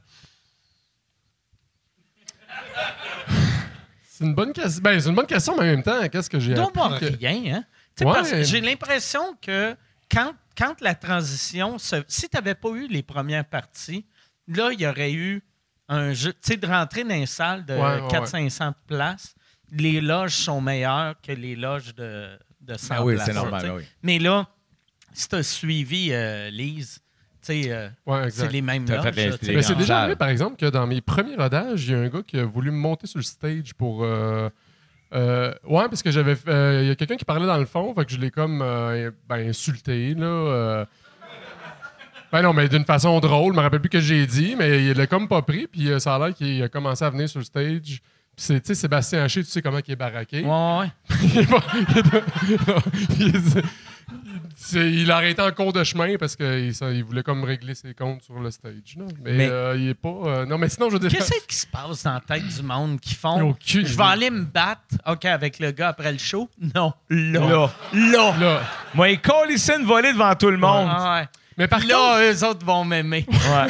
C'est 4.08 4.24
une 4.24 4.34
bonne 4.34 4.52
question. 4.52 4.82
Ben, 4.82 5.00
c'est 5.00 5.08
une 5.08 5.14
bonne 5.14 5.26
question, 5.26 5.54
mais 5.56 5.62
en 5.62 5.66
même 5.66 5.82
temps, 5.82 6.08
qu'est-ce 6.08 6.30
que 6.30 6.38
j'ai 6.40 6.54
appris? 6.54 6.72
que- 7.00 7.16
rien, 7.18 7.56
hein? 7.56 7.64
Tu 7.98 8.04
sais, 8.04 8.04
Ouais. 8.06 8.12
parce 8.14 8.30
que 8.30 8.42
J'ai 8.44 8.60
l'impression 8.60 9.36
que 9.42 9.74
quand, 10.10 10.32
quand 10.56 10.80
la 10.80 10.94
transition, 10.94 11.78
se- 11.78 12.04
si 12.06 12.28
tu 12.28 12.36
n'avais 12.36 12.54
pas 12.54 12.70
eu 12.70 12.86
les 12.88 13.02
premières 13.02 13.44
parties, 13.44 14.06
là, 14.46 14.70
il 14.72 14.80
y 14.80 14.86
aurait 14.86 15.12
eu 15.12 15.42
un 15.88 16.12
jeu, 16.12 16.32
tu 16.32 16.38
sais, 16.42 16.56
de 16.56 16.66
rentrer 16.66 17.02
dans 17.02 17.14
une 17.14 17.26
salle 17.26 17.64
de 17.64 17.74
Ouais, 17.74 18.00
ouais, 18.00 18.08
400-500 18.08 18.72
places, 18.86 19.34
les 19.72 20.00
loges 20.00 20.34
sont 20.34 20.60
meilleures 20.60 21.14
que 21.20 21.32
les 21.32 21.56
loges 21.56 21.94
de, 21.94 22.38
de 22.60 22.76
100 22.76 22.94
Ah 22.94 23.04
oui, 23.04 23.14
places, 23.14 23.26
c'est 23.26 23.34
normal, 23.34 23.72
oui. 23.76 23.82
Mais 24.02 24.18
là, 24.18 24.46
si 25.12 25.28
tu 25.28 25.34
as 25.36 25.42
suivi 25.42 26.08
euh, 26.12 26.50
Lise, 26.50 27.00
tu 27.42 27.62
sais, 27.64 27.72
euh, 27.72 27.88
Ouais, 28.06 28.30
c'est 28.30 28.48
les 28.52 28.62
mêmes 28.62 28.88
loges. 28.88 29.12
c'est 29.14 29.74
déjà 29.74 29.98
arrivé, 30.00 30.16
par 30.16 30.28
exemple, 30.28 30.56
que 30.56 30.66
dans 30.66 30.86
mes 30.86 31.00
premiers 31.00 31.36
rodages, 31.36 31.84
il 31.86 31.90
y 31.92 31.94
a 31.94 31.98
un 31.98 32.08
gars 32.08 32.22
qui 32.26 32.38
a 32.38 32.44
voulu 32.44 32.70
me 32.70 32.76
monter 32.78 33.06
sur 33.08 33.18
le 33.18 33.24
stage 33.24 33.74
pour. 33.74 34.04
euh, 34.04 34.48
euh, 35.14 35.52
ouais, 35.64 35.88
parce 35.88 36.02
que 36.02 36.10
j'avais. 36.10 36.34
fait- 36.36 36.50
euh, 36.50 36.80
Il 36.82 36.88
y 36.88 36.90
a 36.90 36.94
quelqu'un 36.94 37.16
qui 37.16 37.24
parlait 37.24 37.46
dans 37.46 37.56
le 37.58 37.66
fond, 37.66 37.94
fait 37.94 38.04
que 38.04 38.12
je 38.12 38.18
l'ai 38.18 38.30
comme 38.30 38.60
euh, 38.62 39.10
ben, 39.28 39.48
insulté, 39.48 40.14
là. 40.14 40.26
euh. 40.26 40.84
Ben 42.30 42.42
non, 42.42 42.52
mais 42.52 42.68
d'une 42.68 42.84
façon 42.84 43.18
drôle, 43.20 43.54
je 43.54 43.56
me 43.58 43.62
rappelle 43.62 43.80
plus 43.80 43.88
que 43.88 44.00
j'ai 44.00 44.26
dit, 44.26 44.54
mais 44.58 44.84
il 44.84 44.92
l'a 44.92 45.06
comme 45.06 45.28
pas 45.28 45.40
pris, 45.40 45.66
puis 45.66 45.88
ça 45.98 46.16
a 46.16 46.18
l'air 46.18 46.34
qu'il 46.34 46.62
a 46.62 46.68
commencé 46.68 47.02
à 47.04 47.08
venir 47.10 47.26
sur 47.28 47.38
le 47.38 47.44
stage. 47.46 48.02
Tu 48.38 48.60
sais, 48.62 48.74
Sébastien 48.74 49.24
Haché, 49.24 49.42
tu 49.42 49.50
sais 49.50 49.60
comment 49.60 49.80
il 49.84 49.92
est 49.92 49.96
baraqué. 49.96 50.42
Ouais, 50.42 50.78
ouais. 50.78 50.90
Il 51.34 51.38
est 51.38 51.46
pas- 51.46 51.64
il 51.76 51.98
est- 51.98 53.18
il 53.18 53.36
est- 53.36 53.62
c'est- 54.56 54.90
il 54.92 55.10
a 55.10 55.16
arrêté 55.16 55.42
en 55.42 55.50
cours 55.50 55.72
de 55.72 55.82
chemin 55.82 56.16
parce 56.18 56.36
qu'il 56.36 56.72
il 56.94 57.04
voulait 57.04 57.22
comme 57.24 57.42
régler 57.44 57.74
ses 57.74 57.94
comptes 57.94 58.22
sur 58.22 58.38
le 58.38 58.50
stage. 58.52 58.96
Mais, 59.24 59.32
Mais- 59.32 59.48
euh, 59.48 59.76
il 59.76 59.88
est 59.88 59.94
pas. 59.94 60.08
euh, 60.08 60.46
non, 60.46 60.56
mais 60.56 60.68
sinon, 60.68 60.88
je 60.88 60.94
veux 60.94 60.98
dire. 61.00 61.10
Qu'est-ce 61.10 61.46
qui 61.46 61.56
se 61.56 61.66
passe 61.66 62.04
dans 62.04 62.14
la 62.14 62.20
tête 62.20 62.46
du 62.46 62.62
monde 62.62 63.00
qui 63.00 63.14
font 63.14 63.56
Je 63.64 63.80
vais 63.80 64.02
aller 64.04 64.30
me 64.30 64.44
battre, 64.44 64.82
OK, 65.06 65.24
avec 65.24 65.58
le 65.58 65.72
gars 65.72 65.88
après 65.88 66.12
le 66.12 66.18
show? 66.18 66.48
Non, 66.74 66.92
là. 67.10 67.40
Là. 67.40 67.70
Là. 67.92 68.36
Là. 68.38 68.60
Moi, 68.94 69.10
il 69.10 69.20
colle 69.20 69.50
ici 69.50 69.72
une 69.78 69.84
volée 69.86 70.12
devant 70.12 70.34
tout 70.36 70.50
le 70.50 70.58
monde. 70.58 70.88
Ah 70.90 71.20
ouais. 71.20 71.28
Mais 71.56 71.66
par 71.66 71.80
contre. 71.80 71.92
Là, 71.92 72.20
eux 72.32 72.44
autres 72.44 72.64
vont 72.64 72.84
m'aimer. 72.84 73.26
Ouais. 73.28 73.66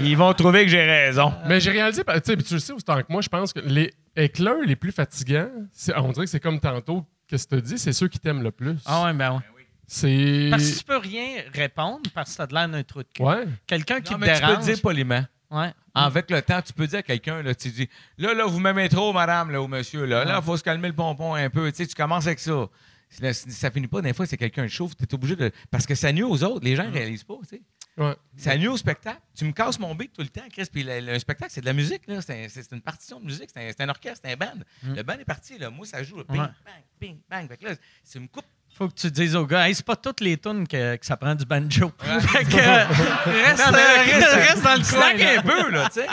Ils 0.00 0.16
vont 0.16 0.32
trouver 0.32 0.62
que 0.64 0.70
j'ai 0.70 0.84
raison. 0.86 1.34
Mais 1.48 1.60
j'ai 1.60 1.72
réalisé, 1.72 2.02
tu 2.04 2.12
sais, 2.24 2.36
puis 2.36 2.44
tu 2.44 2.54
le 2.54 2.60
sais 2.60 2.72
autant 2.72 2.98
que 3.00 3.06
moi, 3.10 3.20
je 3.20 3.28
pense 3.28 3.52
que 3.52 3.58
les 3.60 3.92
éclairs 4.16 4.60
les 4.66 4.76
plus 4.76 4.92
fatigants, 4.92 5.50
c'est- 5.72 5.96
on 5.96 6.12
dirait 6.12 6.26
que 6.26 6.30
c'est 6.30 6.40
comme 6.40 6.60
tantôt, 6.60 7.06
qu'est-ce 7.28 7.46
que 7.46 7.56
tu 7.56 7.62
dis, 7.62 7.78
c'est 7.78 7.92
ceux 7.92 8.08
qui 8.08 8.18
t'aiment 8.18 8.42
le 8.42 8.50
plus. 8.50 8.76
Ah 8.86 9.04
ouais, 9.04 9.12
ben 9.12 9.32
ouais. 9.34 9.40
C'est. 9.86 10.48
Parce 10.50 10.70
que 10.70 10.78
tu 10.78 10.84
peux 10.84 10.96
rien 10.96 11.42
répondre 11.52 12.00
parce 12.14 12.32
que 12.32 12.36
t'as 12.38 12.46
de 12.46 12.54
l'air 12.54 12.68
d'un 12.68 12.82
trou 12.82 13.02
de 13.02 13.08
cul. 13.12 13.22
Ouais. 13.22 13.44
Quelqu'un 13.66 14.00
qui 14.00 14.12
Non, 14.12 14.18
te 14.18 14.24
mais 14.24 14.40
tu 14.40 14.46
peux 14.46 14.52
le 14.52 14.62
dire 14.62 14.80
poliment. 14.80 15.24
Ouais. 15.50 15.70
Avec 15.94 16.30
le 16.30 16.40
temps, 16.40 16.62
tu 16.62 16.72
peux 16.72 16.86
dire 16.86 17.00
à 17.00 17.02
quelqu'un, 17.02 17.42
là, 17.42 17.54
tu 17.54 17.68
dis, 17.68 17.86
là, 18.16 18.32
là, 18.32 18.46
vous 18.46 18.58
m'aimez 18.58 18.88
trop, 18.88 19.12
madame, 19.12 19.50
là, 19.50 19.60
ou 19.60 19.68
monsieur, 19.68 20.06
là, 20.06 20.24
là, 20.24 20.40
faut 20.40 20.56
se 20.56 20.62
calmer 20.62 20.88
le 20.88 20.94
pompon 20.94 21.34
un 21.34 21.50
peu. 21.50 21.70
Tu 21.70 21.76
sais, 21.78 21.86
tu 21.86 21.94
commences 21.94 22.26
avec 22.26 22.38
ça. 22.38 22.68
Ça 23.10 23.70
finit 23.70 23.86
pas, 23.88 24.00
des 24.00 24.14
fois, 24.14 24.24
c'est 24.24 24.38
quelqu'un 24.38 24.62
de 24.62 24.68
chauffe, 24.68 24.96
tu 24.96 25.04
es 25.04 25.14
obligé 25.14 25.36
de. 25.36 25.50
Parce 25.70 25.84
que 25.84 25.94
ça 25.94 26.10
nuit 26.12 26.22
aux 26.22 26.42
autres, 26.42 26.64
les 26.64 26.74
gens 26.76 26.84
ne 26.86 26.92
réalisent 26.92 27.24
pas, 27.24 27.36
tu 27.42 27.56
sais. 27.56 27.62
Ouais. 27.98 28.16
Ça 28.36 28.56
nuit 28.56 28.68
au 28.68 28.76
spectacle. 28.76 29.20
Tu 29.36 29.44
me 29.44 29.52
casses 29.52 29.78
mon 29.78 29.94
beat 29.94 30.12
tout 30.14 30.22
le 30.22 30.28
temps, 30.28 30.40
Chris. 30.50 30.66
Puis 30.72 30.82
le, 30.82 31.00
le 31.00 31.18
spectacle, 31.18 31.50
c'est 31.52 31.60
de 31.60 31.66
la 31.66 31.74
musique, 31.74 32.02
là. 32.06 32.22
C'est 32.22 32.44
un- 32.44 32.48
c'est 32.48 32.72
une 32.72 32.80
partition 32.80 33.20
de 33.20 33.26
musique, 33.26 33.50
c'est 33.54 33.60
un, 33.60 33.70
c'est 33.70 33.82
un 33.82 33.88
orchestre, 33.90 34.20
c'est 34.24 34.32
un 34.32 34.36
band. 34.36 34.60
Le 34.82 35.02
band 35.02 35.14
est 35.14 35.24
parti, 35.26 35.58
là. 35.58 35.68
Moi, 35.70 35.84
ça 35.86 36.02
joue, 36.02 36.16
là. 36.16 36.24
Ping, 36.24 36.40
Ouais. 36.40 36.46
bang, 36.64 36.82
ping, 36.98 37.18
bang. 37.28 37.48
Fait 37.48 37.56
que 37.58 37.64
là, 37.66 37.74
si 38.02 38.12
tu 38.12 38.20
me 38.20 38.28
coupes. 38.28 38.46
Faut 38.74 38.88
que 38.88 38.94
tu 38.94 39.10
dises 39.10 39.36
au 39.36 39.46
gars, 39.46 39.68
hey, 39.68 39.74
c'est 39.74 39.84
pas 39.84 39.96
toutes 39.96 40.20
les 40.20 40.38
tunes 40.38 40.66
que, 40.66 40.96
que 40.96 41.04
ça 41.04 41.18
prend 41.18 41.34
du 41.34 41.44
banjo. 41.44 41.92
fait 42.00 42.44
que, 42.44 42.56
euh, 42.56 42.86
reste, 42.86 43.66
Non, 43.70 43.74
euh, 43.74 44.02
reste- 44.02 44.48
reste 44.48 44.62
dans 44.62 44.74
le 44.76 44.90
coin. 44.90 45.12
Là. 45.12 45.38
un 45.38 45.42
peu, 45.42 45.70
là, 45.70 45.86
tu 45.92 46.00
sais. 46.00 46.06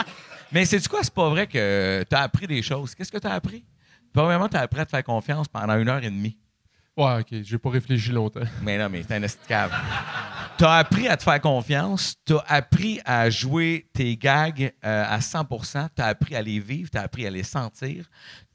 Mais 0.52 0.66
c'est 0.66 0.80
du 0.80 0.90
quoi, 0.90 1.02
c'est 1.02 1.14
pas 1.14 1.30
vrai 1.30 1.48
que 1.48 2.04
tu 2.10 2.14
as 2.16 2.20
appris 2.24 2.48
des 2.48 2.62
choses? 2.62 2.94
Qu'est-ce 2.96 3.12
que 3.14 3.18
tu 3.18 3.28
as 3.28 3.32
appris? 3.34 3.64
Premièrement, 4.12 4.50
tu 4.50 4.58
as 4.58 4.62
appris 4.62 4.82
à 4.82 4.86
te 4.86 4.90
faire 4.90 5.04
confiance 5.06 5.48
pendant 5.48 5.78
une 5.78 5.88
heure 5.88 6.04
et 6.04 6.10
demie. 6.10 6.36
Ouais, 6.98 7.22
ok, 7.22 7.28
j'ai 7.44 7.58
pas 7.58 7.70
réfléchi 7.70 8.12
longtemps. 8.12 8.42
Mais 8.62 8.78
non, 8.78 8.90
mais 8.90 9.04
c'est 9.08 9.14
un 9.16 9.24
de 10.60 10.64
cave. 10.64 10.66
Tu 10.66 10.66
as 10.66 10.74
appris 10.74 11.08
à 11.08 11.18
te 11.18 11.24
faire 11.24 11.42
confiance. 11.42 12.16
Tu 12.26 12.34
as 12.36 12.44
appris 12.48 13.00
à 13.06 13.30
jouer 13.30 13.88
tes 13.94 14.16
gags 14.18 14.72
euh, 14.86 15.06
à 15.08 15.22
100 15.22 15.46
Tu 15.96 16.02
as 16.02 16.06
appris 16.06 16.36
à 16.36 16.42
les 16.42 16.60
vivre. 16.60 16.90
Tu 16.92 16.98
as 16.98 17.02
appris 17.02 17.26
à 17.26 17.30
les 17.30 17.44
sentir. 17.44 18.06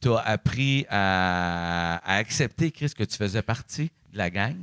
Tu 0.01 0.12
as 0.12 0.18
appris 0.20 0.86
à, 0.90 1.97
à 2.05 2.16
accepter, 2.16 2.70
Chris, 2.70 2.93
que 2.97 3.05
tu 3.05 3.16
faisais 3.16 3.43
partie 3.43 3.90
de 4.12 4.18
la 4.18 4.31
gang. 4.31 4.56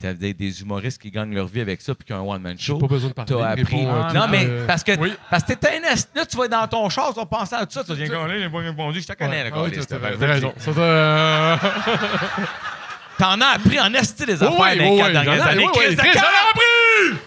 Tu 0.00 0.06
as 0.06 0.14
des, 0.14 0.32
des 0.32 0.62
humoristes 0.62 1.02
qui 1.02 1.10
gagnent 1.10 1.34
leur 1.34 1.48
vie 1.48 1.60
avec 1.60 1.82
ça 1.82 1.92
puis 1.92 2.04
qui 2.06 2.12
ont 2.12 2.18
un 2.18 2.34
one-man 2.36 2.54
J'ai 2.56 2.66
show. 2.66 2.78
pas 2.78 2.86
besoin 2.86 3.08
de 3.10 3.14
parler. 3.14 3.34
T'as 3.34 3.48
appris. 3.48 3.64
réponds, 3.64 3.92
euh, 3.92 4.02
Ah, 4.08 4.12
non, 4.12 4.28
mais 4.28 4.46
euh, 4.46 4.64
parce 4.64 4.84
que, 4.84 4.96
oui. 4.96 5.12
parce 5.28 5.42
que 5.42 5.54
t'es 5.54 5.70
un 5.76 5.92
esti. 5.92 6.08
Là, 6.14 6.24
tu 6.24 6.36
vas 6.36 6.46
dans 6.46 6.68
ton 6.68 6.88
char, 6.88 7.12
tu 7.12 7.18
vas 7.18 7.26
penser 7.26 7.56
à 7.56 7.66
tout 7.66 7.72
ça. 7.72 7.82
Tu 7.82 7.96
dire, 7.96 8.08
Colin, 8.08 8.38
j'ai 8.38 8.48
pas 8.48 8.58
répondu, 8.58 9.00
je 9.00 9.06
te 9.08 9.12
connais, 9.14 9.50
Ouais, 9.50 9.70
le 9.70 9.84
t'as- 9.84 9.98
t'as- 9.98 10.16
t'as 10.16 10.26
raison. 10.26 10.54
T'en 13.18 13.40
as 13.40 13.46
appris 13.54 13.80
en 13.80 13.92
esti 13.94 14.24
des 14.26 14.42
affaires 14.42 14.50
oui, 14.52 14.78
dans 14.78 14.84
les 14.84 14.90
oui, 14.90 14.96
quatre 14.98 15.06
oui, 15.08 15.12
dernières 15.12 15.46
années. 15.46 15.64
oui, 15.64 15.70
Chris 15.74 15.86
oui, 15.88 15.96
de 15.96 16.00
Chris, 16.00 16.10
cœur! 16.12 16.22
j'en 16.22 16.28
ai 16.30 16.50
appris! 16.50 17.18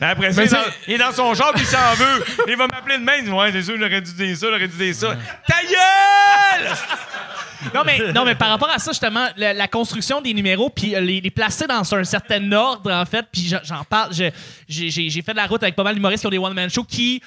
Après 0.00 0.32
ça, 0.32 0.42
il 0.44 0.46
est 0.46 0.50
dans- 0.52 0.58
il 0.86 0.94
est 0.94 0.98
dans 0.98 1.12
son 1.12 1.34
char 1.34 1.52
puis 1.52 1.62
il 1.62 1.66
s'en 1.66 1.94
veut. 1.94 2.24
Il 2.46 2.56
va 2.56 2.66
m'appeler 2.68 2.98
demain. 2.98 3.14
Il 3.18 3.24
dit 3.24 3.30
Ouais, 3.32 3.50
c'est 3.50 3.62
sûr, 3.62 3.76
j'aurais 3.78 4.00
dû 4.00 4.12
dire 4.12 4.36
ça, 4.36 4.46
j'aurais 4.48 4.68
dû 4.68 4.76
dire 4.76 4.94
ça. 4.94 5.16
Ta 5.46 5.56
gueule! 5.62 6.76
Non 7.74 7.82
mais, 7.84 8.12
non, 8.12 8.24
mais 8.24 8.36
par 8.36 8.50
rapport 8.50 8.70
à 8.70 8.78
ça, 8.78 8.92
justement, 8.92 9.26
la, 9.36 9.52
la 9.52 9.66
construction 9.66 10.20
des 10.20 10.32
numéros, 10.32 10.70
puis 10.70 10.94
euh, 10.94 11.00
les, 11.00 11.20
les 11.20 11.30
placer 11.30 11.66
dans 11.66 11.92
un 11.92 12.04
certain 12.04 12.52
ordre, 12.52 12.92
en 12.92 13.04
fait, 13.04 13.26
puis 13.32 13.52
j'en- 13.64 13.82
parle, 13.82 14.14
je- 14.14 14.30
j'ai 14.68 14.90
j'ai- 14.90 15.10
j'ai 15.10 15.22
fait 15.22 15.32
de 15.32 15.36
la 15.38 15.46
route 15.46 15.60
avec 15.64 15.74
pas 15.74 15.82
mal 15.82 15.94
d'humoristes 15.96 16.20
qui 16.20 16.26
ont 16.28 16.30
des 16.30 16.38
one-man 16.38 16.70
shows 16.70 16.84
qui 16.84 17.20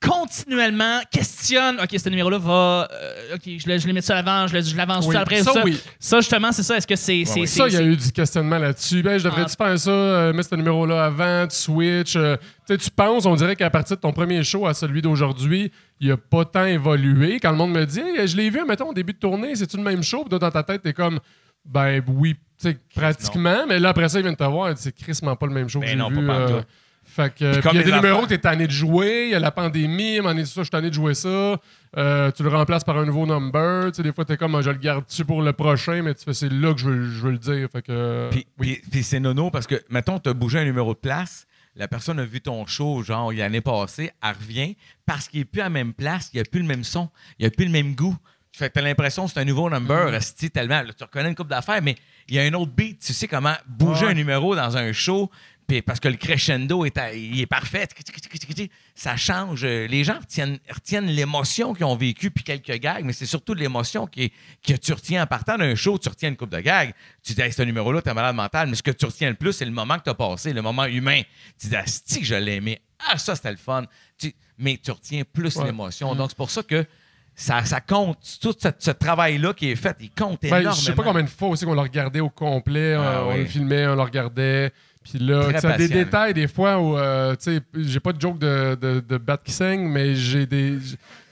continuellement 0.00 1.00
questionnent 1.10 1.78
OK, 1.80 1.88
ce 1.98 2.08
numéro-là 2.08 2.38
va. 2.38 2.88
euh, 2.92 3.34
OK, 3.34 3.42
je, 3.44 3.68
le- 3.68 3.78
je 3.78 3.86
les 3.86 3.92
mets 3.92 4.00
ça 4.00 4.16
avant, 4.18 4.46
je, 4.46 4.54
le- 4.54 4.62
je 4.62 4.76
l'avance 4.76 5.06
Oui, 5.06 5.14
ça 5.14 5.20
après. 5.20 5.42
ça, 5.42 5.52
ça, 5.52 5.62
oui. 5.64 5.78
ça, 5.98 6.20
justement, 6.20 6.52
c'est 6.52 6.62
ça. 6.62 6.76
Est-ce 6.76 6.86
que 6.86 6.96
c'est. 6.96 7.24
c'est- 7.24 7.46
Ça, 7.46 7.68
il 7.68 7.74
y 7.74 7.76
a 7.76 7.82
eu 7.82 7.96
du 7.96 8.10
questionnement 8.12 8.58
là-dessus. 8.58 9.02
Ben, 9.02 9.18
je 9.18 9.24
devrais-tu 9.24 9.54
faire 9.56 9.78
ça, 9.78 9.90
euh, 9.90 10.32
mettre 10.32 10.48
ce 10.50 10.54
numéro-là 10.56 11.04
avant, 11.04 11.46
tu 11.46 11.56
switch. 11.56 12.16
euh, 12.16 12.36
tu 12.66 12.74
sais, 12.74 12.78
tu 12.78 12.90
penses, 12.90 13.26
on 13.26 13.34
dirait 13.34 13.56
qu'à 13.56 13.70
partir 13.70 13.96
de 13.96 14.00
ton 14.00 14.12
premier 14.12 14.42
show 14.42 14.66
à 14.66 14.74
celui 14.74 15.02
d'aujourd'hui, 15.02 15.70
il 16.00 16.10
a 16.12 16.16
pas 16.16 16.44
tant 16.44 16.64
évolué. 16.66 17.38
Quand 17.40 17.50
le 17.50 17.56
monde 17.58 17.72
me 17.72 17.84
dit, 17.84 18.00
Hey, 18.00 18.26
je 18.26 18.36
l'ai 18.36 18.50
vu, 18.50 18.64
mettons, 18.66 18.88
au 18.88 18.94
début 18.94 19.12
de 19.12 19.18
tournée, 19.18 19.54
c'est-tu 19.54 19.76
le 19.76 19.82
même 19.82 20.02
show? 20.02 20.24
Puis 20.28 20.38
dans 20.38 20.50
ta 20.50 20.62
tête, 20.62 20.82
t'es 20.82 20.92
comme, 20.94 21.20
ben 21.64 22.02
oui, 22.08 22.34
tu 22.58 22.70
sais, 22.70 22.78
pratiquement. 22.94 23.66
Mais 23.68 23.78
là, 23.78 23.90
après 23.90 24.08
ça, 24.08 24.18
il 24.18 24.22
vient 24.22 24.32
de 24.32 24.36
te 24.36 24.44
voir, 24.44 24.72
c'est 24.76 24.92
crissement 24.96 25.36
pas 25.36 25.46
le 25.46 25.52
même 25.52 25.68
show 25.68 25.80
que 25.80 25.84
Ben 25.84 25.90
j'ai 25.90 25.96
non, 25.96 26.08
vu. 26.08 26.26
pas. 26.26 26.62
Fait 27.10 27.34
que, 27.34 27.60
puis 27.60 27.68
il 27.72 27.76
y 27.76 27.80
a 27.80 27.82
des 27.82 27.92
numéros 27.92 28.22
que 28.22 28.26
t'es 28.28 28.38
tanné 28.38 28.66
de 28.66 28.72
jouer, 28.72 29.24
il 29.26 29.30
y 29.30 29.34
a 29.34 29.38
la 29.40 29.50
pandémie, 29.50 30.16
à 30.16 30.20
un 30.20 30.22
moment 30.22 30.34
donné, 30.34 30.44
ça, 30.46 30.52
je 30.56 30.62
suis 30.62 30.70
tanné 30.70 30.88
de 30.88 30.94
jouer 30.94 31.14
ça. 31.14 31.60
Euh, 31.96 32.30
tu 32.30 32.42
le 32.42 32.48
remplaces 32.48 32.84
par 32.84 32.96
un 32.98 33.04
nouveau 33.04 33.26
number. 33.26 33.86
Tu 33.90 33.96
sais, 33.96 34.02
des 34.02 34.12
fois, 34.12 34.24
t'es 34.24 34.36
comme, 34.36 34.54
Ah, 34.54 34.62
je 34.62 34.70
le 34.70 34.78
garde-tu 34.78 35.24
pour 35.24 35.42
le 35.42 35.52
prochain, 35.52 36.02
mais 36.02 36.14
tu 36.14 36.24
fais, 36.24 36.34
c'est 36.34 36.48
là 36.52 36.72
que 36.72 36.80
je 36.80 36.88
veux, 36.88 37.10
je 37.10 37.20
veux 37.20 37.32
le 37.32 37.38
dire. 37.38 37.68
Fait 37.70 37.82
que, 37.82 38.28
Puis, 38.30 38.46
puis- 38.60 38.80
puis 38.90 39.02
c'est 39.02 39.20
nono 39.20 39.50
parce 39.50 39.66
que, 39.66 39.82
mettons, 39.90 40.18
tu 40.20 40.30
as 40.30 40.34
bougé 40.34 40.60
un 40.60 40.64
numéro 40.64 40.94
de 40.94 40.98
place, 40.98 41.46
la 41.76 41.88
personne 41.88 42.18
a 42.20 42.24
vu 42.24 42.40
ton 42.40 42.64
show, 42.66 43.02
genre, 43.02 43.32
l'année 43.32 43.60
passée, 43.60 44.12
elle 44.22 44.34
revient 44.36 44.76
parce 45.06 45.28
qu'il 45.28 45.40
n'est 45.40 45.44
plus 45.46 45.60
à 45.60 45.64
la 45.64 45.70
même 45.70 45.92
place, 45.92 46.30
il 46.32 46.36
n'y 46.36 46.40
a 46.42 46.44
plus 46.44 46.60
le 46.60 46.66
même 46.66 46.84
son, 46.84 47.08
il 47.38 47.42
n'y 47.42 47.46
a 47.46 47.50
plus 47.50 47.64
le 47.64 47.70
même 47.72 47.94
goût. 47.94 48.16
Fait 48.52 48.68
que 48.68 48.74
tu 48.74 48.78
as 48.80 48.82
l'impression 48.82 49.26
que 49.26 49.30
c'est 49.32 49.40
un 49.40 49.44
nouveau 49.44 49.70
number, 49.70 50.12
esti, 50.12 50.50
tellement. 50.50 50.82
là, 50.82 50.92
tu 50.96 51.04
reconnais 51.04 51.28
une 51.28 51.36
coupe 51.36 51.48
d'affaires, 51.48 51.80
mais 51.82 51.94
il 52.28 52.34
y 52.34 52.38
a 52.40 52.42
un 52.42 52.52
autre 52.54 52.72
beat. 52.72 53.00
Tu 53.00 53.12
sais 53.12 53.28
comment 53.28 53.54
bouger 53.66 54.06
un 54.06 54.12
numéro 54.14 54.56
dans 54.56 54.76
un 54.76 54.92
show, 54.92 55.30
puis 55.70 55.82
parce 55.82 56.00
que 56.00 56.08
le 56.08 56.16
crescendo 56.16 56.84
est, 56.84 56.96
à- 56.98 57.12
il 57.14 57.40
est 57.40 57.46
parfait. 57.46 57.86
Ça 58.94 59.16
change. 59.16 59.64
Les 59.64 60.04
gens 60.04 60.18
retiennent, 60.18 60.58
retiennent 60.68 61.06
l'émotion 61.06 61.72
qu'ils 61.74 61.84
ont 61.84 61.96
vécue 61.96 62.30
puis 62.30 62.44
quelques 62.44 62.78
gags, 62.80 63.04
mais 63.04 63.12
c'est 63.12 63.26
surtout 63.26 63.54
l'émotion 63.54 64.06
qui, 64.06 64.32
que 64.66 64.74
tu 64.74 64.92
retiens 64.92 65.22
en 65.22 65.26
partant 65.26 65.56
d'un 65.56 65.74
show. 65.74 65.98
Tu 65.98 66.08
retiens 66.08 66.28
une 66.30 66.36
coupe 66.36 66.50
de 66.50 66.60
gags. 66.60 66.92
Tu 67.22 67.32
dis, 67.34 67.40
hey, 67.40 67.52
ce 67.52 67.62
numéro-là, 67.62 68.02
t'es 68.02 68.12
malade 68.14 68.36
mental, 68.36 68.68
mais 68.68 68.74
ce 68.76 68.82
que 68.82 68.90
tu 68.90 69.06
retiens 69.06 69.28
le 69.30 69.36
plus, 69.36 69.52
c'est 69.52 69.64
le 69.64 69.70
moment 69.70 69.98
que 69.98 70.04
tu 70.04 70.10
as 70.10 70.14
passé, 70.14 70.52
le 70.52 70.62
moment 70.62 70.84
humain. 70.84 71.22
Tu 71.58 71.68
dis, 71.68 72.18
que 72.20 72.24
je 72.26 72.34
l'ai 72.34 72.56
aimé. 72.56 72.80
Ah, 73.08 73.16
ça, 73.16 73.34
c'était 73.34 73.50
le 73.52 73.56
fun. 73.56 73.84
Tu- 74.18 74.34
mais 74.58 74.78
tu 74.82 74.90
retiens 74.90 75.22
plus 75.32 75.56
Ouais. 75.56 75.64
l'émotion. 75.66 76.14
Donc, 76.14 76.30
c'est 76.30 76.36
pour 76.36 76.50
ça 76.50 76.62
que 76.62 76.84
ça, 77.34 77.64
ça 77.64 77.80
compte. 77.80 78.18
Tout 78.42 78.52
ce, 78.60 78.68
ce 78.78 78.90
travail-là 78.90 79.54
qui 79.54 79.70
est 79.70 79.76
fait, 79.76 79.96
il 80.00 80.10
compte 80.10 80.42
Ben, 80.42 80.48
énormément. 80.48 80.72
je 80.72 80.80
sais 80.82 80.92
pas 80.94 81.02
combien 81.02 81.22
de 81.22 81.28
fois 81.30 81.48
aussi 81.48 81.64
qu'on 81.64 81.72
l'a 81.74 81.80
regardé 81.82 82.20
au 82.20 82.28
complet, 82.28 82.92
Ah 82.94 83.00
euh, 83.00 83.22
on 83.24 83.32
oui. 83.32 83.38
le 83.38 83.44
filmait, 83.46 83.86
on 83.86 83.94
le 83.94 84.02
regardait. 84.02 84.70
Puis 85.02 85.18
là, 85.18 85.50
tu 85.52 85.58
sais, 85.60 85.76
des 85.78 85.88
détails 85.88 86.34
des 86.34 86.46
fois 86.46 86.78
où, 86.78 86.96
euh, 86.96 87.34
tu 87.36 87.56
sais, 87.56 87.60
j'ai 87.74 88.00
pas 88.00 88.12
de 88.12 88.20
joke 88.20 88.38
de, 88.38 88.76
de, 88.80 89.00
de 89.00 89.18
bat 89.18 89.38
qui 89.42 89.50
saigne, 89.52 89.88
mais 89.88 90.14
j'ai 90.14 90.44
des. 90.46 90.74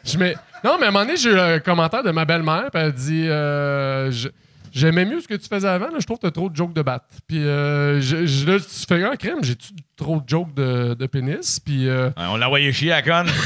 je- 0.04 0.18
mets... 0.18 0.34
Non, 0.64 0.76
mais 0.80 0.86
à 0.86 0.88
un 0.88 0.92
moment 0.92 1.04
donné, 1.04 1.16
j'ai 1.18 1.30
eu 1.30 1.38
un 1.38 1.58
commentaire 1.58 2.02
de 2.02 2.10
ma 2.10 2.24
belle-mère, 2.24 2.70
puis 2.72 2.82
elle 2.82 2.92
dit 2.92 3.26
euh, 3.28 4.10
J'aimais 4.72 5.04
mieux 5.04 5.20
ce 5.20 5.28
que 5.28 5.34
tu 5.34 5.48
faisais 5.48 5.68
avant, 5.68 5.86
là, 5.88 5.96
je 5.98 6.06
trouve 6.06 6.16
que 6.18 6.22
t'as 6.26 6.30
trop 6.30 6.48
de 6.48 6.56
jokes 6.56 6.72
de 6.72 6.82
bat. 6.82 7.02
Puis 7.26 7.44
euh, 7.44 8.00
je, 8.00 8.24
je- 8.26 8.46
là, 8.50 8.58
tu 8.58 8.86
fais 8.88 9.04
un 9.04 9.16
crème, 9.16 9.42
j'ai-tu 9.44 9.68
trop 9.96 10.20
de 10.20 10.28
jokes 10.28 10.54
de, 10.54 10.94
de 10.94 11.06
pénis? 11.06 11.60
Puis. 11.60 11.88
Ouais, 11.90 12.10
on 12.16 12.36
l'a 12.36 12.46
envoyé 12.46 12.72
chier 12.72 12.92
à 12.92 13.02
conne. 13.02 13.28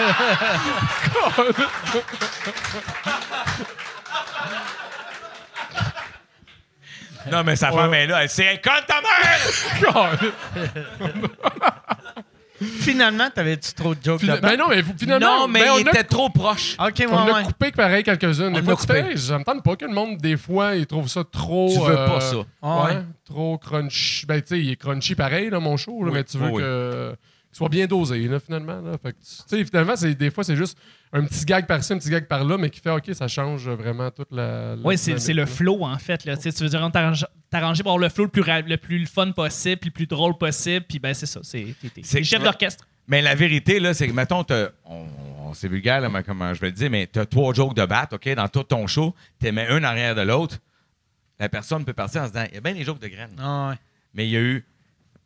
non, 7.30 7.42
mais 7.44 7.56
sa 7.56 7.72
femme 7.72 7.92
est 7.94 8.06
là. 8.06 8.22
Elle 8.22 8.28
dit 8.28 8.34
C'est 8.34 8.60
conne 8.62 8.84
ta 8.86 9.00
mère! 9.00 10.20
Finalement, 12.62 13.30
t'avais-tu 13.34 13.72
trop 13.72 13.94
de 13.94 14.00
jokes 14.04 14.20
Fina- 14.20 14.34
là-dedans? 14.34 14.48
ben 14.48 14.58
non, 14.58 14.68
mais 14.68 14.82
finalement. 14.98 15.38
non, 15.40 15.48
mais 15.48 15.60
ben, 15.60 15.70
on 15.72 15.78
il 15.78 15.88
a- 15.88 15.92
était 15.92 16.04
trop 16.04 16.28
proche. 16.28 16.76
OK, 16.78 16.94
ouais, 16.98 17.06
On 17.10 17.16
a 17.16 17.32
ouais. 17.32 17.42
coupé 17.44 17.70
pareil 17.72 18.02
quelques-unes. 18.02 18.52
Des 18.52 18.60
On 18.60 18.64
fois, 18.64 18.74
tu 18.76 18.86
coupé. 18.86 19.02
fais, 19.02 19.16
ça 19.16 19.38
me 19.38 19.44
tente 19.44 19.64
pas 19.64 19.76
que 19.76 19.86
le 19.86 19.92
monde, 19.94 20.18
des 20.18 20.36
fois, 20.36 20.74
il 20.74 20.86
trouve 20.86 21.08
ça 21.08 21.24
trop. 21.24 21.70
Tu 21.72 21.78
veux 21.80 21.96
euh, 21.98 22.06
pas 22.06 22.20
ça. 22.20 22.36
Ah 22.60 22.84
ouais, 22.84 22.90
ouais. 22.96 23.02
Trop 23.24 23.56
crunchy. 23.56 24.26
Ben, 24.26 24.42
tu 24.42 24.48
sais, 24.48 24.60
il 24.60 24.70
est 24.72 24.76
crunchy 24.76 25.14
pareil, 25.14 25.48
là, 25.48 25.58
mon 25.58 25.78
show, 25.78 26.02
là, 26.04 26.10
Oui, 26.10 26.18
mais 26.18 26.24
tu 26.24 26.36
veux 26.36 26.48
oui, 26.50 26.60
que. 26.62 27.16
Soit 27.52 27.68
bien 27.68 27.86
dosé, 27.86 28.26
là, 28.28 28.38
finalement. 28.40 28.80
Là. 28.80 28.92
Fait 29.02 29.12
que, 29.12 29.18
tu 29.18 29.24
sais, 29.46 29.64
finalement, 29.64 29.96
c'est, 29.96 30.14
des 30.14 30.30
fois, 30.30 30.44
c'est 30.44 30.56
juste 30.56 30.78
un 31.12 31.24
petit 31.24 31.44
gag 31.44 31.66
par-ci, 31.66 31.92
un 31.92 31.98
petit 31.98 32.10
gag 32.10 32.26
par-là, 32.26 32.56
mais 32.58 32.70
qui 32.70 32.80
fait, 32.80 32.90
OK, 32.90 33.10
ça 33.12 33.26
change 33.28 33.68
vraiment 33.68 34.10
toute 34.10 34.30
la. 34.32 34.76
la 34.76 34.82
Oui, 34.84 34.96
c'est 34.96 35.34
le 35.34 35.46
flow, 35.46 35.84
en 35.84 35.98
fait. 35.98 36.24
Là. 36.24 36.36
Tu 36.36 36.48
veux 36.50 36.68
dire, 36.68 36.80
on 36.82 36.90
t'arrange- 36.90 37.26
t'arranger 37.50 37.82
pour 37.82 37.92
avoir 37.92 38.02
le 38.02 38.08
flow 38.08 38.24
le 38.24 38.30
plus, 38.30 38.42
ra- 38.42 38.60
le 38.60 38.76
plus 38.76 39.06
fun 39.06 39.32
possible, 39.32 39.78
puis 39.78 39.90
le 39.90 39.94
plus 39.94 40.06
drôle 40.06 40.38
possible, 40.38 40.86
puis 40.88 40.98
ben 41.00 41.12
c'est 41.14 41.26
ça. 41.26 41.40
C'est 41.42 41.74
t'es- 41.82 41.88
t'es- 41.88 42.02
C'est- 42.04 42.18
t'es 42.18 42.24
chef 42.24 42.42
d'orchestre. 42.42 42.86
Mais 43.08 43.20
la 43.22 43.34
vérité, 43.34 43.80
là, 43.80 43.92
c'est 43.92 44.06
que, 44.06 44.12
mettons, 44.12 44.44
t'as- 44.44 44.70
on, 44.84 45.04
on- 45.46 45.54
c'est 45.54 45.66
vulgaire, 45.66 46.00
là, 46.00 46.08
mais 46.08 46.22
comment 46.22 46.54
je 46.54 46.60
vais 46.60 46.68
le 46.68 46.72
dire, 46.74 46.88
mais 46.90 47.08
tu 47.12 47.18
as 47.18 47.26
trois 47.26 47.52
jokes 47.52 47.74
de 47.74 47.84
batte, 47.84 48.12
OK, 48.12 48.28
dans 48.36 48.46
tout 48.46 48.62
ton 48.62 48.86
show, 48.86 49.12
tu 49.40 49.50
mets 49.50 49.66
un 49.66 49.82
arrière 49.82 50.14
de 50.14 50.20
l'autre. 50.22 50.58
La 51.40 51.48
personne 51.48 51.84
peut 51.84 51.92
partir 51.94 52.22
en 52.22 52.26
se 52.26 52.32
disant 52.32 52.44
Il 52.50 52.54
y 52.54 52.58
a 52.58 52.60
bien 52.60 52.74
des 52.74 52.84
jokes 52.84 53.00
de 53.00 53.08
graines. 53.08 53.34
Ah 53.40 53.70
ouais. 53.70 53.76
mais 54.14 54.26
il 54.28 54.30
y 54.30 54.36
a 54.36 54.40
eu 54.40 54.64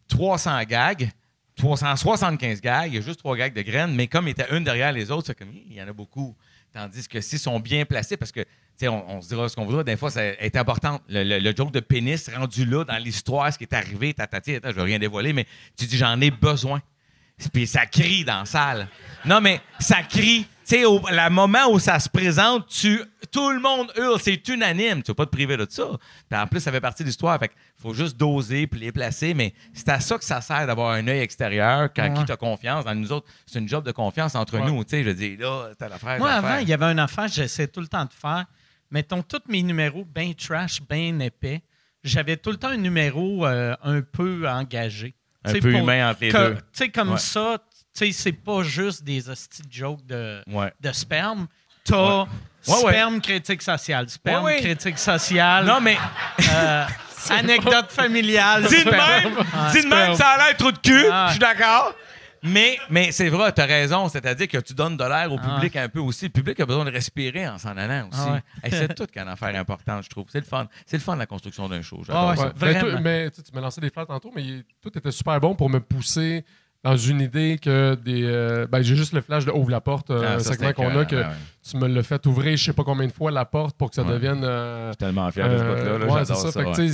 300 0.09 0.63
gags, 0.65 1.11
375 1.57 2.61
gags, 2.61 2.89
il 2.89 2.95
y 2.97 2.99
a 2.99 3.01
juste 3.01 3.21
trois 3.21 3.37
gags 3.37 3.55
de 3.55 3.63
graines, 3.63 3.95
mais 3.95 4.07
comme 4.07 4.27
il 4.27 4.33
était 4.33 4.57
une 4.57 4.65
derrière 4.65 4.93
les 4.93 5.11
autres, 5.11 5.29
c'est 5.29 5.39
comme, 5.39 5.53
il 5.53 5.75
y 5.75 5.83
en 5.83 5.89
a 5.89 5.93
beaucoup. 5.93 6.35
Tandis 6.73 7.07
que 7.07 7.21
s'ils 7.21 7.39
sont 7.39 7.61
bien 7.61 7.85
placés, 7.85 8.17
parce 8.17 8.33
que 8.33 8.45
sais, 8.77 8.89
on, 8.89 9.21
se 9.21 9.29
dira 9.29 9.49
ce 9.49 9.57
qu'on 9.57 9.65
voudra. 9.65 9.85
Des 9.85 9.97
fois, 9.97 10.11
ça 10.11 10.25
est 10.25 10.57
important. 10.57 11.01
Le, 11.09 11.55
joke 11.57 11.73
de 11.73 11.81
pénis 11.81 12.29
rendu 12.35 12.65
là 12.65 12.85
dans 12.85 12.97
l'histoire, 12.97 13.53
ce 13.53 13.59
qui 13.59 13.65
est 13.65 13.75
arrivé, 13.75 14.15
tatati, 14.15 14.59
je 14.65 14.71
veux 14.71 14.83
rien 14.83 14.99
dévoiler, 14.99 15.33
mais 15.33 15.47
tu 15.77 15.87
dis 15.87 15.97
j'en 15.97 16.21
ai 16.21 16.31
besoin. 16.31 16.81
Puis 17.53 17.67
ça 17.67 17.87
crie 17.87 18.25
dans 18.25 18.41
la 18.41 18.45
salle. 18.45 18.89
Non, 19.25 19.41
mais 19.41 19.61
ça 19.79 20.03
crie. 20.03 20.47
Tu 20.67 20.77
sais, 20.77 20.85
au 20.87 20.99
le 20.99 21.31
moment 21.31 21.67
où 21.71 21.79
ça 21.79 21.99
se 22.01 22.09
présente, 22.09 22.67
tu, 22.69 23.03
tout 23.31 23.51
le 23.51 23.61
monde 23.61 23.93
hurle, 23.97 24.19
c'est 24.19 24.49
unanime. 24.49 25.03
Tu 25.03 25.11
vas 25.11 25.15
pas 25.15 25.27
te 25.27 25.31
priver 25.31 25.57
de 25.59 25.67
ça. 25.69 25.85
Puis 26.31 26.39
en 26.41 26.47
plus, 26.47 26.61
ça 26.61 26.73
fait 26.73 26.81
partie 26.81 27.03
de 27.03 27.09
l'histoire. 27.09 27.39
Fait 27.39 27.51
faut 27.77 27.93
juste 27.93 28.17
doser 28.17 28.67
puis 28.67 28.81
les 28.81 28.91
placer. 28.93 29.35
Mais 29.35 29.53
c'est 29.75 29.89
à 29.91 30.01
ça 30.01 30.17
que 30.17 30.25
ça 30.25 30.41
sert 30.41 30.67
d'avoir 30.67 30.93
un 30.93 31.07
œil 31.07 31.21
extérieur 31.21 31.91
quand 31.95 32.15
qui 32.15 32.25
t'as 32.25 32.37
confiance. 32.37 32.85
Dans 32.85 32.95
nous 32.95 33.13
autres, 33.13 33.27
c'est 33.47 33.59
une 33.59 33.69
job 33.69 33.85
de 33.85 33.93
confiance 33.93 34.35
entre 34.35 34.59
Ouais. 34.59 34.67
nous. 34.67 34.83
Tu 34.85 34.91
sais, 34.91 35.05
je 35.05 35.11
dis, 35.11 35.37
là, 35.37 35.69
t'as 35.79 35.89
l'affaire. 35.89 36.19
Moi, 36.19 36.31
avant, 36.31 36.57
il 36.57 36.69
y 36.69 36.73
avait 36.73 36.87
une 36.87 36.99
affaire, 36.99 37.29
j'essaie 37.29 37.69
tout 37.69 37.81
le 37.81 37.89
temps 37.89 38.05
de 38.07 38.13
faire. 38.13 38.47
Mettons 38.91 39.23
tous 39.23 39.43
mes 39.49 39.63
numéros 39.63 40.05
bien 40.05 40.33
trash, 40.33 40.81
bien 40.89 41.19
épais. 41.21 41.63
J'avais 42.03 42.37
tout 42.37 42.51
le 42.51 42.57
temps 42.57 42.69
un 42.69 42.77
numéro 42.77 43.45
euh, 43.47 43.75
un 43.83 44.01
peu 44.03 44.49
engagé. 44.49 45.15
Un 45.45 45.53
peu 45.53 45.61
pour- 45.61 45.81
humain 45.81 46.11
entre 46.11 46.21
les 46.23 46.31
que- 46.31 46.37
deux. 46.37 46.55
Tu 46.55 46.63
sais, 46.73 46.89
comme 46.91 47.13
Ouais. 47.13 47.19
ça, 47.19 47.59
sais, 47.95 48.13
c'est 48.13 48.33
pas 48.33 48.63
juste 48.63 49.03
des 49.05 49.29
hosties 49.29 49.63
de 49.63 49.73
jokes 49.73 50.05
de, 50.07 50.43
Ouais. 50.49 50.73
de 50.81 50.93
sperme. 50.93 51.47
T'as 51.85 51.97
Ouais. 52.23 52.25
Ouais, 52.67 52.75
ouais. 52.85 52.93
sperme 52.93 53.21
critique 53.21 53.61
sociale, 53.63 54.09
sperme 54.09 54.45
Ouais, 54.45 54.55
ouais. 54.55 54.61
critique 54.61 54.99
sociale, 54.99 55.67
Non, 55.67 55.81
mais 55.83 55.99
euh, 56.51 56.85
anecdote 57.31 57.91
familiale. 57.91 58.65
dis 58.67 58.85
de 58.85 58.91
même, 58.91 59.35
dis 59.73 59.83
de 59.83 59.89
même, 59.89 60.15
ça 60.15 60.29
a 60.31 60.37
l'air 60.49 60.57
trop 60.57 60.73
de 60.73 60.79
cul. 60.79 61.05
Ah. 61.13 61.27
Je 61.29 61.33
suis 61.33 61.41
d'accord. 61.41 61.95
Mais, 62.47 62.79
mais 62.91 63.11
c'est 63.11 63.31
vrai, 63.31 63.53
tu 63.53 63.63
as 63.63 63.65
raison. 63.67 64.07
C'est-à-dire 64.11 64.49
que 64.49 64.59
tu 64.59 64.75
donnes 64.75 64.99
de 64.99 65.05
l'air 65.05 65.33
au 65.33 65.39
Ah. 65.43 65.55
public 65.55 65.77
un 65.77 65.89
peu 65.89 66.01
aussi. 66.01 66.27
Le 66.27 66.31
public 66.31 66.61
a 66.61 66.67
besoin 66.67 66.85
de 66.85 66.91
respirer 66.91 67.49
en 67.49 67.57
s'en 67.57 67.75
allant 67.77 68.09
aussi. 68.11 68.21
Ah 68.23 68.33
ouais. 68.35 68.43
Hey, 68.63 68.71
c'est 68.71 68.95
tout 68.95 69.07
qu'une 69.07 69.29
affaire 69.29 69.55
importante, 69.59 70.05
je 70.05 70.11
trouve. 70.11 70.27
C'est 70.31 70.41
le 70.41 70.45
fun. 70.47 70.67
C'est 70.87 70.99
le 70.99 71.03
fun 71.03 71.15
de 71.15 71.21
la 71.21 71.27
construction 71.27 71.69
d'un 71.71 71.81
show. 71.81 72.03
Ah 72.11 72.29
ouais, 72.31 72.37
ça. 72.37 72.53
Ouais. 72.61 73.01
Mais 73.01 73.31
tu 73.31 73.43
tu 73.43 73.51
m'as 73.55 73.63
lancé 73.63 73.81
des 73.81 73.89
fleurs 73.89 74.07
tantôt, 74.07 74.31
mais 74.35 74.43
tout 74.83 74.91
était 74.97 75.11
super 75.11 75.41
bon 75.41 75.55
pour 75.55 75.71
me 75.71 75.81
pousser 75.81 76.45
dans 76.85 76.97
une 76.97 77.21
idée 77.21 77.59
que 77.61 77.95
des. 77.97 78.23
euh, 78.25 78.67
ben, 78.71 78.83
j'ai 78.83 78.95
juste 78.95 79.13
le 79.15 79.23
flash 79.23 79.45
de 79.47 79.51
Ouvre 79.51 79.71
la 79.71 79.81
porte, 79.81 80.11
euh, 80.11 80.23
Ah, 80.25 80.35
un 80.35 80.39
segment 80.39 80.73
qu'on 80.75 80.97
a, 80.99 81.05
que 81.07 81.17
ouais. 81.17 81.25
tu 81.69 81.77
me 81.79 81.89
l'as 81.89 82.03
fait 82.03 82.25
ouvrir 82.27 82.57
je 82.57 82.65
sais 82.65 82.73
pas 82.75 82.85
combien 82.85 83.07
de 83.07 83.13
fois 83.13 83.31
la 83.31 83.45
porte 83.47 83.77
pour 83.77 83.89
que 83.91 83.97
ça 83.97 84.03
Ouais. 84.03 84.13
devienne. 84.13 84.43
euh, 84.45 84.89
Je 84.89 84.93
suis 84.93 84.97
tellement 84.99 85.31
fier 85.33 85.49
de 85.49 85.57
ce 85.59 85.63
bout-là. 85.65 85.99
là. 85.99 86.07
ouais, 86.15 86.25
c'est 86.25 86.35
ça. 86.35 86.53
ça. 86.53 86.75
Fait 86.75 86.89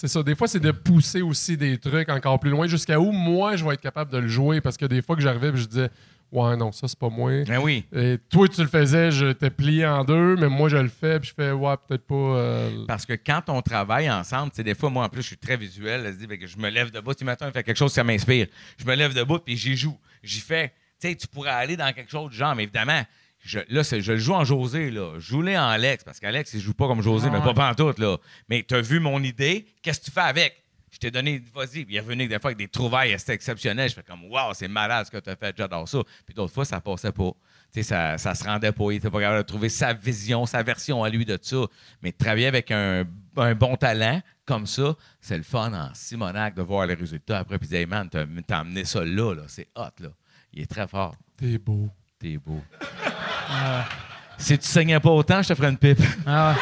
c'est 0.00 0.08
ça. 0.08 0.22
Des 0.22 0.34
fois, 0.36 0.46
c'est 0.48 0.60
de 0.60 0.70
pousser 0.70 1.22
aussi 1.22 1.56
des 1.56 1.76
trucs 1.76 2.08
encore 2.08 2.38
plus 2.40 2.50
loin 2.50 2.66
jusqu'à 2.66 2.98
où 3.00 3.10
moi, 3.12 3.56
je 3.56 3.64
vais 3.64 3.74
être 3.74 3.80
capable 3.80 4.12
de 4.12 4.18
le 4.18 4.28
jouer 4.28 4.60
parce 4.60 4.76
que 4.76 4.86
des 4.86 5.02
fois 5.02 5.14
que 5.16 5.22
j'arrivais 5.22 5.50
je 5.56 5.66
disais, 5.66 5.90
ouais, 6.32 6.56
non, 6.56 6.72
ça, 6.72 6.88
c'est 6.88 6.98
pas 6.98 7.08
moi. 7.08 7.44
Ben 7.44 7.58
oui. 7.58 7.84
Et 7.94 8.18
toi, 8.30 8.48
tu 8.48 8.60
le 8.62 8.68
faisais, 8.68 9.10
je 9.10 9.32
t'ai 9.32 9.50
plié 9.50 9.86
en 9.86 10.04
deux, 10.04 10.36
mais 10.36 10.48
moi, 10.48 10.68
je 10.68 10.76
le 10.76 10.88
fais, 10.88 11.18
puis 11.20 11.30
je 11.30 11.34
fais, 11.34 11.52
ouais, 11.52 11.74
peut-être 11.86 12.06
pas. 12.06 12.14
euh, 12.14 12.84
Parce 12.86 13.06
que 13.06 13.12
quand 13.14 13.42
on 13.48 13.62
travaille 13.62 14.10
ensemble, 14.10 14.50
tu 14.50 14.56
sais, 14.56 14.64
des 14.64 14.74
fois, 14.74 14.90
moi, 14.90 15.04
en 15.04 15.08
plus, 15.08 15.22
je 15.22 15.28
suis 15.28 15.36
très 15.38 15.56
visuel. 15.56 16.02
là, 16.02 16.12
je 16.12 16.16
dis, 16.16 16.26
ben, 16.26 16.38
je 16.44 16.56
me 16.58 16.68
lève 16.70 16.90
debout. 16.90 17.14
Tu 17.14 17.24
matin, 17.24 17.46
il 17.48 17.52
fait 17.52 17.62
quelque 17.62 17.76
chose, 17.78 17.92
ça 17.92 18.04
m'inspire. 18.04 18.46
Je 18.78 18.84
me 18.84 18.94
lève 18.94 19.14
debout, 19.14 19.38
puis 19.38 19.56
j'y 19.56 19.76
joue. 19.76 19.96
J'y 20.22 20.40
fais. 20.40 20.72
Tu 21.00 21.08
sais, 21.08 21.14
tu 21.14 21.26
pourrais 21.28 21.50
aller 21.50 21.76
dans 21.76 21.92
quelque 21.92 22.10
chose 22.10 22.30
du 22.30 22.36
genre, 22.36 22.54
mais 22.54 22.64
évidemment, 22.64 23.02
je, 23.44 23.60
là, 23.68 23.82
je 23.82 24.12
le 24.12 24.18
joue 24.18 24.34
en 24.34 24.44
José, 24.44 24.90
là. 24.90 25.14
Joue-le 25.18 25.56
en 25.56 25.68
Alex, 25.68 26.02
parce 26.04 26.18
qu'Alex, 26.18 26.52
il 26.54 26.60
joue 26.60 26.74
pas 26.74 26.88
comme 26.88 27.02
José, 27.02 27.30
mais 27.30 27.40
pas 27.40 27.54
pantoute, 27.54 27.98
là. 27.98 28.16
Mais 28.48 28.64
tu 28.68 28.74
as 28.74 28.80
vu 28.80 28.98
mon 28.98 29.22
idée, 29.22 29.64
qu'est-ce 29.82 30.00
que 30.00 30.04
tu 30.06 30.10
fais 30.10 30.20
avec? 30.20 30.60
Je 31.00 31.06
t'ai 31.06 31.10
donné, 31.12 31.40
vas-y. 31.54 31.84
Puis 31.84 31.94
il 31.94 31.96
est 31.96 32.00
revenu 32.00 32.26
des 32.26 32.40
fois 32.40 32.48
avec 32.48 32.58
des 32.58 32.66
trouvailles, 32.66 33.16
c'était 33.20 33.34
exceptionnel. 33.34 33.88
Je 33.88 33.94
fais 33.94 34.02
comme, 34.02 34.24
waouh, 34.24 34.52
c'est 34.52 34.66
malade 34.66 35.06
ce 35.06 35.12
que 35.12 35.18
tu 35.18 35.30
as 35.30 35.36
fait, 35.36 35.54
j'adore 35.56 35.88
ça. 35.88 35.98
Puis 36.26 36.34
d'autres 36.34 36.52
fois, 36.52 36.64
ça 36.64 36.80
passait 36.80 37.12
pas. 37.12 37.30
Tu 37.72 37.82
sais, 37.82 37.82
ça, 37.84 38.18
ça 38.18 38.34
se 38.34 38.42
rendait 38.42 38.72
pas. 38.72 38.90
Il 38.90 38.96
était 38.96 39.08
pas 39.08 39.20
capable 39.20 39.38
de 39.38 39.46
trouver 39.46 39.68
sa 39.68 39.92
vision, 39.92 40.44
sa 40.44 40.64
version 40.64 41.04
à 41.04 41.08
lui 41.08 41.24
de 41.24 41.38
ça. 41.40 41.58
Mais 42.02 42.10
travailler 42.10 42.48
avec 42.48 42.72
un, 42.72 43.04
un 43.36 43.54
bon 43.54 43.76
talent 43.76 44.20
comme 44.44 44.66
ça, 44.66 44.96
c'est 45.20 45.36
le 45.36 45.44
fun 45.44 45.72
en 45.72 45.94
Simonac 45.94 46.56
de 46.56 46.62
voir 46.62 46.86
les 46.86 46.94
résultats 46.94 47.38
après. 47.38 47.58
Puis 47.60 47.72
hey 47.72 47.86
man, 47.86 48.08
t'as 48.10 48.58
amené 48.58 48.84
ça 48.84 49.04
là, 49.04 49.34
là. 49.34 49.42
c'est 49.46 49.68
hot, 49.76 49.90
là. 50.00 50.08
Il 50.52 50.62
est 50.62 50.66
très 50.66 50.88
fort. 50.88 51.14
T'es 51.36 51.58
beau. 51.58 51.88
T'es 52.18 52.38
beau. 52.38 52.60
Si 54.36 54.58
tu 54.58 54.66
saignais 54.66 54.98
pas 54.98 55.10
autant, 55.10 55.42
je 55.42 55.48
te 55.48 55.54
ferais 55.54 55.68
une 55.68 55.78
pipe. 55.78 56.00
Ah 56.26 56.56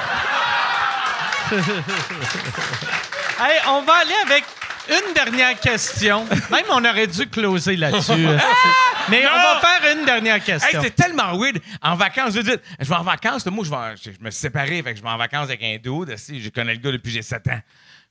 ouais. 1.51 1.59
Hey, 3.39 3.61
on 3.69 3.83
va 3.83 3.93
aller 3.95 4.15
avec 4.25 4.45
une 4.89 5.13
dernière 5.15 5.59
question. 5.61 6.25
Même 6.51 6.65
on 6.71 6.85
aurait 6.85 7.07
dû 7.07 7.29
closer 7.29 7.77
là-dessus. 7.77 8.13
euh, 8.27 8.39
Mais 9.11 9.23
on 9.27 9.37
va 9.37 9.61
faire 9.61 9.97
une 9.97 10.05
dernière 10.07 10.37
Hey, 10.37 10.41
question. 10.43 10.81
c'est 10.83 10.95
tellement 10.95 11.37
weird. 11.39 11.59
En 11.83 11.97
vacances, 11.97 12.35
je 12.35 12.41
vais 12.41 12.95
en 12.95 13.03
vacances. 13.03 13.45
Moi, 13.47 13.65
je, 13.65 13.71
vais 13.71 13.97
je, 13.97 14.11
je 14.19 14.25
me 14.25 14.31
suis 14.31 14.41
séparé, 14.41 14.83
fait 14.83 14.93
que 14.93 14.99
je 14.99 15.03
vais 15.03 15.09
en 15.11 15.19
vacances 15.19 15.45
avec 15.45 15.63
un 15.63 15.77
dude. 15.77 16.17
Si, 16.17 16.41
je 16.41 16.49
connais 16.49 16.75
le 16.75 16.81
gars 16.81 16.93
depuis 16.93 17.11
que 17.11 17.15
j'ai 17.17 17.23
7 17.23 17.47
ans. 17.49 17.61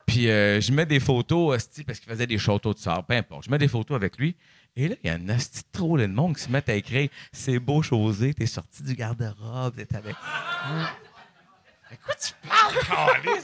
Puis 0.05 0.29
euh, 0.29 0.61
je 0.61 0.71
mets 0.71 0.85
des 0.85 0.99
photos, 0.99 1.57
parce 1.87 1.99
qu'il 1.99 2.09
faisait 2.11 2.27
des 2.27 2.37
châteaux 2.37 2.73
de 2.73 2.79
sable, 2.79 3.03
peu 3.07 3.15
importe. 3.15 3.45
Je 3.45 3.49
mets 3.49 3.57
des 3.57 3.67
photos 3.67 3.95
avec 3.95 4.17
lui. 4.19 4.35
Et 4.75 4.89
là, 4.89 4.95
il 5.03 5.07
y 5.07 5.09
a 5.09 5.15
un 5.15 5.27
esti 5.29 5.61
de 5.61 5.67
trop 5.71 5.97
de 5.97 6.05
monde 6.05 6.35
qui 6.35 6.43
se 6.43 6.49
met 6.51 6.69
à 6.69 6.73
écrire 6.75 7.09
C'est 7.31 7.57
beau, 7.57 7.81
José, 7.81 8.33
t'es 8.35 8.45
sorti 8.45 8.83
du 8.83 8.93
garde-robe, 8.93 9.75
t'es 9.75 9.95
avec. 9.95 10.15
De 11.91 11.95
quoi 12.05 12.13
tu 12.15 12.31
parles? 12.47 13.39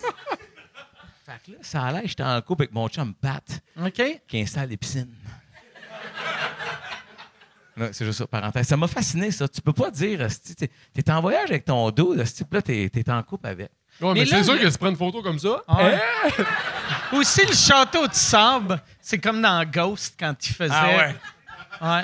Fait 1.31 1.51
que 1.51 1.57
là, 1.57 1.57
ça 1.61 1.83
a 1.83 1.91
l'air, 1.91 2.01
j'étais 2.05 2.23
en 2.23 2.41
couple 2.41 2.63
avec 2.63 2.73
mon 2.73 2.87
chum 2.87 3.13
Pat 3.13 3.43
OK? 3.81 4.21
qui 4.27 4.41
installe 4.41 4.69
des 4.69 4.77
piscines. 4.77 5.13
Là, 7.77 7.87
C'est 7.93 8.03
juste 8.05 8.17
ça, 8.19 8.27
parenthèse. 8.27 8.67
Ça 8.67 8.75
m'a 8.75 8.87
fasciné, 8.87 9.31
ça. 9.31 9.47
Tu 9.47 9.61
peux 9.61 9.71
pas 9.71 9.89
dire, 9.89 10.27
t'es 10.57 10.69
t'es 10.93 11.11
en 11.11 11.21
voyage 11.21 11.49
avec 11.49 11.63
ton 11.63 11.89
dos, 11.89 12.13
puis 12.13 12.45
là, 12.51 12.61
t'es 12.61 12.89
t'es 12.89 13.09
en 13.09 13.23
couple 13.23 13.47
avec. 13.47 13.71
Ouais, 14.01 14.13
Mais 14.13 14.19
mais, 14.21 14.25
là, 14.25 14.37
c'est 14.37 14.43
sûr 14.43 14.59
que 14.59 14.67
tu 14.67 14.77
prends 14.77 14.89
une 14.89 14.97
photo 14.97 15.21
comme 15.21 15.39
ça. 15.39 15.61
Ouais. 15.69 16.01
Aussi, 17.13 17.45
le 17.45 17.53
château 17.53 18.07
de 18.07 18.13
sable, 18.13 18.81
c'est 18.99 19.19
comme 19.19 19.41
dans 19.41 19.63
Ghost 19.65 20.15
quand 20.19 20.35
il 20.45 20.53
faisait. 20.53 20.73
Ah 20.73 20.87
ouais. 20.87 21.15
Ouais. 21.81 22.03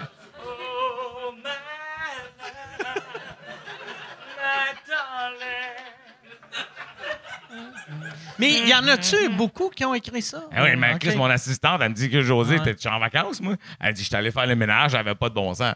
Mais 8.40 8.52
il 8.52 8.68
y 8.68 8.74
en 8.74 8.88
a-tu 8.88 9.30
beaucoup 9.36 9.70
qui 9.70 9.84
ont 9.86 9.94
écrit 9.94 10.22
ça? 10.22 10.44
Ah 10.56 10.64
oui, 10.64 10.76
mais. 10.78 10.98
Chris, 11.00 11.16
mon 11.16 11.26
assistante, 11.26 11.82
elle 11.82 11.90
me 11.90 11.96
dit 11.96 12.10
que 12.10 12.22
José, 12.22 12.60
Ouais. 12.60 12.74
t'es 12.76 12.88
en 12.90 13.00
vacances, 13.00 13.42
moi? 13.42 13.56
Elle 13.80 13.94
dit, 13.94 14.02
je 14.04 14.08
suis 14.08 14.16
allé 14.16 14.32
faire 14.32 14.46
le 14.46 14.56
ménage, 14.56 14.92
j'avais 14.92 15.16
pas 15.16 15.30
de 15.30 15.34
bon 15.34 15.54
sens. 15.54 15.74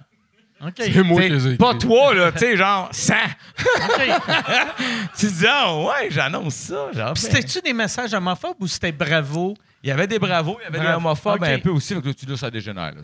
OK. 0.64 0.74
C'est 0.78 1.02
moi 1.04 1.22
qui 1.24 1.30
les 1.30 1.48
ai 1.48 1.56
pas 1.58 1.74
toi, 1.74 2.14
là, 2.14 2.32
tu 2.32 2.38
sais, 2.40 2.56
genre 2.56 2.88
100. 2.94 3.14
OK. 3.16 4.02
tu 5.18 5.26
dis, 5.26 5.46
ah 5.50 5.76
ouais, 5.76 6.10
j'annonce 6.12 6.54
ça. 6.54 6.92
Genre, 6.94 7.14
Puis 7.14 7.24
ben, 7.24 7.32
C'était-tu 7.32 7.62
des 7.62 7.74
messages 7.74 8.14
homophobes 8.14 8.58
ou 8.60 8.68
c'était 8.68 8.92
bravo? 8.92 9.56
il 9.84 9.88
y 9.90 9.92
avait 9.92 10.06
des 10.06 10.20
bravos, 10.20 10.60
il 10.62 10.66
y 10.66 10.68
avait 10.68 10.88
des 10.88 10.94
homophobes 10.94 11.42
OK. 11.42 11.48
un 11.48 11.58
peu 11.58 11.72
aussi, 11.72 11.96
fait 11.96 12.02
que 12.02 12.08
là, 12.10 12.14
tu 12.14 12.28
dis, 12.28 12.38
ça 12.38 12.52
dégénère. 12.52 12.94
Là. 12.94 13.02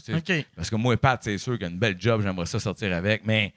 Parce 0.56 0.70
que 0.70 0.76
moi 0.76 0.94
et 0.94 0.98
Pat, 0.98 1.20
c'est 1.24 1.40
sûr 1.40 1.54
qu'il 1.54 1.64
y 1.64 1.66
a 1.66 1.70
une 1.72 1.80
belle 1.80 1.96
job, 2.00 2.22
j'aimerais 2.24 2.46
ça 2.46 2.60
sortir 2.60 2.96
avec, 2.96 3.24
mais. 3.26 3.52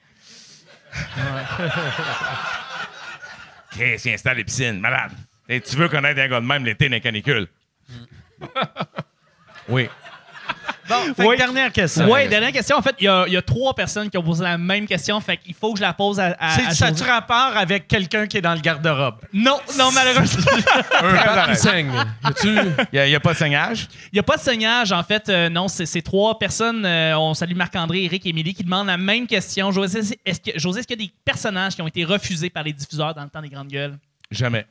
Chris, 3.71 4.01
il 4.03 4.13
installe 4.13 4.37
les 4.37 4.43
piscines, 4.43 4.79
malade. 4.79 5.11
Et 5.53 5.59
tu 5.59 5.75
veux 5.75 5.89
connaître 5.89 6.19
un 6.21 6.27
gars 6.29 6.39
de 6.39 6.45
même 6.45 6.63
l'été 6.63 6.87
dans 6.87 6.93
les 6.93 7.01
canicules? 7.01 7.47
oui. 9.67 9.89
Bon, 10.89 11.13
fait 11.13 11.23
que 11.23 11.27
Oui. 11.27 11.37
dernière 11.37 11.71
question. 11.73 12.09
Oui, 12.11 12.27
dernière 12.29 12.51
question. 12.53 12.77
En 12.77 12.81
fait, 12.81 12.95
il 12.99 13.03
y, 13.03 13.07
a- 13.07 13.25
il 13.27 13.33
y 13.33 13.37
a 13.37 13.41
trois 13.41 13.73
personnes 13.73 14.09
qui 14.09 14.17
ont 14.17 14.23
posé 14.23 14.43
la 14.43 14.57
même 14.57 14.85
question. 14.87 15.19
Fait 15.21 15.35
qu'il 15.37 15.53
faut 15.53 15.73
que 15.73 15.77
je 15.79 15.83
la 15.83 15.93
pose 15.93 16.19
à. 16.21 16.35
à, 16.39 16.55
C'est 16.57 16.65
à 16.65 16.71
ça 16.71 16.91
tu 16.93 17.03
rapport 17.03 17.55
avec 17.57 17.87
quelqu'un 17.87 18.27
qui 18.27 18.37
est 18.37 18.41
dans 18.41 18.53
le 18.53 18.61
garde-robe? 18.61 19.15
Non, 19.33 19.59
non, 19.77 19.89
malheureusement. 19.93 20.51
Un 21.01 21.53
qui 21.53 21.59
saigne. 21.59 21.91
Il 22.93 23.01
n'y 23.03 23.15
a, 23.15 23.19
pas 23.19 23.33
de 23.33 23.37
saignage? 23.37 23.87
Il 24.11 24.15
n'y 24.15 24.19
a 24.19 24.23
pas 24.23 24.37
de 24.37 24.41
saignage, 24.41 24.91
en 24.93 25.03
fait. 25.03 25.27
euh, 25.27 25.49
non, 25.49 25.67
c'est 25.67 26.01
trois 26.01 26.39
personnes. 26.39 26.85
euh, 26.85 27.17
on 27.17 27.33
salue 27.33 27.55
Marc-André, 27.55 28.05
Eric 28.05 28.25
et 28.25 28.29
Émilie 28.29 28.53
qui 28.53 28.63
demandent 28.63 28.87
la 28.87 28.97
même 28.97 29.27
question. 29.27 29.71
José, 29.71 29.99
est-ce 30.25 30.39
que- 30.39 30.57
José, 30.57 30.79
est-ce 30.79 30.87
qu'il 30.87 30.99
y 30.99 31.03
a 31.03 31.07
des 31.07 31.13
personnages 31.25 31.75
qui 31.75 31.81
ont 31.81 31.87
été 31.87 32.05
refusés 32.05 32.49
par 32.49 32.63
les 32.63 32.71
diffuseurs 32.73 33.13
dans 33.13 33.23
le 33.23 33.29
temps 33.29 33.41
des 33.41 33.49
grandes 33.49 33.67
gueules? 33.69 33.97
Jamais. 34.31 34.65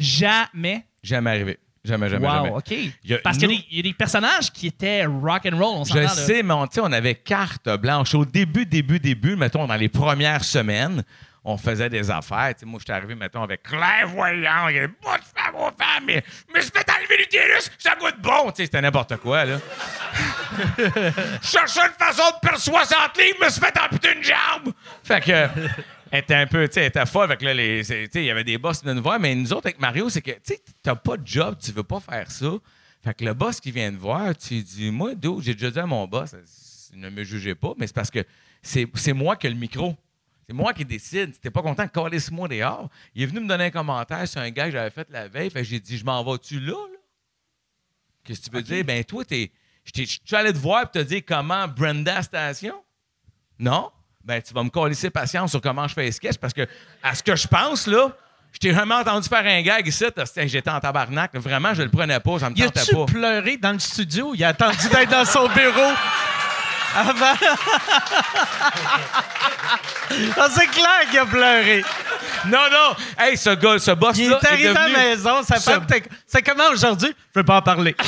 Jamais. 0.00 0.84
Jamais 1.02 1.30
arrivé. 1.30 1.58
Jamais, 1.82 2.10
jamais, 2.10 2.26
wow, 2.26 2.32
jamais. 2.34 2.50
OK. 2.50 2.70
Il 2.72 2.92
y 3.04 3.14
a- 3.14 3.18
Parce 3.18 3.38
qu'il 3.38 3.50
y, 3.50 3.54
a 3.54 3.56
des- 3.56 3.66
il 3.70 3.76
y 3.78 3.80
a 3.80 3.82
des 3.84 3.94
personnages 3.94 4.50
qui 4.52 4.66
étaient 4.66 5.06
rock 5.06 5.46
and 5.50 5.56
roll, 5.56 5.78
on. 5.78 5.84
Je 5.84 6.06
sais, 6.08 6.42
mais 6.42 6.52
on, 6.52 6.66
on 6.78 6.92
avait 6.92 7.14
carte 7.14 7.68
blanche. 7.78 8.14
Au 8.14 8.24
début, 8.26 8.66
début, 8.66 9.00
début, 9.00 9.34
mettons, 9.34 9.66
dans 9.66 9.74
les 9.76 9.88
premières 9.88 10.44
semaines, 10.44 11.02
on 11.42 11.56
faisait 11.56 11.88
des 11.88 12.10
affaires. 12.10 12.50
Tu 12.54 12.60
sais, 12.60 12.66
moi, 12.66 12.78
je 12.80 12.84
suis 12.84 12.92
arrivé, 12.92 13.14
mettons, 13.14 13.42
avec 13.42 13.62
clairvoyant, 13.62 14.68
il 14.68 14.76
y 14.76 14.78
a 14.80 14.86
de 14.88 14.92
femme 15.02 15.54
aux 15.54 15.70
femmes, 15.82 16.04
mais 16.06 16.22
je 16.50 16.54
me 16.54 16.60
suis 16.60 16.70
fait 16.70 16.86
enlever 16.90 17.16
l'utérus, 17.16 17.70
ça 17.78 17.94
goûte 17.98 18.16
bon. 18.20 18.50
Tu 18.50 18.56
sais, 18.56 18.64
c'était 18.64 18.82
n'importe 18.82 19.16
quoi, 19.16 19.46
là. 19.46 19.56
Je 20.78 21.48
cherchais 21.48 21.80
une 21.86 22.06
façon 22.06 22.24
de 22.34 22.40
perdre 22.46 22.58
60 22.58 23.16
livres, 23.16 23.36
je 23.40 23.44
me 23.46 23.50
suis 23.50 23.60
fait 23.60 23.74
amputer 23.80 24.14
une 24.16 24.22
jambe. 24.22 24.74
Fait 25.02 25.20
que, 25.22 25.46
elle 26.10 26.20
était 26.20 26.34
un 26.34 26.46
peu, 26.46 26.66
tu 26.68 26.74
sais, 26.74 26.80
elle 26.80 26.86
était 26.88 27.06
folle. 27.06 27.28
Fait 27.28 27.36
que 27.36 27.44
là, 27.44 27.54
les- 27.54 28.08
il 28.14 28.24
y 28.24 28.30
avait 28.30 28.44
des 28.44 28.58
boss 28.58 28.78
qui 28.78 28.84
venaient 28.84 28.96
nous 28.96 29.02
voir, 29.02 29.18
mais 29.20 29.34
nous 29.34 29.52
autres, 29.52 29.66
avec 29.66 29.80
Mario, 29.80 30.08
c'est 30.10 30.22
que, 30.22 30.32
tu 30.32 30.40
sais, 30.44 30.60
t'as 30.82 30.94
pas 30.96 31.16
de 31.16 31.26
job, 31.26 31.56
tu 31.62 31.72
veux 31.72 31.82
pas 31.84 32.00
faire 32.00 32.30
ça. 32.30 32.50
Fait 33.02 33.14
que 33.14 33.24
le 33.24 33.32
boss 33.34 33.60
qui 33.60 33.70
vient 33.70 33.90
te 33.90 33.96
voir, 33.96 34.36
tu 34.36 34.60
dis, 34.62 34.90
moi, 34.90 35.14
d'où 35.14 35.40
j'ai 35.40 35.54
déjà 35.54 35.70
dit 35.70 35.78
à 35.78 35.86
mon 35.86 36.06
boss, 36.06 36.34
ne 36.92 37.08
me 37.08 37.24
jugez 37.24 37.54
pas, 37.54 37.72
mais 37.78 37.86
c'est 37.86 37.94
parce 37.94 38.10
que 38.10 38.24
c'est 38.62 39.12
moi 39.12 39.36
qui 39.36 39.46
ai 39.46 39.50
le 39.50 39.56
micro. 39.56 39.96
C'est 40.46 40.54
moi 40.54 40.74
qui 40.74 40.84
décide. 40.84 41.32
Si 41.32 41.40
t'es 41.40 41.50
pas 41.50 41.62
content, 41.62 41.86
calisse-moi 41.86 42.48
dehors. 42.48 42.90
Il 43.14 43.22
est 43.22 43.26
venu 43.26 43.38
me 43.40 43.46
donner 43.46 43.66
un 43.66 43.70
commentaire 43.70 44.26
sur 44.26 44.40
un 44.40 44.50
gars 44.50 44.64
que 44.66 44.72
j'avais 44.72 44.90
fait 44.90 45.08
la 45.10 45.28
veille. 45.28 45.48
Fait 45.48 45.60
que 45.60 45.64
j'ai 45.64 45.78
dit, 45.78 45.96
je 45.96 46.04
m'en 46.04 46.22
vas-tu 46.24 46.58
là, 46.58 46.72
là? 46.72 46.98
Qu'est-ce 48.24 48.40
que 48.40 48.44
tu 48.50 48.56
veux 48.56 48.62
dire? 48.62 48.84
Ben, 48.84 49.04
toi, 49.04 49.24
t'es. 49.24 49.52
Je 49.84 49.92
t'ai- 49.92 50.04
je 50.06 50.18
suis 50.24 50.36
allé 50.36 50.52
te 50.52 50.58
voir 50.58 50.82
et 50.82 50.86
te 50.90 50.98
dire 50.98 51.22
comment 51.26 51.66
Brenda 51.68 52.20
Station? 52.22 52.74
Non? 53.60 53.90
Ben, 54.24 54.40
tu 54.42 54.52
vas 54.54 54.62
me 54.62 54.68
calisser 54.70 55.10
patience 55.10 55.50
sur 55.50 55.60
comment 55.60 55.88
je 55.88 55.94
fais 55.94 56.02
les 56.04 56.12
sketchs 56.12 56.36
parce 56.38 56.52
que, 56.52 56.66
à 57.02 57.14
ce 57.14 57.22
que 57.22 57.34
je 57.34 57.48
pense, 57.48 57.86
là, 57.86 58.08
je 58.52 58.58
t'ai 58.58 58.70
vraiment 58.72 58.96
entendu 58.96 59.28
faire 59.28 59.44
un 59.46 59.62
gag 59.62 59.86
ici. 59.86 60.04
J'étais 60.36 60.70
en 60.70 60.80
tabarnak. 60.80 61.34
Vraiment, 61.36 61.72
je 61.74 61.82
le 61.82 61.88
prenais 61.88 62.20
pas. 62.20 62.38
Ça 62.38 62.50
me 62.50 62.54
tentait 62.54 62.92
pas. 62.92 63.06
pleuré 63.06 63.56
dans 63.56 63.72
le 63.72 63.78
studio? 63.78 64.32
Il 64.34 64.44
a 64.44 64.48
attendu 64.48 64.88
d'être 64.92 65.10
dans 65.10 65.24
son 65.24 65.48
bureau. 65.48 65.92
Avant. 66.96 67.34
Ah, 70.36 70.48
c'est 70.52 70.66
clair 70.66 71.08
qu'il 71.08 71.18
a 71.20 71.24
pleuré. 71.26 71.84
Non, 72.46 72.58
non! 72.70 72.96
Hey, 73.16 73.36
ce 73.36 73.50
gars, 73.50 73.78
ce 73.78 73.92
boss-là. 73.92 74.24
Il 74.24 74.32
est 74.32 74.44
arrivé 74.44 74.68
à 74.68 74.72
devenu- 74.74 74.92
la 74.92 74.98
maison, 74.98 75.42
sa 75.44 75.56
Ce- 75.56 75.70
femme 75.70 75.86
C'est 76.26 76.42
comment 76.42 76.68
aujourd'hui? 76.72 77.14
Je 77.34 77.38
veux 77.40 77.44
pas 77.44 77.58
en 77.58 77.62
parler. 77.62 77.94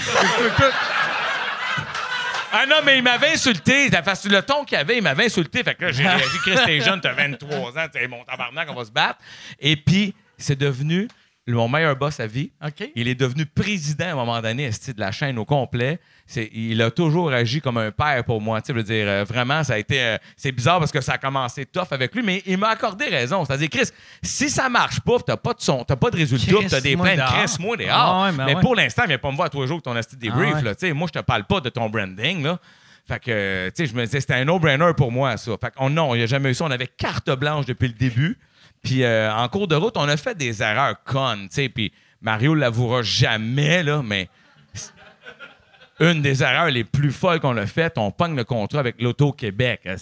Ah 2.55 2.67
non, 2.67 2.77
mais 2.85 2.99
il 2.99 3.03
m'avait 3.03 3.33
insulté. 3.33 3.89
Le 3.89 4.41
ton 4.41 4.65
qu'il 4.65 4.77
avait, 4.77 4.99
il 4.99 5.03
m'avait 5.03 5.25
insulté. 5.25 5.65
Fait 5.65 5.75
que 5.75 5.87
là, 5.87 5.93
j'ai 5.93 6.07
réagi, 6.07 6.39
Chris, 6.43 6.57
t'es 6.67 6.81
jeune, 6.81 7.01
t'as 7.01 7.15
23 7.15 7.79
ans, 7.79 7.87
t'es 7.91 8.07
mon 8.07 8.23
tabarnak, 8.25 8.69
on 8.71 8.75
va 8.75 8.85
se 8.85 8.91
battre. 8.91 9.19
Et 9.59 9.75
puis, 9.77 10.15
c'est 10.37 10.59
devenu 10.59 11.09
mon 11.49 11.69
meilleur 11.69 11.97
boss 11.97 12.21
à 12.21 12.27
vie. 12.27 12.53
Il 12.95 13.09
est 13.09 13.15
devenu 13.15 13.47
président 13.47 14.07
à 14.07 14.13
un 14.13 14.15
moment 14.15 14.41
donné 14.41 14.71
de 14.71 15.01
la 15.01 15.11
chaîne 15.11 15.39
au 15.39 15.45
complet. 15.45 15.99
Il 16.37 16.81
a 16.83 16.91
toujours 16.91 17.33
agi 17.33 17.61
comme 17.61 17.79
un 17.79 17.91
père 17.91 18.23
pour 18.25 18.41
moi. 18.41 18.63
Tu 18.63 18.73
veux 18.73 18.83
dire, 18.85 19.07
euh, 19.09 19.25
vraiment, 19.25 19.65
ça 19.65 19.75
a 19.75 19.79
été. 19.79 20.01
euh, 20.01 20.19
c'est 20.37 20.53
bizarre 20.53 20.79
parce 20.79 20.93
que 20.93 21.01
ça 21.01 21.15
a 21.15 21.19
commencé 21.19 21.67
tough 21.67 21.89
avec 21.91 22.15
lui, 22.15 22.23
mais 22.23 22.43
il 22.47 22.59
m'a 22.59 22.69
accordé 22.69 23.07
raison. 23.07 23.45
C'est-à-dire, 23.45 23.69
Chris, 23.69 23.89
si 24.23 24.49
ça 24.49 24.69
marche 24.69 25.01
pas, 25.01 25.19
t'as 25.19 25.37
pas 25.37 25.53
de 25.53 25.61
son, 25.61 25.85
t'as 25.85 25.97
pas 25.97 26.11
de 26.11 26.17
résultat, 26.17 26.57
t'as 26.69 26.81
des 26.81 26.97
plaintes, 26.97 27.17
dehors. 27.17 27.35
crisse-moi 27.35 27.77
dehors. 27.77 27.91
Ah 27.93 28.25
ouais, 28.27 28.37
ben 28.37 28.47
mais 28.47 28.55
ouais. 28.55 28.61
pour 28.61 28.77
l'instant, 28.77 29.03
viens 29.07 29.19
pas 29.19 29.31
me 29.31 29.37
voir 29.37 29.51
tous 29.51 29.63
les 29.63 29.67
jours 29.67 29.83
avec 29.85 30.07
ton 30.09 30.17
débrief. 30.17 30.55
Ah 30.59 30.63
ouais. 30.63 30.75
Tu 30.77 30.87
sais, 30.87 30.93
moi, 30.93 31.09
je 31.13 31.19
te 31.19 31.25
parle 31.25 31.45
pas 31.45 31.61
de 31.61 31.69
ton 31.69 31.91
branding. 31.91 32.43
Là. 32.45 32.59
Fait 33.07 33.19
que, 33.19 33.69
tu 33.71 33.85
sais, 33.85 33.87
je 33.91 33.97
me 33.97 34.05
disais, 34.05 34.21
c'était 34.21 34.35
un 34.35 34.45
no-brainer 34.45 34.93
pour 34.97 35.11
moi, 35.11 35.37
ça. 35.37 35.53
Fait 35.61 35.75
qu'on, 35.75 35.91
non, 35.91 36.15
il 36.15 36.19
n'y 36.19 36.25
a 36.25 36.27
jamais 36.27 36.51
eu 36.51 36.55
ça. 36.55 36.65
On 36.65 36.71
avait 36.71 36.87
carte 36.87 37.31
blanche 37.31 37.67
depuis 37.67 37.89
le 37.89 37.95
début. 37.95 38.39
Puis 38.83 39.05
euh, 39.05 39.33
en 39.33 39.49
cours 39.49 39.69
de 39.69 39.77
route, 39.77 39.97
on 39.97 40.09
a 40.09 40.17
fait 40.17 40.37
des 40.37 40.63
erreurs 40.63 41.03
connes, 41.05 41.49
tu 41.49 41.55
sais. 41.55 41.69
Puis 41.69 41.93
Mario 42.21 42.55
l'avouera 42.55 43.03
jamais, 43.03 43.83
là, 43.83 44.03
mais 44.03 44.29
une 46.01 46.21
des 46.21 46.43
erreurs 46.43 46.71
les 46.71 46.85
plus 46.85 47.13
folles 47.13 47.41
qu'on 47.41 47.57
a 47.57 47.67
faites, 47.67 47.97
on 47.97 48.11
pogne 48.11 48.35
le 48.35 48.45
contrat 48.45 48.81
avec 48.81 49.01
l'Auto-Québec. 49.01 49.83
Là. 49.85 49.97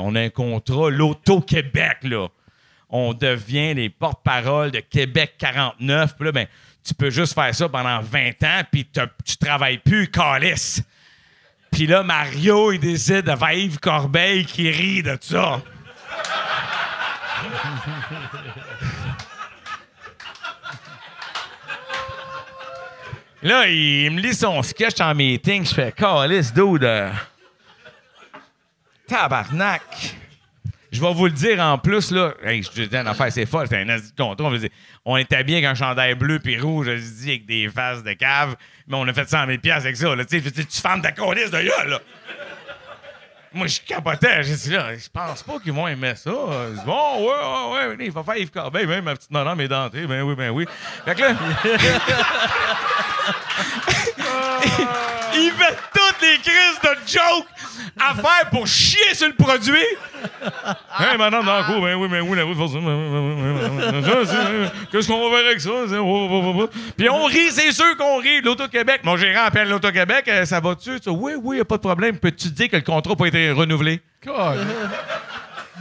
On 0.00 0.14
a 0.14 0.20
un 0.20 0.30
contrat, 0.30 0.90
l'Auto-Québec, 0.90 1.98
là. 2.02 2.28
On 2.88 3.12
devient 3.12 3.74
les 3.74 3.90
porte-parole 3.90 4.70
de 4.70 4.80
Québec 4.80 5.34
49. 5.38 6.16
Puis 6.16 6.24
là, 6.24 6.32
ben, 6.32 6.46
tu 6.84 6.94
peux 6.94 7.10
juste 7.10 7.34
faire 7.34 7.54
ça 7.54 7.68
pendant 7.68 8.00
20 8.00 8.42
ans, 8.44 8.62
puis 8.70 8.88
tu 9.24 9.36
travailles 9.36 9.78
plus, 9.78 10.08
calice. 10.08 10.82
Puis 11.72 11.86
là, 11.86 12.02
Mario, 12.02 12.72
il 12.72 12.78
décide 12.78 13.22
de 13.22 13.54
Yves 13.54 13.80
Corbeil 13.80 14.46
qui 14.46 14.70
rit 14.70 15.02
de 15.02 15.18
ça. 15.20 15.60
Là, 23.42 23.68
il 23.68 24.10
me 24.10 24.20
lit 24.20 24.34
son 24.34 24.62
sketch 24.62 25.00
en 25.00 25.14
meeting. 25.14 25.64
Je 25.64 25.74
fais 25.74 25.92
Calice, 25.92 26.52
dude. 26.52 26.82
euh, 26.82 27.10
Tabarnak. 29.06 30.16
Je 30.90 31.00
vais 31.00 31.12
vous 31.12 31.26
le 31.26 31.32
dire 31.32 31.60
en 31.60 31.78
plus, 31.78 32.10
là. 32.10 32.32
Hey, 32.42 32.62
je 32.62 32.70
dis 32.70 32.96
une 32.96 33.06
affaire, 33.06 33.30
c'est 33.30 33.46
folle. 33.46 33.66
C'est 33.68 33.82
un. 33.82 33.98
On, 35.04 35.16
est 35.16 35.32
habillé 35.32 35.58
avec 35.58 35.70
un 35.70 35.74
chandail 35.74 36.14
bleu 36.14 36.38
puis 36.38 36.58
rouge, 36.58 36.86
je 36.86 37.22
dis, 37.22 37.30
avec 37.30 37.46
des 37.46 37.68
faces 37.68 38.02
de 38.02 38.14
cave. 38.14 38.56
Mais 38.88 38.96
on 38.96 39.06
a 39.06 39.12
fait 39.12 39.28
100 39.28 39.46
000 39.46 39.58
piastres 39.58 39.84
avec 39.84 39.96
ça. 39.96 40.16
Là. 40.16 40.24
Tu 40.24 40.40
fermes 40.40 41.02
ta 41.02 41.12
calice 41.12 41.50
de 41.50 41.60
gueule, 41.60 41.88
là. 41.88 42.00
Moi, 43.56 43.66
je 43.68 43.80
capotais. 43.80 44.42
J'ai 44.42 44.54
dit, 44.54 44.68
là, 44.70 44.94
je 44.94 45.08
pense 45.10 45.42
pas 45.42 45.58
qu'ils 45.58 45.72
vont 45.72 45.88
aimer 45.88 46.14
ça. 46.14 46.30
Je 46.30 46.74
dis, 46.78 46.84
bon, 46.84 47.20
ouais, 47.20 47.26
ouais, 47.26 47.86
ouais, 47.88 47.96
il 48.00 48.12
va 48.12 48.22
faire 48.22 48.36
Yves 48.36 48.50
Corbeil. 48.50 48.84
Ben, 48.86 49.02
ma 49.02 49.16
petite 49.16 49.30
madame 49.30 49.58
est 49.62 49.68
dentée. 49.68 50.06
Ben 50.06 50.20
oui, 50.22 50.34
ben 50.34 50.50
oui. 50.50 50.66
Fait 51.04 51.14
que 51.14 51.22
là. 51.22 51.34
il 55.34 55.50
crises 56.42 56.80
de 56.82 56.96
jokes 57.06 57.46
à 58.00 58.14
faire 58.14 58.50
pour 58.50 58.66
chier 58.66 59.14
sur 59.14 59.28
le 59.28 59.34
produit. 59.34 59.72
Hey, 60.98 61.16
madame 61.18 61.44
dans 61.44 61.58
le 61.58 61.64
cours, 61.64 61.80
ben 61.82 61.94
oui, 61.94 62.08
ben 62.08 62.20
oui, 62.22 62.36
ben 62.36 62.44
oui, 62.44 62.54
forcément. 62.54 63.32
C'est- 64.24 64.88
Qu'est-ce 64.90 65.08
qu'on 65.08 65.28
va 65.30 65.36
faire 65.36 65.46
avec 65.46 65.60
ça? 65.60 65.70
C'est- 65.88 65.96
oh, 65.98 66.28
oh, 66.30 66.54
oh. 66.62 66.70
Puis 66.96 67.08
on 67.08 67.24
rit, 67.24 67.50
c'est 67.50 67.72
sûr 67.72 67.96
qu'on 67.96 68.18
rit 68.18 68.40
de 68.40 68.46
l'Auto-Québec. 68.46 69.00
Mon 69.04 69.16
gérant 69.16 69.44
appelle 69.44 69.68
l'Auto-Québec, 69.68 70.26
euh, 70.28 70.44
ça 70.44 70.60
va-tu? 70.60 70.98
Oui, 71.06 71.32
oui, 71.42 71.58
y 71.58 71.60
a 71.60 71.64
pas 71.64 71.76
de 71.76 71.82
problème. 71.82 72.18
Peux-tu 72.18 72.48
dire 72.50 72.68
que 72.68 72.76
le 72.76 72.82
contrat 72.82 73.10
n'a 73.12 73.16
pas 73.16 73.26
été 73.26 73.50
renouvelé? 73.50 74.00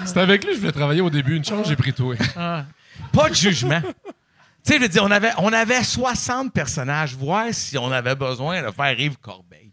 C'était 0.05 0.19
avec 0.19 0.43
lui 0.43 0.49
que 0.51 0.55
je 0.55 0.59
voulais 0.61 0.71
travailler 0.73 1.01
au 1.01 1.09
début. 1.09 1.37
Une 1.37 1.45
chance, 1.45 1.67
j'ai 1.67 1.75
pris 1.75 1.93
toi. 1.93 2.15
Pas 3.11 3.29
de 3.29 3.35
jugement. 3.35 3.81
tu 3.81 3.91
sais, 4.63 4.75
je 4.75 4.81
veux 4.81 4.87
dire, 4.89 5.03
on 5.03 5.11
avait, 5.11 5.31
on 5.37 5.51
avait 5.53 5.83
60 5.83 6.51
personnages. 6.53 7.15
Voir 7.15 7.45
si 7.51 7.77
on 7.77 7.91
avait 7.91 8.15
besoin 8.15 8.61
de 8.61 8.71
faire 8.71 8.99
Yves 8.99 9.17
Corbeil. 9.21 9.64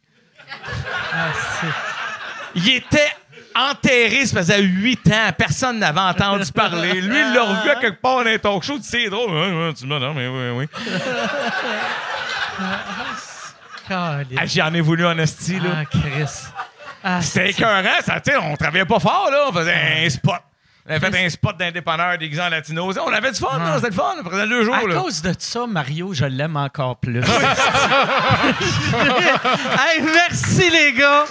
Il 2.55 2.69
était 2.69 3.12
enterré, 3.55 4.27
ça 4.27 4.39
faisait 4.39 4.62
8 4.62 5.09
ans. 5.09 5.33
Personne 5.37 5.79
n'avait 5.79 6.01
entendu 6.01 6.51
parler. 6.53 7.01
Lui, 7.01 7.19
il 7.20 7.33
l'a 7.35 7.43
revu 7.43 7.70
à 7.70 7.77
quelque 7.77 8.01
part 8.01 8.24
dans 8.24 8.31
un 8.31 8.39
talk 8.39 8.62
show. 8.62 8.77
Tu 8.79 8.85
sais, 8.85 9.05
C'est 9.05 9.11
drôle. 9.11 9.31
Tu 9.74 9.87
me 9.87 9.99
non, 9.99 10.15
mais 10.15 10.27
oui, 10.29 10.51
oui. 10.51 10.69
Ah, 13.91 14.47
J'en 14.47 14.73
ai 14.73 14.81
voulu 14.81 15.07
en 15.07 15.19
esti, 15.19 15.59
là. 15.59 15.70
Ah, 15.81 15.85
Chris. 15.85 16.45
Ah, 17.05 17.20
C'était 17.20 17.51
écœurant. 17.51 18.01
Ça, 18.05 18.20
tu 18.20 18.31
sais, 18.31 18.37
on 18.37 18.57
travaillait 18.57 18.85
pas 18.85 19.01
fort, 19.01 19.29
là. 19.31 19.47
On 19.49 19.53
faisait 19.53 20.05
un 20.07 20.09
spot. 20.09 20.41
On 20.89 20.91
avait 20.95 21.11
fait 21.13 21.25
un 21.27 21.29
spot 21.31 21.57
déguisé 22.19 22.43
en 22.43 22.49
latino. 22.49 22.91
On 23.07 23.13
avait 23.13 23.31
du 23.31 23.39
fun, 23.39 23.57
là. 23.59 23.75
C'était 23.77 23.89
le 23.91 23.95
fun. 23.95 24.15
On 24.19 24.25
prenait 24.25 24.49
deux 24.49 24.65
jours, 24.65 24.75
À 24.75 24.83
là. 24.87 24.95
cause 24.97 25.23
de 25.23 25.33
ça, 25.39 25.67
Mario, 25.69 26.13
je 26.13 26.25
l'aime 26.25 26.57
encore 26.57 26.97
plus. 26.97 27.21
hey, 27.23 27.25
merci 30.03 30.71
les 30.71 30.93
gars. 30.93 31.25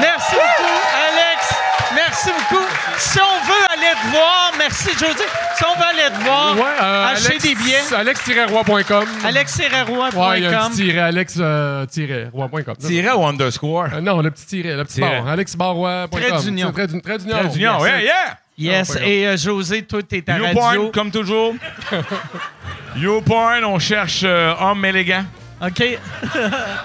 Merci 0.00 0.34
beaucoup, 0.34 0.78
Alex. 1.08 1.54
Merci 1.94 2.28
beaucoup. 2.30 2.64
Si 2.98 3.18
on 3.18 3.46
veut 3.46 3.64
aller 3.72 3.94
te 4.02 4.06
voir, 4.10 4.52
merci 4.58 4.88
Jody. 4.98 5.22
Si 5.56 5.64
on 5.64 5.74
veut 5.78 5.86
aller 5.86 6.10
te 6.14 6.20
voir, 6.24 6.56
Ouais, 6.56 6.62
euh, 6.82 7.06
acheter 7.12 7.28
Alex- 7.30 7.42
des 7.44 7.54
billets. 7.54 7.94
Alex-roi.com. 7.96 9.04
alexserreroy.com. 9.24 10.20
Ouais, 10.28 10.38
il 10.40 10.42
y 10.42 10.46
a 10.46 10.64
un 10.64 10.68
petit 10.70 10.76
tiret, 10.82 11.00
alex-roi.com. 11.00 12.76
Tiret 12.78 13.12
ou 13.12 13.24
underscore? 13.26 13.86
Euh, 13.94 14.00
non, 14.00 14.20
le 14.20 14.30
petit 14.30 14.46
tiret, 14.46 14.74
le 14.76 14.84
petit 14.84 14.94
Tiret. 14.96 15.20
barre. 15.20 15.28
alexbarrois.com. 15.28 16.20
Trait 16.20 16.32
d'union. 16.42 16.72
Trait 16.72 16.86
d'union. 16.88 17.00
Trait 17.00 17.18
d'union. 17.48 17.84
Yeah, 17.84 18.02
yeah! 18.02 18.38
Yes, 18.58 18.96
et 18.96 19.26
euh, 19.26 19.36
José, 19.36 19.82
toi, 19.82 20.02
t'es 20.02 20.24
à 20.28 20.32
radio. 20.32 20.48
YouPorn, 20.48 20.90
comme 20.90 21.10
toujours. 21.12 21.54
YouPorn, 22.96 23.64
on 23.64 23.78
cherche 23.78 24.22
euh, 24.24 24.52
homme 24.58 24.84
élégant. 24.84 25.24
OK. 25.60 25.82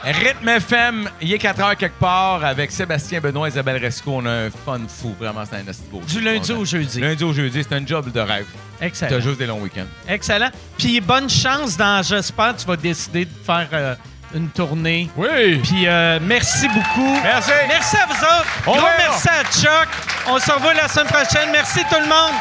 Rythme 0.04 0.50
FM, 0.50 1.10
il 1.22 1.34
est 1.34 1.38
4 1.38 1.62
heures 1.62 1.78
quelque 1.78 2.00
part 2.00 2.44
avec 2.44 2.72
Sébastien 2.72 3.20
Benoît 3.20 3.48
et 3.48 3.52
Isabelle 3.52 3.82
Resco. 3.82 4.12
On 4.16 4.26
a 4.26 4.32
un 4.32 4.50
fun 4.50 4.82
fou, 4.88 5.16
vraiment, 5.20 5.44
c'est 5.50 5.58
un 5.58 5.92
beau. 5.92 6.02
Du 6.08 6.22
lundi 6.22 6.52
au 6.52 6.66
jeudi. 6.66 7.00
Lundi 7.00 7.24
au 7.24 7.34
jeudi, 7.34 7.64
c'est 7.64 7.76
un 7.76 7.86
job 7.86 8.12
de 8.12 8.20
rêve. 8.20 8.46
T'as 8.80 8.88
Excellent. 8.88 9.20
juste 9.20 9.40
des 9.40 9.46
longs 9.46 9.62
week-ends. 9.62 9.86
Excellent. 10.08 10.50
Puis 10.78 11.00
bonne 11.02 11.30
chance 11.30 11.78
dans 11.78 12.02
J'espère 12.04 12.56
que 12.56 12.62
tu 12.62 12.68
vas 12.68 12.76
décider 12.76 13.26
de 13.26 13.32
faire 13.46 13.70
euh, 13.74 13.96
une 14.36 14.50
tournée. 14.50 15.10
Oui. 15.16 15.58
Puis 15.64 15.88
euh, 15.88 16.20
merci 16.22 16.68
beaucoup. 16.68 17.20
Merci. 17.24 17.52
Merci 17.68 17.98
à 17.98 18.06
vous 18.06 18.24
autres. 18.24 18.48
Au 18.68 18.74
Gros 18.74 18.88
merci 18.98 19.30
à 19.30 19.44
Chuck. 19.52 19.88
On 20.28 20.40
se 20.40 20.52
revoit 20.52 20.74
la 20.74 20.88
semaine 20.88 21.08
prochaine. 21.08 21.50
Merci 21.52 21.80
tout 21.90 22.00
le 22.00 22.08
monde. 22.08 22.34